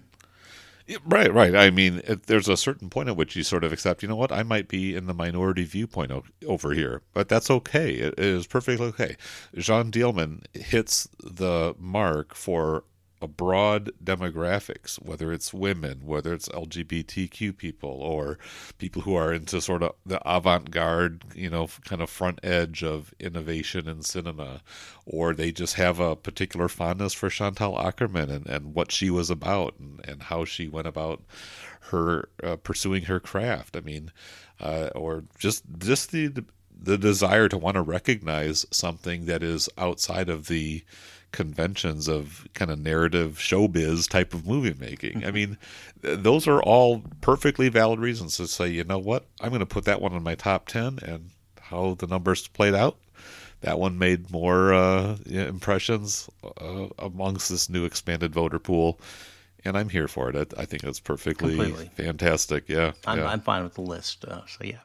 Right, 1.03 1.33
right. 1.33 1.55
I 1.55 1.72
mean, 1.72 2.01
there's 2.27 2.47
a 2.47 2.55
certain 2.55 2.89
point 2.91 3.09
at 3.09 3.17
which 3.17 3.35
you 3.35 3.41
sort 3.41 3.64
of 3.64 3.73
accept, 3.73 4.03
you 4.03 4.07
know 4.09 4.15
what, 4.15 4.31
I 4.31 4.43
might 4.43 4.67
be 4.67 4.95
in 4.95 5.07
the 5.07 5.15
minority 5.15 5.64
viewpoint 5.64 6.11
o- 6.11 6.23
over 6.45 6.73
here, 6.73 7.01
but 7.11 7.27
that's 7.27 7.49
okay. 7.49 7.93
It, 7.95 8.14
it 8.17 8.19
is 8.19 8.45
perfectly 8.45 8.85
okay. 8.88 9.15
Jeanne 9.55 9.91
Dielman 9.91 10.43
hits 10.53 11.07
the 11.23 11.73
mark 11.80 12.35
for 12.35 12.83
a 13.22 13.27
broad 13.27 13.92
demographics, 14.03 15.02
whether 15.02 15.32
it's 15.32 15.53
women, 15.53 16.02
whether 16.06 16.34
it's 16.34 16.50
LGBTQ 16.50 17.56
people, 17.56 17.90
or 17.90 18.38
people 18.77 19.03
who 19.03 19.16
are 19.16 19.34
into 19.34 19.61
sort 19.61 19.84
of 19.84 19.94
the 20.06 20.19
avant-garde, 20.30 21.24
you 21.34 21.50
know, 21.50 21.68
kind 21.85 22.02
of 22.02 22.10
front 22.10 22.40
edge 22.44 22.84
of 22.84 23.14
innovation 23.19 23.88
in 23.88 24.02
cinema, 24.02 24.61
or 25.06 25.34
they 25.34 25.52
just 25.52 25.76
have 25.76 26.00
a 26.00 26.16
particular 26.16 26.68
fondness 26.68 27.14
for 27.14 27.30
Chantal 27.30 27.76
Akerman 27.76 28.30
and, 28.30 28.48
and 28.48 28.74
what 28.74 28.92
she 28.92 29.10
was 29.10 29.30
about 29.30 29.76
and, 29.80 30.02
and 30.08 30.24
how 30.24 30.44
she 30.44 30.68
went 30.68 30.88
about 30.88 31.24
her 31.92 32.30
uh, 32.44 32.58
pursuing 32.58 33.03
her 33.03 33.19
craft. 33.19 33.77
I 33.77 33.80
mean, 33.80 34.11
uh, 34.60 34.90
or 34.95 35.24
just 35.40 35.64
just 35.77 36.11
the 36.11 36.44
the 36.77 36.98
desire 36.98 37.48
to 37.48 37.58
want 37.58 37.76
to 37.76 37.82
recognize 37.82 38.66
something 38.72 39.26
that 39.26 39.42
is 39.42 39.69
outside 39.77 40.30
of 40.30 40.48
the 40.48 40.84
conventions 41.35 42.07
of 42.07 42.47
kind 42.53 42.72
of 42.72 42.80
narrative 42.80 43.38
showbiz 43.38 44.09
type 44.09 44.33
of 44.33 44.47
movie 44.47 44.73
making. 44.80 45.23
I 45.25 45.31
mean, 45.31 45.57
those 46.01 46.47
are 46.47 46.64
all 46.64 47.03
perfectly 47.22 47.69
valid 47.69 47.99
reasons 47.99 48.38
to 48.38 48.47
say, 48.47 48.69
you 48.69 48.83
know 48.85 48.97
what, 48.97 49.25
I'm 49.41 49.49
going 49.49 49.59
to 49.59 49.65
put 49.65 49.85
that 49.85 50.01
one 50.01 50.14
in 50.14 50.23
my 50.23 50.35
top 50.35 50.67
10 50.67 50.99
and 51.03 51.30
how 51.61 51.95
the 51.95 52.07
numbers 52.07 52.47
played 52.47 52.73
out. 52.73 52.97
That 53.61 53.80
one 53.80 53.97
made 53.97 54.31
more 54.31 54.73
uh, 54.73 55.17
impressions 55.25 56.30
uh, 56.61 56.88
amongst 56.99 57.49
this 57.49 57.69
new 57.69 57.83
expanded 57.85 58.33
voter 58.33 58.59
pool, 58.59 58.99
and 59.64 59.75
I'm 59.77 59.89
here 59.89 60.07
for 60.07 60.30
it. 60.30 60.53
I, 60.57 60.61
I 60.61 60.65
think 60.65 60.83
it's 60.83 60.99
perfectly 60.99 61.55
Completely. 61.55 61.89
fantastic. 61.95 62.69
Yeah, 62.69 62.91
I'm, 63.07 63.17
yeah. 63.19 63.27
I'm 63.27 63.41
fine 63.41 63.64
with 63.64 63.73
the 63.73 63.81
list. 63.81 64.23
Uh, 64.23 64.41
so 64.45 64.64
yeah, 64.64 64.80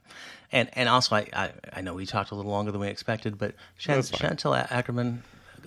and 0.50 0.70
and 0.72 0.88
also 0.88 1.16
I, 1.16 1.28
I 1.34 1.50
I 1.74 1.80
know 1.82 1.92
we 1.94 2.06
talked 2.06 2.30
a 2.30 2.34
little 2.34 2.50
longer 2.50 2.72
than 2.72 2.80
we 2.80 2.88
expected, 2.88 3.36
but 3.36 3.54
That's 3.84 4.08
fine. 4.08 4.20
Chantal 4.20 4.52
Akerman, 4.54 5.18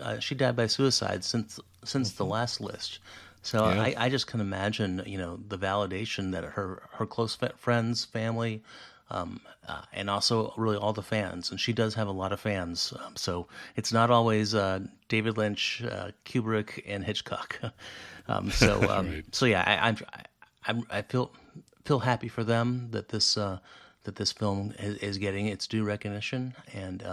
uh, 0.03 0.19
she 0.19 0.35
died 0.35 0.55
by 0.55 0.67
suicide 0.67 1.23
since 1.23 1.59
since 1.83 2.13
the 2.13 2.25
last 2.25 2.61
list. 2.61 2.99
So 3.41 3.59
Mm-hmm. 3.63 3.77
Yeah. 3.77 3.81
I, 3.81 3.95
I 4.05 4.09
just 4.09 4.27
can 4.27 4.39
imagine, 4.39 5.03
you 5.05 5.17
know, 5.17 5.39
the 5.47 5.57
validation 5.57 6.31
that 6.31 6.43
her 6.43 6.83
her 6.91 7.05
close 7.05 7.37
friends, 7.57 8.05
family, 8.05 8.63
um, 9.09 9.41
uh, 9.67 9.81
and 9.93 10.09
also 10.09 10.53
really 10.57 10.77
all 10.77 10.93
the 10.93 11.01
fans, 11.03 11.51
and 11.51 11.59
she 11.59 11.73
does 11.73 11.93
have 11.95 12.07
a 12.07 12.11
lot 12.11 12.31
of 12.31 12.39
fans. 12.39 12.93
Um, 13.05 13.15
so 13.15 13.47
it's 13.75 13.91
not 13.91 14.09
always 14.09 14.55
uh, 14.55 14.79
David 15.09 15.37
Lynch, 15.37 15.83
uh, 15.83 16.11
Kubrick, 16.25 16.83
and 16.87 17.03
Hitchcock. 17.03 17.59
um, 18.27 18.49
so 18.51 18.89
um, 18.89 19.07
Right. 19.07 19.25
so 19.31 19.45
yeah, 19.45 19.63
I, 19.65 19.87
I'm 19.89 19.97
I'm 20.65 20.87
I 20.89 21.01
feel 21.01 21.31
feel 21.85 21.99
happy 21.99 22.29
for 22.29 22.43
them 22.43 22.89
that 22.91 23.09
this 23.09 23.37
uh, 23.37 23.59
that 24.05 24.15
this 24.15 24.31
film 24.31 24.73
is, 24.79 24.95
is 24.97 25.17
getting 25.17 25.47
its 25.47 25.67
due 25.67 25.83
recognition 25.83 26.55
and. 26.73 27.03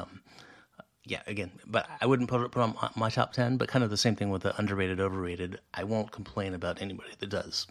Yeah, 1.10 1.22
again, 1.26 1.50
but 1.66 1.88
I 2.00 2.06
wouldn't 2.06 2.28
put 2.28 2.40
it 2.40 2.52
put 2.52 2.62
on 2.62 2.76
my- 2.94 3.10
top 3.10 3.32
ten. 3.32 3.56
But 3.56 3.66
kind 3.66 3.82
of 3.82 3.90
the 3.90 3.96
same 3.96 4.14
thing 4.14 4.30
with 4.30 4.42
the 4.42 4.56
underrated, 4.56 5.00
overrated. 5.00 5.58
I 5.74 5.82
won't 5.82 6.12
complain 6.12 6.54
about 6.54 6.80
anybody 6.80 7.10
that 7.18 7.26
does. 7.28 7.66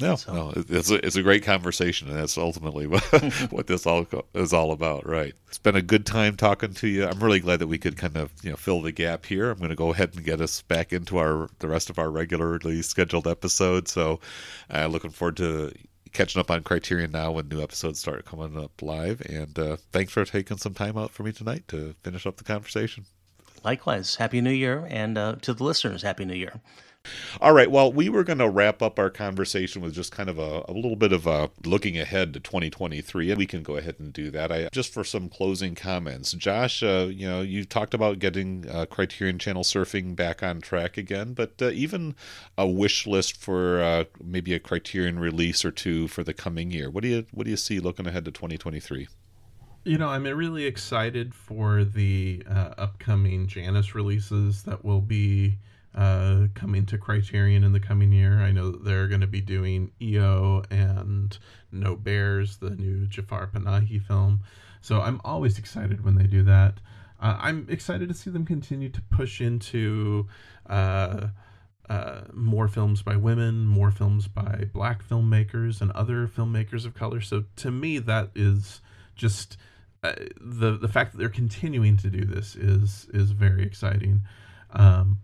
No, 0.00 0.16
no, 0.26 0.52
it's 0.56 0.90
a, 0.90 1.06
it's 1.06 1.14
a 1.14 1.22
great 1.22 1.44
conversation, 1.44 2.08
and 2.08 2.18
that's 2.18 2.36
ultimately 2.36 2.86
what, 2.88 3.02
what 3.50 3.68
this 3.68 3.86
all 3.86 4.04
is 4.34 4.52
all 4.52 4.72
about, 4.72 5.08
right? 5.08 5.32
It's 5.46 5.58
been 5.58 5.76
a 5.76 5.80
good 5.80 6.04
time 6.04 6.36
talking 6.36 6.74
to 6.74 6.88
you. 6.88 7.06
I'm 7.06 7.22
really 7.22 7.38
glad 7.38 7.60
that 7.60 7.68
we 7.68 7.78
could 7.78 7.96
kind 7.96 8.16
of 8.16 8.32
you 8.42 8.50
know 8.50 8.56
fill 8.56 8.82
the 8.82 8.90
gap 8.90 9.26
here. 9.26 9.48
I'm 9.48 9.58
going 9.58 9.70
to 9.70 9.76
go 9.76 9.92
ahead 9.92 10.14
and 10.16 10.24
get 10.24 10.40
us 10.40 10.60
back 10.62 10.92
into 10.92 11.18
our 11.18 11.48
the 11.60 11.68
rest 11.68 11.88
of 11.88 12.00
our 12.00 12.10
regularly 12.10 12.82
scheduled 12.82 13.28
episode. 13.28 13.86
So, 13.86 14.18
uh, 14.74 14.88
looking 14.88 15.12
forward 15.12 15.36
to 15.36 15.72
catching 16.16 16.40
up 16.40 16.50
on 16.50 16.62
Criterion 16.62 17.12
now 17.12 17.30
when 17.30 17.48
new 17.48 17.62
episodes 17.62 18.00
start 18.00 18.24
coming 18.24 18.58
up 18.58 18.80
live. 18.80 19.20
And 19.20 19.58
uh, 19.58 19.76
thanks 19.92 20.12
for 20.12 20.24
taking 20.24 20.56
some 20.56 20.72
time 20.72 20.96
out 20.96 21.10
for 21.10 21.22
me 21.22 21.30
tonight 21.30 21.68
to 21.68 21.94
finish 22.02 22.26
up 22.26 22.38
the 22.38 22.44
conversation. 22.44 23.04
Likewise, 23.62 24.14
Happy 24.16 24.40
New 24.40 24.50
Year, 24.50 24.86
and 24.90 25.18
uh, 25.18 25.36
to 25.42 25.52
the 25.52 25.62
listeners, 25.62 26.02
Happy 26.02 26.24
New 26.24 26.34
Year. 26.34 26.60
All 27.40 27.52
right. 27.52 27.70
Well, 27.70 27.92
we 27.92 28.08
were 28.08 28.24
going 28.24 28.38
to 28.38 28.48
wrap 28.48 28.82
up 28.82 28.98
our 28.98 29.10
conversation 29.10 29.82
with 29.82 29.94
just 29.94 30.12
kind 30.12 30.28
of 30.28 30.38
a, 30.38 30.64
a 30.68 30.72
little 30.72 30.96
bit 30.96 31.12
of 31.12 31.26
a 31.26 31.50
looking 31.64 31.98
ahead 31.98 32.32
to 32.34 32.40
2023, 32.40 33.30
and 33.30 33.38
we 33.38 33.46
can 33.46 33.62
go 33.62 33.76
ahead 33.76 33.96
and 33.98 34.12
do 34.12 34.30
that. 34.30 34.50
I 34.50 34.68
just 34.72 34.92
for 34.92 35.04
some 35.04 35.28
closing 35.28 35.74
comments, 35.74 36.32
Josh. 36.32 36.82
Uh, 36.82 37.08
you 37.10 37.28
know, 37.28 37.42
you 37.42 37.64
talked 37.64 37.94
about 37.94 38.18
getting 38.18 38.68
uh, 38.68 38.86
Criterion 38.86 39.38
Channel 39.38 39.62
surfing 39.62 40.16
back 40.16 40.42
on 40.42 40.60
track 40.60 40.96
again, 40.96 41.34
but 41.34 41.54
uh, 41.60 41.70
even 41.70 42.14
a 42.56 42.66
wish 42.66 43.06
list 43.06 43.36
for 43.36 43.80
uh, 43.80 44.04
maybe 44.22 44.54
a 44.54 44.58
Criterion 44.58 45.18
release 45.18 45.64
or 45.64 45.70
two 45.70 46.08
for 46.08 46.22
the 46.22 46.34
coming 46.34 46.70
year. 46.70 46.90
What 46.90 47.02
do 47.02 47.08
you 47.08 47.26
What 47.32 47.44
do 47.44 47.50
you 47.50 47.56
see 47.56 47.80
looking 47.80 48.06
ahead 48.06 48.24
to 48.24 48.30
2023? 48.30 49.08
You 49.84 49.98
know, 49.98 50.08
I'm 50.08 50.24
really 50.24 50.64
excited 50.64 51.32
for 51.32 51.84
the 51.84 52.42
uh, 52.50 52.74
upcoming 52.76 53.46
Janus 53.46 53.94
releases 53.94 54.64
that 54.64 54.84
will 54.84 55.00
be 55.00 55.58
uh, 55.96 56.48
coming 56.54 56.84
to 56.86 56.98
Criterion 56.98 57.64
in 57.64 57.72
the 57.72 57.80
coming 57.80 58.12
year. 58.12 58.40
I 58.40 58.52
know 58.52 58.70
they're 58.70 59.08
going 59.08 59.22
to 59.22 59.26
be 59.26 59.40
doing 59.40 59.92
EO 60.00 60.62
and 60.70 61.36
No 61.72 61.96
Bears, 61.96 62.58
the 62.58 62.70
new 62.70 63.06
Jafar 63.06 63.46
Panahi 63.48 64.02
film. 64.02 64.40
So 64.82 65.00
I'm 65.00 65.20
always 65.24 65.58
excited 65.58 66.04
when 66.04 66.16
they 66.16 66.26
do 66.26 66.42
that. 66.44 66.74
Uh, 67.18 67.36
I'm 67.40 67.66
excited 67.70 68.08
to 68.08 68.14
see 68.14 68.30
them 68.30 68.44
continue 68.44 68.90
to 68.90 69.00
push 69.02 69.40
into 69.40 70.28
uh, 70.68 71.28
uh, 71.88 72.20
more 72.34 72.68
films 72.68 73.02
by 73.02 73.16
women, 73.16 73.66
more 73.66 73.90
films 73.90 74.28
by 74.28 74.68
black 74.72 75.02
filmmakers 75.02 75.80
and 75.80 75.90
other 75.92 76.28
filmmakers 76.28 76.84
of 76.84 76.94
color. 76.94 77.22
So 77.22 77.44
to 77.56 77.70
me, 77.70 77.98
that 78.00 78.30
is 78.34 78.82
just 79.14 79.56
uh, 80.02 80.12
the 80.40 80.76
the 80.76 80.88
fact 80.88 81.12
that 81.12 81.18
they're 81.18 81.28
continuing 81.30 81.96
to 81.98 82.10
do 82.10 82.24
this 82.24 82.54
is 82.54 83.08
is 83.14 83.30
very 83.30 83.62
exciting. 83.64 84.22
Um, 84.72 85.18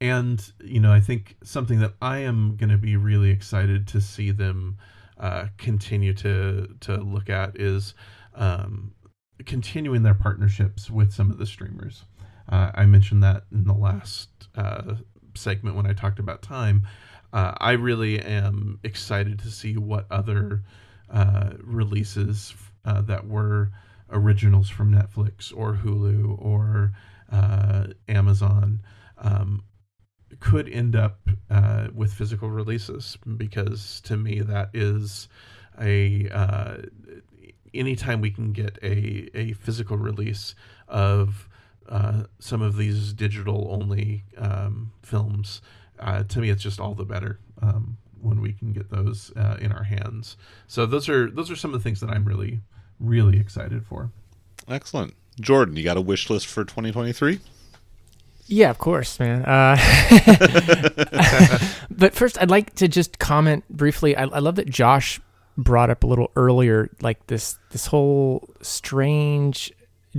and 0.00 0.52
you 0.62 0.80
know, 0.80 0.92
I 0.92 1.00
think 1.00 1.36
something 1.42 1.80
that 1.80 1.94
I 2.00 2.18
am 2.18 2.56
going 2.56 2.70
to 2.70 2.78
be 2.78 2.96
really 2.96 3.30
excited 3.30 3.86
to 3.88 4.00
see 4.00 4.30
them 4.30 4.78
uh, 5.18 5.46
continue 5.56 6.14
to 6.14 6.68
to 6.80 6.96
look 6.98 7.28
at 7.28 7.60
is 7.60 7.94
um, 8.34 8.92
continuing 9.44 10.02
their 10.02 10.14
partnerships 10.14 10.90
with 10.90 11.12
some 11.12 11.30
of 11.30 11.38
the 11.38 11.46
streamers. 11.46 12.04
Uh, 12.48 12.70
I 12.74 12.86
mentioned 12.86 13.22
that 13.24 13.44
in 13.52 13.64
the 13.64 13.74
last 13.74 14.28
uh, 14.56 14.94
segment 15.34 15.76
when 15.76 15.86
I 15.86 15.92
talked 15.92 16.18
about 16.18 16.42
time. 16.42 16.86
Uh, 17.32 17.52
I 17.58 17.72
really 17.72 18.20
am 18.20 18.78
excited 18.84 19.38
to 19.40 19.50
see 19.50 19.76
what 19.76 20.06
other 20.10 20.62
uh, 21.10 21.50
releases 21.62 22.54
uh, 22.86 23.02
that 23.02 23.26
were 23.26 23.70
originals 24.10 24.70
from 24.70 24.92
Netflix 24.92 25.52
or 25.54 25.74
Hulu 25.74 26.40
or 26.40 26.92
Amazon 28.08 28.80
um, 29.18 29.62
could 30.40 30.68
end 30.68 30.94
up 30.94 31.28
uh, 31.50 31.88
with 31.94 32.12
physical 32.12 32.50
releases 32.50 33.16
because 33.36 34.00
to 34.02 34.16
me 34.16 34.40
that 34.40 34.70
is 34.74 35.28
a 35.80 36.28
uh, 36.30 36.76
anytime 37.74 38.20
we 38.20 38.30
can 38.30 38.52
get 38.52 38.78
a, 38.82 39.28
a 39.34 39.52
physical 39.54 39.96
release 39.96 40.54
of 40.86 41.48
uh, 41.88 42.24
some 42.38 42.60
of 42.60 42.76
these 42.76 43.12
digital 43.12 43.68
only 43.70 44.24
um, 44.36 44.92
films 45.02 45.62
uh, 46.00 46.22
to 46.24 46.40
me 46.40 46.50
it's 46.50 46.62
just 46.62 46.80
all 46.80 46.94
the 46.94 47.04
better 47.04 47.38
um, 47.62 47.96
when 48.20 48.40
we 48.40 48.52
can 48.52 48.72
get 48.72 48.90
those 48.90 49.32
uh, 49.36 49.56
in 49.60 49.72
our 49.72 49.84
hands 49.84 50.36
so 50.66 50.84
those 50.84 51.08
are 51.08 51.30
those 51.30 51.50
are 51.50 51.56
some 51.56 51.72
of 51.72 51.80
the 51.80 51.84
things 51.84 52.00
that 52.00 52.10
i'm 52.10 52.24
really 52.24 52.60
really 53.00 53.38
excited 53.38 53.86
for 53.86 54.10
Excellent. 54.70 55.14
Jordan, 55.40 55.76
you 55.76 55.84
got 55.84 55.96
a 55.96 56.00
wish 56.00 56.28
list 56.30 56.46
for 56.46 56.64
2023? 56.64 57.40
Yeah, 58.48 58.70
of 58.70 58.78
course, 58.78 59.20
man. 59.20 59.44
Uh, 59.44 59.76
but 61.90 62.14
first, 62.14 62.40
I'd 62.40 62.50
like 62.50 62.74
to 62.76 62.88
just 62.88 63.18
comment 63.18 63.64
briefly. 63.68 64.16
I, 64.16 64.22
I 64.22 64.38
love 64.38 64.56
that 64.56 64.68
Josh 64.68 65.20
brought 65.56 65.90
up 65.90 66.02
a 66.02 66.06
little 66.06 66.30
earlier, 66.34 66.88
like 67.02 67.26
this 67.26 67.58
this 67.70 67.86
whole 67.86 68.48
strange 68.62 69.72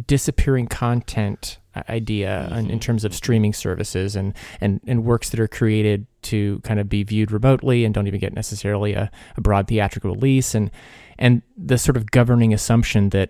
disappearing 0.05 0.67
content 0.67 1.57
idea 1.87 2.47
in, 2.55 2.69
in 2.69 2.79
terms 2.79 3.05
of 3.05 3.13
streaming 3.13 3.53
services 3.53 4.15
and, 4.15 4.33
and, 4.59 4.81
and 4.87 5.05
works 5.05 5.29
that 5.29 5.39
are 5.39 5.47
created 5.47 6.05
to 6.21 6.59
kind 6.63 6.79
of 6.79 6.89
be 6.89 7.03
viewed 7.03 7.31
remotely 7.31 7.85
and 7.85 7.93
don't 7.93 8.07
even 8.07 8.19
get 8.19 8.33
necessarily 8.33 8.93
a, 8.93 9.09
a 9.37 9.41
broad 9.41 9.67
theatrical 9.67 10.13
release 10.13 10.53
and 10.53 10.71
and 11.17 11.41
the 11.57 11.77
sort 11.77 11.97
of 11.97 12.11
governing 12.11 12.53
assumption 12.53 13.09
that 13.09 13.29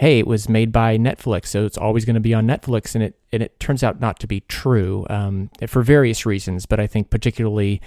hey, 0.00 0.18
it 0.18 0.26
was 0.26 0.48
made 0.48 0.72
by 0.72 0.96
Netflix, 0.96 1.48
so 1.48 1.66
it's 1.66 1.76
always 1.76 2.06
going 2.06 2.14
to 2.14 2.20
be 2.20 2.32
on 2.32 2.46
Netflix, 2.46 2.94
and 2.94 3.04
it 3.04 3.18
and 3.32 3.42
it 3.42 3.60
turns 3.60 3.82
out 3.84 4.00
not 4.00 4.18
to 4.20 4.26
be 4.26 4.40
true 4.48 5.06
um, 5.10 5.50
for 5.68 5.82
various 5.82 6.24
reasons. 6.24 6.64
But 6.64 6.80
I 6.80 6.86
think 6.86 7.10
particularly 7.10 7.82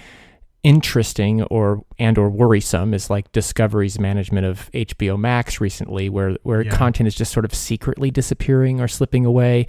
interesting 0.62 1.42
or 1.44 1.84
and 1.98 2.16
or 2.16 2.30
worrisome 2.30 2.94
is 2.94 3.10
like 3.10 3.30
Discovery's 3.32 3.98
management 3.98 4.46
of 4.46 4.70
HBO 4.72 5.18
Max 5.18 5.60
recently, 5.60 6.08
where 6.08 6.36
where 6.44 6.62
Yeah. 6.62 6.70
content 6.70 7.06
is 7.08 7.14
just 7.14 7.32
sort 7.32 7.44
of 7.44 7.52
secretly 7.54 8.10
disappearing 8.10 8.80
or 8.80 8.88
slipping 8.88 9.26
away. 9.26 9.66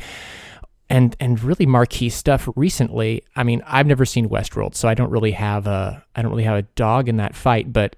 And 0.88 1.16
and 1.20 1.42
really 1.42 1.66
marquee 1.66 2.10
stuff 2.10 2.48
recently. 2.56 3.24
I 3.36 3.44
mean, 3.44 3.64
I've 3.66 3.88
never 3.88 4.06
seen 4.06 4.30
Westworld, 4.30 4.76
so 4.76 4.88
I 4.88 4.94
don't 4.94 5.10
really 5.10 5.32
have 5.32 5.66
a 5.66 6.06
I 6.16 6.22
don't 6.22 6.30
really 6.30 6.44
have 6.44 6.60
a 6.60 6.62
dog 6.76 7.10
in 7.10 7.18
that 7.18 7.36
fight. 7.36 7.74
But 7.74 7.96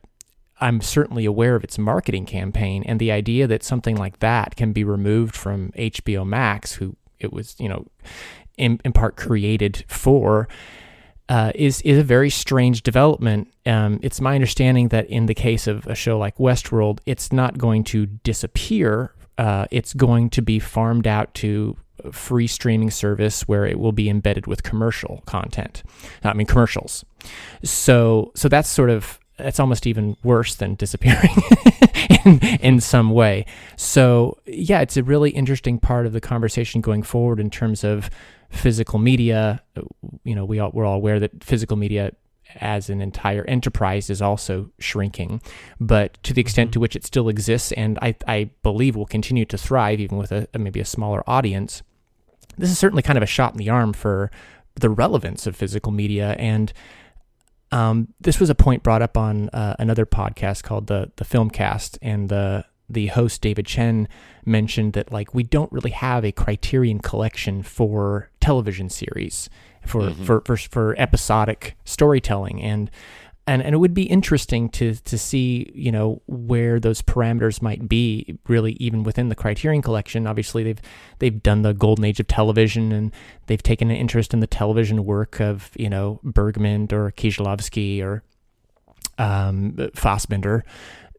I'm 0.59 0.81
certainly 0.81 1.25
aware 1.25 1.55
of 1.55 1.63
its 1.63 1.77
marketing 1.77 2.25
campaign 2.25 2.83
and 2.85 2.99
the 2.99 3.11
idea 3.11 3.47
that 3.47 3.63
something 3.63 3.95
like 3.95 4.19
that 4.19 4.55
can 4.55 4.73
be 4.73 4.83
removed 4.83 5.35
from 5.35 5.71
HBO 5.77 6.25
Max, 6.25 6.73
who 6.73 6.95
it 7.19 7.31
was, 7.31 7.55
you 7.59 7.69
know, 7.69 7.85
in, 8.57 8.79
in 8.83 8.91
part 8.91 9.17
created 9.17 9.85
for, 9.87 10.47
uh, 11.29 11.51
is 11.55 11.81
is 11.81 11.97
a 11.97 12.03
very 12.03 12.29
strange 12.29 12.83
development. 12.83 13.53
Um, 13.65 13.99
it's 14.01 14.21
my 14.21 14.35
understanding 14.35 14.87
that 14.89 15.07
in 15.07 15.25
the 15.25 15.35
case 15.35 15.67
of 15.67 15.85
a 15.87 15.95
show 15.95 16.17
like 16.17 16.37
Westworld, 16.37 16.99
it's 17.05 17.31
not 17.31 17.57
going 17.57 17.83
to 17.85 18.05
disappear. 18.05 19.13
Uh, 19.37 19.65
it's 19.69 19.93
going 19.93 20.29
to 20.31 20.41
be 20.41 20.57
farmed 20.57 21.05
out 21.05 21.33
to 21.35 21.77
a 22.03 22.11
free 22.11 22.47
streaming 22.47 22.91
service 22.91 23.41
where 23.47 23.65
it 23.65 23.79
will 23.79 23.91
be 23.91 24.09
embedded 24.09 24.47
with 24.47 24.63
commercial 24.63 25.21
content. 25.25 25.83
I 26.23 26.33
mean 26.33 26.47
commercials. 26.47 27.03
So 27.63 28.31
so 28.35 28.47
that's 28.47 28.69
sort 28.69 28.89
of 28.89 29.19
that's 29.37 29.59
almost 29.59 29.87
even 29.87 30.17
worse 30.23 30.55
than 30.55 30.75
disappearing 30.75 31.35
in 32.25 32.39
in 32.59 32.79
some 32.79 33.11
way. 33.11 33.45
So 33.75 34.37
yeah, 34.45 34.81
it's 34.81 34.97
a 34.97 35.03
really 35.03 35.31
interesting 35.31 35.79
part 35.79 36.05
of 36.05 36.13
the 36.13 36.21
conversation 36.21 36.81
going 36.81 37.03
forward 37.03 37.39
in 37.39 37.49
terms 37.49 37.83
of 37.83 38.09
physical 38.49 38.99
media. 38.99 39.61
You 40.23 40.35
know, 40.35 40.45
we 40.45 40.59
all, 40.59 40.71
we're 40.73 40.85
all 40.85 40.95
aware 40.95 41.19
that 41.19 41.43
physical 41.43 41.77
media 41.77 42.13
as 42.55 42.89
an 42.89 43.01
entire 43.01 43.43
enterprise 43.45 44.09
is 44.09 44.21
also 44.21 44.71
shrinking, 44.79 45.41
but 45.79 46.17
to 46.23 46.33
the 46.33 46.41
extent 46.41 46.71
to 46.71 46.77
mm-hmm. 46.77 46.81
which 46.81 46.95
it 46.95 47.05
still 47.05 47.29
exists, 47.29 47.71
and 47.73 47.99
I, 48.01 48.15
I 48.25 48.49
believe 48.63 48.95
will 48.95 49.05
continue 49.05 49.45
to 49.45 49.57
thrive 49.57 49.99
even 49.99 50.17
with 50.17 50.31
a, 50.31 50.47
a 50.53 50.59
maybe 50.59 50.79
a 50.79 50.85
smaller 50.85 51.23
audience, 51.29 51.83
this 52.57 52.71
is 52.71 52.79
certainly 52.79 53.03
kind 53.03 53.17
of 53.17 53.23
a 53.23 53.27
shot 53.27 53.51
in 53.51 53.57
the 53.57 53.69
arm 53.69 53.93
for 53.93 54.31
the 54.75 54.89
relevance 54.89 55.47
of 55.47 55.55
physical 55.55 55.91
media 55.91 56.35
and 56.39 56.71
um, 57.71 58.09
this 58.19 58.39
was 58.39 58.49
a 58.49 58.55
point 58.55 58.83
brought 58.83 59.01
up 59.01 59.17
on 59.17 59.49
uh, 59.49 59.75
another 59.79 60.05
podcast 60.05 60.63
called 60.63 60.87
the 60.87 61.11
the 61.17 61.25
Filmcast, 61.25 61.97
and 62.01 62.29
the 62.29 62.65
the 62.89 63.07
host 63.07 63.41
David 63.41 63.65
Chen 63.65 64.07
mentioned 64.45 64.93
that 64.93 65.11
like 65.11 65.33
we 65.33 65.43
don't 65.43 65.71
really 65.71 65.91
have 65.91 66.23
a 66.23 66.31
Criterion 66.31 66.99
collection 66.99 67.63
for 67.63 68.29
television 68.39 68.89
series 68.89 69.49
for 69.85 70.11
for, 70.11 70.41
for 70.41 70.57
for 70.57 70.95
episodic 70.97 71.75
storytelling, 71.83 72.61
and 72.61 72.89
and 73.47 73.63
and 73.63 73.73
it 73.73 73.77
would 73.77 73.93
be 73.93 74.03
interesting 74.03 74.69
to 74.69 74.95
to 74.95 75.17
see 75.17 75.71
you 75.73 75.91
know 75.91 76.21
where 76.27 76.79
those 76.79 77.01
parameters 77.01 77.61
might 77.61 77.87
be 77.87 78.37
really 78.47 78.73
even 78.73 79.03
within 79.03 79.29
the 79.29 79.35
Criterion 79.35 79.81
collection. 79.81 80.27
Obviously, 80.27 80.63
they've 80.63 80.81
they've 81.19 81.41
done 81.41 81.61
the 81.61 81.73
golden 81.73 82.05
age 82.05 82.19
of 82.19 82.27
television, 82.27 82.91
and 82.91 83.11
they've 83.47 83.63
taken 83.63 83.89
an 83.89 83.95
interest 83.95 84.33
in 84.33 84.41
the 84.41 84.47
television 84.47 85.05
work 85.05 85.39
of 85.39 85.71
you 85.77 85.89
know 85.89 86.19
Bergman 86.23 86.89
or 86.91 87.11
Kieślowski 87.11 88.03
or 88.03 88.23
um, 89.17 89.73
Fassbinder. 89.95 90.63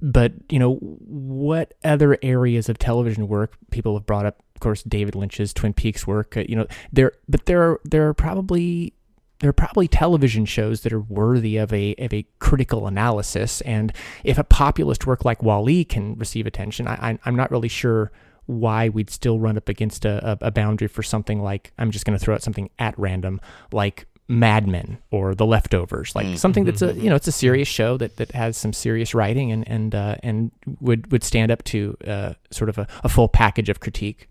But 0.01 0.35
you 0.49 0.59
know 0.59 0.75
what 0.75 1.75
other 1.83 2.19
areas 2.23 2.69
of 2.69 2.79
television 2.79 3.27
work 3.27 3.57
people 3.71 3.95
have 3.97 4.07
brought 4.07 4.27
up? 4.27 4.43
Of 4.55 4.61
course, 4.61 4.83
David 4.83 5.15
Lynch's 5.15 5.53
Twin 5.53 5.73
Peaks 5.73 6.07
work. 6.07 6.37
Uh, 6.37 6.45
you 6.49 6.57
know 6.57 6.67
there, 6.93 7.13
but 7.27 7.47
there 7.47 7.63
are 7.63 7.81
there 7.85 8.07
are 8.07 8.15
probably 8.15 8.93
there 9.41 9.51
are 9.51 9.55
probably 9.55 9.89
television 9.89 10.45
shows 10.45 10.81
that 10.83 10.93
are 10.93 11.01
worthy 11.01 11.57
of 11.57 11.73
a 11.73 11.95
of 11.99 12.13
a 12.13 12.27
critical 12.39 12.87
analysis. 12.87 13.61
And 13.63 13.93
if 14.25 14.39
a 14.39 14.45
populist 14.45 15.07
work 15.07 15.25
like 15.25 15.43
Wally 15.43 15.85
can 15.85 16.17
receive 16.17 16.47
attention, 16.47 16.89
I, 16.89 17.19
I'm 17.25 17.37
not 17.37 17.51
really 17.51 17.69
sure 17.69 18.11
why 18.47 18.89
we'd 18.89 19.11
still 19.11 19.39
run 19.39 19.59
up 19.59 19.69
against 19.69 20.07
a, 20.07 20.39
a, 20.41 20.51
boundary 20.51 20.89
for 20.89 21.03
something 21.03 21.43
like 21.43 21.71
I'm 21.77 21.91
just 21.91 22.07
going 22.07 22.19
to 22.19 22.25
throw 22.25 22.35
out 22.35 22.43
something 22.43 22.71
at 22.79 22.99
random 22.99 23.43
like 23.73 24.07
Mad 24.27 24.67
Men 24.67 24.99
or 25.11 25.35
The 25.35 25.45
Leftovers, 25.45 26.15
like 26.15 26.39
something 26.39 26.65
that's 26.65 26.83
a 26.83 26.93
you 26.95 27.09
know 27.09 27.17
it's 27.17 27.29
a 27.29 27.33
serious 27.33 27.69
show 27.69 27.97
that, 27.97 28.17
that 28.17 28.33
has 28.33 28.57
some 28.57 28.73
serious 28.73 29.15
writing 29.15 29.53
and 29.53 29.67
and 29.69 29.95
uh, 29.95 30.17
and 30.23 30.51
would 30.81 31.11
would 31.13 31.25
stand 31.25 31.51
up 31.51 31.63
to 31.65 31.97
uh, 32.07 32.35
sort 32.51 32.69
of 32.69 32.79
a, 32.79 32.87
a 33.05 33.09
full 33.09 33.29
package 33.29 33.69
of 33.69 33.81
critique. 33.81 34.29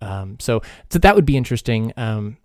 Um, 0.00 0.38
so 0.40 0.62
so 0.90 0.98
that 0.98 1.14
would 1.14 1.26
be 1.26 1.36
interesting. 1.36 1.92
Um, 1.96 2.38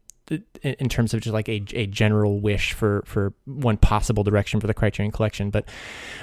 in 0.61 0.89
terms 0.89 1.13
of 1.13 1.21
just 1.21 1.33
like 1.33 1.49
a, 1.49 1.63
a 1.73 1.87
general 1.87 2.39
wish 2.39 2.73
for, 2.73 3.03
for 3.05 3.33
one 3.45 3.77
possible 3.77 4.23
direction 4.23 4.59
for 4.59 4.67
the 4.67 4.73
Criterion 4.73 5.11
Collection, 5.11 5.49
but 5.49 5.65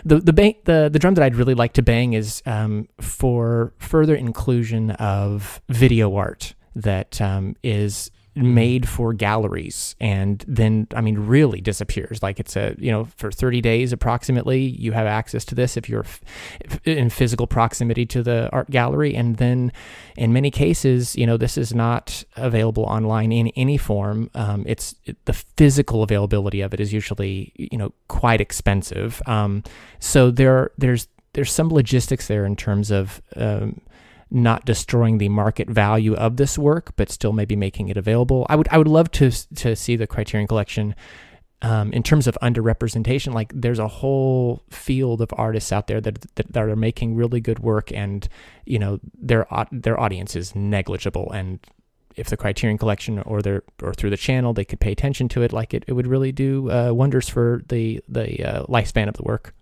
the 0.04 0.18
the 0.18 0.32
the 0.64 0.88
the 0.92 0.98
drum 0.98 1.14
that 1.14 1.24
I'd 1.24 1.36
really 1.36 1.54
like 1.54 1.72
to 1.74 1.82
bang 1.82 2.12
is 2.12 2.42
um, 2.46 2.88
for 3.00 3.72
further 3.78 4.14
inclusion 4.14 4.92
of 4.92 5.60
video 5.68 6.14
art 6.16 6.54
that 6.74 7.20
um, 7.20 7.56
is 7.62 8.10
made 8.42 8.88
for 8.88 9.12
galleries 9.12 9.96
and 10.00 10.44
then 10.46 10.86
I 10.94 11.00
mean 11.00 11.18
really 11.18 11.60
disappears. 11.60 12.22
Like 12.22 12.40
it's 12.40 12.56
a 12.56 12.74
you 12.78 12.90
know 12.90 13.04
for 13.16 13.30
30 13.30 13.60
days 13.60 13.92
approximately 13.92 14.60
you 14.60 14.92
have 14.92 15.06
access 15.06 15.44
to 15.46 15.54
this 15.54 15.76
if 15.76 15.88
you're 15.88 16.06
in 16.84 17.10
physical 17.10 17.46
proximity 17.46 18.06
to 18.06 18.22
the 18.22 18.48
art 18.52 18.70
gallery. 18.70 19.14
And 19.14 19.36
then 19.36 19.72
in 20.16 20.32
many 20.32 20.50
cases 20.50 21.16
you 21.16 21.26
know 21.26 21.36
this 21.36 21.58
is 21.58 21.74
not 21.74 22.24
available 22.36 22.84
online 22.84 23.32
in 23.32 23.48
any 23.56 23.76
form. 23.76 24.30
Um, 24.34 24.64
it's 24.66 24.94
it, 25.04 25.16
the 25.24 25.32
physical 25.32 26.02
availability 26.02 26.60
of 26.60 26.72
it 26.74 26.80
is 26.80 26.92
usually 26.92 27.52
you 27.56 27.78
know 27.78 27.92
quite 28.08 28.40
expensive. 28.40 29.22
Um, 29.26 29.62
so 30.00 30.30
there 30.30 30.70
there's 30.78 31.08
there's 31.34 31.52
some 31.52 31.68
logistics 31.68 32.26
there 32.26 32.44
in 32.44 32.56
terms 32.56 32.90
of 32.90 33.22
um, 33.36 33.80
not 34.30 34.64
destroying 34.64 35.18
the 35.18 35.28
market 35.28 35.68
value 35.68 36.14
of 36.14 36.36
this 36.36 36.58
work, 36.58 36.92
but 36.96 37.10
still 37.10 37.32
maybe 37.32 37.56
making 37.56 37.88
it 37.88 37.96
available. 37.96 38.46
I 38.48 38.56
would 38.56 38.68
I 38.68 38.78
would 38.78 38.88
love 38.88 39.10
to 39.12 39.30
to 39.56 39.76
see 39.76 39.96
the 39.96 40.06
Criterion 40.06 40.46
Collection 40.46 40.94
um, 41.62 41.92
in 41.92 42.02
terms 42.02 42.26
of 42.26 42.38
underrepresentation. 42.42 43.34
Like 43.34 43.52
there's 43.54 43.78
a 43.78 43.88
whole 43.88 44.62
field 44.70 45.20
of 45.20 45.30
artists 45.32 45.72
out 45.72 45.86
there 45.86 46.00
that, 46.00 46.20
that 46.36 46.52
that 46.52 46.62
are 46.62 46.76
making 46.76 47.14
really 47.14 47.40
good 47.40 47.58
work, 47.60 47.92
and 47.92 48.28
you 48.64 48.78
know 48.78 49.00
their 49.14 49.46
their 49.72 49.98
audience 49.98 50.36
is 50.36 50.54
negligible. 50.54 51.30
And 51.32 51.60
if 52.16 52.28
the 52.28 52.36
Criterion 52.36 52.78
Collection 52.78 53.20
or 53.20 53.42
their 53.42 53.62
or 53.82 53.94
through 53.94 54.10
the 54.10 54.16
channel 54.16 54.52
they 54.52 54.64
could 54.64 54.80
pay 54.80 54.92
attention 54.92 55.28
to 55.30 55.42
it, 55.42 55.52
like 55.52 55.74
it, 55.74 55.84
it 55.86 55.92
would 55.92 56.06
really 56.06 56.32
do 56.32 56.70
uh, 56.70 56.92
wonders 56.92 57.28
for 57.28 57.62
the 57.68 58.02
the 58.08 58.44
uh, 58.44 58.64
lifespan 58.64 59.08
of 59.08 59.14
the 59.14 59.22
work. 59.22 59.54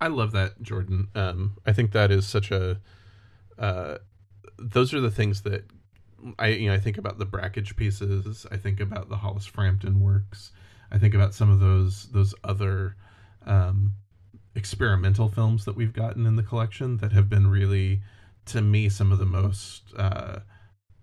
I 0.00 0.08
love 0.08 0.32
that, 0.32 0.60
Jordan. 0.60 1.08
Um, 1.14 1.54
I 1.64 1.72
think 1.72 1.92
that 1.92 2.10
is 2.10 2.26
such 2.26 2.50
a. 2.50 2.78
Uh, 3.58 3.98
those 4.58 4.94
are 4.94 5.00
the 5.00 5.10
things 5.10 5.42
that 5.42 5.64
I 6.38 6.48
you 6.48 6.68
know 6.68 6.74
I 6.74 6.80
think 6.80 6.98
about 6.98 7.18
the 7.18 7.26
Brakhage 7.26 7.76
pieces. 7.76 8.46
I 8.50 8.56
think 8.56 8.80
about 8.80 9.08
the 9.08 9.16
Hollis 9.16 9.46
Frampton 9.46 10.00
works. 10.00 10.52
I 10.90 10.98
think 10.98 11.14
about 11.14 11.34
some 11.34 11.50
of 11.50 11.60
those 11.60 12.08
those 12.12 12.34
other 12.44 12.96
um, 13.46 13.94
experimental 14.54 15.28
films 15.28 15.64
that 15.64 15.76
we've 15.76 15.92
gotten 15.92 16.26
in 16.26 16.36
the 16.36 16.42
collection 16.42 16.98
that 16.98 17.12
have 17.12 17.28
been 17.28 17.48
really, 17.48 18.00
to 18.46 18.62
me, 18.62 18.88
some 18.88 19.12
of 19.12 19.18
the 19.18 19.26
most 19.26 19.82
uh, 19.96 20.40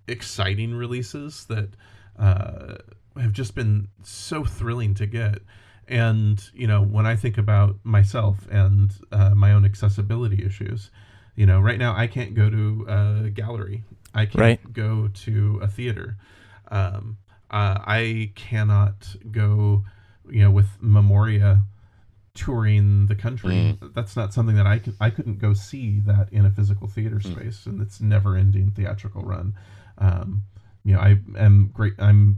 exciting 0.08 0.74
releases 0.74 1.46
that 1.46 1.70
uh, 2.18 2.76
have 3.20 3.34
just 3.34 3.56
been 3.56 3.90
so 4.04 4.44
thrilling 4.46 4.94
to 4.96 5.06
get. 5.06 5.40
And 5.88 6.42
you 6.54 6.68
know, 6.68 6.82
when 6.82 7.06
I 7.06 7.16
think 7.16 7.38
about 7.38 7.78
myself 7.84 8.48
and 8.50 8.92
uh, 9.12 9.32
my 9.36 9.52
own 9.52 9.66
accessibility 9.66 10.46
issues, 10.46 10.90
you 11.42 11.48
know, 11.48 11.60
right 11.60 11.80
now 11.80 11.96
I 11.98 12.06
can't 12.06 12.36
go 12.36 12.52
to 12.52 12.86
a 12.88 13.30
gallery. 13.32 13.84
I 14.14 14.28
can't 14.28 14.38
Right. 14.38 14.74
go 14.74 15.08
to 15.08 15.58
a 15.64 15.68
theater. 15.68 16.16
Um, 16.70 17.18
uh, 17.50 17.80
I 17.84 18.32
cannot 18.36 19.16
go, 19.32 19.84
you 20.30 20.44
know, 20.44 20.52
with 20.52 20.80
Memoria 20.80 21.64
touring 22.36 23.08
the 23.08 23.16
country. 23.16 23.76
That's 23.96 24.16
not 24.16 24.36
something 24.36 24.56
that 24.56 24.68
I 24.68 24.78
could, 24.78 24.94
I 25.02 25.10
couldn't 25.10 25.40
go 25.40 25.54
see 25.54 26.00
that 26.02 26.32
in 26.32 26.46
a 26.46 26.52
physical 26.52 26.88
theater 26.88 27.20
space, 27.20 27.66
and 27.66 27.82
it's 27.82 28.00
never 28.00 28.36
ending 28.36 28.70
theatrical 28.70 29.24
run. 29.24 29.56
Um, 29.98 30.44
you 30.84 30.94
know, 30.94 31.00
I 31.00 31.22
am 31.40 31.72
great. 31.74 31.94
I'm, 31.98 32.38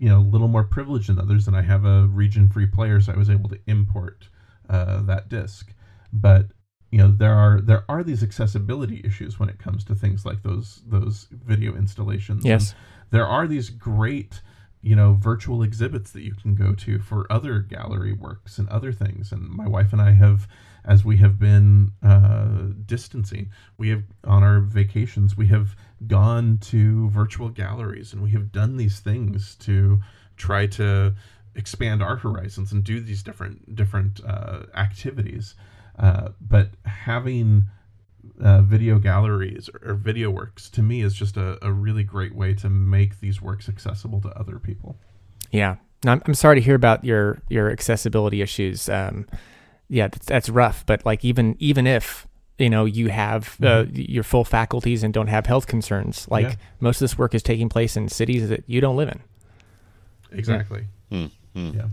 you 0.00 0.08
know, 0.08 0.18
a 0.18 0.28
little 0.34 0.48
more 0.48 0.64
privileged 0.64 1.08
than 1.08 1.20
others, 1.20 1.46
and 1.46 1.56
I 1.56 1.62
have 1.62 1.84
a 1.84 2.08
region 2.08 2.48
free 2.48 2.66
player, 2.66 3.00
so 3.00 3.12
I 3.12 3.16
was 3.16 3.30
able 3.30 3.48
to 3.50 3.60
import 3.68 4.28
uh, 4.68 5.00
that 5.02 5.28
disc. 5.28 5.72
But 6.12 6.46
you 6.92 6.98
know, 6.98 7.10
there 7.10 7.34
are 7.34 7.60
there 7.60 7.84
are 7.88 8.04
these 8.04 8.22
accessibility 8.22 9.00
issues 9.02 9.40
when 9.40 9.48
it 9.48 9.58
comes 9.58 9.82
to 9.84 9.94
things 9.94 10.24
like 10.24 10.42
those 10.42 10.82
those 10.86 11.26
video 11.32 11.74
installations. 11.74 12.44
Yes. 12.44 12.70
And 12.70 12.80
there 13.12 13.26
are 13.26 13.48
these 13.48 13.70
great 13.70 14.42
you 14.82 14.94
know 14.94 15.14
virtual 15.14 15.62
exhibits 15.62 16.10
that 16.10 16.22
you 16.22 16.34
can 16.34 16.54
go 16.54 16.74
to 16.74 16.98
for 16.98 17.26
other 17.30 17.60
gallery 17.60 18.12
works 18.12 18.58
and 18.58 18.68
other 18.68 18.92
things 18.92 19.32
and 19.32 19.48
my 19.48 19.66
wife 19.66 19.92
and 19.92 20.02
i 20.02 20.10
have 20.10 20.48
as 20.84 21.04
we 21.04 21.18
have 21.18 21.38
been 21.38 21.92
uh, 22.02 22.66
distancing 22.84 23.48
we 23.78 23.90
have 23.90 24.02
on 24.24 24.42
our 24.42 24.58
vacations 24.58 25.36
we 25.36 25.46
have 25.46 25.76
gone 26.08 26.58
to 26.58 27.08
virtual 27.10 27.48
galleries 27.48 28.12
and 28.12 28.20
we 28.20 28.30
have 28.30 28.50
done 28.50 28.76
these 28.76 28.98
things 28.98 29.54
to 29.54 30.00
try 30.36 30.66
to 30.66 31.14
expand 31.54 32.02
our 32.02 32.16
horizons 32.16 32.72
and 32.72 32.82
do 32.82 32.98
these 32.98 33.22
different 33.22 33.76
different 33.76 34.20
uh, 34.26 34.64
activities 34.74 35.54
uh, 35.98 36.28
but 36.40 36.70
having 36.84 37.64
uh, 38.40 38.62
video 38.62 38.98
galleries 38.98 39.68
or, 39.74 39.90
or 39.92 39.94
video 39.94 40.30
works 40.30 40.68
to 40.70 40.82
me 40.82 41.02
is 41.02 41.14
just 41.14 41.36
a, 41.36 41.58
a 41.64 41.72
really 41.72 42.02
great 42.04 42.34
way 42.34 42.54
to 42.54 42.68
make 42.68 43.20
these 43.20 43.40
works 43.42 43.68
accessible 43.68 44.20
to 44.20 44.28
other 44.30 44.58
people. 44.58 44.96
Yeah. 45.50 45.76
No, 46.04 46.12
I'm, 46.12 46.22
I'm 46.26 46.34
sorry 46.34 46.56
to 46.56 46.60
hear 46.62 46.74
about 46.74 47.04
your 47.04 47.40
your 47.48 47.70
accessibility 47.70 48.42
issues. 48.42 48.88
Um, 48.88 49.26
yeah, 49.88 50.08
that's, 50.08 50.26
that's 50.26 50.48
rough. 50.48 50.84
But 50.86 51.04
like 51.06 51.24
even 51.24 51.56
even 51.60 51.86
if 51.86 52.26
you 52.58 52.68
know 52.70 52.84
you 52.86 53.08
have 53.08 53.56
uh, 53.62 53.84
your 53.92 54.24
full 54.24 54.44
faculties 54.44 55.02
and 55.04 55.14
don't 55.14 55.28
have 55.28 55.46
health 55.46 55.66
concerns, 55.66 56.26
like 56.28 56.44
Yeah. 56.46 56.54
most 56.80 56.96
of 56.96 57.00
this 57.04 57.16
work 57.18 57.34
is 57.34 57.42
taking 57.42 57.68
place 57.68 57.96
in 57.96 58.08
cities 58.08 58.48
that 58.48 58.64
you 58.66 58.80
don't 58.80 58.96
live 58.96 59.10
in. 59.10 59.20
Exactly. 60.32 60.86
Hmm, 61.10 61.26
hmm. 61.54 61.70
Yeah. 61.74 61.86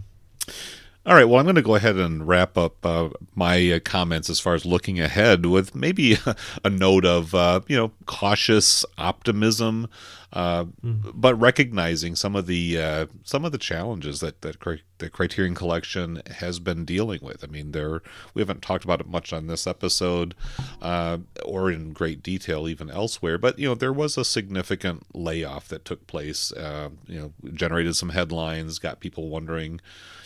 All 1.10 1.16
right, 1.16 1.28
well, 1.28 1.40
I'm 1.40 1.46
going 1.48 1.56
to 1.56 1.64
go 1.64 1.74
ahead 1.74 1.96
and 1.96 2.28
wrap 2.28 2.56
up 2.56 2.86
uh, 2.86 3.10
my 3.34 3.72
uh, 3.72 3.80
comments 3.80 4.30
as 4.30 4.40
far 4.40 4.54
as 4.54 4.64
looking 4.64 5.00
ahead 5.00 5.44
with 5.48 5.74
maybe 5.74 6.18
a 6.64 6.70
note 6.70 7.04
of, 7.04 7.34
uh, 7.34 7.62
you 7.68 7.76
know, 7.76 7.92
cautious 8.06 8.86
optimism, 8.96 9.90
uh, 10.34 10.66
but 10.84 11.34
recognizing 11.34 12.16
some 12.16 12.36
of 12.36 12.46
the 12.46 12.78
uh, 12.78 13.06
some 13.24 13.44
of 13.44 13.52
the 13.52 13.58
challenges 13.58 14.20
that 14.20 14.44
that 14.44 14.60
cri- 14.60 14.84
the 15.00 15.10
Criterion 15.10 15.56
Collection 15.56 16.22
has 16.30 16.60
been 16.60 16.86
dealing 16.86 17.22
with. 17.24 17.44
I 17.44 17.48
mean, 17.48 17.72
there 17.72 18.04
we 18.36 18.44
haven't 18.44 18.62
talked 18.62 18.84
about 18.84 19.02
it 19.02 19.08
much 19.08 19.34
on 19.34 19.48
this 19.48 19.66
episode 19.66 20.36
uh, 20.80 21.18
or 21.44 21.72
in 21.72 21.92
great 21.92 22.22
detail 22.22 22.68
even 22.68 22.92
elsewhere, 22.92 23.40
but 23.40 23.58
you 23.58 23.68
know, 23.68 23.74
there 23.74 23.92
was 23.92 24.16
a 24.16 24.24
significant 24.24 25.08
layoff 25.16 25.70
that 25.70 25.86
took 25.86 26.06
place. 26.06 26.52
Uh, 26.52 26.90
you 27.08 27.20
know, 27.20 27.52
generated 27.56 27.96
some 27.96 28.10
headlines, 28.10 28.78
got 28.78 29.00
people 29.00 29.30
wondering 29.30 29.82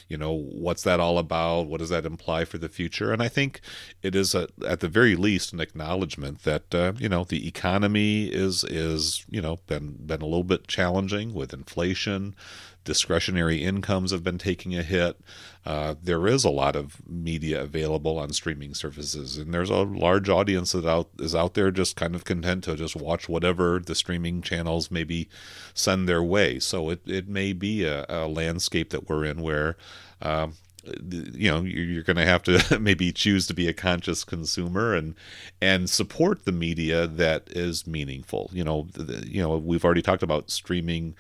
you 0.08 0.18
know 0.18 0.34
what's 0.34 0.84
that 0.84 1.00
all 1.00 1.18
about? 1.18 1.68
What 1.68 1.80
does 1.80 1.90
that 1.90 2.06
imply 2.06 2.46
for 2.46 2.58
the 2.58 2.70
future? 2.70 3.12
And 3.12 3.22
i 3.22 3.28
think 3.28 3.62
it 4.02 4.16
is 4.16 4.36
a, 4.36 4.48
at 4.68 4.80
the 4.80 4.88
very 4.88 5.16
least 5.16 5.54
an 5.54 5.60
acknowledgement 5.60 6.44
that 6.44 6.74
uh, 6.76 6.94
you 6.98 7.10
know 7.10 7.24
the 7.24 7.48
economy 7.48 8.26
is 8.28 8.64
is 8.66 9.26
you 9.30 9.42
know 9.42 9.60
been 9.68 9.94
been 10.06 10.22
a 10.22 10.26
little 10.26 10.44
bit 10.44 10.68
challenging 10.68 11.34
with 11.34 11.54
inflation 11.54 12.36
discretionary 12.84 13.64
incomes 13.64 14.12
have 14.12 14.24
been 14.24 14.38
taking 14.38 14.76
a 14.76 14.84
hit. 14.84 15.20
Uh, 15.66 15.96
there 16.02 16.28
is 16.28 16.44
a 16.44 16.50
lot 16.50 16.76
of 16.76 17.02
media 17.08 17.62
available 17.62 18.20
on 18.20 18.32
streaming 18.32 18.74
services 18.74 19.38
and 19.38 19.54
there's 19.54 19.70
a 19.70 19.78
large 19.78 20.28
audience 20.28 20.74
that 20.74 20.86
out 20.86 21.10
is 21.20 21.34
out 21.34 21.54
there 21.54 21.72
just 21.72 21.96
kind 21.96 22.16
of 22.16 22.26
content 22.26 22.64
to 22.66 22.76
just 22.76 22.96
watch 22.96 23.30
whatever 23.30 23.80
the 23.80 23.96
streaming 23.96 24.42
channels 24.42 24.92
maybe 24.92 25.30
send 25.74 26.08
their 26.08 26.24
way. 26.24 26.60
So 26.60 26.90
it, 26.90 27.02
it 27.06 27.28
may 27.28 27.54
be 27.54 27.86
a, 27.86 28.06
a 28.10 28.28
landscape 28.28 28.90
that 28.90 29.10
we're 29.10 29.24
in 29.24 29.42
where 29.42 29.78
um, 30.22 30.54
you 31.02 31.50
know 31.50 31.62
you're 31.62 32.04
going 32.04 32.18
to 32.18 32.26
have 32.26 32.44
to 32.44 32.78
maybe 32.82 33.12
choose 33.12 33.48
to 33.48 33.54
be 33.54 33.68
a 33.68 33.74
conscious 33.74 34.24
consumer 34.24 34.94
and 34.94 35.16
and 35.62 35.90
support 35.90 36.46
the 36.46 36.52
media 36.52 37.08
that 37.08 37.48
is 37.52 37.88
meaningful. 37.88 38.50
You 38.54 38.64
know 38.64 38.88
the, 38.94 39.26
you 39.28 39.42
know 39.42 39.58
we've 39.58 39.86
already 39.86 40.02
talked 40.02 40.24
about 40.24 40.52
streaming 40.52 41.16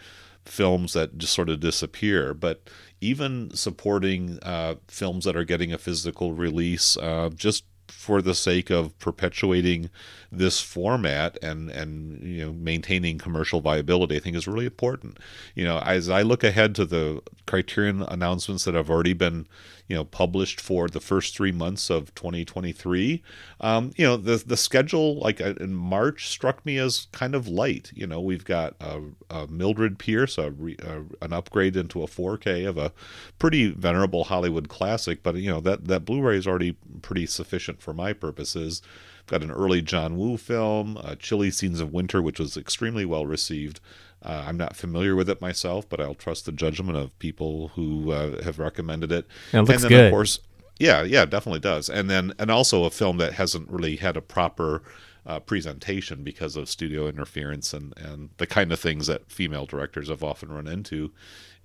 films 0.46 0.94
that 0.94 1.18
just 1.18 1.34
sort 1.34 1.50
of 1.50 1.60
disappear 1.60 2.34
but 2.34 2.70
even 3.02 3.54
supporting 3.54 4.40
uh, 4.44 4.76
films 4.88 5.26
that 5.26 5.36
are 5.36 5.44
getting 5.44 5.74
a 5.74 5.78
physical 5.78 6.34
release 6.34 6.98
uh, 6.98 7.30
just 7.36 7.66
for 7.88 8.22
the 8.22 8.36
sake 8.36 8.70
of 8.70 8.98
perpetuating 9.00 9.90
this 10.38 10.60
format 10.60 11.38
and 11.42 11.70
and 11.70 12.22
you 12.24 12.45
know 12.45 12.53
maintaining 12.53 13.18
commercial 13.18 13.62
viability 13.62 14.16
I 14.16 14.20
think 14.20 14.36
is 14.36 14.48
really 14.48 14.66
important. 14.66 15.18
You 15.56 15.66
know, 15.66 15.80
as 15.80 16.10
I 16.10 16.22
look 16.22 16.44
ahead 16.44 16.76
to 16.76 16.86
the 16.86 17.22
Criterion 17.45 18.03
announcements 18.03 18.66
that 18.66 18.74
have 18.74 18.90
already 18.90 19.14
been 19.14 19.48
you 19.88 19.95
know 19.95 20.06
published 20.06 20.62
for 20.62 20.88
the 20.88 21.00
first 21.00 21.36
three 21.36 21.52
months 21.52 21.90
of 21.90 22.14
2023, 22.16 23.22
um, 23.62 23.92
you 23.95 24.06
know 24.06 24.18
the 24.18 24.44
the 24.45 24.58
schedule 24.58 25.20
like 25.20 25.40
uh, 25.42 25.53
in 25.60 25.74
March 25.74 26.28
struck 26.28 26.66
me 26.66 26.78
as 26.78 27.08
kind 27.12 27.36
of 27.36 27.48
light. 27.48 27.92
You 27.94 28.08
know, 28.08 28.22
we've 28.22 28.45
got 28.45 28.76
a, 28.80 29.02
a 29.30 29.48
Mildred 29.48 30.00
Pierce, 30.00 30.38
a, 30.38 30.48
a 30.48 31.24
an 31.24 31.34
upgrade 31.34 31.76
into 31.76 32.02
a 32.02 32.08
4K 32.08 32.68
of 32.68 32.78
a 32.78 32.92
pretty 33.40 33.68
venerable 33.72 34.26
Hollywood 34.26 34.70
classic, 34.70 35.22
but 35.22 35.36
you 35.36 35.50
know 35.50 35.60
that 35.62 35.86
that 35.86 36.06
Blu-ray 36.06 36.38
is 36.38 36.48
already 36.48 36.76
pretty 37.02 37.26
sufficient 37.26 37.82
for 37.82 37.94
my 37.94 38.14
purposes. 38.14 38.82
Got 39.27 39.43
an 39.43 39.52
early 39.52 39.82
John 39.82 40.18
Woo 40.18 40.38
film, 40.38 40.98
uh, 40.98 41.16
Chilly 41.16 41.50
Scenes 41.50 41.80
of 41.80 41.93
Winter, 41.93 42.22
which 42.22 42.40
was 42.40 42.58
extremely 42.58 43.06
well 43.06 43.26
received. 43.26 43.80
Uh, 44.22 44.43
I'm 44.48 44.58
not 44.58 44.76
familiar 44.76 45.16
with 45.16 45.30
it 45.30 45.42
myself, 45.42 45.88
but 45.88 46.00
I'll 46.00 46.16
trust 46.16 46.45
the 46.45 46.52
judgment 46.52 46.98
of 46.98 47.18
people 47.19 47.69
who 47.76 48.11
uh, 48.11 48.43
have 48.43 48.60
recommended 48.60 49.11
it. 49.11 49.26
It 49.52 49.58
looks 49.58 49.69
and 49.72 49.80
then, 49.82 49.90
good. 49.90 50.06
of 50.06 50.11
course, 50.11 50.40
yeah, 50.80 51.03
yeah, 51.03 51.26
definitely 51.26 51.60
does. 51.60 51.90
And 51.90 52.10
then, 52.10 52.34
and 52.40 52.50
also 52.50 52.84
a 52.85 52.90
film 52.90 53.18
that 53.18 53.34
hasn't 53.34 53.69
really 53.69 53.98
had 53.98 54.18
a 54.18 54.22
proper 54.22 54.82
uh, 55.26 55.40
presentation 55.40 56.24
because 56.24 56.56
of 56.56 56.69
studio 56.69 57.08
interference 57.08 57.74
and 57.74 57.93
and 57.98 58.30
the 58.38 58.48
kind 58.48 58.72
of 58.72 58.80
things 58.80 59.08
that 59.08 59.32
female 59.32 59.66
directors 59.66 60.10
have 60.10 60.24
often 60.24 60.52
run 60.52 60.68
into, 60.68 60.95
you 60.95 61.11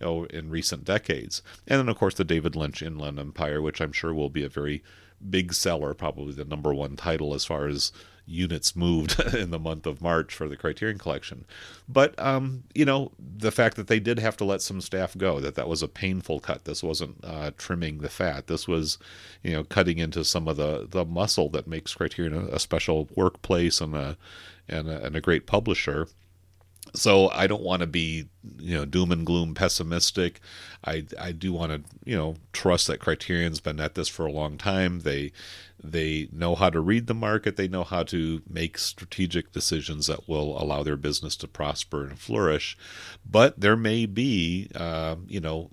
know, 0.00 0.24
in 0.24 0.50
recent 0.50 0.84
decades. 0.84 1.42
And 1.66 1.78
then, 1.80 1.88
of 1.88 1.98
course, 1.98 2.14
the 2.14 2.24
David 2.24 2.54
Lynch 2.54 2.82
Inland 2.82 3.18
Empire, 3.18 3.60
which 3.60 3.80
I'm 3.80 3.92
sure 3.92 4.14
will 4.14 4.30
be 4.30 4.44
a 4.44 4.48
very 4.48 4.82
big 5.28 5.52
seller, 5.52 5.94
probably 5.94 6.32
the 6.32 6.44
number 6.44 6.72
one 6.72 6.96
title 6.96 7.34
as 7.34 7.44
far 7.44 7.66
as 7.66 7.92
units 8.28 8.76
moved 8.76 9.18
in 9.34 9.50
the 9.50 9.58
month 9.58 9.86
of 9.86 10.00
March 10.00 10.34
for 10.34 10.48
the 10.48 10.56
Criterion 10.56 10.98
Collection. 10.98 11.44
But 11.88 12.18
um, 12.18 12.64
you 12.74 12.84
know, 12.84 13.12
the 13.18 13.50
fact 13.50 13.76
that 13.76 13.86
they 13.86 14.00
did 14.00 14.18
have 14.18 14.36
to 14.38 14.44
let 14.44 14.62
some 14.62 14.80
staff 14.80 15.16
go, 15.16 15.40
that 15.40 15.54
that 15.54 15.68
was 15.68 15.82
a 15.82 15.88
painful 15.88 16.40
cut. 16.40 16.64
This 16.64 16.82
wasn't 16.82 17.16
uh, 17.24 17.52
trimming 17.56 17.98
the 17.98 18.08
fat. 18.08 18.46
This 18.46 18.68
was, 18.68 18.98
you 19.42 19.52
know, 19.52 19.64
cutting 19.64 19.98
into 19.98 20.24
some 20.24 20.48
of 20.48 20.56
the 20.56 20.86
the 20.88 21.04
muscle 21.04 21.48
that 21.50 21.66
makes 21.66 21.94
Criterion 21.94 22.34
a, 22.34 22.56
a 22.56 22.58
special 22.58 23.08
workplace 23.14 23.80
and 23.80 23.94
a 23.94 24.16
and 24.68 24.88
a, 24.88 25.04
and 25.04 25.16
a 25.16 25.20
great 25.20 25.46
publisher 25.46 26.08
so 26.94 27.30
I 27.30 27.46
don't 27.46 27.62
want 27.62 27.80
to 27.80 27.86
be, 27.86 28.26
you 28.58 28.76
know, 28.76 28.84
doom 28.84 29.12
and 29.12 29.26
gloom 29.26 29.54
pessimistic. 29.54 30.40
I 30.84 31.06
I 31.18 31.32
do 31.32 31.52
want 31.52 31.72
to, 31.72 31.82
you 32.04 32.16
know, 32.16 32.36
trust 32.52 32.86
that 32.86 33.00
Criterion's 33.00 33.60
been 33.60 33.80
at 33.80 33.94
this 33.94 34.08
for 34.08 34.26
a 34.26 34.32
long 34.32 34.58
time. 34.58 35.00
They 35.00 35.32
they 35.82 36.28
know 36.32 36.54
how 36.54 36.70
to 36.70 36.80
read 36.80 37.06
the 37.06 37.14
market. 37.14 37.56
They 37.56 37.68
know 37.68 37.84
how 37.84 38.02
to 38.04 38.42
make 38.48 38.78
strategic 38.78 39.52
decisions 39.52 40.06
that 40.06 40.28
will 40.28 40.60
allow 40.60 40.82
their 40.82 40.96
business 40.96 41.36
to 41.36 41.48
prosper 41.48 42.04
and 42.04 42.18
flourish. 42.18 42.76
But 43.28 43.60
there 43.60 43.76
may 43.76 44.06
be, 44.06 44.70
uh, 44.74 45.16
you 45.26 45.40
know, 45.40 45.70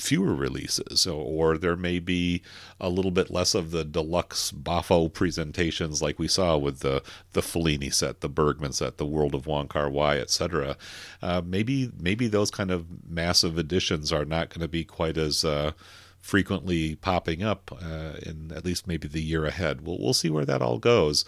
fewer 0.00 0.34
releases, 0.34 1.06
or 1.06 1.58
there 1.58 1.76
may 1.76 1.98
be 1.98 2.42
a 2.80 2.88
little 2.88 3.10
bit 3.10 3.30
less 3.30 3.54
of 3.54 3.70
the 3.70 3.84
deluxe 3.84 4.50
Bafo 4.50 5.12
presentations 5.12 6.00
like 6.00 6.18
we 6.18 6.28
saw 6.28 6.56
with 6.56 6.80
the 6.80 7.02
the 7.32 7.40
Fellini 7.40 7.92
set, 7.92 8.20
the 8.20 8.28
Bergman 8.28 8.72
set, 8.72 8.96
the 8.96 9.06
World 9.06 9.34
of 9.34 9.46
Wong 9.46 9.68
Kar 9.68 9.90
Wai, 9.90 10.18
etc. 10.18 10.76
Uh, 11.22 11.42
maybe 11.44 11.90
maybe 11.98 12.28
those 12.28 12.50
kind 12.50 12.70
of 12.70 12.86
massive 13.08 13.58
editions 13.58 14.12
are 14.12 14.24
not 14.24 14.48
going 14.48 14.62
to 14.62 14.68
be 14.68 14.84
quite 14.84 15.16
as 15.16 15.44
uh, 15.44 15.72
frequently 16.30 16.94
popping 16.94 17.42
up 17.42 17.76
uh, 17.82 18.12
in 18.22 18.52
at 18.54 18.64
least 18.64 18.86
maybe 18.86 19.08
the 19.08 19.20
year 19.20 19.44
ahead. 19.46 19.80
We'll 19.80 19.98
we'll 19.98 20.14
see 20.14 20.30
where 20.30 20.44
that 20.44 20.62
all 20.62 20.78
goes, 20.78 21.24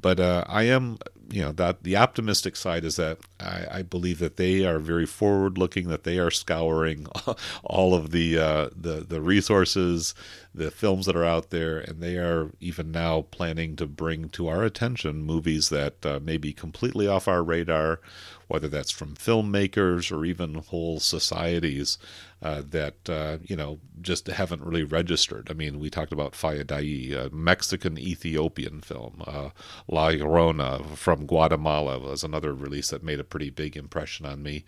but 0.00 0.18
uh, 0.18 0.44
I 0.48 0.62
am 0.62 0.96
you 1.28 1.42
know 1.42 1.52
that 1.52 1.82
the 1.82 1.94
optimistic 1.94 2.56
side 2.56 2.82
is 2.82 2.96
that 2.96 3.18
I, 3.38 3.66
I 3.70 3.82
believe 3.82 4.18
that 4.20 4.38
they 4.38 4.64
are 4.64 4.78
very 4.78 5.04
forward 5.04 5.58
looking, 5.58 5.88
that 5.88 6.04
they 6.04 6.18
are 6.18 6.30
scouring 6.30 7.06
all 7.64 7.94
of 7.94 8.12
the 8.12 8.38
uh, 8.38 8.68
the 8.74 9.04
the 9.06 9.20
resources, 9.20 10.14
the 10.54 10.70
films 10.70 11.04
that 11.04 11.16
are 11.16 11.24
out 11.24 11.50
there, 11.50 11.78
and 11.78 12.00
they 12.00 12.16
are 12.16 12.50
even 12.58 12.90
now 12.90 13.26
planning 13.30 13.76
to 13.76 13.86
bring 13.86 14.30
to 14.30 14.48
our 14.48 14.64
attention 14.64 15.22
movies 15.22 15.68
that 15.68 16.06
uh, 16.06 16.18
may 16.22 16.38
be 16.38 16.54
completely 16.54 17.06
off 17.06 17.28
our 17.28 17.42
radar 17.42 18.00
whether 18.48 18.68
that's 18.68 18.90
from 18.90 19.14
filmmakers 19.14 20.16
or 20.16 20.24
even 20.24 20.54
whole 20.54 21.00
societies 21.00 21.98
uh, 22.42 22.62
that 22.68 23.08
uh, 23.08 23.38
you 23.42 23.56
know 23.56 23.80
just 24.00 24.26
haven't 24.26 24.62
really 24.62 24.84
registered. 24.84 25.48
I 25.50 25.54
mean, 25.54 25.78
we 25.78 25.88
talked 25.88 26.12
about 26.12 26.32
Faya 26.32 26.64
Dayi, 26.64 27.14
a 27.14 27.34
Mexican 27.34 27.98
Ethiopian 27.98 28.82
film. 28.82 29.22
Uh, 29.26 29.50
La 29.88 30.10
Llorona 30.10 30.96
from 30.96 31.26
Guatemala 31.26 31.98
was 31.98 32.22
another 32.22 32.52
release 32.52 32.90
that 32.90 33.02
made 33.02 33.20
a 33.20 33.24
pretty 33.24 33.50
big 33.50 33.76
impression 33.76 34.26
on 34.26 34.42
me 34.42 34.64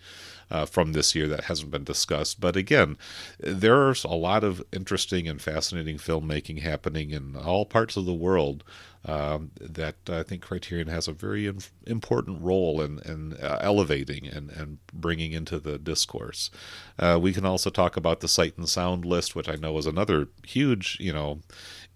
uh, 0.49 0.65
from 0.65 0.93
this 0.93 1.13
year 1.13 1.27
that 1.27 1.45
hasn't 1.45 1.71
been 1.71 1.83
discussed. 1.83 2.41
But 2.41 2.55
again, 2.55 2.97
there's 3.39 4.03
a 4.03 4.09
lot 4.09 4.43
of 4.43 4.63
interesting 4.73 5.27
and 5.27 5.41
fascinating 5.41 5.97
filmmaking 5.97 6.61
happening 6.61 7.11
in 7.11 7.35
all 7.35 7.65
parts 7.65 7.95
of 7.95 8.05
the 8.05 8.13
world 8.13 8.63
um, 9.05 9.51
that 9.59 9.95
I 10.09 10.23
think 10.23 10.41
Criterion 10.41 10.87
has 10.87 11.07
a 11.07 11.13
very 11.13 11.51
important 11.87 12.41
role 12.41 12.81
in, 12.81 12.99
in 12.99 13.33
uh, 13.41 13.59
elevating 13.61 14.27
and, 14.27 14.49
and 14.51 14.79
bringing 14.93 15.31
into 15.31 15.59
the 15.59 15.77
discourse. 15.77 16.51
Uh, 16.97 17.17
we 17.21 17.33
can 17.33 17.45
also 17.45 17.69
talk 17.69 17.95
about 17.95 18.19
the 18.19 18.27
Sight 18.27 18.57
and 18.57 18.67
Sound 18.67 19.05
list, 19.05 19.35
which 19.35 19.49
I 19.49 19.55
know 19.55 19.77
is 19.77 19.85
another 19.85 20.27
huge, 20.45 20.97
you 20.99 21.13
know, 21.13 21.39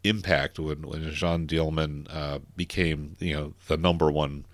impact 0.04 0.60
when, 0.60 0.82
when 0.84 1.12
Jeanne 1.12 1.48
Dielman 1.48 2.08
uh, 2.10 2.40
became, 2.56 3.16
you 3.20 3.34
know, 3.34 3.54
the 3.68 3.78
number 3.78 4.12
one 4.12 4.46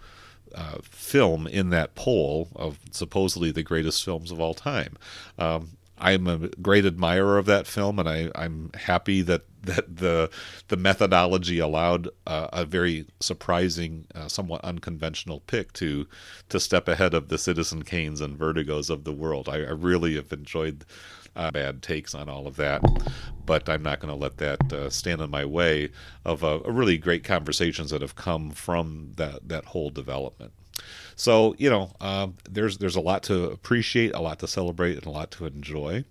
uh, 0.56 0.80
film 0.82 1.45
in 1.48 1.69
that 1.69 1.95
poll 1.95 2.50
of 2.56 2.80
supposedly 2.92 3.52
the 3.52 3.64
greatest 3.64 4.03
films 4.03 4.32
of 4.32 4.40
all 4.40 4.53
time. 4.53 4.98
Um, 5.38 5.78
I'm 6.00 6.28
a 6.28 6.38
great 6.61 6.86
admirer 6.86 7.38
of 7.38 7.45
that 7.48 7.68
film, 7.68 8.00
and 8.00 8.08
I, 8.08 8.32
I'm 8.34 8.72
happy 8.74 9.22
that, 9.24 9.44
that 9.64 9.98
the 9.98 10.30
the 10.68 10.78
methodology 10.78 11.60
allowed 11.60 12.10
uh, 12.26 12.48
a 12.54 12.66
very 12.66 13.06
surprising, 13.20 14.06
uh, 14.16 14.28
somewhat 14.28 14.64
unconventional 14.64 15.42
pick 15.42 15.74
to 15.74 16.08
to 16.50 16.60
step 16.60 16.88
ahead 16.88 17.14
of 17.14 17.30
the 17.30 17.38
Citizen 17.38 17.84
Kanes 17.84 18.22
and 18.22 18.38
Vertigos 18.38 18.90
of 18.90 19.04
the 19.04 19.14
world. 19.14 19.50
I, 19.50 19.58
I 19.58 19.72
really 19.72 20.16
have 20.16 20.32
enjoyed 20.32 20.86
uh, 21.36 21.52
bad 21.52 21.82
takes 21.82 22.16
on 22.16 22.30
all 22.30 22.48
of 22.48 22.56
that, 22.58 22.82
but 23.46 23.70
I'm 23.70 23.84
not 23.84 24.00
going 24.00 24.14
to 24.14 24.20
let 24.20 24.38
that 24.38 24.74
uh, 24.74 24.90
stand 24.90 25.22
in 25.22 25.30
my 25.30 25.46
way 25.46 25.90
of 26.26 26.44
really 26.66 26.98
great 26.98 27.24
conversations 27.24 27.92
that 27.92 28.02
have 28.02 28.16
come 28.16 28.52
from 28.52 29.12
that 29.16 29.48
that 29.48 29.66
whole 29.66 29.90
development. 29.90 30.54
So 31.16 31.56
you 31.58 31.70
know, 31.70 31.92
um, 32.00 32.36
there's 32.50 32.78
there's 32.78 32.96
a 32.96 33.02
lot 33.02 33.24
to 33.24 33.46
appreciate, 33.46 34.14
a 34.16 34.22
lot 34.22 34.40
to 34.40 34.48
celebrate, 34.48 34.98
and 34.98 35.06
a 35.06 35.10
lot 35.10 35.32
to 35.32 35.46
enjoy. 35.46 36.06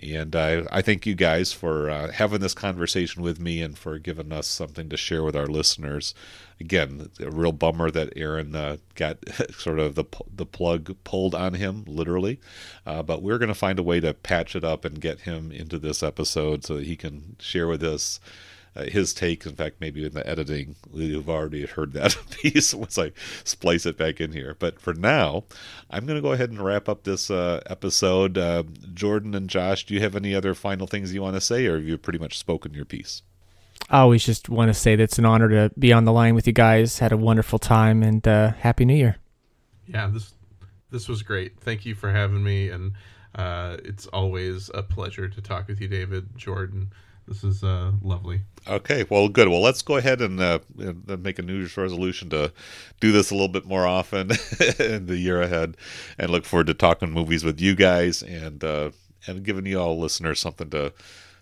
And 0.00 0.34
I, 0.34 0.64
I 0.70 0.82
thank 0.82 1.06
you 1.06 1.14
guys 1.14 1.52
for 1.52 1.88
uh, 1.88 2.10
having 2.10 2.40
this 2.40 2.54
conversation 2.54 3.22
with 3.22 3.40
me 3.40 3.62
and 3.62 3.78
for 3.78 3.98
giving 3.98 4.32
us 4.32 4.46
something 4.46 4.88
to 4.88 4.96
share 4.96 5.22
with 5.22 5.36
our 5.36 5.46
listeners. 5.46 6.14
Again, 6.60 7.10
a 7.20 7.30
real 7.30 7.52
bummer 7.52 7.90
that 7.92 8.12
Aaron 8.16 8.54
uh, 8.56 8.78
got 8.96 9.18
sort 9.56 9.78
of 9.78 9.94
the 9.94 10.04
the 10.34 10.46
plug 10.46 10.96
pulled 11.04 11.34
on 11.34 11.54
him, 11.54 11.84
literally. 11.86 12.40
Uh, 12.84 13.02
but 13.02 13.22
we're 13.22 13.38
going 13.38 13.48
to 13.48 13.54
find 13.54 13.78
a 13.78 13.84
way 13.84 14.00
to 14.00 14.14
patch 14.14 14.56
it 14.56 14.64
up 14.64 14.84
and 14.84 15.00
get 15.00 15.20
him 15.20 15.52
into 15.52 15.78
this 15.78 16.02
episode 16.02 16.64
so 16.64 16.76
that 16.76 16.86
he 16.86 16.96
can 16.96 17.36
share 17.38 17.68
with 17.68 17.82
us 17.82 18.20
uh, 18.76 18.84
his 18.84 19.14
take. 19.14 19.46
In 19.46 19.54
fact, 19.54 19.76
maybe 19.80 20.04
in 20.04 20.12
the 20.12 20.26
editing, 20.28 20.76
you've 20.92 21.28
already 21.28 21.66
heard 21.66 21.92
that 21.92 22.16
piece 22.30 22.74
once 22.74 22.98
I 22.98 23.12
splice 23.44 23.86
it 23.86 23.96
back 23.96 24.20
in 24.20 24.32
here. 24.32 24.56
But 24.58 24.80
for 24.80 24.94
now, 24.94 25.44
I'm 25.90 26.06
going 26.06 26.16
to 26.18 26.22
go 26.22 26.32
ahead 26.32 26.50
and 26.50 26.60
wrap 26.60 26.88
up 26.88 27.04
this 27.04 27.30
uh, 27.30 27.62
episode. 27.66 28.38
Uh, 28.38 28.64
Jordan 28.92 29.34
and 29.34 29.48
Josh, 29.48 29.86
do 29.86 29.94
you 29.94 30.00
have 30.00 30.16
any 30.16 30.34
other 30.34 30.54
final 30.54 30.86
things 30.86 31.14
you 31.14 31.22
want 31.22 31.36
to 31.36 31.40
say, 31.40 31.66
or 31.66 31.76
have 31.76 31.84
you 31.84 31.98
pretty 31.98 32.18
much 32.18 32.38
spoken 32.38 32.74
your 32.74 32.84
piece? 32.84 33.22
I 33.90 34.00
always 34.00 34.24
just 34.24 34.48
want 34.48 34.68
to 34.68 34.74
say 34.74 34.96
that 34.96 35.02
it's 35.02 35.18
an 35.18 35.26
honor 35.26 35.48
to 35.48 35.70
be 35.78 35.92
on 35.92 36.04
the 36.04 36.12
line 36.12 36.34
with 36.34 36.46
you 36.46 36.52
guys. 36.52 36.98
Had 36.98 37.12
a 37.12 37.16
wonderful 37.16 37.58
time, 37.58 38.02
and 38.02 38.26
uh, 38.26 38.52
happy 38.52 38.84
New 38.84 38.94
Year. 38.94 39.16
Yeah, 39.86 40.06
this 40.06 40.32
this 40.90 41.08
was 41.08 41.22
great. 41.22 41.58
Thank 41.60 41.84
you 41.84 41.94
for 41.94 42.10
having 42.10 42.42
me, 42.42 42.70
and 42.70 42.92
uh, 43.34 43.76
it's 43.84 44.06
always 44.06 44.70
a 44.72 44.82
pleasure 44.82 45.28
to 45.28 45.42
talk 45.42 45.68
with 45.68 45.80
you, 45.80 45.88
David, 45.88 46.36
Jordan. 46.36 46.92
This 47.26 47.42
is 47.42 47.64
uh, 47.64 47.92
lovely. 48.02 48.40
Okay, 48.66 49.04
well, 49.08 49.28
good. 49.28 49.48
Well, 49.48 49.62
let's 49.62 49.82
go 49.82 49.96
ahead 49.96 50.20
and, 50.20 50.40
uh, 50.40 50.58
and 50.78 51.22
make 51.22 51.38
a 51.38 51.42
New 51.42 51.56
Year's 51.56 51.76
resolution 51.76 52.28
to 52.30 52.52
do 53.00 53.12
this 53.12 53.30
a 53.30 53.34
little 53.34 53.48
bit 53.48 53.66
more 53.66 53.86
often 53.86 54.30
in 54.78 55.06
the 55.06 55.16
year 55.16 55.40
ahead, 55.40 55.76
and 56.18 56.30
look 56.30 56.44
forward 56.44 56.66
to 56.66 56.74
talking 56.74 57.10
movies 57.10 57.44
with 57.44 57.60
you 57.60 57.74
guys 57.74 58.22
and 58.22 58.62
uh, 58.62 58.90
and 59.26 59.42
giving 59.42 59.66
you 59.66 59.80
all 59.80 59.98
listeners 59.98 60.40
something 60.40 60.68
to 60.70 60.92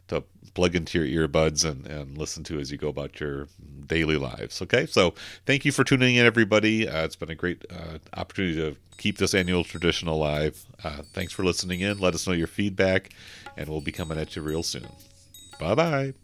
to 0.09 0.23
plug 0.55 0.77
into 0.77 1.03
your 1.03 1.29
earbuds 1.29 1.69
and, 1.69 1.87
and 1.87 2.19
listen 2.19 2.45
to 2.45 2.59
as 2.61 2.71
you 2.71 2.77
go 2.79 2.89
about 2.89 3.21
your 3.21 3.49
daily 3.87 4.17
lives. 4.17 4.61
Okay, 4.63 4.87
so 4.87 5.15
thank 5.47 5.65
you 5.65 5.73
for 5.73 5.85
tuning 5.85 6.17
in, 6.17 6.27
everybody. 6.27 6.89
Uh, 6.89 7.05
it's 7.05 7.17
been 7.17 7.31
a 7.31 7.35
great 7.35 7.65
uh, 7.71 7.99
opportunity 8.15 8.57
to 8.57 8.77
keep 8.99 9.19
this 9.19 9.35
annual 9.35 9.65
tradition 9.65 10.09
alive. 10.09 10.65
Uh, 10.85 11.03
thanks 11.13 11.33
for 11.33 11.45
listening 11.45 11.81
in. 11.81 11.99
Let 11.99 12.15
us 12.15 12.27
know 12.27 12.35
your 12.35 12.47
feedback, 12.47 13.11
and 13.57 13.69
we'll 13.69 13.81
be 13.81 13.93
coming 13.93 14.19
at 14.19 14.37
you 14.37 14.43
real 14.43 14.63
soon. 14.63 14.89
Bye 15.59 15.75
bye. 15.75 16.15